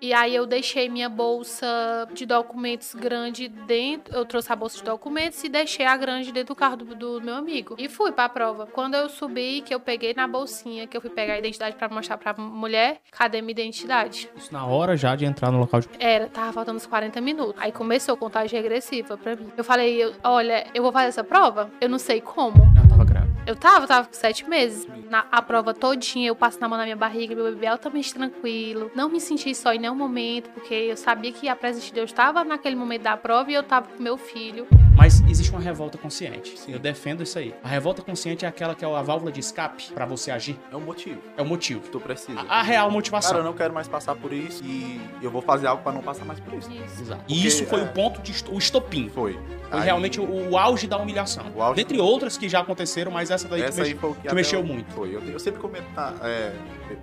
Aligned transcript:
E 0.00 0.12
aí 0.14 0.34
eu 0.34 0.46
deixei 0.46 0.88
minha 0.88 1.08
bolsa 1.08 1.66
de 2.12 2.24
documentos 2.24 2.94
grande 2.94 3.48
dentro. 3.48 4.14
Eu 4.14 4.24
trouxe 4.24 4.52
a 4.52 4.56
bolsa 4.56 4.78
de 4.78 4.84
documentos 4.84 5.42
e 5.42 5.48
deixei 5.48 5.86
a 5.86 5.96
grande 5.96 6.30
dentro 6.30 6.54
do 6.54 6.56
carro 6.56 6.76
do, 6.76 6.94
do 6.94 7.20
meu 7.20 7.34
amigo. 7.34 7.74
E 7.78 7.88
fui 7.88 8.12
pra 8.12 8.28
prova. 8.28 8.66
Quando 8.66 8.94
eu 8.94 9.08
subi, 9.08 9.60
que 9.60 9.74
eu 9.74 9.80
peguei 9.80 10.14
na 10.14 10.28
bolsinha, 10.28 10.86
que 10.86 10.96
eu 10.96 11.00
fui 11.00 11.10
pegar 11.10 11.34
a 11.34 11.38
identidade 11.38 11.74
pra 11.76 11.88
mostrar 11.88 12.16
pra 12.16 12.32
mulher, 12.34 13.00
cadê 13.10 13.40
minha 13.40 13.50
identidade? 13.50 14.30
Isso 14.36 14.52
na 14.52 14.64
hora 14.66 14.96
já 14.96 15.16
de 15.16 15.24
entrar 15.24 15.50
no 15.50 15.58
local 15.58 15.80
de. 15.80 15.88
Era, 15.98 16.28
tava 16.28 16.52
faltando 16.52 16.76
uns 16.76 16.86
40 16.86 17.20
minutos. 17.20 17.60
Aí 17.60 17.72
começou 17.72 18.14
a 18.14 18.16
contagem 18.16 18.60
regressiva 18.60 19.16
pra 19.16 19.34
mim. 19.34 19.50
Eu 19.56 19.64
falei, 19.64 20.14
olha, 20.22 20.66
eu 20.72 20.82
vou 20.82 20.92
fazer 20.92 21.08
essa 21.08 21.24
prova? 21.24 21.70
Eu 21.80 21.88
não 21.88 21.98
sei 21.98 22.20
como. 22.20 22.56
Grávida. 22.56 22.87
Eu 23.48 23.56
tava, 23.56 23.86
tava 23.86 24.06
com 24.06 24.12
sete 24.12 24.46
meses. 24.46 24.86
Na, 25.08 25.24
a 25.32 25.40
prova 25.40 25.72
todinha, 25.72 26.28
eu 26.28 26.36
passo 26.36 26.60
na 26.60 26.68
mão 26.68 26.76
na 26.76 26.84
minha 26.84 26.94
barriga, 26.94 27.34
meu 27.34 27.44
bebê 27.46 27.66
altamente 27.66 28.12
tranquilo. 28.12 28.90
Não 28.94 29.08
me 29.08 29.18
senti 29.18 29.54
só 29.54 29.72
em 29.72 29.78
nenhum 29.78 29.94
momento, 29.94 30.50
porque 30.50 30.74
eu 30.74 30.98
sabia 30.98 31.32
que 31.32 31.48
a 31.48 31.56
presença 31.56 31.86
de 31.86 31.94
Deus 31.94 32.10
estava 32.10 32.44
naquele 32.44 32.76
momento 32.76 33.04
da 33.04 33.16
prova 33.16 33.50
e 33.50 33.54
eu 33.54 33.62
tava 33.62 33.88
com 33.88 34.02
meu 34.02 34.18
filho. 34.18 34.68
Mas 34.98 35.22
existe 35.28 35.52
uma 35.52 35.60
revolta 35.60 35.96
consciente. 35.96 36.56
Eu 36.66 36.78
defendo 36.80 37.22
isso 37.22 37.38
aí. 37.38 37.54
A 37.62 37.68
revolta 37.68 38.02
consciente 38.02 38.44
é 38.44 38.48
aquela 38.48 38.74
que 38.74 38.84
é 38.84 38.88
a 38.92 39.00
válvula 39.00 39.30
de 39.30 39.38
escape 39.38 39.84
pra 39.94 40.04
você 40.04 40.28
agir. 40.32 40.58
É 40.72 40.76
um 40.76 40.80
motivo 40.80 41.22
É 41.36 41.40
o 41.42 41.44
motivo. 41.46 41.80
que 41.82 41.88
tu 41.88 42.00
precisa. 42.00 42.40
A, 42.40 42.58
a 42.58 42.62
real 42.62 42.90
motivação. 42.90 43.30
Cara, 43.30 43.42
eu 43.42 43.46
não 43.46 43.56
quero 43.56 43.72
mais 43.72 43.86
passar 43.86 44.16
por 44.16 44.32
isso 44.32 44.64
e 44.64 45.00
eu 45.22 45.30
vou 45.30 45.40
fazer 45.40 45.68
algo 45.68 45.84
pra 45.84 45.92
não 45.92 46.02
passar 46.02 46.24
mais 46.24 46.40
por 46.40 46.52
isso. 46.52 46.68
Isso. 46.72 47.00
Exato. 47.02 47.20
Porque, 47.20 47.32
E 47.32 47.46
isso 47.46 47.64
foi 47.66 47.80
é- 47.80 47.84
o 47.84 47.88
ponto 47.92 48.20
de 48.20 48.34
o 48.50 48.58
estopim. 48.58 49.08
Foi. 49.08 49.34
Foi 49.70 49.78
Aí, 49.78 49.84
realmente 49.84 50.20
o, 50.20 50.50
o 50.50 50.58
auge 50.58 50.88
da 50.88 50.98
humilhação. 50.98 51.46
O 51.54 51.62
auge- 51.62 51.76
Dentre 51.76 52.00
outras 52.00 52.36
que 52.36 52.48
já 52.48 52.58
aconteceram, 52.60 53.12
mas 53.12 53.30
essa 53.30 53.46
daí 53.46 53.60
que 53.62 53.68
Essa 53.68 53.82
aí 53.82 53.88
mexe- 53.90 54.00
foi 54.00 54.10
o 54.10 54.14
que, 54.14 54.20
que 54.22 54.26
até 54.28 54.34
mexeu 54.34 54.60
eu- 54.60 54.66
muito. 54.66 54.90
Foi. 54.92 55.14
Eu, 55.14 55.20
eu 55.22 55.38
sempre 55.38 55.60
comento, 55.60 55.86
tá, 55.94 56.12
é, 56.24 56.52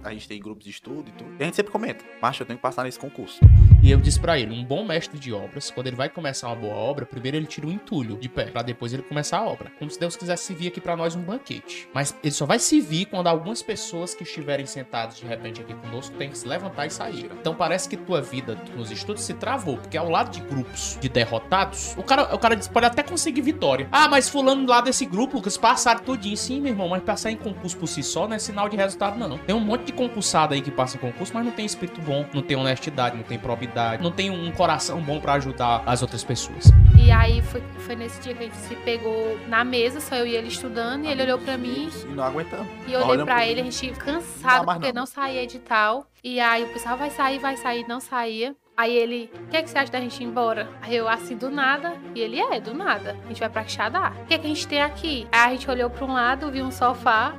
a 0.03 0.11
gente 0.11 0.27
tem 0.27 0.39
grupos 0.39 0.63
de 0.63 0.71
estudo 0.71 1.09
e 1.09 1.11
tudo. 1.11 1.31
E 1.39 1.43
a 1.43 1.45
gente 1.45 1.55
sempre 1.55 1.71
comenta, 1.71 2.03
macho, 2.21 2.43
eu 2.43 2.47
tenho 2.47 2.57
que 2.57 2.63
passar 2.63 2.83
nesse 2.83 2.99
concurso. 2.99 3.39
E 3.83 3.91
eu 3.91 3.99
disse 3.99 4.19
pra 4.19 4.39
ele, 4.39 4.53
um 4.53 4.63
bom 4.63 4.85
mestre 4.85 5.19
de 5.19 5.31
obras, 5.31 5.69
quando 5.69 5.87
ele 5.87 5.95
vai 5.95 6.09
começar 6.09 6.47
uma 6.47 6.55
boa 6.55 6.75
obra, 6.75 7.05
primeiro 7.05 7.37
ele 7.37 7.45
tira 7.45 7.67
o 7.67 7.71
entulho 7.71 8.17
de 8.17 8.27
pé, 8.27 8.45
pra 8.45 8.61
depois 8.61 8.93
ele 8.93 9.03
começar 9.03 9.39
a 9.39 9.45
obra. 9.45 9.71
Como 9.77 9.91
se 9.91 9.99
Deus 9.99 10.15
quisesse 10.15 10.45
servir 10.45 10.67
aqui 10.67 10.81
pra 10.81 10.95
nós 10.95 11.15
um 11.15 11.21
banquete. 11.21 11.87
Mas 11.93 12.15
ele 12.23 12.31
só 12.31 12.45
vai 12.45 12.59
servir 12.59 13.05
quando 13.05 13.27
algumas 13.27 13.61
pessoas 13.61 14.13
que 14.13 14.23
estiverem 14.23 14.65
sentadas 14.65 15.17
de 15.17 15.25
repente 15.25 15.61
aqui 15.61 15.73
conosco 15.73 16.15
têm 16.17 16.29
que 16.29 16.37
se 16.37 16.47
levantar 16.47 16.85
e 16.87 16.89
sair. 16.89 17.29
Então 17.39 17.53
parece 17.53 17.87
que 17.87 17.97
tua 17.97 18.21
vida 18.21 18.57
nos 18.75 18.91
estudos 18.91 19.23
se 19.23 19.33
travou, 19.33 19.77
porque 19.77 19.97
ao 19.97 20.09
lado 20.09 20.31
de 20.31 20.41
grupos 20.41 20.97
de 20.99 21.09
derrotados, 21.09 21.95
o 21.97 22.03
cara, 22.03 22.33
o 22.33 22.39
cara 22.39 22.57
pode 22.57 22.85
até 22.85 23.03
conseguir 23.03 23.41
vitória. 23.41 23.87
Ah, 23.91 24.07
mas 24.07 24.29
fulano 24.29 24.67
lá 24.67 24.81
desse 24.81 25.05
grupo, 25.05 25.37
Lucas, 25.37 25.57
passaram 25.57 26.03
tudinho. 26.03 26.37
Sim, 26.37 26.61
meu 26.61 26.71
irmão, 26.71 26.89
mas 26.89 27.03
passar 27.03 27.31
em 27.31 27.37
concurso 27.37 27.77
por 27.77 27.87
si 27.87 28.01
só 28.01 28.27
não 28.27 28.35
é 28.35 28.39
sinal 28.39 28.69
de 28.69 28.75
resultado, 28.75 29.17
não. 29.17 29.37
Tem 29.37 29.55
um 29.55 29.59
monte 29.59 29.74
de 29.83 29.91
concursado 29.91 30.53
aí 30.53 30.61
que 30.61 30.71
passa 30.71 30.97
em 30.97 30.99
concurso, 30.99 31.33
mas 31.33 31.43
não 31.45 31.51
tem 31.51 31.65
espírito 31.65 31.99
bom, 32.01 32.25
não 32.33 32.41
tem 32.41 32.55
honestidade, 32.55 33.15
não 33.17 33.23
tem 33.23 33.37
probidade, 33.37 34.01
não 34.03 34.11
tem 34.11 34.29
um 34.29 34.51
coração 34.51 35.01
bom 35.01 35.19
pra 35.19 35.33
ajudar 35.33 35.83
as 35.85 36.01
outras 36.01 36.23
pessoas. 36.23 36.71
E 37.03 37.11
aí 37.11 37.41
foi, 37.41 37.61
foi 37.79 37.95
nesse 37.95 38.19
dia 38.21 38.33
que 38.33 38.43
a 38.43 38.45
gente 38.47 38.55
se 38.57 38.75
pegou 38.77 39.37
na 39.47 39.63
mesa, 39.63 39.99
só 39.99 40.15
eu 40.15 40.25
e 40.25 40.35
ele 40.35 40.47
estudando, 40.47 41.05
e 41.05 41.07
ele 41.09 41.21
olhou 41.23 41.37
pra 41.39 41.57
mim. 41.57 41.89
E 42.03 42.13
não 42.13 42.23
aguentamos. 42.23 42.67
E 42.87 42.93
eu 42.93 43.01
olhei 43.05 43.23
pro- 43.25 43.39
ele, 43.39 43.61
a 43.61 43.63
gente 43.63 43.87
Não 43.91 43.95
cansado 43.95 44.65
mais 44.65 44.79
porque 44.79 44.93
não. 44.93 45.01
não 45.01 45.05
saía 45.05 45.43
edital. 45.43 46.05
E 46.23 46.39
aí 46.39 46.63
o 46.63 46.67
pessoal 46.73 46.97
vai 46.97 47.09
sair, 47.11 47.37
vai 47.39 47.55
sair, 47.57 47.85
não 47.87 47.99
saía. 47.99 48.55
Aí 48.77 48.93
ele, 48.93 49.29
o 49.45 49.47
que, 49.47 49.55
é 49.57 49.61
que 49.63 49.69
você 49.69 49.77
acha 49.77 49.91
da 49.91 50.01
gente 50.01 50.21
ir 50.21 50.25
embora? 50.25 50.67
Aí 50.81 50.95
eu, 50.95 51.07
assim, 51.07 51.37
do 51.37 51.49
nada. 51.49 51.93
E 52.13 52.19
ele, 52.19 52.41
é, 52.41 52.59
do 52.59 52.73
nada. 52.73 53.15
A 53.23 53.27
gente 53.29 53.39
vai 53.39 53.47
pra 53.49 53.63
Quixadá. 53.63 54.11
O 54.23 54.25
que, 54.25 54.33
é 54.33 54.37
que 54.37 54.45
a 54.45 54.49
gente 54.49 54.67
tem 54.67 54.81
aqui? 54.81 55.25
Aí 55.31 55.39
a 55.41 55.49
gente 55.51 55.69
olhou 55.69 55.89
pra 55.89 56.03
um 56.03 56.11
lado, 56.13 56.51
viu 56.51 56.65
um 56.65 56.71
sofá. 56.71 57.33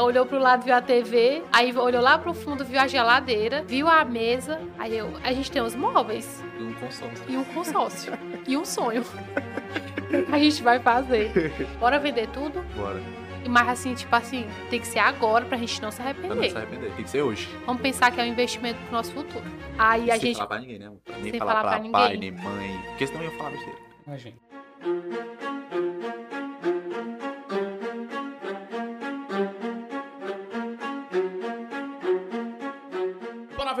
Olhou 0.00 0.24
pro 0.26 0.38
lado, 0.38 0.64
viu 0.64 0.74
a 0.74 0.80
TV. 0.80 1.42
Aí 1.52 1.76
olhou 1.76 2.00
lá 2.02 2.18
pro 2.18 2.32
fundo, 2.32 2.64
viu 2.64 2.80
a 2.80 2.86
geladeira. 2.86 3.62
Viu 3.66 3.86
a 3.88 4.04
mesa. 4.04 4.60
Aí 4.78 4.96
eu, 4.96 5.10
a 5.22 5.32
gente 5.32 5.50
tem 5.50 5.60
os 5.62 5.74
móveis. 5.74 6.42
E 6.58 6.62
um 6.62 6.72
consórcio. 6.74 7.24
E 7.28 7.36
um 7.36 7.44
consórcio. 7.44 8.12
e 8.48 8.56
um 8.56 8.64
sonho. 8.64 9.04
a 10.32 10.38
gente 10.38 10.62
vai 10.62 10.78
fazer. 10.80 11.52
Bora 11.78 11.98
vender 11.98 12.28
tudo? 12.28 12.62
Bora. 12.76 13.00
E 13.44 13.48
Mas 13.48 13.68
assim, 13.68 13.94
tipo 13.94 14.14
assim, 14.14 14.46
tem 14.68 14.80
que 14.80 14.86
ser 14.86 14.98
agora 14.98 15.44
pra 15.46 15.56
gente 15.56 15.80
não 15.80 15.90
se 15.90 15.96
Pra 16.02 16.12
não 16.12 16.14
se 16.14 16.28
arrepender. 16.30 16.56
arrepender. 16.56 16.92
Tem 16.94 17.04
que 17.04 17.10
ser 17.10 17.22
hoje. 17.22 17.48
Vamos 17.64 17.80
pensar 17.82 18.10
que 18.10 18.20
é 18.20 18.24
um 18.24 18.26
investimento 18.26 18.78
pro 18.84 18.92
nosso 18.92 19.12
futuro. 19.12 19.44
Aí 19.78 20.10
a 20.10 20.14
Sem 20.14 20.20
gente. 20.26 20.34
falar 20.36 20.46
pra 20.48 20.58
ninguém, 20.60 20.78
né? 20.78 20.90
Nem 21.20 21.30
Sem 21.30 21.38
falar, 21.38 21.52
falar 21.52 21.62
pra, 21.62 21.80
pra 21.80 21.90
pai, 21.90 22.12
ninguém. 22.16 22.32
nem 22.32 22.42
mãe. 22.42 22.80
Porque 22.88 23.06
senão 23.06 23.22
eu 23.22 23.30
ia 23.30 23.36
falar 23.38 23.50
besteira. 23.50 23.78
Imagina. 24.06 24.36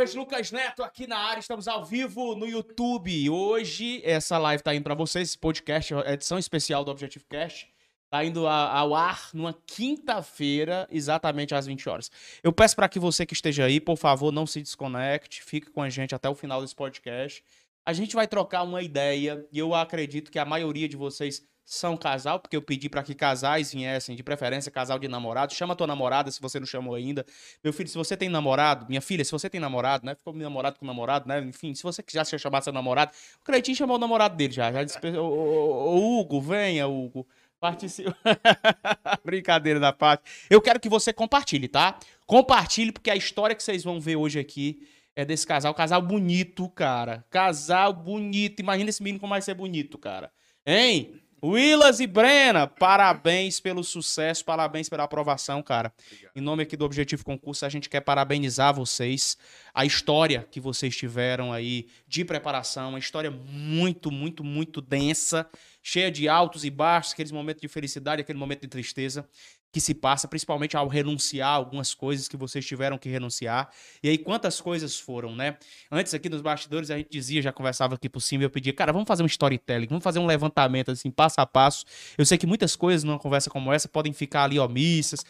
Vez, 0.00 0.14
Lucas 0.14 0.50
Neto 0.50 0.82
aqui 0.82 1.06
na 1.06 1.18
área. 1.18 1.40
Estamos 1.40 1.68
ao 1.68 1.84
vivo 1.84 2.34
no 2.34 2.48
YouTube. 2.48 3.28
Hoje, 3.28 4.00
essa 4.02 4.38
live 4.38 4.62
tá 4.62 4.74
indo 4.74 4.82
pra 4.82 4.94
vocês, 4.94 5.28
esse 5.28 5.38
podcast, 5.38 5.92
edição 6.06 6.38
especial 6.38 6.82
do 6.82 6.90
Objetivo 6.90 7.26
Cast. 7.28 7.70
Tá 8.08 8.24
indo 8.24 8.46
ao 8.46 8.94
ar 8.94 9.28
numa 9.34 9.52
quinta-feira, 9.66 10.88
exatamente 10.90 11.54
às 11.54 11.66
20 11.66 11.86
horas. 11.86 12.10
Eu 12.42 12.50
peço 12.50 12.74
para 12.76 12.88
que 12.88 12.98
você 12.98 13.26
que 13.26 13.34
esteja 13.34 13.66
aí, 13.66 13.78
por 13.78 13.98
favor, 13.98 14.32
não 14.32 14.46
se 14.46 14.62
desconecte, 14.62 15.42
fique 15.42 15.70
com 15.70 15.82
a 15.82 15.90
gente 15.90 16.14
até 16.14 16.30
o 16.30 16.34
final 16.34 16.62
desse 16.62 16.74
podcast. 16.74 17.44
A 17.84 17.92
gente 17.92 18.14
vai 18.14 18.26
trocar 18.26 18.62
uma 18.62 18.80
ideia 18.80 19.46
e 19.52 19.58
eu 19.58 19.74
acredito 19.74 20.30
que 20.30 20.38
a 20.38 20.46
maioria 20.46 20.88
de 20.88 20.96
vocês 20.96 21.46
são 21.64 21.96
casal, 21.96 22.40
porque 22.40 22.56
eu 22.56 22.62
pedi 22.62 22.88
para 22.88 23.02
que 23.02 23.14
casais 23.14 23.72
viessem, 23.72 24.16
de 24.16 24.22
preferência 24.22 24.70
casal 24.70 24.98
de 24.98 25.06
namorado. 25.06 25.54
Chama 25.54 25.76
tua 25.76 25.86
namorada 25.86 26.30
se 26.30 26.40
você 26.40 26.58
não 26.58 26.66
chamou 26.66 26.94
ainda. 26.94 27.24
Meu 27.62 27.72
filho, 27.72 27.88
se 27.88 27.96
você 27.96 28.16
tem 28.16 28.28
namorado, 28.28 28.86
minha 28.88 29.00
filha, 29.00 29.24
se 29.24 29.30
você 29.30 29.48
tem 29.48 29.60
namorado, 29.60 30.04
né? 30.04 30.14
Ficou 30.14 30.34
namorado 30.34 30.78
com 30.78 30.86
namorado, 30.86 31.28
né? 31.28 31.40
Enfim, 31.40 31.74
se 31.74 31.82
você 31.82 32.02
já 32.10 32.24
quer 32.24 32.40
chamar 32.40 32.62
seu 32.62 32.72
namorado, 32.72 33.12
o 33.40 33.44
Cleitinho 33.44 33.76
chamou 33.76 33.96
o 33.96 34.00
namorado 34.00 34.36
dele 34.36 34.52
já. 34.52 34.72
já 34.72 34.82
disse, 34.82 34.98
ô, 35.16 35.24
ô, 35.24 35.96
ô, 35.96 36.20
Hugo, 36.20 36.40
venha, 36.40 36.88
Hugo. 36.88 37.26
Participa. 37.60 38.16
Brincadeira 39.22 39.78
da 39.78 39.92
parte. 39.92 40.24
Eu 40.48 40.60
quero 40.62 40.80
que 40.80 40.88
você 40.88 41.12
compartilhe, 41.12 41.68
tá? 41.68 41.98
Compartilhe, 42.26 42.90
porque 42.90 43.10
a 43.10 43.16
história 43.16 43.54
que 43.54 43.62
vocês 43.62 43.84
vão 43.84 44.00
ver 44.00 44.16
hoje 44.16 44.40
aqui 44.40 44.88
é 45.14 45.24
desse 45.24 45.46
casal. 45.46 45.74
Casal 45.74 46.00
bonito, 46.00 46.68
cara. 46.70 47.24
Casal 47.30 47.92
bonito. 47.92 48.60
Imagina 48.60 48.88
esse 48.88 49.02
menino 49.02 49.20
como 49.20 49.30
vai 49.30 49.42
ser 49.42 49.54
bonito, 49.54 49.98
cara. 49.98 50.32
Hein? 50.64 51.19
Willas 51.42 52.00
e 52.00 52.06
Brena, 52.06 52.66
parabéns 52.66 53.60
pelo 53.60 53.82
sucesso, 53.82 54.44
parabéns 54.44 54.90
pela 54.90 55.04
aprovação, 55.04 55.62
cara. 55.62 55.90
Em 56.36 56.40
nome 56.40 56.62
aqui 56.62 56.76
do 56.76 56.84
Objetivo 56.84 57.24
Concurso, 57.24 57.64
a 57.64 57.68
gente 57.70 57.88
quer 57.88 58.00
parabenizar 58.00 58.74
vocês. 58.74 59.38
A 59.72 59.86
história 59.86 60.46
que 60.50 60.60
vocês 60.60 60.94
tiveram 60.94 61.50
aí 61.50 61.88
de 62.06 62.26
preparação, 62.26 62.90
uma 62.90 62.98
história 62.98 63.30
muito, 63.30 64.10
muito, 64.10 64.44
muito 64.44 64.82
densa, 64.82 65.48
cheia 65.82 66.10
de 66.10 66.28
altos 66.28 66.62
e 66.62 66.70
baixos, 66.70 67.14
aqueles 67.14 67.32
momentos 67.32 67.62
de 67.62 67.68
felicidade, 67.68 68.20
aquele 68.20 68.38
momento 68.38 68.60
de 68.60 68.68
tristeza 68.68 69.26
que 69.72 69.80
se 69.80 69.94
passa, 69.94 70.26
principalmente 70.26 70.76
ao 70.76 70.88
renunciar 70.88 71.50
algumas 71.50 71.94
coisas 71.94 72.26
que 72.26 72.36
vocês 72.36 72.66
tiveram 72.66 72.98
que 72.98 73.08
renunciar. 73.08 73.70
E 74.02 74.08
aí, 74.08 74.18
quantas 74.18 74.60
coisas 74.60 74.98
foram, 74.98 75.36
né? 75.36 75.56
Antes 75.90 76.12
aqui 76.12 76.28
nos 76.28 76.40
bastidores, 76.40 76.90
a 76.90 76.96
gente 76.96 77.08
dizia, 77.10 77.40
já 77.40 77.52
conversava 77.52 77.94
aqui 77.94 78.08
por 78.08 78.20
cima, 78.20 78.42
eu 78.42 78.50
pedia, 78.50 78.72
cara, 78.72 78.92
vamos 78.92 79.06
fazer 79.06 79.22
um 79.22 79.26
storytelling, 79.26 79.86
vamos 79.86 80.02
fazer 80.02 80.18
um 80.18 80.26
levantamento, 80.26 80.90
assim, 80.90 81.10
passo 81.10 81.40
a 81.40 81.46
passo. 81.46 81.84
Eu 82.18 82.26
sei 82.26 82.36
que 82.36 82.46
muitas 82.46 82.74
coisas 82.74 83.04
numa 83.04 83.18
conversa 83.18 83.48
como 83.48 83.72
essa 83.72 83.88
podem 83.88 84.12
ficar 84.12 84.44
ali 84.44 84.58
omissas, 84.58 85.24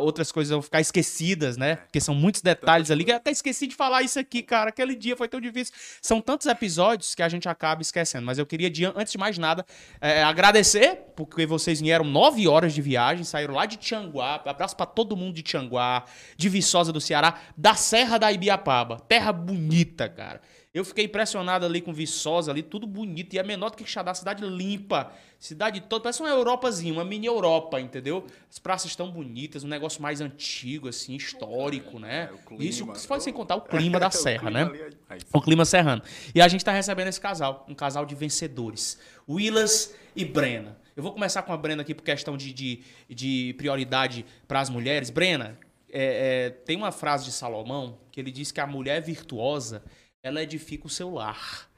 outras 0.00 0.32
coisas 0.32 0.50
vão 0.50 0.60
ficar 0.62 0.80
esquecidas, 0.80 1.56
né? 1.56 1.76
Porque 1.76 2.00
são 2.00 2.14
muitos 2.14 2.42
detalhes 2.42 2.90
ali, 2.90 3.04
que 3.04 3.12
eu 3.12 3.16
até 3.16 3.30
esqueci 3.30 3.66
de 3.66 3.76
falar 3.76 4.02
isso 4.02 4.18
aqui, 4.18 4.42
cara, 4.42 4.70
aquele 4.70 4.96
dia 4.96 5.16
foi 5.16 5.28
tão 5.28 5.40
difícil. 5.40 5.72
São 6.02 6.20
tantos 6.20 6.46
episódios 6.46 7.14
que 7.14 7.22
a 7.22 7.28
gente 7.28 7.48
acaba 7.48 7.80
esquecendo, 7.80 8.26
mas 8.26 8.38
eu 8.38 8.46
queria, 8.46 8.92
antes 8.96 9.12
de 9.12 9.18
mais 9.18 9.38
nada, 9.38 9.64
é, 10.00 10.22
agradecer, 10.22 10.96
porque 11.14 11.46
vocês 11.46 11.80
vieram 11.80 12.04
nove 12.04 12.48
horas 12.48 12.74
de 12.74 12.82
viagem, 12.82 13.22
saíram 13.24 13.54
lá 13.54 13.67
de 13.68 13.76
Tianguá, 13.76 14.42
abraço 14.44 14.76
pra 14.76 14.86
todo 14.86 15.16
mundo 15.16 15.34
de 15.34 15.42
Tianguá, 15.42 16.04
de 16.36 16.48
Viçosa 16.48 16.92
do 16.92 17.00
Ceará, 17.00 17.40
da 17.56 17.74
Serra 17.74 18.18
da 18.18 18.32
Ibiapaba, 18.32 18.98
terra 19.00 19.32
bonita, 19.32 20.08
cara. 20.08 20.40
Eu 20.72 20.84
fiquei 20.84 21.06
impressionado 21.06 21.64
ali 21.64 21.80
com 21.80 21.92
Viçosa 21.92 22.50
ali, 22.50 22.62
tudo 22.62 22.86
bonito, 22.86 23.34
e 23.34 23.38
é 23.38 23.42
menor 23.42 23.70
do 23.70 23.76
que 23.76 23.84
Quixadá, 23.84 24.12
cidade 24.14 24.44
limpa, 24.44 25.10
cidade 25.38 25.80
toda, 25.80 26.02
parece 26.02 26.20
uma 26.20 26.28
Europazinha, 26.28 26.92
uma 26.92 27.04
mini 27.04 27.26
Europa, 27.26 27.80
entendeu? 27.80 28.26
As 28.50 28.58
praças 28.58 28.90
estão 28.90 29.10
bonitas, 29.10 29.64
um 29.64 29.68
negócio 29.68 30.02
mais 30.02 30.20
antigo, 30.20 30.88
assim, 30.88 31.16
histórico, 31.16 31.98
né? 31.98 32.30
É, 32.32 32.46
clima. 32.46 32.64
Isso 32.64 33.08
pode 33.08 33.24
sem 33.24 33.32
contar 33.32 33.56
o 33.56 33.62
clima 33.62 33.98
da 33.98 34.10
serra, 34.12 34.50
né? 34.50 34.70
é. 35.10 35.16
O 35.32 35.40
clima 35.40 35.64
serrano. 35.64 36.02
E 36.34 36.40
a 36.40 36.46
gente 36.46 36.64
tá 36.64 36.70
recebendo 36.70 37.08
esse 37.08 37.20
casal, 37.20 37.64
um 37.68 37.74
casal 37.74 38.04
de 38.04 38.14
vencedores. 38.14 38.98
Willas 39.28 39.94
e 40.14 40.24
Brena. 40.24 40.76
Eu 40.98 41.02
vou 41.04 41.12
começar 41.12 41.42
com 41.42 41.52
a 41.52 41.56
Brena 41.56 41.82
aqui 41.82 41.94
por 41.94 42.02
questão 42.02 42.36
de, 42.36 42.52
de, 42.52 42.82
de 43.08 43.54
prioridade 43.56 44.26
para 44.48 44.58
as 44.58 44.68
mulheres. 44.68 45.10
Brena, 45.10 45.56
é, 45.88 46.46
é, 46.46 46.50
tem 46.50 46.76
uma 46.76 46.90
frase 46.90 47.24
de 47.24 47.30
Salomão 47.30 48.00
que 48.10 48.18
ele 48.18 48.32
diz 48.32 48.50
que 48.50 48.60
a 48.60 48.66
mulher 48.66 49.00
virtuosa, 49.00 49.84
ela 50.24 50.42
edifica 50.42 50.88
o 50.88 50.90
seu 50.90 51.08
lar. 51.14 51.70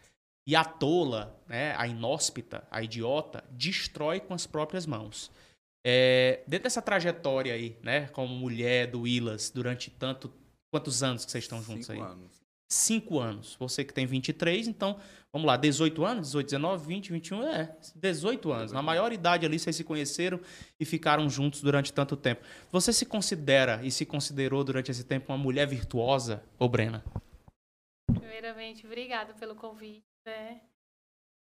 E 0.47 0.57
a 0.57 0.65
tola, 0.65 1.39
né, 1.47 1.75
a 1.77 1.87
inóspita, 1.87 2.67
a 2.71 2.83
idiota, 2.83 3.45
destrói 3.51 4.21
com 4.21 4.33
as 4.33 4.47
próprias 4.47 4.87
mãos. 4.87 5.31
É, 5.87 6.43
dentro 6.47 6.63
dessa 6.65 6.81
trajetória 6.81 7.53
aí, 7.53 7.77
né, 7.83 8.07
como 8.15 8.35
mulher 8.35 8.87
do 8.87 9.03
Willas, 9.03 9.51
durante 9.51 9.91
tanto... 9.91 10.33
Quantos 10.73 11.03
anos 11.03 11.27
que 11.27 11.31
vocês 11.31 11.45
estão 11.45 11.63
juntos 11.63 11.85
Cinco 11.85 12.03
aí? 12.03 12.11
anos. 12.11 12.40
5 12.71 13.19
anos. 13.19 13.57
Você 13.59 13.85
que 13.85 13.93
tem 13.93 14.07
23, 14.07 14.69
então, 14.69 15.01
vamos 15.33 15.47
lá, 15.47 15.57
18 15.57 16.05
anos, 16.05 16.29
18, 16.29 16.47
19, 16.47 16.87
20, 16.87 17.13
21, 17.13 17.47
é, 17.49 17.77
18 17.97 18.53
anos. 18.53 18.73
Na 18.73 18.81
maior 18.81 19.13
idade 19.13 19.45
ali, 19.45 19.59
vocês 19.59 19.75
se 19.75 19.83
conheceram 19.83 20.41
e 20.79 20.85
ficaram 20.85 21.29
juntos 21.29 21.61
durante 21.61 21.93
tanto 21.93 22.17
tempo. 22.17 22.43
Você 22.71 22.93
se 22.93 23.05
considera 23.05 23.81
e 23.83 23.91
se 23.91 24.07
considerou 24.07 24.63
durante 24.63 24.91
esse 24.91 25.05
tempo 25.05 25.33
uma 25.33 25.39
mulher 25.39 25.67
virtuosa, 25.67 26.45
ô 26.59 26.69
Brena? 26.69 27.05
Primeiramente, 28.07 28.87
obrigada 28.87 29.35
pelo 29.35 29.57
convite. 29.57 30.05
Né? 30.25 30.61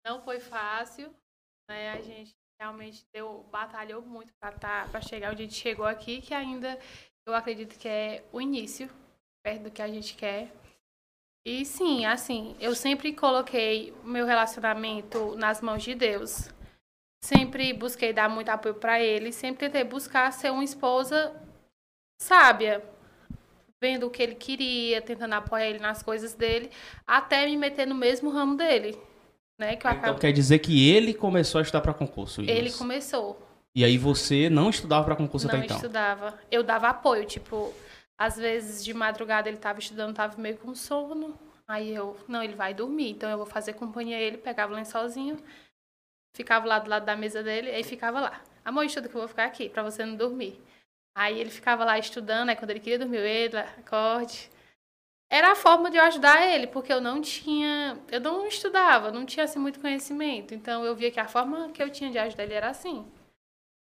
Não 0.06 0.22
foi 0.22 0.40
fácil, 0.40 1.14
né? 1.68 1.90
A 1.90 2.00
gente 2.00 2.34
realmente 2.58 3.04
deu, 3.12 3.44
batalhou 3.50 4.00
muito 4.02 4.32
para 4.40 4.52
tá, 4.52 5.00
chegar 5.00 5.32
onde 5.32 5.42
a 5.42 5.46
gente 5.46 5.58
chegou 5.58 5.84
aqui, 5.84 6.20
que 6.22 6.32
ainda 6.32 6.78
eu 7.26 7.34
acredito 7.34 7.78
que 7.78 7.88
é 7.88 8.24
o 8.32 8.40
início, 8.40 8.88
perto 9.44 9.64
do 9.64 9.70
que 9.70 9.82
a 9.82 9.88
gente 9.88 10.14
quer. 10.14 10.61
E 11.44 11.64
sim, 11.64 12.04
assim, 12.04 12.54
eu 12.60 12.74
sempre 12.74 13.12
coloquei 13.12 13.92
o 14.04 14.08
meu 14.08 14.24
relacionamento 14.24 15.34
nas 15.36 15.60
mãos 15.60 15.82
de 15.82 15.94
Deus. 15.94 16.48
Sempre 17.24 17.72
busquei 17.72 18.12
dar 18.12 18.28
muito 18.28 18.48
apoio 18.48 18.74
para 18.74 19.00
ele, 19.00 19.32
sempre 19.32 19.66
tentei 19.66 19.84
buscar 19.84 20.32
ser 20.32 20.50
uma 20.50 20.64
esposa 20.64 21.34
sábia, 22.20 22.82
vendo 23.82 24.06
o 24.06 24.10
que 24.10 24.22
ele 24.22 24.36
queria, 24.36 25.02
tentando 25.02 25.34
apoiar 25.34 25.66
ele 25.66 25.78
nas 25.80 26.02
coisas 26.02 26.34
dele, 26.34 26.70
até 27.06 27.44
me 27.46 27.56
meter 27.56 27.86
no 27.86 27.94
mesmo 27.94 28.30
ramo 28.30 28.56
dele. 28.56 28.96
Né, 29.60 29.74
então 29.74 29.90
acabo... 29.90 30.18
quer 30.18 30.32
dizer 30.32 30.58
que 30.60 30.90
ele 30.90 31.12
começou 31.12 31.58
a 31.58 31.62
estudar 31.62 31.80
para 31.80 31.94
concurso? 31.94 32.40
Ele 32.42 32.72
começou. 32.72 33.40
E 33.74 33.84
aí 33.84 33.96
você 33.96 34.48
não 34.50 34.70
estudava 34.70 35.04
para 35.04 35.16
concurso 35.16 35.46
não 35.46 35.54
até 35.54 35.64
então? 35.64 35.76
Não 35.76 35.82
estudava. 35.82 36.38
Eu 36.50 36.62
dava 36.62 36.88
apoio, 36.88 37.24
tipo, 37.24 37.72
às 38.22 38.36
vezes 38.36 38.84
de 38.84 38.94
madrugada 38.94 39.48
ele 39.48 39.56
estava 39.56 39.80
estudando, 39.80 40.10
estava 40.10 40.40
meio 40.40 40.56
com 40.56 40.74
sono. 40.76 41.36
Aí 41.66 41.92
eu, 41.92 42.16
não, 42.28 42.42
ele 42.42 42.54
vai 42.54 42.72
dormir, 42.72 43.10
então 43.10 43.28
eu 43.28 43.36
vou 43.36 43.46
fazer 43.46 43.72
companhia 43.72 44.16
a 44.16 44.20
ele, 44.20 44.36
pegava 44.36 44.72
o 44.72 44.76
lençolzinho, 44.76 45.36
ficava 46.36 46.66
lá 46.66 46.78
do 46.78 46.88
lado 46.88 47.04
da 47.04 47.16
mesa 47.16 47.42
dele, 47.42 47.70
aí 47.70 47.82
ficava 47.82 48.20
lá. 48.20 48.40
Amor, 48.64 48.84
estuda 48.84 49.08
que 49.08 49.14
eu 49.16 49.20
vou 49.20 49.28
ficar 49.28 49.44
aqui, 49.44 49.68
para 49.68 49.82
você 49.82 50.04
não 50.04 50.14
dormir. 50.14 50.60
Aí 51.16 51.40
ele 51.40 51.50
ficava 51.50 51.84
lá 51.84 51.98
estudando, 51.98 52.50
aí 52.50 52.56
quando 52.56 52.70
ele 52.70 52.80
queria 52.80 52.98
dormir, 52.98 53.18
ele, 53.18 53.56
acorde. 53.56 54.48
Era 55.28 55.52
a 55.52 55.56
forma 55.56 55.90
de 55.90 55.96
eu 55.96 56.04
ajudar 56.04 56.46
ele, 56.46 56.68
porque 56.68 56.92
eu 56.92 57.00
não 57.00 57.20
tinha, 57.20 57.98
eu 58.08 58.20
não 58.20 58.46
estudava, 58.46 59.10
não 59.10 59.26
tinha 59.26 59.44
assim 59.44 59.58
muito 59.58 59.80
conhecimento. 59.80 60.54
Então 60.54 60.84
eu 60.84 60.94
via 60.94 61.10
que 61.10 61.18
a 61.18 61.26
forma 61.26 61.70
que 61.70 61.82
eu 61.82 61.90
tinha 61.90 62.10
de 62.10 62.18
ajudar 62.18 62.44
ele 62.44 62.54
era 62.54 62.68
assim. 62.68 63.04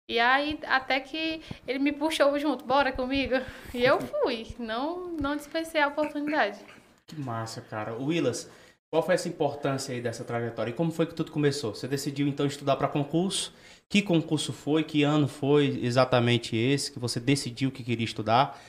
E 0.09 0.19
aí, 0.19 0.57
até 0.65 0.99
que 0.99 1.39
ele 1.67 1.77
me 1.77 1.91
puxou 1.91 2.37
junto, 2.39 2.65
bora 2.65 2.91
comigo. 2.91 3.35
E 3.71 3.85
eu 3.85 4.01
fui, 4.01 4.47
não, 4.57 5.09
não 5.11 5.35
dispensei 5.35 5.79
a 5.79 5.87
oportunidade. 5.87 6.57
Que 7.05 7.15
massa, 7.15 7.61
cara. 7.61 7.93
Willas, 7.93 8.49
qual 8.89 9.03
foi 9.03 9.13
essa 9.13 9.29
importância 9.29 9.93
aí 9.93 10.01
dessa 10.01 10.23
trajetória? 10.23 10.71
E 10.71 10.73
como 10.73 10.91
foi 10.91 11.05
que 11.05 11.13
tudo 11.13 11.31
começou? 11.31 11.75
Você 11.75 11.87
decidiu 11.87 12.27
então 12.27 12.47
estudar 12.47 12.75
para 12.75 12.87
concurso? 12.87 13.53
Que 13.87 14.01
concurso 14.01 14.51
foi? 14.51 14.83
Que 14.83 15.03
ano 15.03 15.27
foi 15.27 15.79
exatamente 15.83 16.57
esse 16.57 16.91
que 16.91 16.97
você 16.97 17.19
decidiu 17.19 17.71
que 17.71 17.83
queria 17.83 18.05
estudar? 18.05 18.59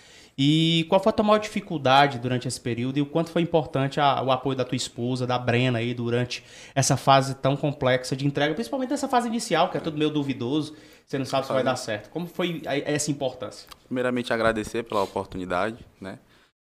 E 0.42 0.86
qual 0.88 0.98
foi 1.02 1.10
a 1.10 1.12
tua 1.12 1.22
maior 1.22 1.38
dificuldade 1.38 2.18
durante 2.18 2.48
esse 2.48 2.58
período 2.58 2.96
e 2.96 3.02
o 3.02 3.04
quanto 3.04 3.30
foi 3.30 3.42
importante 3.42 4.00
a, 4.00 4.22
o 4.22 4.32
apoio 4.32 4.56
da 4.56 4.64
tua 4.64 4.74
esposa, 4.74 5.26
da 5.26 5.38
Brena 5.38 5.80
aí 5.80 5.92
durante 5.92 6.42
essa 6.74 6.96
fase 6.96 7.34
tão 7.34 7.54
complexa 7.54 8.16
de 8.16 8.26
entrega, 8.26 8.54
principalmente 8.54 8.88
nessa 8.88 9.06
fase 9.06 9.28
inicial, 9.28 9.70
que 9.70 9.76
é 9.76 9.80
tudo 9.80 9.98
meio 9.98 10.08
duvidoso, 10.08 10.74
você 11.04 11.18
não 11.18 11.26
sabe 11.26 11.46
se 11.46 11.52
vai 11.52 11.62
dar 11.62 11.76
certo. 11.76 12.08
Como 12.08 12.26
foi 12.26 12.62
essa 12.64 13.10
importância? 13.10 13.68
Primeiramente 13.84 14.32
agradecer 14.32 14.82
pela 14.84 15.02
oportunidade, 15.02 15.84
né? 16.00 16.18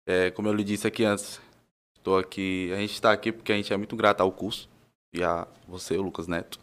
É, 0.07 0.31
como 0.31 0.49
eu 0.49 0.55
lhe 0.55 0.65
disse 0.65 0.87
aqui 0.87 1.05
antes, 1.05 1.39
estou 1.99 2.17
aqui, 2.17 2.73
a 2.73 2.77
gente 2.77 2.95
está 2.95 3.13
aqui 3.13 3.31
porque 3.31 3.53
a 3.53 3.57
gente 3.57 3.71
é 3.71 3.77
muito 3.77 3.95
grato 3.95 4.23
ao 4.23 4.33
curso 4.33 4.71
e 5.13 5.23
a 5.23 5.47
você, 5.69 5.99
o 5.99 6.03
Lucas 6.03 6.27
Neto, 6.27 6.59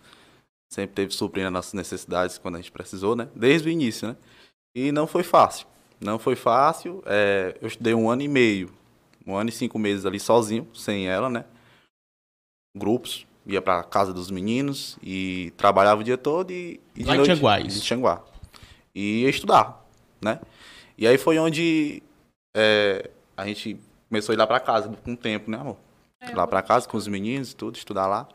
sempre 0.68 0.96
teve 0.96 1.14
suprindo 1.14 1.46
as 1.46 1.54
nossas 1.54 1.74
necessidades 1.74 2.40
quando 2.40 2.56
a 2.56 2.58
gente 2.58 2.72
precisou, 2.72 3.16
né? 3.16 3.28
Desde 3.36 3.70
o 3.70 3.72
início, 3.72 4.08
né? 4.08 4.16
E 4.74 4.92
não 4.92 5.06
foi 5.06 5.22
fácil 5.22 5.68
não 6.00 6.20
foi 6.20 6.36
fácil. 6.36 7.04
É, 7.06 7.58
eu 7.62 7.68
estudei 7.68 7.94
um 7.94 8.10
ano 8.10 8.22
e 8.22 8.28
meio, 8.28 8.72
um 9.26 9.36
ano 9.36 9.50
e 9.50 9.54
cinco 9.54 9.78
meses 9.78 10.06
ali 10.06 10.20
sozinho, 10.20 10.68
sem 10.74 11.08
ela, 11.08 11.30
né? 11.30 11.46
Grupos, 12.76 13.26
ia 13.46 13.62
para 13.62 13.84
casa 13.84 14.14
dos 14.14 14.30
meninos 14.30 14.98
e 15.02 15.52
trabalhava 15.58 16.02
o 16.02 16.04
dia 16.04 16.18
todo 16.18 16.52
e, 16.52 16.80
e 16.96 17.04
de 17.04 17.10
Lá 17.10 17.16
noite, 17.16 17.32
em 17.32 17.82
Tianguá. 17.82 18.24
E 18.94 19.22
ia 19.22 19.30
estudar, 19.30 19.86
né? 20.22 20.40
E 20.98 21.08
aí 21.08 21.18
foi 21.18 21.38
onde 21.40 22.02
é, 22.56 23.10
a 23.36 23.46
gente 23.46 23.80
começou 24.10 24.34
a 24.34 24.36
ir 24.36 24.38
lá 24.38 24.48
para 24.48 24.60
casa 24.60 24.90
com 24.90 25.14
o 25.14 25.18
tempo, 25.18 25.50
né, 25.50 25.58
amor? 25.58 25.78
É, 26.20 26.34
lá 26.34 26.48
para 26.48 26.62
casa 26.62 26.88
com 26.88 26.98
os 26.98 27.08
meninos 27.08 27.52
e 27.52 27.56
tudo, 27.56 27.76
estudar 27.76 28.08
lá. 28.08 28.28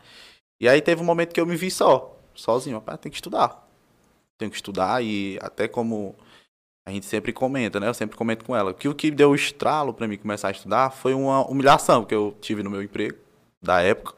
E 0.61 0.69
aí 0.69 0.81
teve 0.81 1.03
um 1.03 1.05
momento 1.05 1.35
que 1.35 1.41
eu 1.41 1.47
me 1.47 1.57
vi 1.57 1.71
só, 1.71 2.17
sozinho. 2.35 2.77
Rapaz, 2.77 3.01
tem 3.01 3.11
que 3.11 3.19
estudar. 3.19 3.69
Tenho 4.39 4.51
que 4.51 4.57
estudar 4.57 5.03
e 5.03 5.39
até 5.43 5.67
como 5.67 6.15
a 6.87 6.91
gente 6.91 7.07
sempre 7.07 7.33
comenta, 7.33 7.79
né? 7.79 7.89
Eu 7.89 7.95
sempre 7.95 8.17
comento 8.17 8.45
com 8.45 8.57
ela 8.57 8.75
que 8.75 8.89
o 8.89 8.95
que 8.95 9.11
deu 9.11 9.31
o 9.31 9.35
estralo 9.35 9.95
para 9.95 10.09
mim 10.09 10.19
começar 10.19 10.49
a 10.49 10.51
estudar 10.51 10.91
foi 10.91 11.15
uma 11.15 11.47
humilhação 11.49 12.05
que 12.05 12.15
eu 12.15 12.37
tive 12.41 12.63
no 12.63 12.71
meu 12.71 12.83
emprego 12.83 13.17
da 13.63 13.81
época. 13.81 14.15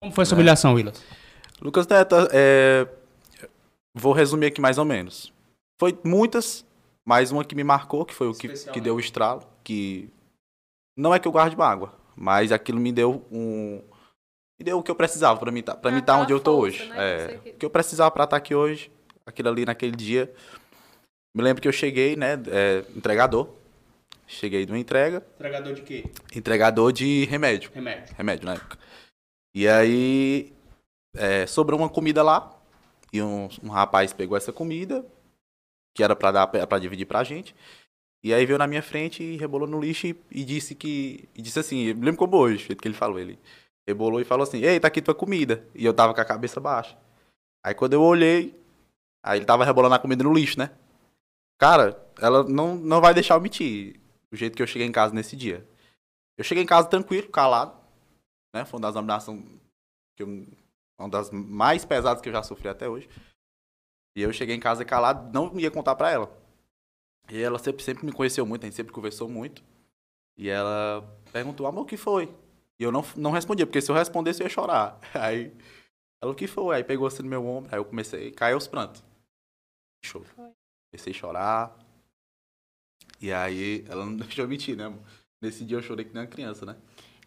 Como 0.00 0.12
foi 0.12 0.22
essa 0.22 0.34
né? 0.34 0.40
humilhação, 0.40 0.74
Willas? 0.74 1.04
Lucas 1.60 1.86
Neto, 1.86 2.14
é... 2.32 2.88
vou 3.94 4.12
resumir 4.12 4.46
aqui 4.46 4.60
mais 4.60 4.78
ou 4.78 4.84
menos. 4.84 5.32
Foi 5.78 5.98
muitas, 6.02 6.64
mas 7.04 7.30
uma 7.30 7.44
que 7.44 7.54
me 7.54 7.64
marcou, 7.64 8.04
que 8.06 8.14
foi 8.14 8.28
o 8.28 8.34
que, 8.34 8.48
que 8.48 8.80
deu 8.80 8.96
o 8.96 9.00
estralo, 9.00 9.42
que 9.62 10.08
não 10.96 11.14
é 11.14 11.18
que 11.18 11.28
eu 11.28 11.32
guarde 11.32 11.56
mágoa, 11.56 11.92
mas 12.14 12.52
aquilo 12.52 12.80
me 12.80 12.92
deu 12.92 13.26
um 13.30 13.82
me 14.58 14.64
deu 14.64 14.78
o 14.78 14.82
que 14.82 14.90
eu 14.90 14.94
precisava 14.94 15.38
para 15.38 15.52
mim 15.52 15.62
tá, 15.62 15.74
para 15.74 15.90
mim 15.90 15.98
estar 15.98 16.14
tá 16.14 16.22
onde 16.22 16.32
eu 16.32 16.40
tô 16.40 16.56
hoje. 16.56 16.88
Né? 16.88 16.96
É, 16.96 17.40
o 17.50 17.58
que 17.58 17.66
eu 17.66 17.68
precisava 17.68 18.10
para 18.10 18.24
estar 18.24 18.30
tá 18.30 18.38
aqui 18.38 18.54
hoje, 18.54 18.90
aquilo 19.26 19.50
ali 19.50 19.66
naquele 19.66 19.94
dia 19.94 20.32
me 21.36 21.42
lembro 21.42 21.60
que 21.60 21.68
eu 21.68 21.72
cheguei, 21.72 22.16
né, 22.16 22.34
é, 22.48 22.84
entregador. 22.96 23.48
Cheguei 24.26 24.64
de 24.64 24.72
uma 24.72 24.78
entrega. 24.78 25.24
Entregador 25.34 25.74
de 25.74 25.82
quê? 25.82 26.04
Entregador 26.34 26.92
de 26.92 27.26
remédio. 27.26 27.70
Remédio. 27.72 28.14
Remédio, 28.16 28.46
na 28.46 28.54
época. 28.54 28.78
E 29.54 29.68
aí, 29.68 30.52
é, 31.14 31.46
sobrou 31.46 31.78
uma 31.78 31.88
comida 31.88 32.22
lá. 32.22 32.52
E 33.12 33.22
um, 33.22 33.48
um, 33.62 33.68
rapaz 33.68 34.12
pegou 34.12 34.36
essa 34.36 34.52
comida, 34.52 35.04
que 35.94 36.02
era 36.02 36.16
para 36.16 36.32
dar 36.32 36.46
para 36.46 36.78
dividir 36.78 37.06
pra 37.06 37.22
gente. 37.22 37.54
E 38.24 38.34
aí 38.34 38.44
veio 38.44 38.58
na 38.58 38.66
minha 38.66 38.82
frente 38.82 39.22
e 39.22 39.36
rebolou 39.36 39.68
no 39.68 39.80
lixo 39.80 40.06
e, 40.06 40.16
e 40.30 40.44
disse 40.44 40.74
que. 40.74 41.28
E 41.34 41.40
disse 41.40 41.58
assim, 41.58 41.84
eu 41.84 41.94
me 41.94 42.04
lembro 42.04 42.18
como 42.18 42.36
hoje, 42.36 42.56
o 42.56 42.66
jeito 42.66 42.82
que 42.82 42.88
ele 42.88 42.94
falou. 42.94 43.18
Ele 43.20 43.38
rebolou 43.86 44.20
e 44.20 44.24
falou 44.24 44.42
assim, 44.42 44.62
ei, 44.62 44.80
tá 44.80 44.88
aqui 44.88 45.00
tua 45.00 45.14
comida. 45.14 45.64
E 45.74 45.84
eu 45.84 45.94
tava 45.94 46.12
com 46.12 46.20
a 46.20 46.24
cabeça 46.24 46.58
baixa. 46.58 46.96
Aí 47.62 47.74
quando 47.74 47.92
eu 47.92 48.02
olhei, 48.02 48.58
aí 49.22 49.38
ele 49.38 49.46
tava 49.46 49.64
rebolando 49.64 49.94
a 49.94 49.98
comida 49.98 50.24
no 50.24 50.32
lixo, 50.32 50.58
né? 50.58 50.70
Cara, 51.58 52.00
ela 52.18 52.44
não, 52.44 52.74
não 52.74 53.00
vai 53.00 53.14
deixar 53.14 53.34
eu 53.34 53.40
mentir 53.40 54.00
o 54.30 54.36
jeito 54.36 54.56
que 54.56 54.62
eu 54.62 54.66
cheguei 54.66 54.86
em 54.86 54.92
casa 54.92 55.14
nesse 55.14 55.34
dia. 55.36 55.66
Eu 56.36 56.44
cheguei 56.44 56.62
em 56.62 56.66
casa 56.66 56.88
tranquilo, 56.88 57.30
calado. 57.30 57.78
Né? 58.54 58.64
Foi 58.64 58.78
uma 58.78 58.86
das 58.86 58.94
nominações 58.94 59.44
que 60.14 60.22
eu, 60.22 60.46
uma 60.98 61.08
das 61.08 61.30
mais 61.30 61.84
pesadas 61.84 62.22
que 62.22 62.28
eu 62.28 62.32
já 62.32 62.42
sofri 62.42 62.68
até 62.68 62.88
hoje. 62.88 63.08
E 64.14 64.22
eu 64.22 64.32
cheguei 64.32 64.54
em 64.54 64.60
casa 64.60 64.84
calado, 64.84 65.32
não 65.32 65.58
ia 65.58 65.70
contar 65.70 65.94
pra 65.94 66.10
ela. 66.10 66.46
E 67.30 67.40
ela 67.42 67.58
sempre, 67.58 67.82
sempre 67.82 68.06
me 68.06 68.12
conheceu 68.12 68.46
muito, 68.46 68.62
a 68.62 68.66
gente 68.66 68.76
sempre 68.76 68.92
conversou 68.92 69.28
muito. 69.28 69.62
E 70.36 70.48
ela 70.48 71.02
perguntou, 71.32 71.66
amor, 71.66 71.82
o 71.82 71.86
que 71.86 71.96
foi? 71.96 72.34
E 72.78 72.82
eu 72.82 72.92
não, 72.92 73.04
não 73.16 73.30
respondia, 73.30 73.66
porque 73.66 73.80
se 73.80 73.90
eu 73.90 73.94
respondesse 73.94 74.42
eu 74.42 74.46
ia 74.46 74.50
chorar. 74.50 74.98
Aí, 75.14 75.52
ela, 76.20 76.32
o 76.32 76.34
que 76.34 76.46
foi? 76.46 76.76
Aí 76.76 76.84
pegou 76.84 77.06
assim 77.06 77.22
no 77.22 77.28
meu 77.28 77.46
ombro, 77.46 77.70
aí 77.72 77.78
eu 77.78 77.84
comecei, 77.84 78.30
caiu 78.30 78.56
os 78.56 78.66
prantos. 78.66 79.04
Show. 80.02 80.24
Comecei 80.96 81.12
a 81.12 81.16
chorar. 81.16 81.78
E 83.20 83.30
aí, 83.30 83.84
ela 83.88 84.06
não 84.06 84.16
deixou 84.16 84.48
mentir, 84.48 84.76
né? 84.76 84.92
Nesse 85.42 85.64
dia 85.64 85.76
eu 85.76 85.82
chorei 85.82 86.06
que 86.06 86.14
nem 86.14 86.22
uma 86.22 86.28
criança, 86.28 86.64
né? 86.64 86.76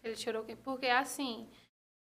Ele 0.02 0.16
chorou 0.16 0.44
porque, 0.64 0.86
assim, 0.86 1.46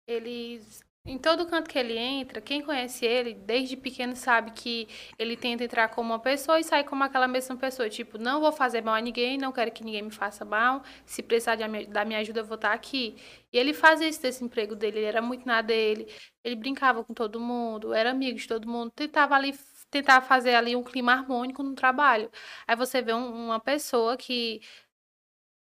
ele... 0.06 0.62
Em 1.08 1.18
todo 1.18 1.46
canto 1.46 1.70
que 1.70 1.78
ele 1.78 1.96
entra, 1.96 2.40
quem 2.40 2.60
conhece 2.60 3.06
ele, 3.06 3.32
desde 3.32 3.76
pequeno, 3.76 4.16
sabe 4.16 4.50
que 4.50 4.88
ele 5.16 5.36
tenta 5.36 5.62
entrar 5.62 5.88
como 5.88 6.12
uma 6.12 6.18
pessoa 6.18 6.58
e 6.58 6.64
sair 6.64 6.82
como 6.82 7.04
aquela 7.04 7.28
mesma 7.28 7.56
pessoa. 7.56 7.88
Tipo, 7.88 8.18
não 8.18 8.40
vou 8.40 8.50
fazer 8.50 8.82
mal 8.82 8.96
a 8.96 9.00
ninguém, 9.00 9.38
não 9.38 9.52
quero 9.52 9.70
que 9.70 9.84
ninguém 9.84 10.02
me 10.02 10.10
faça 10.10 10.44
mal. 10.44 10.82
Se 11.04 11.22
precisar 11.22 11.54
de, 11.54 11.86
da 11.86 12.04
minha 12.04 12.18
ajuda, 12.18 12.40
eu 12.40 12.44
vou 12.44 12.56
estar 12.56 12.72
aqui. 12.72 13.14
E 13.52 13.56
ele 13.56 13.72
fazia 13.72 14.08
isso 14.08 14.20
desse 14.20 14.42
emprego 14.42 14.74
dele, 14.74 14.98
ele 14.98 15.06
era 15.06 15.22
muito 15.22 15.46
na 15.46 15.62
dele. 15.62 16.08
Ele 16.42 16.56
brincava 16.56 17.04
com 17.04 17.14
todo 17.14 17.38
mundo, 17.38 17.94
era 17.94 18.10
amigo 18.10 18.36
de 18.36 18.48
todo 18.48 18.68
mundo, 18.68 18.90
tentava 18.90 19.36
ali 19.36 19.52
tentar 19.90 20.20
fazer 20.22 20.54
ali 20.54 20.76
um 20.76 20.82
clima 20.82 21.12
harmônico 21.12 21.62
no 21.62 21.74
trabalho. 21.74 22.30
Aí 22.66 22.76
você 22.76 23.02
vê 23.02 23.12
um, 23.14 23.46
uma 23.46 23.60
pessoa 23.60 24.16
que 24.16 24.60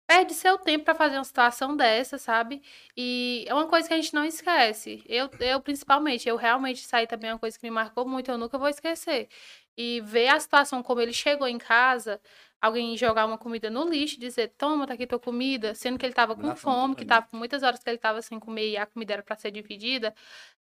perde 0.08 0.34
seu 0.34 0.58
tempo 0.58 0.86
para 0.86 0.96
fazer 0.96 1.18
uma 1.18 1.24
situação 1.24 1.76
dessa, 1.78 2.18
sabe? 2.18 2.62
E 2.98 3.46
é 3.48 3.54
uma 3.54 3.68
coisa 3.68 3.88
que 3.88 3.94
a 3.94 3.98
gente 3.98 4.14
não 4.14 4.26
esquece. 4.26 5.04
Eu, 5.08 5.30
eu 5.40 5.62
principalmente, 5.62 6.28
eu 6.28 6.36
realmente 6.36 6.82
saí 6.84 7.06
também 7.08 7.30
é 7.30 7.34
uma 7.34 7.40
coisa 7.40 7.58
que 7.60 7.66
me 7.66 7.72
marcou 7.72 8.08
muito, 8.08 8.32
eu 8.32 8.38
nunca 8.38 8.58
vou 8.58 8.68
esquecer. 8.70 9.30
e 9.78 10.02
ver 10.02 10.28
a 10.30 10.40
situação 10.40 10.84
como 10.84 11.00
ele 11.02 11.14
chegou 11.14 11.48
em 11.48 11.58
casa, 11.58 12.20
alguém 12.62 12.98
jogar 12.98 13.25
uma 13.25 13.38
comida 13.38 13.70
no 13.70 13.88
lixo, 13.89 14.20
dizer, 14.20 14.54
toma, 14.58 14.86
tá 14.86 14.94
aqui 14.94 15.08
tua 15.08 15.20
comida, 15.20 15.74
sendo 15.74 15.98
que 15.98 16.06
ele 16.06 16.13
tava 16.13 16.36
com 16.36 16.42
muito 16.44 16.58
fome, 16.58 16.96
que 16.96 17.06
tava 17.06 17.25
com 17.28 17.38
muitas 17.38 17.63
horas 17.63 17.82
que 17.82 17.89
ele 17.89 17.98
tava 17.98 18.22
sem 18.22 18.39
comer 18.39 18.70
e 18.72 18.78
a 18.78 18.86
comida 18.86 19.13
era 19.13 19.24
pra 19.24 19.36
ser 19.38 19.50
dividida, 19.51 20.13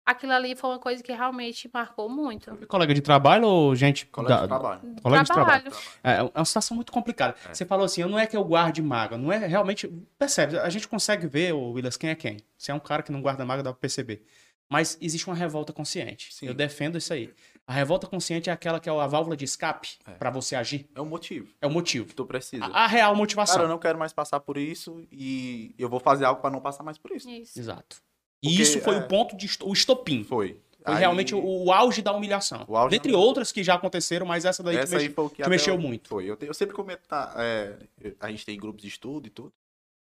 aquilo 0.05 0.33
ali 0.33 0.55
foi 0.55 0.71
uma 0.71 0.79
coisa 0.79 1.03
que 1.03 1.11
realmente 1.13 1.71
marcou 1.73 2.09
muito. 2.09 2.55
Colega 2.67 2.93
de 2.93 3.01
trabalho 3.01 3.47
ou 3.49 3.75
gente. 3.75 4.07
Colega 4.07 4.35
da- 4.37 4.43
de 4.43 4.49
trabalho. 4.49 4.81
Colega 5.03 5.25
de 5.25 5.33
trabalho. 5.33 5.63
Trabalho. 5.71 5.87
É 6.05 6.17
é 6.37 6.39
uma 6.39 6.45
situação 6.45 6.75
muito 6.75 6.93
complicada. 6.93 7.35
É. 7.49 7.55
Você 7.55 7.65
falou 7.65 7.85
assim, 7.87 8.03
não 8.05 8.19
é 8.19 8.27
que 8.27 8.37
eu 8.37 8.45
guarde 8.45 8.83
maga, 8.83 9.17
não 9.17 9.33
é 9.33 9.39
realmente. 9.47 9.89
Percebe, 10.19 10.59
a 10.59 10.69
gente 10.69 10.87
consegue 10.87 11.27
ver, 11.27 11.55
o 11.55 11.73
Willis, 11.73 11.97
quem 11.97 12.11
é 12.11 12.15
quem. 12.15 12.37
Se 12.59 12.71
é 12.71 12.75
um 12.75 12.79
cara 12.81 13.03
que 13.03 13.11
não 13.11 13.23
guarda 13.23 13.45
maga, 13.45 13.63
dá 13.63 13.73
pra 13.73 13.81
perceber. 13.81 14.23
Mas 14.69 14.99
existe 15.01 15.27
uma 15.29 15.37
revolta 15.37 15.73
consciente. 15.73 16.35
Sim. 16.35 16.47
Eu 16.47 16.55
defendo 16.55 16.99
isso 16.99 17.13
aí. 17.13 17.33
A 17.69 17.73
revolta 17.73 18.07
consciente 18.07 18.49
é 18.49 18.53
aquela 18.53 18.79
que 18.79 18.89
é 18.89 18.93
a 18.93 19.07
válvula 19.09 19.37
de 19.37 19.45
escape 19.45 19.99
É. 20.07 20.13
pra 20.13 20.31
você 20.31 20.55
agir. 20.55 20.89
É 20.95 21.01
um 21.01 21.07
motivo 21.07 21.53
É 21.61 21.67
o 21.67 21.71
motivo. 21.71 22.07
que 22.07 22.15
tu 22.15 22.25
precisa. 22.25 22.65
A, 22.67 22.85
a 22.85 22.87
real 22.87 23.15
motivação. 23.17 23.57
Cara, 23.57 23.67
eu 23.67 23.71
não 23.71 23.79
quero 23.79 23.99
mais 23.99 24.13
passar 24.13 24.39
por 24.41 24.57
isso 24.57 25.05
e 25.11 25.75
eu 25.79 25.89
vou 25.89 25.99
fazer 25.99 26.25
algo 26.25 26.41
pra 26.41 26.51
não 26.51 26.61
passar 26.61 26.85
mais 26.85 26.97
por 26.97 27.11
isso. 27.11 27.29
Isso. 27.29 27.59
Exato. 27.59 27.97
E 28.43 28.49
Porque, 28.49 28.63
isso 28.63 28.81
foi 28.81 28.95
é. 28.95 28.99
o 28.99 29.09
ponto 29.09 29.37
de 29.37 29.49
o 29.65 29.73
estopim. 29.73 30.23
Foi. 30.23 30.61
Foi 30.85 30.95
Aí, 30.95 31.01
realmente 31.01 31.35
o, 31.35 31.45
o 31.45 31.73
auge 31.73 32.01
da 32.03 32.13
humilhação. 32.13 32.65
O 32.69 32.77
auge 32.77 32.91
da 32.91 32.97
Dentre 32.97 33.09
humilhação. 33.11 33.27
outras 33.29 33.51
que 33.51 33.65
já 33.65 33.75
aconteceram, 33.75 34.25
mas 34.25 34.45
essa 34.45 34.63
daí 34.63 34.77
Essa 34.77 35.01
que 35.01 35.09
foi 35.11 35.25
o 35.25 35.31
que, 35.31 35.43
até 35.43 35.51
mexeu 35.51 35.75
eu- 35.75 35.81
muito. 35.81 36.09
Foi. 36.09 36.25
Eu, 36.27 36.37
te- 36.37 36.47
eu 36.47 36.55
sempre 36.55 36.77
comento, 36.77 37.09
tá, 37.09 37.35
é, 37.39 37.77
a 38.21 38.31
gente 38.31 38.47
tem 38.47 38.57
grupos 38.57 38.83
de 38.83 38.89
estudo 38.89 39.27
e 39.27 39.31
tudo. 39.31 39.53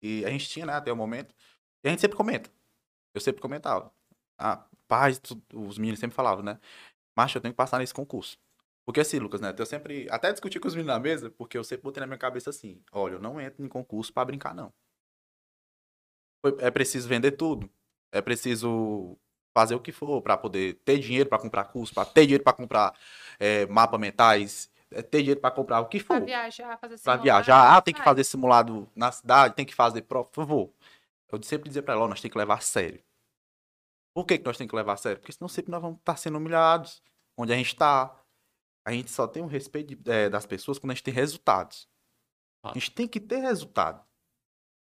E 0.00 0.24
a 0.24 0.30
gente 0.30 0.48
tinha, 0.48 0.64
né, 0.64 0.74
até 0.74 0.92
o 0.92 0.96
momento. 0.96 1.34
E 1.82 1.88
a 1.88 1.90
gente 1.90 2.00
sempre 2.00 2.16
comenta. 2.16 2.48
Eu 3.12 3.20
sempre 3.20 3.42
comentava. 3.42 3.90
Ah, 4.38 4.64
pais, 4.86 5.18
tu- 5.18 5.42
os 5.52 5.76
meninos 5.76 5.98
sempre 5.98 6.14
falavam, 6.14 6.44
né? 6.44 6.58
Macho, 7.16 7.38
eu 7.38 7.42
tenho 7.42 7.52
que 7.52 7.56
passar 7.56 7.78
nesse 7.78 7.94
concurso. 7.94 8.38
Porque 8.84 9.00
assim, 9.00 9.18
Lucas 9.18 9.40
Neto, 9.40 9.60
eu 9.60 9.66
sempre. 9.66 10.08
Até 10.10 10.32
discuti 10.32 10.58
com 10.58 10.66
os 10.68 10.74
meninos 10.74 10.94
na 10.94 11.00
mesa, 11.00 11.30
porque 11.30 11.56
eu 11.56 11.62
sempre 11.64 11.84
botei 11.84 12.00
na 12.00 12.06
minha 12.06 12.18
cabeça 12.18 12.50
assim: 12.50 12.82
olha, 12.92 13.14
eu 13.14 13.20
não 13.20 13.40
entro 13.40 13.64
em 13.64 13.68
concurso 13.68 14.12
pra 14.12 14.24
brincar, 14.24 14.54
não. 14.54 14.72
É 16.58 16.70
preciso 16.70 17.08
vender 17.08 17.32
tudo. 17.32 17.70
É 18.12 18.20
preciso 18.20 19.16
fazer 19.54 19.74
o 19.74 19.80
que 19.80 19.92
for 19.92 20.22
pra 20.22 20.36
poder 20.36 20.74
ter 20.84 20.98
dinheiro 20.98 21.28
pra 21.28 21.38
comprar 21.38 21.64
curso, 21.64 21.92
pra 21.92 22.04
ter 22.04 22.22
dinheiro 22.22 22.42
pra 22.42 22.52
comprar 22.52 22.94
é, 23.38 23.66
mapa 23.66 23.98
mentais, 23.98 24.70
é, 24.90 25.02
ter 25.02 25.18
dinheiro 25.18 25.40
pra 25.40 25.50
comprar 25.50 25.80
o 25.80 25.86
que 25.86 26.02
Pra 26.02 26.18
for. 26.18 26.24
viajar, 26.24 26.78
fazer 26.78 26.94
Pra 26.94 26.98
simulado, 26.98 27.22
viajar, 27.22 27.76
ah, 27.76 27.82
tem 27.82 27.92
que 27.94 28.02
fazer 28.02 28.24
simulado 28.24 28.88
na 28.96 29.12
cidade, 29.12 29.54
tem 29.54 29.66
que 29.66 29.74
fazer 29.74 30.02
prova, 30.02 30.28
por 30.28 30.34
favor. 30.46 30.70
Eu 31.30 31.42
sempre 31.42 31.68
dizia 31.68 31.82
pra 31.82 31.94
ela, 31.94 32.08
nós 32.08 32.20
temos 32.20 32.32
que 32.32 32.38
levar 32.38 32.54
a 32.54 32.60
sério. 32.60 33.00
Por 34.20 34.26
que, 34.26 34.38
que 34.38 34.44
nós 34.44 34.56
temos 34.58 34.70
que 34.70 34.76
levar 34.76 34.92
a 34.92 34.96
sério? 34.96 35.18
Porque 35.18 35.32
senão 35.32 35.48
sempre 35.48 35.70
nós 35.70 35.80
vamos 35.80 35.98
estar 35.98 36.16
sendo 36.16 36.36
humilhados. 36.38 37.02
Onde 37.36 37.52
a 37.52 37.56
gente 37.56 37.74
tá. 37.74 38.14
A 38.84 38.92
gente 38.92 39.10
só 39.10 39.26
tem 39.26 39.42
o 39.42 39.46
respeito 39.46 39.94
de- 39.94 40.10
eh, 40.10 40.28
das 40.28 40.44
pessoas 40.46 40.78
quando 40.78 40.90
a 40.90 40.94
gente 40.94 41.04
tem 41.04 41.14
resultados. 41.14 41.88
A 42.62 42.74
gente 42.74 42.90
tem 42.90 43.08
que 43.08 43.18
ter 43.18 43.38
resultado. 43.38 44.04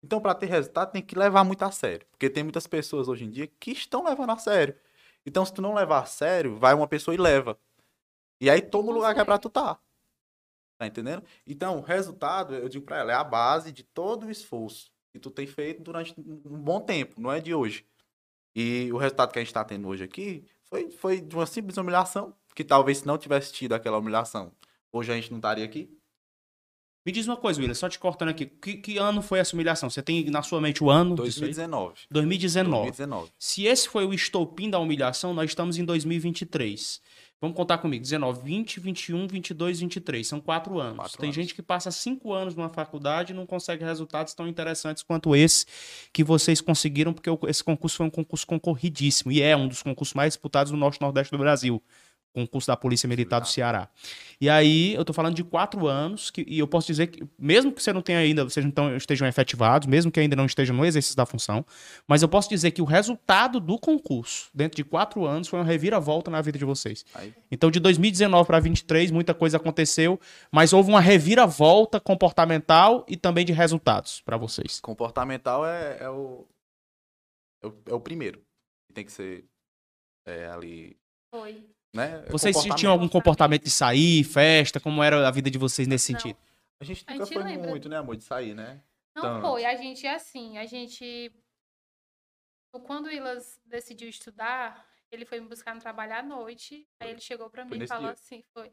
Então, 0.05 0.21
para 0.21 0.35
ter 0.35 0.47
resultado, 0.47 0.93
tem 0.93 1.03
que 1.03 1.19
levar 1.19 1.43
muito 1.45 1.65
a 1.65 1.71
sério. 1.73 2.07
Porque 2.11 2.31
tem 2.31 2.45
muitas 2.45 2.67
pessoas 2.67 3.09
hoje 3.09 3.25
em 3.25 3.31
dia 3.31 3.47
que 3.47 3.73
estão 3.73 4.05
levando 4.05 4.31
a 4.31 4.37
sério. 4.39 4.79
Então, 5.27 5.45
se 5.45 5.53
tu 5.53 5.63
não 5.63 5.75
levar 5.75 6.01
a 6.03 6.07
sério, 6.07 6.57
vai 6.57 6.75
uma 6.75 6.87
pessoa 6.87 7.15
e 7.15 7.19
leva. 7.19 7.59
E 8.41 8.49
aí 8.51 8.61
toma 8.63 8.91
o 8.91 8.95
lugar 8.95 9.15
que 9.15 9.21
é 9.21 9.25
pra 9.25 9.39
tu 9.39 9.49
tá. 9.51 9.81
Tá 10.79 10.87
entendendo? 10.87 11.25
Então, 11.47 11.79
o 11.79 11.81
resultado, 11.81 12.55
eu 12.55 12.69
digo 12.69 12.85
pra 12.85 12.99
ela, 12.99 13.13
é 13.13 13.15
a 13.15 13.25
base 13.25 13.73
de 13.73 13.83
todo 13.83 14.27
o 14.27 14.31
esforço 14.31 14.93
que 15.13 15.19
tu 15.19 15.31
tem 15.31 15.47
feito 15.47 15.83
durante 15.83 16.15
um 16.21 16.61
bom 16.61 16.81
tempo, 16.81 17.21
não 17.21 17.33
é 17.33 17.41
de 17.41 17.55
hoje. 17.55 17.87
E 18.55 18.91
o 18.93 18.97
resultado 18.97 19.33
que 19.33 19.39
a 19.39 19.43
gente 19.43 19.53
tá 19.53 19.65
tendo 19.65 19.89
hoje 19.89 20.05
aqui 20.05 20.45
foi, 20.63 20.91
foi 20.91 21.21
de 21.21 21.35
uma 21.35 21.47
simples 21.47 21.77
humilhação, 21.77 22.35
que 22.55 22.63
talvez 22.63 22.99
se 22.99 23.07
não 23.07 23.19
tivesse 23.19 23.53
tido 23.53 23.73
aquela 23.73 23.99
humilhação, 23.99 24.53
hoje 24.93 25.11
a 25.13 25.15
gente 25.15 25.31
não 25.31 25.39
estaria 25.39 25.65
aqui. 25.65 25.91
Me 27.07 27.13
diz 27.13 27.27
uma 27.27 27.37
coisa, 27.37 27.61
William, 27.61 27.75
só 27.75 27.87
te 27.87 27.99
cortando 27.99 28.31
aqui. 28.31 28.47
Que, 28.47 28.79
que 28.79 28.97
ano 28.97 29.21
foi 29.21 29.39
essa 29.39 29.55
humilhação? 29.55 29.91
Você 29.91 30.03
tem 30.03 30.25
na 30.31 30.43
sua 30.43 30.59
mente 30.59 30.83
o 30.83 30.89
ano? 30.89 31.15
disso 31.17 31.45
aí? 31.45 31.53
2019. 31.53 31.95
2019. 32.11 32.83
2019. 32.85 33.33
Se 33.39 33.67
esse 33.67 33.89
foi 33.89 34.07
o 34.07 34.15
estopim 34.15 34.71
da 34.71 34.79
humilhação, 34.79 35.35
nós 35.35 35.51
estamos 35.51 35.77
em 35.77 35.85
2023. 35.85 37.03
Vamos 37.41 37.57
contar 37.57 37.79
comigo. 37.79 38.03
19, 38.03 38.43
20, 38.43 38.81
21, 38.81 39.27
22, 39.29 39.81
23. 39.81 40.27
São 40.27 40.41
quatro 40.41 40.79
anos. 40.79 40.97
Quatro 40.97 41.19
Tem 41.19 41.29
anos. 41.29 41.37
gente 41.37 41.55
que 41.55 41.63
passa 41.63 41.91
cinco 41.91 42.33
anos 42.33 42.55
numa 42.55 42.71
faculdade 42.71 43.33
e 43.33 43.37
não 43.37 43.45
consegue 43.45 43.85
resultados 43.85 44.33
tão 44.35 44.49
interessantes 44.49 45.03
quanto 45.03 45.37
esse 45.37 45.67
que 46.13 46.25
vocês 46.25 46.61
conseguiram, 46.61 47.13
porque 47.13 47.31
esse 47.49 47.63
concurso 47.63 47.99
foi 47.99 48.07
um 48.07 48.11
concurso 48.11 48.47
concorridíssimo. 48.47 49.31
E 49.31 49.43
é 49.43 49.57
um 49.57 49.69
dos 49.69 49.83
concursos 49.83 50.15
mais 50.15 50.33
disputados 50.33 50.73
no 50.73 50.79
Norte 50.79 50.97
e 50.97 51.03
Nordeste 51.03 51.33
do 51.33 51.39
Brasil. 51.39 51.83
Concurso 52.35 52.67
da 52.67 52.77
Polícia 52.77 53.09
Militar 53.09 53.41
do 53.41 53.47
Ceará. 53.47 53.89
E 54.41 54.51
aí, 54.51 54.93
eu 54.95 55.05
tô 55.05 55.13
falando 55.13 55.37
de 55.37 55.45
quatro 55.45 55.87
anos, 55.87 56.31
que, 56.33 56.45
e 56.49 56.59
eu 56.59 56.67
posso 56.67 56.89
dizer 56.89 57.07
que, 57.07 57.23
mesmo 57.39 57.71
que 57.71 57.81
você 57.81 57.93
não 57.93 58.03
tenha 58.03 58.19
ainda, 58.19 58.43
vocês 58.43 58.65
não 58.67 58.73
tão- 58.73 58.97
estejam 58.97 59.27
efetivados, 59.29 59.87
mesmo 59.87 60.11
que 60.11 60.19
ainda 60.19 60.35
não 60.35 60.45
estejam 60.45 60.75
no 60.75 60.85
exercício 60.85 61.17
da 61.17 61.25
função, 61.25 61.65
mas 62.09 62.23
eu 62.23 62.29
posso 62.29 62.49
dizer 62.49 62.73
que 62.73 62.83
o 62.83 62.85
resultado 62.85 63.61
do 63.61 63.79
concurso, 63.79 64.51
dentro 64.53 64.75
de 64.77 64.83
quatro 64.83 65.25
anos, 65.25 65.47
foi 65.47 65.61
uma 65.61 65.65
reviravolta 65.65 66.29
na 66.29 66.43
vida 66.43 66.59
de 66.59 66.65
vocês. 66.65 67.05
Aí, 67.15 67.33
Então, 67.53 67.71
de 67.71 67.79
2019 67.79 68.45
para 68.47 68.59
2023, 68.59 69.13
muita 69.13 69.33
coisa 69.33 69.57
aconteceu, 69.57 70.19
mas 70.51 70.73
houve 70.73 70.91
uma 70.91 71.01
reviravolta 71.01 72.01
comportamental 72.01 73.07
e 73.09 73.17
também 73.17 73.45
de 73.47 73.53
resultados 73.53 74.21
para 74.23 74.37
vocês. 74.37 74.81
comportamental 74.81 75.65
é, 75.65 75.99
é 76.01 76.11
o, 76.11 76.45
é 77.63 77.67
o. 77.69 77.75
é 77.91 77.95
o 77.95 78.01
primeiro. 78.01 78.43
Tem 78.93 79.05
que 79.05 79.13
ser 79.13 79.45
é, 80.27 80.47
ali. 80.49 80.97
Foi. 81.33 81.65
Né? 81.95 82.25
Vocês 82.29 82.57
tinham 82.77 82.93
algum 82.93 83.09
comportamento 83.09 83.63
de 83.63 83.71
sair, 83.71 84.25
festa? 84.25 84.81
Como 84.81 85.03
era 85.03 85.27
a 85.27 85.31
vida 85.31 85.49
de 85.51 85.57
vocês 85.59 85.87
nesse 85.87 86.13
Não. 86.13 86.19
sentido? 86.21 86.39
A 86.81 86.85
gente 86.85 87.05
A 87.07 87.13
nunca 87.13 87.25
gente 87.25 87.35
foi 87.35 87.43
lembra. 87.45 87.69
muito, 87.71 87.89
né, 87.89 87.97
amor, 87.97 88.17
de 88.17 88.25
sair, 88.25 88.53
né? 88.55 88.83
Não 89.15 89.23
Tanto. 89.23 89.43
foi, 89.43 89.65
a 89.65 89.77
gente 89.77 90.05
é 90.07 90.15
assim, 90.15 90.59
a 90.59 90.67
gente. 90.67 91.33
Quando 92.85 93.07
o 93.07 93.11
Ilas 93.13 93.61
decidiu 93.65 94.09
estudar, 94.09 94.85
ele 95.11 95.25
foi 95.25 95.39
me 95.41 95.49
buscar 95.49 95.73
no 95.75 95.81
trabalho 95.81 96.15
à 96.15 96.23
noite. 96.23 96.89
Aí 97.01 97.11
ele 97.11 97.21
chegou 97.21 97.49
pra 97.49 97.65
Foi 97.65 97.79
mim 97.79 97.85
e 97.85 97.87
falou 97.87 98.05
dia. 98.07 98.13
assim: 98.13 98.43
foi. 98.53 98.73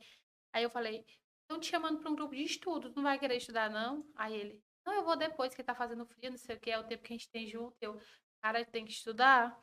Aí 0.51 0.63
eu 0.63 0.69
falei: 0.71 1.05
estão 1.43 1.59
te 1.59 1.69
chamando 1.69 1.99
pra 1.99 2.09
um 2.09 2.15
grupo 2.15 2.35
de 2.35 2.41
estudo, 2.43 2.89
tu 2.89 2.95
não 2.95 3.03
vai 3.03 3.19
querer 3.19 3.35
estudar, 3.37 3.69
não? 3.69 4.03
Aí 4.15 4.33
ele: 4.35 4.63
não, 4.85 4.93
eu 4.95 5.03
vou 5.05 5.15
depois, 5.15 5.53
que 5.53 5.63
tá 5.63 5.75
fazendo 5.75 6.03
frio, 6.07 6.31
não 6.31 6.37
sei 6.39 6.55
o 6.55 6.59
que, 6.59 6.71
é 6.71 6.79
o 6.79 6.83
tempo 6.83 7.03
que 7.03 7.13
a 7.13 7.15
gente 7.17 7.29
tem 7.29 7.47
junto. 7.47 7.75
Eu, 7.79 7.99
cara, 8.41 8.65
tem 8.65 8.83
que 8.83 8.91
estudar. 8.91 9.55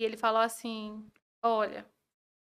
E 0.00 0.04
ele 0.04 0.16
falou 0.16 0.40
assim: 0.40 1.06
olha, 1.42 1.86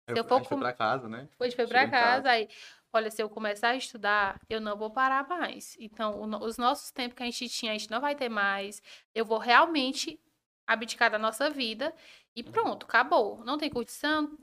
Eu, 0.08 0.16
eu 0.16 0.24
for 0.24 0.38
gente 0.38 0.48
foi 0.48 0.56
com- 0.56 0.60
pra 0.62 0.72
casa, 0.72 1.08
né? 1.08 1.28
depois 1.30 1.54
foi 1.54 1.64
em 1.64 1.90
casa. 1.90 2.22
casa, 2.24 2.30
aí, 2.30 2.48
olha, 2.92 3.10
se 3.10 3.22
eu 3.22 3.28
começar 3.28 3.70
a 3.70 3.76
estudar, 3.76 4.40
eu 4.48 4.60
não 4.60 4.76
vou 4.76 4.90
parar 4.90 5.26
mais. 5.28 5.76
Então, 5.78 6.20
o 6.20 6.44
os 6.44 6.56
nossos 6.58 6.90
tempos 6.90 7.16
que 7.16 7.22
a 7.22 7.26
gente 7.26 7.48
tinha, 7.48 7.72
a 7.72 7.78
gente 7.78 7.90
não 7.90 8.00
vai 8.00 8.14
ter 8.14 8.28
mais. 8.28 8.82
Eu 9.14 9.24
vou 9.24 9.38
realmente 9.38 10.20
abdicar 10.66 11.10
da 11.10 11.18
nossa 11.18 11.48
vida 11.50 11.94
e 12.36 12.42
pronto, 12.42 12.84
acabou. 12.86 13.42
Não 13.44 13.56
tem 13.58 13.70
curtição, 13.70 14.36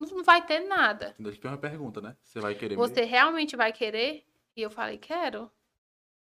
não 0.00 0.22
vai 0.24 0.44
ter 0.44 0.60
nada. 0.60 1.14
Ainda 1.18 1.32
te 1.32 1.46
uma 1.46 1.58
pergunta, 1.58 2.00
né? 2.00 2.16
Você 2.22 2.40
vai 2.40 2.54
querer 2.54 2.76
Você 2.76 3.00
mesmo? 3.00 3.10
realmente 3.10 3.56
vai 3.56 3.72
querer? 3.72 4.24
E 4.56 4.62
eu 4.62 4.70
falei, 4.70 4.98
quero. 4.98 5.50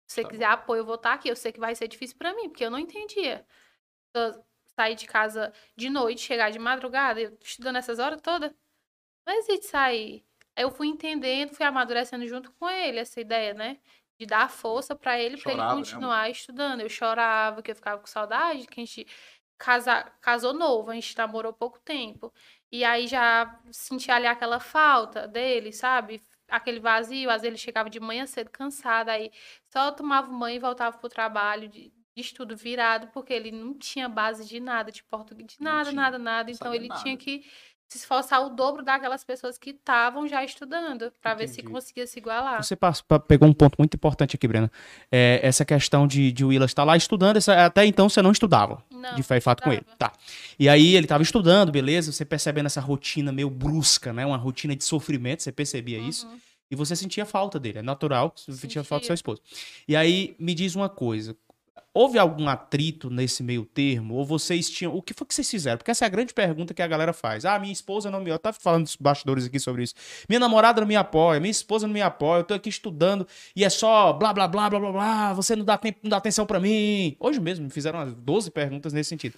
Se 0.07 0.15
você 0.17 0.23
Tá 0.23 0.29
bom. 0.29 0.33
quiser 0.33 0.45
apoio, 0.47 0.81
eu 0.81 0.85
vou 0.87 0.95
estar 0.97 1.13
aqui. 1.15 1.29
Eu 1.29 1.37
sei 1.37 1.53
que 1.53 1.61
vai 1.61 1.75
ser 1.75 1.89
difícil 1.89 2.17
pra 2.17 2.35
mim, 2.35 2.49
porque 2.49 2.65
eu 2.65 2.71
não 2.71 2.79
entendia. 2.79 3.47
Eu 4.15 4.45
sair 4.77 4.95
de 4.95 5.07
casa 5.07 5.53
de 5.77 5.89
noite, 5.91 6.21
chegar 6.21 6.51
de 6.51 6.59
madrugada, 6.59 7.21
eu 7.21 7.37
estudando 7.43 7.77
essas 7.77 7.99
horas 7.99 8.21
todas. 8.21 8.53
Não 9.27 9.35
existe 9.35 9.67
sair. 9.67 10.25
Aí 10.57 10.65
eu 10.65 10.71
fui 10.71 10.89
entendendo, 10.89 11.55
fui 11.55 11.65
amadurecendo 11.65 12.27
junto 12.27 12.53
com 12.53 12.69
ele 12.69 12.99
essa 12.99 13.21
ideia, 13.21 13.55
né? 13.55 13.79
De 14.19 14.27
dar 14.27 14.51
força 14.51 14.95
pra 14.95 15.19
ele, 15.19 15.37
pra 15.39 15.53
ele 15.53 15.61
Chorava, 15.61 15.75
né, 15.75 15.79
continuar 15.81 16.31
estudando. 16.31 16.81
Eu 16.81 16.89
chorava, 16.89 17.63
que 17.63 17.71
eu 17.71 17.77
ficava 17.77 18.01
com 18.01 18.07
saudade, 18.07 18.67
que 18.67 18.81
a 18.81 18.85
gente 18.85 19.07
casa, 19.59 20.05
casou 20.21 20.53
novo, 20.55 20.91
a 20.91 20.95
gente 20.95 21.17
namorou 21.17 21.53
pouco 21.53 21.79
tempo. 21.81 22.33
E 22.73 22.85
aí 22.85 23.07
já 23.07 23.61
sentia 23.71 24.15
ali 24.17 24.27
aquela 24.27 24.59
falta 24.61 25.29
dele, 25.29 25.73
sabe? 25.73 26.23
Aquele 26.49 26.81
vazio, 26.81 27.31
às 27.31 27.43
vezes 27.43 27.47
ele 27.47 27.57
chegava 27.59 27.91
de 27.91 28.01
manhã 28.01 28.27
cedo 28.27 28.51
cansado, 28.51 29.11
aí 29.11 29.31
só 29.73 29.93
tomava 29.93 30.29
banho 30.33 30.57
e 30.57 30.59
voltava 30.59 30.99
pro 30.99 31.09
trabalho 31.09 31.69
de, 31.69 31.91
de 32.15 32.21
estudo 32.23 32.57
virado, 32.57 33.09
porque 33.09 33.33
ele 33.33 33.51
não 33.53 33.75
tinha 33.75 34.09
base 34.09 34.47
de 34.49 34.59
nada, 34.61 34.91
de 34.91 35.03
português, 35.05 35.53
de 35.53 35.63
nada, 35.63 35.93
nada, 35.93 36.19
nada. 36.19 36.51
não 36.51 36.55
Então 36.55 36.75
ele 36.75 36.89
nada. 36.89 37.03
tinha 37.03 37.17
que 37.17 37.45
se 37.91 37.99
esforçar 37.99 38.41
o 38.47 38.51
dobro 38.51 38.85
daquelas 38.85 39.25
pessoas 39.25 39.59
que 39.59 39.71
estavam 39.71 40.29
já 40.29 40.45
estudando, 40.45 41.13
pra 41.21 41.35
ver 41.35 41.49
se 41.49 41.61
conseguia 41.61 42.07
se 42.07 42.21
igualar. 42.21 42.63
Você 42.63 42.77
pas- 42.77 43.03
pa- 43.03 43.19
pegou 43.19 43.49
um 43.49 43.53
ponto 43.53 43.75
muito 43.79 43.95
importante 43.95 44.37
aqui, 44.37 44.47
Brena. 44.47 44.71
É, 45.11 45.41
essa 45.43 45.65
questão 45.65 46.07
de, 46.07 46.31
de 46.31 46.45
Willas 46.45 46.71
estar 46.71 46.85
lá 46.85 46.97
estudando, 46.97 47.37
essa- 47.37 47.67
até 47.67 47.85
então 47.85 48.09
você 48.09 48.23
não 48.23 48.31
estudava. 48.31 48.81
Não, 48.93 49.17
de 49.17 49.23
fé 49.25 49.39
e 49.39 49.41
fato 49.41 49.65
com 49.65 49.73
ele. 49.73 49.85
Tá. 49.99 50.13
E 50.57 50.69
aí 50.69 50.95
ele 50.95 51.09
tava 51.09 51.25
estudando, 51.25 51.73
beleza? 51.73 52.13
Você 52.13 52.25
percebendo 52.25 52.67
essa 52.67 52.81
rotina 52.81 53.33
meio 53.33 53.51
brusca, 53.51 54.13
né? 54.13 54.25
Uma 54.25 54.37
rotina 54.37 54.77
de 54.77 54.85
sofrimento, 54.85 55.43
você 55.43 55.51
percebia 55.51 55.99
isso. 55.99 56.29
Uhum. 56.29 56.39
E 56.71 56.77
você 56.77 56.95
sentia 56.95 57.27
falta 57.27 57.59
dele. 57.59 57.81
É 57.81 57.83
natural 57.83 58.31
que 58.31 58.41
você 58.43 58.53
sentia 58.53 58.85
falta 58.85 59.03
do 59.03 59.07
seu 59.07 59.15
esposo. 59.15 59.43
E 59.89 59.97
aí 59.97 60.37
me 60.39 60.55
diz 60.55 60.77
uma 60.77 60.89
coisa. 60.89 61.37
Houve 61.93 62.19
algum 62.19 62.49
atrito 62.49 63.11
nesse 63.11 63.43
meio 63.43 63.65
termo? 63.65 64.15
Ou 64.15 64.25
vocês 64.25 64.69
tinham. 64.71 64.95
O 64.95 65.03
que 65.03 65.13
foi 65.13 65.27
que 65.27 65.35
vocês 65.35 65.49
fizeram? 65.51 65.79
Porque 65.79 65.91
essa 65.91 66.05
é 66.05 66.07
a 66.07 66.09
grande 66.09 66.33
pergunta 66.33 66.73
que 66.73 66.83
a 66.83 66.87
galera 66.87 67.13
faz. 67.13 67.45
Ah, 67.45 67.59
minha 67.59 67.73
esposa 67.73 68.11
não 68.11 68.21
me. 68.21 68.31
Eu 68.31 68.39
tava 68.39 68.57
falando 68.61 68.85
dos 68.85 68.97
bastidores 68.97 69.47
aqui 69.47 69.59
sobre 69.59 69.83
isso. 69.83 69.95
Minha 70.29 70.41
namorada 70.41 70.81
não 70.81 70.89
me 70.89 70.97
apoia, 70.97 71.41
minha 71.41 71.51
esposa 71.51 71.87
não 71.87 71.95
me 71.95 72.03
apoia, 72.03 72.41
eu 72.41 72.45
tô 72.45 72.55
aqui 72.55 72.69
estudando 72.69 73.27
e 73.55 73.65
é 73.65 73.71
só 73.71 74.13
blá 74.13 74.33
blá 74.33 74.47
blá 74.49 74.71
blá 74.71 74.81
blá 74.81 74.93
blá. 74.93 75.33
Você 75.35 75.57
não 75.57 75.65
dá 75.65 75.77
tempo, 75.77 76.01
não 76.03 76.11
dá 76.11 76.17
atenção 76.17 76.47
para 76.47 76.61
mim. 76.61 77.17
Hoje 77.19 77.41
mesmo 77.41 77.65
me 77.65 77.71
fizeram 77.71 77.99
umas 77.99 78.15
12 78.15 78.51
perguntas 78.51 78.93
nesse 78.93 79.09
sentido. 79.09 79.37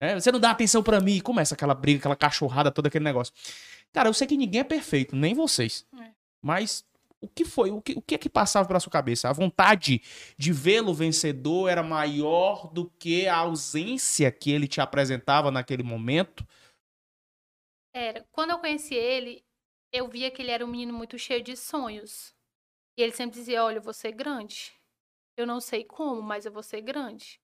É, 0.00 0.14
você 0.14 0.30
não 0.30 0.38
dá 0.38 0.50
atenção 0.50 0.82
para 0.82 1.00
mim. 1.00 1.20
Começa 1.20 1.54
aquela 1.54 1.74
briga, 1.74 1.98
aquela 1.98 2.16
cachorrada, 2.16 2.70
todo 2.70 2.86
aquele 2.86 3.04
negócio. 3.04 3.34
Cara, 3.92 4.08
eu 4.08 4.14
sei 4.14 4.26
que 4.26 4.36
ninguém 4.36 4.60
é 4.60 4.64
perfeito, 4.64 5.16
nem 5.16 5.34
vocês. 5.34 5.84
É. 5.98 6.08
Mas 6.42 6.84
o 7.20 7.28
que 7.28 7.44
foi? 7.44 7.70
O 7.70 7.80
que, 7.80 7.92
o 7.92 8.02
que 8.02 8.14
é 8.14 8.18
que 8.18 8.28
passava 8.28 8.66
pela 8.66 8.80
sua 8.80 8.92
cabeça? 8.92 9.28
A 9.28 9.32
vontade 9.32 10.02
de 10.36 10.52
vê-lo 10.52 10.94
vencedor 10.94 11.68
era 11.68 11.82
maior 11.82 12.68
do 12.72 12.88
que 12.90 13.26
a 13.26 13.36
ausência 13.36 14.30
que 14.30 14.50
ele 14.50 14.68
te 14.68 14.80
apresentava 14.80 15.50
naquele 15.50 15.82
momento? 15.82 16.46
Era. 17.92 18.24
Quando 18.30 18.50
eu 18.50 18.58
conheci 18.58 18.94
ele, 18.94 19.44
eu 19.92 20.08
via 20.08 20.30
que 20.30 20.42
ele 20.42 20.50
era 20.50 20.64
um 20.64 20.68
menino 20.68 20.92
muito 20.92 21.18
cheio 21.18 21.42
de 21.42 21.56
sonhos. 21.56 22.34
E 22.96 23.02
ele 23.02 23.12
sempre 23.12 23.38
dizia: 23.38 23.64
Olha, 23.64 23.78
eu 23.78 23.82
vou 23.82 23.94
ser 23.94 24.12
grande. 24.12 24.72
Eu 25.36 25.46
não 25.46 25.60
sei 25.60 25.84
como, 25.84 26.22
mas 26.22 26.46
eu 26.46 26.52
vou 26.52 26.62
ser 26.62 26.80
grande. 26.80 27.40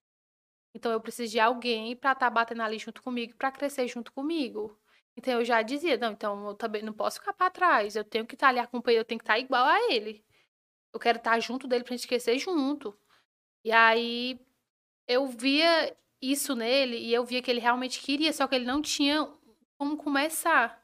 Então 0.73 0.91
eu 0.91 0.99
preciso 1.01 1.31
de 1.31 1.39
alguém 1.39 1.95
para 1.95 2.11
estar 2.11 2.25
tá 2.25 2.29
batendo 2.29 2.61
ali 2.61 2.77
junto 2.77 3.01
comigo, 3.01 3.35
para 3.35 3.51
crescer 3.51 3.87
junto 3.87 4.11
comigo. 4.11 4.77
Então 5.17 5.33
eu 5.33 5.45
já 5.45 5.61
dizia, 5.61 5.97
não, 5.97 6.11
então 6.11 6.49
eu 6.49 6.55
também 6.55 6.81
não 6.83 6.93
posso 6.93 7.19
ficar 7.19 7.33
para 7.33 7.49
trás. 7.49 7.95
Eu 7.95 8.03
tenho 8.03 8.25
que 8.25 8.35
estar 8.35 8.47
tá 8.47 8.49
ali 8.51 8.59
acompanhando, 8.59 8.99
eu 8.99 9.05
tenho 9.05 9.19
que 9.19 9.23
estar 9.23 9.33
tá 9.35 9.39
igual 9.39 9.65
a 9.65 9.91
ele. 9.91 10.23
Eu 10.93 10.99
quero 10.99 11.17
estar 11.17 11.39
junto 11.39 11.67
dele 11.67 11.83
pra 11.83 11.95
gente 11.95 12.07
crescer 12.07 12.37
junto. 12.37 12.97
E 13.63 13.71
aí 13.71 14.39
eu 15.07 15.27
via 15.27 15.95
isso 16.21 16.55
nele 16.55 16.97
e 16.97 17.13
eu 17.13 17.25
via 17.25 17.41
que 17.41 17.51
ele 17.51 17.59
realmente 17.59 17.99
queria, 18.01 18.33
só 18.33 18.47
que 18.47 18.55
ele 18.55 18.65
não 18.65 18.81
tinha 18.81 19.27
como 19.77 19.97
começar 19.97 20.81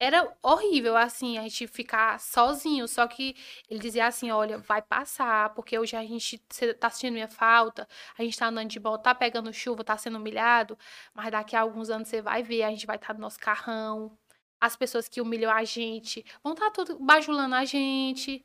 era 0.00 0.34
horrível, 0.42 0.96
assim, 0.96 1.36
a 1.36 1.42
gente 1.42 1.66
ficar 1.66 2.18
sozinho. 2.18 2.88
Só 2.88 3.06
que 3.06 3.36
ele 3.68 3.78
dizia 3.78 4.06
assim: 4.06 4.30
olha, 4.30 4.58
vai 4.58 4.80
passar, 4.80 5.50
porque 5.54 5.78
hoje 5.78 5.94
a 5.94 6.02
gente 6.02 6.38
tá 6.80 6.88
sentindo 6.90 7.12
minha 7.14 7.28
falta, 7.28 7.86
a 8.18 8.22
gente 8.22 8.38
tá 8.38 8.46
andando 8.48 8.68
de 8.70 8.80
bola, 8.80 8.98
tá 8.98 9.14
pegando 9.14 9.52
chuva, 9.52 9.84
tá 9.84 9.96
sendo 9.98 10.16
humilhado, 10.18 10.78
mas 11.14 11.30
daqui 11.30 11.54
a 11.54 11.60
alguns 11.60 11.90
anos 11.90 12.08
você 12.08 12.22
vai 12.22 12.42
ver, 12.42 12.62
a 12.62 12.70
gente 12.70 12.86
vai 12.86 12.96
estar 12.96 13.08
tá 13.08 13.14
no 13.14 13.20
nosso 13.20 13.38
carrão. 13.38 14.16
As 14.60 14.76
pessoas 14.76 15.08
que 15.08 15.20
humilham 15.20 15.50
a 15.52 15.64
gente 15.64 16.24
vão 16.42 16.54
estar 16.54 16.66
tá 16.66 16.72
tudo 16.84 16.98
bajulando 16.98 17.54
a 17.54 17.64
gente. 17.64 18.44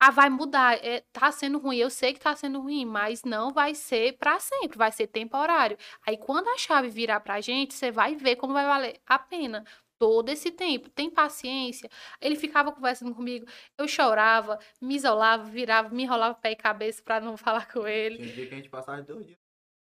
Ah, 0.00 0.10
vai 0.10 0.30
mudar. 0.30 0.74
É, 0.84 1.00
tá 1.12 1.30
sendo 1.32 1.58
ruim. 1.58 1.76
Eu 1.76 1.90
sei 1.90 2.12
que 2.12 2.20
tá 2.20 2.34
sendo 2.36 2.60
ruim, 2.60 2.84
mas 2.84 3.24
não 3.24 3.52
vai 3.52 3.74
ser 3.74 4.16
para 4.18 4.38
sempre, 4.38 4.78
vai 4.78 4.92
ser 4.92 5.08
temporário. 5.08 5.76
Aí 6.06 6.16
quando 6.16 6.48
a 6.48 6.56
chave 6.58 6.88
virar 6.88 7.20
pra 7.20 7.40
gente, 7.40 7.74
você 7.74 7.90
vai 7.90 8.14
ver 8.14 8.36
como 8.36 8.52
vai 8.52 8.64
valer 8.66 9.00
a 9.06 9.18
pena 9.18 9.64
todo 9.98 10.28
esse 10.28 10.50
tempo. 10.50 10.88
Tem 10.90 11.10
paciência? 11.10 11.90
Ele 12.20 12.36
ficava 12.36 12.72
conversando 12.72 13.14
comigo, 13.14 13.46
eu 13.76 13.88
chorava, 13.88 14.58
me 14.80 14.94
isolava, 14.94 15.44
virava, 15.44 15.88
me 15.88 16.04
enrolava 16.04 16.34
pé 16.34 16.52
e 16.52 16.56
cabeça 16.56 17.02
para 17.02 17.20
não 17.20 17.36
falar 17.38 17.70
com 17.70 17.86
ele. 17.86 18.16
Tinha 18.18 18.32
dia 18.32 18.46
que 18.46 18.54
a 18.54 18.56
gente 18.56 18.70
passava 18.70 19.02
dois 19.02 19.26
dias. 19.26 19.38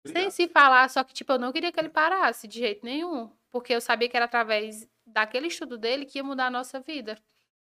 Sem 0.06 0.30
se 0.30 0.48
falar, 0.48 0.88
só 0.88 1.04
que 1.04 1.12
tipo, 1.12 1.30
eu 1.32 1.38
não 1.38 1.52
queria 1.52 1.70
que 1.70 1.78
ele 1.78 1.90
parasse 1.90 2.48
de 2.48 2.58
jeito 2.58 2.84
nenhum, 2.84 3.30
porque 3.50 3.74
eu 3.74 3.80
sabia 3.82 4.08
que 4.08 4.16
era 4.16 4.24
através 4.24 4.88
daquele 5.06 5.48
estudo 5.48 5.76
dele 5.76 6.06
que 6.06 6.18
ia 6.18 6.24
mudar 6.24 6.46
a 6.46 6.50
nossa 6.50 6.80
vida. 6.80 7.18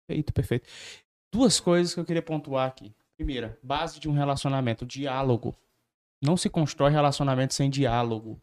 Perfeito, 0.07 0.33
perfeito. 0.33 0.69
Duas 1.33 1.59
coisas 1.59 1.95
que 1.95 1.99
eu 1.99 2.05
queria 2.05 2.23
pontuar 2.23 2.69
aqui. 2.69 2.95
Primeira, 3.17 3.59
base 3.63 3.99
de 3.99 4.09
um 4.09 4.13
relacionamento, 4.13 4.87
diálogo. 4.87 5.57
Não 6.21 6.37
se 6.37 6.49
constrói 6.49 6.93
relacionamento 6.93 7.55
sem 7.55 7.69
diálogo. 7.69 8.41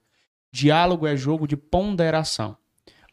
Diálogo 0.52 1.08
é 1.08 1.16
jogo 1.16 1.48
de 1.48 1.56
ponderação. 1.56 2.58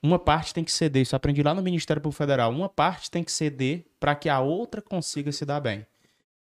Uma 0.03 0.19
parte 0.19 0.53
tem 0.53 0.65
que 0.65 0.73
ceder, 0.73 1.03
isso 1.03 1.17
aprendi 1.17 1.43
lá 1.43 1.55
no 1.55 1.63
Ministério 1.63 2.01
Público 2.01 2.19
Federal. 2.19 2.51
Uma 2.51 2.69
parte 2.69 3.11
tem 3.11 3.25
que 3.25 3.33
ceder 3.33 3.85
para 3.99 4.15
que 4.15 4.29
a 4.29 4.41
outra 4.41 4.83
consiga 4.83 5.33
se 5.33 5.45
dar 5.45 5.61
bem. 5.61 5.87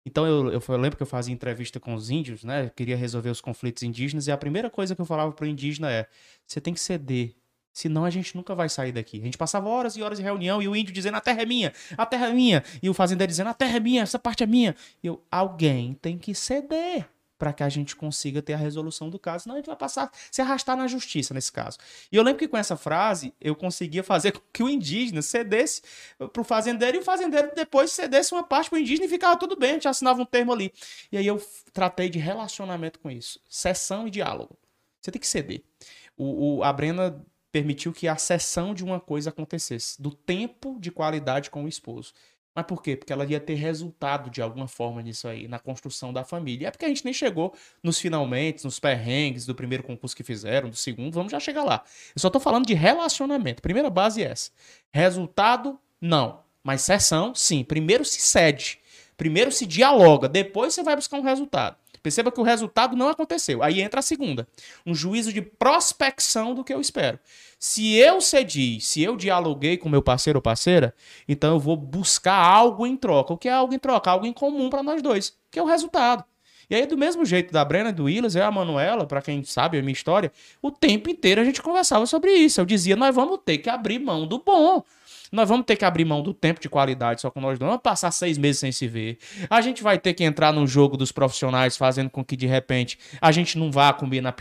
Então 0.05 0.27
eu, 0.27 0.53
eu, 0.53 0.63
eu, 0.67 0.77
lembro 0.77 0.97
que 0.97 1.03
eu 1.03 1.07
fazia 1.07 1.33
entrevista 1.33 1.79
com 1.79 1.95
os 1.95 2.11
índios, 2.11 2.43
né? 2.43 2.67
Eu 2.67 2.71
queria 2.71 2.97
resolver 2.97 3.31
os 3.31 3.41
conflitos 3.41 3.83
indígenas 3.83 4.27
e 4.27 4.33
a 4.33 4.37
primeira 4.37 4.71
coisa 4.71 4.95
que 4.95 5.01
eu 5.01 5.07
falava 5.07 5.33
pro 5.33 5.47
indígena 5.47 5.91
é: 5.91 6.07
você 6.47 6.61
tem 6.61 6.73
que 6.73 6.81
ceder, 6.81 7.35
senão 7.73 8.05
a 8.05 8.11
gente 8.11 8.35
nunca 8.35 8.55
vai 8.55 8.69
sair 8.69 8.93
daqui. 8.93 9.21
A 9.21 9.25
gente 9.25 9.37
passava 9.37 9.69
horas 9.69 9.97
e 9.97 10.03
horas 10.03 10.19
de 10.19 10.25
reunião 10.25 10.63
e 10.63 10.69
o 10.69 10.75
índio 10.75 10.95
dizendo: 10.95 11.17
a 11.17 11.21
terra 11.21 11.43
é 11.43 11.47
minha, 11.47 11.73
a 11.99 12.07
terra 12.07 12.29
é 12.29 12.33
minha, 12.33 12.65
e 12.83 12.89
o 12.89 12.95
fazendeiro 12.95 13.31
dizendo: 13.31 13.49
a 13.49 13.55
terra 13.55 13.77
é 13.77 13.81
minha, 13.81 14.03
essa 14.03 14.19
parte 14.19 14.43
é 14.43 14.47
minha. 14.47 14.75
E 15.03 15.07
eu: 15.07 15.23
alguém 15.31 15.95
tem 15.95 16.17
que 16.17 16.35
ceder 16.35 17.07
para 17.41 17.55
que 17.55 17.63
a 17.63 17.71
gente 17.71 17.97
consiga 17.97 18.43
ter 18.43 18.53
a 18.53 18.57
resolução 18.59 19.09
do 19.09 19.19
caso, 19.19 19.45
senão 19.45 19.57
a 19.57 19.59
gente 19.59 19.67
vai 19.67 19.75
passar 19.75 20.13
se 20.31 20.43
arrastar 20.43 20.77
na 20.77 20.87
justiça 20.87 21.33
nesse 21.33 21.51
caso. 21.51 21.79
E 22.13 22.17
eu 22.17 22.23
lembro 22.23 22.39
que 22.39 22.47
com 22.47 22.59
essa 22.59 22.77
frase 22.77 23.33
eu 23.41 23.57
conseguia 23.57 24.05
fazer 24.05 24.33
com 24.37 24.43
que 24.53 24.63
o 24.63 24.69
indígena 24.69 25.23
cedesse 25.23 25.81
para 26.19 26.43
o 26.43 26.45
fazendeiro 26.45 26.99
e 26.99 27.01
o 27.01 27.03
fazendeiro 27.03 27.51
depois 27.57 27.93
cedesse 27.93 28.35
uma 28.35 28.43
parte 28.43 28.69
para 28.69 28.77
o 28.77 28.79
indígena 28.79 29.07
e 29.07 29.09
ficava 29.09 29.39
tudo 29.39 29.57
bem, 29.57 29.71
a 29.71 29.73
gente 29.73 29.89
assinava 29.89 30.21
um 30.21 30.27
termo 30.27 30.53
ali. 30.53 30.71
E 31.11 31.17
aí 31.17 31.27
eu 31.27 31.43
tratei 31.73 32.11
de 32.11 32.19
relacionamento 32.19 32.99
com 32.99 33.11
isso, 33.11 33.41
sessão 33.49 34.07
e 34.07 34.11
diálogo. 34.11 34.59
Você 35.01 35.11
tem 35.11 35.19
que 35.19 35.27
ceder. 35.27 35.63
O, 36.15 36.59
o, 36.59 36.63
a 36.63 36.71
Brena 36.71 37.25
permitiu 37.51 37.91
que 37.91 38.07
a 38.07 38.17
sessão 38.17 38.75
de 38.75 38.85
uma 38.85 39.01
coisa 39.01 39.31
acontecesse, 39.31 40.01
do 40.01 40.11
tempo 40.11 40.79
de 40.79 40.91
qualidade 40.91 41.49
com 41.49 41.65
o 41.65 41.69
esposo. 41.69 42.13
Mas 42.55 42.67
por 42.67 42.83
quê? 42.83 42.97
Porque 42.97 43.13
ela 43.13 43.25
ia 43.25 43.39
ter 43.39 43.55
resultado 43.55 44.29
de 44.29 44.43
alguma 44.43 44.67
forma 44.67 45.01
nisso 45.03 45.29
aí, 45.29 45.47
na 45.47 45.59
construção 45.59 46.13
da 46.13 46.25
família. 46.25 46.69
É 46.69 46.71
porque 46.71 46.85
a 46.85 46.89
gente 46.89 47.05
nem 47.05 47.15
chegou 47.15 47.55
nos 47.83 48.01
finalmente, 48.01 48.65
nos 48.65 48.81
perrengues 48.81 49.47
do 49.47 49.55
primeiro 49.55 49.85
concurso 49.85 50.17
que 50.17 50.25
fizeram, 50.25 50.69
do 50.69 50.77
segundo, 50.77 51.15
vamos 51.15 51.31
já 51.31 51.39
chegar 51.39 51.63
lá. 51.63 51.85
Eu 52.15 52.21
só 52.21 52.29
tô 52.29 52.41
falando 52.41 52.67
de 52.67 52.75
relacionamento. 52.75 53.63
Primeira 53.63 53.89
base 53.89 54.23
é 54.23 54.27
essa. 54.27 54.51
Resultado, 54.93 55.79
não. 56.01 56.41
Mas 56.63 56.83
sessão, 56.83 57.35
sim. 57.35 57.63
Primeiro 57.63 58.05
se 58.05 58.21
cede. 58.21 58.81
Primeiro 59.17 59.53
se 59.53 59.65
dialoga. 59.65 60.29
Depois 60.29 60.75
você 60.75 60.83
vai 60.83 60.97
buscar 60.97 61.19
um 61.19 61.23
resultado. 61.23 61.77
Perceba 62.03 62.33
que 62.33 62.41
o 62.41 62.45
resultado 62.45 62.97
não 62.97 63.09
aconteceu. 63.09 63.63
Aí 63.63 63.81
entra 63.81 64.01
a 64.01 64.03
segunda. 64.03 64.49
Um 64.87 64.95
juízo 64.95 65.33
de 65.33 65.43
prospecção 65.43 66.55
do 66.55 66.65
que 66.65 66.73
eu 66.73 66.81
espero. 66.81 67.19
Se 67.59 67.95
eu 67.95 68.21
cedi, 68.21 68.81
se 68.81 69.03
eu 69.03 69.17
dialoguei 69.17 69.77
com 69.77 69.89
meu 69.89 70.03
parceiro 70.03 70.39
ou 70.39 70.43
parceira, 70.43 70.95
então 71.29 71.55
eu 71.55 71.61
vou 71.61 71.77
buscar 71.77 72.37
algo 72.37 72.87
em 72.87 72.97
troca. 72.97 73.35
O 73.35 73.39
que 73.39 73.49
é 73.49 73.53
algo 73.53 73.75
em 73.75 73.79
troca? 73.79 74.11
Algo 74.11 74.27
em 74.27 74.33
comum 74.33 74.71
para 74.71 74.83
nós 74.83 75.03
dois, 75.03 75.37
que 75.51 75.59
é 75.59 75.63
o 75.63 75.67
resultado. 75.67 76.25
E 76.71 76.75
aí, 76.75 76.87
do 76.87 76.97
mesmo 76.97 77.25
jeito 77.25 77.53
da 77.53 77.65
Brena 77.65 77.93
do 77.93 78.05
Willis, 78.05 78.37
eu 78.37 78.43
e 78.43 78.45
a 78.45 78.51
Manuela, 78.51 79.05
para 79.05 79.21
quem 79.21 79.43
sabe 79.43 79.77
a 79.77 79.83
minha 79.83 79.93
história, 79.93 80.31
o 80.63 80.71
tempo 80.71 81.11
inteiro 81.11 81.41
a 81.41 81.45
gente 81.45 81.61
conversava 81.61 82.07
sobre 82.07 82.33
isso. 82.33 82.61
Eu 82.61 82.65
dizia, 82.65 82.95
nós 82.95 83.13
vamos 83.13 83.41
ter 83.45 83.59
que 83.59 83.69
abrir 83.69 83.99
mão 83.99 84.25
do 84.25 84.39
bom. 84.39 84.85
Nós 85.31 85.49
vamos 85.49 85.65
ter 85.65 85.77
que 85.77 85.85
abrir 85.85 86.05
mão 86.05 86.23
do 86.23 86.35
tempo 86.35 86.61
de 86.61 86.69
qualidade 86.69 87.21
só 87.21 87.31
com 87.31 87.41
nós 87.41 87.59
dois. 87.59 87.69
Vamos 87.69 87.83
passar 87.83 88.11
seis 88.11 88.37
meses 88.37 88.59
sem 88.59 88.73
se 88.73 88.89
ver. 88.89 89.19
A 89.49 89.61
gente 89.61 89.83
vai 89.83 89.99
ter 89.99 90.13
que 90.13 90.25
entrar 90.25 90.53
no 90.53 90.67
jogo 90.67 90.97
dos 90.97 91.13
profissionais, 91.13 91.77
fazendo 91.77 92.11
com 92.11 92.25
que 92.25 92.37
de 92.37 92.47
repente 92.47 92.99
a 93.21 93.31
gente 93.31 93.57
não 93.57 93.71
vá 93.71 93.93
comer 93.93 94.21
na 94.21 94.35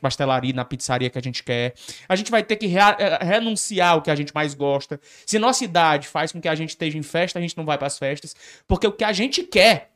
pastelaria, 0.00 0.52
na 0.52 0.64
pizzaria 0.64 1.08
que 1.08 1.18
a 1.18 1.22
gente 1.22 1.42
quer. 1.42 1.74
A 2.08 2.14
gente 2.14 2.30
vai 2.30 2.42
ter 2.42 2.56
que 2.56 2.66
eh, 2.66 3.18
renunciar 3.22 3.92
ao 3.92 4.02
que 4.02 4.10
a 4.10 4.14
gente 4.14 4.34
mais 4.34 4.52
gosta. 4.54 5.00
Se 5.24 5.38
nossa 5.38 5.64
idade 5.64 6.06
faz 6.08 6.30
com 6.30 6.40
que 6.40 6.48
a 6.48 6.54
gente 6.54 6.70
esteja 6.70 6.98
em 6.98 7.02
festa, 7.02 7.38
a 7.38 7.42
gente 7.42 7.56
não 7.56 7.64
vai 7.64 7.78
para 7.78 7.86
as 7.86 7.98
festas. 7.98 8.36
Porque 8.68 8.86
o 8.86 8.92
que 8.92 9.04
a 9.04 9.12
gente 9.12 9.42
quer 9.44 9.92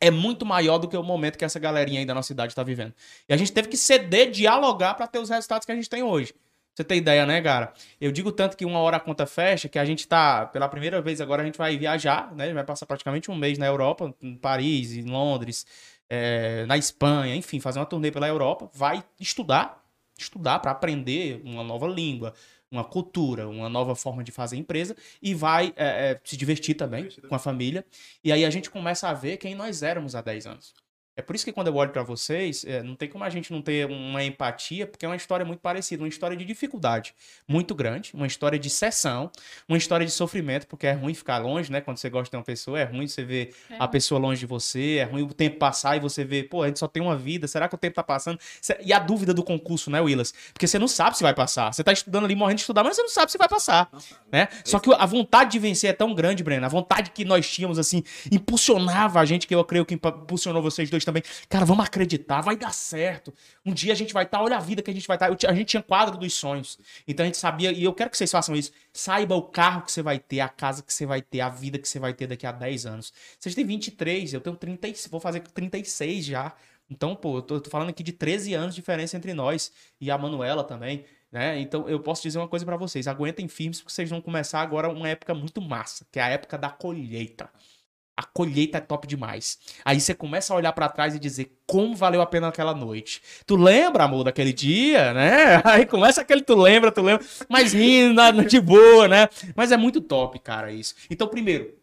é 0.00 0.10
muito 0.10 0.46
maior 0.46 0.78
do 0.78 0.88
que 0.88 0.96
o 0.96 1.02
momento 1.02 1.36
que 1.36 1.44
essa 1.44 1.58
galerinha 1.58 2.00
aí 2.00 2.06
da 2.06 2.14
nossa 2.14 2.28
cidade 2.28 2.52
está 2.52 2.62
vivendo. 2.62 2.94
E 3.28 3.34
a 3.34 3.36
gente 3.36 3.52
teve 3.52 3.68
que 3.68 3.76
ceder, 3.76 4.30
dialogar 4.30 4.94
para 4.94 5.06
ter 5.06 5.18
os 5.18 5.28
resultados 5.28 5.66
que 5.66 5.72
a 5.72 5.74
gente 5.74 5.90
tem 5.90 6.02
hoje 6.02 6.34
você 6.74 6.82
tem 6.82 6.98
ideia, 6.98 7.24
né, 7.24 7.40
cara? 7.40 7.72
Eu 8.00 8.10
digo 8.10 8.32
tanto 8.32 8.56
que 8.56 8.64
uma 8.64 8.80
hora 8.80 8.96
a 8.96 9.00
conta 9.00 9.26
fecha, 9.26 9.68
que 9.68 9.78
a 9.78 9.84
gente 9.84 10.08
tá, 10.08 10.46
pela 10.46 10.68
primeira 10.68 11.00
vez 11.00 11.20
agora, 11.20 11.42
a 11.42 11.44
gente 11.44 11.56
vai 11.56 11.76
viajar, 11.78 12.34
né? 12.34 12.52
Vai 12.52 12.64
passar 12.64 12.84
praticamente 12.84 13.30
um 13.30 13.36
mês 13.36 13.58
na 13.58 13.66
Europa, 13.66 14.12
em 14.20 14.34
Paris, 14.34 14.92
em 14.92 15.04
Londres, 15.04 15.64
é, 16.10 16.66
na 16.66 16.76
Espanha, 16.76 17.36
enfim, 17.36 17.60
fazer 17.60 17.78
uma 17.78 17.86
turnê 17.86 18.10
pela 18.10 18.26
Europa. 18.26 18.68
Vai 18.74 19.04
estudar, 19.20 19.84
estudar 20.18 20.58
para 20.58 20.72
aprender 20.72 21.40
uma 21.44 21.62
nova 21.62 21.86
língua, 21.86 22.34
uma 22.68 22.82
cultura, 22.82 23.48
uma 23.48 23.68
nova 23.68 23.94
forma 23.94 24.24
de 24.24 24.32
fazer 24.32 24.56
empresa 24.56 24.96
e 25.22 25.32
vai 25.32 25.72
é, 25.76 26.10
é, 26.10 26.20
se 26.24 26.36
divertir 26.36 26.74
também 26.74 27.08
com 27.28 27.34
a 27.36 27.38
família. 27.38 27.84
E 28.22 28.32
aí 28.32 28.44
a 28.44 28.50
gente 28.50 28.68
começa 28.68 29.08
a 29.08 29.14
ver 29.14 29.36
quem 29.36 29.54
nós 29.54 29.84
éramos 29.84 30.16
há 30.16 30.20
10 30.20 30.46
anos. 30.46 30.74
É 31.16 31.22
por 31.22 31.36
isso 31.36 31.44
que 31.44 31.52
quando 31.52 31.68
eu 31.68 31.76
olho 31.76 31.90
para 31.90 32.02
vocês, 32.02 32.64
é, 32.64 32.82
não 32.82 32.96
tem 32.96 33.08
como 33.08 33.22
a 33.22 33.30
gente 33.30 33.52
não 33.52 33.62
ter 33.62 33.86
uma 33.86 34.24
empatia, 34.24 34.84
porque 34.84 35.06
é 35.06 35.08
uma 35.08 35.14
história 35.14 35.46
muito 35.46 35.60
parecida, 35.60 36.02
uma 36.02 36.08
história 36.08 36.36
de 36.36 36.44
dificuldade 36.44 37.14
muito 37.46 37.72
grande, 37.72 38.10
uma 38.14 38.26
história 38.26 38.58
de 38.58 38.68
sessão, 38.68 39.30
uma 39.68 39.78
história 39.78 40.04
de 40.04 40.10
sofrimento, 40.10 40.66
porque 40.66 40.88
é 40.88 40.92
ruim 40.92 41.14
ficar 41.14 41.38
longe, 41.38 41.70
né? 41.70 41.80
Quando 41.80 41.98
você 41.98 42.10
gosta 42.10 42.30
de 42.30 42.36
uma 42.36 42.42
pessoa, 42.42 42.80
é 42.80 42.84
ruim 42.84 43.06
você 43.06 43.22
ver 43.22 43.54
é. 43.70 43.76
a 43.78 43.86
pessoa 43.86 44.20
longe 44.20 44.40
de 44.40 44.46
você, 44.46 44.96
é 44.96 45.04
ruim 45.04 45.22
o 45.22 45.32
tempo 45.32 45.56
passar 45.56 45.96
e 45.96 46.00
você 46.00 46.24
ver, 46.24 46.48
pô, 46.48 46.64
a 46.64 46.66
gente 46.66 46.80
só 46.80 46.88
tem 46.88 47.00
uma 47.00 47.16
vida, 47.16 47.46
será 47.46 47.68
que 47.68 47.76
o 47.76 47.78
tempo 47.78 47.94
tá 47.94 48.02
passando? 48.02 48.38
E 48.84 48.92
a 48.92 48.98
dúvida 48.98 49.32
do 49.32 49.44
concurso, 49.44 49.90
né, 49.90 50.00
Willas? 50.00 50.34
Porque 50.52 50.66
você 50.66 50.80
não 50.80 50.88
sabe 50.88 51.16
se 51.16 51.22
vai 51.22 51.34
passar. 51.34 51.72
Você 51.72 51.84
tá 51.84 51.92
estudando 51.92 52.24
ali, 52.24 52.34
morrendo 52.34 52.56
de 52.56 52.62
estudar, 52.62 52.82
mas 52.82 52.96
você 52.96 53.02
não 53.02 53.08
sabe 53.08 53.30
se 53.30 53.38
vai 53.38 53.48
passar, 53.48 53.88
né? 54.32 54.48
Só 54.64 54.80
que 54.80 54.92
a 54.92 55.06
vontade 55.06 55.52
de 55.52 55.60
vencer 55.60 55.90
é 55.90 55.92
tão 55.92 56.12
grande, 56.12 56.42
Breno, 56.42 56.66
a 56.66 56.68
vontade 56.68 57.10
que 57.12 57.24
nós 57.24 57.48
tínhamos, 57.48 57.78
assim, 57.78 58.02
impulsionava 58.32 59.20
a 59.20 59.24
gente, 59.24 59.46
que 59.46 59.54
eu 59.54 59.64
creio 59.64 59.86
que 59.86 59.94
impulsionou 59.94 60.60
vocês 60.60 60.90
dois 60.90 61.03
também. 61.04 61.22
Cara, 61.48 61.64
vamos 61.64 61.84
acreditar, 61.84 62.40
vai 62.40 62.56
dar 62.56 62.72
certo. 62.72 63.32
Um 63.64 63.72
dia 63.72 63.92
a 63.92 63.96
gente 63.96 64.12
vai 64.12 64.24
estar, 64.24 64.42
olha 64.42 64.56
a 64.56 64.60
vida 64.60 64.82
que 64.82 64.90
a 64.90 64.94
gente 64.94 65.06
vai 65.06 65.16
estar. 65.16 65.26
A 65.26 65.54
gente 65.54 65.68
tinha 65.68 65.82
quadro 65.82 66.16
dos 66.16 66.32
sonhos. 66.34 66.78
Então 67.06 67.24
a 67.24 67.26
gente 67.26 67.38
sabia, 67.38 67.72
e 67.72 67.84
eu 67.84 67.92
quero 67.92 68.10
que 68.10 68.16
vocês 68.16 68.30
façam 68.30 68.54
isso. 68.54 68.72
Saiba 68.92 69.34
o 69.34 69.42
carro 69.42 69.82
que 69.82 69.92
você 69.92 70.02
vai 70.02 70.18
ter, 70.18 70.40
a 70.40 70.48
casa 70.48 70.82
que 70.82 70.92
você 70.92 71.06
vai 71.06 71.22
ter, 71.22 71.40
a 71.40 71.48
vida 71.48 71.78
que 71.78 71.88
você 71.88 71.98
vai 71.98 72.14
ter 72.14 72.26
daqui 72.26 72.46
a 72.46 72.52
10 72.52 72.86
anos. 72.86 73.12
Vocês 73.38 73.54
têm 73.54 73.64
23, 73.64 74.34
eu 74.34 74.40
tenho 74.40 74.56
30, 74.56 74.88
vou 75.10 75.20
fazer 75.20 75.40
36 75.40 76.24
já. 76.24 76.54
Então, 76.90 77.16
pô, 77.16 77.38
eu 77.38 77.42
tô, 77.42 77.60
tô 77.60 77.70
falando 77.70 77.90
aqui 77.90 78.02
de 78.02 78.12
13 78.12 78.54
anos 78.54 78.74
de 78.74 78.80
diferença 78.80 79.16
entre 79.16 79.32
nós 79.34 79.72
e 80.00 80.10
a 80.10 80.18
Manuela 80.18 80.62
também. 80.64 81.04
Né? 81.34 81.58
Então 81.58 81.88
eu 81.88 81.98
posso 81.98 82.22
dizer 82.22 82.38
uma 82.38 82.46
coisa 82.46 82.64
para 82.64 82.76
vocês: 82.76 83.08
aguentem 83.08 83.48
firmes, 83.48 83.80
porque 83.80 83.92
vocês 83.92 84.08
vão 84.08 84.20
começar 84.20 84.60
agora 84.60 84.88
uma 84.88 85.08
época 85.08 85.34
muito 85.34 85.60
massa, 85.60 86.06
que 86.12 86.20
é 86.20 86.22
a 86.22 86.28
época 86.28 86.56
da 86.56 86.70
colheita. 86.70 87.50
A 88.16 88.22
colheita 88.22 88.78
é 88.78 88.80
top 88.80 89.06
demais. 89.06 89.58
Aí 89.84 90.00
você 90.00 90.14
começa 90.14 90.52
a 90.52 90.56
olhar 90.56 90.72
para 90.72 90.88
trás 90.88 91.14
e 91.14 91.18
dizer 91.18 91.58
como 91.66 91.96
valeu 91.96 92.22
a 92.22 92.26
pena 92.26 92.48
aquela 92.48 92.72
noite. 92.72 93.20
Tu 93.44 93.56
lembra, 93.56 94.04
amor, 94.04 94.24
daquele 94.24 94.52
dia, 94.52 95.12
né? 95.12 95.60
Aí 95.66 95.84
começa 95.84 96.20
aquele 96.20 96.42
tu 96.42 96.54
lembra, 96.54 96.92
tu 96.92 97.02
lembra, 97.02 97.26
mas 97.48 97.72
rindo, 97.72 98.20
de 98.46 98.60
boa, 98.60 99.08
né? 99.08 99.28
Mas 99.56 99.72
é 99.72 99.76
muito 99.76 100.00
top, 100.00 100.38
cara, 100.38 100.70
isso. 100.70 100.94
Então, 101.10 101.26
primeiro, 101.26 101.74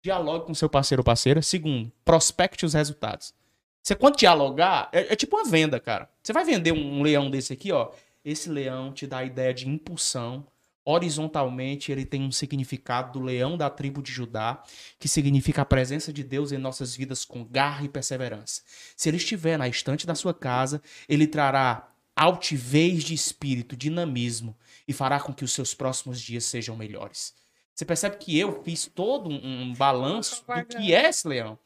dialogue 0.00 0.46
com 0.46 0.54
seu 0.54 0.68
parceiro 0.68 1.00
ou 1.00 1.04
parceira. 1.04 1.42
Segundo, 1.42 1.90
prospecte 2.04 2.64
os 2.64 2.74
resultados. 2.74 3.34
Você 3.82 3.94
quando 3.94 4.16
dialogar, 4.16 4.88
é, 4.92 5.12
é 5.12 5.16
tipo 5.16 5.36
uma 5.36 5.44
venda, 5.44 5.80
cara. 5.80 6.08
Você 6.22 6.32
vai 6.32 6.44
vender 6.44 6.72
um 6.72 7.02
leão 7.02 7.30
desse 7.30 7.52
aqui, 7.52 7.72
ó. 7.72 7.90
Esse 8.24 8.48
leão 8.48 8.92
te 8.92 9.06
dá 9.06 9.18
a 9.18 9.24
ideia 9.24 9.52
de 9.52 9.68
impulsão. 9.68 10.46
Horizontalmente, 10.84 11.90
ele 11.90 12.04
tem 12.04 12.22
um 12.22 12.30
significado 12.30 13.18
do 13.18 13.24
leão 13.24 13.56
da 13.56 13.70
tribo 13.70 14.02
de 14.02 14.12
Judá, 14.12 14.62
que 14.98 15.08
significa 15.08 15.62
a 15.62 15.64
presença 15.64 16.12
de 16.12 16.22
Deus 16.22 16.52
em 16.52 16.58
nossas 16.58 16.94
vidas 16.94 17.24
com 17.24 17.42
garra 17.44 17.84
e 17.84 17.88
perseverança. 17.88 18.62
Se 18.94 19.08
ele 19.08 19.16
estiver 19.16 19.56
na 19.56 19.66
estante 19.66 20.06
da 20.06 20.14
sua 20.14 20.34
casa, 20.34 20.82
ele 21.08 21.26
trará 21.26 21.88
altivez 22.14 23.02
de 23.02 23.14
espírito, 23.14 23.76
dinamismo 23.76 24.56
e 24.86 24.92
fará 24.92 25.18
com 25.18 25.32
que 25.32 25.44
os 25.44 25.52
seus 25.52 25.74
próximos 25.74 26.20
dias 26.20 26.44
sejam 26.44 26.76
melhores. 26.76 27.34
Você 27.74 27.84
percebe 27.84 28.16
que 28.18 28.38
eu 28.38 28.62
fiz 28.62 28.86
todo 28.86 29.28
um, 29.28 29.62
um 29.62 29.74
balanço 29.74 30.44
do 30.46 30.66
que 30.66 30.94
é 30.94 31.08
esse 31.08 31.26
leão. 31.26 31.58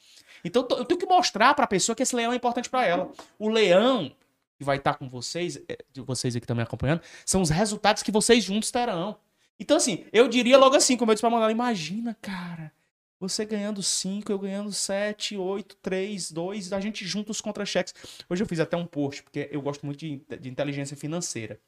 Então 0.45 0.67
eu 0.71 0.85
tenho 0.85 0.99
que 1.01 1.07
mostrar 1.07 1.55
para 1.55 1.65
a 1.65 1.69
pessoa 1.69 1.95
que 1.95 2.03
esse 2.03 2.17
leão 2.17 2.33
é 2.33 2.37
importante 2.37 2.71
para 2.71 2.87
ela. 2.87 3.11
O 3.39 3.49
leão 3.49 4.15
que 4.59 4.65
vai 4.65 4.77
estar 4.77 4.95
com 4.95 5.09
vocês, 5.09 5.57
é, 5.69 5.79
de 5.93 6.01
vocês 6.01 6.35
aqui 6.35 6.47
também 6.47 6.65
acompanhando, 6.65 7.01
são 7.25 7.41
os 7.41 7.49
resultados 7.49 8.03
que 8.03 8.11
vocês 8.11 8.43
juntos 8.43 8.71
terão. 8.71 9.17
Então, 9.59 9.77
assim, 9.77 10.05
eu 10.13 10.29
diria 10.29 10.59
logo 10.59 10.77
assim, 10.77 10.97
como 10.97 11.11
eu 11.11 11.15
disse 11.15 11.23
pra 11.23 11.31
Manuela, 11.31 11.53
imagina, 11.53 12.17
cara, 12.21 12.73
você 13.21 13.45
ganhando 13.45 13.83
5, 13.83 14.31
eu 14.31 14.39
ganhando 14.39 14.73
7, 14.73 15.37
8, 15.37 15.77
3, 15.77 16.33
2, 16.33 16.73
a 16.73 16.81
gente 16.81 17.05
junta 17.05 17.31
os 17.31 17.41
contra-cheques. 17.41 17.95
Hoje 18.29 18.43
eu 18.43 18.47
fiz 18.47 18.61
até 18.61 18.77
um 18.77 18.87
post, 18.87 19.23
porque 19.23 19.49
eu 19.51 19.63
gosto 19.63 19.87
muito 19.87 19.99
de, 19.99 20.23
de 20.41 20.49
inteligência 20.49 20.97
financeira. 20.97 21.61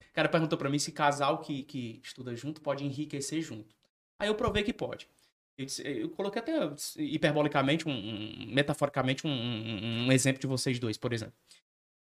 O 0.00 0.14
cara 0.14 0.28
perguntou 0.28 0.58
para 0.58 0.70
mim 0.70 0.78
se 0.78 0.92
casal 0.92 1.40
que, 1.40 1.64
que 1.64 2.00
estuda 2.02 2.34
junto 2.36 2.60
pode 2.60 2.84
enriquecer 2.84 3.40
junto. 3.42 3.74
Aí 4.18 4.28
eu 4.28 4.34
provei 4.34 4.62
que 4.62 4.72
pode. 4.72 5.08
Eu, 5.56 5.66
disse, 5.66 5.82
eu 5.82 6.08
coloquei 6.10 6.40
até 6.40 6.52
hiperbolicamente, 6.96 7.88
um, 7.88 7.92
um 7.92 8.46
metaforicamente, 8.52 9.26
um, 9.26 9.30
um, 9.30 10.06
um 10.06 10.12
exemplo 10.12 10.40
de 10.40 10.46
vocês 10.46 10.78
dois, 10.78 10.96
por 10.96 11.12
exemplo. 11.12 11.34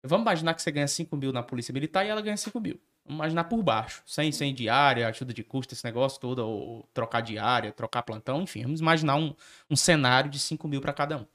Vamos 0.03 0.23
imaginar 0.23 0.55
que 0.55 0.63
você 0.63 0.71
ganha 0.71 0.89
5 0.89 1.15
mil 1.17 1.33
na 1.33 1.43
polícia 1.43 1.73
militar 1.73 2.05
e 2.07 2.09
ela 2.09 2.23
ganha 2.23 2.37
5 2.37 2.59
mil. 2.59 2.81
Vamos 3.05 3.19
imaginar 3.19 3.45
por 3.45 3.63
baixo. 3.63 4.03
Sem, 4.07 4.33
sem 4.33 4.55
diária, 4.55 5.07
ajuda 5.07 5.35
de 5.35 5.45
custo, 5.45 5.75
esse 5.75 5.85
negócio 5.85 6.19
todo, 6.19 6.39
ou 6.39 6.89
trocar 6.95 7.21
diária, 7.21 7.73
trocar 7.73 8.03
plantão, 8.03 8.41
enfim. 8.43 8.63
Vamos 8.63 8.81
imaginar 8.81 9.17
um, 9.17 9.35
um 9.69 9.77
cenário 9.77 10.31
de 10.31 10.39
5 10.39 10.67
mil 10.67 10.81
para 10.81 10.93
cada 10.93 11.19
um. 11.19 11.27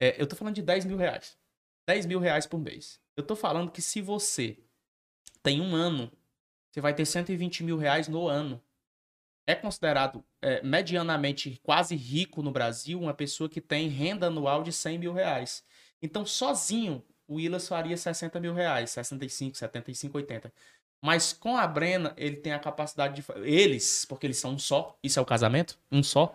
É, 0.00 0.20
eu 0.20 0.26
tô 0.26 0.34
falando 0.34 0.54
de 0.54 0.62
10 0.62 0.84
mil 0.84 0.96
reais. 0.96 1.36
10 1.86 2.06
mil 2.06 2.18
reais 2.18 2.46
por 2.46 2.58
mês. 2.58 3.00
Eu 3.16 3.22
tô 3.22 3.36
falando 3.36 3.70
que 3.70 3.82
se 3.82 4.00
você 4.00 4.58
tem 5.42 5.60
um 5.60 5.74
ano, 5.74 6.10
você 6.70 6.80
vai 6.80 6.94
ter 6.94 7.04
120 7.04 7.62
mil 7.62 7.76
reais 7.76 8.08
no 8.08 8.26
ano. 8.26 8.60
É 9.46 9.54
considerado 9.54 10.24
é, 10.40 10.62
medianamente 10.62 11.60
quase 11.62 11.94
rico 11.94 12.42
no 12.42 12.50
Brasil 12.50 13.00
uma 13.00 13.12
pessoa 13.12 13.48
que 13.48 13.60
tem 13.60 13.88
renda 13.88 14.28
anual 14.28 14.62
de 14.62 14.72
100 14.72 14.98
mil 14.98 15.12
reais. 15.12 15.64
Então, 16.00 16.24
sozinho, 16.24 17.04
o 17.32 17.36
Willis 17.36 17.66
faria 17.66 17.96
60 17.96 18.38
mil 18.38 18.52
reais, 18.52 18.90
65, 18.90 19.56
75, 19.56 20.18
80. 20.18 20.52
Mas 21.02 21.32
com 21.32 21.56
a 21.56 21.66
Brena, 21.66 22.12
ele 22.16 22.36
tem 22.36 22.52
a 22.52 22.58
capacidade 22.58 23.22
de. 23.22 23.24
Eles, 23.48 24.04
porque 24.04 24.26
eles 24.26 24.38
são 24.38 24.52
um 24.52 24.58
só, 24.58 24.96
isso 25.02 25.18
é 25.18 25.22
o 25.22 25.26
casamento, 25.26 25.78
um 25.90 26.02
só. 26.02 26.34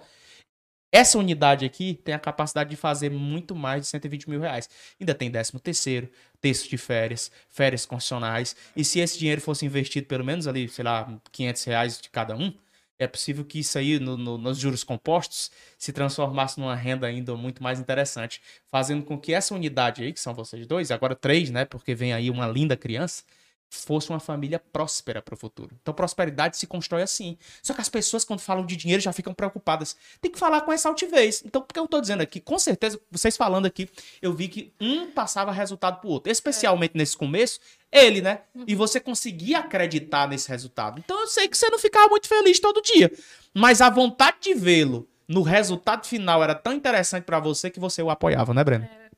Essa 0.91 1.17
unidade 1.17 1.65
aqui 1.65 1.93
tem 1.93 2.15
a 2.15 2.19
capacidade 2.19 2.69
de 2.69 2.75
fazer 2.75 3.11
muito 3.11 3.53
mais 3.53 3.81
de 3.81 3.87
120 3.87 4.29
mil 4.29 4.39
reais. 4.39 4.69
Ainda 4.99 5.13
tem 5.13 5.29
13 5.29 5.59
terceiro, 5.59 6.09
texto 6.41 6.69
de 6.69 6.77
férias, 6.77 7.31
férias 7.49 7.85
constitucionais. 7.85 8.55
E 8.75 8.83
se 8.83 8.99
esse 8.99 9.19
dinheiro 9.19 9.41
fosse 9.41 9.65
investido 9.65 10.07
pelo 10.07 10.23
menos 10.23 10.47
ali, 10.47 10.67
sei 10.67 10.85
lá, 10.85 11.19
500 11.31 11.63
reais 11.65 12.01
de 12.01 12.09
cada 12.09 12.35
um, 12.35 12.53
é 12.99 13.07
possível 13.07 13.45
que 13.45 13.59
isso 13.59 13.77
aí, 13.77 13.99
no, 13.99 14.17
no, 14.17 14.37
nos 14.37 14.57
juros 14.57 14.83
compostos, 14.83 15.51
se 15.77 15.93
transformasse 15.93 16.59
numa 16.59 16.75
renda 16.75 17.07
ainda 17.07 17.35
muito 17.35 17.61
mais 17.61 17.79
interessante, 17.79 18.41
fazendo 18.69 19.03
com 19.03 19.19
que 19.19 19.33
essa 19.33 19.53
unidade 19.53 20.03
aí, 20.03 20.13
que 20.13 20.19
são 20.19 20.33
vocês 20.33 20.65
dois, 20.65 20.91
agora 20.91 21.15
três, 21.15 21.49
né, 21.49 21.65
porque 21.65 21.93
vem 21.95 22.13
aí 22.13 22.29
uma 22.29 22.47
linda 22.47 22.75
criança, 22.75 23.23
fosse 23.69 24.09
uma 24.09 24.19
família 24.19 24.59
próspera 24.59 25.21
para 25.21 25.33
o 25.33 25.37
futuro. 25.37 25.75
Então, 25.81 25.93
prosperidade 25.93 26.57
se 26.57 26.65
constrói 26.65 27.01
assim. 27.01 27.37
Só 27.61 27.73
que 27.73 27.81
as 27.81 27.89
pessoas, 27.89 28.23
quando 28.23 28.39
falam 28.39 28.65
de 28.65 28.75
dinheiro, 28.75 29.01
já 29.01 29.11
ficam 29.11 29.33
preocupadas. 29.33 29.95
Tem 30.21 30.31
que 30.31 30.39
falar 30.39 30.61
com 30.61 30.71
essa 30.71 30.87
altivez. 30.87 31.43
Então, 31.45 31.61
porque 31.61 31.79
eu 31.79 31.85
estou 31.85 31.99
dizendo 31.99 32.21
aqui, 32.21 32.39
com 32.39 32.57
certeza, 32.57 32.99
vocês 33.11 33.35
falando 33.35 33.65
aqui, 33.65 33.89
eu 34.21 34.33
vi 34.33 34.47
que 34.47 34.73
um 34.79 35.11
passava 35.11 35.51
resultado 35.51 35.99
pro 35.99 36.09
outro. 36.09 36.31
Especialmente 36.31 36.95
é. 36.95 36.97
nesse 36.97 37.17
começo, 37.17 37.59
ele, 37.91 38.21
né? 38.21 38.41
Uhum. 38.55 38.65
E 38.67 38.75
você 38.75 38.99
conseguia 38.99 39.59
acreditar 39.59 40.27
nesse 40.27 40.49
resultado. 40.49 40.99
Então, 40.99 41.19
eu 41.19 41.27
sei 41.27 41.47
que 41.47 41.57
você 41.57 41.69
não 41.69 41.79
ficava 41.79 42.07
muito 42.07 42.27
feliz 42.27 42.59
todo 42.59 42.81
dia. 42.81 43.11
Mas 43.53 43.81
a 43.81 43.89
vontade 43.89 44.37
de 44.41 44.53
vê-lo 44.53 45.07
no 45.27 45.41
resultado 45.41 46.07
final 46.07 46.41
era 46.41 46.55
tão 46.55 46.73
interessante 46.73 47.25
para 47.25 47.39
você 47.39 47.69
que 47.69 47.79
você 47.79 48.01
o 48.01 48.09
apoiava, 48.09 48.53
né, 48.53 48.63
Breno? 48.63 48.85
É, 48.85 49.09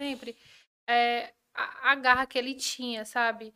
sempre. 0.00 0.36
É, 0.88 1.32
a, 1.54 1.92
a 1.92 1.94
garra 1.94 2.26
que 2.26 2.38
ele 2.38 2.54
tinha, 2.54 3.04
sabe? 3.04 3.52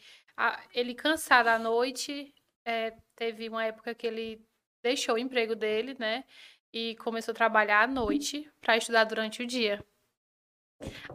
Ele 0.73 0.95
cansado 0.95 1.49
à 1.49 1.59
noite, 1.59 2.35
é, 2.65 2.93
teve 3.15 3.49
uma 3.49 3.65
época 3.65 3.95
que 3.95 4.07
ele 4.07 4.45
deixou 4.83 5.15
o 5.15 5.19
emprego 5.19 5.55
dele, 5.55 5.97
né? 5.99 6.25
E 6.73 6.97
começou 6.97 7.33
a 7.33 7.37
trabalhar 7.37 7.83
à 7.83 7.87
noite 7.87 8.51
para 8.61 8.77
estudar 8.77 9.05
durante 9.05 9.43
o 9.43 9.47
dia. 9.47 9.85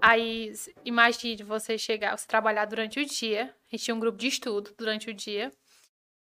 Aí, 0.01 0.53
imagine 0.85 1.43
você 1.43 1.77
chegar, 1.77 2.17
você 2.17 2.27
trabalhar 2.27 2.65
durante 2.65 2.99
o 2.99 3.05
dia. 3.05 3.55
A 3.67 3.75
gente 3.75 3.85
tinha 3.85 3.95
um 3.95 3.99
grupo 3.99 4.17
de 4.17 4.27
estudo 4.27 4.73
durante 4.77 5.09
o 5.09 5.13
dia. 5.13 5.51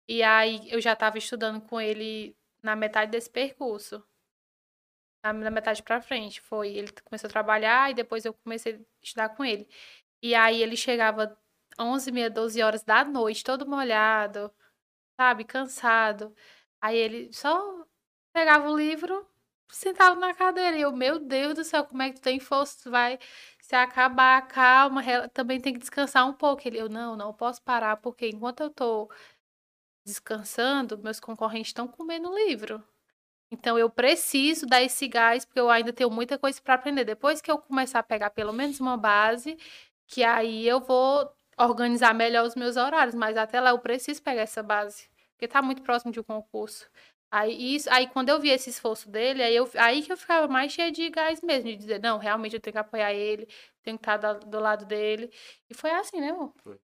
E 0.08 0.22
aí, 0.22 0.68
eu 0.70 0.80
já 0.80 0.92
estava 0.94 1.18
estudando 1.18 1.60
com 1.60 1.80
ele 1.80 2.36
na 2.62 2.74
metade 2.74 3.10
desse 3.12 3.30
percurso. 3.30 4.04
Na, 5.24 5.32
na 5.32 5.50
metade 5.50 5.82
para 5.82 6.00
frente. 6.02 6.40
Foi, 6.40 6.68
ele 6.70 6.92
começou 7.04 7.28
a 7.28 7.30
trabalhar 7.30 7.90
e 7.90 7.94
depois 7.94 8.24
eu 8.24 8.34
comecei 8.34 8.74
a 8.74 8.78
estudar 9.02 9.28
com 9.30 9.44
ele. 9.44 9.68
E 10.22 10.34
aí, 10.34 10.62
ele 10.62 10.76
chegava 10.76 11.38
11, 11.80 12.12
meia, 12.12 12.30
12 12.30 12.62
horas 12.62 12.82
da 12.84 13.04
noite, 13.04 13.44
todo 13.44 13.66
molhado, 13.66 14.52
sabe, 15.20 15.44
cansado. 15.44 16.34
Aí 16.80 16.96
ele 16.96 17.32
só 17.32 17.86
pegava 18.32 18.70
o 18.70 18.76
livro, 18.76 19.26
sentava 19.70 20.18
na 20.18 20.34
cadeira. 20.34 20.76
E 20.76 20.82
eu, 20.82 20.92
meu 20.92 21.18
Deus 21.18 21.54
do 21.54 21.64
céu, 21.64 21.84
como 21.84 22.02
é 22.02 22.10
que 22.10 22.16
tu 22.20 22.22
tem 22.22 22.40
força? 22.40 22.82
Tu 22.84 22.90
vai 22.90 23.18
se 23.60 23.74
acabar, 23.76 24.46
calma, 24.48 25.02
também 25.30 25.60
tem 25.60 25.72
que 25.72 25.78
descansar 25.80 26.26
um 26.28 26.32
pouco. 26.34 26.62
Ele, 26.66 26.78
eu, 26.80 26.88
não, 26.88 27.16
não 27.16 27.32
posso 27.34 27.62
parar, 27.62 27.96
porque 27.98 28.28
enquanto 28.28 28.60
eu 28.62 28.70
tô 28.70 29.10
descansando, 30.04 30.98
meus 30.98 31.20
concorrentes 31.20 31.70
estão 31.70 31.86
comendo 31.88 32.34
livro. 32.34 32.82
Então 33.52 33.78
eu 33.78 33.90
preciso 33.90 34.66
dar 34.66 34.82
esse 34.82 35.08
gás, 35.08 35.44
porque 35.44 35.60
eu 35.60 35.70
ainda 35.70 35.92
tenho 35.92 36.10
muita 36.10 36.38
coisa 36.38 36.60
para 36.62 36.74
aprender. 36.74 37.04
Depois 37.04 37.40
que 37.40 37.50
eu 37.50 37.58
começar 37.58 37.98
a 38.00 38.02
pegar 38.02 38.30
pelo 38.30 38.52
menos 38.52 38.80
uma 38.80 38.96
base, 38.96 39.56
que 40.06 40.22
aí 40.24 40.66
eu 40.66 40.80
vou 40.80 41.28
organizar 41.66 42.14
melhor 42.14 42.46
os 42.46 42.54
meus 42.54 42.76
horários, 42.76 43.14
mas 43.14 43.36
até 43.36 43.60
lá 43.60 43.70
eu 43.70 43.78
preciso 43.78 44.22
pegar 44.22 44.42
essa 44.42 44.62
base, 44.62 45.08
porque 45.32 45.48
tá 45.48 45.60
muito 45.62 45.82
próximo 45.82 46.12
de 46.12 46.20
um 46.20 46.22
concurso. 46.22 46.88
Aí, 47.32 47.76
isso, 47.76 47.88
aí 47.92 48.08
quando 48.08 48.28
eu 48.28 48.40
vi 48.40 48.48
esse 48.50 48.70
esforço 48.70 49.08
dele, 49.08 49.42
aí, 49.42 49.54
eu, 49.54 49.70
aí 49.76 50.02
que 50.02 50.12
eu 50.12 50.16
ficava 50.16 50.48
mais 50.48 50.72
cheia 50.72 50.90
de 50.90 51.08
gás 51.10 51.40
mesmo, 51.42 51.70
de 51.70 51.76
dizer, 51.76 52.00
não, 52.00 52.18
realmente 52.18 52.54
eu 52.56 52.60
tenho 52.60 52.72
que 52.72 52.78
apoiar 52.78 53.12
ele, 53.12 53.46
tenho 53.84 53.96
que 53.96 54.02
estar 54.02 54.16
do, 54.16 54.46
do 54.46 54.58
lado 54.58 54.84
dele. 54.84 55.30
E 55.68 55.74
foi 55.74 55.90
assim, 55.92 56.20
né, 56.20 56.30
amor? 56.30 56.52
Foi. 56.56 56.76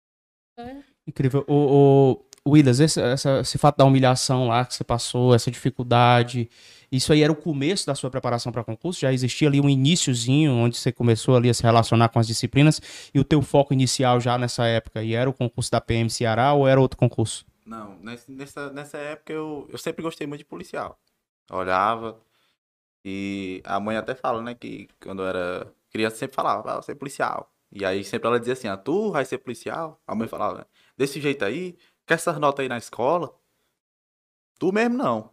É. 0.58 0.76
Incrível. 1.06 1.44
O, 1.48 2.22
o 2.44 2.50
Willis, 2.50 2.78
esse, 2.78 3.00
essa, 3.00 3.40
esse 3.40 3.58
fato 3.58 3.76
da 3.76 3.84
humilhação 3.84 4.46
lá 4.46 4.64
que 4.64 4.74
você 4.74 4.84
passou, 4.84 5.34
essa 5.34 5.50
dificuldade, 5.50 6.48
isso 6.96 7.12
aí 7.12 7.22
era 7.22 7.32
o 7.32 7.36
começo 7.36 7.86
da 7.86 7.94
sua 7.94 8.10
preparação 8.10 8.52
para 8.52 8.64
concurso? 8.64 9.00
Já 9.00 9.12
existia 9.12 9.48
ali 9.48 9.60
um 9.60 9.68
iníciozinho 9.68 10.52
onde 10.52 10.76
você 10.76 10.92
começou 10.92 11.36
ali 11.36 11.48
a 11.48 11.54
se 11.54 11.62
relacionar 11.62 12.08
com 12.08 12.18
as 12.18 12.26
disciplinas 12.26 12.80
e 13.14 13.20
o 13.20 13.24
teu 13.24 13.42
foco 13.42 13.72
inicial 13.72 14.20
já 14.20 14.38
nessa 14.38 14.66
época? 14.66 15.02
E 15.02 15.14
era 15.14 15.28
o 15.28 15.32
concurso 15.32 15.70
da 15.70 15.80
PM 15.80 16.08
Ceará 16.10 16.52
ou 16.52 16.66
era 16.66 16.80
outro 16.80 16.98
concurso? 16.98 17.46
Não, 17.64 17.98
nessa, 18.00 18.72
nessa 18.72 18.98
época 18.98 19.32
eu, 19.32 19.68
eu 19.70 19.78
sempre 19.78 20.02
gostei 20.02 20.26
muito 20.26 20.40
de 20.40 20.44
policial. 20.44 20.98
olhava 21.50 22.20
e 23.04 23.62
a 23.64 23.78
mãe 23.78 23.96
até 23.96 24.14
fala, 24.14 24.42
né, 24.42 24.54
que 24.54 24.88
quando 25.00 25.22
eu 25.22 25.28
era 25.28 25.72
criança 25.90 26.16
sempre 26.16 26.34
falava, 26.34 26.70
ah, 26.70 26.74
vou 26.74 26.82
ser 26.82 26.94
policial. 26.96 27.52
E 27.72 27.84
aí 27.84 28.04
sempre 28.04 28.28
ela 28.28 28.38
dizia 28.38 28.54
assim, 28.54 28.68
ah, 28.68 28.76
tu 28.76 29.12
vai 29.12 29.24
ser 29.24 29.38
policial? 29.38 30.00
A 30.06 30.14
mãe 30.14 30.28
falava, 30.28 30.66
desse 30.96 31.20
jeito 31.20 31.44
aí, 31.44 31.76
quer 32.06 32.14
essas 32.14 32.38
notas 32.38 32.62
aí 32.62 32.68
na 32.68 32.78
escola? 32.78 33.32
Tu 34.58 34.72
mesmo 34.72 34.96
não. 34.96 35.30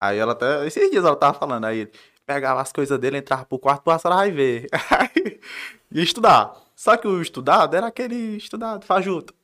Aí 0.00 0.18
ela 0.18 0.32
até, 0.32 0.66
esses 0.66 0.90
dias 0.90 1.04
ela 1.04 1.16
tava 1.16 1.38
falando, 1.38 1.64
aí 1.64 1.80
ele 1.80 1.92
pegava 2.26 2.60
as 2.60 2.72
coisas 2.72 2.98
dele, 2.98 3.18
entrava 3.18 3.44
pro 3.46 3.58
quarto, 3.58 3.82
passava 3.84 4.16
vai 4.16 4.30
ver. 4.30 4.66
ia 5.90 6.02
estudar. 6.02 6.54
Só 6.74 6.96
que 6.96 7.08
o 7.08 7.22
estudado 7.22 7.74
era 7.74 7.86
aquele 7.86 8.36
estudado, 8.36 8.84
fajuto. 8.84 9.34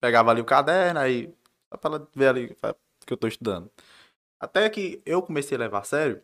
Pegava 0.00 0.30
ali 0.30 0.40
o 0.40 0.44
caderno, 0.44 1.00
aí, 1.00 1.32
só 1.72 1.78
pra 1.78 1.90
ela 1.90 2.08
ver 2.14 2.28
ali 2.28 2.56
que 3.06 3.12
eu 3.12 3.16
tô 3.16 3.26
estudando. 3.26 3.70
Até 4.40 4.68
que 4.68 5.00
eu 5.06 5.22
comecei 5.22 5.56
a 5.56 5.60
levar 5.60 5.80
a 5.80 5.84
sério 5.84 6.22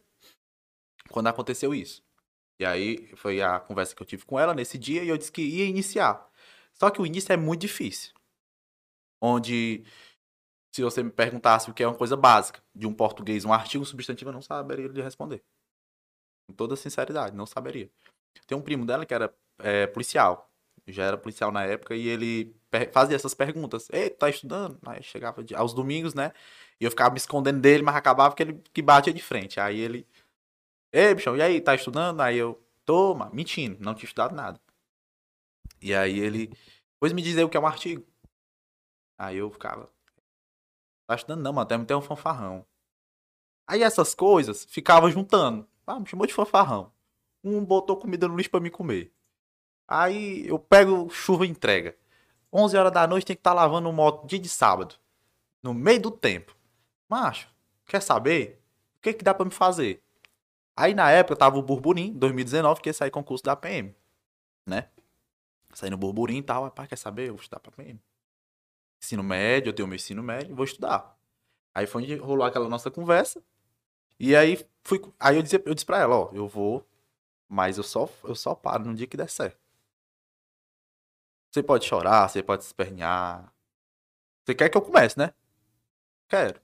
quando 1.11 1.29
aconteceu 1.29 1.75
isso. 1.75 2.03
E 2.61 2.67
aí 2.67 3.09
foi 3.17 3.41
a 3.41 3.61
conversa 3.61 3.95
que 3.95 4.03
eu 4.03 4.07
tive 4.07 4.25
com 4.25 4.39
ela 4.39 4.53
nesse 4.53 4.77
dia 4.77 5.05
e 5.05 5.09
eu 5.09 5.17
disse 5.17 5.31
que 5.31 5.43
ia 5.43 5.65
iniciar. 5.65 6.29
Só 6.73 6.91
que 6.91 7.01
o 7.01 7.07
início 7.07 7.33
é 7.33 7.37
muito 7.37 7.61
difícil. 7.61 8.13
Onde, 9.21 9.85
se 10.73 10.83
você 10.83 11.03
me 11.03 11.11
perguntasse 11.11 11.71
o 11.71 11.75
que 11.75 11.83
é 11.83 11.87
uma 11.87 11.97
coisa 11.97 12.17
básica 12.17 12.63
de 12.75 12.87
um 12.87 12.95
português, 12.95 13.45
um 13.45 13.53
artigo 13.53 13.85
substantivo, 13.85 14.31
eu 14.31 14.35
não 14.35 14.43
saberia 14.43 14.89
lhe 14.89 15.03
responder. 15.03 15.43
Com 16.49 16.55
toda 16.55 16.77
sinceridade, 16.77 17.37
não 17.37 17.47
saberia. 17.47 17.91
Tem 18.47 18.57
um 18.57 18.63
primo 18.63 18.87
dela 18.87 19.05
que 19.05 19.15
era 19.15 19.35
é, 19.59 19.87
policial. 19.87 20.51
Já 20.87 21.05
era 21.05 21.19
policial 21.19 21.53
na 21.53 21.65
época 21.65 21.95
e 21.95 22.09
ele 22.09 22.57
fazia 22.93 23.17
essas 23.17 23.35
perguntas. 23.35 23.89
Ei, 23.93 24.09
tá 24.09 24.31
estudando? 24.31 24.79
Aí 24.87 25.03
chegava 25.03 25.45
aos 25.55 25.75
domingos, 25.75 26.15
né? 26.15 26.33
E 26.81 26.85
eu 26.85 26.91
ficava 26.91 27.11
me 27.11 27.19
escondendo 27.19 27.61
dele, 27.61 27.83
mas 27.83 27.97
acabava 27.97 28.35
que 28.35 28.43
ele 28.43 28.63
que 28.73 28.81
batia 28.81 29.13
de 29.13 29.23
frente. 29.23 29.61
Aí 29.61 29.79
ele 29.79 30.07
Ei, 30.93 31.15
bichão, 31.15 31.37
e 31.37 31.43
aí, 31.43 31.61
tá 31.61 31.75
estudando? 31.75 32.21
Aí 32.21 32.37
eu, 32.39 32.63
toma, 32.85 33.31
mentindo, 33.33 33.83
não 33.83 33.95
tinha 33.95 34.07
estudado 34.07 34.35
nada. 34.35 34.61
E 35.81 35.95
aí 35.95 36.19
ele, 36.19 36.51
pois 36.99 37.13
me 37.13 37.23
dizer 37.23 37.45
o 37.45 37.49
que 37.49 37.57
é 37.57 37.61
um 37.61 37.67
artigo. 37.67 38.05
Aí 39.19 39.37
eu 39.37 39.51
ficava, 39.51 39.91
tá 41.09 41.15
estudando 41.15 41.43
não, 41.43 41.53
mano, 41.55 41.87
ter 41.87 41.95
um 41.95 42.03
fanfarrão. 42.03 42.67
Aí 43.67 43.83
essas 43.83 44.15
coisas 44.15 44.67
ficava 44.67 45.11
juntando. 45.11 45.67
Ah, 45.87 45.99
me 45.99 46.07
chamou 46.07 46.27
de 46.27 46.35
fanfarrão. 46.35 46.93
Um 47.43 47.65
botou 47.65 47.97
comida 47.97 48.29
no 48.29 48.37
lixo 48.37 48.51
pra 48.51 48.61
me 48.61 48.71
comer. 48.71 49.11
Aí 49.87 50.47
eu 50.47 50.59
pego 50.59 51.09
chuva 51.09 51.47
e 51.47 51.49
entrega. 51.49 51.97
11 52.53 52.77
horas 52.77 52.93
da 52.93 53.07
noite 53.07 53.25
tem 53.25 53.37
que 53.37 53.41
estar 53.41 53.51
tá 53.51 53.57
lavando 53.57 53.91
moto 53.91 54.27
dia 54.27 54.39
de 54.39 54.51
sábado. 54.51 54.97
No 55.63 55.73
meio 55.73 56.01
do 56.01 56.11
tempo. 56.11 56.55
Macho, 57.09 57.49
quer 57.87 58.03
saber? 58.03 58.63
O 58.99 59.01
que 59.01 59.15
que 59.15 59.25
dá 59.25 59.33
para 59.33 59.47
me 59.47 59.51
fazer? 59.51 60.03
Aí 60.77 60.95
na 60.95 61.11
época 61.11 61.37
tava 61.37 61.59
o 61.59 61.63
Burburim, 61.63 62.13
2019, 62.13 62.83
que 62.83 62.91
ia 62.91 62.93
sair 62.93 63.11
concurso 63.11 63.45
da 63.45 63.57
PM, 63.57 63.97
né? 64.67 64.89
Saindo 65.73 65.97
Burburim 65.97 66.39
e 66.39 66.43
tal, 66.43 66.71
pai, 66.71 66.87
quer 66.87 66.97
saber? 66.97 67.29
Eu 67.29 67.35
vou 67.35 67.41
estudar 67.41 67.61
pra 67.61 67.73
PM. 67.73 67.99
Ensino 69.03 69.23
médio, 69.23 69.71
eu 69.71 69.75
tenho 69.75 69.89
meu 69.89 69.97
ensino 69.97 70.23
médio, 70.23 70.55
vou 70.55 70.65
estudar. 70.65 71.17
Aí 71.75 71.87
foi 71.87 72.03
onde 72.03 72.17
rolou 72.17 72.45
aquela 72.47 72.69
nossa 72.69 72.91
conversa. 72.91 73.43
E 74.19 74.35
aí 74.35 74.59
fui, 74.83 75.01
aí 75.19 75.37
eu 75.37 75.43
disse, 75.43 75.63
eu 75.65 75.75
disse 75.75 75.87
pra 75.87 76.01
ela, 76.01 76.17
ó, 76.17 76.31
eu 76.33 76.49
vou, 76.49 76.87
mas 77.49 77.79
eu 77.79 77.85
só, 77.85 78.09
eu 78.25 78.35
só 78.35 78.55
paro 78.55 78.85
no 78.85 78.95
dia 78.95 79.07
que 79.07 79.17
der 79.17 79.31
certo. 79.31 79.59
Você 81.51 81.63
pode 81.63 81.87
chorar, 81.87 82.29
você 82.29 82.43
pode 82.43 82.65
se 82.65 82.69
espernear. 82.69 83.53
Você 84.45 84.55
quer 84.55 84.69
que 84.69 84.77
eu 84.77 84.83
comece, 84.83 85.19
né? 85.19 85.33
Quero. 86.29 86.61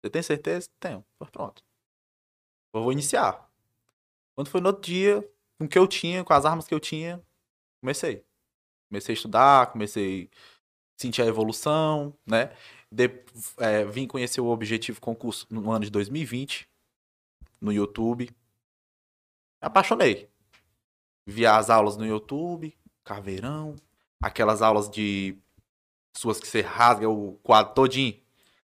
Você 0.00 0.10
tem 0.10 0.22
certeza? 0.22 0.68
Tenho. 0.80 1.04
Pronto. 1.32 1.62
Eu 2.72 2.82
vou 2.82 2.92
iniciar. 2.92 3.50
Quando 4.34 4.48
foi 4.48 4.60
no 4.60 4.68
outro 4.68 4.82
dia, 4.82 5.22
com 5.58 5.64
o 5.64 5.68
que 5.68 5.78
eu 5.78 5.86
tinha, 5.86 6.24
com 6.24 6.32
as 6.32 6.44
armas 6.44 6.66
que 6.66 6.74
eu 6.74 6.80
tinha, 6.80 7.22
comecei. 7.80 8.24
Comecei 8.88 9.12
a 9.12 9.16
estudar, 9.16 9.72
comecei 9.72 10.30
a 10.32 10.55
sentir 10.96 11.22
a 11.22 11.26
evolução, 11.26 12.14
né? 12.26 12.50
De, 12.90 13.10
é, 13.58 13.84
vim 13.84 14.06
conhecer 14.06 14.40
o 14.40 14.46
Objetivo 14.46 15.00
Concurso 15.00 15.46
no 15.50 15.70
ano 15.70 15.84
de 15.84 15.90
2020, 15.90 16.68
no 17.60 17.72
YouTube. 17.72 18.30
Apaixonei. 19.60 20.28
Vi 21.26 21.44
as 21.44 21.70
aulas 21.70 21.96
no 21.96 22.06
YouTube, 22.06 22.76
caveirão, 23.04 23.74
aquelas 24.22 24.62
aulas 24.62 24.88
de 24.88 25.36
suas 26.16 26.40
que 26.40 26.46
você 26.46 26.60
rasga 26.60 27.08
o 27.08 27.38
quadro 27.42 27.74
todinho. 27.74 28.16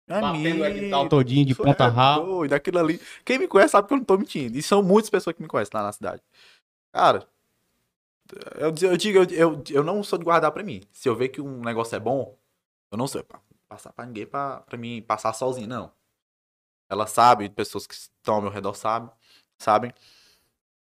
Batendo 0.07 0.65
edital 0.65 1.09
todinho 1.09 1.45
de 1.45 1.55
ponta 1.55 1.85
é 1.85 1.87
rala. 1.87 2.25
Doido, 2.25 2.53
aquilo 2.53 2.79
ali. 2.79 3.01
Quem 3.25 3.39
me 3.39 3.47
conhece 3.47 3.71
sabe 3.71 3.87
que 3.87 3.93
eu 3.93 3.97
não 3.97 4.05
tô 4.05 4.17
mentindo. 4.17 4.57
E 4.57 4.61
são 4.61 4.83
muitas 4.83 5.09
pessoas 5.09 5.35
que 5.35 5.41
me 5.41 5.47
conhecem 5.47 5.71
lá 5.73 5.83
na 5.83 5.91
cidade. 5.91 6.21
Cara, 6.93 7.27
eu, 8.55 8.89
eu 8.89 8.97
digo, 8.97 9.19
eu, 9.19 9.25
eu, 9.31 9.63
eu 9.69 9.83
não 9.83 10.03
sou 10.03 10.17
de 10.19 10.25
guardar 10.25 10.51
pra 10.51 10.63
mim. 10.63 10.81
Se 10.91 11.07
eu 11.07 11.15
ver 11.15 11.29
que 11.29 11.41
um 11.41 11.61
negócio 11.61 11.95
é 11.95 11.99
bom, 11.99 12.37
eu 12.91 12.97
não 12.97 13.07
sou 13.07 13.23
pra 13.23 13.39
passar 13.67 13.91
pra 13.93 14.05
ninguém 14.05 14.25
pra, 14.25 14.61
pra 14.61 14.77
mim 14.77 15.01
passar 15.01 15.33
sozinho, 15.33 15.67
não. 15.67 15.91
Ela 16.89 17.07
sabe, 17.07 17.49
pessoas 17.49 17.87
que 17.87 17.93
estão 17.93 18.35
ao 18.35 18.41
meu 18.41 18.51
redor 18.51 18.73
sabem, 18.75 19.09
sabem. 19.57 19.93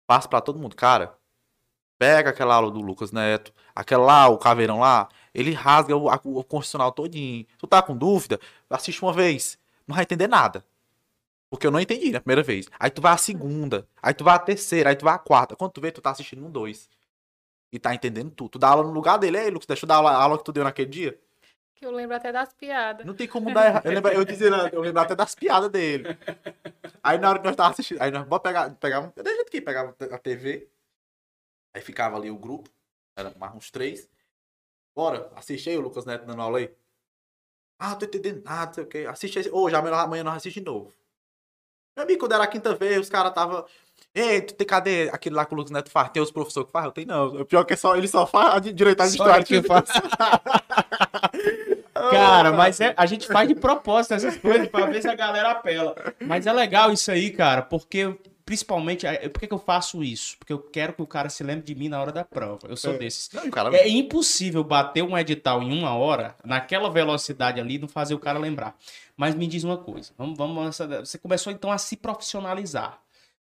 Passo 0.06 0.28
pra 0.28 0.40
todo 0.40 0.58
mundo. 0.58 0.74
Cara, 0.74 1.16
pega 1.98 2.30
aquela 2.30 2.54
aula 2.56 2.70
do 2.70 2.80
Lucas 2.80 3.12
Neto, 3.12 3.52
aquela 3.74 4.04
lá, 4.04 4.28
o 4.28 4.38
caveirão 4.38 4.80
lá, 4.80 5.08
ele 5.32 5.52
rasga 5.52 5.96
o, 5.96 6.06
o 6.06 6.44
constitucional 6.44 6.92
todinho. 6.92 7.46
Tu 7.58 7.66
tá 7.66 7.82
com 7.82 7.96
dúvida? 7.96 8.40
Assiste 8.68 9.02
uma 9.02 9.12
vez. 9.12 9.58
Não 9.86 9.94
vai 9.94 10.02
entender 10.04 10.28
nada. 10.28 10.64
Porque 11.50 11.66
eu 11.66 11.70
não 11.70 11.80
entendi 11.80 12.10
na 12.10 12.20
primeira 12.20 12.42
vez. 12.42 12.66
Aí 12.78 12.90
tu 12.90 13.00
vai 13.00 13.12
a 13.12 13.16
segunda. 13.16 13.86
Aí 14.02 14.12
tu 14.12 14.24
vai 14.24 14.34
a 14.34 14.38
terceira. 14.38 14.90
Aí 14.90 14.96
tu 14.96 15.04
vai 15.04 15.14
a 15.14 15.18
quarta. 15.18 15.54
Quando 15.54 15.72
tu 15.72 15.80
vê, 15.80 15.92
tu 15.92 16.00
tá 16.00 16.10
assistindo 16.10 16.44
um 16.44 16.50
dois. 16.50 16.88
E 17.74 17.78
tá 17.80 17.92
entendendo 17.92 18.30
tudo. 18.30 18.50
Tu 18.50 18.58
dá 18.60 18.68
aula 18.68 18.84
no 18.84 18.92
lugar 18.92 19.18
dele. 19.18 19.36
Ei, 19.36 19.50
Lucas, 19.50 19.66
deixa 19.66 19.84
eu 19.84 19.88
dar 19.88 19.96
aula, 19.96 20.12
a 20.12 20.22
aula 20.22 20.38
que 20.38 20.44
tu 20.44 20.52
deu 20.52 20.62
naquele 20.62 20.88
dia. 20.88 21.20
Que 21.74 21.84
eu 21.84 21.90
lembro 21.90 22.14
até 22.14 22.30
das 22.30 22.54
piadas. 22.54 23.04
Não 23.04 23.14
tem 23.14 23.26
como 23.26 23.52
dar 23.52 23.66
errado. 23.66 23.86
Eu 23.86 23.92
lembro, 23.92 24.12
eu, 24.12 24.24
dizia, 24.24 24.46
eu 24.72 24.80
lembro 24.80 25.00
até 25.00 25.16
das 25.16 25.34
piadas 25.34 25.68
dele. 25.68 26.16
Aí 27.02 27.18
na 27.18 27.30
hora 27.30 27.40
que 27.40 27.44
nós 27.44 27.56
tava 27.56 27.70
assistindo. 27.70 28.00
Aí 28.00 28.12
nós 28.12 28.28
vamos 28.28 28.44
pegar. 28.44 28.70
pegar 28.76 29.12
eu 29.16 29.24
deixa 29.24 29.42
aqui, 29.42 29.60
pegava 29.60 29.92
a 30.12 30.18
TV. 30.18 30.70
Aí 31.74 31.82
ficava 31.82 32.16
ali 32.16 32.30
o 32.30 32.38
grupo. 32.38 32.70
Era 33.16 33.34
mais 33.36 33.52
uns 33.56 33.72
três. 33.72 34.08
Bora, 34.94 35.32
assiste 35.34 35.68
aí 35.68 35.76
o 35.76 35.80
Lucas 35.80 36.04
Neto 36.04 36.26
dando 36.26 36.42
aula 36.42 36.58
aí. 36.58 36.72
Ah, 37.76 37.96
tô 37.96 38.06
entendendo 38.06 38.44
nada, 38.44 38.66
não 38.66 38.74
sei 38.74 38.84
o 38.84 38.86
que. 38.86 38.98
Assiste 39.06 39.40
aí. 39.40 39.50
Ô, 39.50 39.64
oh, 39.64 39.68
já 39.68 39.80
amanhã 39.80 40.22
nós 40.22 40.36
assiste 40.36 40.60
de 40.60 40.66
novo. 40.66 40.94
Meu 41.96 42.04
amigo, 42.04 42.20
quando 42.20 42.34
era 42.34 42.46
quinta 42.46 42.72
vez, 42.76 43.00
os 43.00 43.08
caras 43.08 43.34
tava. 43.34 43.66
Ei, 44.14 44.40
tu 44.42 44.54
tem 44.54 44.66
cadê 44.66 45.10
aquele 45.12 45.34
lá 45.34 45.44
que 45.44 45.52
o 45.52 45.56
Lucas 45.56 45.72
Neto 45.72 45.90
faz? 45.90 46.10
Tem 46.10 46.22
os 46.22 46.30
professores 46.30 46.66
que 46.66 46.72
faz? 46.72 46.84
Eu 46.86 46.92
tenho 46.92 47.08
não. 47.08 47.26
O 47.40 47.44
pior 47.44 47.62
é 47.62 47.64
que 47.64 47.72
é 47.72 47.76
só, 47.76 47.96
ele 47.96 48.06
só 48.06 48.24
faz 48.26 48.62
direito. 48.62 49.02
Que 49.44 49.62
faz. 49.62 49.90
Cara, 51.92 52.52
mas 52.52 52.80
é, 52.80 52.94
a 52.96 53.06
gente 53.06 53.26
faz 53.26 53.48
de 53.48 53.54
propósito 53.54 54.14
essas 54.14 54.36
coisas 54.36 54.68
pra 54.68 54.86
ver 54.86 55.00
se 55.00 55.08
a 55.08 55.14
galera 55.14 55.52
apela. 55.52 55.94
Mas 56.20 56.46
é 56.46 56.52
legal 56.52 56.92
isso 56.92 57.10
aí, 57.10 57.30
cara, 57.30 57.62
porque 57.62 58.14
principalmente, 58.44 59.06
por 59.32 59.40
que, 59.40 59.46
que 59.46 59.54
eu 59.54 59.58
faço 59.58 60.02
isso? 60.02 60.36
Porque 60.38 60.52
eu 60.52 60.58
quero 60.58 60.92
que 60.92 61.02
o 61.02 61.06
cara 61.06 61.28
se 61.28 61.42
lembre 61.42 61.64
de 61.64 61.74
mim 61.74 61.88
na 61.88 62.00
hora 62.00 62.12
da 62.12 62.24
prova. 62.24 62.66
Eu 62.68 62.76
sou 62.76 62.94
é. 62.94 62.98
desses. 62.98 63.30
Não, 63.32 63.50
cara... 63.50 63.74
É 63.76 63.88
impossível 63.88 64.62
bater 64.62 65.02
um 65.02 65.16
edital 65.16 65.62
em 65.62 65.76
uma 65.76 65.94
hora, 65.94 66.34
naquela 66.44 66.90
velocidade 66.90 67.60
ali, 67.60 67.78
não 67.78 67.88
fazer 67.88 68.14
o 68.14 68.18
cara 68.18 68.38
lembrar. 68.38 68.76
Mas 69.16 69.34
me 69.34 69.46
diz 69.46 69.64
uma 69.64 69.78
coisa, 69.78 70.12
vamos, 70.18 70.36
vamos 70.36 70.76
você 71.00 71.16
começou 71.18 71.52
então 71.52 71.70
a 71.70 71.78
se 71.78 71.96
profissionalizar. 71.96 73.03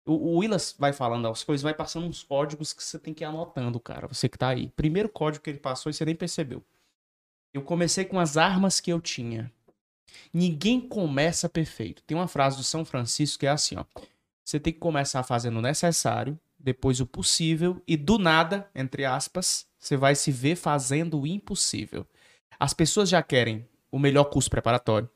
O, 0.07 0.13
o 0.13 0.37
Willas 0.37 0.73
vai 0.79 0.93
falando 0.93 1.27
as 1.27 1.43
coisas, 1.43 1.61
vai 1.61 1.73
passando 1.73 2.07
uns 2.07 2.23
códigos 2.23 2.73
que 2.73 2.83
você 2.83 2.97
tem 2.97 3.13
que 3.13 3.23
ir 3.23 3.25
anotando, 3.25 3.79
cara, 3.79 4.07
você 4.07 4.29
que 4.29 4.37
tá 4.37 4.49
aí. 4.49 4.69
Primeiro 4.69 5.09
código 5.09 5.43
que 5.43 5.49
ele 5.49 5.59
passou 5.59 5.89
e 5.89 5.93
você 5.93 6.05
nem 6.05 6.15
percebeu. 6.15 6.63
Eu 7.53 7.61
comecei 7.61 8.05
com 8.05 8.19
as 8.19 8.37
armas 8.37 8.79
que 8.79 8.91
eu 8.91 9.01
tinha. 9.01 9.51
Ninguém 10.33 10.79
começa 10.79 11.49
perfeito. 11.49 12.01
Tem 12.03 12.17
uma 12.17 12.27
frase 12.27 12.57
do 12.57 12.63
São 12.63 12.85
Francisco 12.85 13.39
que 13.39 13.47
é 13.47 13.49
assim, 13.49 13.75
ó. 13.75 13.85
Você 14.43 14.59
tem 14.59 14.71
que 14.71 14.79
começar 14.79 15.23
fazendo 15.23 15.59
o 15.59 15.61
necessário, 15.61 16.39
depois 16.57 17.01
o 17.01 17.05
possível 17.05 17.81
e 17.85 17.97
do 17.97 18.17
nada, 18.17 18.69
entre 18.73 19.03
aspas, 19.03 19.67
você 19.77 19.97
vai 19.97 20.15
se 20.15 20.31
ver 20.31 20.55
fazendo 20.55 21.19
o 21.19 21.27
impossível. 21.27 22.07
As 22.59 22.73
pessoas 22.73 23.09
já 23.09 23.21
querem 23.21 23.67
o 23.91 23.97
melhor 23.97 24.25
curso 24.25 24.49
preparatório, 24.49 25.09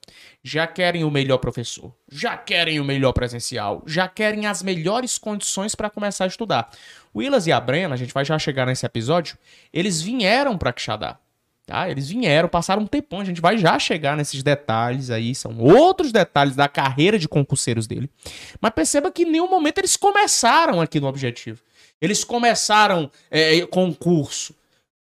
já 0.44 0.66
querem 0.66 1.04
o 1.04 1.12
melhor 1.12 1.38
professor, 1.38 1.94
já 2.10 2.38
querem 2.38 2.80
o 2.80 2.86
melhor 2.86 3.12
presencial, 3.12 3.84
já 3.86 4.08
querem 4.08 4.46
as 4.46 4.64
melhores 4.64 5.18
condições 5.18 5.76
para 5.76 5.90
começar 5.90 6.24
a 6.24 6.28
estudar. 6.28 6.70
O 7.14 7.20
Willas 7.20 7.48
e 7.48 7.52
a 7.52 7.60
Brena, 7.60 7.96
a 7.96 7.98
gente 7.98 8.14
vai 8.14 8.24
já 8.24 8.38
chegar 8.40 8.66
nesse 8.66 8.86
episódio, 8.86 9.38
eles 9.74 10.02
vieram 10.02 10.58
para 10.58 10.74
Quixadá. 10.74 11.18
Tá? 11.66 11.90
Eles 11.90 12.10
vieram, 12.10 12.50
passaram 12.50 12.82
um 12.82 12.88
tempão, 12.88 13.20
a 13.20 13.24
gente 13.24 13.40
vai 13.40 13.58
já 13.58 13.78
chegar 13.78 14.18
nesses 14.18 14.44
detalhes 14.44 15.10
aí, 15.10 15.34
são 15.34 15.58
outros 15.60 16.12
detalhes 16.12 16.56
da 16.56 16.68
carreira 16.68 17.20
de 17.20 17.28
concurseiros 17.28 17.88
dele. 17.88 18.10
Mas 18.60 18.74
perceba 18.74 19.12
que 19.12 19.24
em 19.24 19.32
nenhum 19.32 19.50
momento 19.50 19.78
eles 19.78 19.96
começaram 19.96 20.82
aqui 20.82 21.00
no 21.00 21.08
objetivo. 21.08 21.62
Eles 22.02 22.24
começaram 22.24 23.12
é, 23.30 23.62
com 23.68 23.88
o 23.88 23.96
curso. 23.96 24.56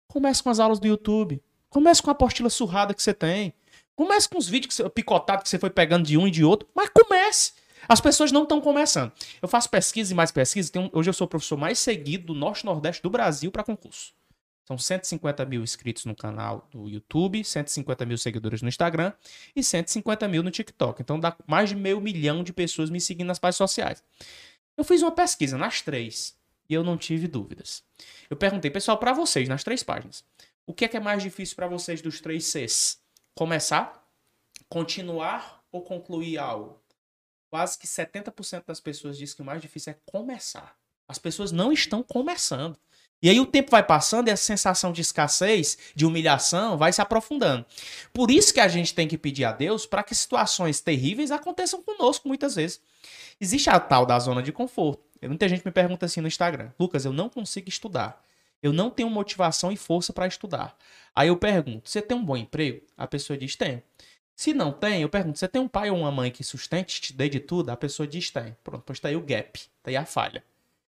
Comece 0.09 0.43
com 0.43 0.51
as 0.51 0.59
aulas 0.59 0.81
do 0.81 0.87
YouTube. 0.87 1.41
Comece 1.71 2.03
com 2.03 2.11
a 2.11 2.13
apostila 2.13 2.51
surrada 2.51 2.93
que 2.93 3.03
você 3.03 3.15
tem. 3.15 3.55
Comece 3.99 4.29
com 4.29 4.39
os 4.39 4.49
vídeos 4.49 4.69
que 4.77 4.81
você, 4.81 4.89
picotados 4.91 5.43
que 5.43 5.49
você 5.49 5.59
foi 5.59 5.71
pegando 5.71 6.07
de 6.07 6.17
um 6.17 6.29
e 6.29 6.31
de 6.31 6.45
outro. 6.45 6.69
Mas 6.73 6.89
comece. 6.89 7.51
As 7.89 8.01
pessoas 8.01 8.31
não 8.31 8.45
estão 8.45 8.61
começando. 8.61 9.11
Eu 9.43 9.49
faço 9.49 9.69
pesquisa 9.69 10.13
e 10.13 10.15
mais 10.17 10.31
pesquisa. 10.31 10.71
um- 10.77 10.89
hoje 10.93 11.11
eu 11.11 11.13
sou 11.13 11.25
o 11.25 11.29
professor 11.29 11.57
mais 11.59 11.81
seguido 11.81 12.27
do 12.27 12.35
Norte 12.35 12.65
Nordeste 12.65 13.03
do 13.03 13.11
Brasil 13.11 13.51
para 13.51 13.65
concurso. 13.65 14.13
São 14.69 14.79
150 14.79 15.45
mil 15.45 15.65
inscritos 15.65 16.05
no 16.05 16.15
canal 16.15 16.69
do 16.71 16.89
YouTube, 16.89 17.43
150 17.43 18.07
mil 18.07 18.17
seguidores 18.17 18.63
no 18.63 18.69
Instagram 18.69 19.13
e 19.57 19.65
150 19.65 20.29
mil 20.29 20.45
no 20.45 20.51
TikTok. 20.53 21.03
Então 21.03 21.19
dá 21.19 21.37
mais 21.45 21.71
de 21.71 21.75
meio 21.75 22.01
milhão 22.01 22.45
de 22.45 22.53
pessoas 22.53 22.91
me 22.91 23.01
seguindo 23.01 23.27
nas 23.27 23.41
páginas 23.41 23.57
sociais. 23.57 24.05
Eu 24.77 24.85
fiz 24.85 25.03
uma 25.03 25.11
pesquisa 25.11 25.59
nas 25.59 25.83
três 25.83 26.37
e 26.71 26.75
eu 26.75 26.85
não 26.85 26.97
tive 26.97 27.27
dúvidas. 27.27 27.83
Eu 28.31 28.37
perguntei, 28.37 28.71
pessoal, 28.71 28.97
para 28.97 29.13
vocês, 29.13 29.49
nas 29.49 29.65
três 29.65 29.83
páginas, 29.83 30.23
o 30.65 30.73
que 30.73 30.85
é 30.85 30.89
que 30.89 30.97
é 30.97 31.01
mais 31.01 31.21
difícil 31.21 31.57
para 31.57 31.67
vocês 31.67 32.01
dos 32.01 32.21
três 32.21 32.45
Cs? 32.47 33.01
Começar, 33.39 34.05
continuar 34.69 35.63
ou 35.71 35.81
concluir 35.83 36.39
algo? 36.39 36.83
Quase 37.49 37.79
que 37.79 37.87
70% 37.87 38.65
das 38.67 38.81
pessoas 38.81 39.17
dizem 39.17 39.37
que 39.37 39.43
o 39.43 39.45
mais 39.45 39.63
difícil 39.63 39.93
é 39.93 39.99
começar. 40.11 40.75
As 41.07 41.21
pessoas 41.21 41.53
não 41.53 41.73
estão 41.73 42.03
começando. 42.03 42.77
E 43.23 43.31
aí 43.31 43.39
o 43.39 43.47
tempo 43.47 43.71
vai 43.71 43.85
passando 43.85 44.27
e 44.27 44.33
a 44.33 44.37
sensação 44.37 44.91
de 44.91 45.03
escassez, 45.03 45.79
de 45.95 46.05
humilhação, 46.05 46.77
vai 46.77 46.93
se 46.93 47.01
aprofundando. 47.01 47.65
Por 48.13 48.29
isso 48.29 48.53
que 48.53 48.59
a 48.59 48.67
gente 48.67 48.93
tem 48.93 49.07
que 49.07 49.17
pedir 49.17 49.45
a 49.45 49.53
Deus 49.53 49.87
para 49.87 50.03
que 50.03 50.17
situações 50.17 50.81
terríveis 50.81 51.31
aconteçam 51.31 51.81
conosco 51.81 52.27
muitas 52.27 52.57
vezes. 52.57 52.81
Existe 53.41 53.71
a 53.71 53.79
tal 53.79 54.05
da 54.05 54.19
zona 54.19 54.43
de 54.43 54.51
conforto. 54.51 55.05
Muita 55.23 55.49
gente 55.49 55.65
me 55.65 55.71
pergunta 55.71 56.07
assim 56.07 56.21
no 56.21 56.27
Instagram: 56.27 56.73
Lucas, 56.77 57.05
eu 57.05 57.13
não 57.13 57.29
consigo 57.29 57.69
estudar. 57.69 58.21
Eu 58.63 58.73
não 58.73 58.91
tenho 58.91 59.09
motivação 59.09 59.71
e 59.71 59.77
força 59.77 60.13
para 60.13 60.27
estudar. 60.27 60.77
Aí 61.15 61.29
eu 61.29 61.37
pergunto: 61.37 61.89
você 61.89 62.03
tem 62.03 62.17
um 62.17 62.25
bom 62.25 62.37
emprego? 62.37 62.85
A 62.97 63.07
pessoa 63.07 63.37
diz: 63.37 63.57
tenho. 63.57 63.83
Se 64.35 64.55
não 64.55 64.73
tem, 64.73 65.03
eu 65.03 65.09
pergunto: 65.09 65.39
você 65.39 65.49
tem 65.49 65.61
um 65.61 65.69
pai 65.69 65.91
ou 65.91 65.99
uma 65.99 66.11
mãe 66.13 66.31
que 66.31 66.45
sustente, 66.45 67.01
te 67.01 67.13
dê 67.13 67.29
de 67.29 67.41
tudo? 67.41 67.71
A 67.71 67.77
pessoa 67.77 68.07
diz: 68.07 68.31
tem. 68.31 68.57
Pronto, 68.63 68.83
pois 68.85 69.01
tá 69.01 69.09
aí 69.09 69.17
o 69.17 69.23
gap, 69.23 69.61
tá 69.83 69.91
aí 69.91 69.97
a 69.97 70.05
falha. 70.05 70.45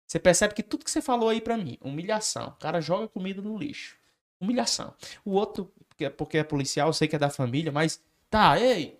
Você 0.07 0.19
percebe 0.19 0.55
que 0.55 0.63
tudo 0.63 0.85
que 0.85 0.91
você 0.91 1.01
falou 1.01 1.29
aí 1.29 1.41
pra 1.41 1.57
mim, 1.57 1.79
humilhação. 1.81 2.49
O 2.49 2.61
cara 2.61 2.81
joga 2.81 3.07
comida 3.07 3.41
no 3.41 3.57
lixo. 3.57 3.97
Humilhação. 4.41 4.93
O 5.25 5.33
outro, 5.33 5.73
porque 5.89 6.05
é, 6.07 6.11
porque 6.11 6.39
é 6.39 6.45
policial, 6.45 6.89
eu 6.89 6.93
sei 6.93 7.07
que 7.07 7.15
é 7.15 7.19
da 7.19 7.31
família, 7.31 7.71
mas 7.71 8.03
tá, 8.29 8.59
ei, 8.61 8.99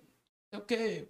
sei 0.55 0.61
o 0.61 0.65
quê? 0.65 1.09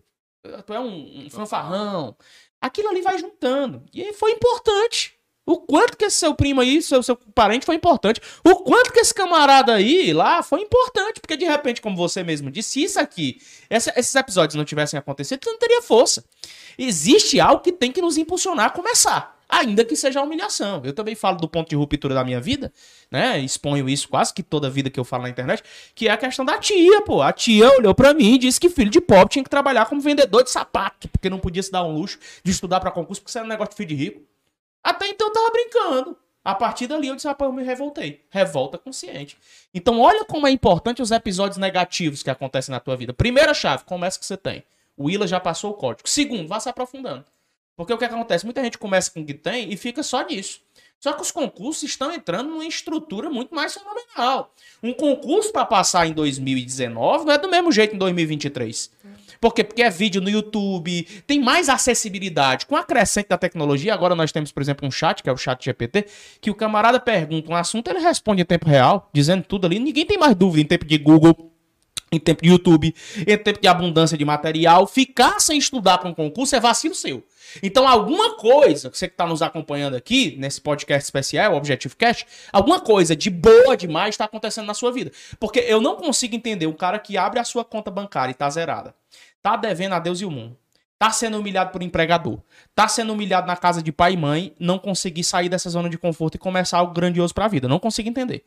Tu 0.65 0.73
é 0.73 0.81
um, 0.81 1.27
um 1.27 1.31
fanfarrão. 1.31 2.17
Aquilo 2.61 2.89
ali 2.89 3.03
vai 3.03 3.19
juntando. 3.19 3.85
E 3.93 4.13
foi 4.15 4.33
importante. 4.33 5.20
O 5.51 5.59
quanto 5.61 5.97
que 5.97 6.05
esse 6.05 6.17
seu 6.17 6.35
primo 6.35 6.61
aí, 6.61 6.81
seu, 6.81 7.03
seu 7.03 7.17
parente 7.35 7.67
foi 7.67 7.75
importante. 7.75 8.21
O 8.45 8.57
quanto 8.57 8.93
que 8.93 9.01
esse 9.01 9.13
camarada 9.13 9.75
aí 9.75 10.13
lá 10.13 10.43
foi 10.43 10.61
importante. 10.61 11.21
Porque 11.21 11.37
de 11.37 11.45
repente, 11.45 11.81
como 11.83 11.97
você 11.97 12.23
mesmo 12.23 12.51
disse, 12.51 12.71
se 12.71 12.83
isso 12.85 13.01
aqui, 13.01 13.41
essa- 13.69 13.93
esses 13.97 14.15
episódios 14.15 14.55
não 14.55 14.65
tivessem 14.65 14.99
acontecido, 14.99 15.41
tu 15.41 15.51
não 15.51 15.59
teria 15.59 15.83
força. 15.83 16.25
Existe 16.79 17.41
algo 17.41 17.63
que 17.63 17.73
tem 17.73 17.91
que 17.91 18.01
nos 18.01 18.17
impulsionar 18.17 18.67
a 18.67 18.71
começar. 18.71 19.37
Ainda 19.53 19.85
que 19.85 19.97
seja 19.97 20.21
a 20.21 20.23
humilhação. 20.23 20.81
Eu 20.85 20.93
também 20.93 21.17
falo 21.17 21.37
do 21.37 21.49
ponto 21.49 21.69
de 21.69 21.75
ruptura 21.75 22.15
da 22.15 22.23
minha 22.23 22.41
vida, 22.41 22.73
né? 23.11 23.37
Exponho 23.41 23.89
isso 23.89 24.09
quase 24.09 24.33
que 24.33 24.45
toda 24.45 24.71
vida 24.71 24.89
que 24.89 25.01
eu 25.01 25.03
falo 25.05 25.25
na 25.25 25.29
internet, 25.29 25.61
que 25.93 26.07
é 26.07 26.13
a 26.13 26.17
questão 26.17 26.45
da 26.45 26.57
tia, 26.57 27.01
pô. 27.03 27.21
A 27.21 27.33
tia 27.33 27.69
olhou 27.77 27.93
pra 27.93 28.15
mim 28.15 28.35
e 28.35 28.39
disse 28.39 28.61
que 28.61 28.69
filho 28.71 28.89
de 28.89 29.01
pobre 29.01 29.31
tinha 29.31 29.43
que 29.43 29.51
trabalhar 29.51 29.87
como 29.87 30.01
vendedor 30.01 30.45
de 30.45 30.53
sapato, 30.53 31.09
porque 31.09 31.29
não 31.29 31.41
podia 31.41 31.65
se 31.65 31.73
dar 31.73 31.83
um 31.83 31.93
luxo 31.93 32.17
de 32.45 32.53
estudar 32.53 32.79
pra 32.79 32.93
concurso, 32.93 33.21
porque 33.21 33.31
isso 33.31 33.39
era 33.39 33.45
um 33.45 33.51
negócio 33.51 33.73
de 33.73 33.77
filho 33.77 33.89
de 33.89 33.95
rico. 33.97 34.23
Até 34.83 35.09
então 35.09 35.29
eu 35.29 35.33
tava 35.33 35.51
brincando. 35.51 36.17
A 36.43 36.55
partir 36.55 36.87
dali 36.87 37.09
eu 37.09 37.15
disse, 37.15 37.29
rapaz, 37.29 37.51
eu 37.51 37.55
me 37.55 37.63
revoltei. 37.63 38.25
Revolta 38.31 38.79
consciente. 38.79 39.37
Então 39.75 40.01
olha 40.01 40.25
como 40.25 40.47
é 40.47 40.51
importante 40.51 41.03
os 41.03 41.11
episódios 41.11 41.59
negativos 41.59 42.23
que 42.23 42.31
acontecem 42.31 42.73
na 42.73 42.81
tua 42.81 42.97
vida. 42.97 43.13
Primeira 43.13 43.53
chave, 43.53 43.85
começa 43.85 44.19
que 44.19 44.25
você 44.25 44.37
tem. 44.37 44.65
O 44.97 45.05
Willa 45.05 45.27
já 45.27 45.39
passou 45.39 45.73
o 45.73 45.75
código. 45.75 46.09
Segundo, 46.09 46.49
vá 46.49 46.59
se 46.59 46.69
aprofundando. 46.69 47.25
Porque 47.77 47.93
o 47.93 47.99
que 47.99 48.05
acontece? 48.05 48.45
Muita 48.45 48.63
gente 48.63 48.79
começa 48.79 49.11
com 49.11 49.21
o 49.21 49.25
que 49.25 49.35
tem 49.35 49.73
e 49.73 49.77
fica 49.77 50.03
só 50.03 50.23
nisso. 50.23 50.61
Só 51.01 51.15
que 51.15 51.23
os 51.23 51.31
concursos 51.31 51.83
estão 51.83 52.13
entrando 52.13 52.51
numa 52.51 52.67
estrutura 52.67 53.31
muito 53.31 53.55
mais 53.55 53.73
fenomenal. 53.73 54.53
Um 54.83 54.93
concurso 54.93 55.51
para 55.51 55.65
passar 55.65 56.07
em 56.07 56.13
2019 56.13 57.25
não 57.25 57.33
é 57.33 57.39
do 57.39 57.49
mesmo 57.49 57.73
jeito 57.73 57.95
em 57.95 57.99
2023. 57.99 58.91
Por 59.41 59.55
quê? 59.55 59.65
Porque 59.65 59.83
é 59.83 59.89
vídeo 59.89 60.21
no 60.21 60.29
YouTube, 60.29 61.07
tem 61.27 61.41
mais 61.41 61.71
acessibilidade. 61.71 62.67
Com 62.67 62.77
a 62.77 62.85
crescente 62.85 63.29
da 63.29 63.39
tecnologia, 63.39 63.95
agora 63.95 64.15
nós 64.15 64.31
temos, 64.31 64.53
por 64.53 64.61
exemplo, 64.63 64.87
um 64.87 64.91
chat, 64.91 65.23
que 65.23 65.31
é 65.31 65.33
o 65.33 65.39
chat 65.39 65.65
GPT, 65.65 66.05
que 66.39 66.51
o 66.51 66.55
camarada 66.55 67.01
pergunta 67.01 67.51
um 67.51 67.57
assunto, 67.57 67.89
ele 67.89 68.01
responde 68.01 68.43
em 68.43 68.45
tempo 68.45 68.69
real, 68.69 69.09
dizendo 69.15 69.43
tudo 69.43 69.67
ali. 69.67 69.79
Ninguém 69.79 70.05
tem 70.05 70.19
mais 70.19 70.35
dúvida 70.35 70.61
em 70.61 70.67
tempo 70.67 70.85
de 70.85 70.99
Google, 70.99 71.51
em 72.13 72.19
tempo 72.19 72.43
de 72.43 72.49
YouTube, 72.49 72.95
em 73.27 73.39
tempo 73.39 73.61
de 73.61 73.69
abundância 73.69 74.19
de 74.19 74.25
material. 74.25 74.87
Ficar 74.87 75.41
sem 75.41 75.59
estudar 75.59 75.99
para 75.99 76.09
um 76.09 76.15
concurso 76.15 76.57
é 76.57 76.61
vacilo 76.61 76.95
seu. 76.95 77.25
Então, 77.63 77.87
alguma 77.87 78.37
coisa, 78.37 78.91
você 78.93 79.09
que 79.09 79.15
está 79.15 79.27
nos 79.27 79.43
acompanhando 79.43 79.95
aqui, 79.95 80.37
nesse 80.39 80.61
podcast 80.61 81.05
especial, 81.05 81.55
Objetivo 81.55 81.97
Cast, 81.97 82.27
alguma 82.53 82.81
coisa 82.81 83.17
de 83.17 83.31
boa 83.31 83.77
demais 83.77 84.15
está 84.15 84.25
acontecendo 84.25 84.67
na 84.67 84.75
sua 84.75 84.93
vida. 84.93 85.11
Porque 85.39 85.61
eu 85.61 85.81
não 85.81 85.97
consigo 85.97 86.35
entender 86.35 86.67
um 86.67 86.73
cara 86.73 86.99
que 86.99 87.17
abre 87.17 87.39
a 87.41 87.45
sua 87.45 87.65
conta 87.65 87.91
bancária 87.91 88.33
e 88.33 88.35
tá 88.35 88.49
zerada. 88.51 88.95
Tá 89.43 89.57
devendo 89.57 89.95
a 89.95 89.99
Deus 89.99 90.21
e 90.21 90.25
o 90.25 90.31
mundo. 90.31 90.57
Tá 90.99 91.11
sendo 91.11 91.39
humilhado 91.39 91.71
por 91.71 91.83
empregador. 91.83 92.39
Tá 92.75 92.87
sendo 92.87 93.15
humilhado 93.15 93.47
na 93.47 93.57
casa 93.57 93.83
de 93.83 93.91
pai 93.91 94.13
e 94.13 94.17
mãe, 94.19 94.55
não 94.61 94.79
conseguir 94.79 95.25
sair 95.25 95.49
dessa 95.49 95.71
zona 95.71 95.89
de 95.89 95.97
conforto 95.97 96.35
e 96.35 96.39
começar 96.39 96.77
algo 96.77 96.93
grandioso 96.93 97.33
pra 97.33 97.49
vida. 97.49 97.67
Não 97.67 97.79
consigo 97.79 98.09
entender. 98.09 98.45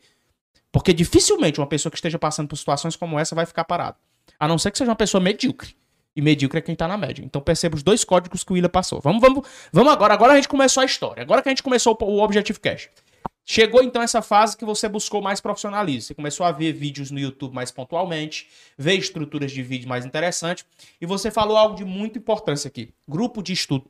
Porque 0.74 0.92
dificilmente 0.92 1.60
uma 1.60 1.68
pessoa 1.68 1.88
que 1.88 1.96
esteja 1.96 2.18
passando 2.18 2.48
por 2.48 2.56
situações 2.56 2.96
como 2.96 3.16
essa 3.16 3.32
vai 3.32 3.46
ficar 3.46 3.62
parada. 3.62 3.96
A 4.40 4.48
não 4.48 4.58
ser 4.58 4.72
que 4.72 4.78
seja 4.78 4.90
uma 4.90 4.96
pessoa 4.96 5.22
medíocre. 5.22 5.76
E 6.16 6.20
medíocre 6.20 6.58
é 6.58 6.62
quem 6.62 6.74
tá 6.74 6.88
na 6.88 6.98
média. 6.98 7.24
Então 7.24 7.40
perceba 7.40 7.76
os 7.76 7.82
dois 7.84 8.02
códigos 8.02 8.42
que 8.42 8.50
o 8.50 8.54
Willa 8.54 8.68
passou. 8.68 9.00
Vamos, 9.00 9.20
vamos, 9.20 9.46
vamos 9.72 9.92
agora. 9.92 10.14
Agora 10.14 10.32
a 10.32 10.36
gente 10.36 10.48
começou 10.48 10.80
a 10.80 10.84
história. 10.84 11.22
Agora 11.22 11.42
que 11.42 11.48
a 11.48 11.52
gente 11.52 11.62
começou 11.62 11.96
o 12.00 12.20
Objective 12.20 12.58
Cash. 12.58 12.88
Chegou 13.44 13.84
então 13.84 14.02
essa 14.02 14.20
fase 14.20 14.56
que 14.56 14.64
você 14.64 14.88
buscou 14.88 15.22
mais 15.22 15.40
profissionalismo. 15.40 16.08
Você 16.08 16.14
começou 16.14 16.44
a 16.44 16.50
ver 16.50 16.72
vídeos 16.72 17.12
no 17.12 17.20
YouTube 17.20 17.54
mais 17.54 17.70
pontualmente, 17.70 18.48
ver 18.76 18.94
estruturas 18.94 19.52
de 19.52 19.62
vídeo 19.62 19.88
mais 19.88 20.04
interessantes. 20.04 20.66
E 21.00 21.06
você 21.06 21.30
falou 21.30 21.56
algo 21.56 21.76
de 21.76 21.84
muita 21.84 22.18
importância 22.18 22.66
aqui: 22.66 22.92
grupo 23.06 23.44
de 23.44 23.52
estudo. 23.52 23.88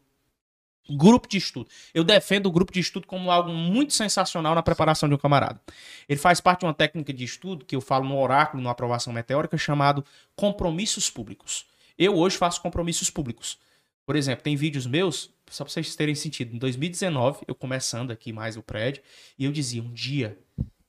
Grupo 0.88 1.26
de 1.26 1.38
estudo. 1.38 1.68
Eu 1.94 2.04
defendo 2.04 2.46
o 2.46 2.52
grupo 2.52 2.72
de 2.72 2.80
estudo 2.80 3.06
como 3.06 3.30
algo 3.30 3.50
muito 3.50 3.94
sensacional 3.94 4.54
na 4.54 4.62
preparação 4.62 5.08
de 5.08 5.14
um 5.14 5.18
camarada. 5.18 5.60
Ele 6.08 6.18
faz 6.18 6.40
parte 6.40 6.60
de 6.60 6.66
uma 6.66 6.74
técnica 6.74 7.12
de 7.12 7.24
estudo 7.24 7.64
que 7.64 7.74
eu 7.74 7.80
falo 7.80 8.06
no 8.06 8.18
oráculo, 8.18 8.62
numa 8.62 8.72
aprovação 8.72 9.12
meteórica, 9.12 9.56
chamado 9.56 10.04
compromissos 10.36 11.08
públicos. 11.08 11.64
Eu 11.98 12.16
hoje 12.16 12.36
faço 12.36 12.60
compromissos 12.60 13.08
públicos. 13.08 13.58
Por 14.04 14.16
exemplo, 14.16 14.44
tem 14.44 14.56
vídeos 14.56 14.86
meus, 14.86 15.30
só 15.48 15.64
para 15.64 15.72
vocês 15.72 15.96
terem 15.96 16.14
sentido, 16.14 16.54
em 16.54 16.58
2019, 16.58 17.44
eu 17.48 17.54
começando 17.54 18.10
aqui 18.10 18.32
mais 18.32 18.56
o 18.56 18.62
prédio, 18.62 19.02
e 19.38 19.46
eu 19.46 19.52
dizia, 19.52 19.82
um 19.82 19.92
dia, 19.92 20.38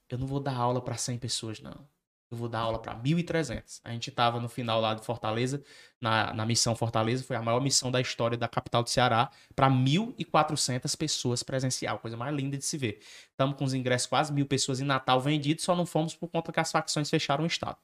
eu 0.10 0.17
não 0.17 0.27
vou 0.27 0.41
dar 0.41 0.55
aula 0.55 0.81
para 0.81 0.97
100 0.97 1.17
pessoas, 1.19 1.62
não. 1.62 1.88
Eu 2.35 2.39
vou 2.39 2.49
dar 2.49 2.59
aula 2.59 2.77
para 2.77 2.93
1.300. 2.93 3.79
A 3.83 3.91
gente 3.91 4.09
estava 4.09 4.39
no 4.41 4.49
final 4.49 4.81
lá 4.81 4.93
de 4.93 5.03
Fortaleza, 5.05 5.63
na, 6.01 6.33
na 6.33 6.45
missão 6.45 6.75
Fortaleza, 6.75 7.23
foi 7.23 7.35
a 7.37 7.41
maior 7.41 7.61
missão 7.61 7.89
da 7.89 8.01
história 8.01 8.37
da 8.37 8.47
capital 8.47 8.83
do 8.83 8.89
Ceará, 8.89 9.31
para 9.55 9.69
1.400 9.69 10.95
pessoas 10.97 11.41
presencial, 11.41 11.97
coisa 11.99 12.17
mais 12.17 12.35
linda 12.35 12.57
de 12.57 12.65
se 12.65 12.77
ver. 12.77 12.99
Estamos 13.31 13.57
com 13.57 13.63
os 13.63 13.73
ingressos 13.73 14.07
quase 14.07 14.33
mil 14.33 14.45
pessoas 14.45 14.81
em 14.81 14.83
Natal 14.83 15.19
vendidos, 15.21 15.63
só 15.63 15.73
não 15.75 15.85
fomos 15.85 16.13
por 16.13 16.27
conta 16.27 16.51
que 16.51 16.59
as 16.59 16.71
facções 16.71 17.09
fecharam 17.09 17.45
o 17.45 17.47
Estado. 17.47 17.77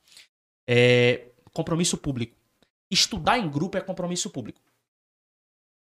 É, 0.68 1.30
compromisso 1.54 1.98
público. 1.98 2.36
Estudar 2.90 3.40
em 3.40 3.50
grupo 3.50 3.78
é 3.78 3.82
compromisso 3.82 4.30
público. 4.30 4.60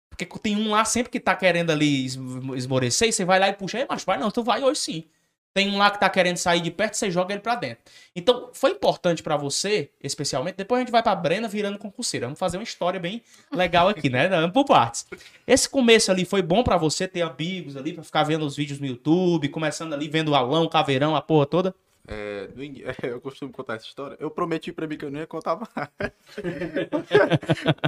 Porque 0.10 0.26
tem 0.39 0.56
um 0.56 0.71
lá 0.71 0.86
sempre 0.86 1.12
que 1.12 1.19
tá 1.19 1.36
querendo 1.36 1.71
ali 1.71 2.06
es- 2.06 2.17
esmorecer, 2.56 3.10
e 3.10 3.12
você 3.12 3.26
vai 3.26 3.39
lá 3.39 3.49
e 3.49 3.54
puxa, 3.54 3.86
mas 3.89 4.06
vai 4.06 4.17
não, 4.17 4.32
tu 4.32 4.41
vai 4.41 4.63
hoje 4.63 4.80
sim. 4.80 5.10
Tem 5.54 5.70
um 5.70 5.78
lá 5.78 5.92
que 5.92 6.00
tá 6.00 6.10
querendo 6.10 6.38
sair 6.38 6.62
de 6.62 6.72
perto, 6.72 6.96
você 6.96 7.12
joga 7.12 7.34
ele 7.34 7.42
pra 7.42 7.56
dentro. 7.56 7.84
Então, 8.16 8.50
foi 8.54 8.72
importante 8.72 9.22
pra 9.22 9.38
você, 9.38 9.92
especialmente, 10.02 10.56
depois 10.56 10.80
a 10.80 10.82
gente 10.82 10.92
vai 10.92 11.04
pra 11.04 11.16
Brena 11.16 11.48
virando 11.48 11.78
concurseira. 11.78 12.26
Vamos 12.26 12.39
fazer 12.39 12.58
uma 12.58 12.63
história 12.63 13.00
bem 13.00 13.22
legal 13.52 13.88
aqui, 13.88 14.10
né? 14.10 14.28
Vamos 14.28 14.52
por 14.52 14.66
partes. 14.66 15.06
Esse 15.46 15.70
começo 15.70 16.12
ali 16.12 16.26
foi 16.26 16.42
bom 16.42 16.63
pra 16.63 16.78
você 16.78 17.08
ter 17.08 17.22
amigos 17.22 17.78
ali, 17.78 17.94
pra 17.94 18.04
ficar 18.04 18.24
vendo 18.24 18.46
os 18.46 18.56
vídeos 18.56 18.80
no 18.80 18.88
YouTube, 18.88 19.48
começando 19.50 19.94
ali, 19.94 20.08
vendo 20.08 20.30
o 20.30 20.36
aulão, 20.36 20.68
caveirão, 20.68 21.16
a 21.16 21.22
porra 21.22 21.46
toda. 21.46 21.76
É, 22.08 22.50
in- 22.58 22.84
eu 23.04 23.22
costumo 23.22 23.52
contar 23.52 23.76
essa 23.76 23.86
história. 23.86 24.18
Eu 24.20 24.30
prometi 24.30 24.72
pra 24.74 24.86
mim 24.88 24.98
que 24.98 25.06
eu 25.06 25.12
não 25.12 25.20
ia 25.20 25.28
contar 25.28 25.56
mais. 25.58 25.89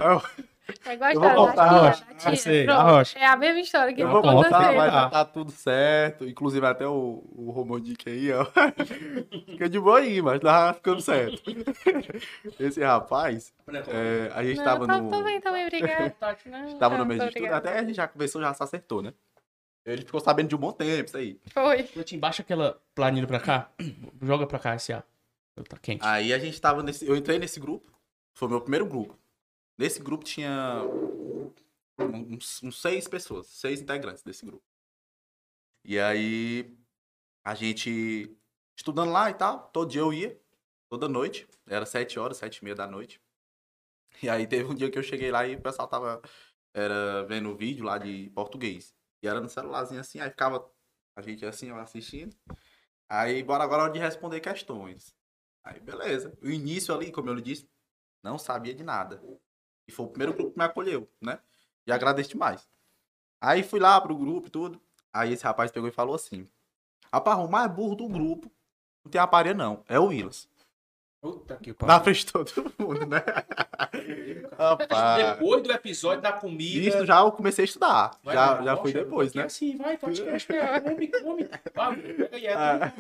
eu, 0.02 0.22
É 0.86 0.94
igual 0.94 1.10
a 1.10 1.14
Eu 1.14 1.20
vou 1.20 1.48
contar, 1.48 1.56
da 1.66 1.68
tia, 1.70 1.90
Rocha. 1.90 2.06
da 2.06 2.14
tia. 2.16 2.36
sei, 2.38 2.66
Pronto, 2.66 2.80
a 2.80 2.84
Rocha. 2.84 3.20
É 3.20 3.26
a 3.26 3.36
mesma 3.36 3.60
história 3.60 3.94
que 3.94 4.02
eu 4.02 4.08
eu 4.08 4.12
vou 4.14 4.22
contar, 4.22 4.72
vai 4.74 4.90
tá. 4.90 5.10
tá 5.10 5.26
tudo 5.26 5.52
certo. 5.52 6.26
Inclusive 6.26 6.66
até 6.66 6.88
o, 6.88 7.24
o 7.36 7.52
Romodic 7.52 8.10
aí, 8.10 8.32
ó. 8.32 8.46
Fica 9.52 9.68
de 9.68 9.80
boa 9.80 10.00
aí, 10.00 10.22
mas 10.22 10.40
tá 10.40 10.74
ficando 10.74 11.02
certo. 11.02 11.42
Esse 12.60 12.82
rapaz, 12.84 13.54
é, 13.90 14.32
a 14.34 14.44
gente 14.44 14.58
Não, 14.58 14.64
tava 14.64 14.88
tô, 14.88 14.98
no. 14.98 15.10
tô 15.10 15.24
bem, 15.24 15.42
tô 15.42 15.52
bem, 15.52 15.66
obrigada. 15.68 16.16
Não, 16.46 16.78
Tava 16.80 16.98
no 16.98 17.06
mês 17.06 17.20
de 17.22 17.28
estudo, 17.28 17.42
obrigada. 17.44 17.70
até 17.70 17.80
a 17.80 17.84
gente 17.84 17.96
já 17.96 18.08
conversou, 18.08 18.42
já 18.42 18.54
se 18.54 18.64
acertou, 18.64 19.02
né? 19.02 19.14
Ele 19.86 20.04
ficou 20.04 20.20
sabendo 20.20 20.50
de 20.50 20.56
um 20.56 20.60
bom 20.60 20.72
tempo, 20.72 21.06
isso 21.06 21.18
aí. 21.18 21.40
Foi. 21.52 21.84
Cleitinho, 21.84 22.20
baixa 22.20 22.42
aquela 22.42 22.82
planilha 22.96 23.28
pra 23.28 23.40
cá, 23.40 23.72
joga 24.22 24.48
pra 24.48 24.60
cá 24.60 24.76
esse 24.76 24.92
ar. 24.92 25.06
Tá 25.70 25.78
quente. 25.78 26.06
Aí 26.06 26.34
a 26.34 26.40
gente 26.40 26.60
tava 26.60 26.84
nesse. 26.84 27.08
Eu 27.08 27.16
entrei 27.16 27.40
nesse 27.40 27.60
grupo. 27.60 27.90
Foi 28.34 28.48
o 28.48 28.52
meu 28.52 28.62
primeiro 28.62 28.86
grupo. 28.86 29.18
Nesse 29.78 30.02
grupo 30.02 30.26
tinha 30.26 30.82
uns, 31.98 32.62
uns 32.64 32.82
seis 32.82 33.08
pessoas, 33.08 33.48
seis 33.48 33.82
integrantes 33.82 34.24
desse 34.24 34.46
grupo. 34.46 34.64
E 35.84 36.00
aí, 36.00 36.76
a 37.46 37.54
gente 37.54 38.36
estudando 38.76 39.12
lá 39.12 39.30
e 39.30 39.34
tal, 39.34 39.70
todo 39.70 39.90
dia 39.90 40.02
eu 40.02 40.12
ia, 40.12 40.38
toda 40.90 41.08
noite, 41.08 41.48
era 41.68 41.86
sete 41.86 42.20
horas, 42.20 42.38
sete 42.38 42.58
e 42.58 42.64
meia 42.64 42.76
da 42.76 42.88
noite. 42.88 43.22
E 44.22 44.30
aí 44.30 44.48
teve 44.48 44.70
um 44.70 44.76
dia 44.76 44.90
que 44.90 44.98
eu 44.98 45.04
cheguei 45.04 45.30
lá 45.30 45.46
e 45.46 45.56
o 45.56 45.62
pessoal 45.62 45.88
tava 45.88 46.22
era, 46.74 47.24
vendo 47.26 47.50
o 47.52 47.56
vídeo 47.56 47.86
lá 47.86 47.98
de 47.98 48.30
português. 48.32 48.96
E 49.26 49.28
era 49.28 49.42
no 49.42 49.50
celularzinho 49.50 50.00
assim, 50.00 50.20
aí 50.20 50.30
ficava 50.30 50.72
a 51.16 51.22
gente 51.22 51.44
assim, 51.44 51.72
ó, 51.72 51.80
assistindo. 51.80 52.36
Aí, 53.10 53.42
bora 53.42 53.64
agora 53.64 53.84
hora 53.84 53.92
de 53.92 53.98
responder 53.98 54.40
questões. 54.40 55.16
Aí, 55.64 55.80
beleza. 55.80 56.38
O 56.44 56.48
início 56.48 56.94
ali, 56.94 57.12
como 57.12 57.30
eu 57.30 57.34
lhe 57.34 57.42
disse, 57.42 57.68
não 58.22 58.38
sabia 58.38 58.74
de 58.76 58.84
nada. 58.84 59.20
E 59.88 59.92
foi 59.92 60.06
o 60.06 60.10
primeiro 60.10 60.34
grupo 60.36 60.52
que 60.52 60.60
me 60.60 60.64
acolheu, 60.64 61.10
né? 61.20 61.40
E 61.88 61.92
agradeço 61.92 62.30
demais. 62.30 62.70
Aí 63.42 63.64
fui 63.64 63.80
lá 63.80 64.00
pro 64.00 64.16
grupo 64.16 64.48
e 64.48 64.52
tudo. 64.52 64.80
Aí 65.12 65.34
esse 65.34 65.44
rapaz 65.44 65.72
pegou 65.72 65.90
e 65.90 65.92
falou 65.92 66.14
assim: 66.14 66.48
Rapaz, 67.12 67.40
o 67.40 67.48
mais 67.48 67.72
burro 67.72 67.96
do 67.96 68.08
grupo 68.08 68.52
não 69.04 69.10
tem 69.10 69.20
aparelho, 69.20 69.58
não. 69.58 69.84
É 69.88 70.00
o 70.00 70.06
Willis. 70.06 70.48
Puta 71.26 71.56
que 71.56 71.76
Na 71.84 72.00
frente 72.00 72.24
de 72.24 72.32
todo 72.32 72.74
mundo, 72.78 73.04
né? 73.08 73.18
Rapaz. 74.56 75.38
Depois 75.40 75.64
do 75.64 75.72
episódio 75.72 76.22
da 76.22 76.32
comida. 76.32 76.88
Isso 76.88 77.04
já 77.04 77.22
eu 77.22 77.32
comecei 77.32 77.64
a 77.64 77.66
estudar. 77.66 78.12
Vai, 78.24 78.36
já 78.36 78.54
vai, 78.54 78.64
já 78.66 78.74
vai, 78.76 78.84
foi 78.84 78.94
vai, 78.94 79.04
depois, 79.04 79.34
né? 79.34 79.44
Assim, 79.44 79.76
vai, 79.76 79.98
podcast, 79.98 80.52
é, 80.54 80.80
come, 80.82 81.08
come. 81.08 81.50
Vai, 81.74 81.96
pega 81.98 82.38
aí, 82.38 82.46
é 82.46 82.54
Ah. 82.54 82.94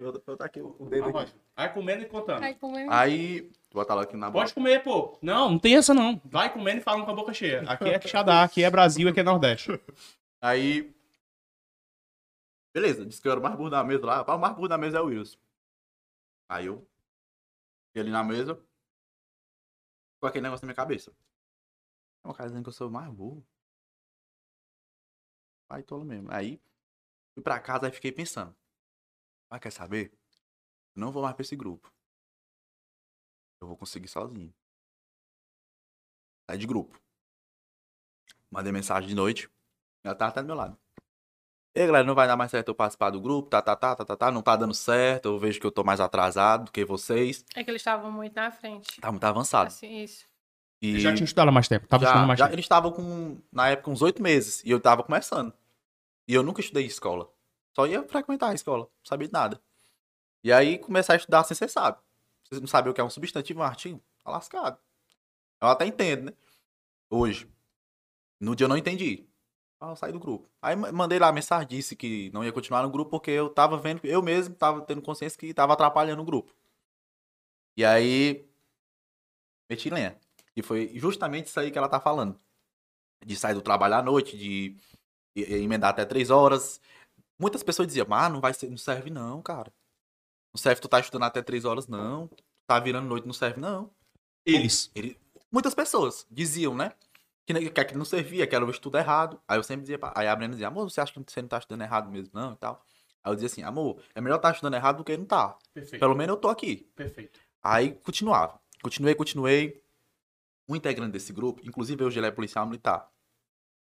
Eu 0.00 0.12
vou 0.12 0.20
botar 0.26 0.46
aqui 0.46 0.60
o 0.60 0.74
Vai, 0.80 0.88
dedo 0.90 1.12
vai. 1.12 1.22
aqui. 1.22 1.32
Vai 1.56 1.72
comendo 1.72 2.02
e 2.02 2.06
contando. 2.06 2.42
Ai, 2.42 2.54
como 2.54 2.76
é- 2.76 2.86
Aí, 2.90 3.42
vou 3.70 3.82
botar 3.82 3.94
ela 3.94 4.02
aqui 4.02 4.16
na 4.16 4.26
boca. 4.26 4.40
Pode 4.40 4.54
comer, 4.54 4.82
pô. 4.82 5.16
Não, 5.22 5.50
não 5.50 5.58
tem 5.60 5.76
essa 5.76 5.94
não. 5.94 6.20
Vai 6.24 6.52
comendo 6.52 6.78
e 6.78 6.82
falando 6.82 7.04
com 7.04 7.12
a 7.12 7.14
boca 7.14 7.32
cheia. 7.32 7.62
Aqui 7.68 7.84
é 7.88 8.00
Quixadá, 8.00 8.42
aqui 8.42 8.64
é 8.64 8.70
Brasil, 8.70 9.08
aqui 9.08 9.20
é 9.20 9.22
Nordeste. 9.22 9.80
Aí. 10.42 10.92
Beleza, 12.74 13.06
disse 13.06 13.22
que 13.22 13.28
eu 13.28 13.32
era 13.32 13.40
o 13.40 13.42
mais 13.44 13.54
burro 13.54 13.70
da 13.70 13.84
mesa 13.84 14.04
lá. 14.04 14.22
O 14.22 14.38
mais 14.38 14.54
burro 14.56 14.68
da 14.68 14.76
mesa 14.78 14.98
é 14.98 15.00
o 15.00 15.06
Wilson. 15.06 15.38
Aí 16.48 16.66
eu. 16.66 16.84
Ali 17.94 18.10
na 18.10 18.22
mesa. 18.24 18.54
Com 20.20 20.26
aquele 20.26 20.42
negócio 20.42 20.64
na 20.64 20.68
minha 20.68 20.76
cabeça. 20.76 21.10
É 22.22 22.28
uma 22.28 22.34
cara 22.34 22.48
dizendo 22.48 22.64
que 22.64 22.68
eu 22.68 22.72
sou 22.72 22.90
mais 22.90 23.12
burro. 23.12 23.46
Vai 25.68 25.82
tolo 25.82 26.04
mesmo. 26.04 26.30
Aí. 26.30 26.60
Fui 27.34 27.42
pra 27.42 27.60
casa 27.60 27.88
e 27.88 27.92
fiquei 27.92 28.12
pensando. 28.12 28.54
Mas 29.50 29.60
quer 29.60 29.70
saber? 29.70 30.12
Eu 30.94 31.00
não 31.00 31.12
vou 31.12 31.22
mais 31.22 31.34
pra 31.34 31.42
esse 31.42 31.56
grupo. 31.56 31.92
Eu 33.60 33.68
vou 33.68 33.76
conseguir 33.76 34.08
sozinho. 34.08 34.54
Sai 36.48 36.58
de 36.58 36.66
grupo. 36.66 37.00
Mandei 38.50 38.72
mensagem 38.72 39.08
de 39.08 39.14
noite. 39.14 39.50
Ela 40.02 40.14
tava 40.14 40.30
até 40.30 40.42
do 40.42 40.46
meu 40.46 40.56
lado. 40.56 40.79
E 41.74 41.80
aí, 41.80 41.86
galera, 41.86 42.04
não 42.04 42.14
vai 42.16 42.26
dar 42.26 42.36
mais 42.36 42.50
certo 42.50 42.68
eu 42.68 42.74
participar 42.74 43.10
do 43.10 43.20
grupo, 43.20 43.48
tá, 43.48 43.62
tá, 43.62 43.76
tá, 43.76 43.94
tá, 43.94 44.04
tá, 44.04 44.16
tá, 44.16 44.30
não 44.30 44.42
tá 44.42 44.56
dando 44.56 44.74
certo, 44.74 45.26
eu 45.26 45.38
vejo 45.38 45.60
que 45.60 45.66
eu 45.66 45.70
tô 45.70 45.84
mais 45.84 46.00
atrasado 46.00 46.64
do 46.64 46.72
que 46.72 46.84
vocês. 46.84 47.44
É 47.54 47.62
que 47.62 47.70
eles 47.70 47.80
estavam 47.80 48.10
muito 48.10 48.34
na 48.34 48.50
frente. 48.50 49.00
Tá 49.00 49.10
muito 49.12 49.22
avançado. 49.24 49.68
Assim, 49.68 50.02
isso. 50.02 50.26
E 50.82 50.98
já 50.98 51.14
tinha 51.14 51.24
estudado 51.24 51.48
há 51.48 51.52
mais 51.52 51.68
tempo. 51.68 51.86
Tava 51.86 52.02
já- 52.02 52.08
estudando 52.10 52.26
mais 52.26 52.38
já- 52.38 52.46
tempo. 52.46 52.54
eles 52.54 52.64
estavam 52.64 52.90
com, 52.90 53.38
na 53.52 53.68
época, 53.68 53.90
uns 53.90 54.02
oito 54.02 54.20
meses, 54.20 54.64
e 54.64 54.70
eu 54.70 54.80
tava 54.80 55.04
começando. 55.04 55.52
E 56.26 56.34
eu 56.34 56.42
nunca 56.42 56.60
estudei 56.60 56.84
escola. 56.86 57.30
Só 57.76 57.86
ia 57.86 58.02
frequentar 58.02 58.48
a 58.48 58.54
escola, 58.54 58.84
não 58.84 58.90
sabia 59.04 59.28
de 59.28 59.32
nada. 59.32 59.60
E 60.42 60.52
aí, 60.52 60.76
começar 60.78 61.12
a 61.12 61.16
estudar 61.16 61.40
assim, 61.40 61.54
você 61.54 61.68
sabe. 61.68 61.98
Você 62.44 62.58
não 62.58 62.66
sabe 62.66 62.88
o 62.90 62.94
que 62.94 63.00
é 63.00 63.04
um 63.04 63.10
substantivo, 63.10 63.60
um 63.60 63.62
artigo, 63.62 64.02
tá 64.24 64.30
lascado. 64.32 64.76
Eu 65.60 65.68
até 65.68 65.86
entendo, 65.86 66.24
né? 66.26 66.32
Hoje. 67.08 67.48
No 68.40 68.56
dia 68.56 68.64
eu 68.64 68.68
não 68.68 68.76
entendi. 68.76 69.28
Ah, 69.80 69.90
eu 69.90 69.96
saí 69.96 70.12
do 70.12 70.20
grupo. 70.20 70.48
Aí 70.60 70.76
ma- 70.76 70.92
mandei 70.92 71.18
lá 71.18 71.28
a 71.28 71.32
mensagem, 71.32 71.66
disse 71.66 71.96
que 71.96 72.30
não 72.32 72.44
ia 72.44 72.52
continuar 72.52 72.82
no 72.82 72.90
grupo 72.90 73.10
porque 73.10 73.30
eu 73.30 73.48
tava 73.48 73.78
vendo, 73.78 74.00
eu 74.04 74.22
mesmo 74.22 74.54
tava 74.54 74.82
tendo 74.82 75.00
consciência 75.02 75.38
que 75.38 75.54
tava 75.54 75.72
atrapalhando 75.72 76.20
o 76.20 76.24
grupo. 76.24 76.52
E 77.76 77.84
aí, 77.84 78.46
meti 79.70 79.88
lenha. 79.88 80.18
E 80.54 80.62
foi 80.62 80.90
justamente 80.94 81.46
isso 81.46 81.58
aí 81.58 81.70
que 81.70 81.78
ela 81.78 81.88
tá 81.88 81.98
falando. 82.00 82.38
De 83.24 83.36
sair 83.36 83.54
do 83.54 83.62
trabalho 83.62 83.94
à 83.94 84.02
noite, 84.02 84.36
de 84.36 84.76
emendar 85.34 85.90
até 85.90 86.04
três 86.04 86.30
horas. 86.30 86.80
Muitas 87.38 87.62
pessoas 87.62 87.88
diziam, 87.88 88.06
ah, 88.10 88.28
não 88.28 88.40
vai 88.40 88.52
ser, 88.52 88.68
não 88.68 88.76
serve 88.76 89.10
não, 89.10 89.40
cara. 89.40 89.72
Não 90.52 90.58
serve 90.60 90.80
tu 90.80 90.88
tá 90.88 91.00
estudando 91.00 91.24
até 91.24 91.42
três 91.42 91.64
horas, 91.64 91.86
não. 91.86 92.28
Tá 92.66 92.78
virando 92.78 93.08
noite, 93.08 93.26
não 93.26 93.32
serve, 93.32 93.60
não. 93.60 93.90
Eles. 94.44 94.90
Muitas 95.50 95.74
pessoas 95.74 96.26
diziam, 96.30 96.74
né? 96.74 96.92
Que, 97.50 97.64
ne- 97.64 97.70
que 97.70 97.80
aquilo 97.80 97.98
não 97.98 98.04
servia, 98.04 98.46
que 98.46 98.54
era 98.54 98.64
o 98.64 98.70
estudo 98.70 98.96
errado. 98.96 99.40
Aí 99.48 99.58
eu 99.58 99.62
sempre 99.64 99.82
dizia, 99.82 99.98
pra- 99.98 100.12
aí 100.14 100.28
a 100.28 100.36
Brenda 100.36 100.52
dizia, 100.52 100.68
amor, 100.68 100.88
você 100.88 101.00
acha 101.00 101.12
que 101.12 101.32
você 101.32 101.42
não 101.42 101.48
tá 101.48 101.58
estudando 101.58 101.82
errado 101.82 102.08
mesmo, 102.10 102.30
não? 102.32 102.52
E 102.52 102.56
tal. 102.56 102.84
Aí 103.24 103.30
eu 103.32 103.34
dizia 103.34 103.46
assim, 103.48 103.62
amor, 103.64 104.00
é 104.14 104.20
melhor 104.20 104.36
estar 104.36 104.52
estudando 104.52 104.74
errado 104.74 104.98
do 104.98 105.04
que 105.04 105.16
não 105.16 105.24
tá. 105.26 105.58
Perfeito. 105.74 106.00
Pelo 106.00 106.14
menos 106.14 106.36
eu 106.36 106.40
tô 106.40 106.48
aqui. 106.48 106.88
Perfeito. 106.94 107.40
Aí 107.62 107.92
continuava. 107.94 108.60
Continuei, 108.82 109.14
continuei. 109.16 109.82
Um 110.68 110.76
integrante 110.76 111.10
desse 111.10 111.32
grupo, 111.32 111.60
inclusive 111.66 112.04
hoje 112.04 112.20
ele 112.20 112.28
é 112.28 112.30
policial 112.30 112.64
militar. 112.64 113.10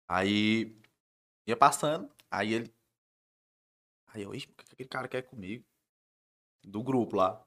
Aí 0.07 0.75
ia 1.45 1.55
passando, 1.55 2.09
aí 2.31 2.53
ele. 2.55 2.73
Aí 4.07 4.23
eu, 4.23 4.31
o 4.31 4.33
que 4.33 4.49
aquele 4.73 4.89
cara 4.89 5.07
quer 5.07 5.21
comigo? 5.21 5.63
Do 6.63 6.81
grupo 6.81 7.15
lá. 7.15 7.39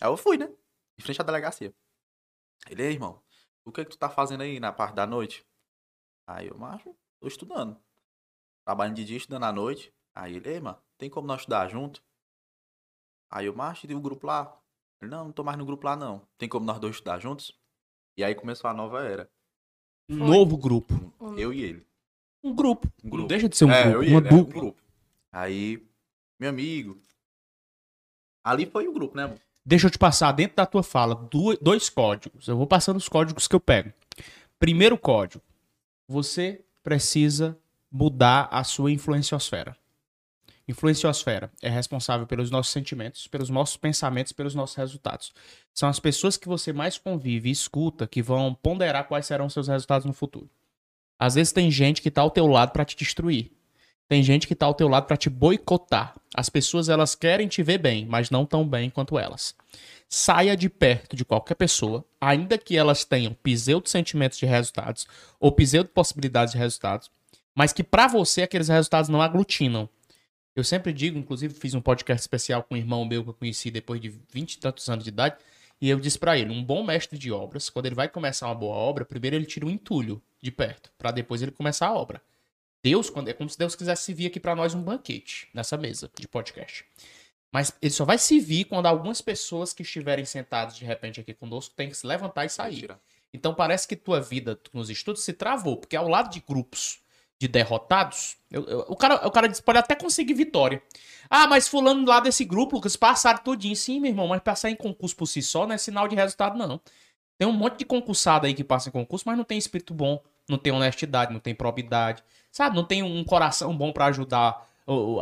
Aí 0.00 0.08
eu 0.08 0.16
fui, 0.16 0.38
né? 0.38 0.50
Em 0.98 1.02
frente 1.02 1.20
à 1.20 1.24
delegacia. 1.24 1.74
Ele, 2.70 2.82
irmão, 2.84 3.20
o 3.64 3.72
que, 3.72 3.84
que 3.84 3.90
tu 3.92 3.98
tá 3.98 4.08
fazendo 4.08 4.42
aí 4.42 4.60
na 4.60 4.72
parte 4.72 4.94
da 4.94 5.06
noite? 5.06 5.46
Aí 6.26 6.48
eu, 6.48 6.58
macho, 6.58 6.94
tô 7.20 7.26
estudando. 7.26 7.78
Trabalhando 8.66 8.96
de 8.96 9.04
dia, 9.04 9.16
estudando 9.16 9.44
à 9.44 9.52
noite. 9.52 9.92
Aí 10.14 10.36
ele, 10.36 10.48
ei, 10.48 10.60
mano, 10.60 10.80
tem 10.98 11.10
como 11.10 11.26
nós 11.26 11.40
estudar 11.40 11.68
junto? 11.68 12.02
Aí 13.30 13.46
eu, 13.46 13.54
macho, 13.54 13.86
e 13.90 13.94
o 13.94 14.00
grupo 14.00 14.26
lá? 14.26 14.58
Ele, 15.02 15.10
não, 15.10 15.24
não 15.26 15.32
tô 15.32 15.42
mais 15.42 15.58
no 15.58 15.66
grupo 15.66 15.84
lá, 15.86 15.96
não. 15.96 16.26
Tem 16.38 16.48
como 16.48 16.64
nós 16.64 16.78
dois 16.78 16.94
estudar 16.96 17.18
juntos? 17.18 17.52
E 18.16 18.22
aí 18.24 18.34
começou 18.34 18.70
a 18.70 18.74
nova 18.74 19.02
era. 19.02 19.30
Um 20.08 20.16
novo 20.16 20.56
grupo. 20.56 20.94
Eu 21.36 21.52
e 21.52 21.62
ele. 21.62 21.86
Um 22.42 22.54
grupo. 22.54 22.86
Um 23.02 23.04
Não 23.04 23.10
grupo. 23.10 23.28
deixa 23.28 23.48
de 23.48 23.56
ser 23.56 23.64
um 23.64 23.70
é, 23.70 23.84
grupo. 23.84 23.96
eu 23.96 24.02
e 24.04 24.10
Uma 24.10 24.18
ele, 24.18 24.28
é, 24.28 24.32
um 24.32 24.36
dupla. 24.38 24.60
grupo. 24.60 24.82
Aí, 25.32 25.88
meu 26.38 26.50
amigo. 26.50 27.00
Ali 28.44 28.66
foi 28.66 28.86
o 28.86 28.92
grupo, 28.92 29.16
né? 29.16 29.24
amor? 29.24 29.40
Deixa 29.66 29.86
eu 29.86 29.90
te 29.90 29.98
passar 29.98 30.30
dentro 30.32 30.56
da 30.56 30.66
tua 30.66 30.82
fala 30.82 31.28
dois 31.60 31.88
códigos. 31.88 32.48
Eu 32.48 32.56
vou 32.56 32.66
passando 32.66 32.98
os 32.98 33.08
códigos 33.08 33.48
que 33.48 33.56
eu 33.56 33.60
pego. 33.60 33.92
Primeiro 34.58 34.98
código. 34.98 35.42
Você 36.06 36.62
precisa 36.82 37.58
mudar 37.90 38.48
a 38.50 38.62
sua 38.62 38.92
influenciosfera. 38.92 39.74
Influenciosfera 40.66 41.50
é 41.62 41.68
responsável 41.68 42.26
pelos 42.26 42.50
nossos 42.50 42.72
sentimentos, 42.72 43.26
pelos 43.26 43.50
nossos 43.50 43.76
pensamentos, 43.76 44.32
pelos 44.32 44.54
nossos 44.54 44.76
resultados. 44.76 45.32
São 45.72 45.88
as 45.88 46.00
pessoas 46.00 46.36
que 46.36 46.48
você 46.48 46.72
mais 46.72 46.98
convive 46.98 47.48
e 47.48 47.52
escuta 47.52 48.06
que 48.06 48.22
vão 48.22 48.54
ponderar 48.54 49.06
quais 49.06 49.26
serão 49.26 49.48
seus 49.48 49.68
resultados 49.68 50.06
no 50.06 50.12
futuro. 50.12 50.48
Às 51.18 51.34
vezes 51.34 51.52
tem 51.52 51.70
gente 51.70 52.02
que 52.02 52.10
tá 52.10 52.22
ao 52.22 52.30
teu 52.30 52.46
lado 52.46 52.72
para 52.72 52.84
te 52.84 52.96
destruir. 52.96 53.50
Tem 54.08 54.22
gente 54.22 54.46
que 54.46 54.54
tá 54.54 54.66
ao 54.66 54.74
teu 54.74 54.86
lado 54.88 55.06
para 55.06 55.16
te 55.16 55.30
boicotar. 55.30 56.14
As 56.34 56.48
pessoas 56.48 56.88
elas 56.88 57.14
querem 57.14 57.48
te 57.48 57.62
ver 57.62 57.78
bem, 57.78 58.04
mas 58.06 58.28
não 58.28 58.44
tão 58.44 58.66
bem 58.68 58.90
quanto 58.90 59.18
elas. 59.18 59.54
Saia 60.08 60.56
de 60.56 60.68
perto 60.68 61.16
de 61.16 61.24
qualquer 61.24 61.54
pessoa, 61.54 62.04
ainda 62.20 62.58
que 62.58 62.76
elas 62.76 63.04
tenham 63.04 63.34
pseudo 63.42 63.88
sentimentos 63.88 64.38
de 64.38 64.46
resultados 64.46 65.06
ou 65.40 65.50
pseudo 65.52 65.88
possibilidades 65.88 66.52
de 66.52 66.58
resultados, 66.58 67.10
mas 67.54 67.72
que 67.72 67.82
para 67.82 68.06
você 68.06 68.42
aqueles 68.42 68.68
resultados 68.68 69.08
não 69.08 69.22
aglutinam. 69.22 69.88
Eu 70.54 70.62
sempre 70.62 70.92
digo, 70.92 71.18
inclusive 71.18 71.54
fiz 71.54 71.74
um 71.74 71.80
podcast 71.80 72.20
especial 72.20 72.62
com 72.62 72.74
um 72.74 72.78
irmão 72.78 73.04
meu 73.04 73.24
que 73.24 73.30
eu 73.30 73.34
conheci 73.34 73.70
depois 73.70 74.00
de 74.00 74.12
20 74.32 74.52
e 74.52 74.58
tantos 74.58 74.88
anos 74.88 75.04
de 75.04 75.10
idade, 75.10 75.36
e 75.80 75.88
eu 75.88 75.98
disse 75.98 76.18
para 76.18 76.38
ele, 76.38 76.52
um 76.52 76.62
bom 76.62 76.84
mestre 76.84 77.18
de 77.18 77.32
obras, 77.32 77.68
quando 77.68 77.86
ele 77.86 77.94
vai 77.94 78.08
começar 78.08 78.46
uma 78.46 78.54
boa 78.54 78.76
obra, 78.76 79.04
primeiro 79.04 79.34
ele 79.34 79.46
tira 79.46 79.66
um 79.66 79.70
entulho 79.70 80.22
de 80.40 80.50
perto, 80.50 80.90
para 80.96 81.10
depois 81.10 81.42
ele 81.42 81.50
começar 81.50 81.88
a 81.88 81.94
obra. 81.94 82.22
Deus, 82.84 83.08
quando 83.08 83.28
é 83.28 83.32
como 83.32 83.48
se 83.48 83.58
Deus 83.58 83.74
quisesse 83.74 84.04
servir 84.04 84.26
aqui 84.26 84.38
para 84.38 84.54
nós 84.54 84.74
um 84.74 84.82
banquete 84.82 85.48
nessa 85.54 85.74
mesa 85.78 86.10
de 86.20 86.28
podcast. 86.28 86.84
Mas 87.50 87.72
ele 87.80 87.90
só 87.90 88.04
vai 88.04 88.18
servir 88.18 88.66
quando 88.66 88.84
algumas 88.84 89.22
pessoas 89.22 89.72
que 89.72 89.82
estiverem 89.82 90.26
sentadas 90.26 90.76
de 90.76 90.84
repente 90.84 91.18
aqui 91.18 91.32
conosco 91.32 91.74
têm 91.74 91.88
que 91.88 91.96
se 91.96 92.06
levantar 92.06 92.44
e 92.44 92.50
sair. 92.50 92.94
Então 93.32 93.54
parece 93.54 93.88
que 93.88 93.96
tua 93.96 94.20
vida 94.20 94.60
nos 94.70 94.90
estudos 94.90 95.24
se 95.24 95.32
travou, 95.32 95.78
porque 95.78 95.96
ao 95.96 96.06
lado 96.06 96.30
de 96.30 96.40
grupos 96.46 96.98
de 97.40 97.48
derrotados, 97.48 98.36
eu- 98.50 98.64
eu- 98.64 98.84
o, 98.86 98.94
cara, 98.96 99.26
o 99.26 99.30
cara 99.30 99.50
pode 99.64 99.78
até 99.78 99.94
conseguir 99.94 100.34
vitória. 100.34 100.82
Ah, 101.30 101.46
mas 101.46 101.66
fulano 101.66 102.06
lá 102.06 102.20
desse 102.20 102.44
grupo, 102.44 102.76
Lucas, 102.76 102.96
passaram 102.96 103.42
tudinho. 103.42 103.74
Sim, 103.74 103.98
meu 103.98 104.10
irmão, 104.10 104.28
mas 104.28 104.42
passar 104.42 104.68
em 104.70 104.76
concurso 104.76 105.16
por 105.16 105.26
si 105.26 105.40
só 105.40 105.66
não 105.66 105.74
é 105.74 105.78
sinal 105.78 106.06
de 106.06 106.14
resultado, 106.14 106.58
não. 106.58 106.78
Tem 107.38 107.48
um 107.48 107.52
monte 107.52 107.78
de 107.78 107.84
concursado 107.86 108.46
aí 108.46 108.52
que 108.52 108.62
passa 108.62 108.90
em 108.90 108.92
concurso, 108.92 109.24
mas 109.26 109.36
não 109.38 109.44
tem 109.44 109.56
espírito 109.58 109.94
bom, 109.94 110.22
não 110.48 110.58
tem 110.58 110.72
honestidade, 110.72 111.32
não 111.32 111.40
tem 111.40 111.54
probidade, 111.54 112.22
sabe? 112.50 112.76
Não 112.76 112.84
tem 112.84 113.02
um 113.02 113.24
coração 113.24 113.76
bom 113.76 113.92
pra 113.92 114.06
ajudar 114.06 114.68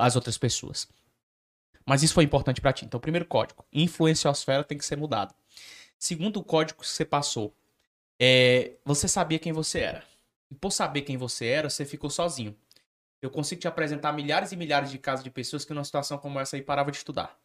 as 0.01 0.16
outras 0.16 0.37
pessoas. 0.37 0.89
Mas 1.87 2.03
isso 2.03 2.14
foi 2.14 2.25
importante 2.25 2.61
pra 2.61 2.73
ti. 2.73 2.85
Então, 2.85 3.01
primeiro 3.01 3.27
código, 3.27 3.64
influenciosfera 3.73 4.64
tem 4.64 4.79
que 4.79 4.85
ser 4.85 4.97
mudado. 4.97 5.35
Segundo 5.99 6.43
código 6.43 6.81
que 6.81 6.87
você 6.89 7.05
passou, 7.05 7.55
é, 8.20 8.73
você 8.85 9.09
sabia 9.09 9.39
quem 9.39 9.53
você 9.53 9.81
era. 9.81 10.05
E 10.51 10.55
por 10.55 10.70
saber 10.70 11.03
quem 11.03 11.16
você 11.16 11.47
era, 11.47 11.70
você 11.70 11.85
ficou 11.85 12.11
sozinho. 12.11 12.57
Eu 13.20 13.31
consigo 13.31 13.61
te 13.61 13.68
apresentar 13.68 14.12
milhares 14.12 14.53
e 14.53 14.57
milhares 14.57 14.91
de 14.91 14.99
casos 14.99 15.23
de 15.23 15.31
pessoas 15.31 15.64
que 15.64 15.73
numa 15.73 15.85
situação 15.85 16.18
como 16.18 16.41
essa 16.41 16.57
aí 16.57 16.62
parava 16.62 16.91
de 16.91 16.97
estudar. 16.97 17.39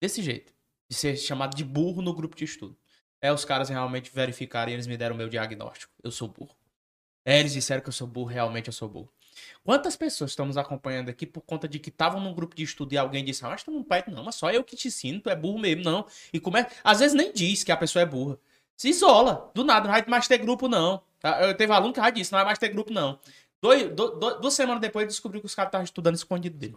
Desse 0.00 0.22
jeito. 0.22 0.52
De 0.88 0.96
ser 0.96 1.16
chamado 1.16 1.56
de 1.56 1.64
burro 1.64 2.02
no 2.02 2.14
grupo 2.14 2.36
de 2.36 2.44
estudo. 2.44 2.76
É 3.20 3.32
os 3.32 3.44
caras 3.44 3.68
realmente 3.68 4.10
verificarem 4.12 4.72
e 4.72 4.76
eles 4.76 4.86
me 4.86 4.96
deram 4.96 5.14
o 5.14 5.18
meu 5.18 5.28
diagnóstico. 5.28 5.92
Eu 6.02 6.10
sou 6.10 6.28
burro. 6.28 6.56
É, 7.24 7.38
eles 7.38 7.52
disseram 7.52 7.82
que 7.82 7.88
eu 7.88 7.92
sou 7.92 8.06
burro, 8.06 8.28
realmente 8.28 8.68
eu 8.68 8.72
sou 8.72 8.88
burro. 8.88 9.12
Quantas 9.62 9.96
pessoas 9.96 10.30
estamos 10.30 10.56
acompanhando 10.56 11.08
aqui 11.08 11.26
por 11.26 11.42
conta 11.42 11.68
de 11.68 11.78
que 11.78 11.90
estavam 11.90 12.20
num 12.20 12.34
grupo 12.34 12.54
de 12.54 12.62
estudo 12.62 12.92
e 12.92 12.98
alguém 12.98 13.24
disse, 13.24 13.44
ah, 13.44 13.48
mas 13.48 13.62
tu 13.62 13.70
não 13.70 13.82
pede 13.82 14.10
não, 14.10 14.24
mas 14.24 14.34
só 14.34 14.50
eu 14.50 14.64
que 14.64 14.76
te 14.76 14.88
ensino, 14.88 15.20
tu 15.20 15.30
é 15.30 15.36
burro 15.36 15.58
mesmo, 15.58 15.84
não. 15.84 16.06
E 16.32 16.40
como 16.40 16.56
é... 16.56 16.68
Às 16.82 17.00
vezes 17.00 17.14
nem 17.14 17.32
diz 17.32 17.62
que 17.62 17.72
a 17.72 17.76
pessoa 17.76 18.02
é 18.02 18.06
burra. 18.06 18.38
Se 18.76 18.88
isola, 18.88 19.50
do 19.54 19.62
nada, 19.62 19.86
não 19.86 19.92
vai 19.92 20.04
mais 20.06 20.26
ter 20.26 20.38
grupo 20.38 20.66
não. 20.66 21.02
Tá? 21.20 21.42
Eu 21.42 21.54
teve 21.54 21.72
aluno 21.72 21.92
que 21.92 22.00
já 22.00 22.10
disse, 22.10 22.32
não 22.32 22.38
vai 22.38 22.46
mais 22.46 22.58
ter 22.58 22.70
grupo 22.70 22.92
não. 22.92 23.18
Dois, 23.60 23.94
do, 23.94 24.18
do, 24.18 24.40
duas 24.40 24.54
semanas 24.54 24.80
depois 24.80 25.02
ele 25.02 25.10
descobriu 25.10 25.40
que 25.40 25.46
os 25.46 25.54
caras 25.54 25.68
estavam 25.68 25.84
estudando 25.84 26.14
escondido 26.14 26.56
dele. 26.56 26.76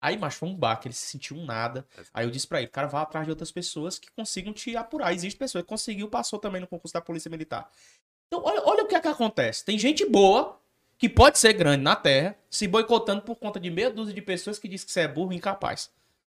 Aí, 0.00 0.16
mas 0.16 0.34
foi 0.34 0.48
um 0.48 0.54
baque, 0.54 0.86
ele 0.86 0.94
se 0.94 1.06
sentiu 1.06 1.36
um 1.36 1.44
nada. 1.44 1.86
Aí 2.14 2.24
eu 2.24 2.30
disse 2.30 2.46
pra 2.46 2.60
ele, 2.60 2.68
cara, 2.68 2.86
vá 2.86 3.02
atrás 3.02 3.26
de 3.26 3.30
outras 3.30 3.50
pessoas 3.50 3.98
que 3.98 4.10
consigam 4.12 4.52
te 4.52 4.76
apurar. 4.76 5.12
Existe 5.12 5.36
pessoa 5.36 5.62
que 5.62 5.68
conseguiu, 5.68 6.08
passou 6.08 6.38
também 6.38 6.60
no 6.60 6.68
concurso 6.68 6.94
da 6.94 7.00
Polícia 7.00 7.28
Militar. 7.28 7.68
Então, 8.28 8.42
olha, 8.44 8.62
olha 8.64 8.84
o 8.84 8.86
que 8.86 8.94
é 8.94 9.00
que 9.00 9.08
acontece. 9.08 9.64
Tem 9.64 9.78
gente 9.78 10.04
boa, 10.04 10.60
que 10.98 11.08
pode 11.08 11.38
ser 11.38 11.52
grande 11.54 11.82
na 11.82 11.96
Terra, 11.96 12.36
se 12.50 12.68
boicotando 12.68 13.22
por 13.22 13.36
conta 13.36 13.58
de 13.58 13.70
meia 13.70 13.90
dúzia 13.90 14.14
de 14.14 14.22
pessoas 14.22 14.58
que 14.58 14.68
diz 14.68 14.84
que 14.84 14.92
você 14.92 15.00
é 15.00 15.08
burro 15.08 15.32
e 15.32 15.36
incapaz. 15.36 15.90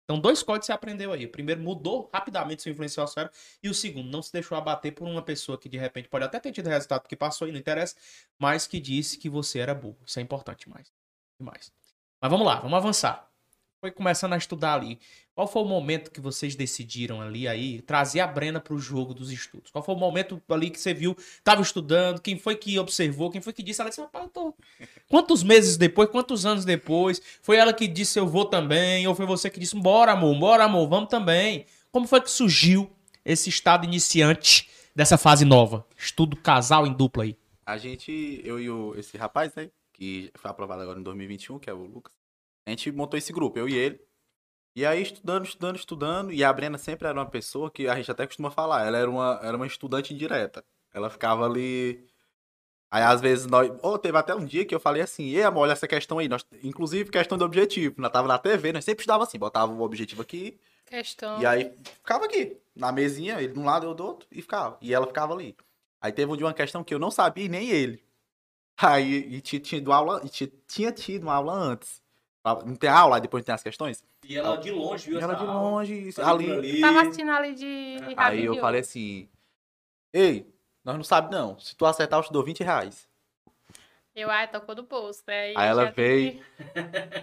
Então, 0.03 0.19
dois 0.19 0.41
códigos 0.41 0.65
você 0.65 0.71
aprendeu 0.71 1.13
aí. 1.13 1.25
O 1.25 1.29
primeiro, 1.29 1.61
mudou 1.61 2.09
rapidamente 2.11 2.63
seu 2.63 2.71
influencial 2.71 3.07
cérebro. 3.07 3.35
E 3.61 3.69
o 3.69 3.73
segundo, 3.73 4.09
não 4.09 4.23
se 4.23 4.33
deixou 4.33 4.57
abater 4.57 4.91
por 4.91 5.07
uma 5.07 5.21
pessoa 5.21 5.57
que 5.57 5.69
de 5.69 5.77
repente 5.77 6.09
pode 6.09 6.25
até 6.25 6.39
ter 6.39 6.51
tido 6.51 6.67
resultado 6.67 7.07
que 7.07 7.15
passou 7.15 7.47
e 7.47 7.51
não 7.51 7.59
interessa, 7.59 7.95
mas 8.37 8.65
que 8.65 8.79
disse 8.79 9.17
que 9.17 9.29
você 9.29 9.59
era 9.59 9.75
burro. 9.75 9.97
Isso 10.05 10.19
é 10.19 10.21
importante 10.21 10.65
demais. 10.65 10.91
demais. 11.39 11.71
Mas 12.19 12.31
vamos 12.31 12.45
lá, 12.45 12.55
vamos 12.59 12.77
avançar 12.77 13.29
foi 13.79 13.91
começando 13.91 14.33
a 14.33 14.37
estudar 14.37 14.73
ali. 14.73 14.99
Qual 15.39 15.47
foi 15.47 15.61
o 15.61 15.65
momento 15.65 16.11
que 16.11 16.19
vocês 16.19 16.53
decidiram 16.53 17.21
ali 17.21 17.47
aí 17.47 17.81
trazer 17.83 18.19
a 18.19 18.27
Brena 18.27 18.59
para 18.59 18.73
o 18.73 18.77
jogo 18.77 19.13
dos 19.13 19.31
estudos? 19.31 19.71
Qual 19.71 19.81
foi 19.81 19.95
o 19.95 19.97
momento 19.97 20.41
ali 20.49 20.69
que 20.69 20.77
você 20.77 20.93
viu, 20.93 21.15
estava 21.17 21.61
estudando, 21.61 22.19
quem 22.19 22.37
foi 22.37 22.57
que 22.57 22.77
observou, 22.77 23.31
quem 23.31 23.39
foi 23.39 23.53
que 23.53 23.63
disse? 23.63 23.79
Ela 23.79 23.89
disse, 23.89 24.01
rapaz, 24.01 24.25
eu 24.25 24.29
tô... 24.31 24.53
Quantos 25.07 25.41
meses 25.41 25.77
depois, 25.77 26.09
quantos 26.09 26.45
anos 26.45 26.65
depois? 26.65 27.21
Foi 27.41 27.55
ela 27.55 27.71
que 27.71 27.87
disse, 27.87 28.19
eu 28.19 28.27
vou 28.27 28.43
também? 28.43 29.07
Ou 29.07 29.15
foi 29.15 29.25
você 29.25 29.49
que 29.49 29.61
disse, 29.61 29.77
bora 29.77 30.11
amor, 30.11 30.37
bora 30.37 30.65
amor, 30.65 30.89
vamos 30.89 31.07
também? 31.07 31.65
Como 31.89 32.05
foi 32.05 32.19
que 32.19 32.29
surgiu 32.29 32.91
esse 33.23 33.47
estado 33.47 33.85
iniciante 33.85 34.69
dessa 34.93 35.17
fase 35.17 35.45
nova? 35.45 35.87
Estudo 35.97 36.35
casal 36.35 36.85
em 36.85 36.91
dupla 36.91 37.23
aí. 37.23 37.37
A 37.65 37.77
gente, 37.77 38.41
eu 38.43 38.59
e 38.59 38.69
o, 38.69 38.93
esse 38.97 39.15
rapaz, 39.15 39.55
né, 39.55 39.71
que 39.93 40.31
foi 40.35 40.51
aprovado 40.51 40.81
agora 40.81 40.99
em 40.99 41.03
2021, 41.03 41.59
que 41.59 41.69
é 41.69 41.73
o 41.73 41.85
Lucas, 41.85 42.11
a 42.65 42.71
gente 42.71 42.91
montou 42.91 43.17
esse 43.17 43.31
grupo, 43.31 43.57
eu 43.57 43.69
e 43.69 43.73
ele. 43.73 44.08
E 44.79 44.85
aí, 44.85 45.01
estudando, 45.01 45.43
estudando, 45.43 45.75
estudando. 45.75 46.31
E 46.31 46.41
a 46.41 46.53
Brena 46.53 46.77
sempre 46.77 47.05
era 47.05 47.19
uma 47.19 47.29
pessoa 47.29 47.69
que 47.69 47.89
a 47.89 47.95
gente 47.95 48.09
até 48.09 48.25
costuma 48.25 48.49
falar. 48.49 48.87
Ela 48.87 48.97
era 48.97 49.09
uma, 49.09 49.37
era 49.43 49.57
uma 49.57 49.67
estudante 49.67 50.13
indireta. 50.13 50.63
Ela 50.93 51.09
ficava 51.09 51.45
ali. 51.45 52.07
Aí, 52.89 53.03
às 53.03 53.19
vezes, 53.19 53.45
nós. 53.45 53.69
Ou 53.81 53.95
oh, 53.95 53.99
teve 53.99 54.17
até 54.17 54.33
um 54.33 54.45
dia 54.45 54.63
que 54.63 54.73
eu 54.73 54.79
falei 54.79 55.01
assim: 55.01 55.31
Ei, 55.31 55.43
amor, 55.43 55.63
olha 55.63 55.73
essa 55.73 55.85
questão 55.85 56.17
aí. 56.17 56.29
Nós... 56.29 56.45
Inclusive, 56.63 57.11
questão 57.11 57.37
de 57.37 57.43
objetivo. 57.43 57.95
Nós 57.97 58.09
tava 58.09 58.29
na 58.29 58.39
TV, 58.39 58.71
nós 58.71 58.85
sempre 58.85 59.01
estudava 59.01 59.25
assim: 59.25 59.37
botava 59.37 59.69
o 59.69 59.81
objetivo 59.81 60.21
aqui. 60.21 60.57
Questão. 60.85 61.41
E 61.41 61.45
aí, 61.45 61.73
ficava 61.83 62.23
aqui, 62.23 62.55
na 62.73 62.89
mesinha, 62.93 63.41
ele 63.41 63.51
de 63.51 63.59
um 63.59 63.65
lado, 63.65 63.85
eu 63.85 63.93
do 63.93 64.05
outro, 64.05 64.29
e 64.31 64.41
ficava. 64.41 64.77
E 64.79 64.93
ela 64.93 65.05
ficava 65.05 65.33
ali. 65.33 65.57
Aí 65.99 66.13
teve 66.13 66.31
um 66.31 66.37
dia 66.37 66.45
uma 66.45 66.53
questão 66.53 66.85
que 66.85 66.93
eu 66.93 66.99
não 66.99 67.11
sabia, 67.11 67.49
nem 67.49 67.69
ele. 67.69 68.01
Aí, 68.77 69.35
e 69.35 69.41
tinha 69.41 69.59
tido 69.59 69.91
aula, 69.91 70.21
e 70.23 70.29
tinha, 70.29 70.49
tinha 70.65 70.91
tido 70.93 71.23
uma 71.23 71.33
aula 71.33 71.53
antes. 71.53 72.01
Não 72.43 72.75
tem 72.75 72.89
aula, 72.89 73.19
depois 73.19 73.43
tem 73.43 73.53
as 73.53 73.61
questões. 73.61 74.03
E 74.23 74.37
ela 74.37 74.57
de 74.57 74.71
longe, 74.71 75.09
viu? 75.09 75.19
Ela 75.19 75.33
de 75.33 75.43
longe, 75.43 76.09
ali. 76.17 76.51
ali. 76.51 76.81
Tava 76.81 77.01
assistindo 77.01 77.31
ali 77.31 77.53
de. 77.53 77.97
Aí 78.15 78.45
eu 78.45 78.55
falei 78.57 78.81
assim: 78.81 79.29
Ei, 80.13 80.47
nós 80.83 80.95
não 80.95 81.03
sabemos 81.03 81.35
não. 81.35 81.59
Se 81.59 81.75
tu 81.75 81.85
acertar, 81.85 82.19
eu 82.19 82.23
te 82.23 82.31
dou 82.31 82.43
20 82.43 82.63
reais. 82.63 83.07
Eu, 84.15 84.29
ai, 84.29 84.47
tocou 84.47 84.73
do 84.73 84.83
bolso, 84.83 85.23
né? 85.27 85.41
Aí, 85.41 85.53
aí 85.55 85.67
ela 85.67 85.91
veio. 85.91 86.43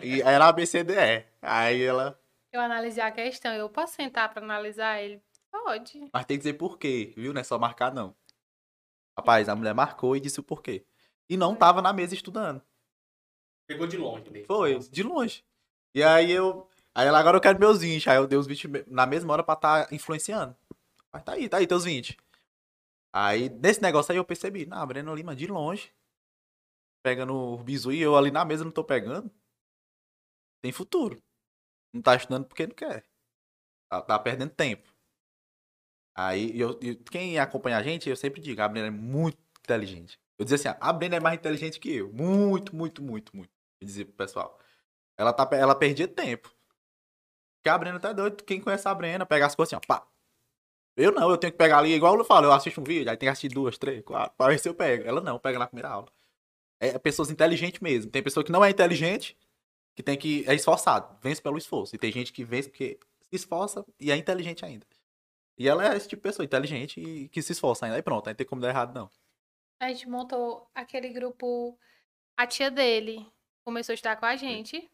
e 0.02 0.22
aí 0.22 0.34
ela 0.34 0.48
ABCDE. 0.48 1.24
Aí 1.42 1.82
ela. 1.82 2.18
Eu 2.52 2.60
analisei 2.60 3.02
a 3.02 3.10
questão. 3.10 3.52
Eu 3.52 3.68
posso 3.68 3.94
sentar 3.94 4.32
pra 4.32 4.42
analisar 4.42 5.02
ele? 5.02 5.20
Pode. 5.50 6.08
Mas 6.12 6.24
tem 6.24 6.36
que 6.36 6.44
dizer 6.44 6.54
por 6.54 6.78
quê, 6.78 7.12
viu? 7.16 7.32
Não 7.32 7.40
é 7.40 7.44
só 7.44 7.58
marcar, 7.58 7.92
não. 7.92 8.14
Rapaz, 9.18 9.48
a 9.48 9.56
mulher 9.56 9.74
marcou 9.74 10.16
e 10.16 10.20
disse 10.20 10.40
o 10.40 10.42
porquê. 10.42 10.84
E 11.28 11.36
não 11.36 11.54
tava 11.54 11.82
na 11.82 11.92
mesa 11.92 12.14
estudando. 12.14 12.62
Pegou 13.66 13.86
de 13.86 13.96
longe. 13.96 14.30
Mesmo. 14.30 14.46
Foi, 14.46 14.78
de 14.78 15.02
longe. 15.02 15.44
E 15.94 16.02
aí 16.02 16.30
eu. 16.30 16.68
Aí 16.94 17.06
ela, 17.06 17.18
agora 17.18 17.36
eu 17.36 17.40
quero 17.40 17.58
meus 17.58 17.80
20. 17.80 18.08
Aí 18.08 18.16
eu 18.16 18.26
dei 18.26 18.38
os 18.38 18.46
20 18.46 18.68
na 18.86 19.06
mesma 19.06 19.32
hora 19.32 19.42
pra 19.42 19.54
estar 19.54 19.86
tá 19.86 19.94
influenciando. 19.94 20.56
Mas 21.12 21.24
tá 21.24 21.32
aí, 21.32 21.48
tá 21.48 21.58
aí 21.58 21.66
teus 21.66 21.84
20. 21.84 22.16
Aí, 23.12 23.48
nesse 23.48 23.80
negócio 23.80 24.12
aí 24.12 24.18
eu 24.18 24.24
percebi, 24.24 24.66
na 24.66 24.84
Breno 24.84 25.14
Lima 25.14 25.34
de 25.34 25.46
longe, 25.46 25.90
pegando 27.02 27.34
o 27.34 27.56
bisu 27.56 27.90
e 27.90 28.00
eu 28.00 28.14
ali 28.14 28.30
na 28.30 28.44
mesa 28.44 28.62
não 28.62 28.70
tô 28.70 28.84
pegando. 28.84 29.30
Tem 30.62 30.70
futuro. 30.70 31.22
Não 31.94 32.02
tá 32.02 32.14
estudando 32.14 32.46
porque 32.46 32.66
não 32.66 32.74
quer. 32.74 33.06
Tá, 33.88 34.02
tá 34.02 34.18
perdendo 34.18 34.50
tempo. 34.50 34.92
Aí, 36.14 36.58
eu, 36.58 36.78
eu, 36.82 36.96
quem 37.10 37.38
acompanha 37.38 37.78
a 37.78 37.82
gente, 37.82 38.08
eu 38.08 38.16
sempre 38.16 38.40
digo, 38.40 38.60
a 38.60 38.68
Breno 38.68 38.88
é 38.88 38.90
muito 38.90 39.38
inteligente. 39.60 40.18
Eu 40.38 40.44
dizia 40.44 40.72
assim, 40.72 40.78
a 40.78 40.92
Brenda 40.92 41.16
é 41.16 41.20
mais 41.20 41.38
inteligente 41.38 41.80
que 41.80 41.90
eu. 41.90 42.12
Muito, 42.12 42.76
muito, 42.76 43.02
muito, 43.02 43.34
muito. 43.34 43.55
Dizia 43.82 44.04
pro 44.04 44.14
pessoal. 44.14 44.58
Ela, 45.16 45.32
tá, 45.32 45.48
ela 45.56 45.74
perdia 45.74 46.08
tempo. 46.08 46.54
Porque 47.56 47.68
a 47.68 47.78
Brenda 47.78 48.00
tá 48.00 48.12
doido. 48.12 48.44
Quem 48.44 48.60
conhece 48.60 48.86
a 48.86 48.94
Brenda, 48.94 49.26
pega 49.26 49.46
as 49.46 49.54
coisas 49.54 49.72
assim, 49.74 49.82
ó, 49.84 49.86
pá. 49.86 50.06
Eu 50.96 51.12
não, 51.12 51.30
eu 51.30 51.36
tenho 51.36 51.52
que 51.52 51.58
pegar 51.58 51.78
ali, 51.78 51.92
igual 51.92 52.16
eu 52.16 52.24
falo, 52.24 52.46
eu 52.46 52.52
assisto 52.52 52.80
um 52.80 52.84
vídeo, 52.84 53.10
aí 53.10 53.16
tem 53.18 53.26
que 53.26 53.30
assistir 53.30 53.48
duas, 53.50 53.76
três, 53.76 54.02
quatro, 54.02 54.34
pra 54.34 54.48
ver 54.48 54.58
se 54.58 54.66
eu 54.66 54.74
pego. 54.74 55.04
Ela 55.06 55.20
não, 55.20 55.38
pega 55.38 55.58
na 55.58 55.66
primeira 55.66 55.90
aula. 55.90 56.08
É 56.80 56.98
pessoas 56.98 57.30
inteligentes 57.30 57.80
mesmo. 57.80 58.10
Tem 58.10 58.22
pessoa 58.22 58.44
que 58.44 58.52
não 58.52 58.64
é 58.64 58.70
inteligente, 58.70 59.36
que 59.94 60.02
tem 60.02 60.16
que. 60.16 60.44
É 60.48 60.54
esforçado, 60.54 61.18
vence 61.20 61.42
pelo 61.42 61.58
esforço. 61.58 61.94
E 61.94 61.98
tem 61.98 62.12
gente 62.12 62.32
que 62.32 62.44
vence 62.44 62.68
porque 62.68 62.98
se 63.22 63.36
esforça 63.36 63.84
e 64.00 64.10
é 64.10 64.16
inteligente 64.16 64.64
ainda. 64.64 64.86
E 65.58 65.68
ela 65.68 65.92
é 65.92 65.96
esse 65.96 66.08
tipo 66.08 66.20
de 66.20 66.28
pessoa, 66.28 66.44
inteligente 66.44 67.00
e 67.00 67.28
que 67.28 67.42
se 67.42 67.52
esforça 67.52 67.86
ainda. 67.86 67.96
Aí 67.96 68.02
pronto, 68.02 68.28
aí 68.28 68.32
não 68.32 68.36
tem 68.36 68.46
como 68.46 68.60
dar 68.60 68.68
errado, 68.68 68.94
não. 68.94 69.10
A 69.80 69.88
gente 69.88 70.08
montou 70.08 70.70
aquele 70.74 71.10
grupo. 71.10 71.78
A 72.36 72.46
tia 72.46 72.70
dele 72.70 73.26
começou 73.66 73.92
a 73.92 73.94
estudar 73.94 74.16
com 74.16 74.24
a 74.24 74.36
gente. 74.36 74.88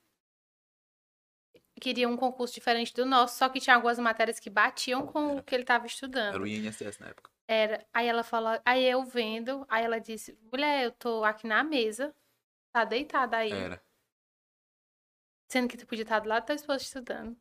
Queria 1.78 2.08
um 2.08 2.16
concurso 2.16 2.54
diferente 2.54 2.94
do 2.94 3.04
nosso, 3.04 3.36
só 3.36 3.48
que 3.50 3.60
tinha 3.60 3.76
algumas 3.76 3.98
matérias 3.98 4.40
que 4.40 4.48
batiam 4.48 5.06
com 5.06 5.36
o 5.36 5.42
que 5.42 5.54
ele 5.54 5.62
estava 5.62 5.86
estudando. 5.86 6.34
Era 6.34 6.42
o 6.42 6.46
INSS 6.46 6.98
na 6.98 7.08
época. 7.08 7.30
Era. 7.46 7.86
Aí 7.92 8.06
ela 8.06 8.22
falou, 8.22 8.58
aí 8.64 8.82
eu 8.84 9.04
vendo, 9.04 9.66
aí 9.68 9.84
ela 9.84 10.00
disse, 10.00 10.38
mulher, 10.50 10.84
eu 10.84 10.92
tô 10.92 11.22
aqui 11.22 11.46
na 11.46 11.62
mesa, 11.62 12.14
tá 12.72 12.84
deitada 12.84 13.36
aí. 13.36 13.52
Era. 13.52 13.82
Sendo 15.50 15.68
que 15.68 15.76
tu 15.76 15.86
podia 15.86 16.04
estar 16.04 16.20
do 16.20 16.28
lado 16.30 16.40
da 16.40 16.46
tua 16.46 16.54
esposa 16.54 16.82
estudando. 16.82 17.36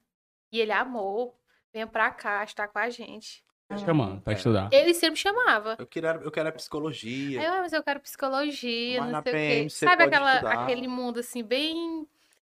E 0.52 0.60
ele 0.60 0.74
amou, 0.74 1.40
venha 1.72 1.88
pra 1.88 2.12
cá, 2.12 2.44
estar 2.44 2.68
com 2.68 2.80
a 2.80 2.90
gente. 2.90 3.46
Chamando 3.78 4.22
pra 4.22 4.34
é. 4.34 4.36
estudar. 4.36 4.70
Ele 4.72 4.94
sempre 4.94 5.20
chamava. 5.20 5.76
Eu 5.80 5.88
quero, 5.88 6.22
eu 6.24 6.32
quero 6.32 6.50
a 6.50 6.52
psicologia. 6.52 7.40
Aí, 7.40 7.46
ah, 7.46 7.60
mas 7.62 7.74
eu 7.74 7.84
quero 7.84 8.00
psicologia, 8.00 9.00
Mas 9.00 9.06
não 9.06 9.18
na 9.18 9.24
sei 9.24 9.32
PM 9.32 9.62
o 9.62 9.64
quê. 9.64 9.70
Sabe 9.70 10.04
aquela, 10.04 10.34
estudar. 10.36 10.64
aquele 10.64 10.88
mundo 10.88 11.20
assim, 11.20 11.44
bem. 11.44 12.08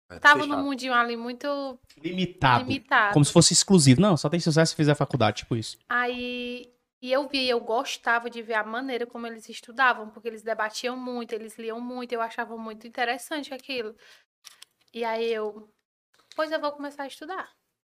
É, 0.09 0.19
Tava 0.19 0.41
fechado. 0.41 0.57
num 0.57 0.63
mundinho 0.63 0.93
ali 0.93 1.17
muito 1.17 1.79
Limitado. 1.97 2.63
limitado. 2.65 3.13
Como 3.13 3.25
se 3.25 3.31
fosse 3.31 3.53
exclusivo. 3.53 3.99
Não, 3.99 4.15
só 4.15 4.29
tem 4.29 4.39
sucesso 4.39 4.71
se 4.71 4.75
fizer 4.75 4.95
faculdade, 4.95 5.37
tipo 5.37 5.55
isso. 5.55 5.77
Aí. 5.89 6.71
E 7.01 7.11
eu 7.11 7.27
vi, 7.27 7.47
eu 7.47 7.59
gostava 7.59 8.29
de 8.29 8.41
ver 8.41 8.55
a 8.55 8.63
maneira 8.63 9.05
como 9.05 9.27
eles 9.27 9.47
estudavam, 9.47 10.09
porque 10.09 10.27
eles 10.27 10.41
debatiam 10.41 10.97
muito, 10.97 11.33
eles 11.33 11.55
liam 11.57 11.79
muito, 11.79 12.13
eu 12.13 12.21
achava 12.21 12.57
muito 12.57 12.87
interessante 12.87 13.53
aquilo. 13.53 13.95
E 14.93 15.03
aí 15.03 15.31
eu. 15.31 15.69
Pois 16.35 16.51
eu 16.51 16.59
vou 16.59 16.71
começar 16.71 17.03
a 17.03 17.07
estudar. 17.07 17.51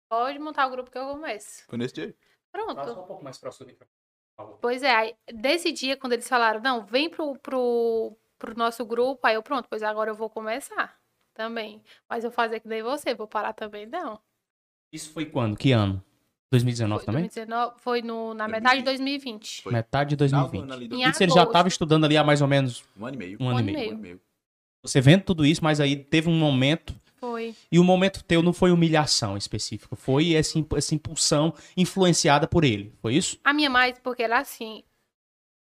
Pode 0.09 0.39
montar 0.39 0.67
o 0.67 0.71
grupo 0.71 0.91
que 0.91 0.99
eu 0.99 1.07
começo. 1.07 1.65
Foi 1.67 1.79
nesse 1.79 1.95
dia. 1.95 2.15
Pronto. 2.65 3.01
um 3.01 3.07
pouco 3.07 3.25
mais 3.25 3.39
próximo 3.39 3.67
do 3.67 3.77
Pois 4.61 4.83
é, 4.83 4.95
aí, 4.95 5.15
desse 5.33 5.73
dia, 5.73 5.97
quando 5.97 6.13
eles 6.13 6.29
falaram, 6.29 6.61
não, 6.61 6.85
vem 6.85 7.09
pro, 7.09 7.37
pro, 7.39 8.17
pro 8.39 8.57
nosso 8.57 8.85
grupo, 8.85 9.27
aí 9.27 9.35
eu, 9.35 9.43
pronto, 9.43 9.67
pois 9.69 9.83
agora 9.83 10.11
eu 10.11 10.15
vou 10.15 10.29
começar 10.29 10.99
também. 11.33 11.83
Mas 12.09 12.25
eu 12.25 12.31
vou 12.31 12.35
fazer 12.35 12.61
que 12.61 12.69
nem 12.69 12.83
você, 12.83 13.15
vou 13.15 13.27
parar 13.27 13.53
também, 13.53 13.87
não. 13.87 14.21
Isso 14.93 15.11
foi 15.13 15.27
quando? 15.27 15.57
Que 15.57 15.73
ano? 15.73 16.03
2019 16.51 17.01
Foi, 17.01 17.07
também? 17.07 17.23
2019, 17.25 17.75
foi 17.81 18.03
no, 18.03 18.33
na 18.35 18.47
metade 18.47 18.79
de 18.79 18.85
2020. 18.85 19.63
Foi. 19.63 19.73
Metade 19.73 20.15
de 20.15 20.25
Final 20.25 20.47
do 20.47 20.51
2020. 20.53 20.63
ano 20.63 20.73
ali 20.75 20.89
do- 20.89 20.97
Em 20.97 21.11
Isso 21.11 21.23
ele 21.23 21.33
já 21.33 21.43
estava 21.43 21.69
estudando 21.69 22.05
ali 22.05 22.17
há 22.17 22.23
mais 22.23 22.41
ou 22.41 22.49
menos 22.49 22.85
Um 22.97 23.05
ano 23.07 23.17
e 23.17 23.19
meio. 23.19 23.39
um 23.41 23.49
ano 23.49 23.61
e 23.61 23.63
meio. 23.63 23.77
meio. 23.77 23.89
Um 23.89 23.93
ano 23.93 23.99
e 23.99 24.03
meio. 24.03 24.21
Você 24.83 25.01
vendo 25.01 25.25
tudo 25.25 25.45
isso, 25.45 25.63
mas 25.65 25.81
aí 25.81 25.97
teve 25.97 26.29
um 26.29 26.39
momento. 26.39 26.95
Foi. 27.27 27.57
E 27.71 27.79
o 27.79 27.85
momento 27.85 28.23
teu 28.23 28.43
não 28.43 28.53
foi 28.53 28.71
humilhação 28.71 29.37
específica. 29.37 29.97
Foi 29.97 30.35
essa, 30.35 30.59
essa 30.77 30.95
impulsão 30.95 31.53
influenciada 31.77 32.47
por 32.47 32.65
ele. 32.65 32.93
Foi 33.03 33.15
isso? 33.15 33.39
A 33.43 33.53
minha 33.53 33.69
mais, 33.69 33.99
porque 33.99 34.23
era 34.23 34.39
assim. 34.39 34.85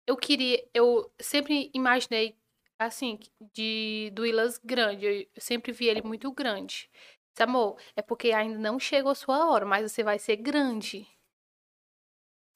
eu 0.06 0.16
queria, 0.16 0.62
eu 0.74 1.10
sempre 1.18 1.70
imaginei 1.72 2.36
assim, 2.78 3.18
de 3.54 4.10
do 4.14 4.26
Ilas 4.26 4.58
grande. 4.62 5.06
Eu, 5.06 5.26
sempre 5.38 5.72
vi 5.72 5.86
ele 5.86 6.02
muito 6.02 6.30
grande. 6.30 6.90
Amor, 7.38 7.78
é 7.94 8.02
porque 8.02 8.32
ainda 8.32 8.58
não 8.58 8.78
chegou 8.78 9.12
a 9.12 9.14
sua 9.14 9.50
hora, 9.50 9.66
mas 9.66 9.90
você 9.90 10.02
vai 10.02 10.18
ser 10.18 10.36
grande. 10.36 11.06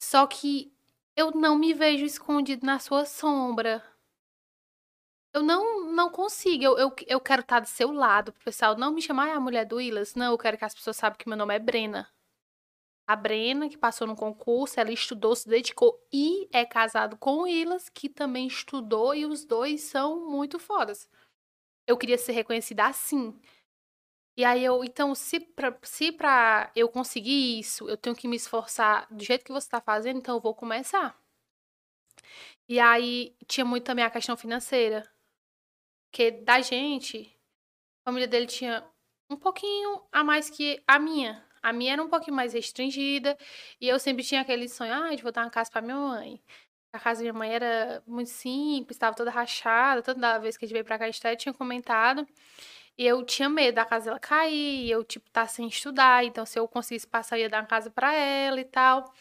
Só 0.01 0.25
que 0.25 0.73
eu 1.15 1.31
não 1.31 1.57
me 1.57 1.73
vejo 1.73 2.05
escondido 2.05 2.65
na 2.65 2.79
sua 2.79 3.05
sombra. 3.05 3.83
Eu 5.33 5.41
não, 5.43 5.91
não 5.91 6.09
consigo. 6.09 6.63
Eu, 6.63 6.77
eu, 6.77 6.95
eu 7.07 7.19
quero 7.19 7.41
estar 7.41 7.59
do 7.59 7.67
seu 7.67 7.91
lado, 7.91 8.33
pro 8.33 8.43
pessoal 8.43 8.77
não 8.77 8.91
me 8.91 9.01
chamar 9.01 9.29
ah, 9.29 9.35
a 9.35 9.39
mulher 9.39 9.65
do 9.65 9.77
Willas. 9.77 10.15
Não, 10.15 10.31
eu 10.31 10.37
quero 10.37 10.57
que 10.57 10.65
as 10.65 10.73
pessoas 10.73 10.97
saibam 10.97 11.17
que 11.17 11.27
meu 11.27 11.37
nome 11.37 11.55
é 11.55 11.59
Brena. 11.59 12.09
A 13.07 13.15
Brena, 13.15 13.67
que 13.69 13.77
passou 13.77 14.07
no 14.07 14.15
concurso, 14.15 14.79
ela 14.79 14.91
estudou, 14.91 15.35
se 15.35 15.47
dedicou 15.49 15.99
e 16.13 16.47
é 16.51 16.65
casado 16.65 17.17
com 17.17 17.39
o 17.39 17.41
Willas, 17.43 17.89
que 17.89 18.07
também 18.07 18.47
estudou, 18.47 19.13
e 19.13 19.25
os 19.25 19.43
dois 19.43 19.81
são 19.81 20.29
muito 20.29 20.59
fodas. 20.59 21.09
Eu 21.87 21.97
queria 21.97 22.17
ser 22.17 22.33
reconhecida 22.33 22.85
assim. 22.85 23.37
E 24.37 24.45
aí 24.45 24.63
eu, 24.63 24.83
então, 24.83 25.13
se 25.13 25.39
pra, 25.39 25.77
se 25.83 26.11
pra 26.11 26.71
eu 26.75 26.87
conseguir 26.89 27.59
isso, 27.59 27.89
eu 27.89 27.97
tenho 27.97 28.15
que 28.15 28.27
me 28.27 28.35
esforçar 28.37 29.07
do 29.13 29.23
jeito 29.23 29.43
que 29.45 29.51
você 29.51 29.69
tá 29.69 29.81
fazendo, 29.81 30.19
então 30.19 30.35
eu 30.35 30.41
vou 30.41 30.55
começar. 30.55 31.17
E 32.67 32.79
aí 32.79 33.35
tinha 33.47 33.65
muito 33.65 33.83
também 33.85 34.05
a 34.05 34.09
questão 34.09 34.37
financeira. 34.37 35.10
Porque 36.11 36.29
da 36.31 36.59
gente, 36.61 37.33
a 38.05 38.09
família 38.09 38.27
dele 38.27 38.45
tinha 38.45 38.85
um 39.29 39.37
pouquinho 39.37 40.03
a 40.11 40.23
mais 40.23 40.49
que 40.49 40.83
a 40.85 40.99
minha. 40.99 41.43
A 41.63 41.71
minha 41.71 41.93
era 41.93 42.03
um 42.03 42.09
pouquinho 42.09 42.35
mais 42.35 42.53
restringida. 42.53 43.37
E 43.79 43.87
eu 43.87 43.97
sempre 43.99 44.23
tinha 44.23 44.41
aquele 44.41 44.67
sonho, 44.67 44.93
ah, 44.93 45.15
de 45.15 45.23
voltar 45.23 45.43
uma 45.43 45.49
casa 45.49 45.71
pra 45.71 45.81
minha 45.81 45.95
mãe. 45.95 46.41
A 46.93 46.99
casa 46.99 47.19
da 47.19 47.23
minha 47.23 47.33
mãe 47.33 47.53
era 47.53 48.03
muito 48.05 48.29
simples, 48.29 48.97
estava 48.97 49.15
toda 49.15 49.31
rachada. 49.31 50.01
Toda 50.03 50.37
vez 50.39 50.57
que 50.57 50.65
a 50.65 50.67
gente 50.67 50.73
veio 50.73 50.85
pra 50.85 50.99
cá, 50.99 51.05
a 51.05 51.11
gente 51.11 51.37
tinha 51.37 51.53
comentado. 51.53 52.27
E 52.97 53.05
eu 53.05 53.23
tinha 53.25 53.49
medo 53.49 53.75
da 53.75 53.85
casa 53.85 54.05
dela 54.05 54.19
cair, 54.19 54.89
eu, 54.89 55.03
tipo, 55.03 55.29
tá 55.31 55.47
sem 55.47 55.67
estudar. 55.67 56.25
Então, 56.25 56.45
se 56.45 56.59
eu 56.59 56.67
conseguisse 56.67 57.07
passar, 57.07 57.37
eu 57.37 57.43
ia 57.43 57.49
dar 57.49 57.61
uma 57.61 57.67
casa 57.67 57.89
pra 57.91 58.13
ela 58.13 58.59
e 58.61 58.65
tal. 58.65 59.13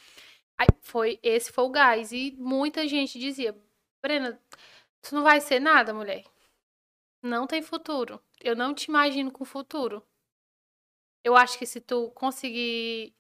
Aí, 0.59 0.68
foi, 0.82 1.18
esse 1.22 1.53
foi 1.53 1.64
o 1.64 1.70
gás. 1.70 2.12
E 2.12 2.34
muita 2.38 2.86
gente 2.88 3.18
dizia, 3.18 3.57
Brena, 4.03 4.41
tu 5.03 5.14
não 5.14 5.22
vai 5.24 5.41
ser 5.41 5.61
nada, 5.61 5.95
mulher. 5.95 6.24
Não 7.22 7.46
tem 7.46 7.62
futuro. 7.62 8.20
Eu 8.40 8.56
não 8.56 8.74
te 8.74 8.84
imagino 8.86 9.30
com 9.30 9.44
futuro. 9.44 10.02
Eu 11.22 11.36
acho 11.36 11.58
que 11.58 11.66
se 11.66 11.80
tu 11.80 12.10
conseguir. 12.12 13.14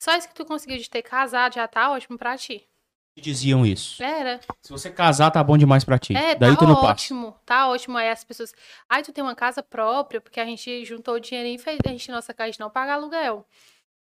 Só 0.00 0.16
isso 0.16 0.28
que 0.28 0.34
tu 0.34 0.44
conseguiu 0.44 0.78
de 0.78 0.88
ter 0.88 1.02
casado 1.02 1.54
já 1.54 1.66
tá 1.66 1.90
ótimo 1.90 2.16
pra 2.16 2.36
ti. 2.36 2.68
Diziam 3.16 3.64
isso. 3.64 4.02
Era. 4.02 4.40
Se 4.60 4.72
você 4.72 4.90
casar, 4.90 5.30
tá 5.30 5.42
bom 5.42 5.56
demais 5.56 5.84
pra 5.84 5.98
ti. 5.98 6.16
É, 6.16 6.34
Daí 6.34 6.52
tá 6.52 6.58
tu 6.58 6.66
não 6.66 6.74
passa. 6.74 6.86
ótimo. 6.88 7.40
Tá 7.44 7.68
ótimo. 7.68 7.96
Aí 7.96 8.10
as 8.10 8.24
pessoas. 8.24 8.52
Ai, 8.88 9.02
tu 9.02 9.12
tem 9.12 9.22
uma 9.22 9.36
casa 9.36 9.62
própria, 9.62 10.20
porque 10.20 10.40
a 10.40 10.44
gente 10.44 10.84
juntou 10.84 11.14
o 11.14 11.20
dinheirinho 11.20 11.54
e 11.56 11.58
fez 11.58 11.78
a 11.84 11.88
gente, 11.90 12.10
nossa 12.10 12.34
casa, 12.34 12.48
a 12.48 12.50
gente 12.50 12.60
não 12.60 12.70
paga 12.70 12.94
aluguel. 12.94 13.46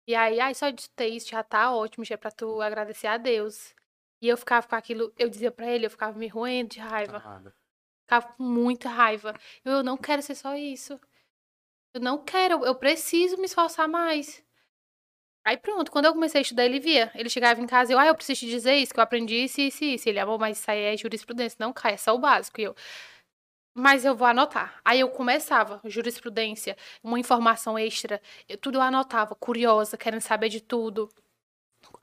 E 0.06 0.14
aí, 0.14 0.40
ai, 0.40 0.54
só 0.54 0.70
de 0.70 0.88
ter 0.90 1.08
isso 1.08 1.28
já 1.30 1.42
tá 1.42 1.72
ótimo, 1.74 2.04
já 2.04 2.14
é 2.14 2.18
pra 2.18 2.30
tu 2.30 2.60
agradecer 2.60 3.06
a 3.08 3.16
Deus. 3.16 3.74
E 4.20 4.28
eu 4.28 4.36
ficava 4.36 4.66
com 4.66 4.76
aquilo, 4.76 5.12
eu 5.18 5.28
dizia 5.28 5.50
pra 5.50 5.66
ele, 5.66 5.86
eu 5.86 5.90
ficava 5.90 6.16
me 6.16 6.28
roendo 6.28 6.70
de 6.70 6.80
raiva. 6.80 7.18
Nada. 7.18 7.54
Ficava 8.12 8.34
com 8.34 8.42
muita 8.42 8.88
raiva. 8.90 9.34
Eu, 9.64 9.72
eu 9.78 9.82
não 9.82 9.96
quero 9.96 10.20
ser 10.22 10.34
só 10.34 10.54
isso. 10.54 11.00
Eu 11.94 12.00
não 12.00 12.18
quero, 12.24 12.64
eu- 12.66 12.74
preciso 12.74 13.38
me 13.38 13.46
esforçar 13.46 13.88
mais. 13.88 14.44
Aí 15.44 15.56
pronto, 15.56 15.90
quando 15.90 16.04
eu 16.04 16.12
comecei 16.12 16.40
a 16.40 16.42
estudar, 16.42 16.64
ele 16.64 16.78
via. 16.78 17.10
Ele 17.14 17.28
chegava 17.28 17.60
em 17.60 17.66
casa 17.66 17.90
e 17.92 17.94
eu, 17.94 17.98
ah, 17.98 18.06
eu 18.06 18.14
preciso 18.14 18.40
te 18.40 18.46
dizer 18.46 18.74
isso, 18.76 18.94
que 18.94 19.00
eu 19.00 19.04
aprendi 19.04 19.34
isso, 19.44 19.60
isso 19.60 19.84
isso. 19.84 20.08
Ele, 20.08 20.20
amor, 20.20 20.38
mas 20.38 20.58
isso 20.58 20.70
aí 20.70 20.80
é 20.94 20.96
jurisprudência, 20.96 21.56
não 21.60 21.72
cai, 21.72 21.94
é 21.94 21.96
só 21.96 22.14
o 22.14 22.18
básico. 22.18 22.60
E 22.60 22.64
eu, 22.64 22.74
mas 23.74 24.04
eu 24.04 24.14
vou 24.14 24.26
anotar. 24.26 24.80
Aí 24.84 25.00
eu 25.00 25.08
começava, 25.10 25.80
jurisprudência, 25.84 26.76
uma 27.02 27.18
informação 27.18 27.78
extra, 27.78 28.20
eu, 28.48 28.58
tudo 28.58 28.78
eu 28.78 28.82
anotava, 28.82 29.34
curiosa, 29.34 29.96
querendo 29.96 30.20
saber 30.20 30.48
de 30.48 30.60
tudo. 30.60 31.08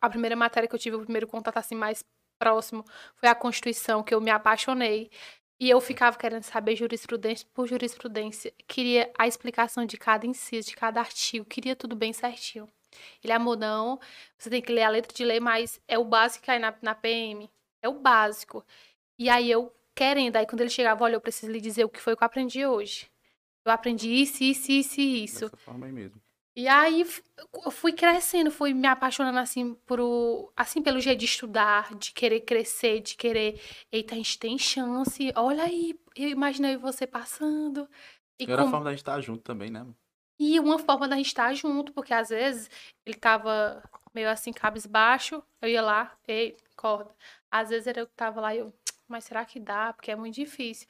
A 0.01 0.09
primeira 0.09 0.35
matéria 0.35 0.67
que 0.69 0.75
eu 0.75 0.79
tive, 0.79 0.95
o 0.97 1.03
primeiro 1.03 1.27
contato 1.27 1.57
assim 1.57 1.75
mais 1.75 2.03
próximo, 2.39 2.85
foi 3.15 3.29
a 3.29 3.35
Constituição, 3.35 4.03
que 4.03 4.13
eu 4.13 4.21
me 4.21 4.31
apaixonei. 4.31 5.11
E 5.59 5.69
eu 5.69 5.81
ficava 5.81 6.17
querendo 6.17 6.43
saber 6.43 6.75
jurisprudência 6.75 7.45
por 7.53 7.67
jurisprudência. 7.67 8.53
Queria 8.65 9.11
a 9.17 9.27
explicação 9.27 9.85
de 9.85 9.97
cada 9.97 10.25
inciso, 10.25 10.69
de 10.69 10.75
cada 10.75 11.01
artigo. 11.01 11.45
Queria 11.45 11.75
tudo 11.75 11.95
bem 11.95 12.13
certinho. 12.13 12.67
Ele, 13.23 13.33
amor, 13.33 13.57
não. 13.57 13.99
Você 14.37 14.49
tem 14.49 14.61
que 14.61 14.71
ler 14.71 14.83
a 14.83 14.89
letra 14.89 15.13
de 15.13 15.25
lei, 15.25 15.39
mas 15.39 15.81
é 15.87 15.97
o 15.99 16.05
básico 16.05 16.41
que 16.41 16.45
cai 16.47 16.59
na, 16.59 16.73
na 16.81 16.95
PM. 16.95 17.49
É 17.81 17.89
o 17.89 17.93
básico. 17.93 18.65
E 19.17 19.29
aí 19.29 19.51
eu 19.51 19.73
querendo, 19.93 20.37
aí 20.37 20.47
quando 20.47 20.61
ele 20.61 20.69
chegava, 20.69 21.03
olha, 21.03 21.15
eu 21.15 21.21
preciso 21.21 21.51
lhe 21.51 21.59
dizer 21.59 21.83
o 21.83 21.89
que 21.89 21.99
foi 21.99 22.15
que 22.15 22.23
eu 22.23 22.25
aprendi 22.25 22.65
hoje. 22.65 23.11
Eu 23.65 23.71
aprendi 23.73 24.09
isso, 24.09 24.41
isso, 24.41 24.71
isso 24.71 25.01
e 25.01 25.23
isso. 25.25 25.45
Dessa 25.45 25.57
forma 25.57 25.85
aí 25.85 25.91
mesmo. 25.91 26.21
E 26.55 26.67
aí 26.67 27.05
eu 27.63 27.71
fui 27.71 27.93
crescendo, 27.93 28.51
fui 28.51 28.73
me 28.73 28.87
apaixonando 28.87 29.39
assim 29.39 29.73
por 29.85 30.51
assim 30.57 30.81
pelo 30.81 30.99
jeito 30.99 31.19
de 31.19 31.25
estudar, 31.25 31.95
de 31.95 32.11
querer 32.11 32.41
crescer, 32.41 32.99
de 33.01 33.15
querer, 33.15 33.61
eita, 33.91 34.13
a 34.13 34.17
gente 34.17 34.37
tem 34.37 34.57
chance. 34.57 35.31
Olha 35.35 35.63
aí, 35.63 35.97
eu 36.15 36.29
imaginei 36.29 36.75
você 36.75 37.07
passando. 37.07 37.87
E, 38.37 38.43
Era 38.43 38.63
a 38.63 38.65
forma 38.67 38.85
da 38.85 38.89
gente 38.91 38.99
estar 38.99 39.21
junto 39.21 39.41
também, 39.43 39.69
né? 39.69 39.85
e 40.39 40.59
uma 40.59 40.79
forma 40.79 41.07
da 41.07 41.15
gente 41.17 41.27
estar 41.27 41.53
junto, 41.53 41.91
porque 41.93 42.13
às 42.13 42.29
vezes 42.29 42.69
ele 43.05 43.17
tava 43.17 43.81
meio 44.13 44.29
assim, 44.29 44.51
cabisbaixo, 44.53 45.43
eu 45.61 45.69
ia 45.69 45.81
lá, 45.81 46.17
ei, 46.27 46.55
corda. 46.75 47.13
Às 47.51 47.69
vezes 47.69 47.87
era 47.87 47.99
eu 48.01 48.07
que 48.07 48.13
tava 48.15 48.39
lá 48.41 48.55
e 48.55 48.59
eu, 48.59 48.73
mas 49.07 49.25
será 49.25 49.43
que 49.45 49.59
dá? 49.59 49.91
Porque 49.93 50.11
é 50.11 50.15
muito 50.15 50.35
difícil. 50.35 50.87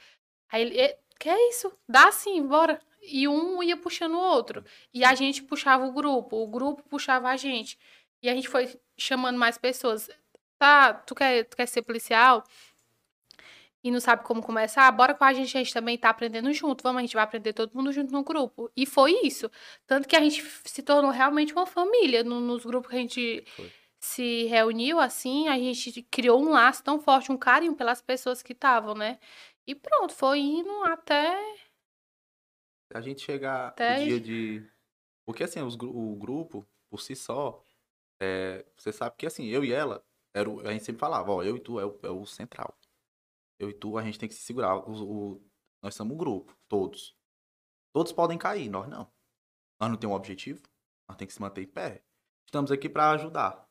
Aí 0.52 0.62
ele, 0.62 0.80
"E, 0.82 0.98
que 1.20 1.30
é 1.30 1.50
isso? 1.50 1.72
Dá 1.88 2.12
sim, 2.12 2.46
bora. 2.48 2.80
E 3.02 3.28
um 3.28 3.62
ia 3.64 3.78
puxando 3.78 4.14
o 4.16 4.20
outro. 4.20 4.64
E 4.94 5.04
a 5.04 5.16
gente 5.16 5.44
puxava 5.44 5.86
o 5.86 5.92
grupo, 5.92 6.38
o 6.38 6.48
grupo 6.48 6.84
puxava 6.84 7.30
a 7.30 7.38
gente. 7.38 7.78
E 8.22 8.30
a 8.30 8.36
gente 8.36 8.48
foi 8.50 8.70
chamando 8.98 9.38
mais 9.38 9.58
pessoas. 9.58 10.10
Tá, 10.58 10.94
tu 10.94 11.16
quer, 11.16 11.46
tu 11.46 11.56
quer 11.56 11.66
ser 11.68 11.82
policial? 11.82 12.44
E 13.82 13.90
não 13.92 14.00
sabe 14.02 14.24
como 14.26 14.42
começar? 14.44 14.92
Bora 14.92 15.14
com 15.14 15.24
a 15.24 15.32
gente, 15.32 15.58
a 15.58 15.64
gente 15.64 15.74
também 15.74 15.98
tá 15.98 16.10
aprendendo 16.10 16.52
junto. 16.52 16.84
Vamos, 16.84 17.00
a 17.00 17.02
gente 17.02 17.14
vai 17.14 17.24
aprender 17.24 17.54
todo 17.54 17.74
mundo 17.74 17.94
junto 17.94 18.12
no 18.12 18.24
grupo. 18.24 18.70
E 18.76 18.86
foi 18.86 19.14
isso. 19.24 19.50
Tanto 19.88 20.06
que 20.08 20.18
a 20.18 20.20
gente 20.20 20.44
se 20.66 20.84
tornou 20.84 21.12
realmente 21.12 21.54
uma 21.54 21.66
família. 21.66 22.24
No- 22.24 22.42
nos 22.42 22.66
grupos 22.66 22.90
que 22.90 22.98
a 22.98 23.00
gente 23.00 23.44
Foi. 23.56 23.72
se 23.98 24.44
reuniu, 24.48 25.00
assim, 25.00 25.48
a 25.48 25.58
gente 25.58 26.02
criou 26.04 26.42
um 26.42 26.50
laço 26.50 26.84
tão 26.84 27.00
forte, 27.00 27.32
um 27.32 27.38
carinho 27.38 27.74
pelas 27.74 28.02
pessoas 28.02 28.42
que 28.44 28.52
estavam, 28.52 28.94
né? 28.94 29.18
E 29.66 29.74
pronto, 29.74 30.14
foi 30.14 30.40
indo 30.40 30.84
até. 30.84 31.38
A 32.94 33.02
gente 33.02 33.22
chegar 33.22 33.70
Até 33.70 34.02
o 34.02 34.08
dia 34.08 34.20
de. 34.20 34.68
Porque 35.26 35.44
assim, 35.44 35.62
os 35.62 35.76
o 35.76 36.16
grupo, 36.16 36.68
por 36.90 37.00
si 37.02 37.16
só, 37.16 37.64
é, 38.22 38.66
você 38.78 38.92
sabe 38.92 39.16
que 39.18 39.26
assim, 39.28 39.46
eu 39.48 39.64
e 39.64 39.72
ela, 39.72 40.06
era 40.34 40.50
o- 40.50 40.62
a 40.68 40.72
gente 40.74 40.84
sempre 40.86 41.00
falava, 41.00 41.32
ó, 41.32 41.44
eu 41.44 41.58
e 41.58 41.60
tu 41.60 41.80
é 41.80 41.86
o, 41.86 42.00
é 42.04 42.10
o 42.10 42.26
central. 42.26 42.78
Eu 43.60 43.70
e 43.70 43.74
tu, 43.74 43.98
a 43.98 44.04
gente 44.04 44.20
tem 44.20 44.30
que 44.30 44.36
se 44.36 44.42
segurar. 44.42 44.78
O, 44.90 45.36
o- 45.36 45.52
nós 45.84 45.96
somos 45.96 46.14
um 46.14 46.18
grupo, 46.18 46.58
todos. 46.68 47.16
Todos 47.94 48.12
podem 48.12 48.38
cair, 48.38 48.70
nós 48.70 48.88
não. 48.88 49.12
Nós 49.80 49.90
não 49.92 49.98
temos 49.98 50.14
um 50.16 50.18
objetivo, 50.18 50.64
nós 51.08 51.18
temos 51.18 51.30
que 51.32 51.36
se 51.36 51.42
manter 51.42 51.64
em 51.64 51.68
pé. 51.68 52.04
Estamos 52.46 52.72
aqui 52.72 52.90
pra 52.90 53.12
ajudar. 53.12 53.70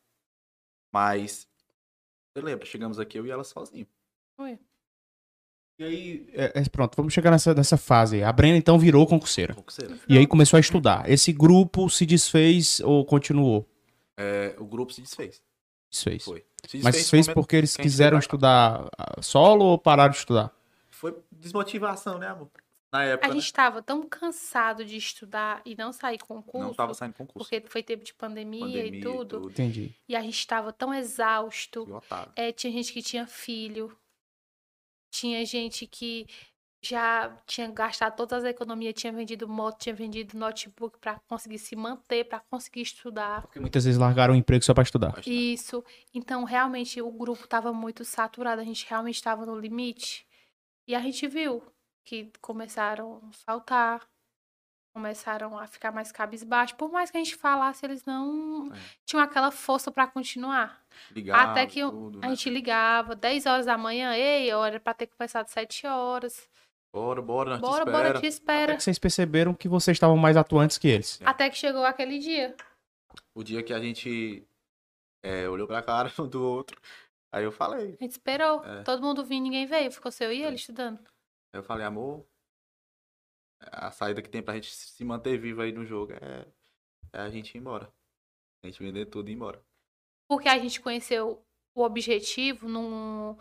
Mas, 0.93 1.49
você 2.33 2.41
lembra, 2.43 2.65
chegamos 2.65 2.99
aqui 2.99 3.17
eu 3.19 3.25
e 3.25 3.31
ela 3.31 3.43
sozinho. 3.43 3.87
Foi. 4.35 4.59
E 5.79 5.83
aí, 5.85 6.29
é, 6.33 6.51
é, 6.55 6.63
pronto, 6.69 6.93
vamos 6.97 7.13
chegar 7.13 7.31
nessa, 7.31 7.53
nessa 7.53 7.77
fase. 7.77 8.21
A 8.21 8.33
Brena 8.33 8.57
então 8.57 8.77
virou 8.77 9.07
concurseira. 9.07 9.53
Concurseira. 9.53 9.97
E 10.09 10.17
aí 10.17 10.27
começou 10.27 10.57
a 10.57 10.59
estudar. 10.59 11.09
Esse 11.09 11.31
grupo 11.31 11.89
se 11.89 12.05
desfez 12.05 12.81
ou 12.81 13.05
continuou? 13.05 13.65
É, 14.17 14.53
o 14.59 14.65
grupo 14.65 14.91
se 14.91 15.01
desfez. 15.01 15.41
Desfez. 15.89 16.25
Foi. 16.25 16.43
Se 16.67 16.79
Mas 16.83 16.95
desfez 16.95 17.05
no 17.05 17.09
fez 17.09 17.27
momento 17.27 17.35
porque 17.35 17.55
eles 17.55 17.77
quiseram 17.77 18.19
estudar 18.19 18.89
ah, 18.97 19.21
solo 19.21 19.63
ou 19.63 19.77
pararam 19.77 20.11
de 20.11 20.17
estudar? 20.17 20.51
Foi 20.89 21.15
desmotivação, 21.31 22.17
né, 22.17 22.27
amor? 22.27 22.49
Na 22.91 23.03
época, 23.03 23.27
A 23.27 23.29
né? 23.29 23.35
gente 23.39 23.53
tava 23.53 23.81
tão 23.81 24.05
cansado 24.05 24.83
de 24.83 24.97
estudar 24.97 25.61
e 25.65 25.75
não 25.77 25.93
sair 25.93 26.17
concurso. 26.17 26.67
Não 26.67 26.73
tava 26.73 26.93
saindo 26.93 27.13
concurso. 27.13 27.47
Porque 27.47 27.65
foi 27.69 27.83
tempo 27.83 28.03
de 28.03 28.13
pandemia, 28.13 28.85
e 28.85 28.99
tudo. 28.99 29.49
Entendi. 29.49 29.95
E 30.09 30.15
a 30.15 30.21
gente 30.21 30.45
tava 30.45 30.73
tão 30.73 30.93
exausto. 30.93 31.87
É, 32.35 32.51
tinha 32.51 32.73
gente 32.73 32.91
que 32.91 33.01
tinha 33.01 33.25
filho. 33.25 33.95
Tinha 35.11 35.45
gente 35.45 35.87
que 35.87 36.27
já 36.81 37.29
tinha 37.45 37.67
gastado 37.69 38.15
todas 38.15 38.43
as 38.43 38.49
economias, 38.49 38.93
tinha 38.93 39.11
vendido 39.11 39.47
moto, 39.47 39.79
tinha 39.79 39.93
vendido 39.93 40.37
notebook 40.37 40.97
pra 40.99 41.19
conseguir 41.27 41.59
se 41.59 41.75
manter, 41.75 42.23
pra 42.25 42.39
conseguir 42.39 42.81
estudar. 42.81 43.41
Porque 43.41 43.59
muitas 43.59 43.83
vezes 43.83 43.99
largaram 43.99 44.33
o 44.33 44.37
emprego 44.37 44.63
só 44.63 44.73
pra 44.73 44.83
estudar. 44.83 45.21
Isso. 45.27 45.83
Então, 46.13 46.43
realmente, 46.45 47.01
o 47.01 47.11
grupo 47.11 47.47
tava 47.47 47.73
muito 47.73 48.05
saturado, 48.05 48.61
a 48.61 48.63
gente 48.63 48.85
realmente 48.87 49.15
estava 49.15 49.45
no 49.45 49.59
limite. 49.59 50.25
E 50.87 50.95
a 50.95 51.01
gente 51.01 51.27
viu 51.27 51.61
que 52.05 52.31
começaram 52.41 53.21
a 53.29 53.33
faltar. 53.33 54.07
Começaram 54.93 55.57
a 55.57 55.67
ficar 55.67 55.91
mais 55.91 56.11
cabisbaixo. 56.11 56.75
Por 56.75 56.91
mais 56.91 57.09
que 57.11 57.17
a 57.17 57.23
gente 57.23 57.35
falasse, 57.35 57.85
eles 57.85 58.03
não 58.05 58.71
É. 58.73 58.77
tinham 59.05 59.23
aquela 59.23 59.51
força 59.51 59.91
pra 59.91 60.07
continuar. 60.07 60.81
Ligava, 61.11 61.51
Até 61.51 61.65
que 61.65 61.79
eu- 61.79 61.91
tudo, 61.91 62.17
a 62.19 62.21
né? 62.21 62.29
gente 62.29 62.49
ligava, 62.49 63.15
10 63.15 63.45
horas 63.45 63.65
da 63.65 63.77
manhã, 63.77 64.13
ei, 64.15 64.51
hora 64.53 64.79
pra 64.79 64.93
ter 64.93 65.07
começado 65.07 65.47
7 65.47 65.85
horas. 65.87 66.49
Bora, 66.93 67.21
bora, 67.21 67.49
nós 67.51 67.59
te 67.59 67.61
Bora, 67.61 67.77
espera. 67.83 67.97
bora, 67.97 68.13
te 68.13 68.17
Até 68.17 68.27
espera. 68.27 68.75
que 68.75 68.83
vocês 68.83 68.97
perceberam 68.99 69.53
que 69.53 69.67
vocês 69.69 69.95
estavam 69.95 70.17
mais 70.17 70.35
atuantes 70.35 70.77
que 70.77 70.87
eles. 70.87 71.19
Até 71.23 71.49
que 71.49 71.55
chegou 71.57 71.85
aquele 71.85 72.17
dia. 72.17 72.55
O 73.35 73.43
dia 73.43 73.61
que 73.61 73.73
a 73.73 73.79
gente 73.79 74.43
é, 75.23 75.47
olhou 75.47 75.67
pra 75.67 75.83
cara 75.83 76.11
um 76.19 76.27
do 76.27 76.43
outro, 76.43 76.81
aí 77.31 77.43
eu 77.43 77.51
falei. 77.51 77.89
A 77.99 78.03
gente 78.03 78.11
esperou. 78.11 78.63
É. 78.65 78.81
Todo 78.83 79.03
mundo 79.03 79.23
vinha, 79.23 79.41
ninguém 79.41 79.65
veio. 79.67 79.91
Ficou 79.91 80.11
seu 80.11 80.31
e 80.31 80.37
ele 80.41 80.53
É. 80.53 80.55
estudando. 80.55 80.97
Aí 81.53 81.59
eu 81.59 81.63
falei, 81.63 81.85
amor, 81.85 82.25
a 83.61 83.91
saída 83.91 84.21
que 84.21 84.29
tem 84.29 84.41
pra 84.41 84.55
gente 84.55 84.73
se 84.73 85.03
manter 85.03 85.37
vivo 85.37 85.61
aí 85.61 85.71
no 85.71 85.85
jogo 85.85 86.13
é, 86.13 86.45
é 87.13 87.19
a 87.19 87.29
gente 87.29 87.55
ir 87.55 87.59
embora. 87.59 87.91
A 88.63 88.67
gente 88.67 88.81
vender 88.81 89.05
tudo 89.05 89.29
e 89.29 89.31
ir 89.31 89.35
embora. 89.35 89.61
Porque 90.27 90.47
a 90.47 90.57
gente 90.57 90.81
conheceu 90.81 91.43
o 91.75 91.81
objetivo 91.81 92.67
num, 92.67 93.35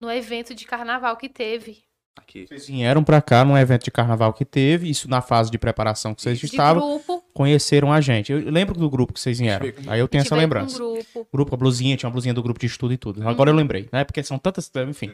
no 0.00 0.10
evento 0.10 0.54
de 0.54 0.66
carnaval 0.66 1.16
que 1.16 1.28
teve. 1.28 1.84
Aqui. 2.18 2.46
Vocês 2.46 2.66
vieram 2.66 3.04
pra 3.04 3.22
cá 3.22 3.44
num 3.44 3.56
evento 3.56 3.84
de 3.84 3.90
carnaval 3.90 4.32
que 4.34 4.44
teve, 4.44 4.90
isso 4.90 5.08
na 5.08 5.22
fase 5.22 5.50
de 5.50 5.58
preparação 5.58 6.14
que 6.14 6.20
vocês 6.20 6.38
De 6.38 6.46
estavam, 6.46 6.96
grupo. 6.96 7.17
Conheceram 7.38 7.92
a 7.92 8.00
gente. 8.00 8.32
Eu 8.32 8.50
lembro 8.50 8.74
do 8.74 8.90
grupo 8.90 9.12
que 9.12 9.20
vocês 9.20 9.38
vieram. 9.38 9.64
Aí 9.86 10.00
eu 10.00 10.08
tenho 10.08 10.22
essa 10.22 10.34
lembrança. 10.34 10.82
Um 10.82 10.94
grupo. 10.94 11.28
grupo, 11.32 11.54
a 11.54 11.56
blusinha, 11.56 11.96
tinha 11.96 12.08
uma 12.08 12.12
blusinha 12.12 12.34
do 12.34 12.42
grupo 12.42 12.58
de 12.58 12.66
estudo 12.66 12.92
e 12.92 12.96
tudo. 12.96 13.26
Agora 13.28 13.48
eu 13.50 13.54
lembrei, 13.54 13.88
né? 13.92 14.02
Porque 14.02 14.20
são 14.24 14.38
tantas, 14.38 14.68
enfim. 14.88 15.12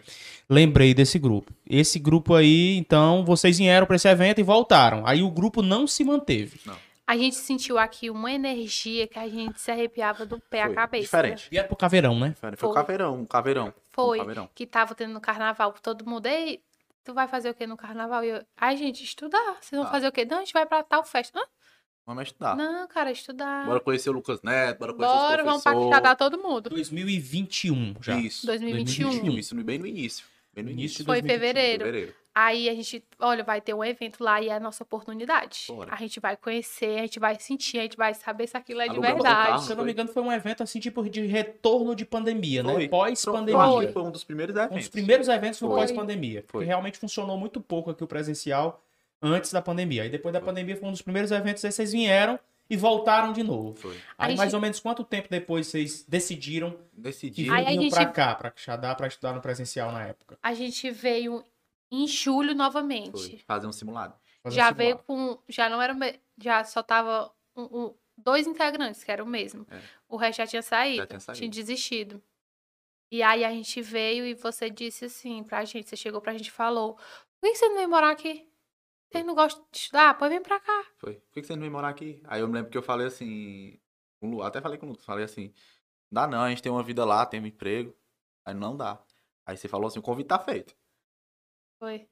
Lembrei 0.49 0.95
desse 0.95 1.19
grupo. 1.19 1.53
Esse 1.69 1.99
grupo 1.99 2.35
aí, 2.35 2.77
então, 2.79 3.25
vocês 3.27 3.59
vieram 3.59 3.87
pra 3.87 3.97
esse 3.97 4.09
evento 4.09 4.41
e 4.41 4.43
voltaram. 4.43 5.07
Aí 5.07 5.23
o 5.23 5.31
grupo 5.31 5.61
não 5.61 5.87
se 5.87 6.03
manteve. 6.03 6.59
A 7.07 7.15
gente 7.19 7.37
sentiu 7.37 7.77
aqui 7.79 8.09
uma 8.09 8.33
energia 8.33 9.07
que 9.07 9.19
a 9.19 9.29
gente 9.29 9.61
se 9.61 9.71
arrepiava 9.71 10.25
do 10.25 10.41
pé 10.49 10.63
à 10.63 10.67
Foi 10.67 10.75
cabeça. 10.75 11.03
diferente. 11.05 11.49
Vieram 11.51 11.69
pro 11.69 11.77
caveirão, 11.77 12.19
né? 12.19 12.35
Foi, 12.41 12.57
Foi. 12.57 12.71
um 12.71 12.73
caveirão, 12.73 13.15
um 13.21 13.27
caveirão. 13.27 13.75
Foi. 13.93 14.17
Um 14.17 14.21
caveirão. 14.23 14.49
Que 14.55 14.67
tava 14.67 14.95
tendo 14.95 15.13
no 15.13 15.21
carnaval. 15.21 15.75
Todo 15.83 16.07
mundo, 16.09 16.25
ei, 16.25 16.61
tu 17.05 17.13
vai 17.13 17.29
fazer 17.29 17.51
o 17.51 17.55
que 17.55 17.67
no 17.67 17.77
carnaval? 17.77 18.25
E 18.25 18.29
eu, 18.31 18.41
ai, 18.57 18.79
gente, 18.79 19.05
estudar. 19.05 19.59
Vocês 19.61 19.79
vão 19.79 19.87
Ah. 19.87 19.91
fazer 19.93 20.09
o 20.09 20.13
quê? 20.13 20.25
Não, 20.25 20.39
a 20.39 20.41
gente 20.41 20.55
vai 20.55 20.65
pra 20.65 20.83
tal 20.83 21.05
festa. 21.05 21.39
Hã? 21.39 21.43
Vamos 22.07 22.25
estudar. 22.25 22.55
Não, 22.57 22.87
cara, 22.87 23.11
estudar. 23.11 23.65
Bora 23.67 23.81
conhecer 23.81 24.11
o 24.11 24.13
Lucas 24.13 24.43
Neto, 24.43 24.79
bora 24.79 24.93
conhecer 24.93 25.15
Bora, 25.15 25.43
os 25.43 25.47
vamos 25.47 25.63
pra 25.63 25.73
professores. 25.73 25.97
cagar 26.03 26.17
todo 26.17 26.39
mundo. 26.39 26.69
2021 26.71 27.95
já. 28.01 28.19
Isso. 28.19 28.47
2021. 28.47 29.09
2021. 29.09 29.39
Isso, 29.39 29.55
no- 29.55 29.65
bem 29.65 29.79
no 29.79 29.87
início. 29.87 30.27
Bem 30.55 30.63
no 30.65 30.71
Início 30.71 30.99
de 30.99 31.05
Foi 31.05 31.21
2021, 31.21 31.33
fevereiro. 31.33 31.85
Fevereiro. 31.85 32.15
Aí 32.33 32.69
a 32.69 32.75
gente, 32.75 33.03
olha, 33.21 33.43
vai 33.43 33.61
ter 33.61 33.75
um 33.75 33.83
evento 33.85 34.23
lá 34.23 34.41
e 34.41 34.49
é 34.49 34.53
a 34.55 34.61
nossa 34.61 34.83
oportunidade. 34.85 35.65
Bora. 35.69 35.93
A 35.93 35.97
gente 35.97 36.21
vai 36.21 36.37
conhecer, 36.37 36.99
a 36.99 37.03
gente 37.03 37.19
vai 37.19 37.37
sentir, 37.41 37.79
a 37.79 37.83
gente 37.83 37.97
vai 37.97 38.13
saber 38.15 38.47
se 38.47 38.57
aquilo 38.57 38.81
é 38.81 38.85
de 38.85 38.91
Alugamos 38.91 39.21
um 39.21 39.23
verdade. 39.23 39.49
carro. 39.49 39.63
Se 39.63 39.73
eu 39.73 39.77
não 39.77 39.85
me 39.85 39.91
engano, 39.93 40.09
foi 40.11 40.23
um 40.23 40.31
evento 40.33 40.63
assim, 40.63 40.79
tipo, 40.79 41.09
de 41.09 41.23
retorno 41.27 41.95
de 41.95 42.05
pandemia, 42.05 42.63
né? 42.63 42.73
Foi. 42.73 42.83
Acho 42.83 42.91
Pós-pandemia. 42.91 43.87
que 43.87 43.93
foi 43.93 44.03
um 44.03 44.11
dos 44.13 44.23
primeiros 44.25 44.55
Um 44.55 44.59
eventos. 44.61 44.77
dos 44.79 44.89
primeiros 44.89 45.29
eventos 45.29 45.61
no 45.61 45.69
Foi. 45.69 45.81
pós-pandemia. 45.81 46.43
Porque 46.43 46.53
Foi. 46.59 46.65
realmente 46.65 46.99
funcionou 46.99 47.37
muito 47.39 47.61
pouco 47.61 47.91
aqui 47.91 48.05
o 48.05 48.07
presencial 48.07 48.84
antes 49.25 49.53
da 49.53 49.63
pandemia. 49.63 50.03
Aí 50.03 50.09
depois 50.11 50.33
da 50.33 50.41
Foi. 50.41 50.47
pandemia 50.47 50.77
foi 50.77 50.89
um 50.89 50.93
dos 50.93 51.03
primeiros 51.03 51.31
eventos, 51.31 51.65
aí 51.65 51.73
vocês 51.73 51.93
vieram 51.93 52.39
e 52.69 52.77
voltaram 52.77 53.33
de 53.33 53.43
novo. 53.43 53.75
Foi. 53.79 53.95
Aí 54.19 54.35
A 54.35 54.37
mais 54.37 54.41
gente- 54.51 54.55
ou 54.55 54.61
menos 54.61 54.81
quanto 54.81 55.05
tempo 55.05 55.29
depois 55.31 55.67
vocês 55.67 56.05
decidiram 56.09 56.77
dia. 57.31 57.53
Aí 57.53 57.65
gente- 57.75 57.91
pra 57.91 58.07
cá, 58.07 58.35
pra 58.35 58.53
Xadá, 58.57 58.95
pra 58.95 59.07
estudar 59.07 59.33
no 59.33 59.41
presencial 59.41 59.91
na 59.93 60.03
época? 60.07 60.39
A 60.43 60.55
gente 60.55 60.91
veio 60.91 61.45
em 61.91 62.07
julho 62.07 62.49
Foi. 62.49 62.55
novamente. 62.57 63.39
Fazer 63.47 63.67
um 63.67 63.73
simulado. 63.73 64.15
Fazer 64.43 64.57
Já 64.57 64.71
um 64.71 64.75
veio 64.75 65.01
simulado. 65.07 65.37
com. 65.37 65.43
Já 65.49 65.69
não 65.69 65.81
era. 65.81 65.97
Já 66.39 66.65
só 66.65 66.83
tava 66.83 67.31
um- 67.57 67.85
um- 67.85 67.95
dois 68.17 68.47
integrantes, 68.47 69.03
que 69.05 69.11
era 69.11 69.23
o 69.23 69.27
mesmo. 69.27 69.67
É. 69.71 69.81
O 70.09 70.17
resto 70.17 70.39
já 70.39 70.47
tinha 70.47 70.63
saído. 70.63 70.97
Já 70.99 71.07
tinha 71.07 71.21
saído. 71.21 71.39
Tinha 71.39 71.51
desistido. 71.51 72.23
E 73.11 73.23
aí 73.23 73.45
a 73.45 73.51
gente 73.51 73.81
veio 73.83 74.25
e 74.27 74.35
você 74.35 74.69
disse 74.71 75.05
assim 75.05 75.43
pra 75.45 75.65
gente, 75.65 75.89
você 75.89 75.97
chegou 75.97 76.21
pra 76.21 76.33
gente 76.33 76.49
e 76.49 76.51
falou: 76.51 76.95
por 77.41 77.51
que 77.51 77.55
você 77.57 77.69
não 77.69 77.77
vem 77.77 77.87
morar 77.87 78.11
aqui? 78.11 78.47
Vocês 79.11 79.25
não 79.25 79.35
gostam 79.35 79.65
de 79.71 79.79
estudar? 79.79 80.19
Pode 80.19 80.35
vir 80.35 80.43
pra 80.43 80.61
cá. 80.61 80.85
Foi. 80.97 81.15
Por 81.15 81.33
que 81.33 81.41
que 81.41 81.47
você 81.47 81.55
não 81.55 81.63
vem 81.63 81.71
morar 81.71 81.89
aqui? 81.89 82.23
Aí 82.27 82.41
eu 82.41 82.49
me 82.49 82.55
lembro 82.55 82.71
que 82.71 82.79
eu 82.79 82.83
falei 82.83 83.07
assim. 83.07 83.81
Até 84.43 84.61
falei 84.61 84.79
com 84.79 84.87
o 84.87 84.89
Lucas. 84.91 85.05
Falei 85.05 85.25
assim. 85.25 85.53
Dá 86.11 86.27
não, 86.27 86.43
a 86.43 86.49
gente 86.49 86.63
tem 86.63 86.71
uma 86.71 86.83
vida 86.83 87.05
lá, 87.05 87.25
tem 87.27 87.41
um 87.41 87.47
emprego. 87.47 87.97
Aí 88.45 88.55
não 88.55 88.77
dá. 88.77 89.03
Aí 89.47 89.57
você 89.57 89.69
falou 89.69 89.89
assim: 89.89 89.99
o 89.99 90.03
convite 90.03 90.29
tá 90.29 90.39
feito. 90.39 90.75
Foi. 91.79 92.09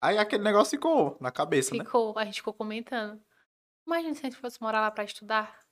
Aí 0.00 0.18
aquele 0.18 0.44
negócio 0.44 0.70
ficou 0.70 1.16
na 1.20 1.30
cabeça, 1.30 1.74
né? 1.74 1.84
Ficou, 1.84 2.16
a 2.18 2.24
gente 2.24 2.36
ficou 2.36 2.54
comentando. 2.54 3.20
Imagina 3.86 4.14
se 4.14 4.26
a 4.26 4.30
gente 4.30 4.40
fosse 4.40 4.60
morar 4.60 4.80
lá 4.80 4.90
pra 4.90 5.04
estudar. 5.04 5.66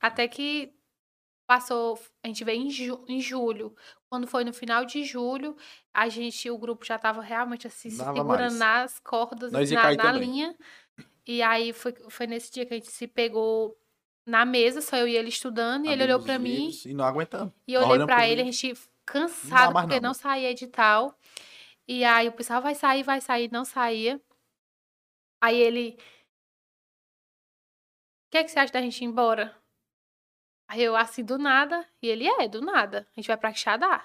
Até 0.00 0.28
que 0.28 0.74
passou, 1.46 1.98
a 2.24 2.28
gente 2.28 2.42
veio 2.44 2.62
em, 2.62 2.70
ju- 2.70 3.04
em 3.08 3.20
julho. 3.20 3.74
Quando 4.10 4.26
foi 4.26 4.44
no 4.44 4.52
final 4.52 4.84
de 4.84 5.04
julho, 5.04 5.56
a 5.94 6.08
gente, 6.08 6.50
o 6.50 6.58
grupo 6.58 6.84
já 6.84 6.98
tava 6.98 7.20
realmente 7.22 7.66
assim, 7.66 7.90
se 7.90 7.98
Dava 7.98 8.14
segurando 8.16 8.40
mais. 8.40 8.58
nas 8.58 8.98
cordas, 9.00 9.52
Nós 9.52 9.70
ia 9.70 9.76
na, 9.76 9.82
cair 9.82 9.96
na 9.96 10.02
também. 10.12 10.20
linha. 10.28 10.56
E 11.26 11.42
aí 11.42 11.72
foi, 11.72 11.94
foi 12.08 12.26
nesse 12.26 12.52
dia 12.52 12.64
que 12.66 12.74
a 12.74 12.76
gente 12.76 12.90
se 12.90 13.06
pegou 13.06 13.76
na 14.26 14.44
mesa, 14.44 14.80
só 14.80 14.96
eu 14.96 15.06
e 15.08 15.16
ele 15.16 15.28
estudando, 15.28 15.86
e 15.86 15.88
ele 15.88 16.02
olhou 16.04 16.20
pra 16.20 16.34
os 16.36 16.40
mim. 16.40 16.54
livros 16.66 16.84
E 16.84 16.94
não 16.94 17.04
aguentamos. 17.04 17.52
E 17.66 17.74
eu 17.74 17.80
olhei 17.80 17.92
olhamos 17.92 18.06
pra 18.06 18.16
pros 18.16 18.28
ele, 18.30 18.42
a 18.42 18.44
gente 18.44 18.74
cansado, 19.04 19.72
mais 19.74 19.86
porque 19.86 20.00
não. 20.00 20.08
não 20.10 20.14
saía 20.14 20.50
edital. 20.50 21.16
E 21.88 22.04
aí 22.04 22.28
o 22.28 22.32
pessoal 22.32 22.60
vai 22.60 22.74
sair, 22.74 23.02
vai 23.02 23.20
sair, 23.20 23.50
não 23.52 23.64
saía. 23.64 24.20
Aí 25.40 25.56
ele. 25.60 25.96
O 28.26 28.30
que, 28.30 28.38
é 28.38 28.44
que 28.44 28.50
você 28.50 28.58
acha 28.58 28.72
da 28.72 28.80
gente 28.80 29.00
ir 29.00 29.04
embora? 29.04 29.56
Aí 30.68 30.82
eu, 30.82 30.96
assim, 30.96 31.24
do 31.24 31.38
nada. 31.38 31.86
E 32.02 32.08
ele, 32.08 32.26
é, 32.26 32.48
do 32.48 32.60
nada. 32.60 33.06
A 33.16 33.20
gente 33.20 33.28
vai 33.28 33.36
pra 33.36 33.52
Quixadá. 33.52 33.96
A 33.96 34.04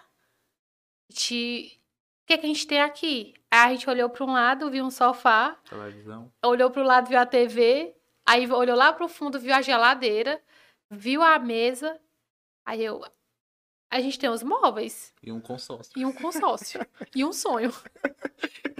gente... 1.12 1.78
O 2.24 2.28
que, 2.28 2.34
é 2.34 2.38
que 2.38 2.45
a 2.45 2.49
gente 2.49 2.68
tem 2.68 2.82
aqui? 2.82 3.34
Aí 3.49 3.59
a 3.59 3.74
gente 3.74 3.89
olhou 3.89 4.09
pra 4.09 4.24
um 4.24 4.32
lado, 4.32 4.70
viu 4.72 4.86
um 4.86 4.91
sofá. 4.91 5.57
Televisão. 5.68 6.32
Olhou 6.45 6.70
pro 6.72 6.84
lado, 6.84 7.09
viu 7.09 7.20
a 7.20 7.26
TV. 7.26 7.93
Aí 8.26 8.49
olhou 8.49 8.76
lá 8.78 8.93
pro 8.93 9.09
fundo, 9.09 9.39
viu 9.39 9.53
a 9.53 9.62
geladeira. 9.62 10.41
Viu 10.89 11.22
a 11.22 11.38
mesa. 11.39 11.99
Aí 12.66 12.84
eu. 12.84 13.03
A 13.89 13.99
gente 13.99 14.18
tem 14.18 14.30
os 14.30 14.41
móveis 14.43 15.14
E 15.22 15.32
um 15.34 15.41
consórcio. 15.41 15.91
e 15.99 16.05
um 16.05 16.14
consórcio. 16.14 16.80
e 17.16 17.26
um 17.26 17.34
sonho. 17.34 17.72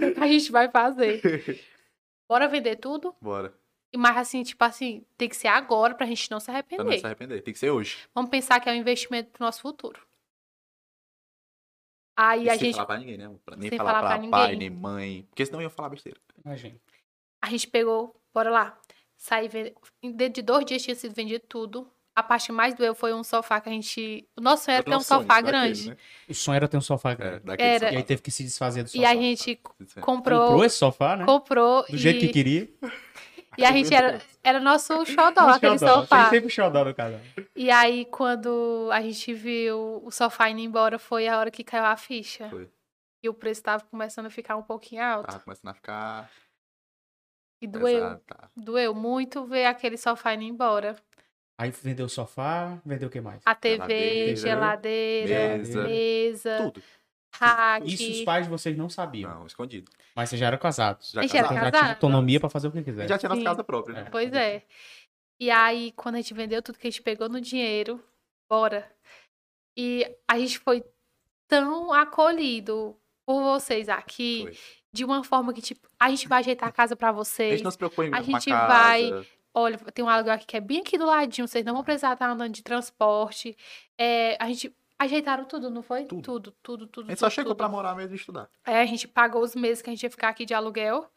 O 0.02 0.14
que 0.14 0.20
a 0.20 0.26
gente 0.26 0.50
vai 0.50 0.68
fazer? 0.68 1.20
Bora 2.28 2.48
vender 2.48 2.76
tudo? 2.76 3.14
Bora. 3.20 3.54
E 3.92 3.98
Mas 3.98 4.16
assim, 4.16 4.42
tipo 4.42 4.62
assim, 4.64 5.04
tem 5.18 5.28
que 5.28 5.36
ser 5.36 5.48
agora 5.48 5.94
pra 5.94 6.06
gente 6.06 6.30
não 6.30 6.40
se 6.40 6.46
Pra 6.46 6.54
não 6.54 6.58
arrepender. 6.60 6.98
se 7.00 7.06
arrepender. 7.06 7.42
Tem 7.42 7.52
que 7.52 7.58
ser 7.60 7.70
hoje. 7.70 7.98
Vamos 8.14 8.30
pensar 8.30 8.58
que 8.60 8.68
é 8.68 8.72
um 8.72 8.76
investimento 8.76 9.30
pro 9.30 9.44
nosso 9.44 9.60
futuro. 9.60 10.00
Aí 12.16 12.44
E 12.44 12.50
a 12.50 12.52
sem 12.54 12.66
gente, 12.66 12.74
falar 12.74 12.86
pra 12.86 12.98
ninguém, 12.98 13.16
né? 13.18 13.30
Pra- 13.44 13.56
Nem 13.56 13.68
Sem 13.70 13.78
falar, 13.78 13.94
falar 13.94 14.08
pra 14.08 14.18
pra 14.18 14.28
pai, 14.30 14.56
nem 14.56 14.70
mãe. 14.70 15.26
Porque 15.30 15.44
senão 15.46 15.60
eu 15.60 15.64
ia 15.64 15.70
falar 15.70 15.88
besteira. 15.88 16.18
Imagina. 16.44 16.76
a 17.44 17.48
gente 17.50 17.66
pegou, 17.66 18.14
bora 18.32 18.50
lá. 18.50 18.78
Saí, 19.16 19.48
vende- 19.48 19.74
dentro 20.02 20.34
de 20.34 20.42
dois 20.42 20.64
dias 20.64 20.82
tinha 20.82 20.94
sido 20.94 21.14
vendido 21.14 21.44
tudo. 21.48 21.90
A 22.14 22.22
parte 22.22 22.52
mais 22.52 22.74
doeu 22.74 22.94
foi 22.94 23.12
um 23.14 23.24
sofá 23.24 23.60
que 23.60 23.68
a 23.68 23.72
gente. 23.72 24.28
O 24.36 24.40
nosso 24.40 24.64
sonho 24.64 24.74
era 24.76 24.84
ter 24.84 24.90
um 24.94 25.00
sonho 25.00 25.20
sofá 25.22 25.40
daquele, 25.40 25.46
grande. 25.50 25.90
né? 25.90 25.96
O 26.28 26.34
sonho 26.34 26.56
era 26.56 26.68
ter 26.68 26.76
um 26.76 26.80
sofá 26.80 27.10
É, 27.12 27.14
grande. 27.16 27.44
daquele 27.44 27.68
Era. 27.68 27.84
E 27.84 27.88
aí 27.88 27.94
sofá. 27.94 28.06
teve 28.06 28.22
que 28.22 28.30
se 28.30 28.44
desfazer 28.44 28.82
do 28.84 28.90
sofá. 28.90 29.02
E 29.02 29.06
a 29.06 29.14
gente 29.14 29.50
é. 29.96 30.00
comprou. 30.00 30.40
Comprou 30.40 30.64
esse 30.64 30.76
sofá, 30.76 31.16
né? 31.16 31.24
Comprou. 31.24 31.84
Do 31.88 31.96
jeito 31.96 32.18
e, 32.24 32.26
que 32.28 32.32
queria. 32.32 32.68
E 33.58 33.64
a 33.64 33.72
gente 33.72 33.92
era, 33.94 34.20
era 34.42 34.58
nosso 34.60 35.04
xodó, 35.06 35.48
aquele 35.48 35.78
Xodó. 35.78 36.00
sofá. 36.00 36.22
Tem 36.30 36.40
sempre 36.40 36.50
xodó 36.50 36.84
no 36.84 36.94
canal. 36.94 37.20
E 37.54 37.70
aí, 37.70 38.04
quando 38.06 38.88
a 38.92 39.00
gente 39.02 39.32
viu 39.34 40.00
o 40.04 40.10
sofá 40.10 40.48
indo 40.48 40.60
embora, 40.60 40.98
foi 40.98 41.28
a 41.28 41.38
hora 41.38 41.50
que 41.50 41.62
caiu 41.62 41.84
a 41.84 41.96
ficha. 41.96 42.48
Foi. 42.48 42.68
E 43.22 43.28
o 43.28 43.34
preço 43.34 43.62
tava 43.62 43.84
começando 43.84 44.26
a 44.26 44.30
ficar 44.30 44.56
um 44.56 44.62
pouquinho 44.62 45.02
alto. 45.02 45.26
Tava 45.26 45.40
começando 45.40 45.68
a 45.70 45.74
ficar 45.74 46.30
E 47.60 47.66
doeu. 47.66 48.18
tá. 48.20 48.48
Doeu 48.56 48.94
muito 48.94 49.44
ver 49.44 49.66
aquele 49.66 49.96
sofá 49.96 50.34
indo 50.34 50.42
embora. 50.44 50.96
Aí 51.58 51.70
vendeu 51.70 52.06
o 52.06 52.08
sofá, 52.08 52.80
vendeu 52.84 53.06
o 53.08 53.10
que 53.10 53.20
mais? 53.20 53.42
A 53.44 53.54
TV, 53.54 54.34
Geladeira, 54.34 54.36
geladeira, 54.36 55.58
mesa, 55.58 55.82
mesa, 55.84 56.56
Tudo. 56.72 56.82
Rack. 57.34 57.86
Isso 57.92 58.10
os 58.10 58.22
pais 58.24 58.44
de 58.46 58.50
vocês 58.50 58.76
não 58.76 58.88
sabiam. 58.88 59.30
Não, 59.34 59.46
escondido. 59.46 59.90
Mas 60.14 60.28
vocês 60.30 60.38
já 60.40 60.46
eram 60.46 60.58
casados. 60.58 61.10
Já 61.12 61.20
A 61.20 61.24
era 61.24 61.26
Então 61.38 61.48
casado. 61.48 61.64
já 61.64 61.70
tinha 61.70 61.90
autonomia 61.90 62.40
pra 62.40 62.48
fazer 62.50 62.68
o 62.68 62.72
que 62.72 62.78
A 62.78 62.82
quiser. 62.82 63.08
já 63.08 63.18
tinha 63.18 63.28
nossa 63.28 63.40
Sim. 63.40 63.44
casa 63.46 63.64
própria, 63.64 64.02
né? 64.04 64.08
Pois 64.10 64.32
é. 64.32 64.62
E 65.40 65.50
aí, 65.50 65.92
quando 65.96 66.16
a 66.16 66.18
gente 66.18 66.34
vendeu 66.34 66.62
tudo 66.62 66.78
que 66.78 66.86
a 66.86 66.90
gente 66.90 67.02
pegou 67.02 67.28
no 67.28 67.40
dinheiro, 67.40 68.02
bora. 68.48 68.88
E 69.76 70.06
a 70.28 70.38
gente 70.38 70.58
foi 70.58 70.84
tão 71.48 71.92
acolhido 71.92 72.96
por 73.26 73.42
vocês 73.42 73.88
aqui, 73.88 74.42
Foi. 74.42 74.58
de 74.92 75.04
uma 75.04 75.24
forma 75.24 75.52
que, 75.52 75.62
tipo, 75.62 75.88
a 75.98 76.10
gente 76.10 76.28
vai 76.28 76.40
ajeitar 76.40 76.68
a 76.68 76.72
casa 76.72 76.94
pra 76.94 77.08
A 77.08 77.12
vocês. 77.12 77.52
gente 77.54 77.64
não 77.64 77.70
se 77.70 77.78
preocupou 77.78 78.04
em 78.04 78.14
A 78.14 78.22
gente 78.22 78.50
casa. 78.50 78.66
vai- 78.66 79.26
Olha, 79.54 79.76
tem 79.78 80.02
um 80.04 80.08
aluguel 80.08 80.32
aqui 80.34 80.46
que 80.46 80.56
é 80.56 80.60
bem 80.60 80.80
aqui 80.80 80.96
do 80.96 81.04
ladinho, 81.04 81.46
vocês 81.46 81.62
não 81.64 81.74
vão 81.74 81.84
precisar 81.84 82.14
estar 82.14 82.26
andando 82.30 82.52
de 82.52 82.62
transporte. 82.62 83.54
É, 83.98 84.36
a 84.42 84.46
gente 84.48 84.74
ajeitaram 85.02 85.44
tudo, 85.44 85.70
não 85.70 85.82
foi? 85.82 86.04
Tudo. 86.04 86.22
Tudo, 86.22 86.50
tudo, 86.62 86.86
tudo. 86.86 87.06
A 87.06 87.10
gente 87.10 87.18
só 87.20 87.26
tudo, 87.26 87.34
chegou 87.34 87.50
tudo. 87.50 87.58
pra 87.58 87.68
morar 87.68 87.94
mesmo 87.94 88.12
e 88.14 88.16
estudar. 88.16 88.48
É, 88.66 88.80
a 88.80 88.86
gente 88.86 89.06
pagou 89.08 89.42
os 89.42 89.54
meses 89.54 89.82
que 89.82 89.90
a 89.90 89.92
gente 89.92 90.02
ia 90.02 90.10
ficar 90.10 90.28
aqui 90.28 90.44
de 90.44 90.54
aluguel. 90.54 91.08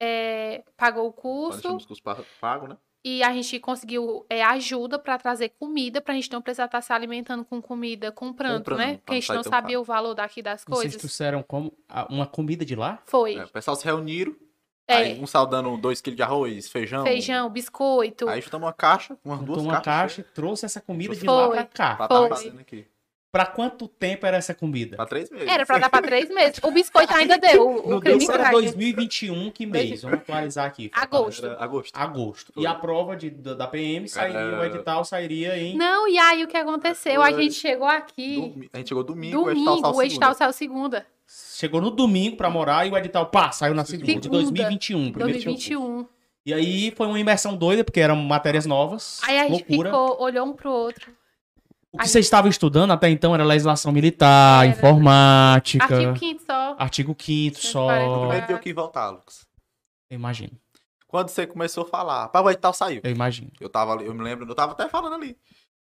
é, 0.00 0.62
pagou 0.76 1.04
o 1.04 1.06
Nós 1.08 1.16
curso 1.16 1.60
tínhamos 1.60 1.86
curso 1.86 2.02
pa- 2.02 2.18
pago, 2.40 2.68
né? 2.68 2.76
e 3.04 3.22
a 3.22 3.32
gente 3.32 3.58
conseguiu 3.58 4.24
é, 4.30 4.42
ajuda 4.44 4.98
pra 4.98 5.18
trazer 5.18 5.50
comida 5.58 6.00
pra 6.00 6.14
gente 6.14 6.30
não 6.30 6.42
precisar 6.42 6.66
estar 6.66 6.80
se 6.82 6.92
alimentando 6.92 7.44
com 7.44 7.60
comida 7.60 8.12
comprando, 8.12 8.58
Comprando, 8.58 8.78
né? 8.78 8.96
Porque 8.98 9.12
a 9.12 9.14
gente 9.20 9.32
não 9.32 9.42
sabia 9.42 9.80
o 9.80 9.84
valor 9.84 10.14
daqui 10.14 10.40
das 10.42 10.62
Vocês 10.64 10.82
coisas. 10.82 10.96
trouxeram 11.00 11.42
como 11.42 11.72
a- 11.88 12.06
uma 12.10 12.26
comida 12.26 12.64
de 12.64 12.76
lá? 12.76 13.02
Foi. 13.06 13.34
É, 13.36 13.44
o 13.44 13.48
pessoal 13.48 13.76
se 13.76 13.84
reuniram, 13.84 14.36
É, 14.86 14.94
aí 14.96 15.20
um 15.20 15.26
saudando 15.26 15.76
2kg 15.78 16.14
de 16.14 16.22
arroz, 16.22 16.68
feijão. 16.68 17.02
feijão, 17.04 17.48
biscoito. 17.50 18.28
Aí 18.28 18.40
juntamos 18.40 18.66
uma 18.66 18.72
caixa, 18.72 19.18
umas 19.24 19.40
duas 19.42 19.62
uma 19.62 19.80
caixas. 19.80 20.16
caixa, 20.16 20.30
trouxe 20.34 20.64
essa 20.66 20.80
comida 20.80 21.14
de 21.14 21.24
Foi. 21.24 21.34
lá 21.34 21.48
pra 21.50 21.64
cá. 21.66 21.96
Pra 21.96 22.08
Foi. 22.08 22.28
tá 22.28 22.60
aqui. 22.60 22.86
Pra 23.30 23.44
quanto 23.44 23.86
tempo 23.86 24.24
era 24.24 24.38
essa 24.38 24.54
comida? 24.54 24.96
Pra 24.96 25.04
três 25.04 25.30
meses. 25.30 25.46
Era 25.48 25.66
pra 25.66 25.76
dar 25.78 25.90
pra 25.90 26.00
três 26.00 26.30
meses. 26.30 26.58
O 26.62 26.70
biscoito 26.70 27.12
ainda 27.12 27.36
deu. 27.36 27.68
O, 27.68 27.90
No 27.90 27.96
o 27.98 28.00
creme 28.00 28.18
deu 28.20 28.30
era 28.34 28.44
cracker. 28.44 28.62
2021, 28.62 29.50
que 29.50 29.66
mês? 29.66 30.00
Vamos 30.02 30.20
atualizar 30.20 30.64
aqui. 30.64 30.90
Agosto. 30.96 31.44
Era 31.44 31.62
agosto. 31.62 31.94
Agosto. 31.94 32.52
E 32.56 32.66
a 32.66 32.74
prova 32.74 33.14
de, 33.14 33.28
da 33.28 33.52
da 33.52 33.66
PM 33.66 34.08
sairia, 34.08 34.38
Era- 34.38 34.60
o 34.60 34.64
edital 34.64 35.04
sairia 35.04 35.58
em. 35.58 35.76
Não, 35.76 36.08
e 36.08 36.16
aí 36.18 36.42
o 36.42 36.48
que 36.48 36.56
aconteceu? 36.56 37.20
A 37.20 37.30
Foi. 37.30 37.42
gente 37.42 37.54
chegou 37.56 37.86
aqui. 37.86 38.36
Domi- 38.36 38.70
A 38.72 38.78
gente 38.78 38.88
chegou 38.88 39.04
domingo, 39.04 39.36
o 39.42 39.50
edital 39.50 39.74
Domingo, 39.74 39.86
saiu 39.88 39.96
o 39.98 40.02
edital 40.02 40.34
segunda. 40.34 40.38
saiu 40.38 40.52
segunda. 40.52 41.06
Chegou 41.54 41.80
no 41.82 41.90
domingo 41.90 42.36
pra 42.38 42.48
morar 42.48 42.86
e 42.86 42.90
o 42.90 42.96
edital, 42.96 43.26
pá, 43.26 43.52
saiu 43.52 43.74
na 43.74 43.84
segunda, 43.84 44.06
de 44.06 44.12
Segunda. 44.22 44.30
2021. 44.38 45.12
Primeiro 45.12 45.38
dia. 45.38 45.44
2021. 45.50 46.06
E 46.46 46.54
aí 46.54 46.90
foi 46.96 47.06
uma 47.06 47.20
imersão 47.20 47.54
doida, 47.54 47.84
porque 47.84 48.00
eram 48.00 48.16
matérias 48.16 48.64
novas. 48.64 49.20
Aí 49.22 49.38
a 49.38 49.42
gente 49.48 49.66
loucura. 49.68 49.90
ficou, 49.90 50.22
olhou 50.22 50.46
um 50.46 50.54
pro 50.54 50.70
outro. 50.70 51.12
O 51.92 51.98
que 51.98 52.08
vocês 52.08 52.26
estavam 52.26 52.50
estudando 52.50 52.92
até 52.92 53.08
então 53.08 53.34
era 53.34 53.44
legislação 53.44 53.90
militar, 53.90 54.66
Era. 54.66 54.76
informática. 54.76 55.84
Artigo 55.84 56.18
5 56.18 56.42
só. 56.44 56.76
Artigo 56.78 57.16
5 57.18 57.56
só. 57.56 57.88
140. 57.88 58.18
Primeiro 58.20 58.46
deu 58.46 58.58
que 58.58 58.72
voltar, 58.74 59.10
Lucas. 59.10 59.46
Eu 60.10 60.16
imagino. 60.16 60.52
Quando 61.06 61.30
você 61.30 61.46
começou 61.46 61.84
a 61.84 61.86
falar, 61.86 62.28
pá, 62.28 62.40
o 62.40 62.50
edital 62.50 62.74
saiu. 62.74 63.00
Eu 63.02 63.10
imagino. 63.10 63.50
Eu 63.58 63.70
tava 63.70 63.92
ali, 63.94 64.04
eu 64.04 64.14
me 64.14 64.22
lembro, 64.22 64.46
eu 64.46 64.54
tava 64.54 64.72
até 64.72 64.86
falando 64.88 65.14
ali. 65.14 65.36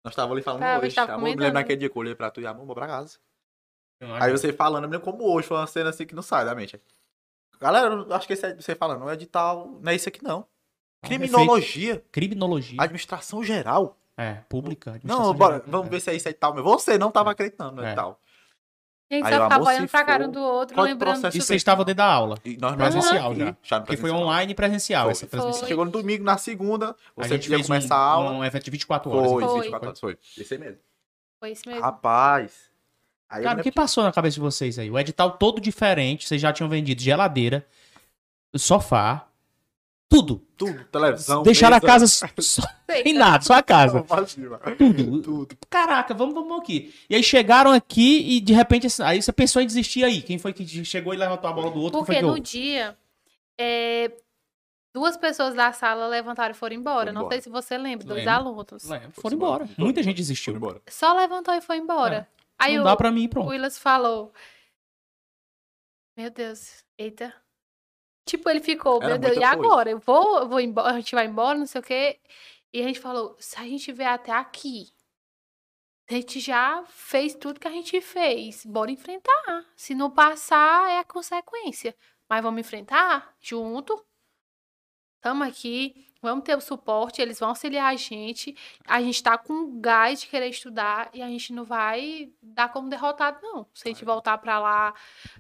Nós 0.04 0.14
tava 0.14 0.34
ali 0.34 0.41
falando 0.41 0.62
gente 0.62 0.86
hoje. 0.86 0.95
tava 0.95 1.14
amor, 1.14 1.30
eu 1.30 1.36
me 1.36 1.39
lembro 1.39 1.54
naquele 1.54 1.80
dia 1.80 1.89
que 1.89 1.97
eu 1.97 2.01
olhei 2.01 2.14
pra 2.14 2.30
tu 2.30 2.41
e 2.41 2.45
amor, 2.45 2.66
vou 2.66 2.76
pra 2.76 2.88
casa. 2.88 3.18
Eu 4.01 4.14
Aí 4.16 4.30
você 4.32 4.51
falando, 4.51 4.84
eu 4.84 4.89
me 4.89 4.97
lembro 4.97 5.10
como 5.10 5.24
hoje, 5.34 5.47
foi 5.47 5.56
uma 5.56 5.68
cena 5.68 5.91
assim 5.91 6.06
que 6.06 6.14
não 6.14 6.22
sai 6.22 6.43
da 6.43 6.54
mente. 6.54 6.78
Galera, 7.62 7.93
eu 7.93 8.14
acho 8.14 8.28
que 8.28 8.34
esse 8.34 8.45
é, 8.45 8.54
você 8.54 8.76
falando, 8.76 9.06
o 9.06 9.12
edital 9.12 9.80
não 9.82 9.89
é 9.89 9.95
isso 9.95 10.10
aqui 10.10 10.22
não. 10.22 10.45
Criminologia, 11.01 12.04
Criminologia. 12.12 12.78
administração 12.82 13.41
geral. 13.41 13.97
É, 14.18 14.36
pública. 14.47 14.99
Não, 15.03 15.34
bora, 15.34 15.64
vamos 15.66 15.89
ver 15.89 15.99
se 15.99 16.09
é 16.11 16.16
isso 16.16 16.28
edital 16.30 16.53
mesmo. 16.53 16.70
Você 16.70 16.97
não 16.97 17.09
tava 17.11 17.32
acreditando 17.32 17.78
no 17.78 17.84
É. 17.84 17.88
edital. 17.88 18.20
A 19.11 19.16
gente 19.16 19.26
Aí 19.28 19.34
só 19.36 19.43
ficava 19.43 19.64
olhando 19.66 19.88
pra 19.89 20.05
cara 20.05 20.28
um 20.28 20.32
do 20.32 20.39
outro, 20.41 20.80
é 20.80 20.84
lembrando 20.84 21.18
E 21.20 21.22
tudo. 21.32 21.41
vocês 21.43 21.49
estavam 21.59 21.86
dentro 21.86 21.97
da 21.97 22.05
aula. 22.11 22.38
E 22.43 22.57
nós 22.57 22.76
Presencial 22.76 23.32
aqui, 23.32 23.55
já. 23.61 23.80
Porque 23.82 23.97
foi 23.97 24.09
online 24.09 24.51
e 24.53 24.55
presencial 24.55 25.03
Foi, 25.03 25.11
essa 25.11 25.28
foi. 25.28 25.39
transmissão. 25.39 25.68
Chegou 25.68 25.86
no 25.86 25.91
domingo, 25.91 26.24
na 26.24 26.38
segunda, 26.38 26.95
A 27.16 27.24
você 27.24 27.30
gente 27.36 27.49
ia 27.49 27.57
fez 27.57 27.68
começar 27.68 27.95
um, 27.95 27.99
a 27.99 28.03
aula. 28.03 28.32
um 28.32 28.43
evento 28.43 28.64
de 28.64 28.72
24 28.72 29.11
horas. 29.11 29.32
Foi, 29.32 29.43
Foi. 29.43 29.59
24 29.61 29.88
horas, 29.88 29.99
foi. 29.99 30.18
Esse 30.38 30.53
aí 30.55 30.59
mesmo. 30.59 30.80
Foi 31.39 31.51
isso 31.51 31.61
mesmo. 31.68 31.82
Rapaz. 31.84 32.72
Aí 33.30 33.43
Cara, 33.43 33.59
o 33.59 33.64
que 33.64 33.72
passou 33.72 34.03
na 34.03 34.11
cabeça 34.11 34.36
de 34.36 34.39
vocês 34.41 34.80
aí? 34.80 34.89
O 34.89 34.97
edital 34.97 35.32
todo 35.38 35.61
diferente, 35.61 36.28
vocês 36.28 36.41
já 36.41 36.51
tinham 36.53 36.70
vendido 36.70 37.01
geladeira, 37.01 37.68
sofá, 38.55 39.28
tudo. 40.22 40.41
tudo, 40.57 40.86
televisão. 40.86 41.43
Deixaram 41.43 41.78
a 41.78 41.80
mesa. 41.80 41.88
casa 41.88 42.07
só, 42.07 42.61
nada, 43.16 43.43
só 43.43 43.53
a 43.53 43.64
casa. 43.64 44.05
Tudo. 44.78 45.22
Tudo. 45.22 45.57
Caraca, 45.70 46.14
vamos, 46.14 46.34
vamos 46.34 46.59
aqui. 46.59 46.93
E 47.09 47.16
aí 47.16 47.24
chegaram 47.24 47.72
aqui 47.72 48.38
e 48.38 48.39
de 48.41 48.53
repente, 48.53 48.88
assim, 48.88 49.03
aí 49.03 49.22
você 49.22 49.32
pensou 49.32 49.61
em 49.61 49.66
desistir 49.66 50.03
aí. 50.03 50.22
Quem 50.22 50.38
foi 50.38 50.53
que 50.53 50.66
chegou 50.86 51.14
e 51.14 51.18
levantou 51.18 51.49
a 51.49 51.53
bola 51.53 51.72
do 51.72 51.80
outro? 51.82 51.99
Porque 52.05 52.22
no 52.22 52.39
dia, 52.39 52.97
é, 53.59 54.11
duas 54.93 55.18
pessoas 55.18 55.55
da 55.55 55.72
sala 55.74 56.07
levantaram 56.07 56.51
e 56.51 56.57
foram 56.57 56.76
embora. 56.76 57.11
Não 57.11 57.22
embora. 57.22 57.36
sei 57.36 57.41
se 57.41 57.49
você 57.49 57.78
lembra, 57.78 58.05
dois 58.05 58.26
Lembro. 58.26 58.34
alunos. 58.34 58.84
Lembro, 58.84 59.11
Foram 59.14 59.36
embora. 59.36 59.64
embora. 59.64 59.76
Foi 59.76 59.84
Muita 59.84 60.03
gente 60.03 60.18
desistiu. 60.18 60.53
Foi 60.53 60.57
embora. 60.57 60.82
Só 60.88 61.14
levantou 61.14 61.53
e 61.55 61.61
foi 61.61 61.78
embora. 61.78 62.28
Aí 62.59 62.76
Não 62.76 62.82
o, 62.82 62.86
dá 62.86 62.95
pra 62.95 63.11
mim, 63.11 63.26
o 63.26 63.30
pronto. 63.30 63.49
Willis 63.49 63.78
falou: 63.78 64.32
Meu 66.16 66.30
Deus, 66.30 66.84
eita. 66.97 67.34
Tipo, 68.26 68.49
ele 68.49 68.61
ficou, 68.61 69.01
Era 69.01 69.09
meu 69.09 69.17
Deus, 69.19 69.34
e 69.34 69.39
coisa. 69.39 69.51
agora? 69.51 69.89
Eu 69.89 69.99
vou, 69.99 70.39
eu 70.39 70.47
vou 70.47 70.59
embora, 70.59 70.91
a 70.91 70.99
gente 70.99 71.13
vai 71.13 71.26
embora, 71.26 71.57
não 71.57 71.65
sei 71.65 71.82
o 71.82 71.84
quê. 71.84 72.19
E 72.74 72.82
a 72.82 72.84
gente 72.86 72.99
falou: 72.99 73.36
se 73.39 73.59
a 73.59 73.63
gente 73.63 73.91
vier 73.91 74.07
até 74.07 74.32
aqui, 74.32 74.93
a 76.09 76.13
gente 76.13 76.39
já 76.39 76.84
fez 76.88 77.36
tudo 77.36 77.59
que 77.59 77.67
a 77.67 77.71
gente 77.71 77.99
fez. 78.01 78.65
Bora 78.65 78.91
enfrentar. 78.91 79.65
Se 79.76 79.93
não 79.93 80.09
passar, 80.11 80.89
é 80.91 80.99
a 80.99 81.03
consequência. 81.03 81.95
Mas 82.30 82.41
vamos 82.41 82.61
enfrentar 82.61 83.36
junto. 83.39 84.03
Tamo 85.21 85.43
aqui. 85.43 86.12
Vamos 86.24 86.45
ter 86.45 86.57
o 86.57 86.61
suporte, 86.61 87.21
eles 87.21 87.38
vão 87.38 87.49
auxiliar 87.49 87.93
a 87.93 87.97
gente. 87.97 88.55
A 88.88 89.01
gente 89.01 89.21
tá 89.21 89.38
com 89.38 89.78
gás 89.82 90.21
de 90.21 90.28
querer 90.28 90.47
estudar 90.47 91.09
e 91.13 91.21
a 91.21 91.28
gente 91.28 91.51
não 91.51 91.65
vai 91.65 92.32
dar 92.41 92.69
como 92.69 92.89
derrotado, 92.89 93.39
não. 93.41 93.67
Se 93.74 93.89
a 93.89 93.91
gente 93.91 94.05
voltar 94.05 94.38
pra 94.38 94.57
lá 94.57 94.93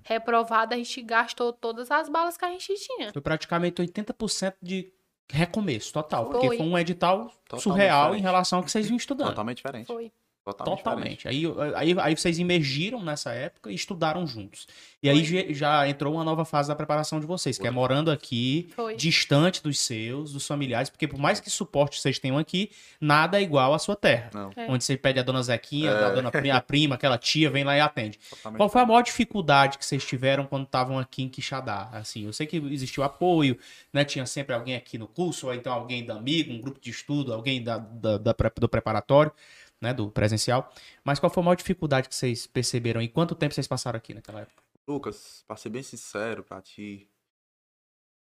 reprovado, 0.03 0.73
a 0.73 0.77
gente 0.77 1.01
gastou 1.01 1.53
todas 1.53 1.89
as 1.89 2.09
balas 2.09 2.35
que 2.35 2.43
a 2.43 2.49
gente 2.49 2.73
tinha. 2.75 3.13
Foi 3.13 3.21
praticamente 3.21 3.81
80% 3.81 4.55
de 4.61 4.91
recomeço 5.31 5.93
total. 5.93 6.25
Foi. 6.25 6.33
Porque 6.33 6.57
foi 6.57 6.65
um 6.65 6.77
edital 6.77 7.31
Totalmente 7.47 7.63
surreal 7.63 8.01
em 8.07 8.17
diferente. 8.17 8.23
relação 8.23 8.59
ao 8.59 8.65
que 8.65 8.71
vocês 8.71 8.85
vinham 8.85 8.97
estudando. 8.97 9.29
Totalmente 9.29 9.57
diferente. 9.57 9.87
Foi. 9.87 10.11
Totalmente, 10.45 10.83
Totalmente. 10.83 11.27
Aí, 11.27 11.43
aí, 11.75 11.95
aí 11.99 12.17
vocês 12.17 12.37
emergiram 12.37 13.01
nessa 13.01 13.31
época 13.31 13.71
e 13.71 13.75
estudaram 13.75 14.27
juntos. 14.27 14.67
E 15.01 15.09
aí 15.09 15.23
já, 15.53 15.87
entrou 15.87 16.13
uma 16.15 16.23
nova 16.23 16.43
fase 16.43 16.67
da 16.67 16.75
preparação 16.75 17.19
de 17.19 17.25
vocês, 17.25 17.57
que 17.57 17.63
é 17.63 17.69
Foi. 17.69 17.75
morando 17.75 18.11
aqui, 18.11 18.69
Foi. 18.75 18.95
distante 18.95 19.63
dos 19.63 19.79
seus, 19.79 20.33
dos 20.33 20.45
familiares, 20.45 20.89
porque 20.89 21.07
por 21.07 21.17
mais 21.19 21.39
que 21.39 21.49
suporte 21.49 21.99
vocês 21.99 22.19
tenham 22.19 22.37
aqui, 22.37 22.71
nada 22.99 23.39
é 23.39 23.41
igual 23.43 23.73
à 23.73 23.79
sua 23.79 23.95
terra. 23.95 24.29
Não, 24.33 24.51
É. 24.55 24.69
Onde 24.69 24.83
você 24.83 24.97
pede 24.97 25.19
a 25.19 25.23
dona 25.23 25.41
Zequinha, 25.41 25.91
É. 25.91 26.05
a 26.05 26.09
dona 26.09 26.29
a 26.53 26.61
prima, 26.61 26.95
aquela 26.95 27.17
tia, 27.17 27.49
vem 27.49 27.63
lá 27.63 27.77
e 27.77 27.79
atende. 27.79 28.19
totalmente 28.29 28.57
Qual 28.57 28.69
foi 28.69 28.81
a 28.81 28.85
maior 28.85 29.01
dificuldade 29.01 29.77
que 29.77 29.85
vocês 29.85 30.05
tiveram 30.05 30.45
quando 30.45 30.63
estavam 30.65 30.99
aqui 30.99 31.23
em 31.23 31.29
Quixadá? 31.29 31.89
Assim, 31.93 32.25
eu 32.25 32.33
sei 32.33 32.45
que 32.47 32.57
existiu 32.57 33.03
apoio, 33.03 33.57
né? 33.93 34.03
Tinha 34.03 34.25
sempre 34.25 34.53
alguém 34.53 34.75
aqui 34.75 34.97
no 34.97 35.07
curso, 35.07 35.47
ou 35.47 35.53
então 35.53 35.71
alguém 35.73 36.05
da 36.05 36.15
amigo, 36.15 36.51
um 36.53 36.59
grupo 36.61 36.79
de 36.81 36.89
estudo, 36.89 37.33
alguém 37.33 37.63
da, 37.63 37.77
da- 37.77 38.17
da 38.17 38.35
do 38.59 38.69
preparatório, 38.69 39.31
né? 39.83 39.93
Do 39.93 40.09
presencial. 40.09 40.73
Mas 41.03 41.19
qual 41.19 41.29
foi 41.29 41.41
a 41.41 41.45
maior 41.45 41.55
dificuldade 41.55 42.09
que 42.09 42.15
vocês 42.15 42.47
perceberam? 42.47 43.01
E 43.01 43.07
quanto 43.07 43.35
tempo 43.35 43.53
vocês 43.53 43.67
passaram 43.67 43.97
aqui 43.97 44.13
naquela 44.13 44.41
época? 44.41 44.63
Lucas, 44.87 45.43
pra 45.47 45.55
ser 45.55 45.69
bem 45.69 45.83
sincero 45.83 46.43
pra 46.43 46.61
ti, 46.61 47.09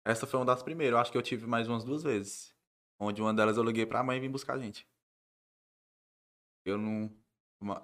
essa 0.05 0.25
foi 0.25 0.39
uma 0.39 0.45
das 0.45 0.63
primeiras. 0.63 0.93
Eu 0.93 0.99
acho 1.01 1.11
que 1.11 1.17
eu 1.17 1.21
tive 1.21 1.45
mais 1.45 1.67
umas 1.67 1.83
duas 1.83 2.01
vezes. 2.03 2.53
Onde 2.99 3.21
uma 3.21 3.33
delas 3.33 3.55
eu 3.57 3.63
liguei 3.63 3.85
pra 3.85 4.03
mãe 4.03 4.17
e 4.17 4.19
vim 4.19 4.29
buscar 4.31 4.55
a 4.55 4.59
gente. 4.59 4.87
Eu 6.65 6.77
não. 6.77 7.11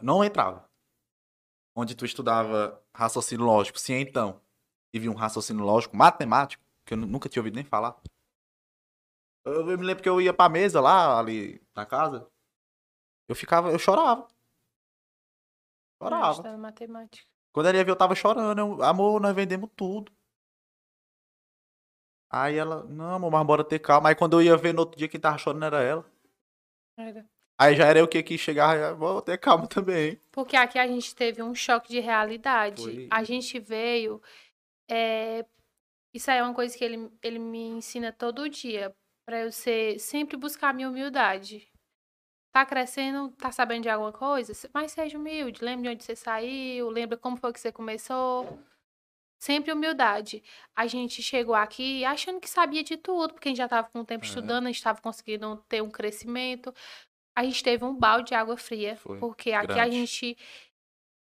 Não 0.02 0.24
entrava. 0.24 0.70
Onde 1.76 1.96
tu 1.96 2.06
estudava 2.06 2.82
raciocínio 2.94 3.46
lógico, 3.46 3.78
sim 3.80 3.94
então, 3.96 4.42
e 4.94 5.00
vi 5.00 5.10
um 5.10 5.14
raciocínio 5.14 5.64
lógico 5.66 5.96
matemático, 5.98 6.64
que 6.86 6.94
eu 6.94 6.98
nu- 6.98 7.06
nunca 7.08 7.28
tinha 7.28 7.42
ouvido 7.42 7.56
nem 7.56 7.66
falar. 7.66 8.02
Eu, 9.46 9.70
eu 9.70 9.78
me 9.78 9.86
lembro 9.86 10.02
que 10.02 10.08
eu 10.08 10.22
ia 10.22 10.34
pra 10.34 10.48
mesa 10.50 10.80
lá, 10.80 11.20
ali 11.20 11.62
na 11.76 11.86
casa. 11.86 12.26
Eu 13.28 13.36
ficava, 13.36 13.72
eu 13.72 13.80
chorava. 13.80 14.28
Chorava. 16.02 16.32
Estudando 16.32 16.60
matemática. 16.60 17.28
Quando 17.52 17.68
ela 17.68 17.78
ia 17.78 17.86
ver, 17.86 17.92
eu 17.92 17.96
tava 17.96 18.16
chorando. 18.16 18.60
Eu, 18.60 18.84
amor, 18.84 19.22
nós 19.22 19.36
vendemos 19.36 19.70
tudo. 19.76 20.12
Aí 22.30 22.56
ela, 22.58 22.84
não, 22.84 23.16
amor, 23.16 23.32
mas 23.32 23.46
bora 23.48 23.64
ter 23.64 23.80
calma. 23.80 24.10
Aí 24.10 24.16
quando 24.16 24.34
eu 24.40 24.42
ia 24.46 24.58
ver 24.58 24.74
no 24.74 24.82
outro 24.82 24.98
dia, 24.98 25.08
quem 25.08 25.20
tava 25.20 25.38
chorando 25.38 25.64
era 25.64 25.82
ela. 25.82 26.06
Era. 26.98 27.26
Aí 27.58 27.76
já 27.76 27.86
era 27.88 28.00
eu 28.00 28.08
que 28.08 28.22
que 28.22 28.38
chegava, 28.38 28.94
vou 28.94 29.22
ter 29.22 29.38
calma 29.38 29.68
também. 29.68 30.20
Porque 30.32 30.58
aqui 30.58 30.78
a 30.78 30.86
gente 30.86 31.16
teve 31.16 31.42
um 31.42 31.56
choque 31.56 31.88
de 31.88 32.00
realidade. 32.02 32.84
Foi. 32.84 33.08
A 33.10 33.24
gente 33.24 33.58
veio. 33.60 34.22
é, 34.92 35.46
Isso 36.14 36.30
aí 36.30 36.40
é 36.40 36.44
uma 36.44 36.54
coisa 36.54 36.78
que 36.78 36.84
ele, 36.84 37.10
ele 37.24 37.40
me 37.40 37.70
ensina 37.70 38.12
todo 38.12 38.50
dia. 38.50 38.94
Pra 39.26 39.40
eu 39.42 39.52
ser. 39.52 39.98
Sempre 40.00 40.36
buscar 40.36 40.70
a 40.70 40.74
minha 40.74 40.90
humildade. 40.90 41.72
Tá 42.56 42.66
crescendo, 42.66 43.32
tá 43.32 43.52
sabendo 43.52 43.84
de 43.84 43.90
alguma 43.90 44.14
coisa? 44.14 44.54
Mas 44.74 44.94
seja 44.94 45.18
humilde. 45.18 45.62
Lembra 45.62 45.84
de 45.84 45.90
onde 45.90 46.04
você 46.06 46.16
saiu. 46.16 46.90
Lembra 46.90 47.18
como 47.18 47.36
foi 47.36 47.52
que 47.52 47.60
você 47.60 47.70
começou. 47.70 48.58
Sempre 49.38 49.74
humildade. 49.74 50.42
A 50.74 50.88
gente 50.88 51.22
chegou 51.22 51.54
aqui 51.54 52.06
achando 52.06 52.40
que 52.40 52.50
sabia 52.50 52.82
de 52.82 52.96
tudo, 52.96 53.34
porque 53.34 53.50
a 53.50 53.52
gente 53.52 53.58
já 53.58 53.66
estava 53.66 53.90
com 53.90 54.00
o 54.00 54.06
tempo 54.06 54.24
É. 54.24 54.28
estudando, 54.30 54.64
a 54.64 54.68
gente 54.68 54.78
estava 54.78 55.02
conseguindo 55.02 55.58
ter 55.68 55.84
um 55.84 55.90
crescimento. 55.92 56.74
A 57.36 57.44
gente 57.44 57.62
teve 57.62 57.84
um 57.84 57.94
balde 57.94 58.30
de 58.30 58.36
água 58.36 58.56
fria, 58.56 58.96
Foi, 58.96 59.20
porque 59.20 59.52
aqui 59.52 59.74
a 59.74 59.76
grande. 59.76 59.98
gente 59.98 60.38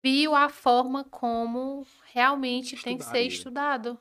viu 0.03 0.36
a 0.36 0.49
forma 0.49 1.03
como 1.03 1.84
realmente 2.13 2.77
tem 2.77 2.95
que 2.95 3.05
ser 3.05 3.21
estudado. 3.21 3.99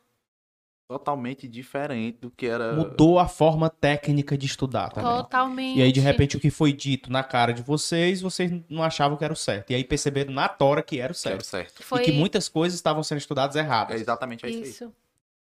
Totalmente 0.99 1.49
diferente 1.49 2.19
do 2.21 2.31
que 2.31 2.47
era. 2.47 2.73
Mudou 2.75 3.19
a 3.19 3.27
forma 3.27 3.71
técnica 3.71 4.37
de 4.37 4.47
estudar 4.47 4.91
também. 4.91 5.11
Totalmente. 5.11 5.79
E 5.79 5.83
aí, 5.83 5.91
de 5.93 6.01
repente, 6.01 6.37
o 6.37 6.41
que 6.41 6.51
foi 6.51 6.73
dito 6.73 7.11
na 7.11 7.23
cara 7.25 7.53
de 7.53 7.63
vocês, 7.63 8.21
vocês 8.21 8.51
não 8.69 8.83
achavam 8.83 9.17
que 9.17 9.25
era 9.25 9.33
o 9.33 9.37
certo. 9.37 9.71
E 9.71 9.75
aí 9.75 9.83
perceberam 9.85 10.33
na 10.33 10.49
tora 10.49 10.83
que 10.83 11.01
era 11.01 11.13
o 11.13 11.17
que 11.17 11.29
era 11.29 11.41
certo. 11.43 11.45
certo. 11.45 11.83
foi 11.83 12.03
E 12.03 12.05
que 12.05 12.13
muitas 12.13 12.49
coisas 12.49 12.77
estavam 12.79 13.03
sendo 13.03 13.19
estudadas 13.19 13.57
É 13.57 13.61
erradas. 13.61 14.01
exatamente 14.01 14.47
isso, 14.47 14.57
aí. 14.59 14.63
isso. 14.69 14.95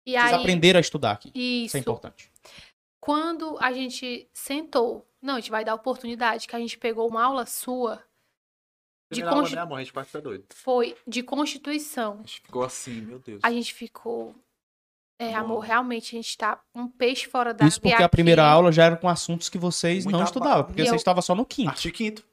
E 0.05 0.11
Vocês 0.13 0.33
aí, 0.33 0.39
aprenderam 0.39 0.77
a 0.77 0.81
estudar 0.81 1.11
aqui. 1.11 1.29
isso. 1.35 1.65
Isso 1.67 1.77
é 1.77 1.79
importante. 1.79 2.31
Quando 2.99 3.57
a 3.59 3.71
gente 3.71 4.27
sentou, 4.33 5.07
não, 5.21 5.35
a 5.35 5.39
gente 5.39 5.51
vai 5.51 5.63
dar 5.63 5.75
oportunidade, 5.75 6.47
que 6.47 6.55
a 6.55 6.59
gente 6.59 6.77
pegou 6.77 7.07
uma 7.07 7.23
aula 7.23 7.45
sua, 7.45 7.97
De 9.11 9.21
Primeira 9.21 9.35
aula, 9.37 9.49
né, 9.49 9.61
amor? 9.61 9.75
A 9.75 9.79
gente 9.79 9.93
quase 9.93 10.07
fica 10.07 10.21
doido. 10.21 10.43
foi 10.53 10.95
de 11.07 11.23
Constituição. 11.23 12.15
A 12.15 12.17
gente 12.17 12.41
ficou 12.41 12.63
assim, 12.63 13.01
meu 13.01 13.19
Deus. 13.19 13.39
A 13.43 13.51
gente 13.51 13.73
ficou. 13.73 14.35
É, 15.19 15.31
Bom. 15.31 15.37
amor, 15.37 15.59
realmente 15.61 16.15
a 16.15 16.21
gente 16.21 16.37
tá 16.37 16.59
um 16.75 16.87
peixe 16.87 17.27
fora 17.27 17.53
da 17.53 17.65
Isso 17.65 17.81
porque 17.81 18.03
a 18.03 18.07
primeira 18.09 18.45
aula 18.45 18.71
já 18.71 18.85
era 18.85 18.95
com 18.95 19.09
assuntos 19.09 19.49
que 19.49 19.57
vocês 19.57 20.03
Muita 20.03 20.17
não 20.19 20.25
estudavam, 20.25 20.63
porque 20.65 20.81
vocês 20.81 20.89
eu- 20.91 20.95
estavam 20.95 21.21
só 21.23 21.33
no 21.33 21.45
quinto. 21.45 21.69
Artigo 21.69 21.95
quinto. 21.95 22.23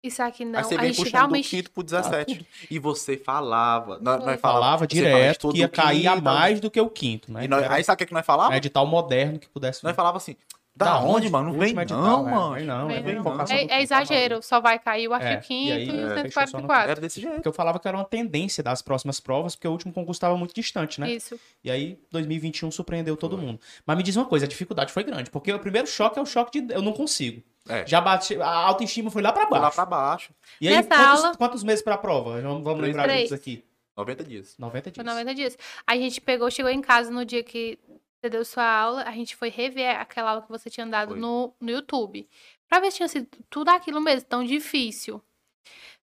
Isso 0.00 0.22
aqui 0.22 0.44
não. 0.44 0.60
Aí 0.60 0.64
você 0.64 0.74
a 0.76 0.78
vem 0.80 0.86
gente 0.92 0.96
puxando 1.04 1.14
realmente. 1.14 1.44
do 1.46 1.50
quinto 1.50 1.70
pro 1.72 1.82
17. 1.82 2.46
e 2.70 2.78
você 2.78 3.16
falava. 3.16 3.98
Nós, 4.00 4.24
nós 4.24 4.40
Falava 4.40 4.40
falava, 4.40 4.78
você 4.84 4.86
direto 4.94 5.50
que 5.50 5.58
ia 5.58 5.68
cair 5.68 6.06
a 6.06 6.16
mais 6.20 6.60
do 6.60 6.70
que 6.70 6.80
o 6.80 6.88
quinto, 6.88 7.32
né? 7.32 7.44
E 7.44 7.48
nós- 7.48 7.64
Era 7.64 7.74
aí 7.74 7.82
sabe 7.84 7.94
o 7.94 7.98
que, 7.98 8.06
que 8.06 8.14
nós 8.14 8.24
falava? 8.24 8.52
um 8.52 8.56
edital 8.56 8.86
moderno 8.86 9.40
que 9.40 9.48
pudesse 9.48 9.82
Nós 9.82 9.96
falava 9.96 10.16
assim, 10.18 10.36
da, 10.78 11.00
onde, 11.00 11.28
mano? 11.28 11.52
Não 11.52 11.58
vem 11.58 11.70
edital, 11.78 12.00
não, 12.00 12.28
é, 12.28 12.30
mano. 12.32 12.54
vem 12.54 12.64
não, 12.66 12.86
Vem 12.88 12.96
é, 12.96 13.14
não. 13.14 13.22
no 13.36 13.42
É, 13.52 13.64
é 13.78 13.82
exagero, 13.82 14.42
só 14.42 14.60
vai 14.60 14.78
cair 14.78 15.08
o 15.08 15.14
É, 15.14 15.16
artigo 15.34 15.40
e 15.40 15.66
5 15.66 15.72
aí, 15.72 15.86
e, 15.88 16.00
é, 16.00 16.04
o 16.06 16.08
fechou 16.08 16.32
só 16.32 16.40
no 16.40 16.46
144. 16.68 16.90
Era 16.90 17.00
desse 17.00 17.20
jeito. 17.20 17.34
Porque 17.34 17.48
eu 17.48 17.52
falava 17.52 17.78
que 17.78 17.88
era 17.88 17.96
uma 17.96 18.04
tendência 18.04 18.62
das 18.62 18.80
próximas 18.80 19.18
provas, 19.20 19.54
porque 19.56 19.66
o 19.68 19.72
último 19.72 19.92
concurso 19.92 20.16
estava 20.18 20.36
muito 20.36 20.54
distante, 20.54 21.00
né? 21.00 21.10
Isso. 21.10 21.38
E 21.62 21.70
aí, 21.70 21.98
2021 22.10 22.70
surpreendeu 22.70 23.16
todo 23.16 23.36
Foi. 23.36 23.44
mundo. 23.46 23.60
Mas 23.84 23.96
me 23.96 24.02
diz 24.02 24.16
uma 24.16 24.24
coisa, 24.26 24.46
a 24.46 24.48
dificuldade 24.48 24.92
foi 24.92 25.02
grande, 25.04 25.30
porque 25.30 25.52
o 25.52 25.58
primeiro 25.58 25.86
choque 25.88 26.18
é 26.18 26.22
o 26.22 26.26
choque 26.26 26.60
de 26.60 26.72
eu 26.74 26.80
não 26.82 26.92
consigo. 26.92 27.42
É. 27.68 27.86
Já 27.86 28.00
bate, 28.00 28.40
a 28.40 28.48
autoestima 28.48 29.10
foi 29.10 29.20
lá 29.20 29.30
pra 29.32 29.42
Foi 29.46 29.50
baixo. 29.58 29.64
lá 29.64 29.70
pra 29.70 29.84
baixo. 29.84 30.32
E 30.60 30.68
aí, 30.68 30.74
Nessa 30.76 30.88
quantos, 30.88 31.24
aula- 31.24 31.36
quantos 31.36 31.62
meses 31.64 31.82
pra 31.82 31.98
prova? 31.98 32.40
Vamos, 32.40 32.62
vamos 32.64 32.80
lembrar 32.82 33.06
disso 33.08 33.34
aqui. 33.34 33.62
90 33.96 34.24
dias. 34.24 34.54
90 34.58 34.84
Foi 34.84 34.92
dias. 35.04 35.06
90 35.14 35.34
dias. 35.34 35.58
A 35.86 35.96
gente 35.96 36.20
pegou, 36.20 36.48
chegou 36.50 36.70
em 36.70 36.80
casa 36.80 37.10
no 37.10 37.24
dia 37.24 37.42
que 37.42 37.78
você 38.20 38.28
deu 38.28 38.44
sua 38.44 38.64
aula, 38.64 39.02
a 39.04 39.12
gente 39.12 39.36
foi 39.36 39.48
rever 39.48 39.98
aquela 39.98 40.30
aula 40.30 40.42
que 40.42 40.48
você 40.48 40.68
tinha 40.68 40.86
dado 40.86 41.10
Foi. 41.10 41.20
no, 41.20 41.54
no 41.60 41.70
YouTube. 41.70 42.28
Pra 42.68 42.80
ver 42.80 42.90
se 42.90 42.98
tinha 42.98 43.08
sido 43.08 43.28
tudo 43.48 43.68
aquilo 43.68 44.00
mesmo, 44.00 44.28
tão 44.28 44.44
difícil. 44.44 45.22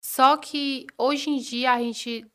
Só 0.01 0.37
que 0.37 0.87
hoje 0.97 1.31
em 1.31 1.39
dia 1.39 1.73
a 1.73 1.79
gente 1.79 2.27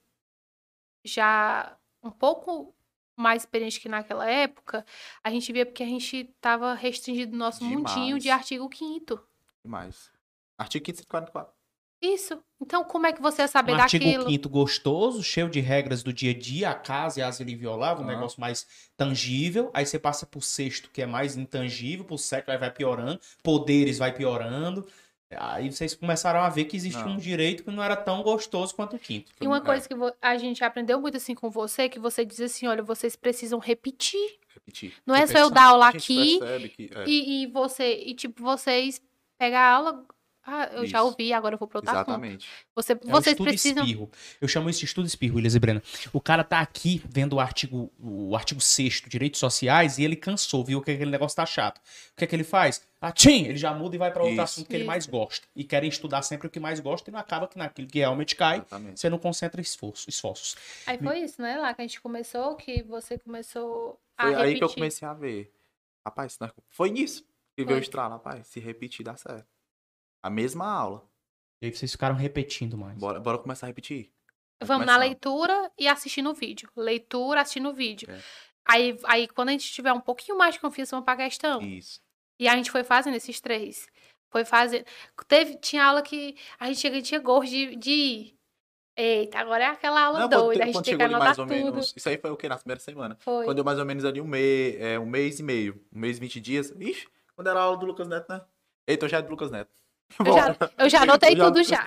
já 1.03 1.77
um 2.03 2.11
pouco 2.11 2.75
mais 3.15 3.43
experiente 3.43 3.79
que 3.79 3.89
naquela 3.89 4.29
época, 4.29 4.85
a 5.23 5.29
gente 5.29 5.51
via 5.51 5.65
porque 5.65 5.83
a 5.83 5.87
gente 5.87 6.33
tava 6.39 6.73
restringido 6.73 7.33
no 7.33 7.37
nosso 7.37 7.63
mundinho 7.63 8.17
de 8.17 8.23
Demais. 8.23 8.41
artigo 8.41 8.69
5 8.73 9.27
Demais. 9.63 10.11
Artigo 10.57 10.85
544. 10.85 11.58
Isso. 12.01 12.41
Então, 12.61 12.83
como 12.83 13.07
é 13.07 13.13
que 13.13 13.21
você 13.21 13.41
ia 13.41 13.47
saber 13.47 13.73
Um 13.73 13.81
artigo 13.81 14.05
daquilo? 14.05 14.25
quinto 14.25 14.47
gostoso, 14.49 15.21
cheio 15.21 15.49
de 15.49 15.59
regras 15.59 16.01
do 16.01 16.13
dia 16.13 16.31
a 16.31 16.37
dia, 16.37 16.69
a 16.69 16.73
casa 16.75 17.19
e 17.19 17.23
as 17.23 17.39
ele 17.41 17.55
violava, 17.55 18.01
um 18.01 18.05
Ah. 18.05 18.07
negócio 18.13 18.39
mais 18.39 18.65
tangível. 18.95 19.69
Aí 19.73 19.85
você 19.85 19.99
passa 19.99 20.25
pro 20.25 20.41
sexto, 20.41 20.89
que 20.91 21.01
é 21.01 21.05
mais 21.05 21.35
intangível, 21.35 22.05
pro 22.05 22.17
sétimo 22.17 22.51
aí 22.53 22.57
vai 22.57 22.71
piorando, 22.71 23.19
poderes 23.43 23.97
vai 23.97 24.13
piorando. 24.13 24.87
Aí 25.31 25.71
vocês 25.71 25.93
começaram 25.93 26.39
a 26.39 26.49
ver 26.49 26.65
que 26.65 26.75
existia 26.75 27.03
Não. 27.05 27.11
um 27.13 27.17
direito 27.17 27.63
que 27.63 27.69
não 27.69 27.83
era 27.83 27.95
tão 27.95 28.23
gostoso 28.23 28.73
quanto 28.73 28.95
o 28.95 28.99
quinto. 28.99 29.31
E 29.39 29.45
uma 29.45 29.61
coisa 29.61 29.87
que 29.87 29.93
a 30.21 30.37
gente 30.37 30.63
aprendeu 30.63 30.99
muito 30.99 31.17
assim 31.17 31.35
com 31.35 31.51
você, 31.51 31.87
que 31.87 31.99
você 31.99 32.25
diz 32.25 32.39
assim, 32.41 32.65
olha, 32.65 32.81
vocês 32.81 33.15
precisam 33.15 33.59
repetir. 33.59 34.39
Repetir. 34.55 34.93
Não 35.05 35.13
é 35.13 35.27
só 35.27 35.37
eu 35.37 35.51
dar 35.51 35.65
aula 35.65 35.89
aqui 35.89 36.39
que... 36.39 36.89
é, 36.95 37.05
e, 37.07 37.43
e 37.43 37.47
você, 37.47 37.93
e 38.07 38.15
tipo, 38.15 38.41
vocês 38.41 38.99
pegar 39.37 39.59
a 39.59 39.73
aula. 39.75 40.05
Ah, 40.51 40.65
eu 40.73 40.85
já 40.85 40.97
Isso. 40.99 41.07
ouvi, 41.07 41.31
agora 41.31 41.53
eu 41.55 41.59
vou 41.59 41.67
pro 41.67 41.77
outro 41.77 41.91
assunto. 41.91 42.07
Exatamente. 42.09 42.47
Você, 42.75 42.93
É 42.93 42.95
vocês 42.95 43.33
estudo 43.33 43.47
precisam. 43.47 43.83
espirro. 43.83 44.09
Eu 44.41 44.47
chamo 44.47 44.69
isso 44.69 44.79
de 44.79 44.85
estudo 44.85 45.05
espirro, 45.07 45.35
Willis 45.35 45.53
e 45.53 45.59
Brena. 45.59 45.83
O 46.11 46.19
cara 46.19 46.43
tá 46.43 46.59
aqui 46.59 47.01
vendo 47.07 47.33
o 47.33 47.39
artigo, 47.39 47.91
o 47.99 48.35
artigo 48.35 48.59
6 48.59 49.03
Direitos 49.07 49.39
Sociais 49.39 49.97
e 49.99 50.03
ele 50.03 50.15
cansou, 50.15 50.63
viu 50.65 50.81
que 50.81 50.91
aquele 50.91 51.11
negócio 51.11 51.35
tá 51.35 51.45
chato. 51.45 51.77
O 51.77 51.81
que 52.17 52.23
é 52.23 52.27
que 52.27 52.35
ele 52.35 52.43
faz? 52.43 52.81
Ah, 53.01 53.11
tchim! 53.11 53.45
Ele 53.45 53.55
já 53.57 53.73
muda 53.73 53.95
e 53.95 53.99
vai 53.99 54.11
para 54.11 54.21
outro 54.23 54.33
Isso. 54.33 54.41
assunto 54.41 54.67
que 54.67 54.73
ele 54.73 54.83
Isso. 54.83 54.87
mais 54.87 55.05
gosta. 55.05 55.47
E 55.55 55.63
querem 55.63 55.87
estudar 55.89 56.21
sempre 56.21 56.47
o 56.47 56.49
que 56.49 56.59
mais 56.59 56.79
gosta 56.79 57.09
e 57.09 57.13
não 57.13 57.19
acaba 57.19 57.47
que 57.47 57.57
naquilo 57.57 57.87
que 57.87 57.99
realmente 57.99 58.35
cai, 58.35 58.57
Exatamente. 58.57 58.99
você 58.99 59.09
não 59.09 59.17
concentra 59.17 59.61
esforço, 59.61 60.09
esforços. 60.09 60.55
Aí 60.85 60.97
foi 60.97 61.19
isso, 61.19 61.41
né? 61.41 61.57
Lá 61.57 61.73
que 61.73 61.81
a 61.81 61.85
gente 61.87 62.01
começou, 62.01 62.55
que 62.55 62.83
você 62.83 63.17
começou 63.17 63.97
a 64.17 64.23
Foi 64.23 64.31
repetir. 64.31 64.51
aí 64.53 64.57
que 64.57 64.63
eu 64.63 64.69
comecei 64.69 65.07
a 65.07 65.13
ver. 65.13 65.53
Rapaz, 66.05 66.37
nós- 66.39 66.51
foi 66.69 66.89
nisso. 66.89 67.23
E 67.57 67.63
veio 67.63 67.77
o 67.79 67.81
estralo, 67.81 68.13
rapaz. 68.13 68.47
Se 68.47 68.59
repetir, 68.59 69.03
dá 69.05 69.15
certo. 69.17 69.45
A 70.21 70.29
mesma 70.29 70.65
aula. 70.65 71.07
E 71.61 71.67
aí 71.67 71.73
vocês 71.75 71.91
ficaram 71.91 72.15
repetindo 72.15 72.77
mais. 72.77 72.97
Bora, 72.97 73.19
bora 73.19 73.37
começar 73.37 73.65
a 73.65 73.69
repetir. 73.69 74.11
Vai 74.61 74.67
Vamos 74.67 74.85
na 74.85 74.93
começar. 74.93 75.09
leitura 75.09 75.71
e 75.77 75.87
assistindo 75.87 76.29
o 76.29 76.33
vídeo. 76.33 76.69
Leitura, 76.75 77.41
assistindo 77.41 77.69
o 77.69 77.73
vídeo. 77.73 78.09
É. 78.11 78.19
Aí, 78.65 78.99
aí, 79.05 79.27
quando 79.27 79.49
a 79.49 79.51
gente 79.53 79.71
tiver 79.71 79.91
um 79.93 79.99
pouquinho 80.01 80.37
mais 80.37 80.55
de 80.55 80.61
confiança, 80.61 80.91
vamos 80.95 81.05
pra 81.05 81.15
questão. 81.15 81.61
Isso. 81.61 82.01
E 82.39 82.47
a 82.47 82.55
gente 82.55 82.69
foi 82.71 82.83
fazendo 82.83 83.15
esses 83.15 83.39
três. 83.41 83.87
Foi 84.31 84.45
fazendo. 84.45 84.85
Teve, 85.27 85.55
tinha 85.57 85.83
aula 85.83 86.01
que 86.01 86.35
a 86.59 86.67
gente 86.67 86.79
chega, 86.79 87.01
tinha 87.01 87.19
gosto 87.19 87.49
de, 87.49 87.75
de 87.75 87.91
ir. 87.91 88.39
Eita, 88.95 89.39
agora 89.39 89.63
é 89.63 89.67
aquela 89.67 90.01
aula 90.01 90.19
Não, 90.19 90.27
doida. 90.29 90.63
A 90.63 90.65
gente 90.65 90.75
quando 90.75 90.83
tem 90.85 90.97
que 90.97 91.01
chegou 91.01 91.05
ali 91.05 91.13
anotar 91.15 91.27
mais 91.27 91.39
ou 91.39 91.47
tudo. 91.47 91.71
menos. 91.71 91.93
Isso 91.95 92.09
aí 92.09 92.17
foi 92.17 92.31
o 92.31 92.37
que? 92.37 92.49
Na 92.49 92.57
primeira 92.57 92.79
semana. 92.81 93.15
Foi. 93.21 93.45
Quando 93.45 93.55
deu 93.55 93.63
mais 93.65 93.79
ou 93.79 93.85
menos 93.85 94.03
ali 94.05 94.19
um 94.19 94.27
mês, 94.27 94.75
é, 94.79 94.99
um 94.99 95.05
mês 95.05 95.39
e 95.39 95.43
meio. 95.43 95.81
Um 95.91 95.99
mês 95.99 96.17
e 96.17 96.19
20 96.19 96.39
dias. 96.41 96.69
Ixi, 96.77 97.07
quando 97.33 97.47
era 97.47 97.59
a 97.59 97.63
aula 97.63 97.77
do 97.77 97.85
Lucas 97.85 98.07
Neto, 98.07 98.31
né? 98.31 98.41
Eita, 98.85 99.05
eu 99.05 99.09
já 99.09 99.17
é 99.19 99.21
do 99.21 99.31
Lucas 99.31 99.49
Neto. 99.51 99.71
Eu 100.17 100.33
já, 100.33 100.55
eu 100.77 100.89
já 100.89 101.01
anotei 101.03 101.29
Eu 101.33 101.43
é 101.43 101.45
tudo 101.45 101.63
já. 101.63 101.85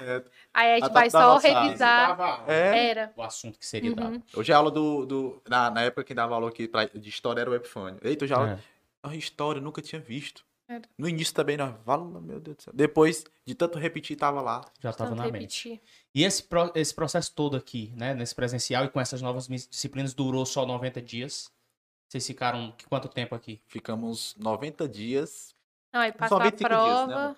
Aí 0.54 0.72
a 0.72 0.74
gente 0.76 0.88
tá- 0.88 0.92
vai 0.92 1.10
tá 1.10 1.18
só 1.20 1.38
revisar. 1.38 2.44
É. 2.48 2.88
Era. 2.90 3.12
O 3.16 3.22
assunto 3.22 3.58
que 3.58 3.66
seria 3.66 3.90
Uhum. 3.90 3.96
dado. 3.96 4.22
Hoje 4.36 4.52
a 4.52 4.56
aula 4.56 4.70
do. 4.70 5.04
do 5.06 5.42
na, 5.48 5.70
na 5.70 5.82
época 5.82 6.04
quem 6.04 6.14
dava 6.16 6.34
aula 6.34 6.48
aqui 6.48 6.68
pra- 6.68 6.84
de 6.86 7.08
história 7.08 7.40
era 7.40 7.50
o 7.50 7.54
Epifânio. 7.54 7.98
Eita, 8.02 8.24
eu 8.24 8.28
já. 8.28 8.50
É. 8.50 8.58
Ah, 9.02 9.16
história, 9.16 9.58
eu 9.58 9.62
nunca 9.62 9.82
tinha 9.82 10.00
visto. 10.00 10.44
Era. 10.68 10.82
No 10.96 11.08
início 11.08 11.34
também, 11.34 11.56
nós. 11.56 11.74
Vala, 11.84 12.04
meu 12.20 12.38
Deus 12.40 12.56
do 12.56 12.62
céu. 12.62 12.72
Depois, 12.74 13.24
de 13.44 13.54
tanto 13.54 13.78
repetir, 13.78 14.16
tava 14.16 14.40
lá. 14.40 14.64
Já 14.80 14.90
estava 14.90 15.10
Tanto 15.10 15.18
na 15.18 15.24
mente. 15.24 15.68
repetir. 15.68 15.80
E 16.14 16.22
esse, 16.24 16.42
pro- 16.44 16.70
esse 16.74 16.94
processo 16.94 17.34
todo 17.34 17.56
aqui, 17.56 17.92
né, 17.96 18.14
nesse 18.14 18.34
presencial 18.34 18.84
e 18.84 18.88
com 18.88 19.00
essas 19.00 19.20
novas 19.20 19.48
disciplinas, 19.48 20.14
durou 20.14 20.46
só 20.46 20.64
90 20.64 21.02
dias. 21.02 21.50
Vocês 22.08 22.24
ficaram 22.26 22.72
que- 22.78 22.86
quanto 22.86 23.08
tempo 23.08 23.34
aqui? 23.34 23.60
Ficamos 23.66 24.34
90 24.38 24.88
dias. 24.88 25.54
Não, 25.92 26.00
aí 26.00 26.12
passou 26.12 26.38
a 26.38 26.44
25 26.44 26.68
dias, 26.68 26.78
né, 27.08 27.14
prova. 27.14 27.36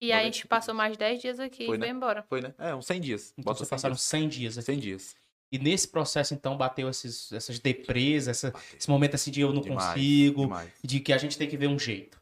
E 0.00 0.06
aí 0.12 0.12
a 0.12 0.16
95 0.22 0.34
gente 0.34 0.46
passou 0.48 0.74
mais 0.74 0.96
10 0.96 1.20
dias 1.20 1.40
aqui 1.40 1.66
Foi, 1.66 1.76
e 1.76 1.78
né? 1.78 1.86
foi 1.86 1.94
embora. 1.96 2.22
Foi, 2.28 2.40
né? 2.40 2.54
É, 2.58 2.74
uns 2.74 2.86
100 2.86 3.00
dias. 3.00 3.32
Então 3.38 3.44
Bota 3.44 3.58
vocês 3.58 3.68
100 3.68 3.76
passaram 3.76 3.94
dias. 3.94 4.02
100 4.02 4.28
dias 4.28 4.58
aqui. 4.58 4.66
100 4.66 4.78
dias. 4.78 5.16
E 5.52 5.58
nesse 5.58 5.88
processo, 5.88 6.32
então, 6.32 6.56
bateu 6.56 6.88
esses, 6.88 7.32
essas 7.32 7.58
deprês, 7.58 8.28
essa- 8.28 8.52
esse 8.78 8.88
momento 8.88 9.14
assim 9.16 9.32
de 9.32 9.40
eu 9.40 9.52
não 9.52 9.60
Demais, 9.62 9.88
consigo, 9.88 10.42
demais. 10.42 10.70
de 10.84 11.00
que 11.00 11.12
a 11.12 11.18
gente 11.18 11.36
tem 11.36 11.48
que 11.48 11.56
ver 11.56 11.66
um 11.66 11.78
jeito. 11.78 12.20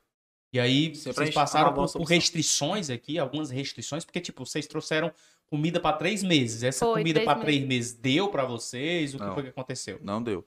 E 0.51 0.59
aí, 0.59 0.95
Sempre 0.95 1.25
vocês 1.25 1.35
passaram 1.35 1.75
por, 1.75 1.93
por 1.93 2.05
restrições 2.05 2.89
aqui, 2.89 3.19
algumas 3.19 3.51
restrições, 3.51 4.03
porque, 4.03 4.19
tipo, 4.19 4.47
vocês 4.47 4.67
trouxeram 4.67 5.13
comida 5.47 5.79
para 5.79 5.95
três 5.99 6.23
meses. 6.23 6.63
Essa 6.63 6.87
Foi, 6.87 7.01
comida 7.03 7.21
para 7.23 7.39
três 7.39 7.63
meses 7.67 7.93
deu 7.93 8.29
para 8.31 8.47
vocês? 8.47 9.13
O 9.15 9.19
que 9.19 9.25
Não. 9.25 9.35
foi 9.35 9.43
que 9.43 9.49
aconteceu? 9.51 9.99
Não 10.03 10.23
deu. 10.23 10.43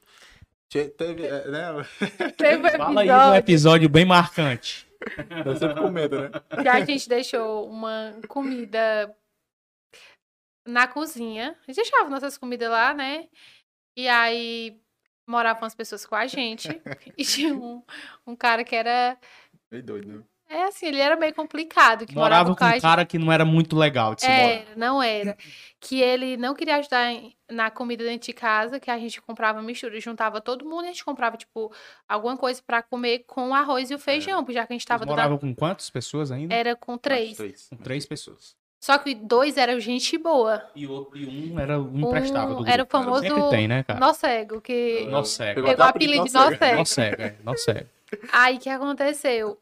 Teve, 0.70 1.26
é, 1.28 1.48
né? 1.50 1.86
Teve 2.36 2.68
um 2.68 2.72
Fala 2.78 3.02
aí 3.02 3.10
um 3.10 3.12
episódio 3.12 3.38
episódio 3.38 3.90
bem 3.90 4.06
marcante. 4.06 4.88
Eu 5.45 5.56
sempre 5.56 5.82
com 5.82 5.89
medo, 5.89 6.22
né? 6.22 6.30
que 6.62 6.68
a 6.68 6.86
gente 6.86 7.10
deixou 7.10 7.70
uma 7.70 8.20
comida 8.28 9.16
na 10.66 10.88
cozinha. 10.88 11.58
A 11.62 11.72
gente 11.72 11.78
deixava 11.78 12.10
nossas 12.10 12.38
comidas 12.38 12.70
lá, 12.70 12.93
né? 12.93 13.28
E 13.95 14.08
aí 14.08 14.80
moravam 15.28 15.66
as 15.66 15.76
pessoas 15.76 16.06
com 16.06 16.16
a 16.16 16.28
gente. 16.28 16.68
E 17.18 17.24
tinha 17.24 17.54
um, 17.54 17.84
um 18.26 18.36
cara 18.36 18.64
que 18.64 18.76
era. 18.76 19.18
Meio 19.72 19.84
doido, 19.84 20.20
né? 20.20 20.24
É 20.52 20.64
assim, 20.66 20.88
ele 20.88 20.99
era 20.99 21.16
meio 21.16 21.34
complicado. 21.34 22.06
Que 22.06 22.14
morava, 22.14 22.49
Morava 22.49 22.72
com 22.72 22.78
um 22.78 22.82
cara 22.82 23.06
que 23.06 23.18
não 23.18 23.32
era 23.32 23.45
muito 23.45 23.76
legal 23.78 24.14
de 24.16 24.22
se 24.22 24.28
morar. 24.28 24.41
Era, 24.49 24.66
não 24.76 25.02
era. 25.02 25.38
Que 25.80 26.02
ele 26.02 26.36
não 26.38 26.54
queria 26.54 26.76
ajudar 26.78 27.12
em- 27.12 27.34
na 27.49 27.72
comida 27.72 28.04
dentro 28.04 28.26
de 28.28 28.34
casa, 28.34 28.80
que 28.80 28.91
a 28.91 28.97
gente 28.97 29.22
comprava 29.22 29.62
mistura, 29.62 29.99
juntava 29.99 30.41
todo 30.41 30.66
mundo 30.66 30.84
e 30.84 30.88
a 30.88 30.91
gente 30.91 31.06
comprava, 31.06 31.38
tipo, 31.38 31.72
alguma 32.08 32.36
coisa 32.38 32.62
pra 32.66 32.82
comer 32.82 33.24
com 33.26 33.49
o 33.49 33.54
arroz 33.54 33.89
e 33.91 33.95
o 33.95 33.99
feijão, 33.99 34.43
porque 34.43 34.54
já 34.54 34.68
que 34.68 34.74
a 34.74 34.76
gente 34.76 34.86
tava 34.86 34.99
Vocês 34.99 35.08
dando. 35.08 35.16
moravam 35.18 35.38
com 35.38 35.56
quantas 35.56 35.89
pessoas 35.89 36.32
ainda? 36.32 36.54
Era 36.54 36.76
com 36.76 36.97
três. 36.97 37.38
Três. 37.38 37.68
Com 37.70 37.78
três 37.78 38.06
pessoas. 38.06 38.56
Só 38.84 38.97
que 38.97 39.14
dois 39.14 39.58
eram 39.58 39.80
gente 39.80 40.18
boa. 40.18 40.64
E, 40.76 40.88
outro, 40.88 41.16
e 41.16 41.26
um 41.54 41.60
era 41.60 41.80
um 41.80 41.99
emprestava 41.99 42.56
do 42.56 42.64
Um 42.64 42.68
era 42.68 42.82
o 42.84 42.88
famoso 42.88 43.22
Sempre 43.22 43.49
tem, 43.52 43.68
né, 43.68 43.84
cara? 43.84 43.99
nó 43.99 44.12
cego, 44.12 44.60
que 44.60 45.04
Nó- 45.06 45.12
Nossa, 45.20 45.32
cego. 45.45 45.64
Pegou 45.64 45.86
o 45.86 45.88
apelido 45.88 46.26
de 46.26 46.34
nó 46.34 46.49
nó 46.49 46.58
cego. 46.58 46.86
cego. 46.86 47.22
É. 47.22 47.36
Nossa, 47.43 47.64
cego. 47.64 47.89
Aí 48.34 48.58
o 48.58 48.60
que 48.60 48.70
aconteceu? 48.70 49.58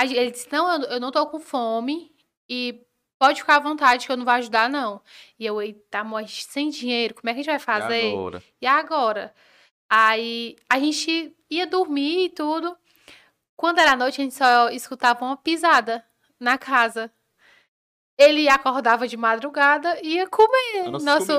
Ele 0.00 0.30
disse: 0.30 0.50
Não, 0.50 0.70
eu, 0.72 0.88
eu 0.90 1.00
não 1.00 1.10
tô 1.10 1.26
com 1.26 1.38
fome 1.38 2.14
e 2.48 2.84
pode 3.18 3.40
ficar 3.40 3.56
à 3.56 3.60
vontade 3.60 4.06
que 4.06 4.12
eu 4.12 4.16
não 4.16 4.24
vou 4.24 4.34
ajudar, 4.34 4.68
não. 4.68 5.00
E 5.38 5.46
eu, 5.46 5.60
eita, 5.62 6.00
amor, 6.00 6.26
sem 6.28 6.70
dinheiro, 6.70 7.14
como 7.14 7.30
é 7.30 7.34
que 7.34 7.40
a 7.40 7.42
gente 7.42 7.52
vai 7.52 7.58
fazer? 7.58 8.02
E 8.02 8.12
agora? 8.12 8.42
E 8.62 8.66
agora? 8.66 9.34
Aí 9.88 10.56
a 10.68 10.78
gente 10.78 11.36
ia 11.50 11.66
dormir 11.66 12.24
e 12.24 12.30
tudo. 12.30 12.76
Quando 13.56 13.78
era 13.78 13.94
noite, 13.94 14.20
a 14.20 14.24
gente 14.24 14.34
só 14.34 14.70
escutava 14.70 15.24
uma 15.24 15.36
pisada 15.36 16.04
na 16.40 16.58
casa. 16.58 17.12
Ele 18.18 18.48
acordava 18.48 19.06
de 19.06 19.16
madrugada 19.16 20.00
e 20.02 20.14
ia 20.14 20.26
comer 20.26 20.90
nosso, 21.00 21.32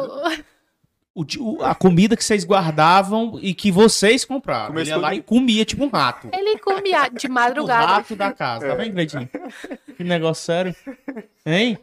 o 1.16 1.24
o- 1.40 1.64
a 1.64 1.76
comida 1.76 2.18
que 2.18 2.24
vocês 2.24 2.44
guardavam 2.44 3.38
e 3.42 3.54
que 3.54 3.72
vocês 3.72 4.26
compraram. 4.26 4.68
Comeu 4.68 4.82
Ele 4.82 4.90
ia 4.90 4.98
lá 4.98 5.14
escondido. 5.14 5.24
e 5.24 5.40
comia 5.40 5.66
tipo 5.66 5.84
um 5.86 5.90
rato. 5.90 6.30
Ele 6.34 6.58
comia 6.60 7.08
de 7.10 7.28
O 7.28 7.32
madrugada. 7.32 7.86
rato 7.86 8.16
da 8.16 8.32
casa. 8.32 8.68
Tá 8.68 8.76
vendo, 8.76 8.94
Gleitinho? 8.94 9.30
Que 9.96 10.04
negócio 10.04 10.44
sério. 10.44 10.76
Hein? 11.46 11.78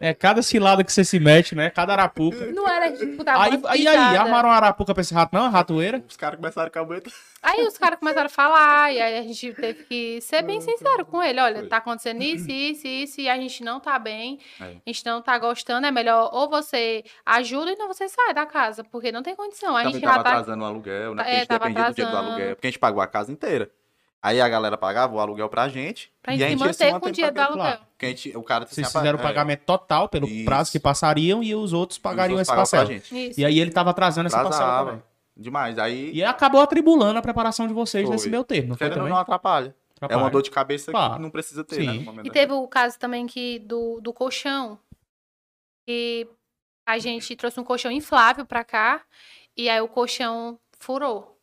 É 0.00 0.14
cada 0.14 0.42
cilada 0.42 0.84
que 0.84 0.92
você 0.92 1.04
se 1.04 1.18
mete, 1.18 1.54
né? 1.54 1.70
Cada 1.70 1.92
arapuca. 1.92 2.46
Não 2.52 2.68
era 2.68 2.92
tipo 2.92 3.24
da 3.24 3.40
Aí, 3.42 3.60
aí, 3.66 3.86
aí, 3.88 4.16
armaram 4.16 4.48
uma 4.48 4.54
arapuca 4.56 4.94
pra 4.94 5.00
esse 5.00 5.12
rato, 5.12 5.34
não? 5.34 5.42
Uma 5.42 5.48
ratoeira? 5.50 6.02
Os 6.08 6.16
caras 6.16 6.36
começaram 6.38 6.70
com 6.70 6.78
a 6.78 6.84
bueta. 6.84 7.10
Aí 7.42 7.64
os 7.66 7.76
caras 7.78 7.98
começaram 7.98 8.26
a 8.26 8.28
falar, 8.28 8.92
e 8.92 9.00
aí 9.00 9.18
a 9.18 9.22
gente 9.22 9.52
teve 9.54 9.84
que 9.84 10.20
ser 10.20 10.42
bem 10.42 10.60
sincero 10.60 11.04
com 11.04 11.22
ele. 11.22 11.40
Olha, 11.40 11.66
tá 11.68 11.76
acontecendo 11.78 12.22
isso, 12.22 12.50
isso, 12.50 12.86
isso, 12.86 13.20
e 13.20 13.28
a 13.28 13.36
gente 13.36 13.62
não 13.62 13.78
tá 13.80 13.98
bem, 13.98 14.38
É. 14.60 14.64
a 14.64 14.72
gente 14.86 15.04
não 15.06 15.22
tá 15.22 15.38
gostando. 15.38 15.86
É 15.86 15.90
melhor 15.90 16.30
ou 16.32 16.48
você 16.48 17.04
ajuda 17.24 17.66
ou 17.66 17.70
então 17.72 17.86
você 17.88 18.08
sai 18.08 18.34
da 18.34 18.44
casa, 18.46 18.82
porque 18.84 19.10
não 19.12 19.22
tem 19.22 19.34
condição. 19.36 19.76
A 19.76 19.80
Também 19.80 19.94
gente 19.94 20.02
tava 20.04 20.16
já 20.18 20.22
tá. 20.24 20.30
atrasando 20.30 20.62
o 20.62 20.66
aluguel, 20.66 21.14
né? 21.14 21.22
É, 21.22 21.24
Porque 21.24 21.30
a 21.30 21.38
gente 21.38 21.48
tava 21.48 21.58
dependia 21.64 21.84
do 21.90 21.94
dinheiro 21.94 22.10
do 22.12 22.16
atrasando. 22.16 22.32
aluguel. 22.36 22.56
Porque 22.56 22.66
a 22.66 22.70
gente 22.70 22.78
pagou 22.80 23.02
a 23.02 23.06
casa 23.06 23.32
inteira. 23.32 23.70
Aí 24.22 24.40
a 24.40 24.48
galera 24.48 24.76
pagava 24.76 25.14
o 25.14 25.20
aluguel 25.20 25.48
pra 25.48 25.68
gente. 25.68 26.12
Pra 26.20 26.34
e 26.34 26.38
gente 26.38 26.44
a 26.46 26.48
se 26.48 26.50
gente 26.58 26.66
ia 26.66 26.72
se 26.72 26.84
manter 26.84 27.00
com 27.00 27.06
o 27.08 27.12
dinheiro 27.12 27.34
do 27.34 27.40
aluguel. 27.40 27.78
Porque 27.90 28.06
a 28.06 28.08
gente, 28.08 28.36
o 28.36 28.42
cara 28.42 28.66
Vocês 28.66 28.86
assim, 28.86 28.98
fizeram 28.98 29.18
o 29.18 29.20
é, 29.20 29.24
pagamento 29.24 29.60
total 29.64 30.08
pelo 30.08 30.26
Isso. 30.28 30.44
prazo 30.44 30.72
que 30.72 30.80
passariam 30.80 31.42
e 31.42 31.54
os 31.54 31.72
outros 31.72 31.96
os 31.96 32.02
pagariam 32.02 32.36
outros 32.38 32.48
esse 32.48 32.56
parcela. 32.56 32.86
gente. 32.86 33.28
Isso. 33.30 33.40
E 33.40 33.44
aí 33.44 33.58
ele 33.60 33.70
tava 33.70 33.90
atrasando 33.90 34.26
essa 34.26 34.42
parcela 34.42 34.64
Atrasava. 34.64 34.90
também. 34.90 35.02
Demais. 35.36 35.78
Aí, 35.78 36.10
E 36.12 36.24
acabou 36.24 36.60
atribulando 36.60 37.16
a 37.18 37.22
preparação 37.22 37.68
de 37.68 37.72
vocês 37.72 38.04
Foi. 38.06 38.12
nesse 38.12 38.28
meu 38.28 38.42
termo, 38.42 38.70
não 38.70 38.76
foi 38.76 38.90
também? 38.90 39.08
não, 39.08 39.16
atrapalha. 39.16 39.68
É 40.00 40.04
Atrapalha. 40.04 40.20
uma 40.24 40.30
dor 40.30 40.42
de 40.42 40.50
cabeça 40.50 40.90
Claro. 40.90 41.14
que 41.14 41.20
não 41.20 41.30
precisa 41.30 41.62
ter, 41.64 41.76
Sim. 41.76 41.86
né? 41.86 41.92
no 41.94 42.02
momento 42.02 42.26
E 42.26 42.30
teve 42.30 42.52
o 42.52 42.66
caso 42.66 42.98
também 42.98 43.24
que 43.26 43.60
do, 43.60 44.00
do 44.00 44.12
colchão. 44.12 44.78
Que 45.86 46.28
a 46.86 46.98
gente 46.98 47.36
trouxe 47.36 47.58
um 47.60 47.64
colchão 47.64 47.90
inflável 47.90 48.44
pra 48.44 48.64
cá 48.64 49.02
e 49.56 49.68
aí 49.68 49.80
o 49.80 49.88
colchão 49.88 50.58
furou. 50.78 51.38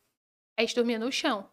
A 0.57 0.61
gente 0.61 0.75
dormia 0.75 0.99
no 0.99 1.11
chão. 1.11 1.45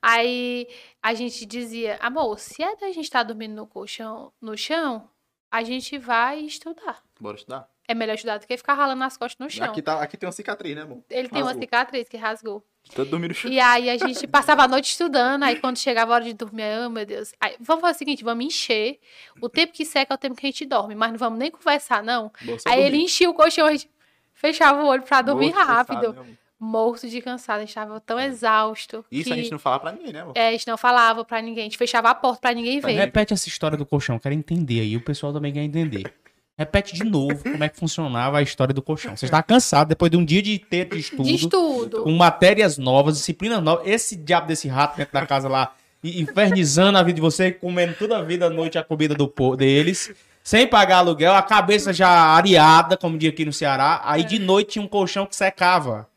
Aí 0.00 0.68
a 1.02 1.14
gente 1.14 1.44
dizia, 1.46 1.96
amor, 2.00 2.38
se 2.38 2.62
é 2.62 2.76
da 2.76 2.86
gente 2.88 3.00
estar 3.00 3.22
dormindo 3.22 3.54
no 3.54 3.66
colchão, 3.66 4.32
no 4.40 4.56
chão, 4.56 5.08
a 5.50 5.62
gente 5.62 5.98
vai 5.98 6.40
estudar. 6.40 7.02
Bora 7.20 7.36
estudar. 7.36 7.68
É 7.88 7.94
melhor 7.94 8.14
estudar 8.14 8.38
do 8.38 8.46
que 8.46 8.56
ficar 8.56 8.74
ralando 8.74 9.04
as 9.04 9.16
costas 9.16 9.38
no 9.38 9.48
chão. 9.48 9.64
Aqui, 9.64 9.80
tá, 9.80 10.02
aqui 10.02 10.16
tem 10.16 10.26
uma 10.26 10.32
cicatriz, 10.32 10.74
né, 10.74 10.82
amor? 10.82 11.04
Ele 11.08 11.28
tem 11.28 11.40
uma 11.40 11.50
rasgou. 11.50 11.62
cicatriz 11.62 12.08
que 12.08 12.16
rasgou. 12.16 12.64
Todo 12.94 13.10
dormindo 13.10 13.30
no 13.30 13.34
chão. 13.34 13.50
E 13.50 13.60
aí 13.60 13.88
a 13.88 13.96
gente 13.96 14.26
passava 14.28 14.64
a 14.64 14.68
noite 14.68 14.90
estudando, 14.90 15.44
aí 15.44 15.60
quando 15.60 15.78
chegava 15.78 16.12
a 16.12 16.14
hora 16.16 16.24
de 16.24 16.32
dormir, 16.32 16.64
oh, 16.84 16.90
meu 16.90 17.06
Deus. 17.06 17.32
Aí, 17.40 17.56
vamos 17.60 17.82
fazer 17.82 17.94
o 17.94 17.98
seguinte, 17.98 18.24
vamos 18.24 18.44
encher. 18.44 18.98
O 19.40 19.48
tempo 19.48 19.72
que 19.72 19.84
seca 19.84 20.12
é 20.12 20.16
o 20.16 20.18
tempo 20.18 20.34
que 20.34 20.46
a 20.46 20.50
gente 20.50 20.64
dorme, 20.66 20.94
mas 20.94 21.12
não 21.12 21.18
vamos 21.18 21.38
nem 21.38 21.50
conversar, 21.50 22.02
não. 22.02 22.32
Bora 22.42 22.58
só 22.58 22.68
aí 22.68 22.80
ele 22.80 22.90
dormir. 22.90 23.04
enchia 23.04 23.30
o 23.30 23.34
colchão, 23.34 23.66
a 23.66 23.72
gente 23.72 23.88
fechava 24.34 24.82
o 24.82 24.86
olho 24.86 25.02
pra 25.02 25.22
dormir 25.22 25.54
Morto, 25.54 25.66
rápido. 25.66 26.06
amor? 26.08 26.26
Morto 26.58 27.08
de 27.08 27.20
cansado, 27.20 27.58
a 27.58 27.60
gente 27.60 27.74
tava 27.74 28.00
tão 28.00 28.18
exausto. 28.18 29.04
Isso 29.12 29.24
que, 29.24 29.32
a 29.32 29.36
gente 29.36 29.50
não 29.52 29.58
fala 29.58 29.78
pra 29.78 29.92
ninguém, 29.92 30.12
né, 30.12 30.20
amor? 30.22 30.32
é, 30.34 30.48
a 30.48 30.52
gente 30.52 30.66
não 30.66 30.78
falava 30.78 31.24
pra 31.24 31.42
ninguém, 31.42 31.62
a 31.62 31.64
gente 31.66 31.76
fechava 31.76 32.08
a 32.08 32.14
porta 32.14 32.40
pra 32.40 32.54
ninguém 32.54 32.80
ver. 32.80 32.92
Repete 32.92 33.34
essa 33.34 33.46
história 33.48 33.76
do 33.76 33.84
colchão, 33.84 34.18
quero 34.18 34.34
entender 34.34 34.80
aí, 34.80 34.96
o 34.96 35.00
pessoal 35.02 35.32
também 35.32 35.52
quer 35.52 35.62
entender. 35.62 36.10
Repete 36.58 36.94
de 36.94 37.04
novo 37.04 37.42
como 37.42 37.62
é 37.62 37.68
que 37.68 37.76
funcionava 37.78 38.38
a 38.38 38.42
história 38.42 38.72
do 38.72 38.80
colchão. 38.80 39.14
Você 39.14 39.26
está 39.26 39.42
cansado 39.42 39.88
depois 39.88 40.10
de 40.10 40.16
um 40.16 40.24
dia 40.24 40.40
de 40.40 40.58
ter 40.58 40.86
de 40.88 40.98
estudo, 40.98 41.22
De 41.24 41.34
estudo. 41.34 42.02
com 42.04 42.12
matérias 42.12 42.78
novas, 42.78 43.18
disciplinas 43.18 43.62
novas. 43.62 43.86
Esse 43.86 44.16
diabo 44.16 44.46
desse 44.46 44.66
rato 44.66 44.96
dentro 44.96 45.12
da 45.12 45.26
casa 45.26 45.50
lá, 45.50 45.74
e- 46.02 46.22
infernizando 46.22 46.96
a 46.96 47.02
vida 47.02 47.16
de 47.16 47.20
você, 47.20 47.52
comendo 47.52 47.92
toda 47.98 48.16
a 48.16 48.22
vida 48.22 48.46
à 48.46 48.50
noite 48.50 48.78
a 48.78 48.82
comida 48.82 49.14
do 49.14 49.30
deles, 49.54 50.14
sem 50.46 50.64
pagar 50.64 50.98
aluguel, 50.98 51.34
a 51.34 51.42
cabeça 51.42 51.92
já 51.92 52.08
areada, 52.08 52.96
como 52.96 53.18
dia 53.18 53.30
aqui 53.30 53.44
no 53.44 53.52
Ceará. 53.52 54.00
Aí 54.04 54.22
de 54.22 54.38
noite 54.38 54.74
tinha 54.74 54.84
um 54.84 54.86
colchão 54.86 55.26
que 55.26 55.34
secava. 55.34 56.08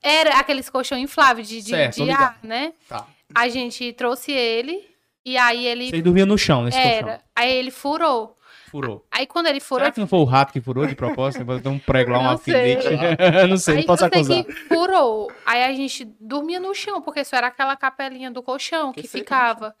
Era 0.00 0.38
aqueles 0.38 0.70
colchão 0.70 0.96
inflável 0.96 1.42
de, 1.42 1.60
de, 1.60 1.70
Certo, 1.70 2.04
de 2.04 2.10
ar, 2.12 2.38
né? 2.40 2.72
Tá. 2.88 3.04
A 3.34 3.48
gente 3.48 3.92
trouxe 3.94 4.30
ele 4.30 4.88
e 5.24 5.36
aí 5.36 5.66
ele 5.66 5.90
Vocês 5.90 6.04
dormiam 6.04 6.24
no 6.24 6.38
chão 6.38 6.62
nesse 6.62 6.78
era. 6.78 7.02
colchão. 7.02 7.20
Aí 7.34 7.52
ele 7.52 7.72
furou. 7.72 8.38
Furou. 8.70 9.04
Aí 9.10 9.26
quando 9.26 9.48
ele 9.48 9.58
furou, 9.58 9.80
Será 9.80 9.90
que 9.90 9.98
não 9.98 10.06
foi 10.06 10.20
o 10.20 10.24
rato 10.24 10.52
que 10.52 10.60
furou 10.60 10.86
de 10.86 10.94
propósito? 10.94 11.44
Botou 11.44 11.72
um 11.72 11.78
prego 11.80 12.12
lá, 12.12 12.20
um 12.20 12.30
alfinete. 12.30 12.86
não 13.50 13.56
sei, 13.56 13.78
não 13.78 13.82
posso 13.82 14.04
acusar. 14.04 14.44
que 14.44 14.52
furou. 14.52 15.32
Aí 15.44 15.64
a 15.64 15.72
gente 15.72 16.04
dormia 16.20 16.60
no 16.60 16.72
chão, 16.76 17.02
porque 17.02 17.22
isso 17.22 17.34
era 17.34 17.48
aquela 17.48 17.74
capelinha 17.74 18.30
do 18.30 18.40
colchão 18.40 18.92
que, 18.92 19.02
Que 19.02 19.08
ficava. 19.08 19.74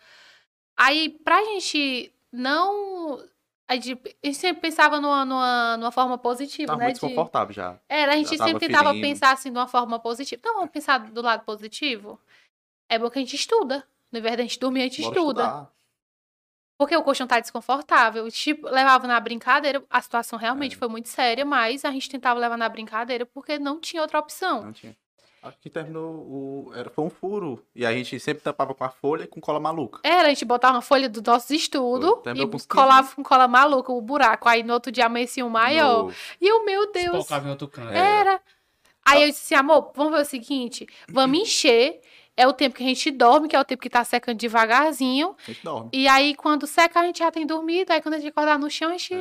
Aí, 0.76 1.10
pra 1.24 1.40
gente 1.44 2.12
não. 2.32 3.22
A 3.66 3.74
gente, 3.76 3.92
a 4.22 4.26
gente 4.26 4.36
sempre 4.36 4.60
pensava 4.60 5.00
numa, 5.00 5.24
numa, 5.24 5.76
numa 5.78 5.90
forma 5.90 6.18
positiva, 6.18 6.66
Tava 6.68 6.78
né? 6.80 6.84
muito 6.86 7.00
de- 7.00 7.06
desconfortável 7.06 7.54
já. 7.54 7.78
Era, 7.88 8.12
a 8.12 8.16
gente 8.16 8.36
Já 8.36 8.44
sempre 8.44 8.66
tentava 8.66 8.90
ferindo. 8.90 9.06
pensar 9.06 9.32
assim 9.32 9.50
de 9.50 9.56
uma 9.58 9.66
forma 9.66 9.98
positiva. 9.98 10.38
Então 10.38 10.54
vamos 10.56 10.70
pensar 10.70 10.98
do 10.98 11.22
lado 11.22 11.44
positivo? 11.44 12.20
É 12.90 12.98
bom 12.98 13.08
que 13.08 13.18
a 13.18 13.22
gente 13.22 13.36
estuda. 13.36 13.86
No 14.12 14.18
invés 14.18 14.36
da 14.36 14.42
gente 14.42 14.58
dormir, 14.60 14.80
a 14.80 14.84
gente 14.84 15.00
Bora 15.02 15.14
estuda. 15.16 15.42
estudar. 15.42 15.70
Porque 16.78 16.96
o 16.96 17.02
colchão 17.02 17.26
tá 17.26 17.40
desconfortável. 17.40 18.30
Tipo, 18.30 18.68
levava 18.68 19.06
na 19.06 19.18
brincadeira. 19.18 19.82
A 19.88 20.02
situação 20.02 20.38
realmente 20.38 20.74
É. 20.74 20.78
foi 20.78 20.88
muito 20.88 21.08
séria, 21.08 21.44
mas 21.44 21.84
a 21.84 21.90
gente 21.90 22.10
tentava 22.10 22.38
levar 22.38 22.58
na 22.58 22.68
brincadeira 22.68 23.24
porque 23.24 23.58
não 23.58 23.80
tinha 23.80 24.02
outra 24.02 24.18
opção. 24.18 24.62
Não 24.62 24.72
tinha. 24.72 24.94
Acho 25.44 25.58
que 25.58 25.68
terminou 25.68 26.14
o. 26.14 26.72
Era, 26.74 26.88
foi 26.88 27.04
um 27.04 27.10
furo. 27.10 27.62
E 27.74 27.84
a 27.84 27.92
gente 27.92 28.18
sempre 28.18 28.42
tampava 28.42 28.74
com 28.74 28.82
a 28.82 28.88
folha 28.88 29.24
e 29.24 29.26
com 29.26 29.40
cola 29.40 29.60
maluca. 29.60 30.00
Era, 30.02 30.26
a 30.26 30.30
gente 30.30 30.44
botava 30.44 30.74
uma 30.74 30.80
folha 30.82 31.08
do 31.08 31.20
nosso 31.22 31.52
estudo 31.54 32.20
Foi. 32.24 32.34
Com 32.34 32.40
e 32.40 32.44
uns 32.46 32.66
colava 32.66 33.14
com 33.14 33.22
cola 33.22 33.46
maluca 33.46 33.92
o 33.92 34.00
buraco. 34.00 34.48
Aí 34.48 34.62
no 34.62 34.72
outro 34.72 34.90
dia 34.90 35.06
amanhecia 35.06 35.44
um 35.44 35.50
maior. 35.50 36.04
No- 36.06 36.12
E 36.40 36.50
o 36.50 36.64
meu 36.64 36.90
Deus, 36.90 37.16
Espocava 37.18 37.46
em 37.46 37.50
outro 37.50 37.68
canto. 37.68 37.92
É. 37.92 37.98
era. 38.20 38.40
Aí 39.04 39.22
eu 39.22 39.28
disse 39.28 39.54
assim, 39.54 39.54
amor, 39.54 39.92
vamos 39.94 40.14
ver 40.14 40.22
o 40.22 40.24
seguinte, 40.24 40.86
vamos 41.08 41.38
encher. 41.38 42.00
É 42.36 42.48
o 42.48 42.52
tempo 42.52 42.74
que 42.74 42.82
a 42.82 42.86
gente 42.86 43.10
dorme, 43.12 43.46
que 43.46 43.54
é 43.54 43.60
o 43.60 43.64
tempo 43.64 43.80
que 43.82 43.90
tá 43.90 44.02
secando 44.02 44.38
devagarzinho. 44.38 45.36
A 45.46 45.50
gente 45.52 45.62
dorme. 45.62 45.90
E 45.92 46.08
aí, 46.08 46.34
quando 46.34 46.66
seca, 46.66 46.98
a 47.00 47.04
gente 47.04 47.18
já 47.20 47.30
tem 47.30 47.46
dormido. 47.46 47.92
Aí, 47.92 48.00
quando 48.02 48.14
a 48.14 48.18
gente 48.18 48.30
acordar 48.30 48.58
no 48.58 48.68
chão, 48.70 48.88
a 48.88 48.92
gente 48.96 49.14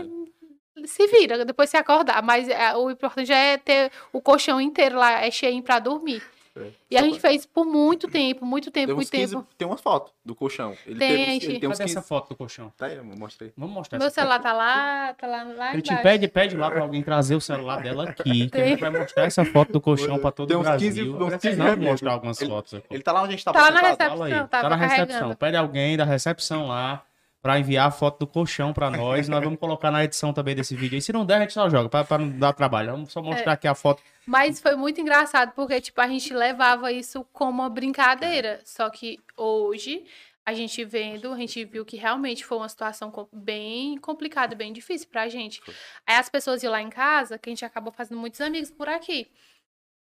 se 0.85 1.07
vira, 1.07 1.43
depois 1.45 1.69
se 1.69 1.77
acordar. 1.77 2.21
Mas 2.23 2.47
é, 2.49 2.75
o 2.75 2.89
importante 2.89 3.31
é 3.31 3.57
ter 3.57 3.91
o 4.11 4.21
colchão 4.21 4.59
inteiro 4.59 4.97
lá, 4.97 5.23
é 5.23 5.29
cheinho 5.31 5.61
pra 5.63 5.79
dormir. 5.79 6.21
É. 6.55 6.67
E 6.91 6.95
a 6.97 7.01
gente 7.01 7.19
fez 7.19 7.47
por 7.47 7.65
muito 7.65 8.07
tempo, 8.07 8.45
muito 8.45 8.69
tempo, 8.69 8.85
Tem 8.85 8.93
uns 8.93 8.97
muito 8.97 9.09
15, 9.09 9.35
tempo. 9.35 9.47
tem 9.57 9.67
umas 9.67 9.81
fotos 9.81 10.13
do 10.23 10.35
colchão. 10.35 10.77
Ele 10.85 10.99
Tem, 10.99 11.09
teve, 11.09 11.25
gente. 11.31 11.45
ele 11.47 11.59
tem 11.59 11.67
uns 11.67 11.79
Cadê 11.79 11.83
15. 11.85 11.97
essa 11.97 12.07
foto 12.07 12.29
do 12.29 12.35
colchão? 12.35 12.71
Tá 12.77 12.85
aí, 12.85 12.95
eu 12.97 13.03
mostrei. 13.03 13.51
Vamos 13.57 13.73
mostrar 13.73 13.97
Meu 13.97 14.05
essa 14.07 14.13
celular 14.21 14.39
tá 14.39 14.53
lá, 14.53 15.13
tá 15.15 15.25
lá, 15.25 15.43
lá 15.45 15.73
Ele 15.73 15.81
te 15.81 15.87
embaixo. 15.89 16.03
pede, 16.03 16.27
pede 16.27 16.55
lá 16.55 16.69
pra 16.69 16.81
alguém 16.81 17.01
trazer 17.01 17.33
o 17.33 17.41
celular 17.41 17.81
dela 17.81 18.03
aqui, 18.07 18.51
que 18.51 18.61
a 18.61 18.67
gente 18.67 18.79
vai 18.79 18.91
mostrar 18.91 19.23
essa 19.23 19.43
foto 19.43 19.71
do 19.73 19.81
colchão 19.81 20.19
pra 20.19 20.29
todo 20.31 20.47
Tem 20.47 20.55
uns 20.55 20.61
Brasil. 20.61 20.89
15 20.89 21.01
uns 21.09 21.15
Precisamos 21.17 21.41
15 21.41 21.61
reais. 21.63 21.79
mostrar 21.79 22.11
algumas 22.13 22.39
Ele- 22.39 22.49
fotos 22.51 22.73
aqui. 22.75 22.85
Ele 22.91 23.01
tá 23.01 23.11
lá 23.11 23.21
onde 23.23 23.29
a 23.29 23.31
gente 23.31 23.45
tava 23.45 23.57
Tá 23.57 23.63
lá 23.63 23.71
na 23.71 23.81
recepção. 23.81 24.47
Tava 24.47 24.47
tá 24.49 24.69
na 24.69 24.75
recepção. 24.75 25.33
Pede 25.35 25.57
alguém 25.57 25.97
da 25.97 26.05
recepção 26.05 26.67
lá 26.67 27.03
pra 27.43 27.59
enviar 27.59 27.89
a 27.89 27.91
foto 27.91 28.19
do 28.19 28.25
colchão 28.27 28.71
pra 28.71 28.89
nós. 28.89 29.27
Nós 29.27 29.43
vamos 29.43 29.59
colocar 29.59 29.91
na 29.91 30.01
edição 30.05 30.31
também 30.31 30.55
desse 30.55 30.77
vídeo 30.77 30.95
aí. 30.95 31.01
Se 31.01 31.11
não 31.11 31.25
der, 31.25 31.35
a 31.35 31.39
gente 31.41 31.51
só 31.53 31.69
joga, 31.69 31.89
pra 32.05 32.17
não 32.17 32.29
dar 32.39 32.53
trabalho. 32.53 32.91
Vamos 32.91 33.11
só 33.11 33.21
mostrar 33.21 33.51
É. 33.51 33.55
aqui 33.55 33.67
a 33.67 33.75
foto. 33.75 34.01
Mas 34.25 34.61
foi 34.61 34.77
muito 34.77 35.01
engraçado, 35.01 35.51
porque, 35.53 35.81
tipo, 35.81 35.99
a 35.99 36.07
gente 36.07 36.33
levava 36.33 36.89
isso 36.93 37.25
como 37.33 37.61
uma 37.61 37.69
brincadeira. 37.69 38.61
Só 38.63 38.89
que 38.89 39.19
hoje, 39.35 40.05
a 40.45 40.53
gente 40.53 40.85
vendo, 40.85 41.33
a 41.33 41.37
gente 41.37 41.65
viu 41.65 41.83
que 41.83 41.97
realmente 41.97 42.45
foi 42.45 42.57
uma 42.57 42.69
situação 42.69 43.11
bem 43.33 43.97
complicada, 43.97 44.55
bem 44.55 44.71
difícil 44.71 45.09
pra 45.09 45.27
gente. 45.27 45.59
Foi. 45.61 45.73
Aí 46.07 46.15
as 46.15 46.29
pessoas 46.29 46.63
iam 46.63 46.71
lá 46.71 46.81
em 46.81 46.89
casa, 46.89 47.37
que 47.37 47.49
a 47.49 47.51
gente 47.51 47.65
acabou 47.65 47.91
fazendo 47.91 48.17
muitos 48.19 48.39
amigos 48.39 48.71
por 48.71 48.87
aqui. 48.87 49.27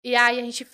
E 0.04 0.14
aí 0.14 0.38
a 0.38 0.42
gente, 0.42 0.66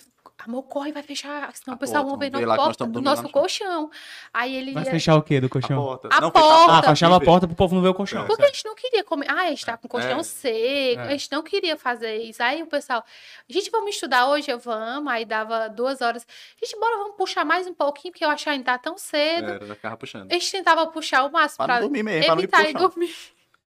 amor, 0.45 0.63
corre, 0.63 0.91
vai 0.91 1.01
fechar, 1.03 1.51
senão 1.55 1.73
A 1.73 1.75
o 1.75 1.79
pessoal 1.79 2.05
vai 2.17 2.29
ver 2.29 2.45
nós 2.45 2.55
porta 2.57 2.85
do 2.85 3.01
nosso 3.01 3.27
colchão. 3.29 3.89
Aí 4.33 4.55
ele 4.55 4.71
Vai 4.73 4.83
ia... 4.83 4.91
fechar 4.91 5.15
o 5.15 5.21
quê 5.21 5.39
do 5.41 5.47
A 5.47 5.49
colchão? 5.49 5.83
porta. 5.83 6.09
A 6.11 6.21
Não, 6.21 6.31
porta. 6.31 6.49
fechar 6.49 6.77
Ah, 6.79 6.83
fechava 6.89 7.15
a 7.17 7.19
porta 7.21 7.47
pro 7.47 7.55
povo 7.55 7.75
não 7.75 7.81
ver 7.81 7.89
o 7.89 7.93
colchão. 7.93 8.25
Porque 8.27 8.43
a 8.43 8.47
gente 8.47 8.63
não 8.65 8.75
queria 8.75 9.03
comer. 9.03 9.25
Ah, 9.29 9.41
a 9.43 9.49
gente 9.49 9.65
tá 9.65 9.75
com 9.77 9.87
colchão 9.87 10.19
É. 10.19 10.23
seco. 10.23 11.01
A 11.01 11.05
É. 11.05 11.09
gente 11.17 11.31
não 11.31 11.41
queria 11.43 11.75
fazer 11.77 12.17
isso. 12.17 12.41
Aí 12.43 12.61
o 12.61 12.67
pessoal, 12.67 13.03
gente, 13.49 13.69
vamos 13.71 13.89
estudar 13.95 14.27
hoje? 14.29 14.49
Eu 14.51 14.59
vamos. 14.59 15.11
Aí 15.11 15.25
dava 15.25 15.67
duas 15.69 16.01
horas. 16.01 16.25
Gente, 16.63 16.79
bora, 16.79 16.97
vamos 16.97 17.15
puxar 17.17 17.43
mais 17.43 17.65
um 17.67 17.73
pouquinho, 17.73 18.11
porque 18.11 18.23
eu 18.25 18.29
acho 18.29 18.43
que 18.43 18.49
ainda 18.49 18.65
tá 18.65 18.77
tão 18.77 18.97
cedo. 18.97 19.49
Era, 19.51 19.65
já 19.65 19.75
ficava 19.75 19.97
puxando. 19.97 20.31
A 20.31 20.33
gente 20.33 20.51
tentava 20.51 20.85
puxar 20.87 21.23
o 21.25 21.31
máximo 21.31 21.57
Pra 21.57 21.65
pra, 21.75 21.79
dormir 21.81 22.03
mesmo, 22.03 22.25
pra 22.25 22.35
não 22.35 22.41
ir 22.41 22.43
evitar 22.43 22.63
e 22.69 22.71
chão. 22.71 22.81
dormir. 22.81 23.15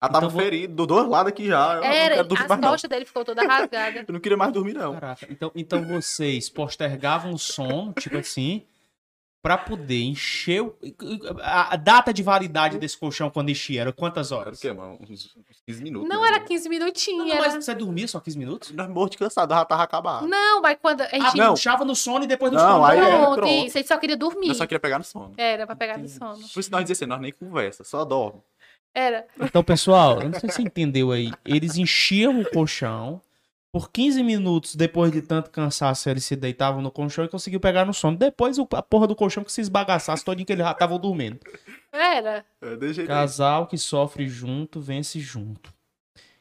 Ela 0.00 0.12
tava 0.12 0.26
Então 0.26 0.38
ferido, 0.38 0.74
dos 0.74 0.86
dois 0.86 1.08
lados 1.08 1.32
aqui 1.32 1.46
já. 1.48 1.74
Eu 1.74 1.80
não 1.80 1.86
Era, 1.88 2.22
não. 2.22 2.70
costas 2.70 2.88
dele 2.88 3.04
ficou 3.04 3.24
toda 3.24 3.42
rasgada. 3.42 4.04
Eu 4.06 4.12
não 4.12 4.20
queria 4.20 4.36
mais 4.36 4.52
dormir, 4.52 4.74
não. 4.74 4.94
Caraca, 4.94 5.26
então, 5.28 5.50
então 5.56 5.84
vocês 5.84 6.48
postergavam 6.48 7.32
o 7.32 7.38
sono, 7.38 7.92
tipo 7.94 8.16
assim, 8.16 8.62
pra 9.42 9.58
poder 9.58 10.00
encher 10.04 10.62
o... 10.62 10.76
a, 11.42 11.74
a 11.74 11.76
data 11.76 12.12
de 12.12 12.22
validade 12.22 12.78
desse 12.78 12.96
colchão 12.96 13.28
quando 13.28 13.50
enchia 13.50 13.80
era 13.80 13.92
quantas 13.92 14.30
Era 14.30 14.36
o 14.38 14.40
horas? 14.40 14.60
quê, 14.60 14.72
mano? 14.72 14.98
Uns, 15.00 15.34
uns 15.36 15.62
15 15.66 15.82
minutos. 15.82 16.08
Não 16.08 16.22
né? 16.22 16.28
era 16.28 16.40
15 16.40 16.64
Não, 16.64 16.70
minutinhos, 16.70 17.26
não, 17.28 17.36
mas 17.36 17.52
era... 17.54 17.60
você 17.62 17.74
dormia 17.74 18.06
só 18.06 18.20
15 18.20 18.38
minutos? 18.38 18.70
Nós 18.70 18.88
mortos 18.88 19.16
de 19.16 19.18
cansado, 19.18 19.52
já 19.52 19.64
tava 19.64 19.82
acabado. 19.82 20.28
Não, 20.28 20.62
mas 20.62 20.78
quando 20.80 21.00
a 21.00 21.06
Ah, 21.06 21.18
gente... 21.18 21.36
não. 21.38 21.54
puxava 21.54 21.84
no 21.84 21.96
sono 21.96 22.22
e 22.22 22.28
depois 22.28 22.52
do 22.52 22.56
Não, 22.58 22.68
sono. 22.74 22.84
aí 22.84 22.98
é- 23.00 23.02
Pronto, 23.18 23.34
pronto. 23.34 23.52
isso. 23.66 23.76
A 23.76 23.80
gente 23.80 23.88
só 23.88 23.96
queria 23.98 24.16
dormir. 24.16 24.48
Eu 24.48 24.54
só 24.54 24.64
queria 24.64 24.78
pegar 24.80 24.98
no 24.98 25.04
sono. 25.04 25.32
Era 25.36 25.66
pra 25.66 25.74
pegar 25.74 25.98
no 25.98 26.08
sono. 26.08 26.38
Por 26.54 26.60
isso 26.60 26.70
nós 26.70 26.82
dizia 26.82 26.92
assim, 26.92 27.06
nós 27.06 27.20
nem 27.20 27.32
conversa, 27.32 27.82
só 27.82 28.04
dorme. 28.04 28.40
Era. 28.98 29.28
Então, 29.40 29.62
pessoal, 29.62 30.20
eu 30.20 30.28
não 30.28 30.40
sei 30.40 30.50
se 30.50 30.56
você 30.56 30.62
entendeu 30.62 31.12
aí. 31.12 31.30
Eles 31.44 31.76
enchiam 31.76 32.40
o 32.40 32.50
colchão 32.50 33.22
Por 33.70 33.92
15 33.92 34.24
minutos, 34.24 34.74
depois 34.74 35.12
de 35.12 35.22
tanto 35.22 35.50
cansaço, 35.50 36.10
eles 36.10 36.24
se 36.24 36.34
deitavam 36.34 36.82
no 36.82 36.90
colchão 36.90 37.24
e 37.24 37.28
conseguiu 37.28 37.60
pegar 37.60 37.84
no 37.84 37.94
sono. 37.94 38.16
Depois, 38.16 38.58
a 38.58 38.82
porra 38.82 39.06
do 39.06 39.14
colchão 39.14 39.44
que 39.44 39.52
se 39.52 39.60
esbagaçasse 39.60 40.24
todinho 40.24 40.44
que 40.44 40.52
eles 40.52 40.64
já 40.64 40.72
estavam 40.72 40.98
dormindo. 40.98 41.38
Era. 41.92 42.44
É. 42.60 43.06
Casal 43.06 43.68
que 43.68 43.78
sofre 43.78 44.26
junto, 44.26 44.80
vence 44.80 45.20
junto. 45.20 45.72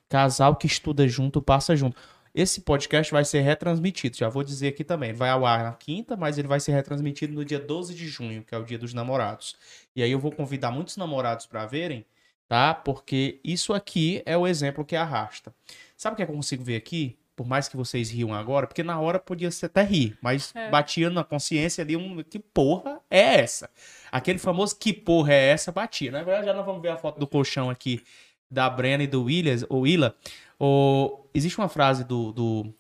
Casal 0.10 0.56
que 0.56 0.66
estuda 0.66 1.08
junto, 1.08 1.42
passa 1.42 1.76
junto. 1.76 1.96
Esse 2.34 2.62
podcast 2.62 3.12
vai 3.12 3.26
ser 3.26 3.42
retransmitido, 3.42 4.18
já 4.18 4.30
vou 4.30 4.44
dizer 4.44 4.70
aqui 4.70 4.84
também. 4.84 5.14
Vai 5.14 5.30
ao 5.30 5.46
ar 5.46 5.64
na 5.64 5.74
quinta, 5.74 6.16
mas 6.16 6.38
ele 6.38 6.48
vai 6.48 6.60
ser 6.60 6.72
retransmitido 6.72 7.34
no 7.34 7.46
dia 7.46 7.60
12 7.60 7.94
de 7.94 8.08
junho, 8.08 8.44
que 8.44 8.56
é 8.56 8.58
o 8.58 8.64
dia 8.64 8.80
dos 8.80 8.94
namorados. 8.94 9.56
E 9.96 10.02
aí 10.02 10.12
eu 10.12 10.20
vou 10.20 10.32
convidar 10.32 10.72
muitos 10.72 10.98
namorados 10.98 11.46
para 11.46 11.66
verem, 11.66 12.06
tá? 12.48 12.74
Porque 12.74 13.40
isso 13.44 13.74
aqui 13.74 14.22
é 14.26 14.38
o 14.38 14.48
exemplo 14.48 14.86
que 14.86 14.96
arrasta. 14.96 15.54
Sabe 15.96 16.14
o 16.14 16.18
que 16.18 16.24
é 16.24 16.26
que 16.26 16.32
eu 16.32 16.36
consigo 16.36 16.64
ver 16.64 16.76
aqui? 16.76 17.18
Por 17.36 17.46
mais 17.48 17.68
que 17.68 17.78
vocês 17.78 18.10
riam 18.10 18.34
agora, 18.34 18.66
porque 18.66 18.82
na 18.82 19.00
hora 19.00 19.20
podia 19.20 19.52
ser 19.52 19.68
até 19.68 19.84
rir, 19.84 20.18
mas 20.22 20.56
É. 20.56 20.70
batia 20.72 21.10
na 21.10 21.24
consciência 21.24 21.84
ali 21.84 21.96
um 21.96 22.24
que 22.24 22.40
porra 22.40 23.00
é 23.12 23.42
essa? 23.42 23.70
Aquele 24.12 24.40
famoso 24.40 24.76
que 24.76 24.92
porra 24.92 25.34
é 25.34 25.50
essa 25.50 25.72
batia. 25.72 26.12
Na 26.12 26.24
verdade, 26.24 26.48
já 26.48 26.54
nós 26.54 26.66
vamos 26.66 26.82
ver 26.82 26.90
a 26.90 26.98
foto 26.98 27.20
do 27.20 27.28
colchão 27.28 27.70
aqui 27.70 28.04
da 28.50 28.68
Brenna 28.70 29.04
e 29.04 29.08
do 29.08 29.24
Williams, 29.26 29.64
ou 29.70 29.82
Willa. 29.82 30.16
O, 30.60 31.26
existe 31.34 31.60
uma 31.60 31.70
frase 31.70 32.04
do, 32.04 32.32
do, 32.32 32.74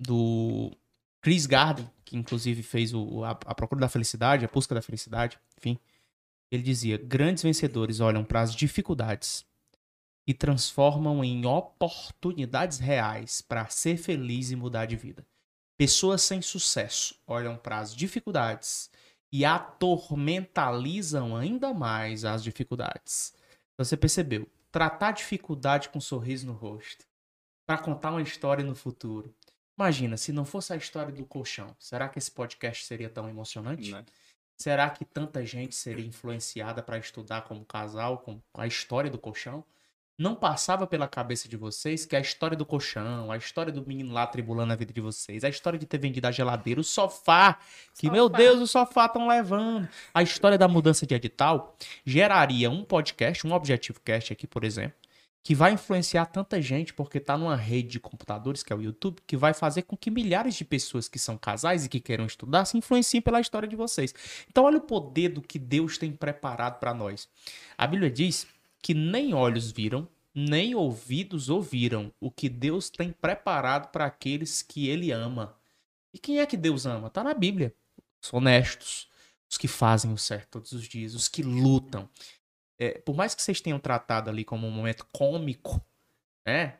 do 0.00 0.70
Chris 1.20 1.44
Garden, 1.46 1.88
que 2.04 2.16
inclusive 2.16 2.62
fez 2.62 2.94
o, 2.94 3.24
a, 3.24 3.30
a 3.30 3.54
Procura 3.54 3.80
da 3.80 3.88
Felicidade, 3.88 4.44
a 4.44 4.48
Busca 4.48 4.74
da 4.74 4.82
Felicidade, 4.82 5.38
enfim. 5.58 5.78
Ele 6.52 6.62
dizia: 6.62 6.98
grandes 6.98 7.42
vencedores 7.42 7.98
olham 7.98 8.22
para 8.22 8.42
as 8.42 8.54
dificuldades 8.54 9.46
e 10.26 10.34
transformam 10.34 11.24
em 11.24 11.46
oportunidades 11.46 12.78
reais 12.78 13.40
para 13.40 13.66
ser 13.68 13.96
feliz 13.96 14.50
e 14.50 14.56
mudar 14.56 14.84
de 14.84 14.94
vida. 14.94 15.26
Pessoas 15.78 16.20
sem 16.20 16.42
sucesso 16.42 17.18
olham 17.26 17.56
para 17.56 17.78
as 17.78 17.96
dificuldades 17.96 18.90
e 19.32 19.46
atormentalizam 19.46 21.34
ainda 21.34 21.72
mais 21.72 22.22
as 22.22 22.44
dificuldades. 22.44 23.34
Você 23.78 23.96
percebeu? 23.96 24.46
Tratar 24.70 25.12
dificuldade 25.12 25.88
com 25.88 25.98
um 25.98 26.02
sorriso 26.02 26.46
no 26.46 26.52
rosto. 26.52 27.06
Para 27.66 27.78
contar 27.78 28.10
uma 28.10 28.20
história 28.20 28.62
no 28.62 28.74
futuro. 28.74 29.34
Imagina, 29.76 30.18
se 30.18 30.32
não 30.32 30.44
fosse 30.44 30.74
a 30.74 30.76
história 30.76 31.12
do 31.12 31.24
colchão, 31.24 31.74
será 31.78 32.08
que 32.08 32.18
esse 32.18 32.30
podcast 32.30 32.84
seria 32.84 33.08
tão 33.08 33.28
emocionante? 33.28 33.90
Né? 33.90 34.04
Será 34.62 34.88
que 34.88 35.04
tanta 35.04 35.44
gente 35.44 35.74
seria 35.74 36.06
influenciada 36.06 36.84
para 36.84 36.96
estudar 36.96 37.42
como 37.42 37.64
casal, 37.64 38.18
com 38.18 38.40
a 38.54 38.64
história 38.64 39.10
do 39.10 39.18
colchão? 39.18 39.64
Não 40.16 40.36
passava 40.36 40.86
pela 40.86 41.08
cabeça 41.08 41.48
de 41.48 41.56
vocês 41.56 42.06
que 42.06 42.14
a 42.14 42.20
história 42.20 42.56
do 42.56 42.64
colchão, 42.64 43.32
a 43.32 43.36
história 43.36 43.72
do 43.72 43.84
menino 43.84 44.12
lá 44.12 44.24
tribulando 44.24 44.72
a 44.72 44.76
vida 44.76 44.92
de 44.92 45.00
vocês, 45.00 45.42
a 45.42 45.48
história 45.48 45.76
de 45.76 45.84
ter 45.84 45.98
vendido 45.98 46.28
a 46.28 46.30
geladeira, 46.30 46.80
o 46.80 46.84
sofá, 46.84 47.58
que 47.98 48.08
meu 48.08 48.26
Sofá. 48.26 48.38
Deus, 48.38 48.60
o 48.60 48.66
sofá 48.68 49.06
estão 49.06 49.26
levando, 49.26 49.88
a 50.14 50.22
história 50.22 50.56
da 50.56 50.68
mudança 50.68 51.04
de 51.04 51.12
edital, 51.16 51.76
geraria 52.06 52.70
um 52.70 52.84
podcast, 52.84 53.44
um 53.44 53.52
Objetivo 53.52 53.98
Cast 53.98 54.32
aqui, 54.32 54.46
por 54.46 54.62
exemplo, 54.62 54.96
que 55.42 55.54
vai 55.54 55.72
influenciar 55.72 56.26
tanta 56.26 56.62
gente 56.62 56.94
porque 56.94 57.18
tá 57.18 57.36
numa 57.36 57.56
rede 57.56 57.88
de 57.88 58.00
computadores, 58.00 58.62
que 58.62 58.72
é 58.72 58.76
o 58.76 58.82
YouTube, 58.82 59.20
que 59.26 59.36
vai 59.36 59.52
fazer 59.52 59.82
com 59.82 59.96
que 59.96 60.10
milhares 60.10 60.54
de 60.54 60.64
pessoas 60.64 61.08
que 61.08 61.18
são 61.18 61.36
casais 61.36 61.84
e 61.84 61.88
que 61.88 61.98
queiram 61.98 62.24
estudar 62.24 62.64
se 62.64 62.78
influenciem 62.78 63.20
pela 63.20 63.40
história 63.40 63.68
de 63.68 63.74
vocês. 63.74 64.14
Então 64.48 64.64
olha 64.64 64.78
o 64.78 64.82
poder 64.82 65.30
do 65.30 65.42
que 65.42 65.58
Deus 65.58 65.98
tem 65.98 66.12
preparado 66.12 66.78
para 66.78 66.94
nós. 66.94 67.28
A 67.76 67.86
Bíblia 67.86 68.10
diz 68.10 68.46
que 68.80 68.94
nem 68.94 69.34
olhos 69.34 69.72
viram, 69.72 70.08
nem 70.34 70.74
ouvidos 70.74 71.48
ouviram 71.48 72.12
o 72.20 72.30
que 72.30 72.48
Deus 72.48 72.88
tem 72.88 73.10
preparado 73.12 73.90
para 73.90 74.06
aqueles 74.06 74.62
que 74.62 74.88
ele 74.88 75.10
ama. 75.10 75.56
E 76.14 76.18
quem 76.18 76.38
é 76.38 76.46
que 76.46 76.56
Deus 76.56 76.86
ama? 76.86 77.10
Tá 77.10 77.24
na 77.24 77.34
Bíblia. 77.34 77.74
Os 78.22 78.32
honestos, 78.32 79.08
os 79.50 79.58
que 79.58 79.66
fazem 79.66 80.12
o 80.12 80.18
certo 80.18 80.52
todos 80.52 80.72
os 80.72 80.84
dias, 80.86 81.14
os 81.14 81.28
que 81.28 81.42
lutam. 81.42 82.08
É, 82.82 82.98
por 83.04 83.14
mais 83.14 83.34
que 83.34 83.42
vocês 83.42 83.60
tenham 83.60 83.78
tratado 83.78 84.28
ali 84.28 84.44
como 84.44 84.66
um 84.66 84.70
momento 84.70 85.06
cômico, 85.12 85.80
né? 86.46 86.74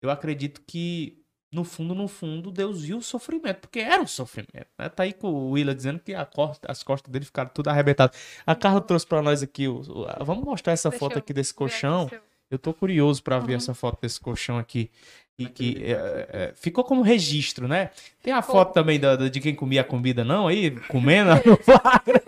Eu 0.00 0.10
acredito 0.10 0.62
que 0.66 1.18
no 1.52 1.64
fundo, 1.64 1.94
no 1.94 2.08
fundo, 2.08 2.50
Deus 2.50 2.82
viu 2.82 2.98
o 2.98 3.02
sofrimento, 3.02 3.60
porque 3.60 3.78
era 3.78 4.02
um 4.02 4.06
sofrimento. 4.06 4.66
Né? 4.78 4.88
Tá 4.88 5.02
aí 5.04 5.12
com 5.12 5.28
o 5.28 5.50
Willa 5.50 5.74
dizendo 5.74 6.00
que 6.00 6.14
a 6.14 6.24
costa- 6.24 6.70
as 6.70 6.82
costas 6.82 7.12
dele 7.12 7.24
ficaram 7.24 7.48
tudo 7.52 7.68
arrebentadas. 7.68 8.18
A 8.46 8.54
Carla 8.54 8.80
trouxe 8.80 9.06
pra 9.06 9.22
nós 9.22 9.42
aqui. 9.42 9.68
o- 9.68 9.82
o- 9.82 10.04
a- 10.08 10.24
vamos 10.24 10.44
mostrar 10.44 10.72
essa 10.72 10.88
Deixa 10.90 10.98
foto 11.04 11.18
aqui 11.18 11.32
desse 11.32 11.52
ver 11.52 11.58
colchão. 11.58 12.06
aqui 12.06 12.18
eu- 12.50 12.58
tô 12.58 12.72
curioso 12.74 13.22
pra 13.22 13.38
ver 13.38 13.52
Uhum. 13.52 13.56
essa 13.58 13.74
foto 13.74 14.00
desse 14.00 14.18
colchão 14.20 14.58
aqui. 14.58 14.90
E 15.38 15.46
que 15.46 15.82
é, 15.84 15.92
é, 16.32 16.52
ficou 16.56 16.82
como 16.84 17.02
registro, 17.02 17.66
né? 17.68 17.90
Tem 18.22 18.32
a 18.32 18.40
Ficou. 18.42 18.56
foto 18.56 18.72
também 18.72 18.98
da, 19.00 19.14
da- 19.16 19.28
de 19.28 19.40
quem 19.40 19.54
comia 19.54 19.80
a 19.80 19.84
comida, 19.84 20.24
não? 20.24 20.46
Aí, 20.48 20.70
comendo 20.88 21.30
no 21.46 21.56
flagra. 21.56 22.22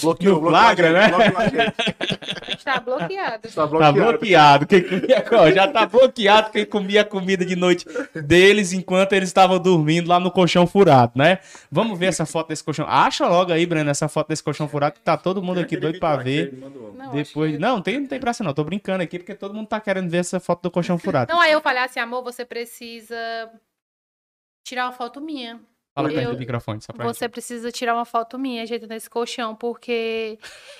Bloqueou, 0.00 0.40
No 0.40 0.48
flagra, 0.48 0.86
gente, 0.88 0.94
né? 0.94 1.08
bloqueou 1.08 1.38
a 1.38 1.48
gente. 1.48 2.56
Está 2.56 2.80
bloqueado. 2.80 3.48
Tá 3.48 3.54
Tá 3.54 3.66
bloqueado. 3.66 3.94
bloqueado. 4.02 4.66
Quem 4.66 4.82
comia, 4.82 5.52
já 5.54 5.68
tá 5.68 5.86
bloqueado 5.86 6.50
quem 6.50 6.64
comia 6.64 7.00
a 7.02 7.04
comida 7.04 7.44
de 7.44 7.56
noite 7.56 7.86
deles 8.14 8.72
enquanto 8.72 9.12
eles 9.12 9.28
estavam 9.28 9.58
dormindo 9.58 10.08
lá 10.08 10.18
no 10.20 10.30
colchão 10.30 10.66
furado, 10.66 11.12
né? 11.16 11.38
Vamos 11.70 11.98
ver 11.98 12.06
essa 12.06 12.24
foto 12.26 12.48
desse 12.48 12.62
colchão. 12.64 12.86
Acha 12.88 13.26
logo 13.28 13.52
aí, 13.52 13.66
Breno, 13.66 13.90
essa 13.90 14.08
foto 14.08 14.28
desse 14.28 14.42
colchão 14.42 14.68
furado 14.68 14.94
que 14.94 15.00
tá 15.00 15.16
todo 15.16 15.42
mundo 15.42 15.60
aqui 15.60 15.76
doido 15.76 15.98
pra 15.98 16.16
ver. 16.16 16.52
Não, 16.96 17.10
Depois, 17.12 17.52
que- 17.52 17.58
não, 17.58 17.80
tem, 17.82 18.00
não 18.00 18.06
tem 18.06 18.18
pressa 18.20 18.42
não. 18.44 18.54
Tô 18.54 18.64
brincando 18.64 19.02
aqui 19.02 19.18
porque 19.18 19.34
todo 19.34 19.52
mundo 19.54 19.66
tá 19.68 19.80
querendo 19.80 20.08
ver 20.08 20.18
essa 20.18 20.40
foto 20.40 20.62
do 20.62 20.70
colchão 20.70 20.96
furado. 20.98 21.32
Não, 21.32 21.40
aí 21.40 21.52
eu 21.52 21.60
falei 21.60 21.82
assim, 21.82 22.00
amor, 22.00 22.22
você 22.22 22.44
precisa 22.44 23.16
tirar 24.64 24.86
uma 24.86 24.92
foto 24.92 25.20
minha. 25.20 25.60
Fala 25.94 26.08
perto 26.08 26.28
eu- 26.28 26.32
do 26.32 26.38
microfone, 26.38 26.80
só 26.82 26.92
pra 26.92 27.04
Você 27.04 27.28
precisa 27.28 27.70
tirar 27.70 27.94
uma 27.94 28.04
foto 28.04 28.36
minha 28.38 28.62
ajeitando 28.62 28.94
esse 28.94 29.08
colchão, 29.08 29.54
porque 29.54 30.38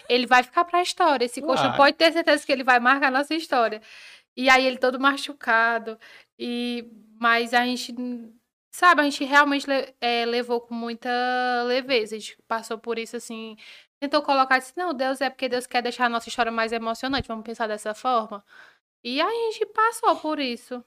ele 0.08 0.26
vai 0.26 0.42
ficar 0.42 0.64
pra 0.64 0.82
história. 0.82 1.24
Esse 1.24 1.40
colchão 1.40 1.68
Vai. 1.68 1.76
pode 1.76 1.96
ter 1.96 2.12
certeza 2.12 2.44
que 2.44 2.50
ele 2.50 2.64
vai 2.64 2.80
marcar 2.80 3.08
a 3.08 3.10
nossa 3.12 3.34
história. 3.34 3.80
E 4.36 4.50
aí 4.50 4.66
ele 4.66 4.76
todo 4.78 4.98
machucado. 4.98 5.98
E 6.38 6.90
mas 7.20 7.54
a 7.54 7.64
gente 7.64 7.94
sabe, 8.72 9.00
a 9.02 9.04
gente 9.04 9.24
realmente 9.24 9.66
é, 10.00 10.24
levou 10.26 10.60
com 10.60 10.74
muita 10.74 11.08
leveza. 11.64 12.16
A 12.16 12.18
gente 12.18 12.36
passou 12.48 12.76
por 12.76 12.98
isso 12.98 13.16
assim, 13.16 13.56
tentou 14.00 14.20
colocar 14.20 14.58
disse, 14.58 14.72
não, 14.76 14.92
Deus 14.92 15.20
é 15.20 15.30
porque 15.30 15.48
Deus 15.48 15.64
quer 15.66 15.80
deixar 15.80 16.06
a 16.06 16.08
nossa 16.08 16.28
história 16.28 16.50
mais 16.50 16.72
emocionante. 16.72 17.28
Vamos 17.28 17.44
pensar 17.44 17.68
dessa 17.68 17.94
forma. 17.94 18.44
E 19.04 19.20
a 19.20 19.30
gente 19.30 19.66
passou 19.66 20.16
por 20.16 20.40
isso. 20.40 20.84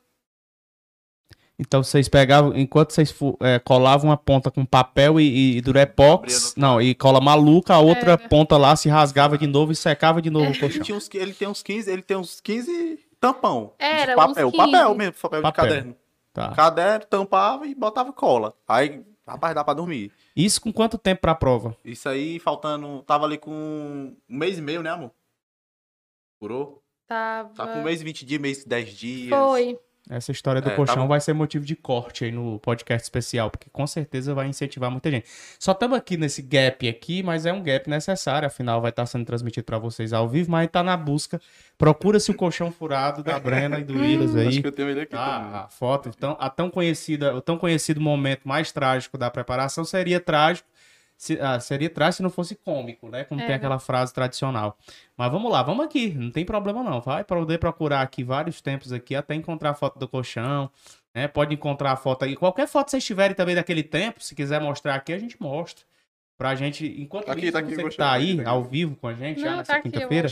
Então 1.59 1.81
vocês 1.81 2.07
pegavam, 2.07 2.55
enquanto 2.55 2.91
vocês 2.91 3.13
é, 3.41 3.57
colavam 3.57 4.09
uma 4.11 4.17
ponta 4.17 4.51
com 4.51 4.63
papel 4.63 5.19
e, 5.19 5.57
e 5.57 5.61
durepox, 5.61 6.53
não, 6.55 6.79
e 6.79 6.93
cola 6.93 7.19
maluca, 7.19 7.73
a 7.73 7.79
outra 7.79 8.11
É. 8.13 8.17
ponta 8.17 8.55
lá 8.57 8.75
se 8.75 8.87
rasgava 8.89 9.37
de 9.39 9.47
novo 9.47 9.71
e 9.71 9.75
secava 9.75 10.21
de 10.21 10.29
novo 10.29 10.45
o 10.45 10.49
Ele, 10.49 10.59
colchão. 10.59 10.83
tinha 10.83 10.95
uns, 10.97 11.09
ele 11.13 11.33
tem 11.33 11.47
uns 11.47 11.63
15, 11.63 11.91
ele 11.91 12.03
tem 12.03 12.15
uns 12.15 12.39
15 12.39 12.99
tampão. 13.19 13.73
Era, 13.79 14.11
de 14.11 14.15
papel, 14.15 14.47
uns 14.49 14.55
papel 14.55 14.85
15. 14.85 14.97
mesmo, 14.97 15.13
papel, 15.13 15.41
Papel. 15.41 15.65
de 15.65 15.69
caderno. 15.71 15.95
Tá. 16.31 16.51
Caderno, 16.53 17.05
tampava 17.09 17.65
e 17.65 17.73
botava 17.73 18.13
cola. 18.13 18.53
Aí, 18.67 19.01
rapaz, 19.27 19.55
dá 19.55 19.63
pra 19.63 19.73
dormir. 19.73 20.11
Isso 20.35 20.61
com 20.61 20.71
quanto 20.71 20.99
tempo 20.99 21.21
pra 21.21 21.33
prova? 21.33 21.75
Isso 21.83 22.07
aí, 22.07 22.37
faltando, 22.37 23.01
tava 23.01 23.25
ali 23.25 23.39
com 23.39 23.49
um 23.51 24.15
mês 24.29 24.59
e 24.59 24.61
meio, 24.61 24.83
né, 24.83 24.91
amor? 24.91 25.09
Curou? 26.39 26.83
Tava... 27.07 27.49
Tá 27.55 27.65
com 27.65 27.79
um 27.79 27.83
mês 27.83 28.01
e 28.01 28.03
20 28.03 28.23
dias, 28.25 28.39
mês 28.41 28.61
e 28.61 28.67
10 28.67 28.89
dias. 28.93 29.29
Foi. 29.29 29.79
Essa 30.09 30.31
história 30.31 30.61
do 30.61 30.69
É, 30.69 30.75
colchão 30.75 31.07
vai 31.07 31.19
ser 31.19 31.33
motivo 31.33 31.65
de 31.65 31.75
corte 31.75 32.23
aí 32.25 32.31
no 32.31 32.59
podcast 32.59 33.03
especial, 33.03 33.51
porque 33.51 33.69
com 33.69 33.85
certeza 33.85 34.33
vai 34.33 34.47
incentivar 34.47 34.89
muita 34.89 35.11
gente. 35.11 35.27
Só 35.59 35.73
estamos 35.73 35.97
aqui 35.97 36.15
nesse 36.15 36.41
gap 36.41 36.87
aqui, 36.87 37.21
mas 37.21 37.45
é 37.45 37.51
um 37.51 37.61
gap 37.61 37.89
necessário, 37.89 38.47
afinal 38.47 38.79
vai 38.81 38.89
estar 38.89 39.05
sendo 39.05 39.25
transmitido 39.25 39.65
para 39.65 39.77
vocês 39.77 40.13
ao 40.13 40.27
vivo, 40.29 40.49
mas 40.51 40.69
tá 40.69 40.81
na 40.81 40.95
busca. 40.95 41.41
Procura-se 41.77 42.31
o 42.31 42.33
colchão 42.33 42.71
furado 42.71 43.21
da 43.21 43.39
Brena 43.39 43.79
e 43.79 43.83
do 43.83 43.93
Willis 43.99 44.35
Acho 44.35 44.47
aí. 44.49 44.61
que 44.61 44.67
eu 44.67 44.71
tenho 44.71 44.89
ele 44.89 45.01
aqui 45.01 45.11
também. 45.11 45.27
Ah, 45.27 45.65
a 45.65 45.67
foto, 45.69 46.09
então, 46.15 46.37
a 46.39 46.49
tão 46.49 46.69
conhecida, 46.69 47.35
o 47.35 47.41
tão 47.41 47.57
conhecido 47.57 47.99
momento 47.99 48.47
mais 48.47 48.71
trágico 48.71 49.17
da 49.17 49.29
preparação 49.29 49.83
seria 49.83 50.19
trágico, 50.19 50.67
se, 51.17 51.39
ah, 51.41 51.59
seria 51.59 51.89
trágico 51.89 52.17
se 52.17 52.23
não 52.23 52.29
fosse 52.29 52.55
cômico, 52.55 53.09
né? 53.09 53.23
Como 53.23 53.39
tem 53.41 53.47
Era. 53.47 53.57
aquela 53.57 53.79
frase 53.79 54.13
tradicional. 54.13 54.77
Mas 55.17 55.31
vamos 55.31 55.51
lá, 55.51 55.63
vamos 55.63 55.83
aqui, 55.83 56.13
não 56.13 56.29
tem 56.29 56.45
problema 56.45 56.83
não. 56.83 57.01
Vai 57.01 57.23
poder 57.23 57.57
procurar 57.57 58.01
aqui 58.01 58.23
vários 58.23 58.61
tempos 58.61 58.93
aqui 58.93 59.15
até 59.15 59.33
encontrar 59.33 59.71
a 59.71 59.73
foto 59.73 59.97
do 59.97 60.07
colchão, 60.07 60.69
né? 61.13 61.27
Pode 61.27 61.55
encontrar 61.55 61.93
a 61.93 61.95
foto 61.95 62.23
aí, 62.23 62.35
qualquer 62.35 62.67
foto 62.67 62.85
que 62.85 62.91
vocês 62.91 63.03
tiverem 63.03 63.35
também 63.35 63.55
daquele 63.55 63.81
tempo, 63.81 64.21
se 64.23 64.35
quiser 64.35 64.61
mostrar 64.61 64.93
aqui, 64.93 65.11
a 65.11 65.17
gente 65.19 65.41
mostra. 65.41 65.83
Pra 66.37 66.53
gente, 66.53 66.85
enquanto 67.01 67.29
Aqui, 67.31 67.45
isso, 67.45 67.51
tá 67.51 67.59
aqui, 67.59 67.73
você 67.73 67.89
que 67.89 67.97
tá 67.97 68.11
aí, 68.11 68.33
aqui, 68.33 68.47
ao 68.47 68.63
vivo 68.63 68.95
com 68.95 69.07
a 69.07 69.13
gente, 69.15 69.41
já 69.41 69.49
Não, 69.49 69.57
nessa 69.57 69.73
tá 69.73 69.81
quinta-feira, 69.81 70.29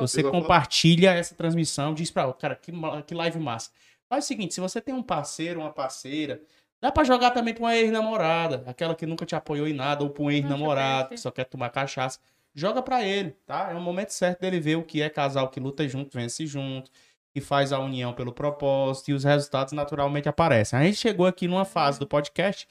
você 0.00 0.22
compartilha 0.22 1.10
essa 1.10 1.34
transmissão, 1.34 1.92
diz 1.92 2.10
pra, 2.10 2.32
cara, 2.32 2.56
que, 2.56 2.72
que 3.06 3.14
live 3.14 3.38
massa. 3.38 3.70
Faz 4.08 4.24
o 4.24 4.28
seguinte, 4.28 4.54
se 4.54 4.62
você 4.62 4.80
tem 4.80 4.94
um 4.94 5.02
parceiro, 5.02 5.60
uma 5.60 5.70
parceira, 5.70 6.40
dá 6.82 6.92
pra 6.92 7.04
jogar 7.04 7.30
também 7.30 7.54
pra 7.54 7.62
uma 7.64 7.74
ex-namorada, 7.76 8.62
aquela 8.66 8.94
que 8.94 9.06
nunca 9.06 9.24
te 9.24 9.34
apoiou 9.34 9.66
em 9.66 9.72
nada, 9.72 10.02
ou 10.04 10.10
pra 10.10 10.24
um 10.24 10.30
ex-namorado, 10.30 11.08
que 11.10 11.16
só 11.16 11.30
quer 11.30 11.44
tomar 11.44 11.70
cachaça. 11.70 12.18
Joga 12.54 12.82
pra 12.82 13.02
ele, 13.02 13.34
tá? 13.46 13.70
É 13.70 13.74
o 13.74 13.80
momento 13.80 14.10
certo 14.10 14.40
dele 14.40 14.60
ver 14.60 14.76
o 14.76 14.82
que 14.82 15.00
é 15.00 15.08
casal 15.08 15.48
que 15.48 15.58
luta 15.60 15.88
junto, 15.88 16.10
vence 16.18 16.44
junto. 16.46 16.90
que 17.34 17.40
faz 17.40 17.72
a 17.72 17.78
união 17.78 18.12
pelo 18.12 18.30
propósito 18.30 19.10
e 19.10 19.14
os 19.14 19.24
resultados 19.24 19.72
naturalmente 19.72 20.28
aparecem. 20.28 20.78
A 20.78 20.82
gente 20.84 20.98
chegou 20.98 21.24
aqui 21.26 21.48
numa 21.48 21.64
fase 21.64 21.98
do 21.98 22.06
podcast 22.06 22.68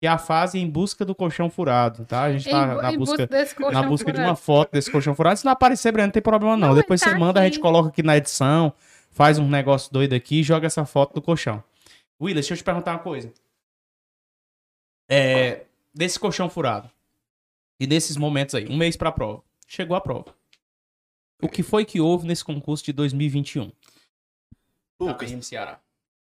que 0.00 0.06
é 0.06 0.08
a 0.08 0.18
fase 0.18 0.56
em 0.56 0.70
busca 0.70 1.04
do 1.04 1.16
colchão 1.16 1.50
furado, 1.50 2.04
tá? 2.04 2.22
A 2.22 2.32
gente 2.32 2.48
tá 2.48 2.62
Em- 2.62 2.76
na 2.82 2.92
em 2.92 2.96
busca, 2.98 3.28
na 3.72 3.82
busca 3.82 4.12
de 4.12 4.18
furado. 4.18 4.30
uma 4.30 4.36
foto 4.36 4.70
desse 4.70 4.88
colchão 4.88 5.16
furado. 5.16 5.36
Se 5.40 5.44
não 5.44 5.50
aparecer, 5.50 5.90
Breno, 5.90 6.06
não 6.06 6.12
tem 6.12 6.22
problema 6.22 6.56
não. 6.56 6.68
Não, 6.68 6.74
Depois 6.76 7.02
ele 7.02 7.10
você 7.10 7.14
tá 7.14 7.18
manda, 7.18 7.40
a 7.40 7.42
aqui. 7.42 7.54
gente 7.54 7.60
coloca 7.62 7.88
aqui 7.88 8.04
na 8.04 8.16
edição, 8.16 8.72
faz 9.10 9.36
um 9.40 9.48
negócio 9.48 9.92
doido 9.92 10.12
aqui 10.14 10.40
e 10.40 10.42
joga 10.44 10.68
essa 10.68 10.84
foto 10.84 11.12
do 11.14 11.20
colchão. 11.20 11.60
Willis, 12.22 12.34
deixa 12.46 12.54
eu 12.54 12.58
te 12.58 12.62
perguntar 12.62 12.92
uma 12.92 12.98
coisa. 13.00 13.32
É, 15.08 15.64
desse 15.94 16.18
colchão 16.18 16.48
furado 16.48 16.90
e 17.78 17.86
desses 17.86 18.16
momentos 18.16 18.54
aí, 18.54 18.66
um 18.68 18.76
mês 18.76 18.96
pra 18.96 19.12
prova, 19.12 19.42
chegou 19.66 19.96
a 19.96 20.00
prova. 20.00 20.34
O 21.42 21.48
que 21.48 21.62
foi 21.62 21.84
que 21.84 22.00
houve 22.00 22.26
nesse 22.26 22.44
concurso 22.44 22.84
de 22.84 22.92
2021? 22.92 23.66
da 24.98 25.06
Lucas, 25.06 25.28
PM 25.28 25.42
Ceará? 25.42 25.78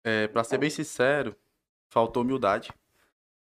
é, 0.03 0.27
pra 0.29 0.43
ser 0.43 0.59
bem 0.59 0.71
sincero, 0.71 1.37
faltou 1.89 2.23
humildade 2.23 2.71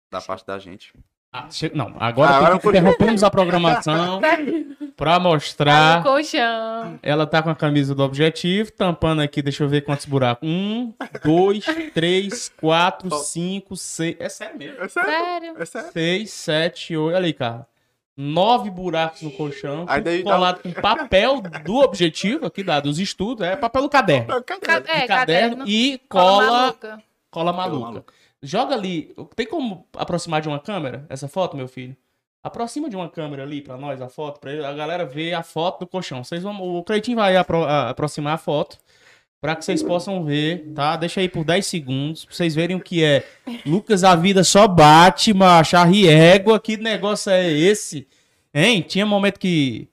da 0.09 0.21
parte 0.21 0.45
da 0.45 0.57
gente. 0.57 0.93
Ah, 1.31 1.49
che- 1.51 1.71
Não, 1.75 1.95
agora, 1.99 2.31
Ah, 2.31 2.37
agora 2.37 2.55
interrompemos 2.55 3.23
a 3.23 3.29
programação 3.29 4.19
pra 4.99 5.19
mostrar. 5.19 6.01
o 6.01 6.03
colchão. 6.03 6.99
Ela 7.01 7.25
tá 7.25 7.41
com 7.41 7.49
a 7.49 7.55
camisa 7.55 7.95
do 7.95 8.03
objetivo, 8.03 8.71
tampando 8.71 9.21
aqui, 9.21 9.41
deixa 9.41 9.63
eu 9.63 9.69
ver 9.69 9.81
quantos 9.81 10.05
buracos. 10.05 10.47
Um, 10.47 10.93
dois, 11.23 11.63
três, 11.93 12.49
quatro, 12.59 13.09
cinco, 13.17 13.75
seis. 13.75 14.15
É 14.19 14.27
sério 14.29 14.57
mesmo. 14.57 14.83
É 14.83 14.87
sério? 14.87 15.09
Sério. 15.11 15.53
É 15.57 15.65
sério? 15.65 15.91
Seis, 15.93 16.31
sete, 16.31 16.97
oito. 16.97 17.15
Olha 17.15 17.25
aí, 17.25 17.33
cara. 17.33 17.65
Nove 18.17 18.69
buracos 18.69 19.21
no 19.21 19.31
colchão. 19.31 19.85
Daí 19.85 20.21
dá- 20.23 20.31
colado 20.33 20.61
com 20.61 20.71
papel 20.73 21.41
do 21.63 21.75
objetivo 21.77 22.45
aqui, 22.47 22.61
da, 22.61 22.81
dos 22.81 22.99
estudos. 22.99 23.45
É 23.47 23.55
papel 23.55 23.83
do 23.83 23.89
caderno. 23.89 24.43
Ca- 24.43 24.59
Cadê? 24.59 24.91
É, 24.91 25.01
De 25.01 25.07
caderno 25.07 25.07
caderno. 25.07 25.63
e 25.67 26.01
Cola 26.09 26.23
cola, 26.45 26.51
maluca. 26.61 27.03
cola 27.31 27.53
maluca. 27.53 28.13
Joga 28.43 28.75
ali. 28.75 29.15
Tem 29.37 29.47
como 29.47 29.87
aproximar 29.95 30.41
de 30.41 30.49
uma 30.49 30.59
câmera 30.59 31.05
essa 31.09 31.29
foto, 31.29 31.55
meu 31.55 31.67
filho? 31.69 31.95
Aproxima 32.43 32.89
de 32.89 32.95
uma 32.95 33.09
câmera 33.09 33.43
ali 33.43 33.61
pra 33.61 33.75
nós 33.77 34.01
a 34.01 34.07
foto, 34.07 34.39
pra 34.39 34.51
a 34.69 34.73
galera 34.73 35.05
ver 35.05 35.33
a 35.33 35.43
foto 35.43 35.81
do 35.81 35.87
colchão. 35.87 36.23
Vocês 36.23 36.41
vão, 36.41 36.55
o 36.61 36.83
Cleitinho 36.83 37.17
vai 37.17 37.35
apro- 37.35 37.65
a- 37.65 37.89
aproximar 37.89 38.35
a 38.35 38.37
foto 38.37 38.77
pra 39.41 39.55
que 39.55 39.65
vocês 39.65 39.83
possam 39.83 40.23
ver, 40.23 40.71
tá? 40.73 40.95
Deixa 40.95 41.19
aí 41.19 41.27
por 41.27 41.43
10 41.43 41.65
segundos 41.65 42.23
pra 42.25 42.33
vocês 42.33 42.55
verem 42.55 42.77
o 42.77 42.79
que 42.79 43.03
é. 43.03 43.25
Lucas, 43.65 44.03
a 44.05 44.15
vida 44.15 44.43
só 44.43 44.67
bate, 44.67 45.33
macho, 45.33 45.75
égua, 45.75 46.59
que 46.59 46.77
negócio 46.77 47.29
é 47.31 47.51
esse? 47.51 48.07
Hein? 48.53 48.81
Tinha 48.87 49.05
momento 49.05 49.37
que 49.39 49.89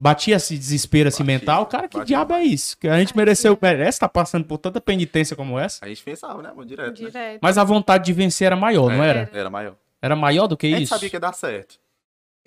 batia 0.00 0.36
esse 0.36 0.56
desespero 0.58 1.08
assim 1.08 1.22
Batia, 1.24 1.38
mental. 1.38 1.66
Cara, 1.66 1.88
que 1.88 1.96
batia. 1.96 2.16
diabo 2.16 2.34
é 2.34 2.44
isso? 2.44 2.76
Que 2.78 2.86
a 2.86 2.98
gente 2.98 3.16
mereceu, 3.16 3.58
merece 3.60 3.96
estar 3.96 4.08
passando 4.10 4.44
por 4.44 4.58
tanta 4.58 4.80
penitência 4.80 5.34
como 5.34 5.58
essa. 5.58 5.84
A 5.84 5.88
gente 5.88 6.02
pensava, 6.02 6.42
né, 6.42 6.50
mano? 6.50 6.66
Direto. 6.66 7.02
né? 7.02 7.08
Direto. 7.10 7.38
Mas 7.42 7.56
a 7.58 7.64
vontade 7.64 8.04
de 8.04 8.12
vencer 8.12 8.46
era 8.46 8.56
maior, 8.56 8.90
não 8.92 9.02
É, 9.02 9.08
era? 9.08 9.30
Era 9.32 9.50
maior. 9.50 9.74
Era 10.00 10.14
maior 10.16 10.46
do 10.46 10.56
que 10.56 10.66
A 10.68 10.70
gente 10.70 10.82
isso? 10.84 10.94
sabia 10.94 11.10
que 11.10 11.16
ia 11.16 11.20
dar 11.20 11.32
certo. 11.32 11.78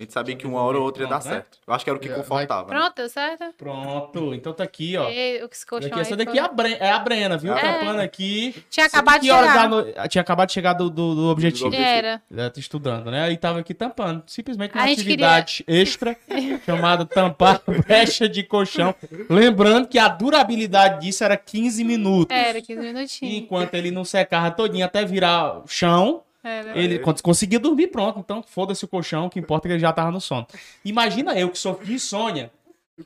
A 0.00 0.02
gente 0.02 0.12
sabia 0.14 0.34
que 0.34 0.44
uma 0.48 0.60
hora 0.60 0.78
ou 0.78 0.82
outra 0.84 1.04
ia 1.04 1.08
dar 1.08 1.20
Pronto, 1.20 1.28
né? 1.28 1.34
certo. 1.42 1.58
Eu 1.64 1.74
acho 1.74 1.84
que 1.84 1.90
era 1.90 1.96
o 1.96 2.00
que 2.00 2.08
Vai- 2.08 2.16
confortava. 2.18 2.72
né? 2.72 2.76
Pronto, 2.80 2.96
deu 2.96 3.08
certo? 3.08 3.44
Pronto, 3.56 4.34
então 4.34 4.52
tá 4.52 4.64
aqui, 4.64 4.96
ó. 4.96 5.08
E, 5.08 5.44
o 5.44 5.48
que 5.48 5.64
colchão 5.64 5.88
Daqui, 5.90 6.00
essa 6.00 6.14
aí 6.14 6.16
daqui 6.16 6.38
é 6.38 6.42
foi- 6.42 6.50
a, 6.50 6.52
Bre- 6.52 6.76
é 6.80 6.90
a 6.90 6.98
Brena, 6.98 7.36
viu? 7.38 7.54
É. 7.56 7.60
Tampando 7.60 8.00
aqui. 8.00 8.64
Tinha 8.68 8.86
acabado 8.86 9.20
de 9.20 9.26
Que 9.28 9.32
horas 9.32 9.50
chegar. 9.52 9.62
da 9.62 9.68
no- 9.68 10.08
Tinha 10.08 10.22
acabado 10.22 10.48
de 10.48 10.54
chegar 10.54 10.72
do, 10.72 10.90
do, 10.90 11.14
do 11.14 11.26
objetivo. 11.28 11.70
Do 11.70 11.76
Era. 11.76 12.20
Ela 12.36 12.50
tá 12.50 12.58
estudando, 12.58 13.12
né? 13.12 13.22
Aí 13.22 13.36
tava 13.36 13.60
aqui 13.60 13.74
tampando. 13.74 14.24
Simplesmente 14.26 14.74
uma 14.74 14.82
A 14.82 14.86
gente 14.88 15.00
atividade 15.02 15.64
extra 15.68 16.16
chamada 16.66 17.04
tampar 17.06 17.62
brecha 17.86 18.28
de 18.28 18.42
colchão. 18.42 18.92
Lembrando 19.30 19.86
que 19.86 20.00
a 20.00 20.08
durabilidade 20.08 21.02
disso 21.06 21.22
era 21.22 21.36
15 21.36 21.84
minutos. 21.84 22.36
Era, 22.36 22.60
15 22.60 22.72
E 22.72 22.76
minutinhos. 22.92 23.34
enquanto 23.36 23.74
ele 23.74 23.92
não 23.92 24.04
secava 24.04 24.50
todinho 24.50 24.84
até 24.84 25.04
virar 25.04 25.58
o 25.60 25.68
chão, 25.68 26.24
Era. 26.44 26.76
ele 26.78 26.98
cons- 26.98 27.20
conseguia 27.20 27.58
dormir 27.58 27.88
pronto. 27.88 28.18
Então, 28.18 28.42
foda-se 28.42 28.84
o 28.84 28.88
colchão, 28.88 29.26
o 29.26 29.30
que 29.30 29.38
importa 29.38 29.66
é 29.66 29.68
que 29.68 29.72
ele 29.74 29.80
já 29.80 29.92
tava 29.92 30.10
no 30.10 30.20
sono. 30.20 30.46
Imagina 30.84 31.38
eu 31.38 31.50
que 31.50 31.58
sofri 31.58 31.86
de 31.86 31.92
insônia. 31.94 32.50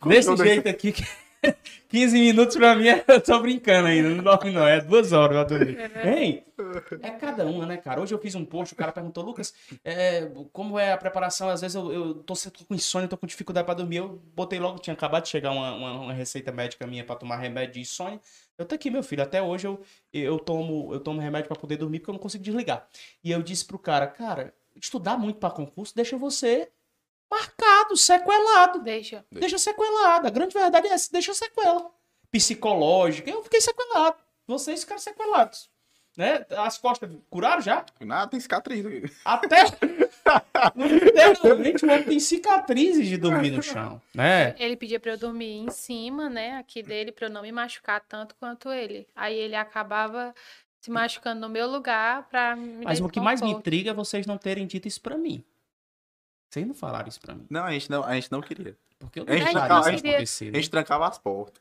Desse 0.06 0.34
jeito 0.36 0.68
aqui. 0.68 0.92
que 0.92 1.04
15 1.88 2.18
minutos 2.18 2.56
pra 2.56 2.74
mim, 2.74 2.86
eu 3.06 3.20
tô 3.20 3.38
brincando 3.40 3.86
ainda. 3.88 4.08
Não 4.08 4.24
dorme, 4.24 4.50
não. 4.50 4.66
É 4.66 4.80
duas 4.80 5.12
horas 5.12 5.36
pra 5.36 5.44
dormir. 5.58 5.78
Hein? 6.04 6.44
É 7.02 7.10
cada 7.10 7.44
uma, 7.46 7.64
né, 7.66 7.76
cara? 7.76 8.00
Hoje 8.00 8.12
eu 8.12 8.18
fiz 8.18 8.34
um 8.34 8.44
post, 8.44 8.72
o 8.74 8.76
cara 8.76 8.90
perguntou, 8.90 9.22
Lucas, 9.22 9.54
é, 9.84 10.28
como 10.52 10.78
é 10.78 10.92
a 10.92 10.96
preparação? 10.96 11.48
Às 11.48 11.60
vezes 11.60 11.74
eu, 11.76 11.92
eu 11.92 12.14
tô, 12.14 12.34
tô 12.34 12.64
com 12.64 12.74
insônia, 12.74 13.06
tô 13.06 13.16
com 13.16 13.26
dificuldade 13.26 13.64
pra 13.64 13.74
dormir. 13.74 13.96
Eu 13.98 14.20
botei 14.34 14.58
logo, 14.58 14.78
tinha 14.80 14.94
acabado 14.94 15.22
de 15.24 15.28
chegar 15.28 15.52
uma, 15.52 15.72
uma, 15.74 15.92
uma 16.00 16.12
receita 16.12 16.50
médica 16.50 16.86
minha 16.86 17.04
pra 17.04 17.14
tomar 17.14 17.36
remédio 17.36 17.74
de 17.74 17.80
insônia. 17.80 18.18
Eu 18.58 18.64
tô 18.64 18.74
aqui, 18.74 18.90
meu 18.90 19.02
filho. 19.02 19.22
Até 19.22 19.42
hoje 19.42 19.66
eu, 19.66 19.80
eu, 20.12 20.38
tomo, 20.38 20.92
eu 20.92 21.00
tomo 21.00 21.20
remédio 21.20 21.48
pra 21.48 21.58
poder 21.58 21.76
dormir 21.76 22.00
porque 22.00 22.10
eu 22.10 22.14
não 22.14 22.20
consigo 22.20 22.42
desligar. 22.42 22.88
E 23.22 23.30
eu 23.30 23.42
disse 23.42 23.64
pro 23.64 23.78
cara, 23.78 24.06
cara, 24.06 24.54
estudar 24.74 25.18
muito 25.18 25.38
pra 25.38 25.50
concurso 25.50 25.94
deixa 25.94 26.16
você 26.16 26.70
marcado, 27.30 27.96
sequelado. 27.96 28.80
Deixa. 28.82 29.26
Deixa 29.30 29.58
sequelado. 29.58 30.26
A 30.26 30.30
grande 30.30 30.54
verdade 30.54 30.88
é 30.88 30.92
essa, 30.92 31.10
deixa 31.12 31.34
sequela. 31.34 31.90
Psicológica. 32.30 33.30
Eu 33.30 33.42
fiquei 33.42 33.60
sequelado. 33.60 34.16
Vocês 34.46 34.80
ficaram 34.80 35.00
sequelados. 35.00 35.70
Né? 36.16 36.46
As 36.56 36.78
costas 36.78 37.10
curaram 37.28 37.60
já? 37.60 37.84
Nada, 38.00 38.30
tem 38.30 38.40
cicatriz 38.40 38.86
aqui. 38.86 39.02
Até. 39.24 39.64
Literalmente, 40.74 41.84
o 41.84 41.90
homem 41.90 42.04
tem 42.04 42.18
cicatrizes 42.20 43.06
de 43.06 43.16
dormir 43.16 43.50
no 43.50 43.62
chão. 43.62 44.00
Né? 44.14 44.54
Ele 44.58 44.76
pedia 44.76 44.98
pra 44.98 45.12
eu 45.12 45.18
dormir 45.18 45.58
em 45.58 45.70
cima, 45.70 46.30
né, 46.30 46.56
aqui 46.56 46.82
dele, 46.82 47.12
pra 47.12 47.26
eu 47.26 47.30
não 47.30 47.42
me 47.42 47.52
machucar 47.52 48.00
tanto 48.00 48.34
quanto 48.36 48.70
ele. 48.70 49.06
Aí 49.14 49.36
ele 49.36 49.54
acabava 49.54 50.34
se 50.80 50.90
machucando 50.90 51.40
no 51.40 51.48
meu 51.48 51.66
lugar 51.68 52.26
pra 52.28 52.56
me 52.56 52.84
Mas 52.84 53.00
o 53.00 53.08
que 53.08 53.20
mais 53.20 53.42
me 53.42 53.50
intriga 53.50 53.90
é 53.90 53.94
vocês 53.94 54.26
não 54.26 54.38
terem 54.38 54.66
dito 54.66 54.88
isso 54.88 55.00
pra 55.00 55.18
mim. 55.18 55.44
Vocês 56.48 56.66
não 56.66 56.74
falaram 56.74 57.08
isso 57.08 57.20
pra 57.20 57.34
mim. 57.34 57.46
Não, 57.50 57.64
a 57.64 57.72
gente 57.72 57.90
não, 57.90 58.02
a 58.04 58.14
gente 58.14 58.32
não 58.32 58.40
queria. 58.40 58.76
Porque 58.98 59.20
eu 59.20 59.24
A 59.24 59.26
não 59.26 59.32
gente 59.34 59.44
deixaria 59.44 59.68
não- 59.68 59.80
isso 60.22 60.42
a 60.42 60.46
gente-. 60.46 60.56
A 60.56 60.60
gente 60.60 60.70
trancava 60.70 61.06
as 61.06 61.18
portas. 61.18 61.60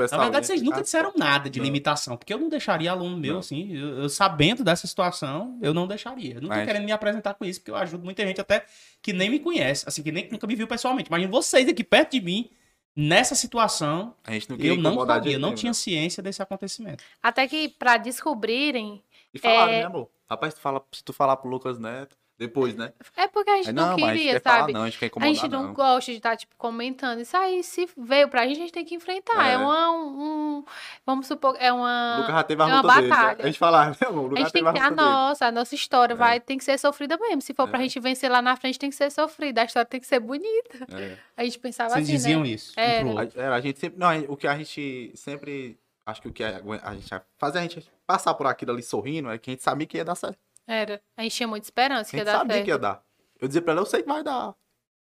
O 0.00 0.02
Na 0.02 0.08
pessoal 0.08 0.22
verdade, 0.22 0.44
ia 0.44 0.46
vocês 0.46 0.62
nunca 0.62 0.82
disseram 0.82 1.12
nada 1.16 1.50
de 1.50 1.58
Não. 1.58 1.64
limitação, 1.66 2.16
porque 2.16 2.32
eu 2.32 2.38
não 2.38 2.48
deixaria 2.48 2.90
aluno 2.90 3.16
meu, 3.16 3.34
Não. 3.34 3.40
assim, 3.40 3.72
eu, 3.76 3.98
eu 4.02 4.08
sabendo 4.08 4.64
dessa 4.64 4.86
situação, 4.86 5.58
eu 5.62 5.72
não 5.74 5.86
deixaria. 5.86 6.34
Eu 6.34 6.40
não 6.40 6.48
tô 6.48 6.54
Mas- 6.54 6.66
querendo 6.66 6.84
me 6.84 6.92
apresentar 6.92 7.34
com 7.34 7.44
isso, 7.44 7.60
porque 7.60 7.70
eu 7.70 7.76
ajudo 7.76 8.04
muita 8.04 8.26
gente 8.26 8.40
até 8.40 8.64
que 9.02 9.12
nem 9.12 9.28
me 9.30 9.38
conhece, 9.38 9.84
assim, 9.86 10.02
que 10.02 10.10
nem 10.12 10.28
nunca 10.30 10.46
me 10.46 10.54
viu 10.56 10.66
pessoalmente. 10.66 11.08
Imagina 11.08 11.30
vocês 11.30 11.68
aqui 11.68 11.84
perto 11.84 12.12
de 12.12 12.20
mim, 12.20 12.50
nessa 12.96 13.34
situação, 13.34 14.14
A 14.24 14.32
gente 14.32 14.50
não 14.50 14.56
eu 14.58 14.76
não 14.76 15.06
sabia, 15.06 15.30
jeito 15.32 15.40
não 15.40 15.54
tinha 15.54 15.72
ciência 15.72 16.22
desse 16.22 16.42
acontecimento. 16.42 17.04
Até 17.22 17.46
que 17.46 17.68
pra 17.68 17.96
descobrirem, 17.96 19.02
E 19.32 19.38
falaram, 19.38 19.72
É. 19.72 19.78
né, 19.80 19.84
amor? 19.86 20.10
Rapaz, 20.28 20.54
tu 20.54 20.60
fala, 20.60 20.82
se 20.92 21.04
tu 21.04 21.12
falar 21.12 21.36
pro 21.36 21.48
Lucas 21.48 21.78
Neto, 21.78 22.16
depois, 22.40 22.74
né? 22.74 22.92
é 23.16 23.28
porque 23.28 23.50
a 23.50 23.56
gente 23.58 23.68
Aí, 23.68 23.72
não, 23.74 23.90
não, 23.90 23.98
mas 23.98 24.02
a 24.02 24.06
gente 24.14 24.16
queria, 24.18 24.32
quer 24.32 24.40
falar 24.42 24.60
sabe? 24.60 24.72
não, 24.72 24.82
a 24.82 24.84
gente 24.86 24.98
quer 24.98 25.04
A 25.04 25.08
incomodar 25.08 25.34
gente 25.34 25.48
não, 25.48 25.62
não. 25.64 25.74
gosta 25.74 26.10
de 26.10 26.16
estar, 26.16 26.36
tipo, 26.36 26.56
comentando. 26.56 27.20
Isso 27.20 27.36
aí, 27.36 27.62
se 27.62 27.86
veio 27.96 28.28
pra 28.28 28.46
gente, 28.46 28.56
a 28.56 28.60
gente 28.60 28.72
tem 28.72 28.84
que 28.84 28.94
enfrentar. 28.94 29.46
É, 29.46 29.52
É. 29.52 29.58
uma, 29.58 29.90
um, 29.92 30.64
vamos 31.04 31.26
supor, 31.26 31.54
é 31.60 31.70
O 31.72 31.76
uma... 31.76 32.16
Lucas 32.20 32.34
já 32.34 32.42
teve 32.42 32.62
a 32.62 32.64
é 32.64 32.68
uma 32.68 32.80
luta 32.80 32.94
dele. 32.94 33.08
né? 33.08 33.14
batalha. 33.14 33.38
A 33.42 33.46
gente 33.46 33.58
falava, 33.58 33.90
né, 34.00 34.06
amor? 34.08 34.22
O 34.22 34.26
A 34.26 34.28
Lucas 34.30 34.38
gente 34.38 34.46
já 34.46 34.50
tem 34.52 34.62
que 34.62 34.68
a 34.68 34.72
ter 34.72 34.80
a 34.80 34.88
dele. 34.88 34.94
nossa, 35.00 35.46
a 35.46 35.52
nossa 35.52 35.74
história 35.74 36.14
É. 36.14 36.16
vai, 36.16 36.40
tem 36.40 36.56
que 36.56 36.64
ser 36.64 36.78
sofrida 36.78 37.18
mesmo. 37.18 37.42
Se 37.42 37.52
for 37.52 37.68
pra 37.68 37.78
É. 37.78 37.82
gente 37.82 38.00
vencer 38.00 38.30
lá 38.30 38.40
na 38.40 38.56
frente, 38.56 38.78
tem 38.78 38.88
que 38.90 38.96
ser 38.96 39.10
sofrida. 39.10 39.60
A 39.60 39.64
história 39.66 39.86
tem 39.86 40.00
que 40.00 40.06
ser 40.06 40.18
bonita. 40.20 40.86
É. 40.92 41.16
A 41.36 41.44
gente 41.44 41.58
pensava 41.58 41.90
Vocês 41.90 42.04
assim, 42.04 42.12
diziam 42.12 42.40
né? 42.42 42.48
isso. 42.48 42.72
um 42.78 42.80
Era. 42.80 43.20
A, 43.20 43.42
é, 43.42 43.48
a 43.48 43.60
gente 43.60 43.78
sempre. 43.78 43.98
Não, 43.98 44.08
o 44.28 44.36
que 44.36 44.46
a 44.46 44.56
gente 44.56 45.12
sempre. 45.14 45.78
Acho 46.06 46.22
que 46.22 46.28
o 46.28 46.32
que 46.32 46.42
a, 46.42 46.60
a 46.82 46.94
gente 46.94 47.08
faz 47.38 47.54
a 47.54 47.60
gente 47.60 47.88
passar 48.06 48.34
por 48.34 48.46
aquilo 48.46 48.72
ali 48.72 48.82
sorrindo 48.82 49.30
é 49.30 49.38
que 49.38 49.50
a 49.50 49.52
gente 49.52 49.62
sabia 49.62 49.86
que 49.86 49.98
ia 49.98 50.04
dar 50.04 50.14
certo. 50.16 50.38
Era. 50.72 51.02
A 51.16 51.22
gente 51.22 51.34
tinha 51.34 51.48
muita 51.48 51.66
esperança 51.66 52.10
que 52.10 52.16
ia 52.16 52.20
gente 52.24 52.32
dar 52.32 52.38
sabia 52.38 52.52
certo. 52.54 52.64
que 52.64 52.70
ia 52.70 52.78
dar. 52.78 53.04
Eu 53.40 53.48
dizia 53.48 53.62
pra 53.62 53.72
ela, 53.72 53.80
eu 53.80 53.86
sei 53.86 54.02
que 54.02 54.08
vai 54.08 54.22
dar. 54.22 54.54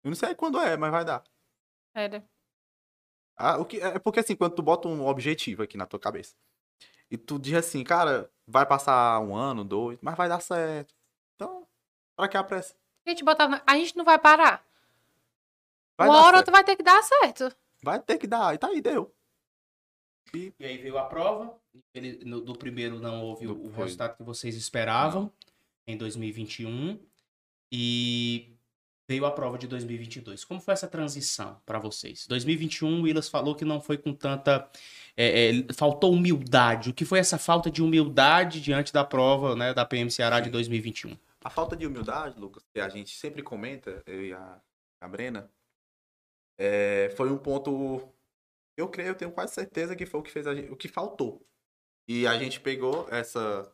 Eu 0.02 0.10
não 0.10 0.14
sei 0.14 0.34
quando 0.34 0.60
é, 0.60 0.76
mas 0.76 0.90
vai 0.90 1.04
dar. 1.04 1.24
Era. 1.94 2.22
Ah, 3.36 3.58
o 3.58 3.64
que, 3.64 3.80
é 3.80 3.98
porque 3.98 4.20
assim, 4.20 4.36
quando 4.36 4.54
tu 4.54 4.62
bota 4.62 4.86
um 4.88 5.06
objetivo 5.06 5.62
aqui 5.62 5.76
na 5.76 5.86
tua 5.86 5.98
cabeça 5.98 6.34
e 7.10 7.16
tu 7.16 7.38
diz 7.38 7.54
assim, 7.54 7.82
cara, 7.82 8.30
vai 8.46 8.64
passar 8.66 9.18
um 9.20 9.34
ano, 9.34 9.64
dois, 9.64 9.98
mas 10.02 10.16
vai 10.16 10.28
dar 10.28 10.40
certo. 10.40 10.94
Então, 11.34 11.66
pra 12.16 12.28
que 12.28 12.36
a 12.36 12.44
pressa? 12.44 12.74
A 13.06 13.10
gente 13.10 13.24
botava. 13.24 13.62
A 13.66 13.76
gente 13.76 13.96
não 13.96 14.04
vai 14.04 14.18
parar. 14.18 14.64
Vai 15.96 16.08
Uma 16.08 16.18
hora 16.18 16.24
certo. 16.24 16.36
outra 16.38 16.52
vai 16.52 16.64
ter 16.64 16.76
que 16.76 16.82
dar 16.82 17.02
certo. 17.02 17.56
Vai 17.82 18.00
ter 18.00 18.18
que 18.18 18.26
dar. 18.26 18.54
E 18.54 18.58
tá 18.58 18.68
aí, 18.68 18.80
deu. 18.80 19.14
E 20.34 20.52
aí 20.60 20.78
veio 20.78 20.98
a 20.98 21.04
prova. 21.04 21.56
Ele, 21.94 22.24
no- 22.24 22.40
do 22.40 22.56
primeiro 22.56 22.98
não 22.98 23.22
houve 23.22 23.46
o, 23.46 23.54
Do- 23.54 23.66
o 23.68 23.70
foi. 23.72 23.84
resultado 23.84 24.16
que 24.16 24.22
vocês 24.22 24.54
esperavam 24.56 25.30
em 25.86 25.96
2021. 25.96 26.98
E 27.72 28.54
veio 29.08 29.26
a 29.26 29.30
prova 29.30 29.58
de 29.58 29.66
2022. 29.66 30.44
Como 30.44 30.60
foi 30.60 30.74
essa 30.74 30.88
transição 30.88 31.60
para 31.66 31.78
vocês? 31.78 32.26
2021, 32.26 33.00
o 33.00 33.02
Willas 33.02 33.28
falou 33.28 33.54
que 33.54 33.64
não 33.64 33.80
foi 33.80 33.98
com 33.98 34.12
tanta. 34.12 34.68
é, 35.16 35.50
é, 35.50 35.72
faltou 35.72 36.12
humildade. 36.12 36.90
O 36.90 36.94
que 36.94 37.04
foi 37.04 37.18
essa 37.18 37.38
falta 37.38 37.70
de 37.70 37.82
humildade 37.82 38.60
diante 38.60 38.92
da 38.92 39.04
prova 39.04 39.54
né, 39.54 39.74
da 39.74 39.84
PM 39.84 40.10
Ceará 40.10 40.40
de 40.40 40.46
Sim. 40.46 40.52
2021? 40.52 41.16
A 41.42 41.50
falta 41.50 41.76
de 41.76 41.86
humildade, 41.86 42.40
Lucas, 42.40 42.64
que 42.72 42.80
a 42.80 42.88
gente 42.88 43.14
sempre 43.16 43.42
comenta, 43.42 44.02
eu 44.06 44.24
e 44.24 44.32
a, 44.32 44.60
a 45.00 45.08
Brena, 45.08 45.50
é, 46.56 47.12
foi 47.16 47.30
um 47.30 47.36
ponto 47.36 48.08
Eu 48.76 48.88
creio, 48.88 49.08
eu 49.10 49.14
tenho 49.14 49.30
quase 49.30 49.54
certeza 49.54 49.94
que 49.94 50.06
foi 50.06 50.20
o 50.20 50.22
que 50.22 50.30
fez 50.30 50.46
a 50.46 50.54
gente, 50.54 50.70
o 50.70 50.76
que 50.76 50.88
faltou. 50.88 51.46
E 52.08 52.26
a 52.26 52.38
gente 52.38 52.60
pegou 52.60 53.06
essa 53.10 53.70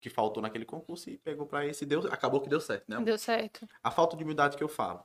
que 0.00 0.10
faltou 0.10 0.42
naquele 0.42 0.64
concurso 0.64 1.08
e 1.10 1.18
pegou 1.18 1.46
pra 1.46 1.66
esse 1.66 1.84
e 1.84 1.86
deu, 1.86 2.00
acabou 2.12 2.40
que 2.40 2.48
deu 2.48 2.60
certo, 2.60 2.88
né? 2.88 3.00
Deu 3.02 3.18
certo. 3.18 3.66
A 3.82 3.90
falta 3.90 4.16
de 4.16 4.22
humildade 4.24 4.56
que 4.56 4.62
eu 4.62 4.68
falo. 4.68 5.04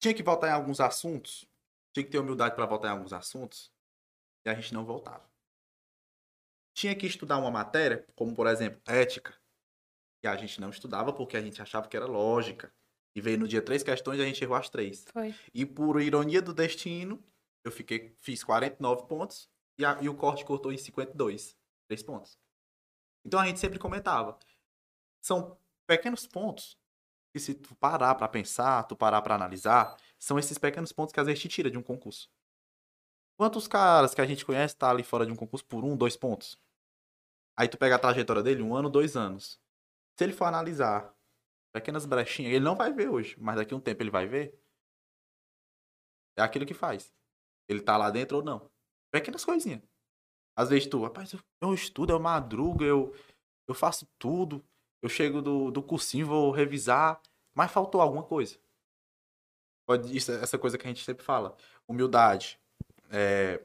Tinha 0.00 0.14
que 0.14 0.22
voltar 0.22 0.48
em 0.48 0.52
alguns 0.52 0.80
assuntos, 0.80 1.48
tinha 1.92 2.04
que 2.04 2.10
ter 2.10 2.18
humildade 2.18 2.54
pra 2.56 2.66
voltar 2.66 2.88
em 2.88 2.92
alguns 2.92 3.12
assuntos, 3.12 3.72
e 4.44 4.50
a 4.50 4.54
gente 4.54 4.74
não 4.74 4.84
voltava. 4.84 5.30
Tinha 6.74 6.94
que 6.96 7.06
estudar 7.06 7.38
uma 7.38 7.50
matéria, 7.50 8.06
como 8.16 8.34
por 8.34 8.46
exemplo, 8.46 8.80
ética, 8.86 9.38
e 10.24 10.26
a 10.28 10.36
gente 10.36 10.60
não 10.60 10.70
estudava 10.70 11.12
porque 11.12 11.36
a 11.36 11.40
gente 11.42 11.60
achava 11.60 11.86
que 11.88 11.96
era 11.96 12.06
lógica. 12.06 12.72
E 13.14 13.20
veio 13.20 13.38
no 13.38 13.46
dia 13.46 13.60
três 13.60 13.82
questões 13.82 14.18
e 14.18 14.22
a 14.22 14.24
gente 14.24 14.42
errou 14.42 14.56
as 14.56 14.70
três. 14.70 15.04
Foi. 15.12 15.34
E 15.52 15.66
por 15.66 16.00
ironia 16.00 16.40
do 16.40 16.54
destino, 16.54 17.22
eu 17.62 17.70
fiquei, 17.70 18.16
fiz 18.20 18.42
49 18.42 19.06
pontos 19.06 19.50
e, 19.78 19.84
a- 19.84 19.98
e 20.00 20.08
o 20.08 20.14
corte 20.16 20.44
cortou 20.46 20.72
em 20.72 20.78
52. 20.78 21.54
3 21.92 22.02
pontos. 22.02 22.38
Então 23.24 23.38
a 23.38 23.46
gente 23.46 23.60
sempre 23.60 23.78
comentava. 23.78 24.38
São 25.20 25.58
pequenos 25.86 26.26
pontos 26.26 26.78
que 27.32 27.38
se 27.38 27.54
tu 27.54 27.74
parar 27.76 28.14
pra 28.14 28.28
pensar, 28.28 28.84
tu 28.84 28.96
parar 28.96 29.20
pra 29.22 29.34
analisar, 29.34 29.96
são 30.18 30.38
esses 30.38 30.58
pequenos 30.58 30.92
pontos 30.92 31.12
que 31.12 31.20
às 31.20 31.26
vezes 31.26 31.42
te 31.42 31.48
tira 31.48 31.70
de 31.70 31.78
um 31.78 31.82
concurso. 31.82 32.30
Quantos 33.38 33.68
caras 33.68 34.14
que 34.14 34.20
a 34.20 34.26
gente 34.26 34.44
conhece 34.44 34.76
tá 34.76 34.90
ali 34.90 35.02
fora 35.02 35.26
de 35.26 35.32
um 35.32 35.36
concurso 35.36 35.64
por 35.66 35.84
um, 35.84 35.96
dois 35.96 36.16
pontos? 36.16 36.58
Aí 37.56 37.68
tu 37.68 37.76
pega 37.76 37.96
a 37.96 37.98
trajetória 37.98 38.42
dele, 38.42 38.62
um 38.62 38.74
ano, 38.74 38.88
dois 38.88 39.16
anos. 39.16 39.60
Se 40.18 40.24
ele 40.24 40.32
for 40.32 40.46
analisar 40.46 41.14
pequenas 41.74 42.06
brechinhas, 42.06 42.52
ele 42.52 42.64
não 42.64 42.76
vai 42.76 42.92
ver 42.92 43.08
hoje, 43.08 43.36
mas 43.38 43.56
daqui 43.56 43.74
a 43.74 43.76
um 43.76 43.80
tempo 43.80 44.02
ele 44.02 44.10
vai 44.10 44.26
ver. 44.26 44.58
É 46.36 46.42
aquilo 46.42 46.66
que 46.66 46.74
faz. 46.74 47.14
Ele 47.68 47.82
tá 47.82 47.96
lá 47.96 48.10
dentro 48.10 48.38
ou 48.38 48.42
não. 48.42 48.70
Pequenas 49.10 49.44
coisinhas. 49.44 49.91
Às 50.56 50.68
vezes 50.68 50.86
tu, 50.88 51.02
rapaz, 51.02 51.32
eu, 51.32 51.40
eu 51.62 51.74
estudo, 51.74 52.12
eu 52.12 52.20
madrugo, 52.20 52.84
eu, 52.84 53.14
eu 53.66 53.74
faço 53.74 54.06
tudo. 54.18 54.64
Eu 55.02 55.08
chego 55.08 55.42
do, 55.42 55.70
do 55.70 55.82
cursinho, 55.82 56.26
vou 56.26 56.50
revisar, 56.52 57.20
mas 57.54 57.70
faltou 57.72 58.00
alguma 58.00 58.22
coisa. 58.22 58.58
Pode, 59.86 60.16
isso, 60.16 60.30
essa 60.32 60.58
coisa 60.58 60.78
que 60.78 60.86
a 60.86 60.90
gente 60.90 61.04
sempre 61.04 61.24
fala. 61.24 61.56
Humildade. 61.88 62.60
É, 63.10 63.62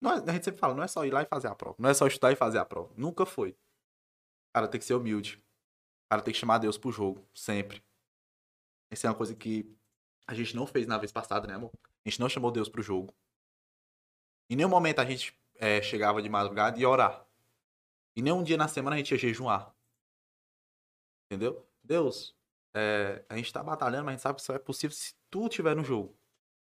não 0.00 0.12
é- 0.12 0.30
a 0.30 0.32
gente 0.32 0.44
sempre 0.44 0.60
fala, 0.60 0.74
não 0.74 0.82
é 0.82 0.88
só 0.88 1.04
ir 1.04 1.10
lá 1.10 1.22
e 1.22 1.26
fazer 1.26 1.48
a 1.48 1.54
prova. 1.54 1.76
Não 1.78 1.88
é 1.88 1.94
só 1.94 2.06
estudar 2.06 2.32
e 2.32 2.36
fazer 2.36 2.58
a 2.58 2.64
prova. 2.64 2.92
Nunca 2.96 3.24
foi. 3.24 3.56
Cara, 4.54 4.68
tem 4.68 4.78
que 4.78 4.86
ser 4.86 4.94
humilde. 4.94 5.42
Cara, 6.10 6.22
tem 6.22 6.32
que 6.32 6.40
chamar 6.40 6.58
Deus 6.58 6.78
pro 6.78 6.92
jogo, 6.92 7.26
sempre. 7.34 7.82
Essa 8.90 9.06
é 9.06 9.10
uma 9.10 9.16
coisa 9.16 9.34
que 9.34 9.74
a 10.26 10.34
gente 10.34 10.54
não 10.54 10.66
fez 10.66 10.86
na 10.86 10.98
vez 10.98 11.12
passada, 11.12 11.46
né, 11.46 11.54
amor? 11.54 11.70
A 12.04 12.08
gente 12.08 12.20
não 12.20 12.28
chamou 12.28 12.50
Deus 12.50 12.68
pro 12.68 12.82
jogo. 12.82 13.14
Em 14.50 14.56
nenhum 14.56 14.68
momento 14.68 15.00
a 15.00 15.04
gente 15.04 15.38
é, 15.58 15.82
chegava 15.82 16.22
de 16.22 16.28
madrugada 16.28 16.78
e 16.78 16.86
orar. 16.86 17.26
E 18.16 18.22
nenhum 18.22 18.42
dia 18.42 18.56
na 18.56 18.68
semana 18.68 18.96
a 18.96 18.98
gente 18.98 19.12
ia 19.12 19.18
jejuar. 19.18 19.74
Entendeu? 21.26 21.68
Deus, 21.82 22.34
é, 22.74 23.24
a 23.28 23.36
gente 23.36 23.52
tá 23.52 23.62
batalhando, 23.62 24.04
mas 24.04 24.12
a 24.12 24.16
gente 24.16 24.22
sabe 24.22 24.36
que 24.36 24.42
só 24.44 24.54
é 24.54 24.58
possível 24.58 24.96
se 24.96 25.14
tu 25.30 25.46
estiver 25.46 25.76
no 25.76 25.84
jogo. 25.84 26.16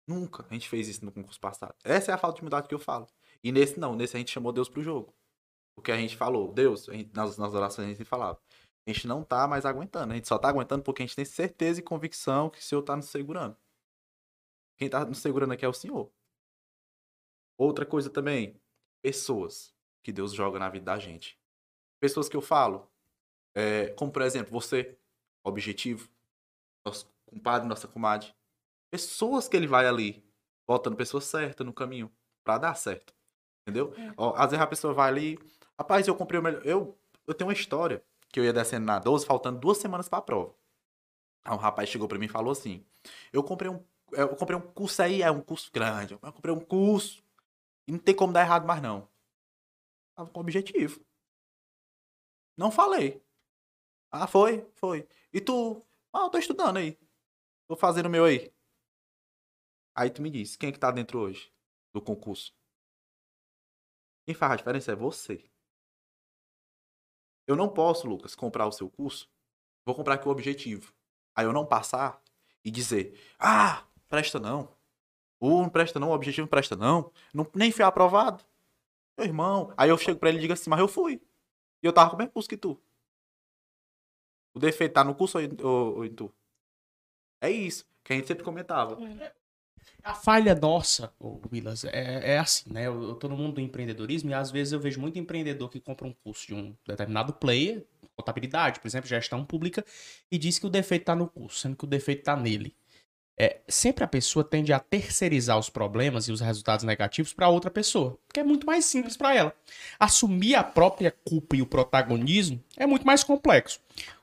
Nunca 0.08 0.46
a 0.50 0.54
gente 0.54 0.68
fez 0.68 0.88
isso 0.88 1.06
no 1.06 1.12
concurso 1.12 1.40
passado. 1.40 1.76
Essa 1.84 2.12
é 2.12 2.14
a 2.14 2.18
falta 2.18 2.36
de 2.36 2.42
humildade 2.42 2.68
que 2.68 2.76
eu 2.76 2.80
falo. 2.80 3.08
E 3.44 3.52
nesse 3.52 3.80
não, 3.80 3.96
nesse 3.96 4.16
a 4.16 4.20
gente 4.20 4.32
chamou 4.32 4.52
Deus 4.52 4.68
pro 4.68 4.84
jogo. 4.84 5.16
Porque 5.76 5.92
a 5.92 5.98
gente 5.98 6.18
falou, 6.18 6.52
Deus, 6.52 6.86
gente- 6.86 7.14
nas, 7.14 7.38
nas 7.38 7.54
orações 7.54 7.88
a 7.88 7.90
gente 7.94 8.04
falava. 8.06 8.42
A 8.86 8.92
gente 8.92 9.08
não 9.08 9.24
tá 9.24 9.48
mais 9.48 9.66
aguentando. 9.66 10.12
A 10.12 10.16
gente 10.16 10.28
só 10.28 10.38
tá 10.38 10.50
aguentando 10.50 10.84
porque 10.84 11.04
a 11.04 11.06
gente 11.06 11.16
tem 11.16 11.26
certeza 11.26 11.80
e 11.80 11.84
convicção 11.84 12.50
que 12.50 12.60
o 12.60 12.62
Senhor 12.62 12.82
tá 12.82 12.96
nos 12.96 13.06
segurando. 13.06 13.56
Quem 14.78 14.90
tá 14.90 15.06
nos 15.06 15.20
segurando 15.20 15.54
aqui 15.54 15.64
é 15.64 15.68
o 15.68 15.74
Senhor. 15.74 16.12
Outra 17.58 17.86
coisa 17.86 18.10
também, 18.10 18.60
pessoas 19.02 19.74
que 20.04 20.12
Deus 20.12 20.34
joga 20.34 20.60
na 20.60 20.70
vida 20.70 20.86
da 20.86 21.00
gente. 21.00 21.40
Pessoas 22.00 22.28
que 22.28 22.36
eu 22.36 22.42
falo, 22.42 22.90
é, 23.56 23.90
como 23.90 24.12
por 24.12 24.22
exemplo, 24.22 24.52
você, 24.52 24.98
objetivo, 25.44 26.10
nosso 26.86 27.12
compadre, 27.26 27.68
nossa 27.68 27.88
comadre. 27.88 28.34
Pessoas 28.92 29.48
que 29.48 29.56
ele 29.56 29.68
vai 29.68 29.88
ali, 29.88 30.24
botando 30.68 30.96
pessoas 30.96 31.26
certas 31.26 31.66
no 31.66 31.74
caminho, 31.74 32.12
pra 32.44 32.58
dar 32.58 32.76
certo. 32.76 33.14
Entendeu? 33.62 33.94
É. 33.96 34.14
Ó, 34.18 34.34
às 34.36 34.52
vezes 34.52 34.64
a 34.64 34.68
pessoa 34.68 34.94
vai 34.94 35.10
ali, 35.10 35.40
rapaz, 35.78 36.08
eu 36.08 36.16
comprei 36.16 36.40
o 36.40 36.44
melhor. 36.44 36.66
Eu, 36.66 36.98
eu 37.28 37.34
tenho 37.34 37.48
uma 37.48 37.54
história 37.54 38.04
que 38.30 38.40
eu 38.40 38.44
ia 38.44 38.54
descendo 38.54 38.86
na 38.86 38.98
12, 38.98 39.26
faltando 39.26 39.60
duas 39.60 39.78
semanas 39.78 40.10
pra 40.10 40.22
prova. 40.22 40.56
Aí 41.44 41.54
um 41.54 41.58
rapaz 41.58 41.90
chegou 41.90 42.08
pra 42.08 42.18
mim 42.18 42.26
e 42.26 42.30
falou 42.30 42.52
assim: 42.52 42.86
Eu 43.32 43.44
comprei 43.44 43.70
um, 43.70 43.84
eu 44.12 44.36
comprei 44.36 44.58
um 44.58 44.62
curso 44.62 45.02
aí, 45.02 45.22
é 45.22 45.32
um 45.32 45.42
curso 45.42 45.70
grande. 45.72 46.14
Eu 46.14 46.20
comprei 46.34 46.54
um 46.54 46.60
curso 46.60 47.24
e 47.92 47.94
não 47.94 48.00
tem 48.00 48.16
como 48.16 48.32
dar 48.32 48.44
errado 48.44 48.66
mais 48.66 48.82
não. 48.82 49.06
Tava 50.16 50.30
com 50.30 50.40
objetivo. 50.40 51.06
Não 52.56 52.72
falei. 52.72 53.22
Ah, 54.10 54.28
foi? 54.28 54.66
Foi. 54.76 55.06
E 55.34 55.42
tu? 55.42 55.86
Ah, 56.14 56.22
eu 56.22 56.30
tô 56.30 56.38
estudando 56.38 56.78
aí. 56.78 56.98
Tô 57.68 57.76
fazendo 57.76 58.06
o 58.06 58.10
meu 58.10 58.24
aí. 58.24 58.54
Aí 59.94 60.10
tu 60.10 60.22
me 60.22 60.30
diz, 60.30 60.56
quem 60.56 60.70
é 60.70 60.72
que 60.72 60.80
tá 60.80 60.90
dentro 60.90 61.20
hoje 61.20 61.54
do 61.94 62.02
concurso? 62.02 62.56
Quem 64.26 64.34
faz 64.34 64.54
a 64.54 64.56
diferença 64.56 64.94
é 64.94 64.96
você. 64.96 65.46
Eu 67.46 67.58
não 67.58 67.68
posso, 67.68 68.08
Lucas, 68.08 68.36
comprar 68.36 68.68
o 68.68 68.72
seu 68.72 68.90
curso. 68.90 69.30
Vou 69.86 69.94
comprar 69.94 70.14
aqui 70.14 70.30
o 70.30 70.32
objetivo. 70.32 70.94
Aí 71.36 71.44
eu 71.44 71.52
não 71.52 71.66
passar 71.66 72.24
e 72.64 72.72
dizer, 72.72 73.20
ah, 73.38 73.86
presta 74.08 74.40
não. 74.40 74.74
Ou 75.42 75.64
não 75.64 75.70
presta 75.70 76.00
não, 76.00 76.12
o 76.12 76.14
objetivo 76.14 76.44
não 76.46 76.50
presta 76.50 76.78
não. 76.78 77.12
não 77.34 77.48
nem 77.56 77.72
fui 77.74 77.86
aprovado. 77.86 78.46
Meu 79.18 79.28
irmão. 79.28 79.74
Aí 79.78 79.90
eu 79.90 79.98
chego 79.98 80.20
pra 80.20 80.30
ele 80.30 80.40
e 80.40 80.42
digo 80.42 80.54
assim, 80.54 80.70
mas 80.70 80.80
eu 80.82 80.88
fui. 80.90 81.22
E 81.84 81.88
eu 81.88 81.94
tava 81.94 82.10
com 82.12 82.18
o 82.18 82.20
mesmo 82.20 82.34
curso 82.34 82.50
que 82.50 82.58
tu. 82.58 82.80
O 84.56 84.60
defeito 84.60 84.94
tá 84.94 85.04
no 85.04 85.14
curso 85.20 85.38
ou 85.38 85.44
em, 85.44 85.50
ou- 85.62 85.96
ou 85.98 86.06
em 86.06 86.14
tu? 86.16 86.34
É 87.40 87.50
isso, 87.50 87.86
que 88.04 88.14
a 88.14 88.16
gente 88.16 88.28
sempre 88.28 88.44
comentava. 88.44 88.98
A 90.04 90.14
falha 90.16 90.54
nossa, 90.56 91.14
Willas, 91.52 91.84
é, 91.86 92.34
é 92.34 92.38
assim, 92.40 92.72
né? 92.72 92.88
Eu, 92.88 93.02
eu 93.04 93.16
tô 93.16 93.28
no 93.28 93.38
mundo 93.38 93.56
do 93.56 93.62
empreendedorismo 93.62 94.30
e 94.32 94.34
às 94.34 94.52
vezes 94.52 94.74
eu 94.74 94.80
vejo 94.80 95.00
muito 95.00 95.18
empreendedor 95.20 95.70
que 95.70 95.80
compra 95.80 96.08
um 96.08 96.14
curso 96.14 96.48
de 96.48 96.54
um 96.56 96.76
determinado 96.88 97.34
player, 97.34 97.86
contabilidade, 98.16 98.80
por 98.80 98.88
exemplo, 98.88 99.08
gestão 99.08 99.46
pública, 99.46 99.84
e 100.32 100.38
diz 100.38 100.58
que 100.60 100.66
o 100.66 100.70
defeito 100.70 101.06
tá 101.06 101.16
no 101.16 101.28
curso, 101.30 101.60
sendo 101.60 101.76
que 101.76 101.84
o 101.86 101.88
defeito 101.88 102.24
tá 102.24 102.36
nele. 102.36 102.76
É, 103.44 103.60
sempre 103.68 104.04
a 104.04 104.08
pessoa 104.08 104.44
tende 104.44 104.72
a 104.72 104.78
terceirizar 104.78 105.58
os 105.58 105.68
problemas 105.68 106.28
e 106.28 106.32
os 106.32 106.42
resultados 106.42 106.86
negativos 106.86 107.34
para 107.34 107.50
outra 107.50 107.72
pessoa, 107.72 108.16
porque 108.28 108.40
é 108.40 108.44
muito 108.44 108.68
mais 108.68 108.86
simples 108.86 109.18
para 109.18 109.34
ela. 109.34 109.52
Assumir 110.00 110.54
a 110.54 110.64
própria 110.64 111.10
culpa 111.26 111.56
e 111.56 111.62
o 111.64 111.66
protagonismo 111.66 112.64
é 112.78 112.86
muito 112.86 113.04
mais 113.04 113.24
complexo. 113.24 113.80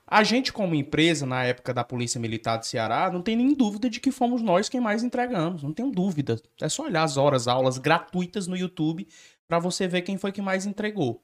A 0.07 0.23
gente, 0.23 0.53
como 0.53 0.73
empresa, 0.73 1.25
na 1.25 1.43
época 1.43 1.73
da 1.73 1.83
Polícia 1.83 2.17
Militar 2.17 2.59
do 2.59 2.65
Ceará, 2.65 3.11
não 3.11 3.21
tem 3.21 3.35
nem 3.35 3.53
dúvida 3.53 3.89
de 3.89 3.99
que 3.99 4.09
fomos 4.09 4.41
nós 4.41 4.69
quem 4.69 4.79
mais 4.79 5.03
entregamos. 5.03 5.63
Não 5.63 5.73
tenho 5.73 5.91
dúvida. 5.91 6.41
É 6.61 6.69
só 6.69 6.83
olhar 6.83 7.03
as 7.03 7.17
horas, 7.17 7.45
aulas 7.45 7.77
gratuitas 7.77 8.47
no 8.47 8.55
YouTube 8.55 9.05
para 9.49 9.59
você 9.59 9.85
ver 9.85 10.03
quem 10.03 10.17
foi 10.17 10.31
que 10.31 10.41
mais 10.41 10.65
entregou. 10.65 11.21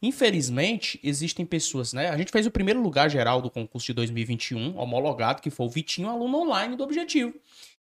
Infelizmente, 0.00 1.00
existem 1.02 1.44
pessoas, 1.44 1.92
né? 1.92 2.08
A 2.10 2.16
gente 2.16 2.30
fez 2.30 2.46
o 2.46 2.50
primeiro 2.50 2.80
lugar 2.80 3.10
geral 3.10 3.40
do 3.40 3.50
concurso 3.50 3.86
de 3.86 3.94
2021, 3.94 4.76
homologado, 4.78 5.42
que 5.42 5.50
foi 5.50 5.66
o 5.66 5.70
Vitinho, 5.70 6.08
aluno 6.08 6.38
online 6.38 6.76
do 6.76 6.84
Objetivo. 6.84 7.34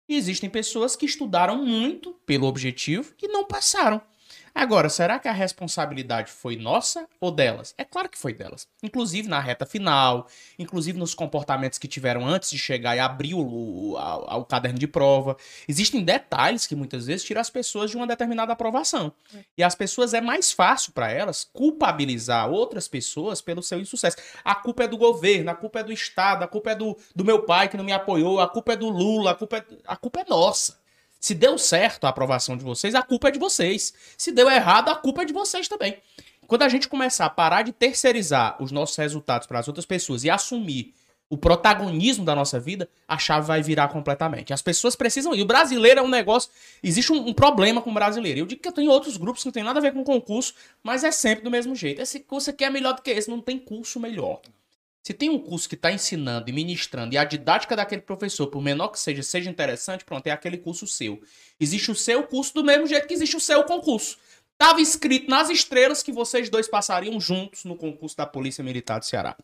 E 0.07 0.15
existem 0.15 0.49
pessoas 0.49 0.95
que 0.95 1.05
estudaram 1.05 1.63
muito 1.65 2.13
pelo 2.25 2.47
Objetivo 2.47 3.13
e 3.21 3.27
não 3.27 3.45
passaram. 3.45 4.01
Agora, 4.59 4.89
será 4.89 5.19
que 5.19 5.27
a 5.27 5.31
responsabilidade 5.31 6.31
foi 6.31 6.55
nossa 6.55 7.07
ou 7.21 7.29
delas? 7.29 7.75
É 7.77 7.83
claro 7.85 8.09
que 8.09 8.17
foi 8.17 8.33
delas. 8.33 8.67
Inclusive 8.81 9.27
na 9.27 9.39
reta 9.39 9.67
final, 9.67 10.25
inclusive 10.57 10.97
nos 10.97 11.13
comportamentos 11.13 11.77
que 11.77 11.87
tiveram 11.87 12.25
antes 12.25 12.49
de 12.49 12.57
chegar 12.57 12.95
e 12.95 12.99
abrir 12.99 13.35
o, 13.35 13.39
o, 13.91 13.97
a- 13.97 14.35
o 14.37 14.45
caderno 14.45 14.79
de 14.79 14.87
prova. 14.87 15.37
Existem 15.67 16.03
detalhes 16.03 16.65
que 16.65 16.75
muitas 16.75 17.05
vezes 17.05 17.23
tiram 17.23 17.39
as 17.39 17.51
pessoas 17.51 17.91
de 17.91 17.97
uma 17.97 18.07
determinada 18.07 18.51
aprovação. 18.51 19.13
E 19.55 19.61
as 19.63 19.75
pessoas 19.75 20.15
é 20.15 20.21
mais 20.21 20.51
fácil 20.51 20.91
para 20.91 21.11
elas 21.11 21.43
culpabilizar 21.53 22.49
outras 22.49 22.87
pessoas 22.87 23.41
pelo 23.41 23.61
seu 23.61 23.79
insucesso. 23.79 24.17
A 24.43 24.55
culpa 24.55 24.85
é 24.85 24.87
do 24.87 24.97
governo, 24.97 25.51
a 25.51 25.55
culpa 25.55 25.81
é 25.81 25.83
do 25.83 25.93
Estado, 25.93 26.43
a 26.43 26.47
culpa 26.47 26.71
é 26.71 26.75
do, 26.75 26.97
do 27.15 27.23
meu 27.23 27.43
pai 27.43 27.69
que 27.69 27.77
não 27.77 27.83
me 27.83 27.93
apoiou, 27.93 28.39
a 28.39 28.47
culpa 28.49 28.73
é 28.73 28.75
do 28.75 28.89
Lula, 28.89 29.31
a 29.31 29.35
culpa 29.35 29.57
é, 29.57 29.65
a 29.85 29.95
culpa 29.95 30.21
é 30.21 30.25
nossa. 30.27 30.79
Se 31.19 31.33
deu 31.33 31.57
certo 31.57 32.05
a 32.05 32.09
aprovação 32.09 32.55
de 32.55 32.63
vocês, 32.63 32.95
a 32.95 33.01
culpa 33.01 33.29
é 33.29 33.31
de 33.31 33.39
vocês. 33.39 33.93
Se 34.17 34.31
deu 34.31 34.49
errado, 34.49 34.89
a 34.89 34.95
culpa 34.95 35.23
é 35.23 35.25
de 35.25 35.33
vocês 35.33 35.67
também. 35.67 35.97
Quando 36.45 36.63
a 36.63 36.69
gente 36.69 36.87
começar 36.87 37.25
a 37.25 37.29
parar 37.29 37.63
de 37.63 37.73
terceirizar 37.73 38.61
os 38.61 38.71
nossos 38.71 38.95
resultados 38.95 39.47
para 39.47 39.59
as 39.59 39.67
outras 39.67 39.85
pessoas 39.85 40.23
e 40.23 40.29
assumir 40.29 40.93
o 41.29 41.37
protagonismo 41.37 42.23
da 42.23 42.33
nossa 42.33 42.57
vida, 42.57 42.89
a 43.05 43.17
chave 43.17 43.45
vai 43.45 43.61
virar 43.61 43.89
completamente. 43.89 44.53
As 44.53 44.61
pessoas 44.61 44.95
precisam 44.95 45.35
ir. 45.35 45.41
O 45.41 45.45
brasileiro 45.45 45.99
é 45.99 46.03
um 46.03 46.07
negócio. 46.07 46.49
Existe 46.81 47.11
um, 47.11 47.27
um 47.27 47.33
problema 47.33 47.81
com 47.81 47.91
o 47.91 47.93
brasileiro. 47.93 48.39
Eu 48.39 48.45
digo 48.45 48.61
que 48.61 48.67
eu 48.67 48.71
tenho 48.71 48.89
outros 48.89 49.17
grupos 49.17 49.43
que 49.43 49.47
não 49.47 49.51
tem 49.51 49.63
nada 49.63 49.79
a 49.79 49.81
ver 49.81 49.91
com 49.91 50.03
concurso, 50.05 50.53
mas 50.81 51.03
é 51.03 51.11
sempre 51.11 51.43
do 51.43 51.51
mesmo 51.51 51.75
jeito. 51.75 52.01
Esse 52.01 52.21
curso 52.21 52.49
aqui 52.49 52.63
é 52.63 52.69
melhor 52.69 52.93
do 52.93 53.01
que 53.01 53.11
esse, 53.11 53.29
não 53.29 53.41
tem 53.41 53.59
curso 53.59 53.99
melhor. 53.99 54.39
Se 55.07 55.13
tem 55.13 55.29
um 55.29 55.39
curso 55.39 55.69
que 55.69 55.75
está 55.75 55.89
ensinando 55.89 56.49
e 56.49 56.51
ministrando 56.51 57.15
e 57.15 57.17
a 57.17 57.23
didática 57.23 57.77
daquele 57.77 58.01
professor, 58.01 58.47
por 58.47 58.61
menor 58.61 58.89
que 58.89 58.99
seja, 58.99 59.23
seja 59.23 59.49
interessante, 59.49 60.03
pronto, 60.03 60.27
é 60.27 60.31
aquele 60.31 60.57
curso 60.57 60.85
seu. 60.85 61.21
Existe 61.57 61.89
o 61.89 61.95
seu 61.95 62.23
curso 62.23 62.53
do 62.53 62.61
mesmo 62.61 62.85
jeito 62.85 63.07
que 63.07 63.13
existe 63.13 63.37
o 63.37 63.39
seu 63.39 63.63
concurso. 63.63 64.17
Tava 64.57 64.81
escrito 64.81 65.29
nas 65.29 65.49
estrelas 65.49 66.03
que 66.03 66.11
vocês 66.11 66.49
dois 66.49 66.67
passariam 66.67 67.17
juntos 67.21 67.63
no 67.63 67.77
concurso 67.77 68.17
da 68.17 68.25
Polícia 68.25 68.61
Militar 68.61 68.99
do 68.99 69.05
Ceará. 69.05 69.37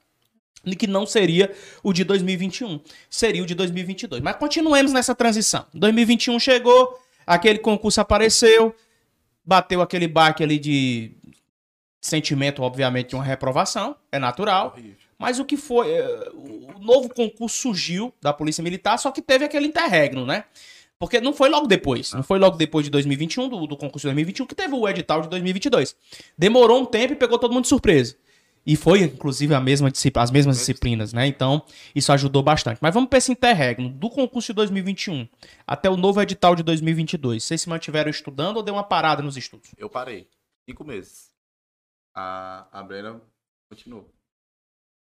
E 0.65 0.75
que 0.75 0.85
não 0.85 1.05
seria 1.05 1.49
o 1.81 1.93
de 1.93 2.03
2021, 2.03 2.81
seria 3.09 3.41
o 3.41 3.45
de 3.45 3.55
2022. 3.55 4.21
Mas 4.21 4.35
continuemos 4.35 4.91
nessa 4.91 5.15
transição. 5.15 5.65
2021 5.73 6.41
chegou, 6.41 6.99
aquele 7.25 7.59
concurso 7.59 8.01
apareceu, 8.01 8.75
bateu 9.45 9.81
aquele 9.81 10.09
baque 10.09 10.43
ali 10.43 10.59
de 10.59 11.13
sentimento, 12.01 12.61
obviamente, 12.61 13.11
de 13.11 13.15
uma 13.15 13.23
reprovação, 13.23 13.95
é 14.11 14.19
natural. 14.19 14.73
Horrível. 14.75 15.02
Mas 15.23 15.39
o 15.39 15.45
que 15.45 15.55
foi. 15.55 15.89
eh, 15.89 16.29
O 16.33 16.79
novo 16.79 17.07
concurso 17.07 17.57
surgiu 17.57 18.13
da 18.21 18.33
Polícia 18.33 18.61
Militar, 18.61 18.97
só 18.99 19.09
que 19.09 19.21
teve 19.21 19.45
aquele 19.45 19.67
interregno, 19.67 20.25
né? 20.25 20.43
Porque 20.99 21.21
não 21.21 21.31
foi 21.31 21.47
logo 21.47 21.65
depois. 21.65 22.11
Não 22.11 22.23
foi 22.23 22.37
logo 22.37 22.57
depois 22.57 22.83
de 22.83 22.91
2021, 22.91 23.47
do, 23.47 23.65
do 23.65 23.77
concurso 23.77 24.05
de 24.07 24.13
2021, 24.13 24.45
que 24.45 24.53
teve 24.53 24.75
o 24.75 24.85
edital 24.87 25.21
de 25.21 25.29
2022. 25.29 25.95
Demorou 26.37 26.81
um 26.81 26.85
tempo 26.85 27.13
e 27.13 27.15
pegou 27.15 27.39
todo 27.39 27.53
mundo 27.53 27.63
de 27.63 27.69
surpresa. 27.69 28.17
E 28.65 28.75
foi, 28.75 29.01
inclusive, 29.01 29.53
a 29.53 29.61
mesma 29.61 29.89
as 30.15 30.31
mesmas 30.31 30.57
disciplinas, 30.57 31.13
né? 31.13 31.25
Então, 31.25 31.63
isso 31.95 32.11
ajudou 32.11 32.43
bastante. 32.43 32.79
Mas 32.81 32.93
vamos 32.93 33.09
para 33.09 33.17
esse 33.17 33.31
interregno. 33.31 33.89
Do 33.89 34.09
concurso 34.09 34.47
de 34.47 34.53
2021 34.55 35.27
até 35.65 35.89
o 35.89 35.95
novo 35.95 36.21
edital 36.21 36.53
de 36.53 36.63
2022. 36.63 37.43
Vocês 37.43 37.61
se 37.61 37.69
mantiveram 37.69 38.09
estudando 38.09 38.57
ou 38.57 38.63
deu 38.63 38.73
uma 38.73 38.83
parada 38.83 39.21
nos 39.21 39.37
estudos? 39.37 39.71
Eu 39.77 39.89
parei. 39.89 40.27
Cinco 40.69 40.83
meses. 40.85 41.29
A, 42.13 42.67
a 42.71 42.83
Brena 42.83 43.21
continuou. 43.69 44.12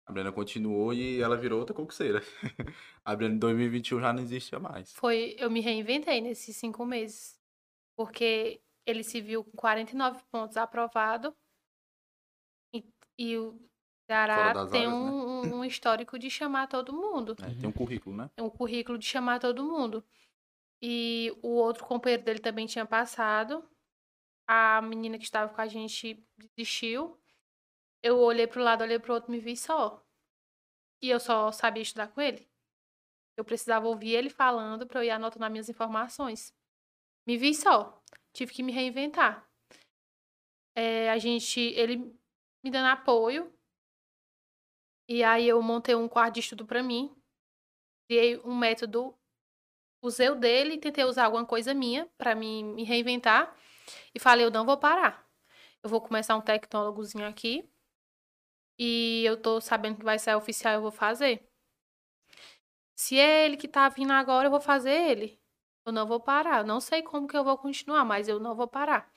A 0.08 0.12
Brena 0.14 0.32
continuou 0.32 0.94
e 0.94 1.20
ela 1.22 1.36
virou 1.36 1.60
outra 1.60 1.76
concurseira. 1.76 2.22
A 3.04 3.16
Brena 3.16 3.36
em 3.36 3.40
2021 3.40 4.00
já 4.00 4.14
não 4.14 4.22
existia 4.24 4.58
mais. 4.60 4.94
Foi, 4.94 5.36
eu 5.38 5.52
me 5.52 5.60
reinventei 5.60 6.22
nesses 6.22 6.56
cinco 6.56 6.86
meses. 6.86 7.38
Porque 7.98 8.62
ele 8.86 9.04
se 9.04 9.20
viu 9.20 9.44
com 9.44 9.52
49 9.58 10.24
pontos 10.32 10.56
aprovado. 10.56 11.36
E, 12.74 12.86
e 13.18 13.38
o 13.38 13.60
Ceará 14.10 14.54
tem 14.70 14.86
áreas, 14.86 14.94
né? 14.94 14.98
um, 14.98 15.42
um- 15.42 15.56
um 15.60 15.66
histórico 15.66 16.18
de 16.18 16.30
chamar 16.30 16.68
todo 16.68 16.94
mundo. 16.94 17.36
né? 17.40 17.54
Tem 17.60 17.70
um 17.70 17.74
currículo, 17.74 18.16
né? 18.16 18.30
um 18.40 18.50
currículo 18.50 18.98
de 18.98 19.06
chamar 19.06 19.40
todo 19.40 19.64
mundo. 19.64 20.04
E 20.82 21.36
o 21.42 21.50
outro 21.50 21.84
companheiro 21.86 22.24
dele 22.24 22.40
também 22.40 22.66
tinha 22.66 22.86
passado. 22.86 23.68
A 24.48 24.82
menina 24.82 25.18
que 25.18 25.26
estava 25.26 25.54
com 25.54 25.60
a 25.60 25.68
gente 25.68 26.24
desistiu. 26.56 27.20
Eu 28.04 28.20
olhei 28.20 28.48
pro 28.48 28.64
lado, 28.64 28.84
olhei 28.84 29.00
pro 29.00 29.14
outro, 29.14 29.32
me 29.32 29.40
vi 29.40 29.56
só. 29.56 30.04
E 31.02 31.10
eu 31.10 31.20
só 31.20 31.52
sabia 31.52 31.84
estudar 31.84 32.08
com 32.08 32.22
ele. 32.22 32.48
Eu 33.38 33.46
precisava 33.46 33.88
ouvir 33.88 34.16
ele 34.16 34.30
falando 34.30 34.88
para 34.88 35.00
eu 35.00 35.04
ir 35.04 35.12
anotando 35.12 35.46
as 35.46 35.52
minhas 35.52 35.70
informações. 35.70 36.54
Me 37.28 37.38
vi 37.38 37.54
só. 37.54 38.02
Tive 38.34 38.54
que 38.54 38.64
me 38.64 38.72
reinventar. 38.72 39.48
É, 40.76 41.10
a 41.10 41.18
gente, 41.18 41.60
ele 41.60 41.98
me 42.64 42.72
dando 42.72 42.88
apoio. 42.88 43.54
E 45.10 45.24
aí 45.24 45.48
eu 45.48 45.62
montei 45.62 45.96
um 45.96 46.08
quarto 46.08 46.36
de 46.36 46.40
estudo 46.42 46.66
para 46.66 46.84
mim 46.84 47.18
criei 48.08 48.40
um 48.40 48.56
método, 48.56 49.14
usei 50.02 50.30
o 50.30 50.36
dele 50.36 50.78
tentei 50.78 51.04
usar 51.04 51.26
alguma 51.26 51.46
coisa 51.46 51.74
minha 51.74 52.08
para 52.18 52.34
me, 52.34 52.64
me 52.64 52.84
reinventar. 52.84 53.56
E 54.16 54.20
falei, 54.20 54.46
eu 54.46 54.52
não 54.52 54.66
vou 54.66 54.78
parar. 54.78 55.28
Eu 55.84 55.90
vou 55.90 56.02
começar 56.02 56.36
um 56.36 56.42
tecnólogozinho 56.42 57.26
aqui. 57.26 57.70
E 58.80 59.24
eu 59.26 59.42
tô 59.42 59.60
sabendo 59.62 59.98
que 59.98 60.06
vai 60.06 60.20
sair 60.20 60.36
oficial, 60.36 60.74
eu 60.76 60.82
vou 60.82 60.92
fazer. 60.92 61.48
Se 62.96 63.18
é 63.20 63.46
ele 63.46 63.58
que 63.58 63.68
tá 63.68 63.88
vindo 63.90 64.12
agora, 64.12 64.48
eu 64.48 64.52
vou 64.52 64.60
fazer 64.62 64.92
ele. 64.92 65.40
Eu 65.86 65.92
não 65.94 66.08
vou 66.08 66.20
parar. 66.20 66.60
Eu 66.60 66.68
não 66.68 66.80
sei 66.82 67.02
como 67.02 67.28
que 67.28 67.38
eu 67.38 67.44
vou 67.44 67.58
continuar, 67.58 68.04
mas 68.06 68.28
eu 68.28 68.40
não 68.40 68.56
vou 68.56 68.68
parar. 68.68 69.12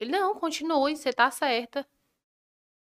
Ele, 0.00 0.10
não, 0.12 0.34
continue, 0.34 0.96
você 0.96 1.12
tá 1.12 1.30
certa. 1.30 1.86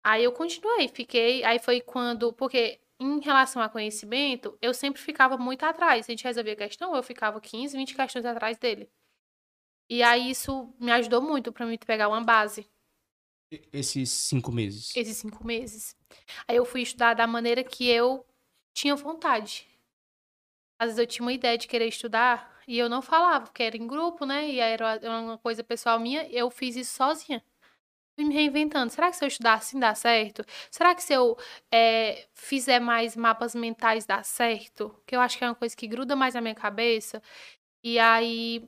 Aí 0.04 0.24
eu 0.24 0.32
continuei, 0.32 0.88
fiquei. 0.88 1.44
Aí 1.44 1.60
foi 1.60 1.82
quando. 1.82 2.34
Porque 2.34 2.80
em 3.00 3.20
relação 3.20 3.62
a 3.62 3.70
conhecimento, 3.70 4.58
eu 4.62 4.74
sempre 4.74 5.02
ficava 5.02 5.38
muito 5.38 5.64
atrás. 5.64 6.06
A 6.08 6.12
gente 6.12 6.24
resolvia 6.24 6.54
a 6.54 6.56
questão, 6.56 6.96
eu 6.96 7.04
ficava 7.04 7.42
15, 7.42 7.76
20 7.78 7.96
questões 7.96 8.26
atrás 8.26 8.58
dele. 8.58 8.90
E 9.90 10.04
aí 10.04 10.30
isso 10.30 10.74
me 10.80 10.92
ajudou 10.92 11.22
muito 11.22 11.52
pra 11.52 11.66
mim 11.66 11.78
pegar 11.78 12.10
uma 12.10 12.24
base, 12.24 12.70
Esses 13.72 14.10
cinco 14.10 14.52
meses. 14.52 14.96
esses 14.96 15.18
cinco 15.18 15.46
meses. 15.46 15.96
Aí 16.48 16.58
eu 16.58 16.66
fui 16.66 16.82
estudar 16.82 17.14
da 17.14 17.26
maneira 17.26 17.64
que 17.64 17.88
eu 17.88 18.26
tinha 18.74 18.96
vontade. 18.96 19.66
Às 20.80 20.88
vezes 20.88 21.00
eu 21.00 21.08
tinha 21.08 21.26
uma 21.26 21.34
ideia 21.34 21.58
de 21.58 21.68
querer 21.68 21.88
estudar 21.88 22.56
e 22.68 22.78
eu 22.78 22.90
não 22.90 23.02
falava, 23.02 23.46
porque 23.46 23.64
era 23.64 23.78
em 23.78 23.88
grupo, 23.88 24.26
né? 24.26 24.50
E 24.50 24.60
era 24.60 25.00
uma 25.04 25.38
coisa 25.38 25.64
pessoal 25.64 26.00
minha, 26.00 26.28
eu 26.30 26.50
fiz 26.50 26.76
isso 26.76 26.94
sozinha. 26.96 27.44
Fui 28.16 28.26
me 28.26 28.34
reinventando. 28.34 28.92
Será 28.92 29.10
que 29.10 29.18
se 29.18 29.24
eu 29.24 29.28
estudar 29.28 29.54
assim 29.56 29.80
dá 29.80 29.96
certo? 29.96 30.44
Será 30.72 30.94
que 30.96 31.04
se 31.04 31.14
eu 31.14 31.38
eh, 31.72 32.28
fizer 32.34 32.80
mais 32.80 33.16
mapas 33.16 33.56
mentais 33.56 34.06
dá 34.06 34.24
certo? 34.24 35.02
Que 35.06 35.16
eu 35.16 35.22
acho 35.22 35.38
que 35.38 35.44
é 35.44 35.48
uma 35.48 35.56
coisa 35.56 35.76
que 35.76 35.88
gruda 35.88 36.16
mais 36.16 36.34
na 36.34 36.42
minha 36.42 36.56
cabeça. 36.56 37.22
E 37.84 38.00
aí 38.00 38.68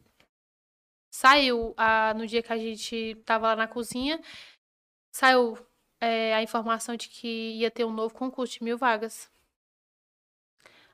saiu 1.12 1.74
ah, 1.78 2.14
no 2.16 2.26
dia 2.28 2.42
que 2.44 2.54
a 2.54 2.58
gente 2.58 3.16
tava 3.26 3.48
lá 3.48 3.56
na 3.56 3.68
cozinha, 3.68 4.20
saiu 5.20 5.58
eh, 6.02 6.34
a 6.34 6.42
informação 6.42 6.96
de 6.96 7.10
que 7.10 7.28
ia 7.60 7.70
ter 7.70 7.84
um 7.84 7.92
novo 7.92 8.14
concurso 8.14 8.54
de 8.54 8.64
mil 8.64 8.78
vagas. 8.78 9.30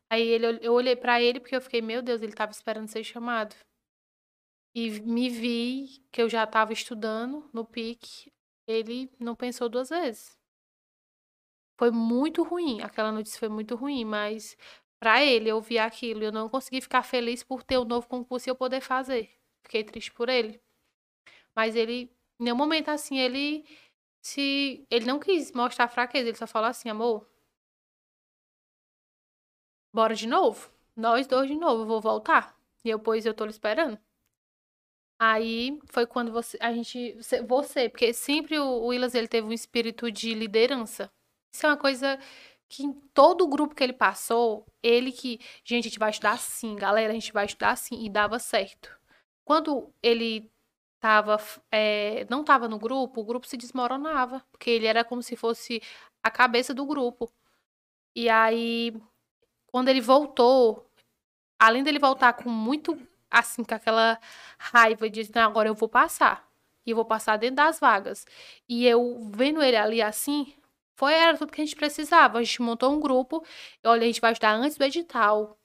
Aí 0.09 0.21
ele, 0.27 0.59
eu 0.65 0.73
olhei 0.73 0.95
pra 0.95 1.21
ele 1.21 1.39
porque 1.39 1.55
eu 1.55 1.61
fiquei, 1.61 1.81
meu 1.81 2.01
Deus, 2.01 2.21
ele 2.21 2.33
tava 2.33 2.51
esperando 2.51 2.87
ser 2.87 3.03
chamado. 3.03 3.55
E 4.73 4.99
me 5.01 5.29
vi 5.29 6.03
que 6.11 6.21
eu 6.21 6.27
já 6.27 6.45
tava 6.45 6.73
estudando 6.73 7.47
no 7.53 7.63
PIC, 7.63 8.31
ele 8.67 9.11
não 9.19 9.35
pensou 9.35 9.69
duas 9.69 9.89
vezes. 9.89 10.35
Foi 11.77 11.91
muito 11.91 12.41
ruim, 12.43 12.81
aquela 12.81 13.11
notícia 13.11 13.39
foi 13.39 13.49
muito 13.49 13.75
ruim, 13.75 14.03
mas 14.05 14.57
pra 14.99 15.23
ele 15.23 15.49
eu 15.49 15.61
vi 15.61 15.77
aquilo, 15.77 16.23
eu 16.23 16.31
não 16.31 16.49
consegui 16.49 16.81
ficar 16.81 17.03
feliz 17.03 17.43
por 17.43 17.63
ter 17.63 17.77
um 17.77 17.85
novo 17.85 18.07
concurso 18.07 18.49
e 18.49 18.51
eu 18.51 18.55
poder 18.55 18.81
fazer. 18.81 19.29
Fiquei 19.63 19.83
triste 19.83 20.11
por 20.11 20.29
ele. 20.29 20.59
Mas 21.55 21.75
ele, 21.75 22.11
em 22.39 22.43
nenhum 22.45 22.55
momento 22.57 22.89
assim, 22.89 23.17
ele 23.17 23.65
se 24.25 24.87
ele 24.89 25.05
não 25.05 25.19
quis 25.19 25.51
mostrar 25.51 25.87
fraqueza, 25.87 26.27
ele 26.27 26.37
só 26.37 26.47
falou 26.47 26.67
assim, 26.67 26.89
amor, 26.89 27.29
bora 29.93 30.15
de 30.15 30.27
novo. 30.27 30.71
Nós 30.95 31.27
dois 31.27 31.47
de 31.47 31.55
novo, 31.55 31.83
eu 31.83 31.85
vou 31.85 32.01
voltar. 32.01 32.57
E 32.83 32.89
eu, 32.89 32.97
pois, 32.99 33.23
eu 33.27 33.35
tô 33.35 33.45
lhe 33.45 33.51
esperando. 33.51 33.99
Aí 35.19 35.79
foi 35.85 36.07
quando 36.07 36.31
você, 36.31 36.57
a 36.59 36.73
gente, 36.73 37.13
você, 37.13 37.43
você, 37.43 37.87
porque 37.87 38.13
sempre 38.13 38.57
o, 38.57 38.65
o 38.65 38.87
Willas, 38.87 39.13
ele 39.13 39.27
teve 39.27 39.45
um 39.47 39.53
espírito 39.53 40.11
de 40.11 40.33
liderança. 40.33 41.11
Isso 41.53 41.63
é 41.67 41.69
uma 41.69 41.77
coisa 41.77 42.19
que 42.67 42.83
em 42.83 42.93
todo 43.13 43.43
o 43.43 43.47
grupo 43.47 43.75
que 43.75 43.83
ele 43.83 43.93
passou, 43.93 44.65
ele 44.81 45.11
que, 45.11 45.39
gente, 45.63 45.85
a 45.85 45.89
gente 45.89 45.99
vai 45.99 46.09
estudar 46.09 46.31
assim, 46.31 46.75
galera, 46.75 47.11
a 47.11 47.13
gente 47.13 47.31
vai 47.31 47.45
estudar 47.45 47.71
assim, 47.71 48.03
e 48.03 48.09
dava 48.09 48.39
certo. 48.39 48.89
Quando 49.45 49.93
ele 50.01 50.51
tava, 51.05 51.37
é, 51.71 52.25
não 52.31 52.43
tava 52.43 52.67
no 52.67 52.79
grupo, 52.79 53.21
o 53.21 53.23
grupo 53.23 53.45
se 53.47 53.55
desmoronava, 53.57 54.43
porque 54.51 54.71
ele 54.71 54.87
era 54.87 55.03
como 55.03 55.21
se 55.21 55.35
fosse 55.35 55.79
a 56.23 56.31
cabeça 56.31 56.73
do 56.73 56.83
grupo. 56.83 57.31
E 58.15 58.27
aí, 58.27 58.91
quando 59.67 59.89
ele 59.89 60.01
voltou, 60.01 60.89
além 61.59 61.83
dele 61.83 61.99
voltar 61.99 62.33
com 62.33 62.49
muito, 62.49 62.99
assim, 63.29 63.63
com 63.63 63.75
aquela 63.75 64.19
raiva 64.57 65.09
de, 65.09 65.29
não, 65.35 65.43
agora 65.43 65.69
eu 65.69 65.75
vou 65.75 65.89
passar. 65.89 66.47
E 66.85 66.91
eu 66.91 66.95
vou 66.95 67.05
passar 67.05 67.37
dentro 67.37 67.57
das 67.57 67.79
vagas. 67.79 68.25
E 68.69 68.87
eu 68.87 69.29
vendo 69.31 69.61
ele 69.63 69.77
ali 69.77 70.01
assim, 70.01 70.55
foi, 70.95 71.13
era 71.13 71.37
tudo 71.37 71.51
que 71.51 71.61
a 71.61 71.65
gente 71.65 71.75
precisava. 71.75 72.39
A 72.39 72.43
gente 72.43 72.61
montou 72.63 72.91
um 72.93 72.99
grupo, 72.99 73.45
olha, 73.85 74.03
a 74.03 74.07
gente 74.07 74.21
vai 74.21 74.31
estudar 74.33 74.55
antes 74.55 74.77
do 74.77 74.83
edital. 74.83 75.57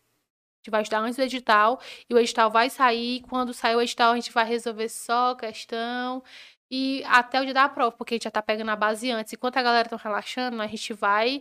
A 0.61 0.63
gente 0.63 0.71
vai 0.71 0.83
estudar 0.83 1.01
antes 1.01 1.17
do 1.17 1.23
edital, 1.23 1.81
e 2.09 2.13
o 2.15 2.19
edital 2.19 2.51
vai 2.51 2.69
sair. 2.69 3.23
Quando 3.23 3.55
sair 3.55 3.75
o 3.77 3.81
edital, 3.81 4.13
a 4.13 4.15
gente 4.17 4.31
vai 4.31 4.45
resolver 4.45 4.91
só 4.91 5.31
a 5.31 5.37
questão. 5.37 6.23
E 6.71 7.03
até 7.07 7.41
o 7.41 7.45
dia 7.45 7.55
da 7.55 7.67
prova, 7.69 7.93
porque 7.93 8.15
a 8.15 8.17
gente 8.17 8.25
já 8.25 8.31
tá 8.31 8.43
pegando 8.43 8.71
a 8.71 8.77
base 8.77 9.11
antes. 9.11 9.33
Enquanto 9.33 9.57
a 9.57 9.63
galera 9.63 9.89
tá 9.89 9.97
relaxando, 9.97 10.61
a 10.61 10.67
gente 10.67 10.93
vai. 10.93 11.41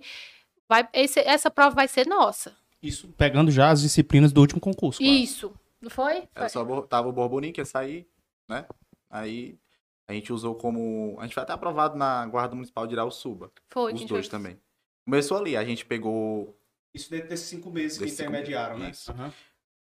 vai 0.70 0.88
esse- 0.94 1.20
essa 1.20 1.52
prova 1.52 1.76
vai 1.76 1.88
ser 1.88 2.08
nossa. 2.08 2.56
Isso 2.82 3.10
pegando 3.18 3.52
já 3.52 3.70
as 3.70 3.82
disciplinas 3.82 4.32
do 4.32 4.40
último 4.40 4.62
concurso. 4.62 5.00
claro. 5.00 5.14
Isso. 5.14 5.54
Não 5.82 5.90
foi? 5.90 6.28
Era 6.34 6.48
só, 6.50 6.64
tava 6.84 7.08
o 7.10 7.12
Borboninho 7.12 7.54
que 7.54 7.60
ia 7.62 7.66
sair, 7.66 8.08
né? 8.48 8.66
Aí 9.10 9.58
a 10.08 10.14
gente 10.14 10.32
usou 10.32 10.56
como. 10.56 11.18
A 11.20 11.24
gente 11.24 11.34
foi 11.34 11.44
até 11.44 11.52
aprovado 11.54 11.98
na 11.98 12.26
Guarda 12.26 12.56
Municipal 12.56 12.88
de 12.88 12.94
Irauçuba. 12.94 13.52
Foi. 13.70 13.94
Os 13.94 14.00
dois 14.06 14.26
fez. 14.26 14.28
também. 14.30 14.58
Começou 15.06 15.38
ali, 15.38 15.58
a 15.58 15.64
gente 15.66 15.86
pegou. 15.86 16.56
Isso 16.94 17.10
dentro 17.10 17.30
desses 17.30 17.48
cinco 17.48 17.70
meses 17.70 17.98
que 17.98 18.08
cinco 18.10 18.24
intermediaram, 18.24 18.78
né? 18.78 18.90
isso. 18.90 19.12
Aham. 19.12 19.34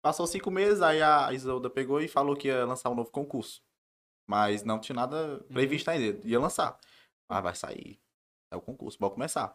Passou 0.01 0.27
cinco 0.27 0.51
meses, 0.51 0.81
aí 0.81 1.01
a 1.01 1.31
Isolda 1.31 1.69
pegou 1.69 2.01
e 2.01 2.09
falou 2.09 2.35
que 2.35 2.49
ia 2.49 2.65
lançar 2.65 2.89
um 2.89 2.95
novo 2.95 3.09
concurso. 3.09 3.63
Mas 4.27 4.63
não 4.63 4.79
tinha 4.79 4.95
nada 4.95 5.39
previsto 5.51 5.89
ainda. 5.89 6.19
Ia 6.27 6.39
lançar. 6.39 6.77
Mas 7.29 7.43
vai 7.43 7.55
sair. 7.55 7.99
É 8.51 8.55
o 8.55 8.61
concurso, 8.61 8.97
pode 8.97 9.13
começar. 9.13 9.53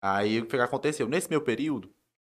Aí 0.00 0.40
o 0.40 0.46
que 0.46 0.56
aconteceu? 0.56 1.08
Nesse 1.08 1.28
meu 1.28 1.40
período, 1.40 1.94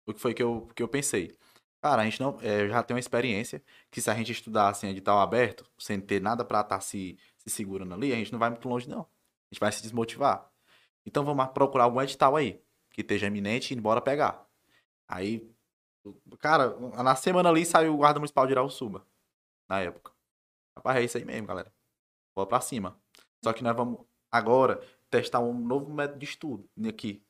o 0.06 0.14
que 0.14 0.20
foi 0.20 0.32
que 0.32 0.42
eu, 0.42 0.68
que 0.74 0.82
eu 0.82 0.88
pensei? 0.88 1.36
Cara, 1.82 2.02
a 2.02 2.04
gente 2.04 2.20
não. 2.20 2.38
é, 2.40 2.62
eu 2.62 2.68
já 2.68 2.82
tenho 2.82 2.96
uma 2.96 3.00
experiência 3.00 3.62
que 3.90 4.00
se 4.00 4.10
a 4.10 4.14
gente 4.14 4.32
estudasse 4.32 4.86
em 4.86 4.90
edital 4.90 5.20
aberto, 5.20 5.70
sem 5.78 6.00
ter 6.00 6.20
nada 6.20 6.44
pra 6.44 6.60
estar 6.60 6.80
se, 6.80 7.18
se 7.36 7.50
segurando 7.50 7.94
ali, 7.94 8.12
a 8.12 8.16
gente 8.16 8.32
não 8.32 8.38
vai 8.38 8.48
muito 8.48 8.68
longe, 8.68 8.88
não. 8.88 9.00
A 9.00 9.54
gente 9.54 9.60
vai 9.60 9.70
se 9.72 9.82
desmotivar. 9.82 10.50
Então 11.04 11.24
vamos 11.24 11.46
procurar 11.48 11.84
algum 11.84 12.00
edital 12.00 12.36
aí, 12.36 12.62
que 12.94 13.00
esteja 13.00 13.26
eminente 13.26 13.74
e 13.74 13.80
bora 13.80 14.00
pegar. 14.00 14.48
Aí, 15.08 15.52
cara, 16.38 16.70
na 17.02 17.16
semana 17.16 17.48
ali 17.50 17.66
saiu 17.66 17.92
o 17.92 17.96
guarda 17.96 18.20
municipal 18.20 18.46
de 18.46 18.52
Irauçuba, 18.52 19.04
na 19.68 19.80
época. 19.80 20.12
Rapaz, 20.78 20.96
é 20.98 21.02
isso 21.04 21.18
aí 21.18 21.24
mesmo, 21.24 21.46
galera. 21.48 21.74
Bora 22.36 22.48
pra 22.48 22.60
cima. 22.60 22.96
Só 23.44 23.52
que 23.52 23.64
nós 23.64 23.76
vamos 23.76 23.98
agora 24.30 24.80
testar 25.10 25.40
um 25.40 25.52
novo 25.52 25.92
método 25.92 26.20
de 26.20 26.24
estudo 26.24 26.68
aqui. 26.88 27.22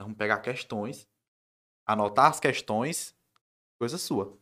Nós 0.00 0.06
vamos 0.06 0.16
pegar 0.16 0.40
questões, 0.40 1.06
anotar 1.86 2.30
as 2.30 2.40
questões, 2.40 3.14
coisa 3.78 3.98
sua. 3.98 4.36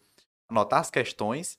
Anotar 0.48 0.81
as 0.81 0.90
questões 0.90 1.59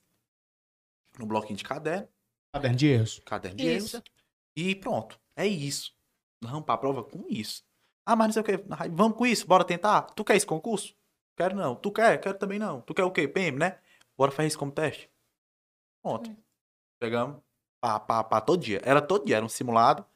no 1.18 1.26
bloquinho 1.26 1.58
de 1.58 1.64
caderno, 1.64 2.08
Caderno 2.54 2.76
de 2.76 2.86
erros. 2.86 3.18
caderno 3.20 3.56
de 3.58 3.76
Isso. 3.76 3.96
erros, 3.96 4.10
e 4.56 4.74
pronto. 4.74 5.20
É 5.36 5.46
isso. 5.46 5.94
Nós 6.40 6.50
vamos 6.50 6.64
pra 6.64 6.78
prova 6.78 7.04
com 7.04 7.26
isso. 7.28 7.62
Ah, 8.08 8.16
mas 8.16 8.28
não 8.28 8.32
sei 8.32 8.40
o 8.40 8.44
que. 8.58 8.64
Vamos 8.90 9.18
com 9.18 9.26
isso, 9.26 9.46
bora 9.46 9.62
tentar. 9.62 10.00
Tu 10.00 10.24
quer 10.24 10.34
esse 10.34 10.46
concurso? 10.46 10.94
Quero 11.36 11.54
não. 11.54 11.76
Tu 11.76 11.92
quer? 11.92 12.18
Quero 12.18 12.38
também 12.38 12.58
não. 12.58 12.80
Tu 12.80 12.94
quer 12.94 13.04
o 13.04 13.10
quê? 13.10 13.28
PM, 13.28 13.58
né? 13.58 13.80
Bora 14.16 14.32
fazer 14.32 14.48
isso 14.48 14.58
como 14.58 14.72
teste. 14.72 15.10
Pronto. 16.02 16.34
Pegamos. 16.98 17.36
Pá, 17.82 18.00
pá, 18.00 18.24
pá, 18.24 18.40
todo 18.40 18.62
dia. 18.62 18.80
Era 18.82 19.02
todo 19.02 19.26
dia, 19.26 19.36
era 19.36 19.44
um 19.44 19.48
simulado. 19.48 20.06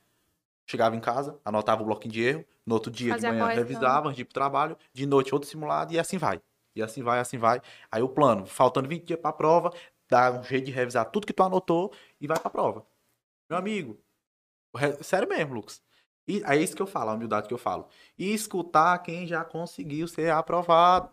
Chegava 0.66 0.97
em 0.97 1.01
casa, 1.01 1.39
anotava 1.44 1.82
o 1.82 1.85
bloquinho 1.85 2.14
de 2.14 2.23
erro. 2.23 2.44
No 2.64 2.77
outro 2.77 2.90
dia 2.90 3.12
Fazia 3.12 3.31
de 3.31 3.36
manhã 3.39 3.55
revisava 3.55 4.09
antes 4.09 4.16
de 4.16 4.23
ir 4.23 4.24
pro 4.24 4.32
trabalho. 4.32 4.74
De 4.94 5.05
noite 5.05 5.35
outro 5.35 5.47
simulado 5.47 5.93
e 5.93 5.98
assim 5.98 6.16
vai. 6.16 6.40
E 6.74 6.82
assim 6.82 7.02
vai, 7.02 7.19
assim 7.20 7.36
vai. 7.36 7.60
Aí 7.90 8.02
o 8.02 8.09
plano, 8.09 8.47
faltando 8.47 8.89
20 8.89 9.05
dias 9.05 9.20
pra 9.20 9.35
prova, 9.35 9.70
dá 10.09 10.32
um 10.32 10.43
jeito 10.43 10.64
de 10.64 10.73
revisar 10.73 11.05
tudo 11.10 11.27
que 11.27 11.35
tu 11.35 11.43
anotou 11.43 11.93
e 12.19 12.27
vai 12.27 12.39
pra 12.39 12.51
prova. 12.51 12.86
Meu 13.51 13.59
amigo, 13.59 14.01
sério 15.02 15.28
mesmo, 15.28 15.52
Lucas. 15.52 15.82
E 16.27 16.43
é 16.44 16.57
isso 16.57 16.77
que 16.77 16.82
eu 16.82 16.86
falo, 16.86 17.11
a 17.11 17.15
humildade 17.15 17.49
que 17.49 17.55
eu 17.55 17.59
falo. 17.59 17.86
E 18.19 18.32
escutar 18.32 18.99
quem 18.99 19.27
já 19.27 19.44
conseguiu 19.44 20.07
ser 20.07 20.31
aprovado. 20.31 21.11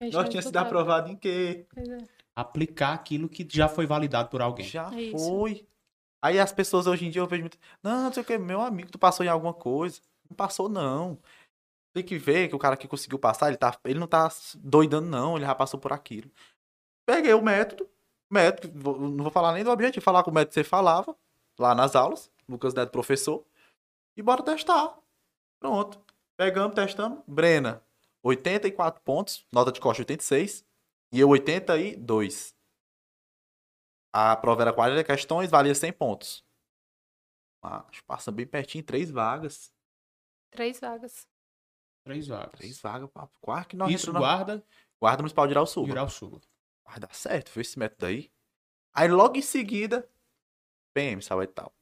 Nós 0.00 0.12
não 0.12 0.24
tínhamos 0.24 0.46
sido 0.46 0.56
aprovado 0.56 1.10
em 1.10 1.16
quê? 1.16 1.66
É. 1.76 1.98
Aplicar 2.34 2.94
aquilo 2.94 3.28
que 3.28 3.46
já 3.50 3.68
foi 3.68 3.86
validado 3.86 4.28
por 4.28 4.40
alguém. 4.40 4.64
Já 4.64 4.88
Isso. 4.94 5.18
foi. 5.18 5.66
Aí 6.22 6.38
as 6.38 6.52
pessoas 6.52 6.86
hoje 6.86 7.06
em 7.06 7.10
dia 7.10 7.20
eu 7.20 7.26
vejo 7.26 7.42
muito. 7.42 7.58
Não, 7.82 8.04
não 8.04 8.12
sei 8.12 8.22
o 8.22 8.26
que, 8.26 8.38
meu 8.38 8.60
amigo, 8.60 8.90
tu 8.90 8.98
passou 8.98 9.24
em 9.24 9.28
alguma 9.28 9.52
coisa. 9.52 10.00
Não 10.28 10.36
passou, 10.36 10.68
não. 10.68 11.18
Tem 11.92 12.04
que 12.04 12.16
ver 12.16 12.48
que 12.48 12.54
o 12.54 12.58
cara 12.58 12.76
que 12.76 12.86
conseguiu 12.86 13.18
passar, 13.18 13.48
ele, 13.48 13.56
tá, 13.56 13.76
ele 13.84 13.98
não 13.98 14.06
tá 14.06 14.30
doidando, 14.56 15.08
não. 15.08 15.36
Ele 15.36 15.44
já 15.44 15.54
passou 15.54 15.80
por 15.80 15.92
aquilo. 15.92 16.30
Peguei 17.04 17.34
o 17.34 17.42
método. 17.42 17.88
Método, 18.30 18.72
não 19.08 19.24
vou 19.24 19.32
falar 19.32 19.52
nem 19.52 19.64
do 19.64 19.70
objetivo, 19.70 20.04
falar 20.04 20.22
com 20.22 20.30
o 20.30 20.34
método 20.34 20.50
que 20.50 20.54
você 20.54 20.64
falava 20.64 21.16
lá 21.58 21.74
nas 21.74 21.96
aulas. 21.96 22.30
Lucas 22.48 22.74
Neto, 22.74 22.90
professor. 22.90 23.44
E 24.16 24.22
bora 24.22 24.42
testar. 24.42 24.98
Pronto. 25.60 26.04
Pegamos, 26.36 26.74
testamos. 26.74 27.22
Brena, 27.26 27.84
84 28.22 29.02
pontos. 29.02 29.46
Nota 29.52 29.70
de 29.72 29.80
corte 29.80 30.00
86. 30.02 30.64
E 31.12 31.20
eu 31.20 31.28
82. 31.28 32.54
A 34.12 34.36
prova 34.36 34.62
era 34.62 34.72
40 34.72 35.04
questões, 35.04 35.50
valia 35.50 35.74
100 35.74 35.92
pontos. 35.92 36.44
Mas 37.62 38.00
passa 38.02 38.32
bem 38.32 38.46
pertinho, 38.46 38.82
três 38.84 39.10
vagas. 39.10 39.72
Três 40.50 40.80
vagas. 40.80 41.28
Três 42.04 42.26
vagas. 42.26 42.58
Três 42.58 42.80
vagas, 42.80 43.10
papo. 43.10 43.38
Quase 43.40 43.68
que 43.68 43.76
nós 43.76 43.90
Isso 43.92 44.08
entramos 44.10 44.28
na- 44.28 44.36
guarda 44.36 44.66
Guarda 45.00 45.22
Municipal 45.22 45.46
de 45.46 45.52
Irauçuba. 45.52 46.04
o 46.04 46.08
sul. 46.10 46.40
Vai 46.84 46.98
dar 47.00 47.14
certo, 47.14 47.50
foi 47.50 47.62
esse 47.62 47.78
método 47.78 48.06
aí. 48.06 48.30
Aí 48.92 49.08
logo 49.08 49.36
em 49.36 49.42
seguida, 49.42 50.10
PM, 50.94 51.22
saúde 51.22 51.50
e 51.50 51.54
tal. 51.54 51.72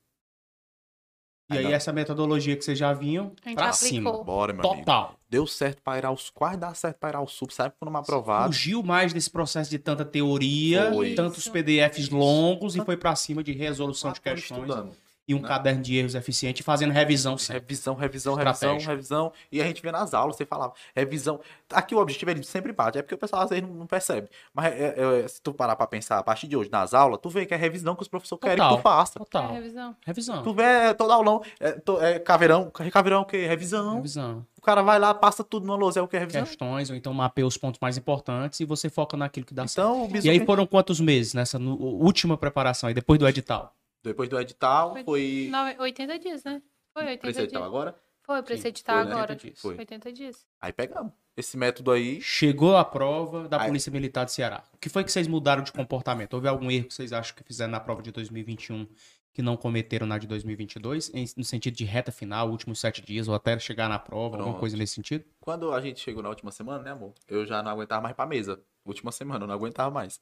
E 1.51 1.57
aí, 1.59 1.65
não. 1.65 1.73
essa 1.73 1.93
metodologia 1.93 2.55
que 2.57 2.63
vocês 2.65 2.79
já 2.79 2.93
vinham, 2.93 3.33
A 3.45 3.49
gente 3.49 3.57
pra 3.57 3.71
aplicou. 3.71 3.89
cima. 3.89 4.25
Bora, 4.25 4.53
meu 4.53 4.63
amigo. 4.63 4.79
Total. 4.85 5.15
Deu 5.31 5.47
certo 5.47 5.81
pra 5.83 5.97
Irauçuba, 5.99 6.33
quase 6.35 6.57
dá 6.59 6.75
certo 6.75 6.97
pra 6.99 7.09
Irauçuba, 7.11 7.53
sabe 7.53 7.75
quando 7.79 7.89
uma 7.91 8.01
aprovado. 8.01 8.53
Fugiu 8.53 8.83
mais 8.83 9.13
desse 9.13 9.31
processo 9.31 9.71
de 9.71 9.79
tanta 9.79 10.05
teoria, 10.05 10.91
Foi. 10.93 11.15
tantos 11.15 11.39
Isso. 11.39 11.51
PDFs 11.53 11.99
Isso. 12.05 12.17
longos 12.17 12.77
e 12.77 12.85
foi 12.85 12.97
pra 12.97 13.15
cima 13.17 13.43
de 13.43 13.53
resolução 13.53 14.13
de 14.13 14.21
questões 14.21 14.61
estudando. 14.61 14.93
E 15.29 15.35
um 15.35 15.41
né? 15.43 15.47
caderno 15.49 15.83
de 15.83 15.95
erros 15.97 16.15
eficiente, 16.15 16.63
fazendo 16.63 16.91
revisão 16.93 17.37
sempre. 17.37 17.61
Revisão, 17.61 17.95
revisão, 17.95 18.35
revisão, 18.35 18.59
Estratégia. 18.77 18.89
revisão. 18.91 19.33
E 19.53 19.61
a 19.61 19.65
gente 19.65 19.83
vê 19.83 19.93
nas 19.93 20.15
aulas, 20.15 20.35
você 20.37 20.47
falava, 20.47 20.73
revisão. 20.97 21.39
Aqui 21.73 21.95
o 21.95 21.99
objetivo 21.99 22.31
ele 22.31 22.43
sempre 22.43 22.73
bate, 22.73 22.99
é 22.99 23.03
porque 23.03 23.15
o 23.15 23.19
pessoal 23.19 23.43
às 23.43 23.51
vezes 23.51 23.63
não, 23.63 23.75
não 23.75 23.87
percebe. 23.87 24.29
Mas 24.55 24.73
é- 24.73 24.95
é- 24.97 25.21
é, 25.25 25.29
se 25.29 25.41
tu 25.43 25.53
parar 25.53 25.77
pra 25.77 25.87
pensar 25.87 26.19
a 26.19 26.23
partir 26.23 26.47
de 26.49 26.57
hoje 26.57 26.71
nas 26.71 26.95
aulas, 26.95 27.19
tu 27.23 27.29
vê 27.29 27.45
que 27.45 27.53
é 27.53 27.57
revisão 27.59 27.95
que 27.95 28.03
os 28.03 28.09
professores 28.09 28.41
querem 28.41 28.57
que 28.69 28.77
tu 28.77 28.81
faça. 28.83 29.13
É, 29.17 29.19
Total. 29.19 29.53
revisão. 29.53 29.97
Revisão. 30.07 30.43
Tu 30.43 30.55
vê 30.55 30.63
é, 30.63 30.95
todo 30.95 31.13
aulão, 31.13 31.43
é, 31.61 31.73
to- 31.73 32.01
é 32.01 32.19
caveirão, 32.19 32.71
caveirão 32.71 33.19
é 33.19 33.23
o 33.23 33.25
que? 33.27 33.37
Revisão. 33.47 33.97
Revisão. 33.97 34.47
O 34.57 34.63
cara 34.63 34.83
vai 34.83 34.99
lá, 34.99 35.15
passa 35.15 35.45
tudo 35.45 35.67
numa 35.67 35.77
lousa, 35.77 36.01
é 36.01 36.03
o 36.03 36.09
que? 36.09 36.19
Revisão. 36.19 36.43
Questões, 36.45 36.91
ou 36.91 36.97
então 36.97 37.13
mapeia 37.15 37.47
os 37.47 37.57
pontos 37.57 37.79
mais 37.81 37.97
importantes 37.97 38.59
e 38.61 38.65
você 38.65 38.89
foca 38.89 39.17
naquilo 39.17 39.47
que 39.47 39.55
dá 39.55 39.67
certo. 39.69 39.87
Então, 39.89 40.05
o 40.05 40.09
bisu 40.09 40.27
E 40.27 40.31
aí 40.31 40.45
foram 40.45 40.67
quantos 40.67 40.99
meses 41.01 41.33
nessa 41.35 41.59
nu- 41.59 41.77
última 41.79 42.37
preparação 42.37 42.89
aí, 42.89 42.95
depois 42.95 43.19
do 43.19 43.29
edital? 43.29 43.73
Depois 44.09 44.29
do 44.29 44.39
edital, 44.41 44.93
Foi 44.93 45.05
foi... 45.05 45.49
Nove- 45.51 45.77
80 45.79 46.19
dias, 46.19 46.45
né? 46.45 46.61
Foi 46.93 47.03
80 47.05 47.21
Pra 47.21 47.31
esse 47.31 47.41
edital 47.41 47.63
dias. 47.63 47.69
agora? 47.69 48.01
Foi, 48.23 48.43
pra 48.43 48.55
Sim, 48.55 48.59
esse 48.59 48.69
edital 48.69 48.97
foi, 48.97 49.05
né? 49.07 49.11
agora. 49.13 49.33
80 49.33 49.45
dias. 49.47 49.61
Foi. 49.61 49.77
80 49.79 50.13
dias. 50.13 50.47
Aí 50.61 50.73
pegamos. 50.73 51.13
Esse 51.37 51.57
método 51.57 51.93
aí, 51.93 52.21
Chegou 52.21 52.77
a 52.77 52.85
prova 52.85 53.49
da 53.49 53.61
Aí- 53.61 53.69
Polícia 53.69 53.93
Militar 53.93 54.25
de 54.25 54.33
Ceará. 54.33 54.65
O 54.75 54.77
que 54.79 54.89
foi 54.89 55.05
que 55.05 55.13
vocês 55.13 55.27
mudaram 55.29 55.63
de 55.63 55.71
comportamento? 55.73 56.35
Houve 56.35 56.49
algum 56.49 56.71
erro 56.71 56.87
que 56.89 56.95
vocês 56.95 57.13
acham 57.13 57.35
que 57.37 57.45
fizeram 57.45 57.71
na 57.71 57.79
prova 57.81 58.03
de 58.03 58.11
2021 58.11 58.87
que 59.33 59.41
não 59.41 59.57
cometeram 59.57 60.05
na 60.05 60.19
de 60.19 60.27
2022? 60.27 61.11
Em- 61.15 61.25
No 61.37 61.45
sentido 61.45 61.77
de 61.77 61.85
reta 61.85 62.11
final, 62.11 62.51
últimos 62.51 62.81
sete 62.81 63.01
dias, 63.01 63.29
ou 63.29 63.35
até 63.37 63.57
chegar 63.59 63.89
na 63.89 63.99
prova, 64.01 64.35
alguma 64.35 64.47
Pronto. 64.47 64.59
coisa 64.61 64.77
nesse 64.77 64.95
sentido? 64.95 65.25
quando 65.41 65.73
a 65.73 65.81
gente 65.81 66.01
chegou 66.01 66.23
na 66.23 66.29
última 66.29 66.51
semana, 66.51 66.83
né, 66.83 66.91
amor? 66.91 67.15
Eu 67.29 67.47
já 67.47 67.63
não 67.63 67.71
aguentava 67.71 68.03
mais 68.03 68.17
pra 68.17 68.27
mesa. 68.27 68.61
Última 68.85 69.13
semana, 69.13 69.45
eu 69.45 69.49
não 69.49 69.55
aguentava 69.55 69.91
mais. 69.93 70.21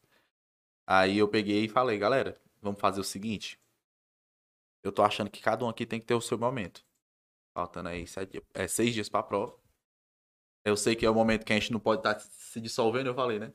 Aí 0.87 1.19
eu 1.19 1.27
peguei 1.29 1.65
e 1.65 1.69
falei, 1.69 1.99
galera, 1.99 2.39
vamos 2.61 2.79
fazer 2.81 3.01
o 3.01 3.05
seguinte. 3.05 3.59
Eu 4.87 4.93
tô 4.93 5.03
achando 5.03 5.29
que 5.29 5.43
cada 5.43 5.65
um 5.65 5.69
aqui 5.69 5.85
tem 5.85 5.99
que 5.99 6.07
ter 6.07 6.15
o 6.15 6.21
seu 6.21 6.39
momento. 6.39 6.87
Faltando 7.53 7.89
aí 7.89 8.07
sete, 8.07 8.41
é, 8.55 8.69
seis 8.69 8.95
dias 8.95 9.09
pra 9.09 9.21
prova. 9.21 9.59
Eu 10.65 10.77
sei 10.77 10.95
que 10.95 11.05
é 11.05 11.11
o 11.11 11.15
momento 11.15 11.45
que 11.45 11.53
a 11.53 11.59
gente 11.59 11.73
não 11.73 11.81
pode 11.81 12.01
estar 12.01 12.21
se 12.21 12.61
dissolvendo, 12.61 13.09
eu 13.09 13.15
falei, 13.15 13.41
né? 13.41 13.53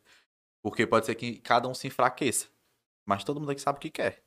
Porque 0.61 0.85
pode 0.85 1.05
ser 1.05 1.15
que 1.15 1.39
cada 1.39 1.69
um 1.69 1.73
se 1.73 1.87
enfraqueça. 1.87 2.49
Mas 3.05 3.23
todo 3.23 3.39
mundo 3.39 3.49
aqui 3.51 3.61
sabe 3.61 3.77
o 3.77 3.81
que 3.81 3.89
quer. 3.89 4.21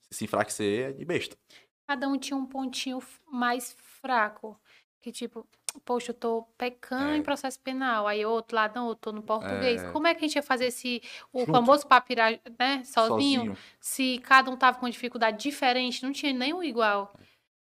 Se 0.00 0.18
se 0.18 0.24
enfraquecer, 0.24 0.90
é 0.90 0.92
de 0.92 1.04
besta. 1.04 1.38
Cada 1.86 2.08
um 2.08 2.18
tinha 2.18 2.36
um 2.36 2.46
pontinho 2.46 2.98
mais 3.24 3.76
fraco. 3.78 4.60
Que 5.00 5.12
tipo, 5.12 5.46
poxa, 5.84 6.10
eu 6.10 6.14
tô 6.14 6.42
pecando 6.56 7.10
É. 7.12 7.16
em 7.16 7.22
processo 7.22 7.60
penal. 7.60 8.06
Aí 8.06 8.24
outro 8.24 8.54
lá, 8.56 8.70
não, 8.74 8.88
eu 8.88 8.94
tô 8.94 9.12
no 9.12 9.22
português. 9.22 9.82
É. 9.82 9.90
Como 9.92 10.06
é 10.06 10.14
que 10.14 10.24
a 10.24 10.28
gente 10.28 10.36
ia 10.36 10.42
fazer 10.42 10.66
esse, 10.66 11.02
o 11.32 11.40
Junto. 11.40 11.52
famoso 11.52 11.86
papirá, 11.86 12.30
né, 12.58 12.82
sozinho, 12.84 13.40
Sozinho. 13.40 13.56
se 13.80 14.18
cada 14.18 14.50
um 14.50 14.56
tava 14.56 14.78
com 14.78 14.88
dificuldade 14.88 15.38
diferente, 15.42 16.02
não 16.02 16.12
tinha 16.12 16.32
nenhum 16.32 16.62
igual. 16.62 17.12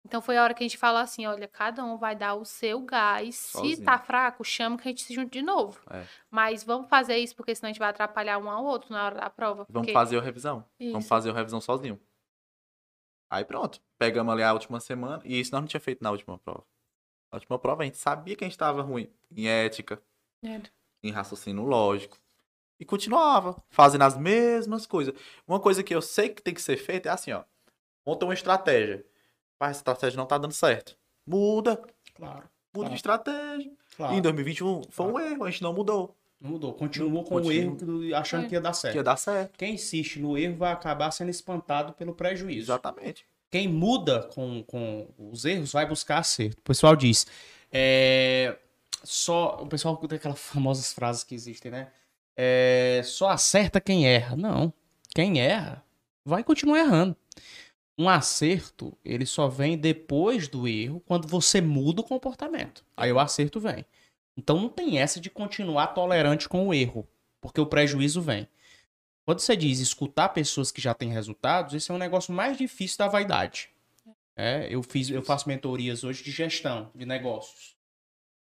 Então 0.04 0.22
foi 0.22 0.36
a 0.36 0.42
hora 0.44 0.54
que 0.54 0.62
a 0.62 0.66
gente 0.68 0.78
falou 0.78 1.00
assim, 1.00 1.26
olha, 1.26 1.48
cada 1.48 1.84
um 1.84 1.96
vai 1.96 2.14
dar 2.14 2.34
o 2.36 2.44
seu 2.44 2.80
gás. 2.80 3.34
Se 3.34 3.52
Sozinho. 3.52 3.84
tá 3.84 3.98
fraco, 3.98 4.44
chama 4.44 4.76
que 4.78 4.86
a 4.86 4.90
gente 4.92 5.02
se 5.02 5.12
junte 5.12 5.32
de 5.32 5.42
novo. 5.42 5.80
É. 5.90 6.04
Mas 6.30 6.62
vamos 6.62 6.88
fazer 6.88 7.16
isso, 7.18 7.34
porque 7.34 7.52
senão 7.56 7.70
a 7.70 7.72
gente 7.72 7.80
vai 7.80 7.90
atrapalhar 7.90 8.38
um 8.38 8.48
ao 8.48 8.64
outro 8.64 8.92
na 8.94 9.04
hora 9.04 9.16
da 9.16 9.28
prova. 9.28 9.66
Vamos 9.68 9.86
porque- 9.88 9.92
fazer 9.92 10.16
a 10.16 10.22
revisão. 10.22 10.64
Vamos 10.78 11.00
Isso. 11.00 11.08
fazer 11.08 11.30
a 11.30 11.32
revisão 11.34 11.60
sozinho. 11.60 12.00
Aí 13.28 13.44
pronto. 13.44 13.80
Pegamos 13.98 14.32
ali 14.32 14.44
a 14.44 14.52
última 14.52 14.78
semana. 14.78 15.20
E 15.24 15.40
isso 15.40 15.50
nós 15.50 15.60
não 15.62 15.66
tinha 15.66 15.80
feito 15.80 16.04
na 16.04 16.12
última 16.12 16.38
prova. 16.38 16.64
Na 17.30 17.36
última 17.36 17.58
prova 17.58 17.82
a 17.82 17.84
gente 17.86 17.98
sabia 17.98 18.36
que 18.36 18.44
a 18.44 18.46
gente 18.46 18.54
estava 18.54 18.82
ruim 18.82 19.10
em 19.34 19.46
ética, 19.48 20.00
É. 20.44 20.60
em 21.02 21.10
raciocínio 21.10 21.64
lógico. 21.64 22.18
E 22.78 22.84
continuava 22.84 23.62
fazendo 23.70 24.02
as 24.02 24.16
mesmas 24.16 24.86
coisas. 24.86 25.14
Uma 25.46 25.58
coisa 25.58 25.82
que 25.82 25.94
eu 25.94 26.02
sei 26.02 26.28
que 26.28 26.42
tem 26.42 26.52
que 26.54 26.60
ser 26.62 26.76
feita 26.76 27.08
é 27.08 27.12
assim, 27.12 27.32
ó. 27.32 27.42
Monta 28.06 28.24
uma 28.26 28.34
estratégia. 28.34 29.04
Mas 29.58 29.70
essa 29.70 29.80
estratégia 29.80 30.16
não 30.18 30.26
tá 30.26 30.36
dando 30.36 30.52
certo. 30.52 30.96
Muda. 31.26 31.82
Claro. 32.14 32.48
Muda 32.74 32.86
Tá. 32.86 32.90
de 32.90 32.96
estratégia. 32.96 33.72
claro. 33.96 34.14
E 34.14 34.18
em 34.18 34.22
2021 34.22 34.82
foi 34.90 35.06
um 35.06 35.18
erro. 35.18 35.44
A 35.44 35.50
gente 35.50 35.62
não 35.62 35.72
mudou. 35.72 36.14
Não 36.38 36.50
mudou. 36.50 36.74
Continuou 36.74 37.24
com 37.24 37.36
o 37.36 37.38
Continua. 37.42 37.54
erro 37.54 37.76
do- 37.76 38.14
achando 38.14 38.44
É. 38.44 38.48
que 38.48 38.54
ia 38.54 38.60
dar 38.60 38.72
Que 38.72 38.76
certo. 38.76 38.94
ia 38.96 39.02
dar 39.02 39.16
certo. 39.16 39.56
Quem 39.56 39.74
insiste 39.74 40.20
no 40.20 40.36
erro 40.36 40.56
vai 40.58 40.70
acabar 40.70 41.10
sendo 41.10 41.30
espantado 41.30 41.94
pelo 41.94 42.14
prejuízo. 42.14 42.60
Exatamente. 42.70 43.26
Quem 43.50 43.68
muda 43.68 44.22
com, 44.34 44.62
com 44.64 45.08
os 45.18 45.44
erros 45.44 45.72
vai 45.72 45.86
buscar 45.86 46.18
acerto. 46.18 46.58
O 46.60 46.64
pessoal 46.64 46.96
diz. 46.96 47.26
é, 47.72 48.56
só. 49.02 49.58
O 49.62 49.66
pessoal 49.66 49.96
tem 49.96 50.16
aquelas 50.16 50.38
famosas 50.40 50.92
frases 50.92 51.24
que 51.24 51.34
existem, 51.34 51.70
né? 51.70 51.88
É, 52.36 53.00
só 53.04 53.30
acerta 53.30 53.80
quem 53.80 54.06
erra. 54.06 54.36
Não. 54.36 54.72
Quem 55.14 55.40
erra 55.40 55.84
vai 56.24 56.44
continuar 56.44 56.80
errando. 56.80 57.16
Um 57.98 58.10
acerto, 58.10 58.96
ele 59.02 59.24
só 59.24 59.48
vem 59.48 59.78
depois 59.78 60.48
do 60.48 60.68
erro, 60.68 61.00
quando 61.06 61.26
você 61.26 61.62
muda 61.62 62.02
o 62.02 62.04
comportamento. 62.04 62.84
Aí 62.94 63.10
o 63.10 63.18
acerto 63.18 63.58
vem. 63.58 63.86
Então 64.36 64.60
não 64.60 64.68
tem 64.68 64.98
essa 64.98 65.18
de 65.18 65.30
continuar 65.30 65.88
tolerante 65.88 66.46
com 66.46 66.68
o 66.68 66.74
erro, 66.74 67.08
porque 67.40 67.58
o 67.58 67.64
prejuízo 67.64 68.20
vem. 68.20 68.46
Quando 69.26 69.40
você 69.40 69.56
diz 69.56 69.80
escutar 69.80 70.28
pessoas 70.28 70.70
que 70.70 70.80
já 70.80 70.94
têm 70.94 71.10
resultados, 71.10 71.74
esse 71.74 71.90
é 71.90 71.94
um 71.94 71.98
negócio 71.98 72.32
mais 72.32 72.56
difícil 72.56 72.98
da 72.98 73.08
vaidade. 73.08 73.68
É, 74.36 74.68
eu 74.70 74.80
fiz, 74.84 75.10
eu 75.10 75.20
faço 75.20 75.48
mentorias 75.48 76.04
hoje 76.04 76.22
de 76.22 76.30
gestão 76.30 76.92
de 76.94 77.04
negócios. 77.04 77.76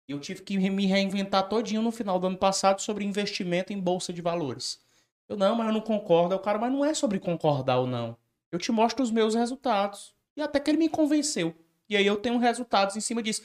E 0.09 0.11
eu 0.11 0.19
tive 0.19 0.41
que 0.41 0.57
me 0.57 0.85
reinventar 0.85 1.47
todinho 1.47 1.81
no 1.81 1.89
final 1.89 2.19
do 2.19 2.27
ano 2.27 2.37
passado 2.37 2.81
sobre 2.81 3.05
investimento 3.05 3.71
em 3.71 3.79
bolsa 3.79 4.11
de 4.11 4.21
valores. 4.21 4.81
Eu 5.29 5.37
não, 5.37 5.55
mas 5.55 5.67
eu 5.67 5.73
não 5.73 5.79
concordo. 5.79 6.35
o 6.35 6.39
cara, 6.39 6.59
mas 6.59 6.69
não 6.69 6.83
é 6.83 6.93
sobre 6.93 7.17
concordar 7.17 7.77
ou 7.77 7.87
não. 7.87 8.17
Eu 8.51 8.59
te 8.59 8.69
mostro 8.69 9.01
os 9.01 9.09
meus 9.09 9.35
resultados. 9.35 10.13
E 10.35 10.41
até 10.41 10.59
que 10.59 10.69
ele 10.69 10.79
me 10.79 10.89
convenceu. 10.89 11.55
E 11.87 11.95
aí 11.95 12.05
eu 12.05 12.17
tenho 12.17 12.37
resultados 12.37 12.97
em 12.97 13.01
cima 13.01 13.23
disso. 13.23 13.41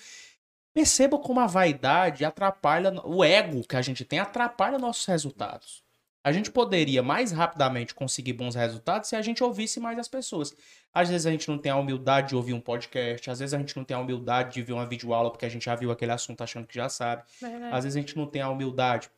Perceba 0.75 1.17
como 1.17 1.39
a 1.39 1.47
vaidade 1.47 2.25
atrapalha, 2.25 2.93
o 3.05 3.23
ego 3.23 3.63
que 3.65 3.77
a 3.77 3.83
gente 3.83 4.05
tem 4.05 4.19
atrapalha 4.19 4.77
nossos 4.77 5.07
resultados. 5.07 5.87
A 6.29 6.33
gente 6.33 6.51
poderia 6.51 7.03
mais 7.03 7.33
rapidamente 7.33 7.95
conseguir 7.95 8.35
bons 8.35 8.55
resultados 8.55 9.09
se 9.09 9.17
a 9.17 9.23
gente 9.23 9.43
ouvisse 9.43 9.81
mais 9.81 9.99
as 9.99 10.09
pessoas. 10.09 10.55
Às 10.93 11.09
vezes 11.09 11.27
a 11.27 11.31
gente 11.31 11.49
não 11.49 11.57
tem 11.57 11.73
a 11.73 11.77
humildade 11.77 12.29
de 12.29 12.37
ouvir 12.37 12.53
um 12.53 12.61
podcast, 12.61 13.31
às 13.31 13.39
vezes 13.39 13.55
a 13.55 13.59
gente 13.59 13.75
não 13.75 13.83
tem 13.83 13.97
a 13.97 14.01
humildade 14.01 14.53
de 14.53 14.63
ver 14.63 14.75
uma 14.75 14.85
videoaula 14.85 15.31
porque 15.31 15.47
a 15.47 15.49
gente 15.49 15.65
já 15.65 15.75
viu 15.75 15.91
aquele 15.91 16.13
assunto 16.13 16.43
achando 16.45 16.67
que 16.67 16.75
já 16.75 16.87
sabe. 16.91 17.23
Verdade. 17.41 17.75
Às 17.75 17.85
vezes 17.85 17.97
a 17.97 18.01
gente 18.01 18.15
não 18.15 18.27
tem 18.27 18.43
a 18.43 18.51
humildade 18.51 19.09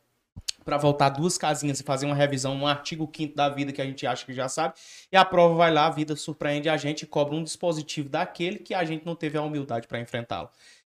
para 0.63 0.77
voltar 0.77 1.09
duas 1.09 1.37
casinhas 1.37 1.81
e 1.81 1.83
fazer 1.83 2.05
uma 2.05 2.15
revisão 2.15 2.57
no 2.57 2.65
artigo 2.65 3.11
5 3.13 3.35
da 3.35 3.49
vida 3.49 3.73
que 3.73 3.81
a 3.81 3.85
gente 3.85 4.07
acha 4.07 4.25
que 4.25 4.33
já 4.33 4.47
sabe. 4.47 4.75
E 5.11 5.17
a 5.17 5.25
prova 5.25 5.55
vai 5.55 5.69
lá, 5.69 5.87
a 5.87 5.89
vida 5.89 6.15
surpreende 6.15 6.69
a 6.69 6.77
gente 6.77 7.01
e 7.01 7.05
cobra 7.05 7.35
um 7.35 7.43
dispositivo 7.43 8.07
daquele 8.07 8.59
que 8.59 8.73
a 8.73 8.85
gente 8.85 9.05
não 9.05 9.15
teve 9.15 9.37
a 9.37 9.41
humildade 9.41 9.85
para 9.85 9.99
enfrentá-lo. 9.99 10.49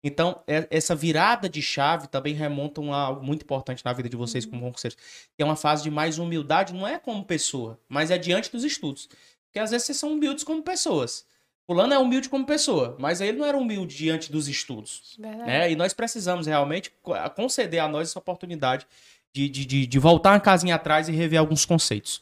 Então, 0.03 0.41
é, 0.45 0.67
essa 0.69 0.93
virada 0.93 1.47
de 1.47 1.61
chave 1.61 2.07
também 2.07 2.33
remonta 2.33 2.81
a 2.81 2.95
algo 2.95 3.25
muito 3.25 3.43
importante 3.43 3.85
na 3.85 3.93
vida 3.93 4.09
de 4.09 4.17
vocês 4.17 4.45
como 4.45 4.57
uhum. 4.61 4.67
concurseiros. 4.67 4.97
Que 5.35 5.41
é 5.41 5.45
uma 5.45 5.55
fase 5.55 5.83
de 5.83 5.89
mais 5.89 6.19
humildade, 6.19 6.73
não 6.73 6.85
é 6.85 6.99
como 6.99 7.23
pessoa, 7.23 7.79
mas 7.87 8.11
é 8.11 8.17
diante 8.17 8.51
dos 8.51 8.63
estudos. 8.65 9.07
Porque 9.45 9.59
às 9.59 9.71
vezes 9.71 9.85
vocês 9.85 9.97
são 9.97 10.11
humildes 10.11 10.43
como 10.43 10.61
pessoas. 10.61 11.25
Fulano 11.65 11.93
é 11.93 11.97
humilde 11.97 12.27
como 12.27 12.45
pessoa, 12.45 12.97
mas 12.99 13.21
ele 13.21 13.37
não 13.37 13.45
era 13.45 13.57
humilde 13.57 13.95
diante 13.95 14.29
dos 14.29 14.49
estudos. 14.49 15.15
Né? 15.17 15.71
E 15.71 15.75
nós 15.77 15.93
precisamos 15.93 16.45
realmente 16.45 16.91
conceder 17.35 17.79
a 17.79 17.87
nós 17.87 18.09
essa 18.09 18.19
oportunidade 18.19 18.85
de, 19.31 19.47
de, 19.47 19.65
de, 19.65 19.87
de 19.87 19.99
voltar 19.99 20.31
uma 20.31 20.39
casinha 20.41 20.75
atrás 20.75 21.07
e 21.07 21.13
rever 21.13 21.39
alguns 21.39 21.63
conceitos. 21.63 22.21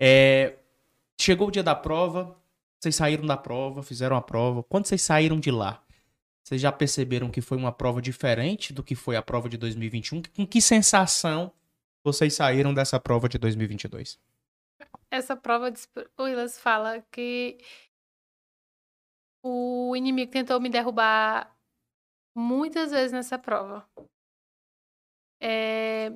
É, 0.00 0.54
chegou 1.20 1.48
o 1.48 1.50
dia 1.50 1.62
da 1.62 1.74
prova, 1.74 2.34
vocês 2.80 2.96
saíram 2.96 3.26
da 3.26 3.36
prova, 3.36 3.82
fizeram 3.82 4.16
a 4.16 4.22
prova. 4.22 4.62
Quando 4.62 4.86
vocês 4.86 5.02
saíram 5.02 5.38
de 5.38 5.50
lá, 5.50 5.82
vocês 6.48 6.62
já 6.62 6.72
perceberam 6.72 7.30
que 7.30 7.42
foi 7.42 7.58
uma 7.58 7.70
prova 7.70 8.00
diferente 8.00 8.72
do 8.72 8.82
que 8.82 8.94
foi 8.94 9.16
a 9.16 9.22
prova 9.22 9.50
de 9.50 9.58
2021? 9.58 10.22
Com 10.34 10.46
que 10.46 10.62
sensação 10.62 11.52
vocês 12.02 12.32
saíram 12.32 12.72
dessa 12.72 12.98
prova 12.98 13.28
de 13.28 13.36
2022? 13.36 14.18
Essa 15.10 15.36
prova, 15.36 15.70
o 16.16 16.22
Willis 16.22 16.58
fala 16.58 17.02
que 17.12 17.58
o 19.42 19.94
inimigo 19.94 20.32
tentou 20.32 20.58
me 20.58 20.70
derrubar 20.70 21.54
muitas 22.34 22.92
vezes 22.92 23.12
nessa 23.12 23.38
prova. 23.38 23.86
É... 25.42 26.10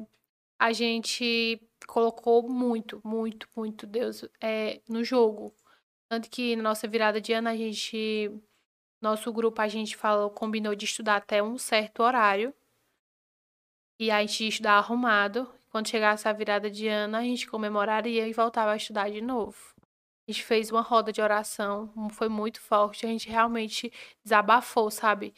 A 0.59 0.73
gente 0.73 1.61
colocou 1.87 2.49
muito, 2.49 3.03
muito, 3.05 3.47
muito 3.55 3.87
Deus 3.87 4.25
é, 4.41 4.81
no 4.89 5.05
jogo. 5.05 5.55
Tanto 6.09 6.31
que 6.31 6.57
na 6.57 6.63
nossa 6.63 6.89
virada 6.89 7.21
de 7.21 7.35
ano 7.35 7.51
a 7.51 7.57
gente 7.57 8.33
nosso 9.03 9.33
grupo, 9.33 9.61
a 9.61 9.69
gente 9.69 9.97
falou, 9.97 10.31
combinou 10.31 10.75
de 10.75 10.85
estudar 10.85 11.17
até 11.17 11.43
um 11.43 11.59
certo 11.59 12.03
horário. 12.03 12.55
E 13.99 14.11
a 14.11 14.21
gente 14.21 14.45
ia 14.45 14.49
estudar 14.49 14.75
arrumado. 14.75 15.53
Quando 15.71 15.89
chegasse 15.89 16.29
a 16.29 16.33
virada 16.33 16.71
de 16.71 16.87
ano, 16.89 17.17
a 17.17 17.23
gente 17.23 17.47
comemoraria 17.47 18.27
e 18.29 18.33
voltava 18.33 18.73
a 18.73 18.77
estudar 18.77 19.11
de 19.11 19.21
novo. 19.21 19.57
A 20.29 20.33
gente 20.33 20.45
fez 20.45 20.71
uma 20.71 20.83
roda 20.83 21.13
de 21.13 21.21
oração, 21.21 21.93
foi 22.11 22.29
muito 22.29 22.61
forte. 22.61 23.05
A 23.05 23.09
gente 23.09 23.29
realmente 23.29 23.93
desabafou, 24.23 24.91
sabe? 24.91 25.35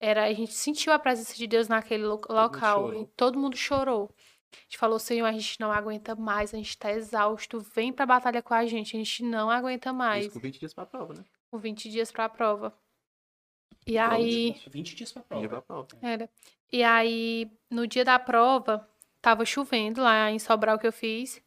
Era, 0.00 0.24
a 0.24 0.32
gente 0.32 0.52
sentiu 0.52 0.92
a 0.92 0.98
presença 0.98 1.34
de 1.34 1.46
Deus 1.46 1.68
naquele 1.68 2.04
lo 2.04 2.20
local. 2.28 2.92
e 2.92 3.06
todo 3.16 3.38
mundo 3.38 3.56
chorou. 3.56 4.12
A 4.52 4.60
gente 4.64 4.76
falou, 4.76 4.98
Senhor, 4.98 5.26
a 5.26 5.32
gente 5.32 5.58
não 5.60 5.72
aguenta 5.72 6.14
mais, 6.14 6.52
a 6.52 6.56
gente 6.58 6.76
tá 6.76 6.92
exausto, 6.92 7.60
vem 7.60 7.92
pra 7.92 8.04
batalha 8.04 8.42
com 8.42 8.52
a 8.52 8.66
gente, 8.66 8.96
a 8.96 8.98
gente 8.98 9.22
não 9.22 9.48
aguenta 9.48 9.92
mais. 9.92 10.26
Isso 10.26 10.34
com 10.34 10.40
20 10.40 10.58
dias 10.58 10.74
pra 10.74 10.84
prova, 10.84 11.14
né? 11.14 11.24
Com 11.50 11.58
20 11.58 11.88
dias 11.88 12.12
pra 12.12 12.28
prova. 12.28 12.74
E 13.86 13.98
aí. 13.98 14.60
20 14.68 14.94
dias 14.94 15.12
pra 15.12 15.22
prova. 15.22 15.48
Pra 15.48 15.62
prova. 15.62 15.88
Era. 16.00 16.30
E 16.70 16.82
aí, 16.82 17.50
no 17.70 17.86
dia 17.86 18.04
da 18.04 18.18
prova, 18.18 18.88
tava 19.20 19.44
chovendo 19.44 20.02
lá 20.02 20.30
em 20.30 20.38
Sobral 20.38 20.78
que 20.78 20.86
eu 20.86 20.92
fiz. 20.92 21.42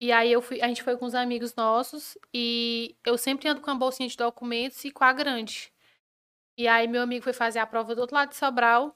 E 0.00 0.12
aí 0.12 0.30
eu 0.30 0.42
fui, 0.42 0.60
a 0.60 0.68
gente 0.68 0.82
foi 0.82 0.96
com 0.96 1.06
os 1.06 1.14
amigos 1.14 1.54
nossos 1.54 2.18
e 2.32 2.94
eu 3.04 3.16
sempre 3.16 3.48
ando 3.48 3.62
com 3.62 3.70
a 3.70 3.74
bolsinha 3.74 4.08
de 4.08 4.16
documentos 4.16 4.84
e 4.84 4.90
com 4.90 5.02
a 5.04 5.12
grande. 5.12 5.72
E 6.58 6.68
aí 6.68 6.86
meu 6.86 7.02
amigo 7.02 7.24
foi 7.24 7.32
fazer 7.32 7.60
a 7.60 7.66
prova 7.66 7.94
do 7.94 8.00
outro 8.02 8.14
lado 8.14 8.30
de 8.30 8.36
Sobral. 8.36 8.94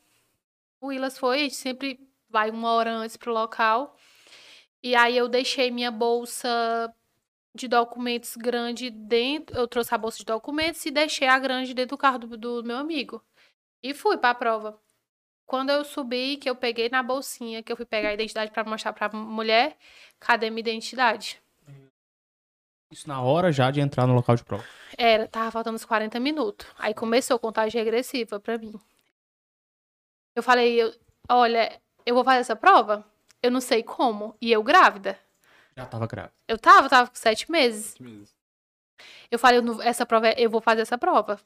O 0.81 0.89
Willas 0.89 1.19
foi, 1.19 1.39
a 1.39 1.43
gente 1.43 1.57
sempre 1.57 1.99
vai 2.29 2.51
uma 2.51 2.71
hora 2.73 2.93
antes 2.93 3.17
pro 3.17 3.33
local. 3.33 3.97
E 4.83 4.95
aí 4.95 5.17
eu 5.17 5.29
deixei 5.29 5.71
minha 5.71 5.91
bolsa 5.91 6.49
de 7.55 7.69
documentos 7.69 8.37
grande 8.37 8.91
dentro. 8.91 9.57
Eu 9.57 9.67
trouxe 9.69 9.95
a 9.95 9.99
bolsa 9.99 10.19
de 10.19 10.25
documentos 10.25 10.85
e 10.87 10.91
deixei 10.91 11.29
a 11.29 11.39
grande 11.39 11.75
dentro 11.75 11.97
do 11.97 11.99
carro 11.99 12.19
do, 12.19 12.37
do 12.37 12.65
meu 12.65 12.77
amigo. 12.77 13.23
E 13.83 13.95
fui 13.95 14.17
para 14.17 14.31
a 14.31 14.35
prova. 14.35 14.81
Quando 15.47 15.71
eu 15.71 15.85
subi, 15.85 16.37
que 16.37 16.49
eu 16.49 16.55
peguei 16.55 16.89
na 16.89 17.03
bolsinha, 17.03 17.63
que 17.63 17.73
eu 17.73 17.77
fui 17.77 17.85
pegar 17.85 18.11
a 18.11 18.15
identidade 18.15 18.53
para 18.53 18.63
mostrar 18.63 18.93
para 18.93 19.07
a 19.07 19.17
mulher, 19.17 19.77
cadê 20.21 20.49
minha 20.49 20.61
identidade? 20.61 21.43
Isso 22.91 23.09
na 23.09 23.21
hora 23.23 23.51
já 23.51 23.71
de 23.71 23.81
entrar 23.81 24.07
no 24.07 24.15
local 24.15 24.37
de 24.37 24.45
prova? 24.45 24.65
Era, 24.97 25.27
tava 25.29 25.51
faltando 25.51 25.77
uns 25.77 25.85
40 25.85 26.19
minutos. 26.21 26.67
Aí 26.79 26.93
começou 26.95 27.37
a 27.37 27.39
contagem 27.39 27.83
regressiva 27.83 28.39
para 28.39 28.59
mim. 28.59 28.75
Eu 30.35 30.43
falei, 30.43 30.81
eu, 30.81 30.95
olha, 31.29 31.81
eu 32.05 32.15
vou 32.15 32.25
fazer 32.25 32.41
essa 32.41 32.57
prova? 32.57 33.05
Eu 33.43 33.51
não 33.51 33.61
sei 33.61 33.83
como. 33.83 34.37
E 34.41 34.51
eu 34.51 34.63
grávida. 34.63 35.19
Já 35.81 35.87
tava 35.87 36.07
grávida. 36.07 36.35
Eu 36.47 36.59
tava, 36.59 36.89
tava 36.91 37.09
com 37.09 37.17
sete 37.17 37.51
meses. 37.51 37.93
Sete 37.93 38.03
meses. 38.03 38.35
Eu 39.31 39.39
falei, 39.39 39.61
eu, 39.61 39.83
essa 39.83 40.05
prova, 40.05 40.29
é, 40.29 40.35
eu 40.37 40.51
vou 40.51 40.61
fazer 40.61 40.83
essa 40.83 40.99
prova. 40.99 41.41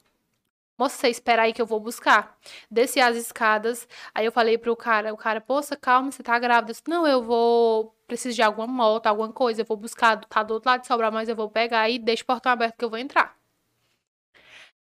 Moça, 0.77 0.97
você 0.97 1.07
espera 1.07 1.43
aí 1.43 1.53
que 1.53 1.61
eu 1.61 1.65
vou 1.65 1.79
buscar. 1.79 2.37
Desci 2.69 2.99
as 2.99 3.15
escadas, 3.15 3.87
aí 4.13 4.25
eu 4.25 4.31
falei 4.33 4.57
pro 4.57 4.75
cara, 4.75 5.13
o 5.13 5.17
cara, 5.17 5.39
poxa, 5.39 5.77
calma, 5.77 6.11
você 6.11 6.21
tá 6.21 6.37
grávida. 6.37 6.71
Eu 6.71 6.73
disse, 6.73 6.83
não, 6.85 7.07
eu 7.07 7.23
vou, 7.23 7.95
preciso 8.05 8.35
de 8.35 8.41
alguma 8.41 8.67
moto, 8.67 9.07
alguma 9.07 9.31
coisa, 9.31 9.61
eu 9.61 9.65
vou 9.65 9.77
buscar, 9.77 10.19
tá 10.25 10.43
do 10.43 10.55
outro 10.55 10.69
lado 10.69 10.81
de 10.81 10.87
Sobrar, 10.87 11.13
mas 11.13 11.29
eu 11.29 11.35
vou 11.35 11.49
pegar 11.49 11.89
e 11.89 11.97
deixa 11.97 12.23
o 12.23 12.25
portão 12.25 12.51
aberto 12.51 12.75
que 12.77 12.83
eu 12.83 12.89
vou 12.89 12.99
entrar. 12.99 13.37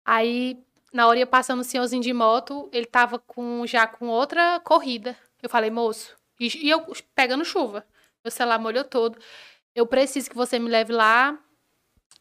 Aí, 0.02 0.58
na 0.94 1.06
hora 1.06 1.18
ia 1.18 1.26
passando 1.26 1.60
o 1.60 1.64
senhorzinho 1.64 2.02
de 2.02 2.12
moto, 2.14 2.70
ele 2.72 2.86
tava 2.86 3.18
com, 3.18 3.66
já 3.66 3.86
com 3.86 4.08
outra 4.08 4.60
corrida. 4.60 5.14
Eu 5.42 5.50
falei, 5.50 5.70
moço, 5.70 6.16
e, 6.40 6.68
e 6.68 6.70
eu 6.70 6.86
pegando 7.14 7.44
chuva. 7.44 7.84
Meu 8.24 8.30
celular 8.30 8.58
molhou 8.58 8.84
todo. 8.84 9.18
Eu 9.74 9.86
preciso 9.86 10.30
que 10.30 10.36
você 10.36 10.58
me 10.58 10.68
leve 10.68 10.92
lá 10.92 11.38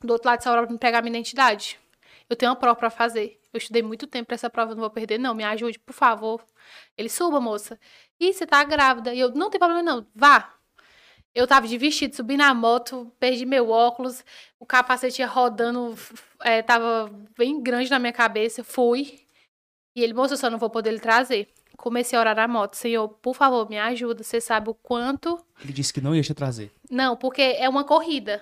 do 0.02 0.14
outro 0.14 0.28
lado 0.28 0.40
de 0.40 0.44
Sauron 0.44 0.64
pra 0.64 0.73
me 0.73 0.80
pegar 0.80 1.02
minha 1.02 1.11
identidade. 1.11 1.80
Eu 2.30 2.36
tenho 2.36 2.52
uma 2.52 2.56
prova 2.56 2.76
pra 2.76 2.90
fazer. 2.90 3.40
Eu 3.53 3.57
estudei 3.57 3.84
muito 3.84 4.07
tempo 4.07 4.28
pra 4.28 4.36
essa 4.36 4.49
prova, 4.49 4.73
não 4.73 4.82
vou 4.82 4.90
perder, 4.90 5.18
não. 5.18 5.36
Me 5.36 5.44
ajude, 5.44 5.78
por 5.80 5.94
favor. 5.94 6.44
Ele, 6.98 7.10
suba, 7.10 7.40
moça. 7.41 7.80
E 8.19 8.34
você 8.34 8.48
tá 8.48 8.64
grávida? 8.64 9.14
E 9.14 9.19
eu, 9.19 9.32
não 9.32 9.49
tem 9.49 9.60
problema, 9.60 9.84
não. 9.84 10.07
Vá. 10.15 10.53
Eu 11.36 11.48
tava 11.48 11.68
de 11.68 11.78
vestido, 11.78 12.15
subi 12.15 12.36
na 12.36 12.53
moto, 12.53 13.11
perdi 13.19 13.45
meu 13.45 13.69
óculos, 13.69 14.23
o 14.60 14.65
capacete 14.65 15.22
ia 15.22 15.28
rodando, 15.28 15.95
é, 16.41 16.61
tava 16.61 17.10
bem 17.38 17.61
grande 17.61 17.90
na 17.90 17.99
minha 17.99 18.11
cabeça. 18.14 18.64
Fui. 18.64 19.19
E 19.95 20.03
ele, 20.03 20.14
moça, 20.14 20.34
eu 20.34 20.38
só 20.38 20.49
não 20.49 20.57
vou 20.57 20.69
poder 20.69 20.91
lhe 20.91 20.99
trazer 20.99 21.48
comecei 21.81 22.17
a 22.17 22.21
orar 22.21 22.35
na 22.35 22.47
moto. 22.47 22.75
Senhor, 22.75 23.09
por 23.09 23.35
favor, 23.35 23.69
me 23.69 23.77
ajuda. 23.77 24.23
Você 24.23 24.39
sabe 24.39 24.69
o 24.69 24.73
quanto. 24.73 25.37
Ele 25.63 25.73
disse 25.73 25.93
que 25.93 25.99
não 25.99 26.15
ia 26.15 26.21
te 26.21 26.33
trazer. 26.33 26.71
Não, 26.89 27.17
porque 27.17 27.41
é 27.41 27.67
uma 27.67 27.83
corrida. 27.83 28.41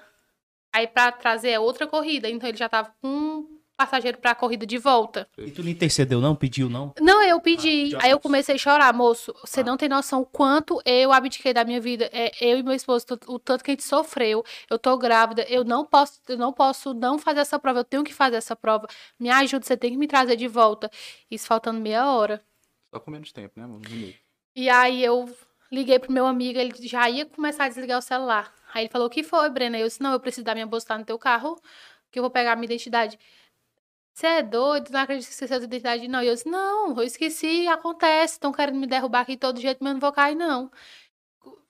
Aí 0.72 0.86
para 0.86 1.12
trazer 1.12 1.50
é 1.50 1.60
outra 1.60 1.88
corrida. 1.88 2.30
Então 2.30 2.48
ele 2.48 2.58
já 2.58 2.70
tava 2.70 2.94
com 3.02 3.08
um 3.08 3.60
passageiro 3.80 4.18
para 4.18 4.32
a 4.32 4.36
corrida 4.36 4.66
de 4.66 4.78
volta. 4.78 5.26
E 5.38 5.52
tu 5.52 5.64
não 5.64 5.70
intercedeu, 5.70 6.20
não? 6.20 6.36
Pediu, 6.36 6.70
não? 6.70 6.94
Não, 7.00 7.24
eu 7.24 7.40
pedi. 7.40 7.96
Ah, 7.96 8.00
Aí 8.04 8.12
eu 8.12 8.20
comecei 8.20 8.56
a 8.56 8.58
chorar, 8.58 8.94
moço. 8.94 9.34
Você 9.42 9.62
ah. 9.62 9.64
não 9.64 9.78
tem 9.78 9.88
noção 9.88 10.22
o 10.22 10.26
quanto 10.26 10.82
eu 10.86 11.14
abdiquei 11.14 11.54
da 11.54 11.64
minha 11.64 11.80
vida. 11.80 12.10
É, 12.12 12.30
eu 12.42 12.60
e 12.60 12.64
meu 12.64 12.74
esposo, 12.74 13.06
o 13.28 13.40
tanto 13.40 13.64
que 13.64 13.72
a 13.72 13.74
gente 13.74 13.84
sofreu. 13.84 14.44
Eu 14.70 14.78
tô 14.78 14.98
grávida. 14.98 15.44
Eu 15.44 15.64
não 15.64 15.86
posso, 15.86 16.20
eu 16.28 16.38
não 16.38 16.52
posso 16.52 16.94
não 16.94 17.18
fazer 17.18 17.40
essa 17.40 17.58
prova. 17.58 17.80
Eu 17.80 17.86
tenho 17.86 18.04
que 18.04 18.14
fazer 18.14 18.36
essa 18.36 18.54
prova. 18.54 18.86
Me 19.18 19.30
ajuda, 19.30 19.66
você 19.66 19.78
tem 19.78 19.92
que 19.92 19.98
me 19.98 20.08
trazer 20.08 20.36
de 20.36 20.48
volta. 20.48 20.92
Isso 21.32 21.48
faltando 21.48 21.80
meia 21.80 22.12
hora. 22.12 22.44
Só 22.94 23.00
com 23.00 23.12
menos 23.12 23.32
tempo, 23.32 23.60
né? 23.60 23.68
E 24.56 24.70
aí 24.70 25.04
eu 25.04 25.34
liguei 25.72 26.00
pro 26.00 26.12
meu 26.12 26.26
amigo, 26.26 26.58
ele 26.58 26.74
já 26.88 27.10
ia 27.10 27.26
começar 27.26 27.66
a 27.66 27.70
desligar 27.70 28.00
o 28.00 28.02
celular. 28.02 28.54
Aí 28.74 28.84
ele 28.84 28.90
falou, 28.90 29.08
o 29.08 29.10
que 29.10 29.24
foi, 29.24 29.50
Brena? 29.50 29.78
Eu 29.78 29.88
disse, 29.88 30.02
não, 30.02 30.12
eu 30.12 30.20
preciso 30.20 30.44
dar 30.44 30.54
minha 30.54 30.66
bolsa 30.66 30.98
no 30.98 31.06
teu 31.06 31.18
carro, 31.20 31.60
que 32.12 32.18
eu 32.20 32.24
vou 32.24 32.32
pegar 32.32 32.54
a 32.54 32.56
minha 32.56 32.66
identidade. 32.66 33.20
Você 34.14 34.28
é 34.28 34.44
doido? 34.44 34.90
Não 34.92 35.00
acredito 35.00 35.30
que 35.30 35.34
você 35.34 35.48
seja 35.48 35.64
identidade, 35.64 36.08
não. 36.08 36.22
E 36.22 36.28
eu 36.28 36.34
disse, 36.34 36.50
não, 36.50 36.98
eu 36.98 37.04
esqueci, 37.04 37.68
acontece. 37.68 38.34
Estão 38.34 38.52
querendo 38.52 38.78
me 38.78 38.88
derrubar 38.88 39.22
aqui 39.22 39.38
todo 39.38 39.62
jeito, 39.62 39.78
mas 39.82 39.92
eu 39.92 39.94
não 39.94 40.02
vou 40.02 40.12
cair, 40.12 40.36
não. 40.36 40.72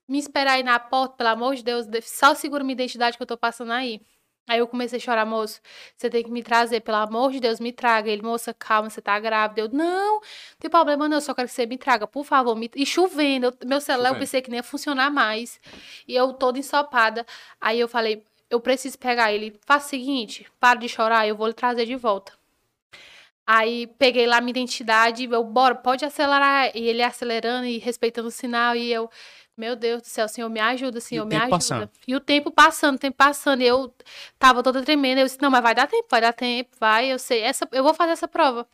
Me 0.07 0.17
esperar 0.17 0.53
aí 0.53 0.63
na 0.63 0.79
porta, 0.79 1.17
pelo 1.17 1.29
amor 1.29 1.55
de 1.55 1.63
Deus, 1.63 1.85
só 2.03 2.33
segura 2.33 2.63
minha 2.63 2.73
identidade 2.73 3.17
que 3.17 3.21
eu 3.21 3.27
tô 3.27 3.37
passando 3.37 3.71
aí. 3.71 4.01
Aí 4.49 4.57
eu 4.57 4.67
comecei 4.67 4.97
a 4.97 4.99
chorar, 4.99 5.27
moço, 5.27 5.61
você 5.95 6.09
tem 6.09 6.23
que 6.23 6.31
me 6.31 6.41
trazer, 6.41 6.79
pelo 6.81 6.97
amor 6.97 7.31
de 7.31 7.39
Deus, 7.39 7.59
me 7.59 7.71
traga. 7.71 8.09
Ele, 8.09 8.23
moça, 8.23 8.51
calma, 8.51 8.89
você 8.89 8.99
tá 8.99 9.19
grávida. 9.19 9.61
Eu, 9.61 9.69
não, 9.69 10.15
não 10.15 10.21
tem 10.57 10.71
problema 10.71 11.07
não, 11.07 11.17
eu 11.17 11.21
só 11.21 11.35
quero 11.35 11.47
que 11.47 11.53
você 11.53 11.67
me 11.67 11.77
traga, 11.77 12.07
por 12.07 12.25
favor. 12.25 12.55
Me... 12.55 12.67
E 12.75 12.83
chovendo, 12.83 13.45
eu, 13.45 13.53
meu 13.67 13.79
celular 13.79 14.07
chovendo. 14.07 14.15
eu 14.15 14.19
pensei 14.19 14.41
que 14.41 14.49
nem 14.49 14.57
ia 14.57 14.63
funcionar 14.63 15.11
mais. 15.11 15.59
E 16.07 16.15
eu 16.15 16.33
toda 16.33 16.57
ensopada. 16.57 17.27
Aí 17.61 17.79
eu 17.79 17.87
falei, 17.87 18.23
eu 18.49 18.59
preciso 18.59 18.97
pegar 18.97 19.31
ele. 19.31 19.55
Faça 19.67 19.85
o 19.85 19.89
seguinte, 19.91 20.47
para 20.59 20.79
de 20.79 20.89
chorar, 20.89 21.27
eu 21.27 21.35
vou 21.35 21.45
lhe 21.45 21.53
trazer 21.53 21.85
de 21.85 21.95
volta. 21.95 22.33
Aí 23.45 23.85
peguei 23.99 24.25
lá 24.25 24.41
minha 24.41 24.51
identidade, 24.51 25.25
eu, 25.25 25.43
bora, 25.43 25.75
pode 25.75 26.03
acelerar. 26.05 26.71
E 26.75 26.87
ele 26.87 27.03
acelerando 27.03 27.67
e 27.67 27.77
respeitando 27.77 28.29
o 28.29 28.31
sinal. 28.31 28.75
E 28.75 28.91
eu, 28.91 29.11
meu 29.59 29.75
Deus 29.75 30.01
do 30.01 30.07
céu, 30.07 30.27
Senhor, 30.27 30.49
me 30.49 30.59
ajuda, 30.59 31.01
Senhor, 31.01 31.25
me 31.25 31.35
ajuda. 31.35 31.49
Passando. 31.49 31.89
E 32.07 32.15
o 32.15 32.19
tempo 32.19 32.49
passando, 32.49 32.95
o 32.95 32.99
tempo 32.99 33.17
passando. 33.17 33.61
E 33.61 33.67
eu 33.67 33.93
tava 34.39 34.63
toda 34.63 34.81
tremendo. 34.81 35.19
Eu 35.19 35.25
disse, 35.25 35.41
não, 35.41 35.51
mas 35.51 35.61
vai 35.61 35.75
dar 35.75 35.87
tempo, 35.87 36.07
vai 36.09 36.21
dar 36.21 36.33
tempo, 36.33 36.69
vai, 36.79 37.11
eu 37.11 37.19
sei. 37.19 37.41
Essa, 37.41 37.67
eu 37.71 37.83
vou 37.83 37.93
fazer 37.93 38.13
essa 38.13 38.27
prova. 38.27 38.65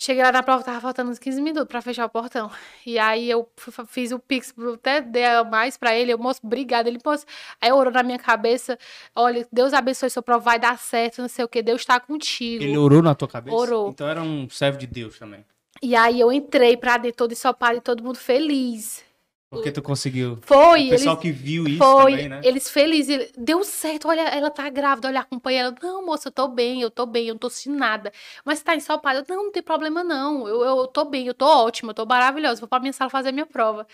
Cheguei 0.00 0.22
lá 0.22 0.30
na 0.30 0.44
prova, 0.44 0.62
tava 0.62 0.80
faltando 0.80 1.10
uns 1.10 1.18
15 1.18 1.42
minutos 1.42 1.68
pra 1.68 1.82
fechar 1.82 2.06
o 2.06 2.08
portão. 2.08 2.48
E 2.86 2.98
aí 3.00 3.28
eu 3.28 3.48
fiz 3.88 4.12
o 4.12 4.18
pix, 4.20 4.54
até 4.74 5.00
dei 5.00 5.24
mais 5.50 5.76
pra 5.76 5.92
ele. 5.92 6.12
Eu, 6.12 6.18
moço, 6.18 6.40
obrigado. 6.44 6.86
Ele, 6.86 7.00
moço, 7.04 7.26
aí 7.60 7.72
orou 7.72 7.92
na 7.92 8.04
minha 8.04 8.18
cabeça. 8.18 8.78
Olha, 9.14 9.46
Deus 9.52 9.72
abençoe 9.72 10.08
sua 10.08 10.22
prova, 10.22 10.44
vai 10.44 10.58
dar 10.58 10.78
certo, 10.78 11.20
não 11.20 11.28
sei 11.28 11.44
o 11.44 11.48
que. 11.48 11.62
Deus 11.62 11.84
tá 11.84 11.98
contigo. 11.98 12.62
Ele 12.62 12.78
orou 12.78 13.02
na 13.02 13.12
tua 13.12 13.26
cabeça? 13.26 13.56
Orou. 13.56 13.88
Então 13.88 14.08
era 14.08 14.22
um 14.22 14.48
servo 14.48 14.78
de 14.78 14.86
Deus 14.86 15.18
também. 15.18 15.44
E 15.82 15.96
aí 15.96 16.20
eu 16.20 16.30
entrei 16.32 16.76
pra 16.76 16.96
dentro 16.96 17.18
todo 17.18 17.32
ensopado 17.32 17.78
e 17.78 17.80
todo 17.80 18.02
mundo 18.02 18.18
feliz. 18.18 19.04
Porque 19.50 19.72
tu 19.72 19.80
conseguiu. 19.80 20.38
Foi. 20.42 20.86
O 20.86 20.90
pessoal 20.90 21.14
eles, 21.14 21.22
que 21.22 21.32
viu 21.32 21.66
isso 21.66 21.78
foi, 21.78 22.12
também, 22.12 22.28
né? 22.28 22.40
Eles 22.44 22.68
felizes. 22.68 23.32
Deu 23.36 23.64
certo, 23.64 24.08
olha, 24.08 24.20
ela 24.20 24.50
tá 24.50 24.68
grávida, 24.68 25.08
olha, 25.08 25.20
acompanha 25.20 25.60
ela. 25.62 25.74
Não, 25.82 26.04
moça, 26.04 26.28
eu 26.28 26.32
tô 26.32 26.48
bem, 26.48 26.82
eu 26.82 26.90
tô 26.90 27.06
bem, 27.06 27.28
eu 27.28 27.34
não 27.34 27.38
tô 27.38 27.48
sem 27.48 27.72
nada. 27.72 28.12
Mas 28.44 28.62
tá 28.62 28.76
ensopada. 28.76 29.24
Não, 29.26 29.44
não 29.44 29.52
tem 29.52 29.62
problema 29.62 30.04
não. 30.04 30.46
Eu, 30.46 30.62
eu, 30.62 30.76
eu 30.78 30.86
tô 30.86 31.04
bem, 31.06 31.26
eu 31.26 31.34
tô 31.34 31.46
ótima, 31.46 31.90
eu 31.90 31.94
tô 31.94 32.04
maravilhosa. 32.04 32.60
Vou 32.60 32.68
pra 32.68 32.78
minha 32.78 32.92
sala 32.92 33.08
fazer 33.08 33.32
minha 33.32 33.46
prova. 33.46 33.86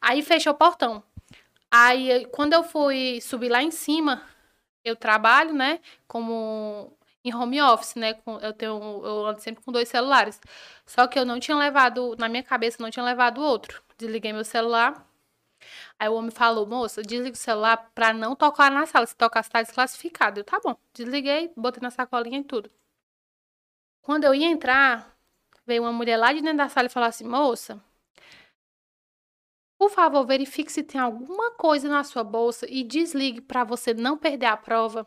Aí 0.00 0.22
fechou 0.22 0.52
o 0.52 0.56
portão. 0.56 1.02
Aí, 1.70 2.26
quando 2.32 2.52
eu 2.52 2.64
fui 2.64 3.20
subir 3.20 3.48
lá 3.48 3.62
em 3.62 3.70
cima, 3.70 4.22
eu 4.84 4.96
trabalho, 4.96 5.54
né, 5.54 5.80
como 6.06 6.92
em 7.24 7.34
home 7.34 7.60
office, 7.62 7.94
né? 7.96 8.18
Eu 8.42 8.52
tenho, 8.52 8.72
eu 9.04 9.26
ando 9.26 9.40
sempre 9.40 9.62
com 9.64 9.72
dois 9.72 9.88
celulares. 9.88 10.40
Só 10.86 11.06
que 11.06 11.18
eu 11.18 11.24
não 11.24 11.38
tinha 11.40 11.56
levado, 11.56 12.16
na 12.18 12.28
minha 12.28 12.42
cabeça, 12.42 12.82
não 12.82 12.90
tinha 12.90 13.04
levado 13.04 13.42
outro. 13.42 13.82
Desliguei 13.98 14.32
meu 14.32 14.44
celular. 14.44 15.06
Aí 15.98 16.08
o 16.08 16.14
homem 16.14 16.30
falou, 16.30 16.66
moça, 16.66 17.02
desliga 17.02 17.34
o 17.34 17.38
celular 17.38 17.90
pra 17.94 18.12
não 18.12 18.34
tocar 18.34 18.70
na 18.70 18.86
sala. 18.86 19.06
Se 19.06 19.16
tocar, 19.16 19.42
você 19.42 19.50
tá 19.50 19.62
desclassificado. 19.62 20.40
Eu, 20.40 20.44
tá 20.44 20.58
bom. 20.62 20.76
Desliguei, 20.94 21.52
botei 21.56 21.82
na 21.82 21.90
sacolinha 21.90 22.40
e 22.40 22.44
tudo. 22.44 22.70
Quando 24.02 24.24
eu 24.24 24.34
ia 24.34 24.46
entrar, 24.46 25.16
veio 25.66 25.82
uma 25.82 25.92
mulher 25.92 26.16
lá 26.16 26.32
de 26.32 26.40
dentro 26.40 26.58
da 26.58 26.68
sala 26.68 26.86
e 26.86 26.90
falou 26.90 27.08
assim, 27.08 27.24
moça, 27.24 27.82
por 29.78 29.90
favor, 29.90 30.26
verifique 30.26 30.70
se 30.70 30.82
tem 30.82 31.00
alguma 31.00 31.52
coisa 31.52 31.88
na 31.88 32.04
sua 32.04 32.22
bolsa 32.22 32.66
e 32.68 32.84
desligue 32.84 33.40
para 33.40 33.64
você 33.64 33.94
não 33.94 34.16
perder 34.18 34.46
a 34.46 34.56
prova. 34.56 35.06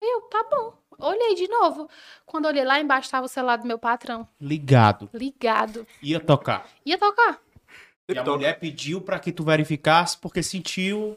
Eu, 0.00 0.22
tá 0.28 0.44
bom. 0.50 0.79
Olhei 1.00 1.34
de 1.34 1.48
novo. 1.48 1.88
Quando 2.26 2.46
olhei 2.46 2.64
lá 2.64 2.80
embaixo, 2.80 3.06
estava 3.06 3.26
o 3.26 3.28
celular 3.28 3.56
do 3.56 3.66
meu 3.66 3.78
patrão. 3.78 4.28
Ligado. 4.40 5.08
Ligado. 5.12 5.86
Ia 6.02 6.20
tocar. 6.20 6.68
Ia 6.84 6.98
tocar. 6.98 7.40
E 8.08 8.18
a 8.18 8.24
mulher 8.24 8.58
pediu 8.58 9.00
para 9.00 9.18
que 9.18 9.32
tu 9.32 9.44
verificasse 9.44 10.18
porque 10.18 10.42
sentiu. 10.42 11.16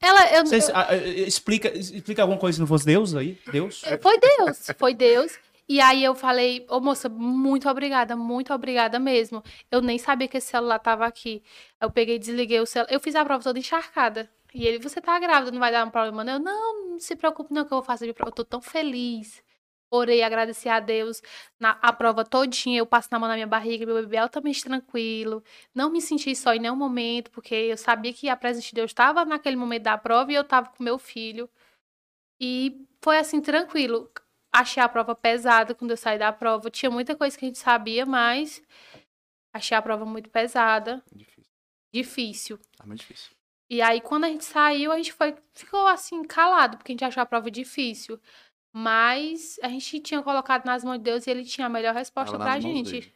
Ela, 0.00 0.32
eu, 0.34 0.46
Cês, 0.46 0.68
eu... 0.68 0.76
A, 0.76 0.94
explica, 0.96 1.68
explica 1.76 2.22
alguma 2.22 2.38
coisa 2.38 2.56
se 2.56 2.60
não 2.60 2.66
fosse 2.66 2.84
Deus 2.84 3.14
aí? 3.14 3.38
Deus? 3.50 3.82
Foi 4.00 4.18
Deus, 4.18 4.66
foi 4.76 4.94
Deus. 4.94 5.38
E 5.68 5.80
aí 5.80 6.04
eu 6.04 6.14
falei, 6.14 6.66
ô 6.68 6.80
moça, 6.80 7.08
muito 7.08 7.68
obrigada, 7.68 8.16
muito 8.16 8.52
obrigada 8.52 8.98
mesmo. 8.98 9.42
Eu 9.70 9.80
nem 9.80 9.96
sabia 9.96 10.28
que 10.28 10.36
esse 10.36 10.48
celular 10.48 10.78
tava 10.78 11.06
aqui. 11.06 11.42
Eu 11.80 11.90
peguei 11.90 12.16
e 12.16 12.18
desliguei 12.18 12.60
o 12.60 12.66
celular. 12.66 12.92
Eu 12.92 13.00
fiz 13.00 13.14
a 13.14 13.24
prova 13.24 13.42
toda 13.42 13.58
encharcada. 13.58 14.28
E 14.54 14.66
ele, 14.66 14.78
você 14.78 15.00
tá 15.00 15.18
grávida, 15.18 15.50
não 15.50 15.58
vai 15.58 15.72
dar 15.72 15.86
um 15.86 15.90
problema, 15.90 16.24
não? 16.24 16.34
Eu, 16.34 16.38
não, 16.40 16.88
não 16.90 16.98
se 16.98 17.16
preocupe 17.16 17.52
não 17.52 17.64
que 17.64 17.72
eu 17.72 17.78
vou 17.78 17.82
fazer. 17.84 18.08
Eu 18.08 18.32
tô 18.32 18.44
tão 18.44 18.60
feliz. 18.60 19.42
Orei, 19.90 20.22
agradeci 20.22 20.68
a 20.68 20.80
Deus. 20.80 21.22
Na 21.60 21.72
a 21.82 21.92
prova 21.92 22.24
todinha, 22.24 22.78
eu 22.78 22.86
passo 22.86 23.08
na 23.12 23.18
mão 23.18 23.28
na 23.28 23.34
minha 23.34 23.46
barriga, 23.46 23.84
meu 23.84 23.96
bebê 23.96 24.16
é 24.16 24.20
altamente 24.20 24.64
tranquilo. 24.64 25.44
Não 25.74 25.90
me 25.90 26.00
senti 26.00 26.34
só 26.34 26.54
em 26.54 26.58
nenhum 26.60 26.76
momento, 26.76 27.30
porque 27.30 27.54
eu 27.54 27.76
sabia 27.76 28.12
que 28.12 28.28
a 28.28 28.36
presença 28.36 28.68
de 28.68 28.74
Deus 28.74 28.90
estava 28.90 29.24
naquele 29.24 29.56
momento 29.56 29.82
da 29.84 29.98
prova 29.98 30.32
e 30.32 30.34
eu 30.34 30.42
estava 30.42 30.70
com 30.70 30.82
meu 30.82 30.98
filho. 30.98 31.48
E 32.40 32.86
foi 33.02 33.18
assim, 33.18 33.40
tranquilo. 33.40 34.10
Achei 34.52 34.82
a 34.82 34.88
prova 34.88 35.14
pesada 35.14 35.74
quando 35.74 35.92
eu 35.92 35.96
saí 35.96 36.18
da 36.18 36.32
prova. 36.32 36.70
Tinha 36.70 36.90
muita 36.90 37.16
coisa 37.16 37.36
que 37.38 37.44
a 37.44 37.48
gente 37.48 37.58
sabia, 37.58 38.06
mas 38.06 38.62
achei 39.52 39.76
a 39.76 39.82
prova 39.82 40.04
muito 40.04 40.30
pesada. 40.30 41.02
Difícil. 41.12 41.44
Difícil. 41.92 42.60
Muito 42.84 43.00
difícil. 43.00 43.41
E 43.72 43.80
aí, 43.80 44.02
quando 44.02 44.24
a 44.24 44.28
gente 44.28 44.44
saiu, 44.44 44.92
a 44.92 44.98
gente 44.98 45.14
foi, 45.14 45.34
ficou 45.54 45.86
assim, 45.86 46.22
calado, 46.24 46.76
porque 46.76 46.92
a 46.92 46.94
gente 46.94 47.06
achou 47.06 47.22
a 47.22 47.26
prova 47.26 47.50
difícil. 47.50 48.20
Mas 48.70 49.58
a 49.62 49.68
gente 49.70 49.98
tinha 50.00 50.22
colocado 50.22 50.66
nas 50.66 50.84
mãos 50.84 50.98
de 50.98 51.04
Deus 51.04 51.26
e 51.26 51.30
ele 51.30 51.42
tinha 51.42 51.68
a 51.68 51.70
melhor 51.70 51.94
resposta 51.94 52.32
Tava 52.32 52.44
pra 52.44 52.60
gente. 52.60 52.90
Dele. 52.90 53.02
Se 53.02 53.14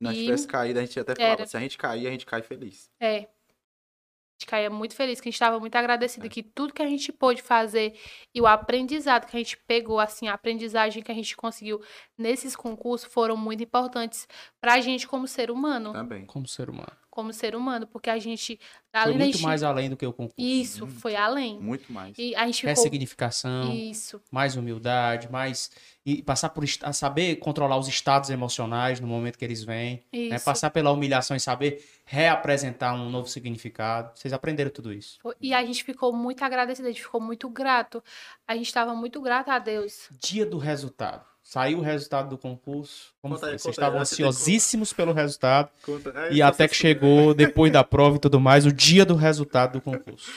nós 0.00 0.16
e... 0.16 0.24
tivesse 0.24 0.48
caído, 0.48 0.80
a 0.80 0.84
gente 0.84 0.98
até 0.98 1.14
falava, 1.14 1.34
Era. 1.34 1.46
se 1.46 1.56
a 1.56 1.60
gente 1.60 1.78
cair, 1.78 2.08
a 2.08 2.10
gente 2.10 2.26
cai 2.26 2.42
feliz. 2.42 2.90
É. 2.98 3.16
A 3.18 4.36
gente 4.40 4.46
caía 4.48 4.70
muito 4.70 4.96
feliz, 4.96 5.20
que 5.20 5.28
a 5.28 5.30
gente 5.30 5.36
estava 5.36 5.60
muito 5.60 5.76
agradecido 5.76 6.26
é. 6.26 6.28
que 6.28 6.42
tudo 6.42 6.74
que 6.74 6.82
a 6.82 6.88
gente 6.88 7.12
pôde 7.12 7.40
fazer 7.40 7.96
e 8.34 8.40
o 8.40 8.48
aprendizado 8.48 9.24
que 9.24 9.36
a 9.36 9.38
gente 9.38 9.56
pegou, 9.56 10.00
assim, 10.00 10.26
a 10.26 10.34
aprendizagem 10.34 11.00
que 11.00 11.12
a 11.12 11.14
gente 11.14 11.36
conseguiu 11.36 11.80
nesses 12.18 12.56
concursos 12.56 13.08
foram 13.08 13.36
muito 13.36 13.62
importantes 13.62 14.26
pra 14.60 14.80
gente 14.80 15.06
como 15.06 15.28
ser 15.28 15.48
humano. 15.48 15.92
Também. 15.92 16.26
Como 16.26 16.48
ser 16.48 16.68
humano 16.68 17.03
como 17.14 17.32
ser 17.32 17.54
humano, 17.54 17.86
porque 17.86 18.10
a 18.10 18.18
gente. 18.18 18.58
Foi 18.92 19.14
muito 19.14 19.36
gente... 19.36 19.42
mais 19.42 19.62
além 19.62 19.88
do 19.88 19.96
que 19.96 20.04
o 20.04 20.12
concurso. 20.12 20.34
Isso, 20.36 20.84
foi 20.88 21.14
além. 21.14 21.60
Muito 21.60 21.92
mais. 21.92 22.18
E 22.18 22.34
a 22.34 22.44
gente 22.44 22.56
ficou... 22.56 22.70
Ressignificação. 22.70 23.72
Isso. 23.72 24.20
Mais 24.32 24.56
humildade, 24.56 25.30
mais. 25.30 25.70
E 26.04 26.22
passar 26.24 26.48
por 26.48 26.64
a 26.82 26.92
saber 26.92 27.36
controlar 27.36 27.78
os 27.78 27.86
estados 27.86 28.30
emocionais 28.30 28.98
no 28.98 29.06
momento 29.06 29.38
que 29.38 29.44
eles 29.44 29.62
vêm. 29.62 30.02
Isso. 30.12 30.30
Né? 30.30 30.38
Passar 30.40 30.70
pela 30.70 30.90
humilhação 30.90 31.36
e 31.36 31.40
saber 31.40 31.86
reapresentar 32.04 32.94
um 32.94 33.08
novo 33.08 33.28
significado. 33.28 34.10
Vocês 34.18 34.32
aprenderam 34.32 34.72
tudo 34.72 34.92
isso. 34.92 35.20
E 35.40 35.54
a 35.54 35.64
gente 35.64 35.84
ficou 35.84 36.12
muito 36.12 36.42
agradecido, 36.42 36.88
a 36.88 36.90
gente 36.90 37.02
ficou 37.02 37.20
muito 37.20 37.48
grato. 37.48 38.02
A 38.46 38.56
gente 38.56 38.66
estava 38.66 38.92
muito 38.92 39.22
grato 39.22 39.50
a 39.50 39.60
Deus. 39.60 40.08
Dia 40.20 40.44
do 40.44 40.58
resultado. 40.58 41.33
Saiu 41.44 41.78
o 41.78 41.82
resultado 41.82 42.30
do 42.30 42.38
concurso. 42.38 43.14
Como 43.20 43.34
conta, 43.34 43.46
Vocês 43.48 43.66
estavam 43.66 44.00
ansiosíssimos 44.00 44.94
pelo 44.94 45.12
resultado. 45.12 45.70
É, 46.14 46.32
e 46.32 46.40
até 46.40 46.66
que 46.66 46.74
chegou, 46.74 47.34
depois 47.34 47.70
da 47.70 47.84
prova 47.84 48.16
e 48.16 48.18
tudo 48.18 48.40
mais, 48.40 48.64
o 48.64 48.72
dia 48.72 49.04
do 49.04 49.14
resultado 49.14 49.74
do 49.74 49.80
concurso. 49.82 50.32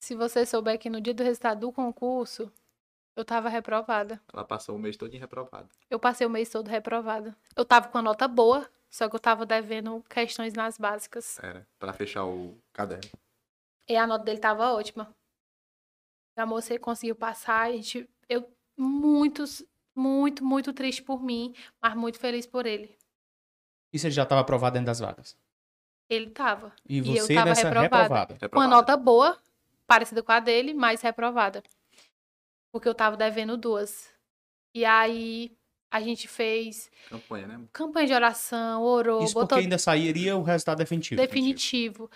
Se 0.00 0.14
você 0.14 0.46
souber 0.46 0.78
que 0.78 0.88
no 0.88 0.98
dia 0.98 1.12
do 1.12 1.22
resultado 1.22 1.60
do 1.60 1.70
concurso, 1.70 2.50
eu 3.14 3.22
tava 3.22 3.50
reprovada. 3.50 4.18
Ela 4.32 4.42
passou 4.42 4.76
o 4.76 4.78
mês 4.78 4.96
todo 4.96 5.12
reprovada. 5.12 5.68
Eu 5.90 6.00
passei 6.00 6.26
o 6.26 6.30
mês 6.30 6.48
todo 6.48 6.68
reprovada. 6.68 7.36
Eu 7.54 7.64
tava 7.64 7.88
com 7.88 7.98
a 7.98 8.02
nota 8.02 8.26
boa, 8.26 8.66
só 8.88 9.10
que 9.10 9.14
eu 9.14 9.20
tava 9.20 9.44
devendo 9.44 10.02
questões 10.08 10.54
nas 10.54 10.78
básicas. 10.78 11.38
Era, 11.42 11.66
pra 11.78 11.92
fechar 11.92 12.24
o 12.24 12.56
caderno. 12.72 13.10
E 13.86 13.94
a 13.94 14.06
nota 14.06 14.24
dele 14.24 14.38
tava 14.38 14.72
ótima. 14.72 15.14
A 16.34 16.46
moça 16.46 16.78
conseguiu 16.78 17.14
passar, 17.14 17.66
a 17.66 17.72
gente, 17.72 18.08
eu, 18.26 18.50
muitos, 18.74 19.62
muito, 20.00 20.44
muito 20.44 20.72
triste 20.72 21.02
por 21.02 21.22
mim, 21.22 21.54
mas 21.80 21.94
muito 21.94 22.18
feliz 22.18 22.46
por 22.46 22.66
ele. 22.66 22.96
Isso 23.92 24.06
ele 24.06 24.14
já 24.14 24.22
estava 24.22 24.40
aprovado 24.40 24.74
dentro 24.74 24.86
das 24.86 25.00
vagas? 25.00 25.36
Ele 26.08 26.26
estava. 26.26 26.72
E 26.88 27.00
você 27.00 27.32
e 27.32 27.36
eu 27.36 27.42
tava 27.44 27.52
reprovada, 27.52 28.34
reprovada. 28.34 28.48
Com 28.48 28.58
uma 28.58 28.66
nota 28.66 28.96
boa, 28.96 29.38
parecida 29.86 30.22
com 30.22 30.32
a 30.32 30.40
dele, 30.40 30.74
mas 30.74 31.02
reprovada. 31.02 31.62
Porque 32.72 32.88
eu 32.88 32.94
tava 32.94 33.16
devendo 33.16 33.56
duas. 33.56 34.08
E 34.74 34.84
aí 34.84 35.56
a 35.90 36.00
gente 36.00 36.28
fez 36.28 36.90
campanha, 37.08 37.46
né? 37.46 37.60
Campanha 37.72 38.06
de 38.06 38.14
oração, 38.14 38.82
orou, 38.82 39.24
Isso 39.24 39.34
botou... 39.34 39.48
porque 39.48 39.64
ainda 39.64 39.78
sairia 39.78 40.36
o 40.36 40.42
resultado 40.42 40.78
definitivo. 40.78 41.20
Definitivo. 41.20 42.10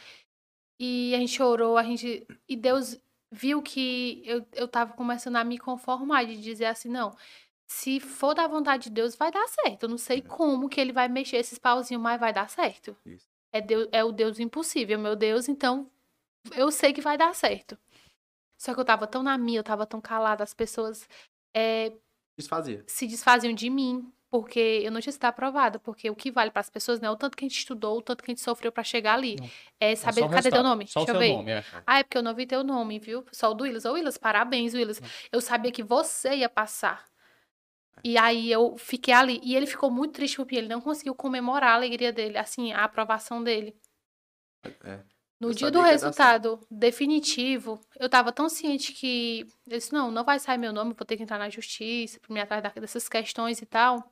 E 0.78 1.15
a 1.15 1.19
gente 1.19 1.43
orou, 1.43 1.77
a 1.77 1.82
gente 1.82 2.27
e 2.48 2.56
Deus 2.56 3.01
viu 3.31 3.61
que 3.62 4.23
eu, 4.24 4.47
eu 4.52 4.69
tava 4.69 4.93
começando 4.93 5.36
a 5.36 5.44
me 5.44 5.59
conformar 5.59 6.24
de 6.24 6.40
dizer 6.40 6.66
assim, 6.66 6.89
não, 6.89 7.16
se 7.75 7.99
for 7.99 8.35
da 8.35 8.47
vontade 8.47 8.85
de 8.85 8.91
Deus, 8.91 9.17
vai 9.17 9.31
dar 9.33 9.47
certo. 9.49 9.85
Eu 9.85 9.89
não 9.89 9.99
sei 9.99 10.23
como 10.23 10.69
que 10.69 10.81
ele 10.81 10.93
vai 10.93 11.09
mexer 11.09 11.39
esses 11.39 11.59
pauzinhos, 11.59 12.03
mas 12.03 12.21
vai 12.21 12.33
dar 12.33 12.49
certo. 12.49 12.97
Isso. 13.05 13.27
É, 13.53 13.61
Deus, 13.61 13.89
é 13.93 14.03
o 14.05 14.13
Deus 14.13 14.39
impossível, 14.39 14.99
meu 14.99 15.17
Deus, 15.17 15.49
então 15.49 15.91
eu 16.57 16.71
sei 16.71 16.93
que 16.93 17.01
vai 17.01 17.17
dar 17.19 17.35
certo. 17.35 17.77
Só 18.59 18.75
que 18.75 18.81
eu 18.81 18.85
tava 18.85 19.07
tão 19.07 19.23
na 19.23 19.37
minha, 19.37 19.59
eu 19.59 19.65
tava 19.65 19.87
tão 19.87 20.01
calada, 20.01 20.43
as 20.45 20.55
pessoas 20.55 21.09
é, 21.55 21.93
Desfazia. 22.37 22.85
se 22.87 23.07
desfaziam 23.07 23.53
de 23.53 23.69
mim, 23.71 24.11
porque 24.31 24.81
eu 24.85 24.91
não 24.91 25.01
tinha 25.01 25.13
sido 25.13 25.25
aprovada, 25.25 25.79
porque 25.79 26.11
o 26.11 26.17
que 26.17 26.31
vale 26.31 26.51
para 26.51 26.61
as 26.61 26.71
pessoas 26.71 27.01
não 27.01 27.09
é 27.09 27.13
o 27.13 27.17
tanto 27.17 27.37
que 27.37 27.45
a 27.45 27.49
gente 27.49 27.59
estudou, 27.59 27.99
o 27.99 28.03
tanto 28.03 28.23
que 28.25 28.31
a 28.31 28.35
gente 28.35 28.41
sofreu 28.41 28.73
para 28.73 28.83
chegar 28.83 29.15
ali. 29.15 29.37
Não. 29.39 29.47
É 29.81 29.93
É 29.93 29.97
saber, 29.97 30.23
o 30.23 30.29
cadê 30.29 30.51
teu 30.51 30.63
nome? 30.63 30.87
Só 30.89 31.03
o 31.03 31.05
Deixa 31.05 31.17
eu 31.19 31.21
seu 31.23 31.29
ver. 31.29 31.37
nome, 31.37 31.51
é. 31.53 31.65
Ah, 31.87 31.99
é 31.99 32.03
porque 32.03 32.19
eu 32.19 32.23
não 32.23 32.35
vi 32.35 32.47
teu 32.47 32.65
nome, 32.65 32.99
viu? 32.99 33.25
Só 33.33 33.51
o 33.51 33.55
do 33.55 33.65
Willis. 33.65 33.85
Ô, 33.85 33.93
Willis, 33.93 34.17
parabéns, 34.19 34.75
Willis. 34.75 35.01
Eu 35.31 35.41
sabia 35.41 35.71
que 35.71 35.83
você 35.83 36.37
ia 36.37 36.49
passar. 36.49 37.05
E 38.03 38.19
aí 38.19 38.51
eu 38.51 38.77
fiquei 38.77 39.15
ali. 39.15 39.41
E 39.43 39.55
ele 39.55 39.66
ficou 39.66 39.91
muito 39.91 40.15
triste 40.15 40.37
porque 40.37 40.57
ele 40.57 40.69
não 40.69 40.81
conseguiu 40.81 41.15
comemorar 41.15 41.71
a 41.71 41.75
alegria 41.75 42.12
dele, 42.12 42.39
assim, 42.39 42.73
a 42.73 42.85
aprovação 42.85 43.43
dele. 43.43 43.77
É. 44.85 45.01
No 45.41 45.51
Eu 45.51 45.55
dia 45.55 45.71
do 45.71 45.81
resultado 45.81 46.61
definitivo, 46.71 47.81
eu 47.99 48.09
tava 48.09 48.33
tão 48.33 48.49
ciente 48.49 48.93
que 48.93 49.47
eu 49.66 49.77
disse, 49.77 49.93
não, 49.93 50.11
não 50.11 50.25
vai 50.25 50.39
sair 50.39 50.57
meu 50.57 50.73
nome, 50.73 50.95
vou 50.97 51.05
ter 51.05 51.16
que 51.16 51.23
entrar 51.23 51.39
na 51.39 51.51
justiça, 51.51 52.21
pra 52.21 52.33
me 52.33 52.41
atrás 52.41 52.62
dessas 52.75 53.09
questões 53.09 53.61
e 53.61 53.66
tal. 53.66 54.11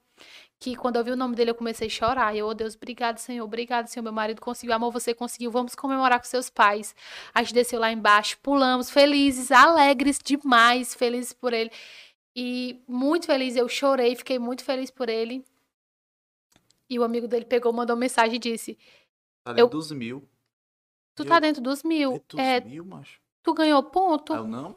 Que 0.61 0.77
quando 0.77 0.97
eu 0.97 1.05
vi 1.05 1.11
o 1.11 1.17
nome 1.17 1.35
dele, 1.35 1.51
eu 1.51 1.55
comecei 1.55 1.87
a 1.87 1.91
chorar. 1.91 2.35
E 2.35 2.39
eu, 2.39 2.47
oh 2.47 2.55
Deus, 2.55 2.75
obrigado, 2.77 3.19
Senhor, 3.19 3.45
obrigado, 3.45 3.87
Senhor. 3.87 4.05
Meu 4.05 4.13
marido 4.13 4.41
conseguiu, 4.41 4.75
amor, 4.75 4.93
você 4.93 5.15
conseguiu. 5.15 5.51
Vamos 5.51 5.75
comemorar 5.75 6.19
com 6.21 6.27
seus 6.27 6.51
pais. 6.51 6.95
A 7.35 7.43
gente 7.43 7.55
desceu 7.55 7.81
lá 7.81 7.91
embaixo, 7.91 8.39
pulamos, 8.43 8.91
felizes, 8.91 9.51
alegres 9.51 10.19
demais, 10.23 10.95
felizes 10.95 11.33
por 11.33 11.53
ele. 11.53 11.71
E 12.35 12.83
muito 12.89 13.27
feliz, 13.27 13.57
eu 13.57 13.69
chorei, 13.69 14.17
fiquei 14.17 14.39
muito 14.39 14.65
feliz 14.65 14.91
por 14.91 15.09
ele. 15.09 15.45
E 16.89 16.99
o 16.99 17.05
amigo 17.05 17.27
dele 17.29 17.45
pegou, 17.45 17.73
mandou 17.73 17.97
mensagem 17.97 18.37
e 18.37 18.39
disse: 18.39 18.79
Tá 19.45 19.51
Eu- 19.53 19.57
dentro 19.57 19.79
dos 19.79 19.93
mil. 19.93 20.29
Tu 21.15 21.23
Eu- 21.23 21.27
tá 21.29 21.39
dentro 21.41 21.63
dos 21.63 21.83
mil. 21.83 22.13
Dentro 22.13 22.37
dos 22.39 22.47
É, 22.47 22.61
mil, 22.61 22.85
macho. 22.85 23.21
tu 23.43 23.53
ganhou 23.55 23.83
ponto. 23.83 24.33
Eu 24.35 24.47
não. 24.47 24.77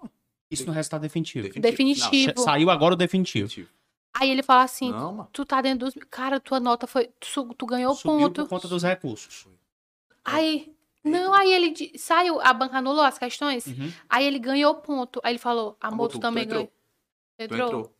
Isso 0.52 0.66
no 0.66 0.72
resultado 0.74 1.02
definitivo. 1.02 1.50
Definitivo. 1.60 2.34
Che- 2.34 2.42
Saiu 2.42 2.70
agora 2.70 2.94
o 2.94 2.98
definitivo. 2.98 3.48
Definitivo. 3.48 3.76
Aí 4.14 4.30
ele 4.30 4.44
fala 4.44 4.64
assim: 4.64 4.92
Não, 4.92 5.28
tu 5.32 5.46
tá 5.46 5.62
dentro 5.62 5.86
dos. 5.86 5.96
Cara, 6.10 6.40
tua 6.40 6.60
nota 6.60 6.88
foi. 6.88 7.08
Tu, 7.20 7.54
tu 7.56 7.66
ganhou 7.66 7.94
Subiu 7.96 8.28
ponto. 8.28 8.44
por 8.44 8.50
conta 8.50 8.68
dos 8.68 8.84
recursos. 8.84 9.48
Aí. 10.24 10.74
Não, 11.04 11.34
aí 11.36 11.54
ele 11.54 12.00
saiu, 12.00 12.42
a 12.42 12.52
banca 12.52 12.80
anulou 12.80 13.04
as 13.04 13.20
questões. 13.20 13.68
Uhum. 13.68 13.92
Aí 14.10 14.26
ele 14.26 14.40
ganhou 14.40 14.74
ponto. 14.76 15.22
Aí 15.24 15.34
ele 15.34 15.40
falou: 15.40 15.78
Amor, 15.80 15.94
Amor, 15.94 16.08
tu, 16.08 16.12
tu- 16.14 16.18
tu 16.18 16.22
também 16.22 16.48
entrou? 17.40 17.60
Tu 17.60 17.66
Entrou? 17.66 17.96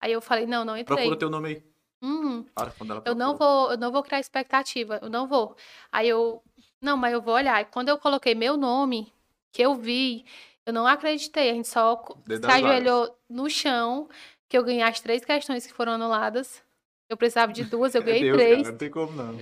Aí 0.00 0.12
eu 0.12 0.20
falei: 0.20 0.46
Não, 0.46 0.64
não 0.64 0.76
entrei. 0.76 0.96
Procura 0.96 1.18
teu 1.18 1.30
nome 1.30 1.48
aí. 1.48 1.62
Uhum. 2.00 2.44
Para, 2.54 2.70
quando 2.70 2.92
ela 2.92 3.02
Eu 3.04 3.14
não 3.14 3.36
procura. 3.36 3.60
vou, 3.60 3.70
eu 3.72 3.78
não 3.78 3.90
vou 3.92 4.02
criar 4.02 4.20
expectativa, 4.20 4.98
eu 5.02 5.10
não 5.10 5.26
vou. 5.26 5.56
Aí 5.90 6.08
eu, 6.08 6.42
não, 6.80 6.96
mas 6.96 7.12
eu 7.12 7.20
vou 7.20 7.34
olhar. 7.34 7.60
E 7.60 7.64
quando 7.64 7.88
eu 7.88 7.98
coloquei 7.98 8.34
meu 8.34 8.56
nome, 8.56 9.12
que 9.52 9.62
eu 9.62 9.74
vi, 9.74 10.24
eu 10.64 10.72
não 10.72 10.86
acreditei. 10.86 11.50
A 11.50 11.54
gente 11.54 11.68
só 11.68 12.04
se 12.26 12.46
ajoelhou 12.46 13.18
no 13.28 13.50
chão, 13.50 14.08
que 14.48 14.56
eu 14.56 14.62
ganhei 14.62 14.82
as 14.82 15.00
três 15.00 15.24
questões 15.24 15.66
que 15.66 15.72
foram 15.72 15.92
anuladas. 15.92 16.62
Eu 17.10 17.16
precisava 17.16 17.52
de 17.52 17.64
duas, 17.64 17.94
eu 17.94 18.02
ganhei 18.04 18.22
Deus, 18.22 18.36
três. 18.36 18.56
Cara, 18.58 18.70
não 18.70 18.78
tem 18.78 18.90
como 18.90 19.12
não. 19.12 19.36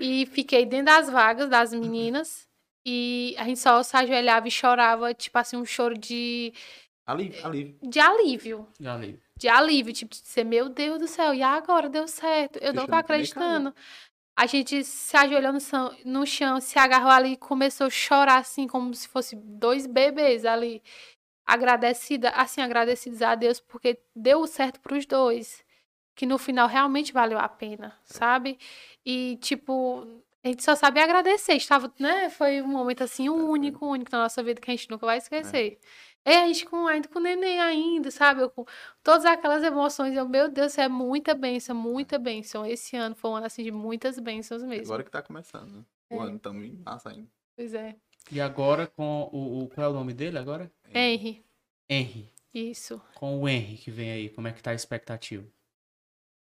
E 0.00 0.26
fiquei 0.26 0.64
dentro 0.66 0.86
das 0.86 1.10
vagas 1.10 1.48
das 1.48 1.72
meninas. 1.72 2.46
E 2.90 3.34
a 3.36 3.44
gente 3.44 3.58
só 3.58 3.82
se 3.82 3.94
ajoelhava 3.94 4.48
e 4.48 4.50
chorava, 4.50 5.12
tipo 5.12 5.36
assim, 5.36 5.58
um 5.58 5.64
choro 5.64 5.98
de, 5.98 6.54
Alívio, 7.08 7.46
alívio. 7.46 7.78
de 7.82 7.98
alívio. 7.98 8.68
Já 8.78 8.94
li. 8.98 9.18
De 9.34 9.48
alívio, 9.48 9.94
tipo, 9.94 10.14
de 10.14 10.20
dizer, 10.20 10.44
meu 10.44 10.68
Deus 10.68 10.98
do 10.98 11.06
céu, 11.06 11.32
e 11.32 11.42
agora 11.42 11.88
deu 11.88 12.06
certo. 12.06 12.58
Eu 12.58 12.74
não 12.74 12.86
tô 12.86 12.94
acreditando. 12.94 13.74
A 14.36 14.44
gente 14.44 14.84
se 14.84 15.16
ajoelhou 15.16 15.54
no 15.54 15.58
chão, 15.58 15.96
no 16.04 16.26
chão, 16.26 16.60
se 16.60 16.78
agarrou 16.78 17.10
ali 17.10 17.32
e 17.32 17.36
começou 17.38 17.86
a 17.86 17.90
chorar, 17.90 18.36
assim, 18.36 18.68
como 18.68 18.92
se 18.94 19.08
fosse 19.08 19.34
dois 19.34 19.86
bebês 19.86 20.44
ali. 20.44 20.82
Agradecida, 21.46 22.28
assim, 22.28 22.60
agradecidos 22.60 23.22
a 23.22 23.34
Deus, 23.34 23.58
porque 23.58 23.98
deu 24.14 24.46
certo 24.46 24.78
pros 24.78 25.06
dois. 25.06 25.64
Que 26.14 26.26
no 26.26 26.36
final 26.36 26.68
realmente 26.68 27.10
valeu 27.10 27.38
a 27.38 27.48
pena, 27.48 27.98
sabe? 28.04 28.58
E, 29.02 29.38
tipo, 29.40 30.06
a 30.44 30.48
gente 30.48 30.62
só 30.62 30.74
sabe 30.74 31.00
agradecer. 31.00 31.54
Estava, 31.54 31.90
né? 31.98 32.28
Foi 32.28 32.60
um 32.60 32.68
momento, 32.68 33.02
assim, 33.02 33.30
único, 33.30 33.86
único 33.86 34.10
na 34.12 34.24
nossa 34.24 34.42
vida 34.42 34.60
que 34.60 34.70
a 34.70 34.76
gente 34.76 34.90
nunca 34.90 35.06
vai 35.06 35.16
esquecer. 35.16 35.78
É, 35.82 35.86
a 36.36 36.46
gente 36.46 36.66
com, 36.66 36.86
ainda 36.86 37.08
com 37.08 37.18
o 37.18 37.22
neném 37.22 37.60
ainda, 37.60 38.10
sabe? 38.10 38.42
Eu 38.42 38.50
com 38.50 38.64
todas 39.02 39.24
aquelas 39.24 39.62
emoções. 39.62 40.14
Eu, 40.16 40.28
meu 40.28 40.48
Deus, 40.50 40.76
é 40.78 40.88
muita 40.88 41.34
bênção, 41.34 41.74
muita 41.74 42.18
bênção. 42.18 42.64
Esse 42.66 42.96
ano 42.96 43.14
foi 43.14 43.30
um 43.30 43.36
ano, 43.36 43.46
assim, 43.46 43.62
de 43.62 43.70
muitas 43.70 44.18
bênçãos 44.18 44.62
mesmo. 44.62 44.86
Agora 44.86 45.04
que 45.04 45.10
tá 45.10 45.22
começando, 45.22 45.70
né? 45.78 45.84
O 46.10 46.22
É. 46.22 46.26
ano 46.26 46.38
tamo 46.38 46.62
em 46.64 46.72
massa 46.84 47.10
ainda. 47.10 47.28
Pois 47.56 47.74
é. 47.74 47.96
E 48.30 48.40
agora 48.40 48.86
com 48.86 49.28
o, 49.32 49.62
o- 49.64 49.68
Qual 49.68 49.86
é 49.86 49.90
o 49.90 49.92
nome 49.94 50.12
dele 50.12 50.38
agora? 50.38 50.70
Henry, 50.94 51.44
Henry. 51.88 52.30
isso. 52.52 53.00
Com 53.14 53.40
o 53.40 53.48
Henry 53.48 53.76
que 53.78 53.90
vem 53.90 54.10
aí, 54.10 54.28
como 54.30 54.48
é 54.48 54.52
que 54.52 54.62
tá 54.62 54.70
a 54.70 54.74
expectativa? 54.74 55.46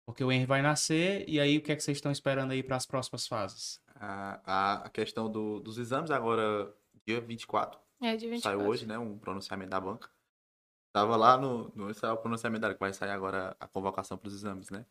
Porque 0.07 0.25
o 0.25 0.33
Henry 0.33 0.47
vai 0.47 0.63
nascer, 0.63 1.29
e 1.29 1.39
aí 1.39 1.59
o 1.59 1.63
que 1.63 1.71
é 1.71 1.77
que 1.77 1.83
vocês 1.83 1.99
estão 1.99 2.11
esperando 2.11 2.53
aí 2.53 2.63
para 2.63 2.77
as 2.77 2.87
próximas 2.87 3.27
fases? 3.27 3.79
A, 3.95 4.41
a, 4.45 4.75
a 4.87 4.89
questão 4.91 5.31
do- 5.31 5.61
dos 5.61 5.77
exames 5.77 6.11
agora, 6.11 6.73
dia 7.07 7.21
24, 7.21 7.79
É 8.01 8.17
de 8.17 8.29
24. 8.29 8.59
saiu 8.59 8.69
hoje, 8.71 8.87
né? 8.87 8.99
Um 8.99 9.19
pronunciamento 9.19 9.71
da 9.71 9.81
banca. 9.81 10.09
Tava 10.93 11.17
lá 11.17 11.37
no, 11.37 11.71
no 11.75 11.93
saiu 11.95 12.15
o 12.15 12.17
pronunciamento 12.19 12.63
da 12.63 12.73
que 12.75 12.81
vai 12.81 12.93
sair 12.93 13.11
agora 13.11 13.57
a 13.61 13.67
convocação 13.69 14.17
para 14.17 14.29
os 14.29 14.35
exames, 14.35 14.71
né? 14.71 14.85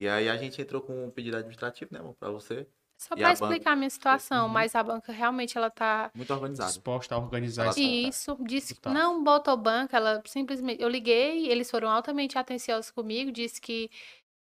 E 0.00 0.08
aí 0.08 0.28
a 0.28 0.36
gente 0.36 0.60
entrou 0.60 0.80
com 0.82 1.06
um 1.06 1.10
pedido 1.10 1.36
administrativo, 1.36 1.92
né, 1.92 2.00
para 2.18 2.30
você. 2.30 2.68
Só 2.98 3.14
E 3.14 3.18
pra 3.18 3.28
a 3.28 3.32
explicar 3.32 3.72
a 3.72 3.76
minha 3.76 3.90
situação, 3.90 4.46
Uhum. 4.46 4.52
mas 4.52 4.74
a 4.74 4.82
banca 4.82 5.12
realmente 5.12 5.56
ela 5.58 5.68
tá. 5.70 6.10
Muito 6.14 6.32
organizado. 6.32 6.70
Disposta 6.70 7.14
a 7.14 7.18
organizar 7.18 7.64
Ela 7.64 7.74
tá- 7.74 7.80
Isso, 7.80 8.36
disse 8.42 8.74
que 8.74 8.80
Tá. 8.80 8.90
não 8.90 9.22
botou 9.22 9.56
banca, 9.56 9.96
ela 9.96 10.22
simplesmente. 10.26 10.80
Eu 10.82 10.88
liguei, 10.88 11.46
eles 11.48 11.70
foram 11.70 11.90
altamente 11.90 12.38
atenciosos 12.38 12.90
comigo, 12.90 13.30
disse 13.30 13.60
que 13.60 13.90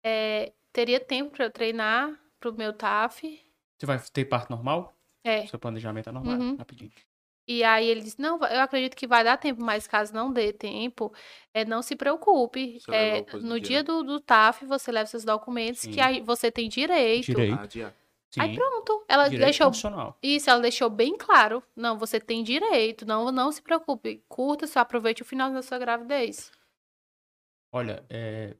é, 0.04 0.54
teria 0.72 1.00
tempo 1.00 1.32
pra 1.32 1.46
eu 1.46 1.52
treinar 1.52 2.20
pro 2.40 2.54
meu 2.54 2.72
TAF. 2.72 3.44
Você 3.80 3.86
vai 3.88 4.00
ter 4.00 4.26
parte 4.26 4.52
normal? 4.52 4.96
É. 5.24 5.48
Seu 5.48 5.58
planejamento 5.58 6.10
é 6.10 6.12
normal? 6.12 6.38
Uhum. 6.38 6.56
Rapidinho. 6.56 6.92
E 7.48 7.64
aí 7.64 7.88
ele 7.88 8.02
disse, 8.02 8.20
não, 8.20 8.38
eu 8.44 8.62
acredito 8.62 8.96
que 8.96 9.06
vai 9.06 9.24
dar 9.24 9.38
tempo, 9.38 9.62
mas 9.62 9.86
caso 9.86 10.12
não 10.14 10.34
dê 10.34 10.52
tempo, 10.52 11.14
é, 11.54 11.64
não 11.64 11.82
se 11.82 11.96
preocupe. 11.96 12.80
É, 12.90 13.22
no 13.38 13.60
dia, 13.60 13.62
dia 13.62 13.78
né? 13.80 13.84
do, 13.84 14.04
do 14.04 14.20
TAF, 14.20 14.66
você 14.66 14.92
leva 14.92 15.06
seus 15.06 15.24
documentos, 15.24 15.82
que 15.82 15.94
Sim. 15.94 16.02
aí 16.02 16.22
você 16.22 16.52
tem 16.52 16.68
direito. 16.68 17.28
Direito. 17.28 17.84
Ah. 17.84 17.94
Aí 18.38 18.56
pronto, 18.56 19.06
ela 19.08 19.30
Direito 19.30 19.46
deixou. 19.46 19.72
Isso, 20.22 20.50
ela 20.50 20.60
deixou 20.60 20.90
bem 20.90 21.16
claro. 21.18 21.64
Não, 21.76 21.98
você 21.98 22.20
tem 22.20 22.44
direito, 22.44 23.06
não, 23.06 23.32
não 23.32 23.52
se 23.52 23.62
preocupe. 23.62 24.24
Curta, 24.28 24.68
só 24.68 24.80
aproveite 24.80 25.22
o 25.22 25.26
final 25.26 25.54
da 25.54 25.62
sua 25.62 25.78
gravidez. 25.78 26.52
Olha, 27.72 28.06
é... 28.10 28.56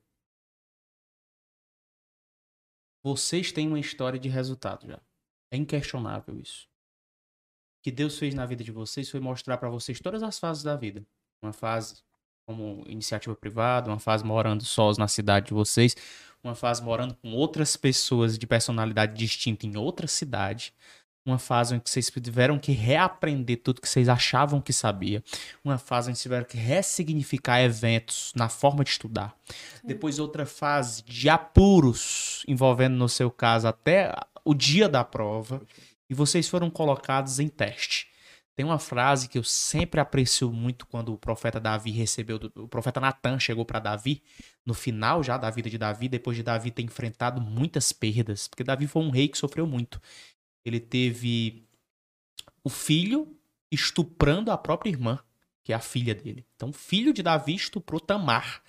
vocês 3.04 3.52
têm 3.52 3.68
uma 3.68 3.80
história 3.80 4.20
de 4.20 4.30
resultado 4.30 4.88
já. 4.88 5.02
É 5.52 5.58
inquestionável 5.58 6.38
isso. 6.40 6.70
Que 7.86 7.92
Deus 7.92 8.18
fez 8.18 8.34
na 8.34 8.48
vida 8.48 8.64
de 8.64 8.72
vocês 8.72 9.12
foi 9.12 9.20
mostrar 9.20 9.58
pra 9.58 9.70
vocês 9.70 10.00
todas 10.00 10.24
as 10.24 10.40
fases 10.40 10.64
da 10.64 10.76
vida. 10.76 11.06
Uma 11.40 11.54
fase 11.54 11.98
como 12.44 12.84
iniciativa 12.88 13.36
privada, 13.36 13.92
uma 13.92 14.00
fase 14.00 14.26
morando 14.26 14.66
sós 14.66 14.98
na 14.98 15.08
cidade 15.08 15.50
de 15.50 15.54
vocês, 15.54 15.96
uma 16.44 16.56
fase 16.56 16.82
morando 16.82 17.14
com 17.14 17.34
outras 17.34 17.78
pessoas 17.78 18.40
de 18.40 18.48
personalidade 18.48 19.14
distinta 19.14 19.68
em 19.68 19.78
outra 19.78 20.08
cidade, 20.08 20.74
uma 21.24 21.38
fase 21.38 21.76
em 21.76 21.80
que 21.80 21.88
vocês 21.88 22.10
tiveram 22.10 22.58
que 22.58 22.72
reaprender 22.72 23.62
tudo 23.62 23.82
que 23.82 23.88
vocês 23.88 24.10
achavam 24.10 24.60
que 24.60 24.74
sabia, 24.74 25.24
uma 25.64 25.78
fase 25.78 26.10
em 26.10 26.16
que 26.16 26.20
tiveram 26.20 26.46
que 26.46 26.58
ressignificar 26.58 27.62
eventos 27.62 28.32
na 28.36 28.50
forma 28.50 28.84
de 28.84 28.90
estudar. 28.90 29.36
Depois 29.84 30.18
outra 30.18 30.48
fase 30.48 31.04
de 31.04 31.30
apuros, 31.30 32.44
envolvendo 32.48 32.96
no 32.96 33.08
seu 33.08 33.30
caso 33.30 33.68
até 33.68 34.12
o 34.44 34.56
dia 34.56 34.90
da 34.90 35.04
prova, 35.04 35.62
e 36.10 36.14
vocês 36.14 36.48
foram 36.48 36.70
colocados 36.70 37.40
em 37.40 37.48
teste. 37.48 38.08
Tem 38.56 38.66
uma 38.66 38.80
frase 38.80 39.28
que 39.28 39.38
eu 39.38 39.44
sempre 39.44 40.00
aprecio 40.00 40.50
muito 40.52 40.88
quando 40.88 41.14
o 41.14 41.18
profeta 41.18 41.60
Davi 41.60 41.92
recebeu, 41.92 42.40
o 42.56 42.68
profeta 42.70 43.02
Natan 43.02 43.38
chegou 43.38 43.66
para 43.66 43.80
Davi, 43.80 44.24
no 44.66 44.74
final 44.74 45.22
já 45.22 45.38
da 45.38 45.50
vida 45.50 45.70
de 45.70 45.78
Davi, 45.78 46.08
depois 46.08 46.38
de 46.38 46.44
Davi 46.44 46.72
ter 46.72 46.82
enfrentado 46.82 47.42
muitas 47.42 47.92
perdas, 47.92 48.48
porque 48.48 48.64
Davi 48.64 48.88
foi 48.88 49.04
um 49.04 49.10
rei 49.10 49.28
que 49.28 49.38
sofreu 49.38 49.68
muito. 49.68 50.02
Ele 50.64 50.80
teve 50.80 51.68
o 52.64 52.70
filho 52.70 53.38
estuprando 53.70 54.50
a 54.52 54.58
própria 54.58 54.90
irmã, 54.90 55.20
que 55.62 55.74
é 55.74 55.76
a 55.76 55.80
filha 55.80 56.16
dele. 56.16 56.46
Então, 56.56 56.70
o 56.70 56.74
filho 56.74 57.12
de 57.12 57.22
Davi 57.22 57.56
estuprou 57.56 58.00
Tamar, 58.00 58.64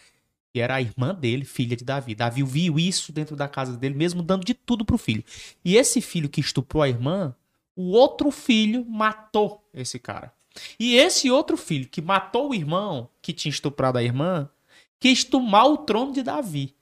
era 0.60 0.76
a 0.76 0.80
irmã 0.80 1.14
dele, 1.14 1.44
filha 1.44 1.76
de 1.76 1.84
Davi. 1.84 2.14
Davi 2.14 2.42
viu 2.42 2.78
isso 2.78 3.12
dentro 3.12 3.36
da 3.36 3.48
casa 3.48 3.76
dele, 3.76 3.94
mesmo 3.94 4.22
dando 4.22 4.44
de 4.44 4.54
tudo 4.54 4.84
pro 4.84 4.98
filho. 4.98 5.24
E 5.64 5.76
esse 5.76 6.00
filho 6.00 6.28
que 6.28 6.40
estuprou 6.40 6.82
a 6.82 6.88
irmã, 6.88 7.34
o 7.74 7.90
outro 7.90 8.30
filho 8.30 8.84
matou 8.84 9.68
esse 9.74 9.98
cara. 9.98 10.32
E 10.78 10.96
esse 10.96 11.30
outro 11.30 11.56
filho 11.56 11.88
que 11.88 12.00
matou 12.00 12.50
o 12.50 12.54
irmão, 12.54 13.08
que 13.20 13.32
tinha 13.32 13.50
estuprado 13.50 13.98
a 13.98 14.02
irmã, 14.02 14.48
quis 14.98 15.24
tomar 15.24 15.66
o 15.66 15.78
trono 15.78 16.12
de 16.12 16.22
Davi. 16.22 16.74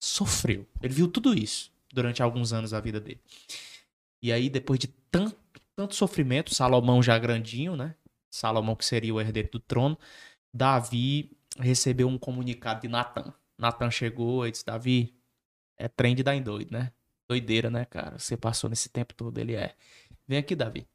Sofreu. 0.00 0.66
Ele 0.80 0.94
viu 0.94 1.08
tudo 1.08 1.36
isso 1.36 1.72
durante 1.92 2.22
alguns 2.22 2.52
anos 2.52 2.70
da 2.70 2.80
vida 2.80 3.00
dele. 3.00 3.20
E 4.22 4.32
aí, 4.32 4.48
depois 4.48 4.78
de 4.78 4.88
tanto, 5.10 5.36
tanto 5.74 5.94
sofrimento, 5.94 6.54
Salomão 6.54 7.02
já 7.02 7.18
grandinho, 7.18 7.76
né? 7.76 7.94
Salomão, 8.30 8.76
que 8.76 8.84
seria 8.84 9.14
o 9.14 9.20
herdeiro 9.20 9.48
do 9.50 9.58
trono, 9.58 9.98
Davi 10.52 11.30
recebeu 11.58 12.08
um 12.08 12.18
comunicado 12.18 12.80
de 12.80 12.88
Natan. 12.88 13.32
Natan 13.58 13.90
chegou 13.90 14.46
e 14.46 14.50
disse: 14.50 14.64
Davi, 14.64 15.14
é 15.76 15.88
trem 15.88 16.14
de 16.14 16.22
dar 16.22 16.34
em 16.34 16.42
doido, 16.42 16.72
né? 16.72 16.92
Doideira, 17.28 17.70
né, 17.70 17.84
cara? 17.84 18.18
Você 18.18 18.36
passou 18.36 18.70
nesse 18.70 18.88
tempo 18.88 19.14
todo. 19.14 19.38
Ele 19.38 19.54
é. 19.54 19.74
Vem 20.26 20.38
aqui, 20.38 20.54
Davi. 20.54 20.86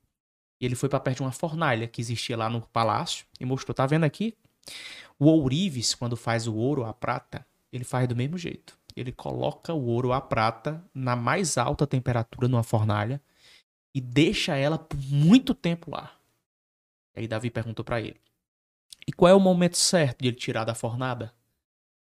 E 0.60 0.65
ele 0.65 0.76
foi 0.76 0.90
para 0.90 0.99
perto 0.99 1.18
de 1.18 1.23
uma 1.23 1.31
fornalha 1.31 1.88
que 1.88 2.02
existia 2.02 2.38
lá 2.38 2.49
no 2.49 2.61
palácio 2.61 3.26
e 3.40 3.45
mostrou: 3.45 3.73
tá 3.73 3.85
vendo 3.85 4.03
aqui? 4.03 4.35
O 5.19 5.26
ourives, 5.26 5.94
quando 5.94 6.15
faz 6.15 6.48
o 6.48 6.56
ouro, 6.56 6.85
a 6.85 6.94
prata, 6.94 7.45
ele 7.72 7.84
faz 7.84 8.07
do 8.07 8.15
mesmo 8.15 8.38
jeito. 8.38 8.77
Ele 8.95 9.11
coloca 9.11 9.73
o 9.73 9.85
ouro, 9.85 10.14
a 10.14 10.22
prata, 10.22 10.84
na 10.94 11.15
mais 11.15 11.57
alta 11.57 11.85
temperatura 11.88 12.48
numa 12.48 12.64
fornalha 12.64 13.22
e 13.94 14.02
deixa 14.02 14.56
ela 14.56 14.77
por 14.77 14.98
muito 14.98 15.53
tempo 15.53 15.91
lá. 15.91 16.15
E 17.15 17.22
aí 17.22 17.27
Davi 17.27 17.49
perguntou 17.49 17.84
para 17.84 18.02
ele: 18.02 18.19
E 19.07 19.11
qual 19.11 19.31
é 19.31 19.35
o 19.35 19.39
momento 19.39 19.77
certo 19.77 20.21
de 20.21 20.30
ele 20.30 20.38
tirar 20.38 20.63
da 20.63 20.75
fornada? 20.75 21.34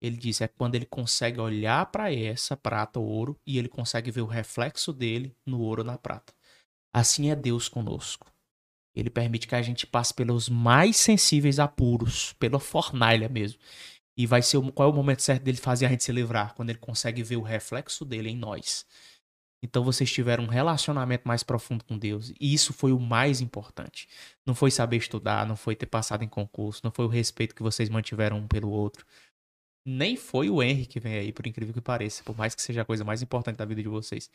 Ele 0.00 0.16
disse: 0.16 0.42
é 0.42 0.48
quando 0.48 0.74
ele 0.74 0.86
consegue 0.86 1.40
olhar 1.40 1.86
para 1.86 2.12
essa 2.12 2.56
prata, 2.56 2.98
ouro, 2.98 3.38
e 3.46 3.58
ele 3.58 3.68
consegue 3.68 4.10
ver 4.10 4.22
o 4.22 4.26
reflexo 4.26 4.92
dele 4.92 5.36
no 5.46 5.60
ouro 5.60 5.84
na 5.84 5.96
prata. 5.96 6.32
Assim 6.92 7.30
é 7.30 7.36
Deus 7.36 7.68
conosco. 7.68 8.30
Ele 8.94 9.08
permite 9.08 9.46
que 9.48 9.54
a 9.54 9.62
gente 9.62 9.86
passe 9.86 10.12
pelos 10.12 10.48
mais 10.48 10.96
sensíveis 10.96 11.58
apuros, 11.58 12.34
pela 12.34 12.60
fornalha 12.60 13.28
mesmo. 13.28 13.58
E 14.16 14.26
vai 14.26 14.42
ser 14.42 14.60
qual 14.72 14.90
é 14.90 14.92
o 14.92 14.94
momento 14.94 15.22
certo 15.22 15.42
dele 15.42 15.56
fazer 15.56 15.86
a 15.86 15.88
gente 15.88 16.04
se 16.04 16.12
livrar? 16.12 16.54
Quando 16.54 16.70
ele 16.70 16.78
consegue 16.78 17.22
ver 17.22 17.36
o 17.36 17.42
reflexo 17.42 18.04
dele 18.04 18.28
em 18.28 18.36
nós. 18.36 18.84
Então 19.62 19.84
vocês 19.84 20.10
tiveram 20.10 20.44
um 20.44 20.48
relacionamento 20.48 21.26
mais 21.26 21.42
profundo 21.42 21.84
com 21.84 21.96
Deus. 21.96 22.32
E 22.40 22.52
isso 22.52 22.72
foi 22.72 22.92
o 22.92 22.98
mais 22.98 23.40
importante. 23.40 24.08
Não 24.44 24.54
foi 24.54 24.70
saber 24.70 24.96
estudar, 24.96 25.46
não 25.46 25.54
foi 25.54 25.76
ter 25.76 25.86
passado 25.86 26.24
em 26.24 26.28
concurso, 26.28 26.80
não 26.82 26.90
foi 26.90 27.04
o 27.04 27.08
respeito 27.08 27.54
que 27.54 27.62
vocês 27.62 27.88
mantiveram 27.88 28.38
um 28.38 28.48
pelo 28.48 28.70
outro. 28.70 29.06
Nem 29.86 30.16
foi 30.16 30.50
o 30.50 30.62
Henry 30.62 30.86
que 30.86 31.00
vem 31.00 31.14
aí, 31.14 31.32
por 31.32 31.46
incrível 31.46 31.72
que 31.72 31.80
pareça, 31.80 32.22
por 32.24 32.36
mais 32.36 32.54
que 32.54 32.62
seja 32.62 32.82
a 32.82 32.84
coisa 32.84 33.04
mais 33.04 33.22
importante 33.22 33.56
da 33.56 33.64
vida 33.64 33.82
de 33.82 33.88
vocês. 33.88 34.28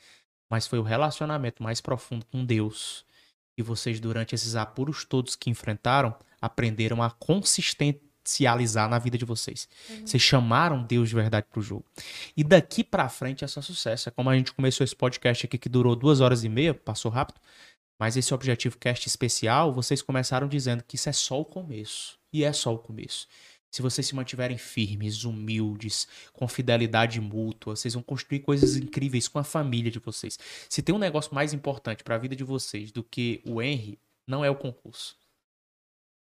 Mas 0.50 0.66
foi 0.66 0.80
o 0.80 0.84
relacionamento 0.84 1.62
mais 1.62 1.82
profundo 1.82 2.26
com 2.26 2.46
Deus. 2.46 3.06
E 3.58 3.64
vocês, 3.64 4.00
durante 4.00 4.36
esses 4.36 4.56
apuros 4.56 5.04
todos 5.04 5.36
que 5.36 5.50
enfrentaram, 5.50 6.18
aprenderam 6.42 7.02
a 7.02 7.10
consistente 7.10 8.07
potencializar 8.28 8.90
na 8.90 9.00
vida 9.00 9.18
de 9.18 9.24
vocês. 9.24 9.68
Uhum. 9.90 10.06
Vocês 10.06 10.22
chamaram 10.22 10.84
Deus 10.84 11.10
de 11.10 11.16
verdade 11.16 11.48
pro 11.50 11.62
jogo. 11.62 11.86
E 12.36 12.44
daqui 12.44 12.84
para 12.84 13.08
frente 13.08 13.46
é 13.46 13.48
só 13.48 13.62
sucesso. 13.62 14.10
É 14.10 14.12
como 14.12 14.30
a 14.30 14.36
gente 14.36 14.54
começou 14.54 14.84
esse 14.84 14.96
podcast 14.96 15.46
aqui 15.46 15.58
que 15.58 15.70
durou 15.70 15.96
duas 15.96 16.20
horas 16.20 16.44
e 16.44 16.50
meia, 16.50 16.74
passou 16.74 17.10
rápido. 17.10 17.40
Mas 18.00 18.18
esse 18.18 18.34
objetivo 18.34 18.78
cast 18.78 19.08
especial, 19.08 19.74
vocês 19.74 20.02
começaram 20.02 20.48
dizendo 20.48 20.84
que 20.84 20.98
isso 20.98 21.10
é 21.10 21.14
só 21.14 21.40
o 21.40 21.46
começo. 21.46 22.20
E 22.32 22.44
é 22.44 22.52
só 22.52 22.74
o 22.74 22.78
começo. 22.78 23.28
Se 23.72 23.82
vocês 23.82 24.06
se 24.06 24.16
mantiverem 24.16 24.58
firmes, 24.58 25.24
humildes, 25.24 26.08
com 26.34 26.48
fidelidade 26.48 27.20
mútua, 27.20 27.76
vocês 27.76 27.94
vão 27.94 28.04
construir 28.04 28.40
coisas 28.40 28.76
incríveis 28.76 29.28
com 29.28 29.40
a 29.40 29.44
família 29.44 29.92
de 29.92 30.00
vocês. 30.00 30.38
Se 30.70 30.82
tem 30.82 30.94
um 30.94 31.00
negócio 31.00 31.34
mais 31.34 31.54
importante 31.54 32.04
para 32.04 32.16
a 32.16 32.18
vida 32.18 32.36
de 32.36 32.44
vocês 32.44 32.92
do 32.92 33.04
que 33.04 33.42
o 33.46 33.62
Henry, 33.62 34.00
não 34.28 34.44
é 34.44 34.50
o 34.50 34.56
concurso 34.56 35.16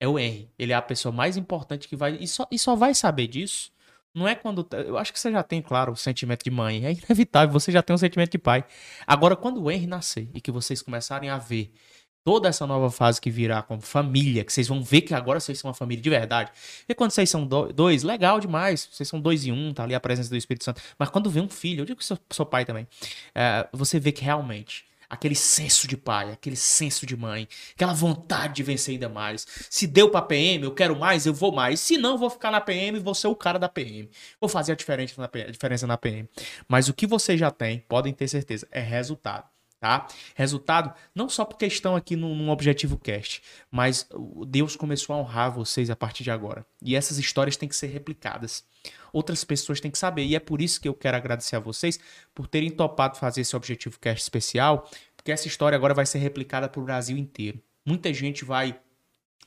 é 0.04 0.08
o 0.08 0.20
Henry. 0.20 0.50
Ele 0.60 0.74
é 0.74 0.76
a 0.76 0.82
pessoa 0.82 1.14
mais 1.14 1.38
importante 1.38 1.88
que 1.88 1.96
vai. 1.96 2.18
E 2.20 2.28
só, 2.28 2.46
e 2.52 2.60
só 2.60 2.76
vai 2.76 2.94
saber 2.94 3.28
disso. 3.28 3.72
Não 4.14 4.28
é 4.28 4.36
quando. 4.36 4.68
Eu 4.74 4.98
acho 4.98 5.14
que 5.14 5.20
você 5.20 5.32
já 5.32 5.42
tem, 5.42 5.62
claro, 5.62 5.94
o 5.94 5.96
sentimento 5.96 6.44
de 6.44 6.52
mãe. 6.52 6.86
É 6.86 6.92
inevitável, 6.92 7.54
você 7.54 7.72
já 7.72 7.82
tem 7.82 7.94
um 7.94 7.98
sentimento 7.98 8.32
de 8.32 8.38
pai. 8.38 8.66
Agora, 9.08 9.36
quando 9.36 9.64
o 9.64 9.72
Henry 9.72 9.88
nascer 9.88 10.30
e 10.34 10.42
que 10.42 10.52
vocês 10.52 10.82
começarem 10.82 11.30
a 11.30 11.38
ver 11.38 11.74
toda 12.22 12.50
essa 12.50 12.68
nova 12.68 12.92
fase 12.92 13.20
que 13.20 13.32
virá 13.32 13.62
como 13.62 13.82
família, 13.82 14.44
que 14.44 14.52
vocês 14.52 14.68
vão 14.68 14.84
ver 14.84 15.02
que 15.02 15.14
agora 15.14 15.40
vocês 15.40 15.58
são 15.60 15.70
uma 15.70 15.74
família 15.74 16.02
de 16.02 16.10
verdade. 16.10 16.52
E 16.88 16.94
quando 16.94 17.12
vocês 17.12 17.30
são 17.30 17.48
dois, 17.48 18.04
legal 18.04 18.42
demais. 18.42 18.90
Vocês 18.92 19.08
são 19.08 19.22
dois 19.22 19.46
e 19.46 19.54
um, 19.54 19.74
tá 19.74 19.84
ali 19.84 19.96
a 19.96 20.00
presença 20.02 20.30
do 20.30 20.36
Espírito 20.36 20.66
Santo. 20.66 20.82
Mas 21.00 21.10
quando 21.10 21.30
vem 21.30 21.44
um 21.44 21.50
filho, 21.50 21.82
eu 21.82 21.86
digo 21.86 22.00
que 22.00 22.06
sou, 22.06 22.20
sou 22.30 22.46
pai 22.46 22.66
também, 22.66 22.88
é, 23.34 23.68
você 23.72 24.00
vê 24.02 24.12
que 24.12 24.24
realmente 24.24 24.86
aquele 25.10 25.36
senso 25.36 25.88
de 25.88 25.96
pai, 25.96 26.32
aquele 26.32 26.56
senso 26.56 27.06
de 27.06 27.16
mãe, 27.16 27.48
aquela 27.74 27.94
vontade 27.94 28.56
de 28.56 28.64
vencer 28.64 28.94
ainda 28.94 29.10
mais. 29.10 29.46
Se 29.70 29.88
deu 29.88 30.10
para 30.10 30.22
PM, 30.22 30.64
eu 30.64 30.74
quero 30.74 30.98
mais, 30.98 31.26
eu 31.26 31.34
vou 31.34 31.52
mais. 31.52 31.80
Se 31.80 31.98
não, 31.98 32.18
vou 32.18 32.30
ficar 32.30 32.52
na 32.52 32.62
PM, 32.62 33.00
vou 33.00 33.16
ser 33.16 33.28
o 33.28 33.36
cara 33.36 33.58
da 33.60 33.70
PM. 33.70 34.10
Vou 34.40 34.50
fazer 34.50 34.74
a 34.74 34.76
diferença 34.76 35.86
na 35.88 35.98
PM. 35.98 36.30
Mas 36.68 36.88
o 36.90 36.94
que 36.94 37.08
vocês 37.08 37.40
já 37.40 37.52
têm, 37.52 37.80
podem 37.88 38.14
ter 38.14 38.28
certeza, 38.28 38.68
é 38.72 38.82
resultado. 38.82 39.53
Tá? 39.84 40.08
Resultado, 40.34 40.94
não 41.14 41.28
só 41.28 41.44
porque 41.44 41.66
estão 41.66 41.94
aqui 41.94 42.16
num, 42.16 42.34
num 42.34 42.50
objetivo 42.50 42.98
cast, 42.98 43.44
mas 43.70 44.08
Deus 44.48 44.78
começou 44.78 45.14
a 45.14 45.20
honrar 45.20 45.52
vocês 45.52 45.90
a 45.90 45.96
partir 45.96 46.24
de 46.24 46.32
agora. 46.32 46.66
E 46.82 46.96
essas 46.96 47.18
histórias 47.18 47.58
têm 47.58 47.68
que 47.68 47.76
ser 47.76 47.88
replicadas 47.88 48.64
outras 49.12 49.44
pessoas 49.44 49.82
têm 49.82 49.92
que 49.92 49.98
saber. 49.98 50.24
E 50.24 50.36
é 50.36 50.40
por 50.40 50.62
isso 50.62 50.80
que 50.80 50.88
eu 50.88 50.94
quero 50.94 51.18
agradecer 51.18 51.58
a 51.58 51.60
vocês 51.60 52.00
por 52.34 52.48
terem 52.48 52.72
topado 52.72 53.18
fazer 53.18 53.42
esse 53.42 53.56
Objetivo 53.56 54.00
Cast 54.00 54.24
especial, 54.24 54.90
porque 55.18 55.32
essa 55.32 55.48
história 55.48 55.76
agora 55.76 55.94
vai 55.94 56.06
ser 56.06 56.18
replicada 56.18 56.70
para 56.70 56.82
o 56.82 56.86
Brasil 56.86 57.18
inteiro. 57.18 57.62
Muita 57.86 58.14
gente 58.14 58.46
vai 58.46 58.80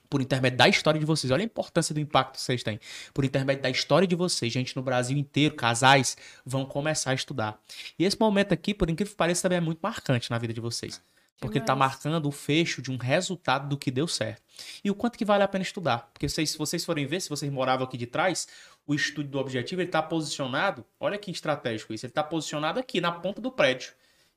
por 0.08 0.20
intermédio 0.20 0.58
da 0.58 0.68
história 0.68 0.98
de 0.98 1.06
vocês. 1.06 1.30
Olha 1.30 1.42
a 1.42 1.44
importância 1.44 1.94
do 1.94 2.00
impacto 2.00 2.34
que 2.34 2.40
vocês 2.40 2.62
têm. 2.62 2.80
Por 3.12 3.24
intermédio 3.24 3.62
da 3.62 3.70
história 3.70 4.06
de 4.06 4.14
vocês, 4.14 4.52
gente 4.52 4.76
no 4.76 4.82
Brasil 4.82 5.16
inteiro, 5.16 5.54
casais, 5.54 6.16
vão 6.44 6.64
começar 6.64 7.10
a 7.10 7.14
estudar. 7.14 7.60
E 7.98 8.04
esse 8.04 8.18
momento 8.18 8.52
aqui, 8.52 8.74
por 8.74 8.90
incrível 8.90 9.12
que 9.12 9.16
pareça, 9.16 9.42
também 9.42 9.58
é 9.58 9.60
muito 9.60 9.80
marcante 9.82 10.30
na 10.30 10.38
vida 10.38 10.52
de 10.52 10.60
vocês. 10.60 11.00
Porque 11.38 11.58
está 11.58 11.76
marcando 11.76 12.26
o 12.26 12.32
fecho 12.32 12.80
de 12.80 12.90
um 12.90 12.96
resultado 12.96 13.68
do 13.68 13.76
que 13.76 13.90
deu 13.90 14.08
certo. 14.08 14.42
E 14.82 14.90
o 14.90 14.94
quanto 14.94 15.18
que 15.18 15.24
vale 15.24 15.42
a 15.42 15.48
pena 15.48 15.62
estudar. 15.62 16.08
Porque 16.12 16.28
vocês, 16.28 16.50
se 16.50 16.56
vocês 16.56 16.82
forem 16.82 17.06
ver, 17.06 17.20
se 17.20 17.28
vocês 17.28 17.52
moravam 17.52 17.86
aqui 17.86 17.98
de 17.98 18.06
trás, 18.06 18.48
o 18.86 18.94
estúdio 18.94 19.32
do 19.32 19.38
objetivo 19.38 19.82
ele 19.82 19.88
está 19.88 20.02
posicionado. 20.02 20.84
Olha 20.98 21.18
que 21.18 21.30
estratégico 21.30 21.92
isso. 21.92 22.06
Ele 22.06 22.10
está 22.10 22.22
posicionado 22.22 22.80
aqui 22.80 23.02
na 23.02 23.12
ponta 23.12 23.40
do 23.40 23.52
prédio. 23.52 23.92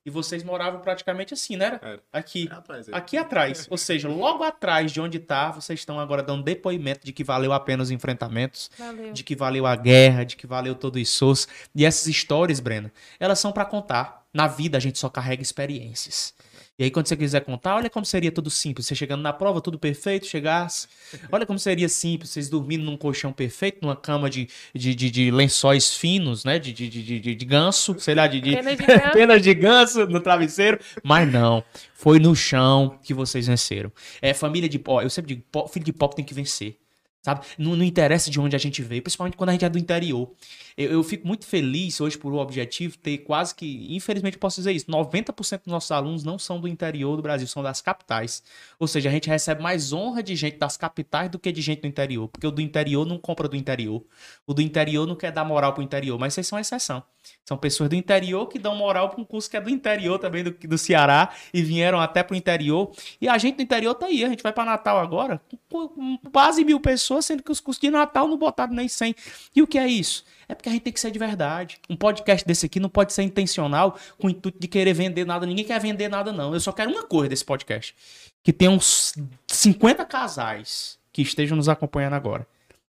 E 0.05 0.09
vocês 0.09 0.43
moravam 0.43 0.79
praticamente 0.79 1.33
assim, 1.33 1.57
né? 1.57 1.79
Era? 1.81 2.01
Aqui. 2.11 2.49
É 2.49 2.55
atrás, 2.55 2.89
aqui 2.91 3.17
atrás. 3.17 3.67
Ou 3.69 3.77
seja, 3.77 4.07
logo 4.09 4.43
atrás 4.43 4.91
de 4.91 5.01
onde 5.01 5.17
está, 5.17 5.51
vocês 5.51 5.79
estão 5.79 5.99
agora 5.99 6.23
dando 6.23 6.43
depoimento 6.43 7.05
de 7.05 7.11
que 7.11 7.23
valeu 7.23 7.51
a 7.51 7.59
pena 7.59 7.83
os 7.83 7.91
enfrentamentos, 7.91 8.71
valeu. 8.77 9.11
de 9.11 9.23
que 9.23 9.35
valeu 9.35 9.65
a 9.65 9.75
guerra, 9.75 10.23
de 10.23 10.35
que 10.35 10.47
valeu 10.47 10.73
todo 10.75 10.95
o 10.95 10.99
esforço. 10.99 11.47
E 11.75 11.85
essas 11.85 12.07
histórias, 12.07 12.59
Brena, 12.59 12.91
elas 13.19 13.39
são 13.39 13.51
para 13.51 13.65
contar. 13.65 14.25
Na 14.33 14.47
vida 14.47 14.77
a 14.77 14.81
gente 14.81 14.99
só 14.99 15.09
carrega 15.09 15.41
experiências. 15.41 16.33
E 16.79 16.85
aí, 16.85 16.89
quando 16.89 17.07
você 17.07 17.17
quiser 17.17 17.41
contar, 17.41 17.75
olha 17.75 17.89
como 17.89 18.05
seria 18.05 18.31
tudo 18.31 18.49
simples. 18.49 18.87
Você 18.87 18.95
chegando 18.95 19.21
na 19.21 19.33
prova, 19.33 19.59
tudo 19.59 19.77
perfeito, 19.77 20.25
chegasse. 20.25 20.87
Olha 21.29 21.45
como 21.45 21.59
seria 21.59 21.89
simples, 21.89 22.29
vocês 22.29 22.47
dormindo 22.47 22.85
num 22.85 22.95
colchão 22.95 23.33
perfeito, 23.33 23.79
numa 23.81 23.97
cama 23.97 24.29
de, 24.29 24.47
de, 24.73 24.95
de, 24.95 25.11
de 25.11 25.29
lençóis 25.29 25.93
finos, 25.93 26.45
né? 26.45 26.57
De, 26.57 26.71
de, 26.71 26.87
de, 26.87 27.19
de, 27.19 27.35
de 27.35 27.45
ganso, 27.45 27.99
sei 27.99 28.15
lá, 28.15 28.27
de, 28.27 28.39
de... 28.39 28.55
Penas, 28.55 28.77
de 28.77 28.85
ganso. 28.87 29.11
penas 29.11 29.41
de 29.41 29.53
ganso 29.53 30.07
no 30.07 30.21
travesseiro. 30.21 30.79
Mas 31.03 31.29
não. 31.29 31.61
Foi 31.93 32.17
no 32.17 32.33
chão 32.33 32.97
que 33.03 33.13
vocês 33.13 33.47
venceram. 33.47 33.91
É 34.21 34.33
família 34.33 34.69
de 34.69 34.79
pó. 34.79 35.01
Eu 35.01 35.09
sempre 35.09 35.35
digo, 35.35 35.67
filho 35.67 35.83
de 35.83 35.91
pó 35.91 36.07
tem 36.07 36.23
que 36.23 36.33
vencer. 36.33 36.77
Sabe? 37.21 37.45
Não, 37.57 37.75
não, 37.75 37.83
interessa 37.83 38.31
de 38.31 38.39
onde 38.39 38.55
a 38.55 38.59
gente 38.59 38.81
veio, 38.81 39.01
principalmente 39.01 39.35
quando 39.35 39.49
a 39.49 39.51
gente 39.51 39.65
é 39.65 39.69
do 39.69 39.77
interior. 39.77 40.31
Eu, 40.77 40.91
eu 40.91 41.03
fico 41.03 41.27
muito 41.27 41.45
feliz 41.45 41.99
hoje 41.99 42.17
por 42.17 42.31
o 42.31 42.37
objetivo 42.37 42.97
ter 42.97 43.17
quase 43.19 43.53
que, 43.53 43.93
infelizmente 43.93 44.37
posso 44.37 44.61
dizer 44.61 44.71
isso, 44.71 44.85
90% 44.85 45.63
dos 45.63 45.67
nossos 45.67 45.91
alunos 45.91 46.23
não 46.23 46.39
são 46.39 46.61
do 46.61 46.67
interior 46.67 47.17
do 47.17 47.21
Brasil, 47.21 47.45
são 47.45 47.61
das 47.61 47.81
capitais. 47.81 48.41
Ou 48.79 48.87
seja, 48.87 49.09
a 49.09 49.11
gente 49.11 49.29
recebe 49.29 49.61
mais 49.61 49.91
honra 49.91 50.23
de 50.23 50.33
gente 50.33 50.57
das 50.57 50.77
capitais 50.77 51.29
do 51.29 51.37
que 51.37 51.51
de 51.51 51.61
gente 51.61 51.81
do 51.81 51.87
interior, 51.87 52.29
porque 52.29 52.47
o 52.47 52.51
do 52.51 52.61
interior 52.61 53.05
não 53.05 53.17
compra 53.17 53.49
do 53.49 53.55
interior. 53.57 54.01
O 54.47 54.53
do 54.53 54.61
interior 54.61 55.05
não 55.05 55.15
quer 55.15 55.31
dar 55.33 55.43
moral 55.43 55.73
pro 55.73 55.83
interior, 55.83 56.17
mas 56.17 56.33
vocês 56.33 56.47
são 56.47 56.57
exceção. 56.57 57.03
São 57.45 57.57
pessoas 57.57 57.89
do 57.89 57.95
interior 57.95 58.47
que 58.47 58.59
dão 58.59 58.75
moral 58.75 59.09
para 59.09 59.19
um 59.19 59.25
curso 59.25 59.49
que 59.49 59.57
é 59.57 59.61
do 59.61 59.69
interior 59.69 60.19
também, 60.19 60.43
do, 60.43 60.51
do 60.51 60.77
Ceará, 60.77 61.29
e 61.53 61.61
vieram 61.63 61.99
até 61.99 62.21
pro 62.21 62.35
interior. 62.35 62.91
E 63.19 63.27
a 63.27 63.37
gente 63.37 63.55
do 63.55 63.63
interior 63.63 63.95
tá 63.95 64.05
aí, 64.05 64.23
a 64.23 64.29
gente 64.29 64.43
vai 64.43 64.53
para 64.53 64.65
Natal 64.65 64.99
agora, 64.99 65.41
com 65.69 66.17
quase 66.31 66.63
mil 66.63 66.79
pessoas, 66.79 67.25
sendo 67.25 67.41
que 67.41 67.51
os 67.51 67.59
cursos 67.59 67.81
de 67.81 67.89
Natal 67.89 68.27
não 68.27 68.37
botaram 68.37 68.73
nem 68.73 68.87
100. 68.87 69.15
E 69.55 69.61
o 69.61 69.67
que 69.67 69.77
é 69.77 69.87
isso? 69.87 70.23
É 70.47 70.55
porque 70.55 70.69
a 70.69 70.71
gente 70.71 70.81
tem 70.81 70.93
que 70.93 70.99
ser 70.99 71.11
de 71.11 71.19
verdade. 71.19 71.79
Um 71.89 71.95
podcast 71.95 72.45
desse 72.45 72.65
aqui 72.65 72.79
não 72.79 72.89
pode 72.89 73.13
ser 73.13 73.23
intencional 73.23 73.97
com 74.17 74.27
o 74.27 74.29
intuito 74.29 74.59
de 74.59 74.67
querer 74.67 74.93
vender 74.93 75.25
nada. 75.25 75.45
Ninguém 75.45 75.65
quer 75.65 75.79
vender 75.79 76.09
nada, 76.09 76.31
não. 76.31 76.53
Eu 76.53 76.59
só 76.59 76.71
quero 76.71 76.91
uma 76.91 77.03
coisa 77.03 77.29
desse 77.29 77.45
podcast: 77.45 77.95
que 78.43 78.51
tenha 78.51 78.71
uns 78.71 79.13
50 79.47 80.05
casais 80.05 80.97
que 81.11 81.21
estejam 81.21 81.55
nos 81.57 81.69
acompanhando 81.69 82.13
agora. 82.13 82.47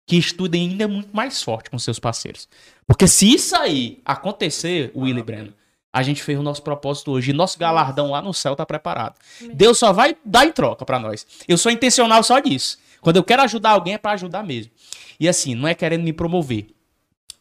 Que 0.07 0.17
estudem 0.17 0.69
ainda 0.69 0.87
muito 0.87 1.15
mais 1.15 1.43
forte 1.43 1.69
com 1.69 1.77
seus 1.77 1.99
parceiros. 1.99 2.49
Porque 2.87 3.07
se 3.07 3.31
isso 3.31 3.55
aí 3.55 4.01
acontecer, 4.03 4.91
Willy 4.95 5.21
Breno, 5.21 5.53
a 5.93 6.01
gente 6.01 6.23
fez 6.23 6.39
o 6.39 6.41
nosso 6.41 6.63
propósito 6.63 7.11
hoje. 7.11 7.29
E 7.29 7.33
nosso 7.33 7.59
galardão 7.59 8.09
lá 8.09 8.21
no 8.21 8.33
céu 8.33 8.55
tá 8.55 8.65
preparado. 8.65 9.15
Deus 9.53 9.77
só 9.77 9.93
vai 9.93 10.17
dar 10.25 10.45
em 10.45 10.51
troca 10.51 10.83
para 10.83 10.97
nós. 10.97 11.27
Eu 11.47 11.57
sou 11.57 11.71
intencional 11.71 12.23
só 12.23 12.39
disso. 12.39 12.79
Quando 13.01 13.17
eu 13.17 13.23
quero 13.23 13.43
ajudar 13.43 13.71
alguém 13.71 13.93
é 13.93 13.97
para 13.99 14.13
ajudar 14.13 14.43
mesmo. 14.43 14.71
E 15.19 15.27
assim, 15.29 15.53
não 15.53 15.67
é 15.67 15.75
querendo 15.75 16.03
me 16.03 16.13
promover. 16.13 16.67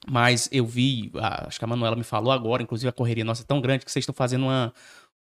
Mas 0.09 0.49
eu 0.53 0.67
vi, 0.67 1.11
acho 1.47 1.59
que 1.59 1.65
a 1.65 1.69
Manuela 1.69 1.97
me 1.97 2.05
falou 2.05 2.33
agora, 2.33 2.63
inclusive 2.63 2.89
a 2.89 2.93
correria 2.93 3.25
nossa 3.25 3.43
é 3.43 3.47
tão 3.47 3.61
grande 3.61 3.85
que 3.85 3.91
vocês 3.91 4.03
estão 4.03 4.15
fazendo 4.15 4.45
uma 4.45 4.73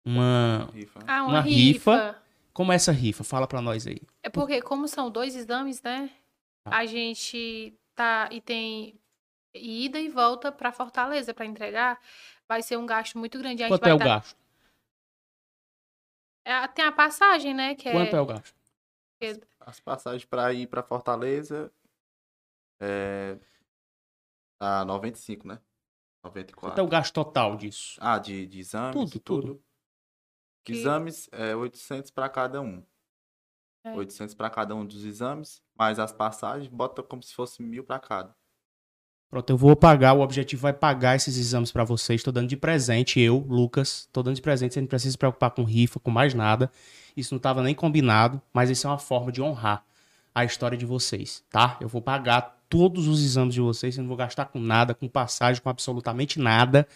uma 0.05 0.69
rifa. 0.73 0.99
Ah, 1.07 1.23
uma, 1.23 1.29
uma 1.29 1.41
rifa. 1.41 1.95
rifa. 1.95 2.15
Como 2.53 2.71
é 2.71 2.75
essa 2.75 2.91
rifa? 2.91 3.23
Fala 3.23 3.47
pra 3.47 3.61
nós 3.61 3.87
aí. 3.87 3.99
É 4.23 4.29
porque, 4.29 4.61
como 4.61 4.87
são 4.87 5.09
dois 5.09 5.35
exames, 5.35 5.81
né? 5.81 6.09
A 6.65 6.85
gente 6.85 7.77
tá. 7.93 8.27
E 8.31 8.41
tem 8.41 8.99
ida 9.53 9.99
e 9.99 10.09
volta 10.09 10.51
pra 10.51 10.71
Fortaleza 10.71 11.33
pra 11.33 11.45
entregar. 11.45 11.99
Vai 12.47 12.61
ser 12.61 12.77
um 12.77 12.85
gasto 12.85 13.17
muito 13.17 13.37
grande. 13.37 13.63
A 13.63 13.67
gente 13.67 13.73
Quanto 13.75 13.81
vai 13.81 13.91
é 13.91 13.95
o 13.95 13.97
tá- 13.99 14.05
gasto? 14.05 14.37
É, 16.43 16.67
tem 16.67 16.85
a 16.85 16.91
passagem, 16.91 17.53
né? 17.53 17.75
Que 17.75 17.91
Quanto 17.91 18.15
é 18.15 18.17
é. 18.17 18.21
o 18.21 18.25
gasto? 18.25 18.55
As 19.59 19.79
passagens 19.79 20.25
pra 20.25 20.53
ir 20.53 20.67
pra 20.67 20.83
Fortaleza 20.83 21.71
é. 22.79 23.37
A 24.59 24.85
95, 24.85 25.47
né? 25.47 25.59
Quanto 26.21 26.37
é 26.37 26.41
94. 26.41 26.83
o 26.83 26.87
gasto 26.87 27.13
total 27.13 27.55
disso? 27.57 27.97
Ah, 28.01 28.17
de, 28.19 28.45
de 28.47 28.59
exames? 28.59 28.93
Tudo, 29.11 29.19
tudo. 29.19 29.63
Que- 30.63 30.73
Exames 30.73 31.29
é 31.31 31.55
800 31.55 32.09
pra 32.11 32.29
cada 32.29 32.61
um. 32.61 32.83
É. 33.85 33.93
800 33.93 34.33
pra 34.33 34.49
cada 34.49 34.75
um 34.75 34.83
dos 34.83 35.05
exames, 35.05 35.61
mais 35.77 35.99
as 35.99 36.11
passagens, 36.11 36.67
bota 36.67 37.03
como 37.03 37.21
se 37.21 37.33
fosse 37.33 37.61
mil 37.61 37.83
pra 37.83 37.99
cada. 37.99 38.35
Pronto, 39.29 39.49
eu 39.49 39.57
vou 39.57 39.75
pagar, 39.75 40.13
o 40.13 40.21
objetivo 40.21 40.61
vai 40.61 40.73
pagar 40.73 41.15
esses 41.15 41.37
exames 41.37 41.71
pra 41.71 41.83
vocês. 41.83 42.23
Tô 42.23 42.31
dando 42.31 42.47
de 42.47 42.57
presente, 42.57 43.19
eu, 43.19 43.37
Lucas, 43.37 44.07
tô 44.11 44.23
dando 44.23 44.35
de 44.35 44.41
presente, 44.41 44.73
você 44.73 44.81
não 44.81 44.87
precisa 44.87 45.11
se 45.11 45.17
preocupar 45.17 45.51
com 45.51 45.63
rifa, 45.63 45.99
com 45.99 46.09
mais 46.09 46.33
nada. 46.33 46.71
Isso 47.15 47.33
não 47.33 47.39
tava 47.39 47.61
nem 47.61 47.75
combinado, 47.75 48.41
mas 48.53 48.69
isso 48.69 48.87
é 48.87 48.89
uma 48.89 48.97
forma 48.97 49.31
de 49.31 49.41
honrar 49.41 49.83
a 50.33 50.43
história 50.43 50.77
de 50.77 50.85
vocês, 50.85 51.43
tá? 51.49 51.77
Eu 51.79 51.87
vou 51.87 52.01
pagar 52.01 52.55
todos 52.69 53.07
os 53.07 53.23
exames 53.23 53.53
de 53.53 53.61
vocês, 53.61 53.97
eu 53.97 54.01
não 54.01 54.07
vou 54.07 54.17
gastar 54.17 54.45
com 54.45 54.59
nada, 54.59 54.93
com 54.93 55.07
passagem, 55.07 55.61
com 55.61 55.69
absolutamente 55.69 56.39
nada. 56.39 56.87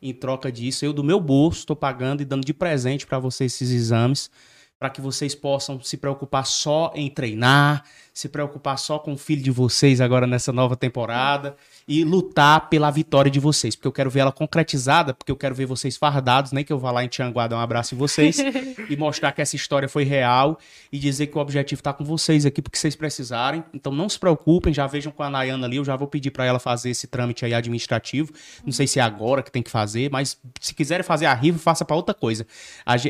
Em 0.00 0.12
troca 0.12 0.52
disso, 0.52 0.84
eu 0.84 0.92
do 0.92 1.02
meu 1.02 1.20
bolso 1.20 1.66
tô 1.66 1.74
pagando 1.74 2.22
e 2.22 2.24
dando 2.24 2.44
de 2.44 2.54
presente 2.54 3.06
pra 3.06 3.18
vocês 3.18 3.52
esses 3.52 3.70
exames, 3.70 4.30
para 4.78 4.90
que 4.90 5.00
vocês 5.00 5.34
possam 5.34 5.80
se 5.80 5.96
preocupar 5.96 6.44
só 6.44 6.92
em 6.94 7.08
treinar, 7.08 7.82
se 8.12 8.28
preocupar 8.28 8.78
só 8.78 8.98
com 8.98 9.14
o 9.14 9.16
filho 9.16 9.42
de 9.42 9.50
vocês 9.50 10.00
agora 10.00 10.26
nessa 10.26 10.52
nova 10.52 10.76
temporada 10.76 11.56
e 11.88 12.04
lutar 12.04 12.68
pela 12.68 12.90
vitória 12.90 13.30
de 13.30 13.40
vocês, 13.40 13.74
porque 13.74 13.88
eu 13.88 13.92
quero 13.92 14.10
ver 14.10 14.20
ela 14.20 14.32
concretizada, 14.32 15.14
porque 15.14 15.32
eu 15.32 15.36
quero 15.36 15.54
ver 15.54 15.66
vocês 15.66 15.96
fardados, 15.96 16.52
nem 16.52 16.64
que 16.64 16.72
eu 16.72 16.78
vá 16.78 16.90
lá 16.90 17.04
em 17.04 17.08
Tianguá 17.08 17.46
dar 17.46 17.56
um 17.56 17.60
abraço 17.60 17.94
em 17.94 17.98
vocês 17.98 18.38
e 18.88 18.96
mostrar 18.96 19.32
que 19.32 19.40
essa 19.40 19.56
história 19.56 19.88
foi 19.88 20.04
real 20.04 20.58
e 20.92 20.98
dizer 20.98 21.28
que 21.28 21.38
o 21.38 21.40
objetivo 21.40 21.82
tá 21.82 21.92
com 21.92 22.04
vocês 22.04 22.44
aqui 22.44 22.60
porque 22.60 22.78
vocês 22.78 22.94
precisarem. 22.94 23.64
Então 23.72 23.92
não 23.92 24.08
se 24.08 24.18
preocupem, 24.18 24.74
já 24.74 24.86
vejam 24.86 25.12
com 25.12 25.22
a 25.22 25.30
Nayana 25.30 25.66
ali, 25.66 25.76
eu 25.76 25.84
já 25.84 25.96
vou 25.96 26.08
pedir 26.08 26.30
para 26.30 26.44
ela 26.44 26.58
fazer 26.58 26.90
esse 26.90 27.06
trâmite 27.06 27.44
aí 27.44 27.54
administrativo. 27.54 28.32
Não 28.64 28.72
sei 28.72 28.86
se 28.86 28.98
é 28.98 29.02
agora 29.02 29.42
que 29.42 29.50
tem 29.50 29.62
que 29.62 29.70
fazer, 29.70 30.10
mas 30.10 30.38
se 30.60 30.74
quiserem 30.74 31.04
fazer 31.04 31.26
a 31.26 31.34
rifa, 31.34 31.58
faça 31.58 31.84
para 31.84 31.96
outra 31.96 32.14
coisa. 32.14 32.46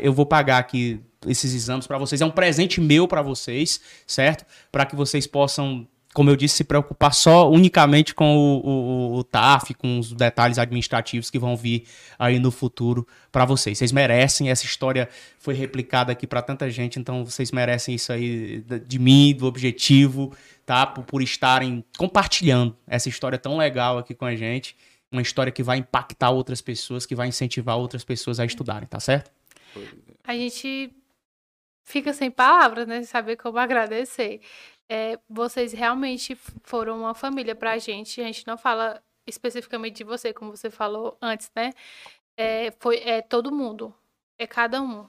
Eu 0.01 0.13
vou 0.13 0.25
pagar 0.25 0.59
aqui 0.59 1.01
esses 1.25 1.53
exames 1.53 1.87
para 1.87 1.97
vocês, 1.97 2.21
é 2.21 2.25
um 2.25 2.31
presente 2.31 2.79
meu 2.79 3.07
para 3.07 3.21
vocês, 3.21 3.81
certo? 4.05 4.45
Para 4.71 4.85
que 4.85 4.95
vocês 4.95 5.25
possam 5.25 5.87
como 6.17 6.31
eu 6.31 6.35
disse, 6.35 6.55
se 6.55 6.63
preocupar 6.63 7.13
só 7.13 7.47
unicamente 7.47 8.15
com 8.15 8.35
o, 8.35 8.67
o, 8.67 9.17
o 9.17 9.23
TAF, 9.23 9.75
com 9.75 9.99
os 9.99 10.13
detalhes 10.13 10.57
administrativos 10.57 11.29
que 11.29 11.37
vão 11.37 11.55
vir 11.55 11.83
aí 12.17 12.39
no 12.39 12.49
futuro 12.49 13.07
para 13.31 13.45
vocês. 13.45 13.77
Vocês 13.77 13.91
merecem, 13.91 14.49
essa 14.49 14.65
história 14.65 15.07
foi 15.37 15.53
replicada 15.53 16.11
aqui 16.11 16.25
para 16.25 16.41
tanta 16.41 16.71
gente, 16.71 16.97
então 16.97 17.23
vocês 17.23 17.51
merecem 17.51 17.93
isso 17.93 18.11
aí 18.11 18.65
de 18.87 18.97
mim, 18.97 19.35
do 19.35 19.45
objetivo, 19.45 20.35
tá? 20.65 20.87
Por, 20.87 21.03
por 21.03 21.21
estarem 21.21 21.85
compartilhando 21.99 22.75
essa 22.87 23.07
história 23.07 23.37
tão 23.37 23.55
legal 23.55 23.99
aqui 23.99 24.15
com 24.15 24.25
a 24.25 24.35
gente. 24.35 24.75
Uma 25.11 25.21
história 25.21 25.51
que 25.51 25.61
vai 25.61 25.77
impactar 25.77 26.31
outras 26.31 26.61
pessoas, 26.61 27.05
que 27.05 27.13
vai 27.13 27.27
incentivar 27.27 27.77
outras 27.77 28.03
pessoas 28.03 28.39
a 28.39 28.45
estudarem, 28.45 28.87
tá 28.87 28.99
certo? 28.99 29.29
A 30.23 30.33
gente 30.33 30.91
fica 31.87 32.13
sem 32.13 32.29
palavras, 32.29 32.85
né? 32.85 33.01
Saber 33.03 33.37
como 33.37 33.57
agradecer. 33.57 34.41
É, 34.89 35.17
vocês 35.27 35.71
realmente 35.71 36.35
foram 36.63 36.99
uma 36.99 37.15
família 37.15 37.55
pra 37.55 37.77
gente. 37.77 38.21
A 38.21 38.25
gente 38.25 38.45
não 38.45 38.57
fala 38.57 39.01
especificamente 39.25 39.97
de 39.97 40.03
você, 40.03 40.33
como 40.33 40.55
você 40.55 40.69
falou 40.69 41.17
antes, 41.21 41.49
né? 41.55 41.71
É, 42.37 42.71
foi, 42.79 42.97
é 42.97 43.21
todo 43.21 43.51
mundo. 43.51 43.93
É 44.37 44.45
cada 44.45 44.81
um. 44.81 45.07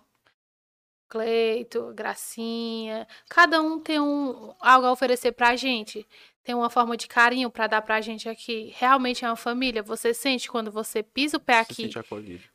Cleito, 1.09 1.93
Gracinha. 1.95 3.09
Cada 3.29 3.61
um 3.61 3.81
tem 3.81 3.99
um, 3.99 4.55
algo 4.61 4.87
a 4.87 4.93
oferecer 4.93 5.33
pra 5.33 5.57
gente. 5.57 6.07
Tem 6.45 6.55
uma 6.55 6.71
forma 6.71 6.97
de 6.97 7.09
carinho 7.09 7.51
pra 7.51 7.67
dar 7.67 7.83
pra 7.83 8.01
gente 8.01 8.29
aqui. 8.29 8.73
Realmente 8.77 9.25
é 9.25 9.29
uma 9.29 9.37
família. 9.37 9.83
Você 9.83 10.15
sente 10.15 10.49
quando 10.49 10.71
você 10.71 11.03
pisa 11.03 11.39
o 11.39 11.41
pé 11.41 11.65
Se 11.65 11.73
aqui 11.73 11.93
sente 11.93 11.99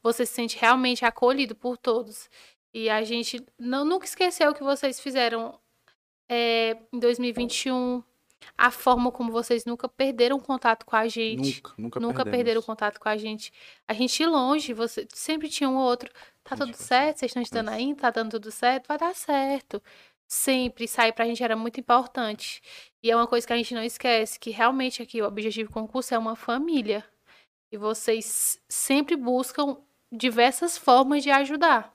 você 0.01 0.25
se 0.25 0.33
sente 0.33 0.57
realmente 0.57 1.03
acolhido 1.03 1.55
por 1.55 1.77
todos. 1.77 2.29
E 2.73 2.89
a 2.89 3.03
gente 3.03 3.45
não, 3.57 3.85
nunca 3.85 4.05
esqueceu 4.05 4.49
o 4.49 4.55
que 4.55 4.63
vocês 4.63 4.99
fizeram 4.99 5.59
é, 6.27 6.77
em 6.91 6.99
2021, 6.99 8.01
a 8.57 8.71
forma 8.71 9.11
como 9.11 9.31
vocês 9.31 9.65
nunca 9.65 9.87
perderam 9.87 10.39
contato 10.39 10.85
com 10.85 10.95
a 10.95 11.07
gente. 11.07 11.61
Nunca, 11.61 11.73
nunca, 11.77 11.99
Nunca 11.99 12.25
perderam 12.25 12.61
contato 12.61 12.99
com 12.99 13.07
a 13.07 13.17
gente. 13.17 13.53
A 13.87 13.93
gente 13.93 14.21
ir 14.21 14.27
longe, 14.27 14.73
você 14.73 15.07
sempre 15.13 15.49
tinha 15.49 15.69
um 15.69 15.77
ou 15.77 15.83
outro. 15.83 16.11
Tá 16.43 16.55
tudo 16.55 16.73
certo? 16.73 17.19
Vocês 17.19 17.29
estão 17.29 17.41
estudando 17.41 17.69
aí? 17.69 17.93
Tá 17.95 18.09
dando 18.09 18.31
tudo 18.31 18.51
certo? 18.51 18.87
Vai 18.87 18.97
dar 18.97 19.15
certo. 19.15 19.81
Sempre 20.27 20.87
sair 20.87 21.13
pra 21.13 21.25
gente 21.25 21.43
era 21.43 21.55
muito 21.55 21.79
importante. 21.79 22.61
E 23.01 23.11
é 23.11 23.15
uma 23.15 23.27
coisa 23.27 23.45
que 23.45 23.53
a 23.53 23.57
gente 23.57 23.75
não 23.75 23.83
esquece, 23.83 24.39
que 24.39 24.49
realmente 24.49 25.01
aqui 25.01 25.21
o 25.21 25.27
objetivo 25.27 25.69
do 25.69 25.73
concurso 25.73 26.13
é 26.13 26.17
uma 26.17 26.35
família. 26.35 27.05
E 27.71 27.77
vocês 27.77 28.59
sempre 28.67 29.15
buscam 29.15 29.77
diversas 30.11 30.77
formas 30.77 31.23
de 31.23 31.31
ajudar. 31.31 31.93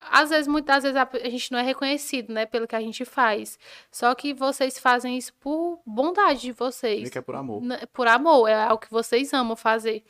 Às 0.00 0.30
vezes, 0.30 0.46
muitas 0.46 0.84
vezes, 0.84 0.96
a 0.96 1.28
gente 1.28 1.52
não 1.52 1.58
é 1.58 1.62
reconhecido, 1.62 2.32
né, 2.32 2.46
pelo 2.46 2.66
que 2.66 2.76
a 2.76 2.80
gente 2.80 3.04
faz. 3.04 3.58
Só 3.90 4.14
que 4.14 4.32
vocês 4.32 4.78
fazem 4.78 5.16
isso 5.16 5.34
por 5.34 5.80
bondade 5.84 6.40
de 6.40 6.52
vocês. 6.52 7.10
Que 7.10 7.18
é 7.18 7.20
por 7.20 7.34
amor. 7.34 7.62
Por 7.92 8.06
amor, 8.06 8.48
é 8.48 8.54
algo 8.54 8.78
que 8.78 8.90
vocês 8.90 9.32
amam 9.32 9.56
fazer. 9.56 10.04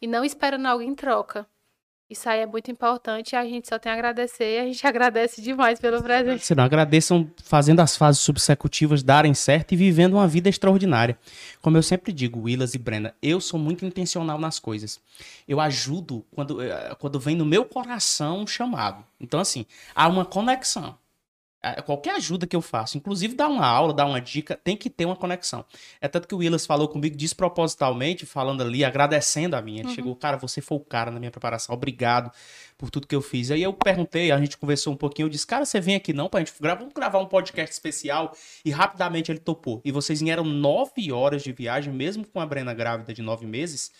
E 0.00 0.06
não 0.06 0.24
esperando 0.24 0.66
algo 0.66 0.82
em 0.82 0.94
troca. 0.94 1.46
Isso 2.14 2.28
aí 2.28 2.40
é 2.40 2.46
muito 2.46 2.70
importante 2.70 3.32
e 3.32 3.36
a 3.36 3.44
gente 3.44 3.68
só 3.68 3.76
tem 3.76 3.90
a 3.90 3.94
agradecer. 3.96 4.60
A 4.60 4.66
gente 4.66 4.86
agradece 4.86 5.42
demais 5.42 5.80
pelo 5.80 6.00
presente. 6.00 6.46
Se 6.46 6.54
não, 6.54 6.62
agradeçam 6.62 7.28
fazendo 7.42 7.80
as 7.80 7.96
fases 7.96 8.20
subsecutivas 8.20 9.02
darem 9.02 9.34
certo 9.34 9.72
e 9.72 9.76
vivendo 9.76 10.14
uma 10.14 10.28
vida 10.28 10.48
extraordinária. 10.48 11.18
Como 11.60 11.76
eu 11.76 11.82
sempre 11.82 12.12
digo, 12.12 12.42
Willas 12.42 12.72
e 12.72 12.78
Brenda, 12.78 13.12
eu 13.20 13.40
sou 13.40 13.58
muito 13.58 13.84
intencional 13.84 14.38
nas 14.38 14.60
coisas. 14.60 15.00
Eu 15.46 15.60
ajudo 15.60 16.24
quando, 16.30 16.62
eh, 16.62 16.94
quando 17.00 17.18
vem 17.18 17.34
no 17.34 17.44
meu 17.44 17.64
coração 17.64 18.42
um 18.42 18.46
chamado. 18.46 19.04
Então, 19.20 19.40
assim, 19.40 19.66
há 19.92 20.06
uma 20.06 20.24
conexão. 20.24 20.96
Qualquer 21.86 22.16
ajuda 22.16 22.46
que 22.46 22.54
eu 22.54 22.60
faço, 22.60 22.96
inclusive 22.96 23.34
dar 23.34 23.48
uma 23.48 23.66
aula, 23.66 23.92
dar 23.92 24.06
uma 24.06 24.20
dica, 24.20 24.58
tem 24.62 24.76
que 24.76 24.90
ter 24.90 25.04
uma 25.04 25.16
conexão. 25.16 25.64
É 26.00 26.08
tanto 26.08 26.28
que 26.28 26.34
o 26.34 26.38
Willas 26.38 26.66
falou 26.66 26.88
comigo 26.88 27.16
despropositalmente, 27.16 28.26
falando 28.26 28.62
ali, 28.62 28.84
agradecendo 28.84 29.56
a 29.56 29.62
mim. 29.62 29.78
Ele 29.78 29.88
chegou, 29.94 30.14
cara, 30.14 30.36
você 30.36 30.60
foi 30.60 30.78
o 30.78 30.80
cara 30.80 31.10
na 31.10 31.18
minha 31.18 31.30
preparação, 31.30 31.74
obrigado 31.74 32.30
por 32.76 32.90
tudo 32.90 33.06
que 33.06 33.14
eu 33.14 33.22
fiz. 33.22 33.50
Aí 33.50 33.62
eu 33.62 33.72
perguntei, 33.72 34.30
a 34.30 34.38
gente 34.38 34.58
conversou 34.58 34.92
um 34.92 34.96
pouquinho, 34.96 35.26
eu 35.26 35.30
disse, 35.30 35.46
cara, 35.46 35.64
você 35.64 35.80
vem 35.80 35.94
aqui 35.94 36.12
não 36.12 36.28
pra 36.28 36.40
gente 36.40 36.52
gravar, 36.60 36.80
vamos 36.80 36.94
gravar 36.94 37.18
um 37.18 37.26
podcast 37.26 37.72
especial. 37.72 38.34
E 38.64 38.70
rapidamente 38.70 39.30
ele 39.30 39.38
topou. 39.38 39.80
E 39.84 39.90
vocês 39.90 40.20
vieram 40.20 40.44
nove 40.44 41.10
horas 41.12 41.42
de 41.42 41.52
viagem, 41.52 41.92
mesmo 41.92 42.26
com 42.26 42.40
a 42.40 42.46
Brena 42.46 42.74
grávida 42.74 43.14
de 43.14 43.22
nove 43.22 43.46
meses. 43.46 43.90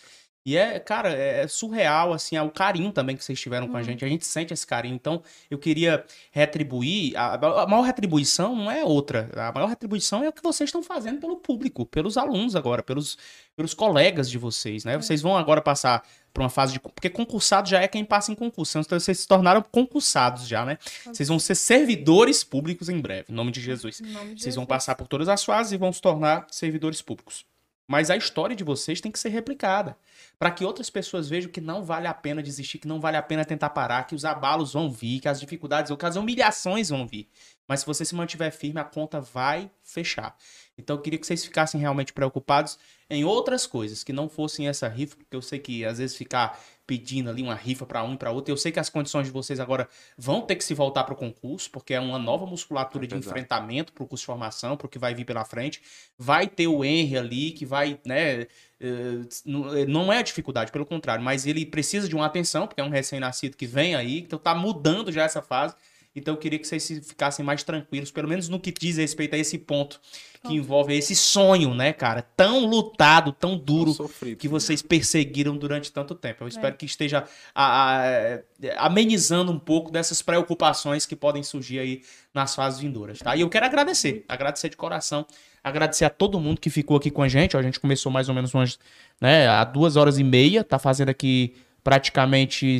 E 0.45 0.55
é, 0.55 0.79
cara, 0.79 1.09
é 1.09 1.47
surreal, 1.47 2.13
assim, 2.13 2.35
é 2.35 2.41
o 2.41 2.51
carinho 2.51 2.91
também 2.91 3.17
que 3.17 3.23
vocês 3.23 3.39
tiveram 3.39 3.67
com 3.67 3.75
a 3.77 3.81
gente. 3.81 4.05
A 4.05 4.07
gente 4.07 4.27
sente 4.27 4.53
esse 4.53 4.65
carinho. 4.65 4.93
Então, 4.93 5.23
eu 5.49 5.57
queria 5.57 6.05
retribuir. 6.31 7.17
A, 7.17 7.33
a 7.63 7.67
maior 7.67 7.81
retribuição 7.81 8.55
não 8.55 8.69
é 8.69 8.83
outra. 8.83 9.27
A 9.35 9.51
maior 9.51 9.65
retribuição 9.65 10.23
é 10.23 10.29
o 10.29 10.33
que 10.33 10.43
vocês 10.43 10.67
estão 10.67 10.83
fazendo 10.83 11.19
pelo 11.19 11.37
público, 11.37 11.83
pelos 11.83 12.15
alunos 12.15 12.55
agora, 12.55 12.83
pelos, 12.83 13.17
pelos 13.55 13.73
colegas 13.73 14.29
de 14.29 14.37
vocês, 14.37 14.85
né? 14.85 14.95
Vocês 14.97 15.19
vão 15.19 15.35
agora 15.35 15.63
passar 15.63 16.07
por 16.31 16.43
uma 16.43 16.49
fase 16.49 16.73
de. 16.73 16.79
Porque 16.79 17.09
concursado 17.09 17.67
já 17.67 17.81
é 17.81 17.87
quem 17.87 18.05
passa 18.05 18.31
em 18.31 18.35
concurso. 18.35 18.77
Então, 18.77 18.99
vocês 18.99 19.21
se 19.21 19.27
tornaram 19.27 19.63
concursados 19.63 20.47
já, 20.47 20.63
né? 20.63 20.77
Vocês 21.05 21.27
vão 21.27 21.39
ser 21.39 21.55
servidores 21.55 22.43
públicos 22.43 22.87
em 22.87 23.01
breve, 23.01 23.31
em 23.31 23.33
nome 23.33 23.51
de 23.51 23.61
Jesus. 23.61 23.99
Nome 23.99 24.35
de 24.35 24.43
Vocês 24.43 24.53
vão 24.53 24.61
Jesus. 24.61 24.67
passar 24.67 24.93
por 24.93 25.07
todas 25.07 25.27
as 25.27 25.43
fases 25.43 25.73
e 25.73 25.77
vão 25.77 25.91
se 25.91 25.99
tornar 25.99 26.45
servidores 26.51 27.01
públicos. 27.01 27.43
Mas 27.87 28.09
a 28.09 28.17
história 28.17 28.55
de 28.55 28.63
vocês 28.63 28.99
tem 28.99 29.11
que 29.11 29.19
ser 29.19 29.29
replicada. 29.29 29.95
Para 30.39 30.49
que 30.49 30.65
outras 30.65 30.89
pessoas 30.89 31.29
vejam 31.29 31.51
que 31.51 31.61
não 31.61 31.83
vale 31.83 32.07
a 32.07 32.13
pena 32.13 32.41
desistir, 32.41 32.79
que 32.79 32.87
não 32.87 32.99
vale 32.99 33.15
a 33.17 33.21
pena 33.21 33.45
tentar 33.45 33.69
parar, 33.69 34.05
que 34.05 34.15
os 34.15 34.25
abalos 34.25 34.73
vão 34.73 34.91
vir, 34.91 35.19
que 35.19 35.27
as 35.27 35.39
dificuldades, 35.39 35.95
que 35.95 36.05
as 36.05 36.15
humilhações 36.15 36.89
vão 36.89 37.05
vir. 37.05 37.29
Mas 37.67 37.81
se 37.81 37.85
você 37.85 38.03
se 38.03 38.15
mantiver 38.15 38.51
firme, 38.51 38.79
a 38.79 38.83
conta 38.83 39.21
vai 39.21 39.69
fechar. 39.83 40.35
Então 40.77 40.95
eu 40.95 41.01
queria 41.01 41.19
que 41.19 41.25
vocês 41.25 41.43
ficassem 41.43 41.79
realmente 41.79 42.11
preocupados 42.11 42.77
em 43.09 43.23
outras 43.23 43.67
coisas, 43.67 44.03
que 44.03 44.13
não 44.13 44.27
fossem 44.27 44.67
essa 44.67 44.87
rifa, 44.87 45.15
porque 45.15 45.35
eu 45.35 45.41
sei 45.41 45.59
que 45.59 45.85
às 45.85 45.99
vezes 45.99 46.15
ficar 46.15 46.59
pedindo 46.87 47.29
ali 47.29 47.41
uma 47.41 47.55
rifa 47.55 47.85
para 47.85 48.03
um 48.03 48.13
e 48.13 48.17
para 48.17 48.31
outro, 48.31 48.51
eu 48.51 48.57
sei 48.57 48.71
que 48.71 48.79
as 48.79 48.89
condições 48.89 49.25
de 49.25 49.31
vocês 49.31 49.59
agora 49.59 49.87
vão 50.17 50.41
ter 50.41 50.55
que 50.55 50.63
se 50.63 50.73
voltar 50.73 51.03
para 51.03 51.13
o 51.13 51.17
concurso, 51.17 51.69
porque 51.71 51.93
é 51.93 51.99
uma 51.99 52.19
nova 52.19 52.45
musculatura 52.45 53.05
É 53.05 53.07
de 53.07 53.15
enfrentamento 53.15 53.91
para 53.93 54.03
o 54.03 54.07
curso 54.07 54.21
de 54.21 54.27
formação, 54.27 54.77
para 54.77 54.85
o 54.85 54.89
que 54.89 54.99
vai 54.99 55.13
vir 55.15 55.25
pela 55.25 55.43
frente. 55.43 55.81
Vai 56.17 56.47
ter 56.47 56.67
o 56.67 56.83
Henry 56.83 57.17
ali, 57.17 57.51
que 57.51 57.65
vai, 57.65 57.99
né, 58.05 58.47
eh, 58.79 59.21
não- 59.45 59.85
não 59.87 60.13
é 60.13 60.19
a 60.19 60.21
dificuldade, 60.21 60.71
pelo 60.71 60.85
contrário, 60.85 61.23
mas 61.23 61.45
ele 61.47 61.65
precisa 61.65 62.07
de 62.07 62.15
uma 62.15 62.25
atenção, 62.25 62.67
porque 62.67 62.81
é 62.81 62.83
um 62.83 62.89
recém-nascido 62.89 63.57
que 63.57 63.65
vem 63.65 63.95
aí, 63.95 64.19
então 64.19 64.37
tá 64.37 64.53
mudando 64.53 65.11
já 65.11 65.23
essa 65.23 65.41
fase. 65.41 65.75
Então 66.15 66.33
eu 66.35 66.37
queria 66.39 66.57
que 66.57 66.65
vocês 66.67 66.81
se- 66.81 67.01
ficassem 67.01 67.43
mais 67.45 67.61
tranquilos, 67.63 68.09
pelo 68.09 68.27
menos 68.29 68.47
no 68.47 68.59
que 68.59 68.71
diz 68.71 68.95
respeito 68.97 69.33
a 69.35 69.37
esse 69.37 69.57
ponto 69.57 69.99
que 70.47 70.53
envolve 70.53 70.95
esse 70.95 71.15
sonho, 71.15 71.73
né, 71.73 71.91
cara? 71.91 72.21
Tão 72.21 72.65
lutado, 72.67 73.31
tão 73.31 73.57
duro 73.57 73.91
Sofrido. 73.93 74.37
que 74.37 74.47
vocês 74.47 74.81
perseguiram 74.81 75.57
durante 75.57 75.91
tanto 75.91 76.13
tempo. 76.15 76.43
Eu 76.43 76.47
espero 76.47 76.75
que 76.77 76.85
esteja 76.85 77.25
a- 77.53 77.97
a- 77.99 78.39
amenizando 78.77 79.51
um 79.51 79.57
pouco 79.59 79.91
dessas 79.91 80.21
preocupações 80.21 81.05
que 81.05 81.15
podem 81.15 81.41
surgir 81.43 81.79
aí 81.79 82.01
nas 82.33 82.53
fases 82.55 82.79
vindouras, 82.79 83.19
tá? 83.19 83.35
E 83.35 83.41
eu 83.41 83.49
quero 83.49 83.65
agradecer, 83.65 84.23
agradecer 84.29 84.69
de 84.69 84.77
coração, 84.77 85.25
agradecer 85.63 86.05
a 86.05 86.09
todo 86.11 86.39
mundo 86.39 86.61
que 86.61 86.69
ficou 86.69 86.95
aqui 86.97 87.09
com 87.09 87.23
a 87.23 87.27
gente. 87.27 87.57
Ó, 87.57 87.59
a 87.59 87.63
gente 87.63 87.79
começou 87.79 88.11
mais 88.11 88.29
ou 88.29 88.35
menos 88.35 88.53
umas, 88.53 88.77
né, 89.19 89.47
há 89.47 89.63
duas 89.63 89.95
horas 89.95 90.19
e 90.19 90.23
meia, 90.23 90.63
tá 90.63 90.77
fazendo 90.77 91.09
aqui 91.09 91.55
praticamente 91.83 92.79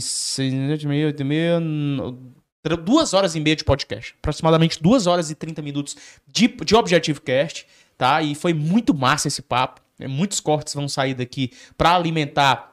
duas 2.70 3.14
horas 3.14 3.36
e 3.36 3.40
meia 3.40 3.56
de 3.56 3.64
podcast, 3.64 4.16
aproximadamente 4.18 4.82
duas 4.82 5.06
horas 5.06 5.30
e 5.30 5.36
trinta 5.36 5.62
minutos 5.62 5.96
de, 6.28 6.48
de 6.48 6.76
Objetivo 6.76 7.22
Cast, 7.22 7.68
tá? 7.98 8.22
E 8.22 8.34
foi 8.34 8.54
muito 8.54 8.94
massa 8.94 9.28
esse 9.28 9.42
papo. 9.42 9.82
né? 10.00 10.08
Muitos 10.08 10.40
cortes 10.40 10.74
vão 10.74 10.88
sair 10.88 11.14
daqui 11.14 11.52
para 11.78 11.96
alimentar 11.96 12.72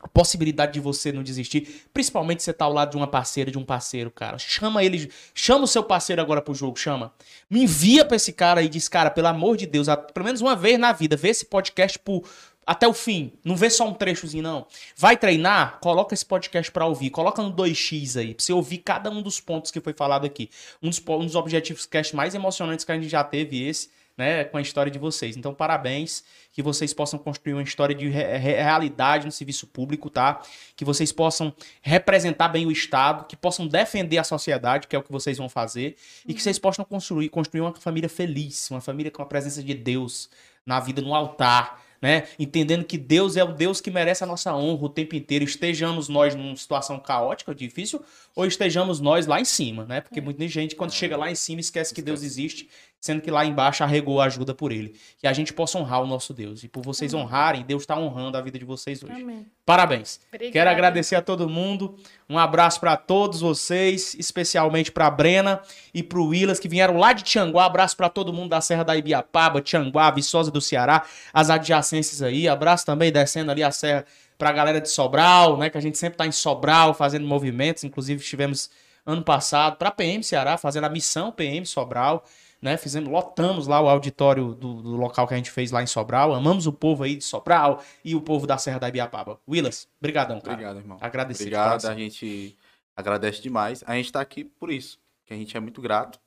a 0.00 0.06
possibilidade 0.06 0.74
de 0.74 0.80
você 0.80 1.10
não 1.10 1.24
desistir, 1.24 1.88
principalmente 1.92 2.40
se 2.40 2.44
você 2.46 2.52
tá 2.52 2.64
ao 2.64 2.72
lado 2.72 2.92
de 2.92 2.96
uma 2.96 3.08
parceira, 3.08 3.50
de 3.50 3.58
um 3.58 3.64
parceiro, 3.64 4.10
cara. 4.12 4.38
Chama 4.38 4.84
ele, 4.84 5.10
chama 5.34 5.64
o 5.64 5.66
seu 5.66 5.82
parceiro 5.82 6.22
agora 6.22 6.40
pro 6.40 6.54
jogo, 6.54 6.78
chama. 6.78 7.12
Me 7.50 7.64
envia 7.64 8.04
pra 8.04 8.14
esse 8.14 8.32
cara 8.32 8.62
e 8.62 8.68
diz, 8.68 8.88
cara, 8.88 9.10
pelo 9.10 9.26
amor 9.26 9.56
de 9.56 9.66
Deus, 9.66 9.88
pelo 10.14 10.24
menos 10.24 10.40
uma 10.40 10.54
vez 10.54 10.78
na 10.78 10.92
vida, 10.92 11.16
vê 11.16 11.30
esse 11.30 11.46
podcast 11.46 11.98
por 11.98 12.22
até 12.68 12.86
o 12.86 12.92
fim. 12.92 13.32
Não 13.42 13.56
vê 13.56 13.70
só 13.70 13.88
um 13.88 13.94
trechozinho, 13.94 14.42
não. 14.42 14.66
Vai 14.94 15.16
treinar? 15.16 15.78
Coloca 15.80 16.12
esse 16.12 16.24
podcast 16.26 16.70
pra 16.70 16.84
ouvir. 16.86 17.08
Coloca 17.08 17.42
no 17.42 17.50
2x 17.50 18.20
aí, 18.20 18.34
pra 18.34 18.44
você 18.44 18.52
ouvir 18.52 18.78
cada 18.78 19.10
um 19.10 19.22
dos 19.22 19.40
pontos 19.40 19.70
que 19.70 19.80
foi 19.80 19.94
falado 19.94 20.26
aqui. 20.26 20.50
Um 20.82 20.90
dos, 20.90 21.02
um 21.08 21.24
dos 21.24 21.34
objetivos 21.34 21.86
cast 21.86 22.14
mais 22.14 22.34
emocionantes 22.34 22.84
que 22.84 22.92
a 22.92 22.94
gente 22.94 23.08
já 23.08 23.24
teve, 23.24 23.66
esse, 23.66 23.88
né, 24.18 24.44
com 24.44 24.58
a 24.58 24.60
história 24.60 24.90
de 24.92 24.98
vocês. 24.98 25.36
Então, 25.36 25.54
parabéns. 25.54 26.22
Que 26.52 26.62
vocês 26.62 26.92
possam 26.92 27.18
construir 27.18 27.54
uma 27.54 27.62
história 27.62 27.94
de 27.94 28.08
re- 28.08 28.36
re- 28.36 28.60
realidade 28.62 29.24
no 29.24 29.32
serviço 29.32 29.66
público, 29.66 30.10
tá? 30.10 30.42
Que 30.76 30.84
vocês 30.84 31.10
possam 31.12 31.54
representar 31.80 32.48
bem 32.48 32.66
o 32.66 32.70
Estado, 32.72 33.24
que 33.26 33.36
possam 33.36 33.66
defender 33.66 34.18
a 34.18 34.24
sociedade, 34.24 34.88
que 34.88 34.94
é 34.94 34.98
o 34.98 35.02
que 35.02 35.12
vocês 35.12 35.38
vão 35.38 35.48
fazer, 35.48 35.96
e 36.26 36.34
que 36.34 36.42
vocês 36.42 36.58
possam 36.58 36.84
construir, 36.84 37.28
construir 37.28 37.60
uma 37.60 37.72
família 37.74 38.08
feliz, 38.08 38.70
uma 38.70 38.80
família 38.80 39.10
com 39.10 39.22
a 39.22 39.26
presença 39.26 39.62
de 39.62 39.72
Deus 39.72 40.28
na 40.66 40.80
vida, 40.80 41.00
no 41.00 41.14
altar, 41.14 41.80
né? 42.00 42.28
Entendendo 42.38 42.84
que 42.84 42.96
Deus 42.96 43.36
é 43.36 43.44
o 43.44 43.52
Deus 43.52 43.80
que 43.80 43.90
merece 43.90 44.24
a 44.24 44.26
nossa 44.26 44.54
honra 44.54 44.84
o 44.84 44.88
tempo 44.88 45.16
inteiro, 45.16 45.44
estejamos 45.44 46.08
nós 46.08 46.34
numa 46.34 46.56
situação 46.56 46.98
caótica, 46.98 47.54
difícil, 47.54 48.00
ou 48.34 48.46
estejamos 48.46 49.00
nós 49.00 49.26
lá 49.26 49.40
em 49.40 49.44
cima, 49.44 49.84
né? 49.84 50.00
Porque 50.00 50.20
muita 50.20 50.46
gente, 50.48 50.76
quando 50.76 50.92
chega 50.92 51.16
lá 51.16 51.30
em 51.30 51.34
cima, 51.34 51.60
esquece 51.60 51.94
que 51.94 52.02
Deus 52.02 52.22
existe, 52.22 52.68
sendo 53.00 53.20
que 53.20 53.30
lá 53.30 53.44
embaixo 53.44 53.84
arregou 53.84 54.20
a 54.20 54.24
ajuda 54.24 54.54
por 54.54 54.72
ele. 54.72 54.94
Que 55.18 55.26
a 55.26 55.32
gente 55.32 55.52
possa 55.52 55.78
honrar 55.78 56.02
o 56.02 56.06
nosso 56.06 56.34
Deus. 56.34 56.64
E 56.64 56.68
por 56.68 56.82
vocês 56.82 57.14
honrarem, 57.14 57.62
Deus 57.62 57.82
está 57.82 57.96
honrando 57.96 58.36
a 58.36 58.40
vida 58.40 58.58
de 58.58 58.64
vocês 58.64 59.02
hoje. 59.02 59.12
Amém. 59.12 59.46
Parabéns. 59.64 60.20
Obrigada. 60.28 60.52
Quero 60.52 60.70
agradecer 60.70 61.14
a 61.14 61.22
todo 61.22 61.48
mundo. 61.48 61.96
Um 62.28 62.38
abraço 62.38 62.80
para 62.80 62.96
todos 62.96 63.40
vocês, 63.40 64.14
especialmente 64.14 64.90
para 64.90 65.08
Brena 65.10 65.60
e 65.94 66.02
para 66.02 66.18
o 66.18 66.28
Willas 66.28 66.58
que 66.58 66.68
vieram 66.68 66.98
lá 66.98 67.12
de 67.12 67.22
Tianguá. 67.22 67.66
Abraço 67.66 67.96
para 67.96 68.08
todo 68.08 68.32
mundo 68.32 68.50
da 68.50 68.60
Serra 68.60 68.82
da 68.82 68.96
Ibiapaba, 68.96 69.60
Tianguá, 69.60 70.10
Viçosa 70.10 70.50
do 70.50 70.60
Ceará, 70.60 71.04
as 71.32 71.50
adjacências 71.50 72.22
aí. 72.22 72.48
Abraço 72.48 72.84
também 72.84 73.12
descendo 73.12 73.50
ali 73.50 73.62
a 73.62 73.70
serra 73.70 74.04
para 74.36 74.50
a 74.50 74.52
galera 74.52 74.80
de 74.80 74.88
Sobral, 74.88 75.56
né, 75.56 75.68
que 75.68 75.76
a 75.76 75.80
gente 75.80 75.98
sempre 75.98 76.16
tá 76.16 76.26
em 76.26 76.30
Sobral 76.30 76.94
fazendo 76.94 77.26
movimentos, 77.26 77.82
inclusive 77.82 78.22
estivemos 78.22 78.70
ano 79.04 79.22
passado 79.22 79.76
para 79.76 79.90
PM 79.90 80.22
Ceará 80.22 80.56
fazendo 80.56 80.84
a 80.84 80.88
missão 80.88 81.32
PM 81.32 81.66
Sobral. 81.66 82.24
Né, 82.60 82.76
fizemos, 82.76 83.08
lotamos 83.08 83.68
lá 83.68 83.80
o 83.80 83.88
auditório 83.88 84.52
do, 84.52 84.82
do 84.82 84.96
local 84.96 85.28
que 85.28 85.34
a 85.34 85.36
gente 85.36 85.50
fez 85.50 85.70
lá 85.70 85.80
em 85.80 85.86
Sobral. 85.86 86.34
Amamos 86.34 86.66
o 86.66 86.72
povo 86.72 87.04
aí 87.04 87.14
de 87.14 87.22
Sobral 87.22 87.82
e 88.04 88.16
o 88.16 88.20
povo 88.20 88.48
da 88.48 88.58
Serra 88.58 88.80
da 88.80 88.88
Ibiapaba. 88.88 89.40
Willas, 89.48 89.88
brigadão, 90.00 90.40
cara. 90.40 90.54
Obrigado, 90.54 90.78
irmão. 90.78 90.98
Agradecer 91.00 91.44
de 91.44 91.54
Obrigado, 91.54 91.86
a 91.86 91.94
gente 91.94 92.58
agradece 92.96 93.40
demais. 93.40 93.84
A 93.86 93.94
gente 93.94 94.10
tá 94.10 94.20
aqui 94.20 94.42
por 94.42 94.72
isso, 94.72 95.00
que 95.24 95.32
a 95.32 95.36
gente 95.36 95.56
é 95.56 95.60
muito 95.60 95.80
grato, 95.80 96.18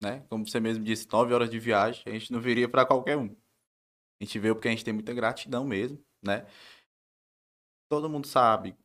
né? 0.00 0.22
Como 0.28 0.46
você 0.46 0.60
mesmo 0.60 0.84
disse, 0.84 1.08
nove 1.10 1.34
horas 1.34 1.50
de 1.50 1.58
viagem, 1.58 2.04
a 2.06 2.10
gente 2.10 2.30
não 2.30 2.40
viria 2.40 2.68
para 2.68 2.86
qualquer 2.86 3.16
um. 3.16 3.34
A 4.20 4.24
gente 4.24 4.38
veio 4.38 4.54
porque 4.54 4.68
a 4.68 4.70
gente 4.70 4.84
tem 4.84 4.94
muita 4.94 5.12
gratidão 5.12 5.64
mesmo, 5.64 5.98
né? 6.22 6.46
Todo 7.88 8.08
mundo 8.08 8.28
sabe 8.28 8.76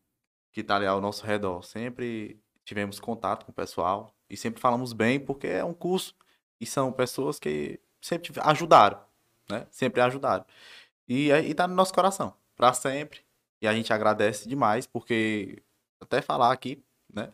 que 0.52 0.64
tá 0.64 0.78
ali 0.78 0.88
ao 0.88 1.00
nosso 1.00 1.24
redor. 1.24 1.62
Sempre 1.62 2.42
tivemos 2.66 3.00
contato 3.00 3.46
com 3.46 3.52
o 3.52 3.56
pessoal 3.56 4.12
e 4.28 4.36
sempre 4.36 4.60
falamos 4.60 4.94
bem 4.94 5.20
porque 5.20 5.46
é 5.46 5.64
um 5.64 5.76
curso 5.76 6.16
e 6.60 6.66
são 6.66 6.92
pessoas 6.92 7.40
que 7.40 7.80
sempre 8.02 8.32
ajudaram, 8.42 9.04
né? 9.50 9.68
Sempre 9.72 10.02
ajudaram. 10.02 10.46
E, 11.08 11.32
e 11.32 11.54
tá 11.54 11.68
no 11.68 11.76
nosso 11.76 11.94
coração, 11.94 12.36
para 12.56 12.74
sempre. 12.74 13.22
E 13.62 13.68
a 13.68 13.74
gente 13.74 13.92
agradece 13.92 14.48
demais 14.48 14.86
porque 14.86 15.64
até 16.00 16.22
falar 16.22 16.52
aqui, 16.52 16.84
né? 17.12 17.32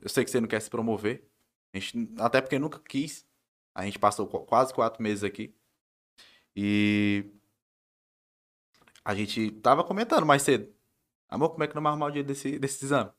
Eu 0.00 0.08
sei 0.08 0.24
que 0.24 0.30
você 0.30 0.40
não 0.40 0.48
quer 0.48 0.60
se 0.60 0.70
promover. 0.70 1.28
A 1.72 1.78
gente, 1.78 2.14
até 2.18 2.40
porque 2.40 2.58
nunca 2.58 2.78
quis. 2.78 3.26
A 3.74 3.84
gente 3.84 3.98
passou 3.98 4.26
qu- 4.26 4.44
quase 4.44 4.72
quatro 4.72 5.02
meses 5.02 5.24
aqui. 5.24 5.54
E 6.54 7.24
a 9.04 9.14
gente 9.14 9.50
tava 9.60 9.84
comentando 9.84 10.26
mais 10.26 10.42
cedo. 10.42 10.72
Amor, 11.28 11.50
como 11.50 11.64
é 11.64 11.66
que 11.66 11.74
nós 11.74 11.82
vamos 11.82 11.90
arrumar 11.94 12.06
o 12.06 12.10
dia 12.12 12.24
desse, 12.24 12.58
desse 12.58 12.84
exame? 12.84 13.10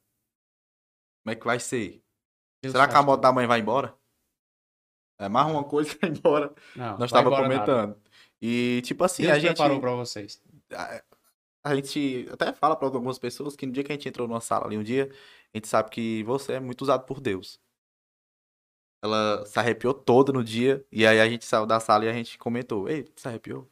Como 1.24 1.34
é 1.34 1.36
que 1.36 1.46
vai 1.46 1.60
ser? 1.60 2.04
Deus 2.62 2.72
Será 2.72 2.88
que 2.88 2.96
a 2.96 3.04
moto 3.04 3.22
da 3.22 3.32
mãe 3.32 3.46
vai 3.46 3.60
embora? 3.60 3.98
É 5.20 5.28
mais 5.30 5.48
uma 5.52 5.64
coisa 5.64 5.90
que 5.94 6.00
vai 6.02 6.10
embora. 6.10 6.54
Não, 6.76 6.98
Nós 6.98 7.12
tava 7.12 7.28
embora 7.28 7.48
nada. 7.48 7.66
comentando. 7.66 8.02
E 8.42 8.82
tipo 8.86 9.04
assim, 9.04 9.24
Deus 9.24 9.36
a 9.36 9.40
gente 9.40 9.50
preparou 9.50 9.80
pra 9.82 9.92
vocês. 9.96 10.42
a, 10.74 11.04
a 11.66 11.76
gente 11.76 12.28
até 12.32 12.54
fala 12.54 12.76
para 12.76 12.88
algumas 12.88 13.20
pessoas 13.20 13.56
que 13.56 13.66
no 13.66 13.72
dia 13.74 13.84
que 13.84 13.92
a 13.92 13.96
gente 13.96 14.08
entrou 14.08 14.28
numa 14.28 14.40
sala 14.40 14.66
ali 14.66 14.78
um 14.78 14.84
dia, 14.84 15.12
a 15.54 15.58
gente 15.58 15.68
sabe 15.68 15.90
que 15.90 16.24
você 16.24 16.54
é 16.54 16.60
muito 16.60 16.82
usado 16.82 17.06
por 17.06 17.20
Deus. 17.20 17.60
Ela 19.04 19.46
se 19.46 19.58
arrepiou 19.58 19.94
toda 19.94 20.34
no 20.34 20.44
dia, 20.44 20.86
e 20.92 21.08
aí 21.08 21.20
a 21.22 21.30
gente 21.30 21.46
saiu 21.46 21.66
da 21.66 21.80
sala 21.80 22.06
e 22.06 22.10
a 22.10 22.14
gente 22.14 22.38
comentou: 22.38 22.90
Ei, 22.90 23.06
se 23.16 23.28
arrepiou? 23.28 23.70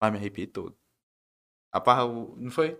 Vai 0.00 0.10
me 0.10 0.16
arrepiei 0.16 0.46
todo. 0.46 0.74
Rapaz, 1.74 2.04
o- 2.04 2.34
não 2.38 2.50
foi? 2.50 2.78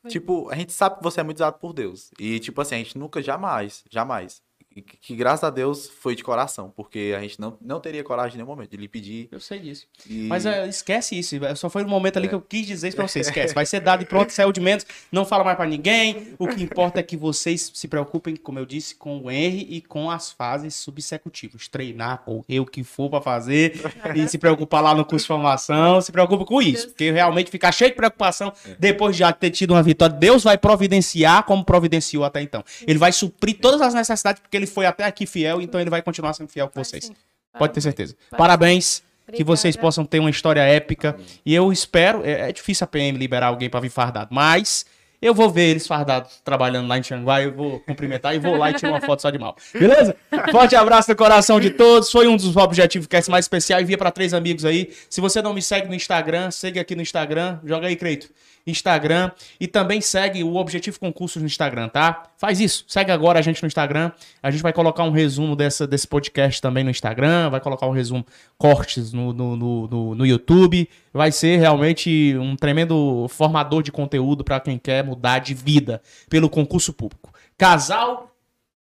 Foi. 0.00 0.10
Tipo, 0.10 0.48
a 0.48 0.54
gente 0.56 0.72
sabe 0.72 0.96
que 0.96 1.02
você 1.02 1.20
é 1.20 1.24
muito 1.24 1.36
usado 1.38 1.58
por 1.58 1.72
Deus. 1.72 2.10
E, 2.18 2.38
tipo 2.40 2.60
assim, 2.60 2.76
a 2.76 2.78
gente 2.78 2.96
nunca, 2.96 3.20
jamais, 3.20 3.84
jamais. 3.90 4.42
Que, 4.74 4.82
que 4.82 5.16
graças 5.16 5.44
a 5.44 5.50
Deus 5.50 5.88
foi 6.00 6.14
de 6.14 6.22
coração, 6.24 6.72
porque 6.74 7.14
a 7.16 7.20
gente 7.20 7.40
não, 7.40 7.56
não 7.60 7.80
teria 7.80 8.02
coragem 8.02 8.34
em 8.34 8.36
nenhum 8.38 8.48
momento 8.48 8.70
de 8.70 8.76
lhe 8.76 8.88
pedir. 8.88 9.28
Eu 9.30 9.40
sei 9.40 9.58
disso. 9.58 9.86
E... 10.08 10.26
Mas 10.28 10.46
é, 10.46 10.66
esquece 10.68 11.18
isso. 11.18 11.36
Só 11.56 11.68
foi 11.68 11.82
no 11.82 11.88
momento 11.88 12.16
ali 12.16 12.26
É. 12.26 12.28
que 12.30 12.34
eu 12.34 12.40
quis 12.40 12.66
dizer 12.66 12.88
isso 12.88 12.96
pra 12.96 13.06
vocês. 13.06 13.26
Esquece. 13.32 13.54
Vai 13.54 13.66
ser 13.66 13.80
dado 13.80 14.02
e 14.02 14.06
pronto, 14.06 14.30
saiu 14.30 14.52
de 14.52 14.60
menos. 14.60 14.86
Não 15.10 15.24
fala 15.24 15.44
mais 15.44 15.56
pra 15.56 15.66
ninguém. 15.66 16.34
O 16.38 16.46
que 16.48 16.62
importa 16.62 17.00
é 17.00 17.02
que 17.02 17.16
vocês 17.16 17.70
se 17.74 17.86
preocupem, 17.88 18.36
como 18.36 18.58
eu 18.58 18.66
disse, 18.66 18.94
com 18.94 19.18
o 19.20 19.30
R 19.30 19.66
e 19.68 19.80
com 19.80 20.10
as 20.10 20.32
fases 20.32 20.74
subsecutivas. 20.74 21.68
Treinar, 21.68 22.18
correr 22.24 22.60
o 22.60 22.66
que 22.66 22.82
for 22.84 23.10
pra 23.10 23.20
fazer. 23.20 23.80
e 24.14 24.26
se 24.28 24.38
preocupar 24.38 24.82
lá 24.82 24.94
no 24.94 25.04
curso 25.04 25.24
de 25.24 25.28
formação. 25.28 26.00
Se 26.00 26.10
preocupa 26.12 26.44
com 26.44 26.60
isso. 26.62 26.88
Porque 26.88 27.10
realmente 27.10 27.50
ficar 27.50 27.72
cheio 27.72 27.90
de 27.90 27.96
preocupação 27.96 28.52
depois 28.78 29.14
de 29.16 29.20
já 29.20 29.32
ter 29.32 29.50
tido 29.50 29.72
uma 29.72 29.82
vitória. 29.82 30.14
Deus 30.16 30.44
vai 30.44 30.56
providenciar 30.58 31.44
como 31.44 31.64
providenciou 31.64 32.24
até 32.24 32.40
então. 32.42 32.62
Ele 32.86 32.98
vai 32.98 33.12
suprir 33.12 33.58
todas 33.60 33.80
as 33.80 33.94
necessidades, 33.94 34.40
porque 34.40 34.56
ele 34.56 34.61
foi 34.66 34.86
até 34.86 35.04
aqui 35.04 35.26
fiel, 35.26 35.60
então 35.60 35.80
ele 35.80 35.90
vai 35.90 36.02
continuar 36.02 36.32
sendo 36.34 36.48
fiel 36.48 36.68
com 36.68 36.74
Vai 36.74 36.84
vocês. 36.84 37.10
Pode 37.58 37.72
ter 37.72 37.80
certeza. 37.80 38.16
Parabéns. 38.36 39.02
Que 39.32 39.44
vocês 39.44 39.76
possam 39.76 40.04
ter 40.04 40.18
uma 40.18 40.30
história 40.30 40.60
épica. 40.60 41.16
E 41.46 41.54
eu 41.54 41.72
espero. 41.72 42.22
É, 42.24 42.50
é 42.50 42.52
difícil 42.52 42.84
a 42.84 42.88
PM 42.88 43.16
liberar 43.16 43.46
alguém 43.46 43.70
pra 43.70 43.80
vir 43.80 43.88
fardado, 43.88 44.34
mas 44.34 44.84
eu 45.22 45.32
vou 45.32 45.48
ver 45.48 45.70
eles 45.70 45.86
fardados 45.86 46.40
trabalhando 46.44 46.88
lá 46.88 46.98
em 46.98 47.00
Tianguá. 47.00 47.40
Eu 47.40 47.54
vou 47.54 47.78
cumprimentar 47.78 48.34
e 48.34 48.40
vou 48.40 48.56
lá 48.56 48.72
e 48.72 48.74
tirar 48.74 48.90
uma 48.90 49.00
foto 49.00 49.22
só 49.22 49.30
de 49.30 49.38
mal. 49.38 49.56
Beleza? 49.72 50.16
Forte 50.50 50.74
abraço 50.74 51.08
no 51.08 51.16
coração 51.16 51.60
de 51.60 51.70
todos. 51.70 52.10
Foi 52.10 52.26
um 52.26 52.36
dos 52.36 52.56
objetivos 52.56 53.06
que 53.06 53.30
mais 53.30 53.44
especial. 53.44 53.80
Envia 53.80 53.96
pra 53.96 54.10
três 54.10 54.34
amigos 54.34 54.64
aí. 54.64 54.92
Se 55.08 55.20
você 55.20 55.40
não 55.40 55.54
me 55.54 55.62
segue 55.62 55.86
no 55.86 55.94
Instagram, 55.94 56.50
segue 56.50 56.80
aqui 56.80 56.96
no 56.96 57.02
Instagram. 57.02 57.60
Joga 57.64 57.86
aí, 57.86 57.94
Creito. 57.94 58.28
Instagram 58.66 59.30
e 59.60 59.66
também 59.66 60.00
segue 60.00 60.42
o 60.44 60.56
Objetivo 60.56 60.98
Concursos 61.00 61.40
no 61.42 61.46
Instagram, 61.46 61.88
tá? 61.88 62.24
Faz 62.36 62.60
isso, 62.60 62.84
segue 62.88 63.10
agora 63.10 63.38
a 63.38 63.42
gente 63.42 63.62
no 63.62 63.66
Instagram. 63.66 64.12
A 64.42 64.50
gente 64.50 64.62
vai 64.62 64.72
colocar 64.72 65.04
um 65.04 65.10
resumo 65.10 65.54
dessa, 65.56 65.86
desse 65.86 66.06
podcast 66.06 66.60
também 66.60 66.84
no 66.84 66.90
Instagram, 66.90 67.50
vai 67.50 67.60
colocar 67.60 67.86
um 67.86 67.92
resumo, 67.92 68.24
cortes 68.56 69.12
no, 69.12 69.32
no, 69.32 69.56
no, 69.56 69.88
no- 69.88 70.14
no 70.14 70.26
YouTube. 70.26 70.88
Vai 71.12 71.30
ser 71.30 71.58
realmente 71.58 72.36
um 72.38 72.56
tremendo 72.56 73.26
formador 73.28 73.82
de 73.82 73.92
conteúdo 73.92 74.42
para 74.42 74.58
quem 74.60 74.78
quer 74.78 75.04
mudar 75.04 75.40
de 75.40 75.54
vida 75.54 76.00
pelo 76.30 76.48
concurso 76.48 76.92
público. 76.92 77.32
Casal 77.58 78.31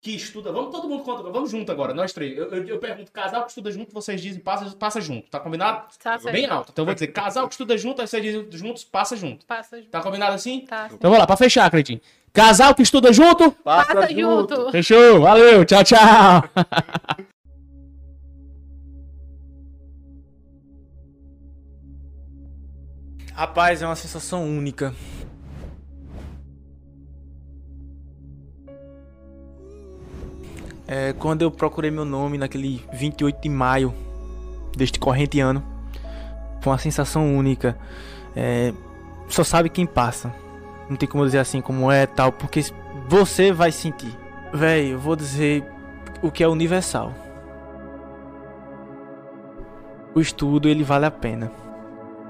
que 0.07 0.15
estuda. 0.15 0.53
Vamos 0.53 0.71
todo 0.71 0.89
mundo 0.89 1.03
conta. 1.03 1.25
Vamos 1.25 1.51
junto 1.51 1.73
agora, 1.73 1.93
nós 1.93 2.13
três. 2.13 2.39
Eu, 2.39 2.45
eu- 2.53 2.65
eu 2.69 2.79
pergunto, 2.79 3.11
casal 3.11 3.43
que 3.43 3.49
estuda 3.49 3.73
junto, 3.73 3.93
vocês 3.93 4.21
dizem 4.21 4.41
passa, 4.41 4.71
passa 4.77 5.01
junto. 5.01 5.29
Tá 5.29 5.41
combinado? 5.41 5.83
Tá 6.01 6.17
certo. 6.17 6.33
Bem 6.33 6.47
alto. 6.47 6.71
Então 6.73 6.83
eu 6.85 6.87
vou 6.87 6.95
dizer, 6.95 7.09
casal 7.09 7.49
que 7.49 7.55
estuda 7.55 7.77
junto, 7.77 8.01
aí 8.01 8.07
vocês 8.07 8.23
dizem 8.23 8.47
juntos, 8.53 8.85
passa 8.85 9.17
junto. 9.17 9.45
Passa. 9.47 9.83
Tá 9.91 10.01
combinado 10.01 10.35
assim? 10.35 10.61
Tá. 10.61 10.87
Então 10.87 11.11
vamos 11.11 11.19
lá, 11.19 11.27
pra 11.27 11.37
fechar, 11.37 11.69
Cretinho. 11.73 12.01
Casal 12.33 12.73
que 12.73 12.83
estuda 12.83 13.13
junto? 13.13 13.51
Passa 13.51 14.07
junto. 14.15 14.71
Fechou, 14.71 15.23
valeu, 15.23 15.65
tchau, 15.65 15.83
tchau. 15.83 16.45
Rapaz, 23.35 23.83
é 23.83 23.87
uma 23.87 23.97
sensação 23.97 24.45
única. 24.45 24.95
É, 30.89 31.13
quando 31.15 31.43
eu 31.43 31.51
procurei 31.51 31.91
meu 31.91 32.05
nome 32.05 32.39
naquele 32.39 32.83
28 32.93 33.41
de 33.41 33.49
maio 33.49 33.93
deste 34.77 35.01
corrente 35.01 35.41
ano, 35.41 35.63
foi 36.61 36.73
uma 36.73 36.79
sensação 36.79 37.37
única. 37.37 37.77
É, 38.35 38.73
só 39.29 39.43
sabe 39.43 39.69
quem 39.69 39.87
passa. 39.87 40.33
Não 40.89 40.97
tem 40.97 41.09
como 41.09 41.25
dizer 41.25 41.39
assim 41.39 41.61
como 41.61 41.91
é 41.91 42.07
tal, 42.07 42.31
porque 42.31 42.61
você 43.09 43.53
vai 43.53 43.73
sentir. 43.73 44.17
Véi, 44.53 44.93
eu 44.93 44.99
vou 44.99 45.17
dizer 45.17 45.65
o 46.23 46.31
que 46.31 46.45
é 46.45 46.49
universal. 46.49 47.13
O 50.15 50.21
estudo 50.21 50.69
ele 50.69 50.85
vale 50.85 51.05
a 51.05 51.11
pena. 51.11 51.51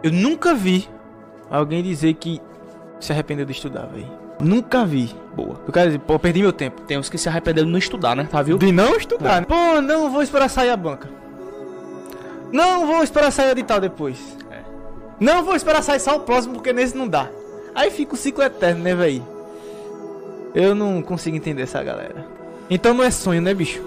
Eu 0.03 0.11
nunca 0.11 0.55
vi 0.55 0.89
alguém 1.51 1.83
dizer 1.83 2.15
que 2.15 2.41
se 2.99 3.13
arrependeu 3.13 3.45
de 3.45 3.53
estudar, 3.53 3.87
velho. 3.87 4.26
Nunca 4.41 4.85
vi. 4.85 5.15
Boa. 5.35 5.61
Eu 5.67 5.73
quero 5.73 5.87
dizer, 5.87 5.99
pô, 6.01 6.19
perdi 6.19 6.41
meu 6.43 6.53
tempo. 6.53 6.83
Tem 6.83 6.99
uns 6.99 7.09
que 7.09 7.19
se 7.19 7.29
arrependeram 7.29 7.67
de 7.67 7.73
não 7.73 7.79
estudar, 7.79 8.15
né? 8.17 8.27
Tá, 8.31 8.43
viu? 8.43 8.59
De 8.59 8.73
não 8.73 8.97
estudar. 8.97 9.41
né? 9.41 9.47
Pô, 9.47 9.81
não 9.81 10.11
vou 10.11 10.23
esperar 10.23 10.49
sair 10.49 10.71
a 10.71 10.77
banca. 10.77 11.09
Não 12.53 12.87
vou 12.87 13.03
esperar 13.03 13.31
sair 13.31 13.49
a 13.49 13.53
edital 13.53 13.81
depois. 13.81 14.37
É. 14.51 14.61
Não 15.19 15.43
vou 15.43 15.57
esperar 15.57 15.83
sair 15.83 16.01
só 16.01 16.17
o 16.17 16.21
próximo 16.21 16.55
porque 16.55 16.73
nesse 16.73 16.97
não 16.97 17.09
dá. 17.09 17.29
Aí 17.75 17.91
fica 17.91 18.15
o 18.15 18.17
ciclo 18.17 18.43
eterno, 18.43 18.83
né, 18.83 18.95
velho? 18.95 19.23
Eu 20.55 20.75
não 20.75 21.03
consigo 21.03 21.37
entender 21.37 21.63
essa 21.63 21.83
galera. 21.83 22.27
Então 22.71 22.95
não 22.95 23.05
é 23.05 23.11
sonho, 23.11 23.43
né, 23.43 23.53
bicho? 23.53 23.83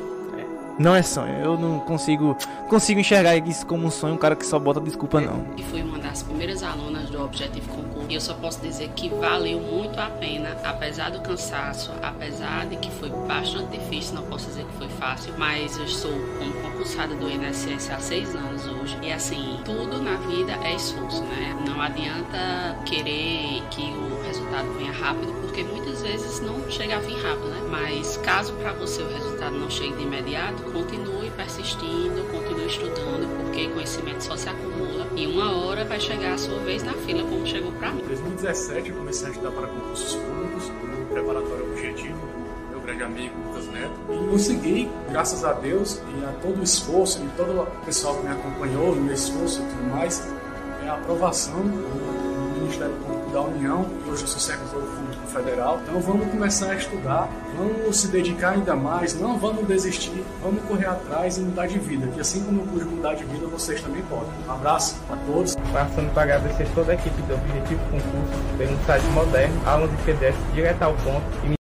Não 0.77 0.95
é 0.95 1.01
sonho. 1.01 1.35
Eu 1.43 1.57
não 1.57 1.79
consigo 1.79 2.37
consigo 2.69 2.99
enxergar 2.99 3.35
isso 3.35 3.65
como 3.65 3.87
um 3.87 3.91
sonho, 3.91 4.13
um 4.13 4.17
cara 4.17 4.35
que 4.35 4.45
só 4.45 4.59
bota 4.59 4.79
desculpa 4.79 5.19
não. 5.19 5.45
e 5.57 5.63
fui 5.63 5.81
uma 5.81 5.97
das 5.99 6.23
primeiras 6.23 6.63
alunas 6.63 7.09
do 7.09 7.21
Objetivo 7.21 7.67
Concurso. 7.67 8.07
E 8.09 8.15
eu 8.15 8.21
só 8.21 8.33
posso 8.35 8.61
dizer 8.61 8.89
que 8.95 9.09
valeu 9.09 9.59
muito 9.59 9.99
a 9.99 10.07
pena, 10.07 10.55
apesar 10.63 11.11
do 11.11 11.21
cansaço, 11.21 11.91
apesar 12.01 12.65
de 12.67 12.77
que 12.77 12.89
foi 12.91 13.09
bastante 13.09 13.77
difícil, 13.77 14.15
não 14.15 14.23
posso 14.23 14.47
dizer 14.47 14.65
que 14.65 14.77
foi 14.77 14.87
fácil, 14.87 15.33
mas 15.37 15.77
eu 15.77 15.85
estou 15.85 16.11
como 16.37 16.53
concursada 16.53 17.15
do 17.15 17.29
INSS 17.29 17.91
há 17.91 17.99
seis 17.99 18.35
anos 18.35 18.65
hoje. 18.67 18.97
E 19.01 19.11
assim, 19.11 19.59
tudo 19.65 20.01
na 20.01 20.15
vida 20.17 20.53
é 20.63 20.75
esforço, 20.75 21.23
né? 21.23 21.55
Não 21.67 21.81
adianta 21.81 22.79
querer 22.85 23.61
que 23.69 23.81
o 23.81 24.23
resultado 24.25 24.71
venha 24.77 24.91
rápido, 24.91 25.31
porque 25.41 25.63
muitas 25.63 26.01
vezes 26.01 26.39
não 26.41 26.69
chega 26.69 26.97
a 26.97 26.99
vir 26.99 27.17
rápido, 27.21 27.47
né? 27.49 27.61
Mas 27.69 28.17
caso 28.17 28.53
para 28.53 28.73
você 28.73 29.01
o 29.01 29.13
resultado 29.13 29.55
não 29.55 29.69
chegue 29.69 29.93
de 29.93 30.03
imediato, 30.03 30.63
continue 30.63 31.29
persistindo, 31.31 32.23
continue 32.31 32.38
estudando, 32.69 33.27
porque 33.37 33.67
conhecimento 33.69 34.23
só 34.23 34.37
se 34.37 34.47
acumula 34.47 35.07
e 35.15 35.27
uma 35.27 35.55
hora 35.55 35.83
vai 35.83 35.99
chegar 35.99 36.33
a 36.33 36.37
sua 36.37 36.59
vez 36.59 36.83
na 36.83 36.93
fila, 36.93 37.23
como 37.23 37.45
chegou 37.45 37.71
para 37.73 37.91
mim. 37.91 38.01
Em 38.01 38.07
2017 38.07 38.89
eu 38.89 38.95
comecei 38.95 39.27
a 39.27 39.31
estudar 39.31 39.51
para 39.51 39.67
concursos 39.67 40.15
públicos 40.15 40.69
no 40.69 41.05
preparatório 41.07 41.71
objetivo, 41.71 42.17
meu 42.69 42.79
grande 42.81 43.03
amigo 43.03 43.35
Lucas 43.47 43.67
Neto, 43.67 43.93
e 44.09 44.29
consegui, 44.29 44.89
graças 45.09 45.43
a 45.43 45.53
Deus 45.53 45.99
e 46.19 46.25
a 46.25 46.31
todo 46.41 46.59
o 46.59 46.63
esforço 46.63 47.21
e 47.23 47.27
todo 47.35 47.61
o 47.61 47.85
pessoal 47.85 48.15
que 48.15 48.27
me 48.27 48.31
acompanhou 48.31 48.95
no 48.95 49.01
meu 49.01 49.13
esforço 49.13 49.61
e 49.61 49.65
tudo 49.65 49.89
mais, 49.91 50.27
é 50.83 50.89
a 50.89 50.93
aprovação 50.93 51.61
do 51.61 52.59
Ministério 52.61 52.95
Público 52.97 53.31
da 53.31 53.41
União, 53.41 53.85
e 54.05 54.09
hoje 54.09 54.21
eu 54.23 54.27
sou 54.27 54.39
servidor 54.39 54.81
federal. 55.29 55.79
Então 55.83 55.99
vamos 56.01 56.27
começar 56.29 56.71
a 56.71 56.75
estudar, 56.75 57.29
vamos 57.57 57.99
se 57.99 58.07
dedicar 58.07 58.51
ainda 58.51 58.75
mais, 58.75 59.19
não 59.19 59.37
vamos 59.37 59.67
desistir, 59.67 60.23
vamos 60.41 60.61
correr 60.63 60.87
atrás 60.87 61.37
e 61.37 61.41
mudar 61.41 61.67
de 61.67 61.79
vida, 61.79 62.07
que 62.07 62.19
assim 62.19 62.43
como 62.43 62.61
eu 62.61 62.65
pude 62.65 62.85
mudar 62.85 63.13
de 63.13 63.23
vida, 63.25 63.47
vocês 63.47 63.81
também 63.81 64.01
podem. 64.03 64.29
Um 64.47 64.51
abraço 64.51 64.97
a 65.09 65.15
todos. 65.31 65.55
Passando 65.71 66.13
para 66.13 66.23
agradecer 66.23 66.67
toda 66.73 66.91
a 66.91 66.95
equipe 66.95 67.21
do 67.23 67.33
Objetivo 67.33 67.81
Concurso 67.85 68.57
pelo 68.57 68.85
site 68.85 69.05
moderno, 69.07 69.61
aulas 69.65 69.89
de 69.91 69.97
PDF 69.97 70.35
direto 70.53 70.81
ao 70.83 70.93
ponto 70.95 71.23
e 71.45 71.57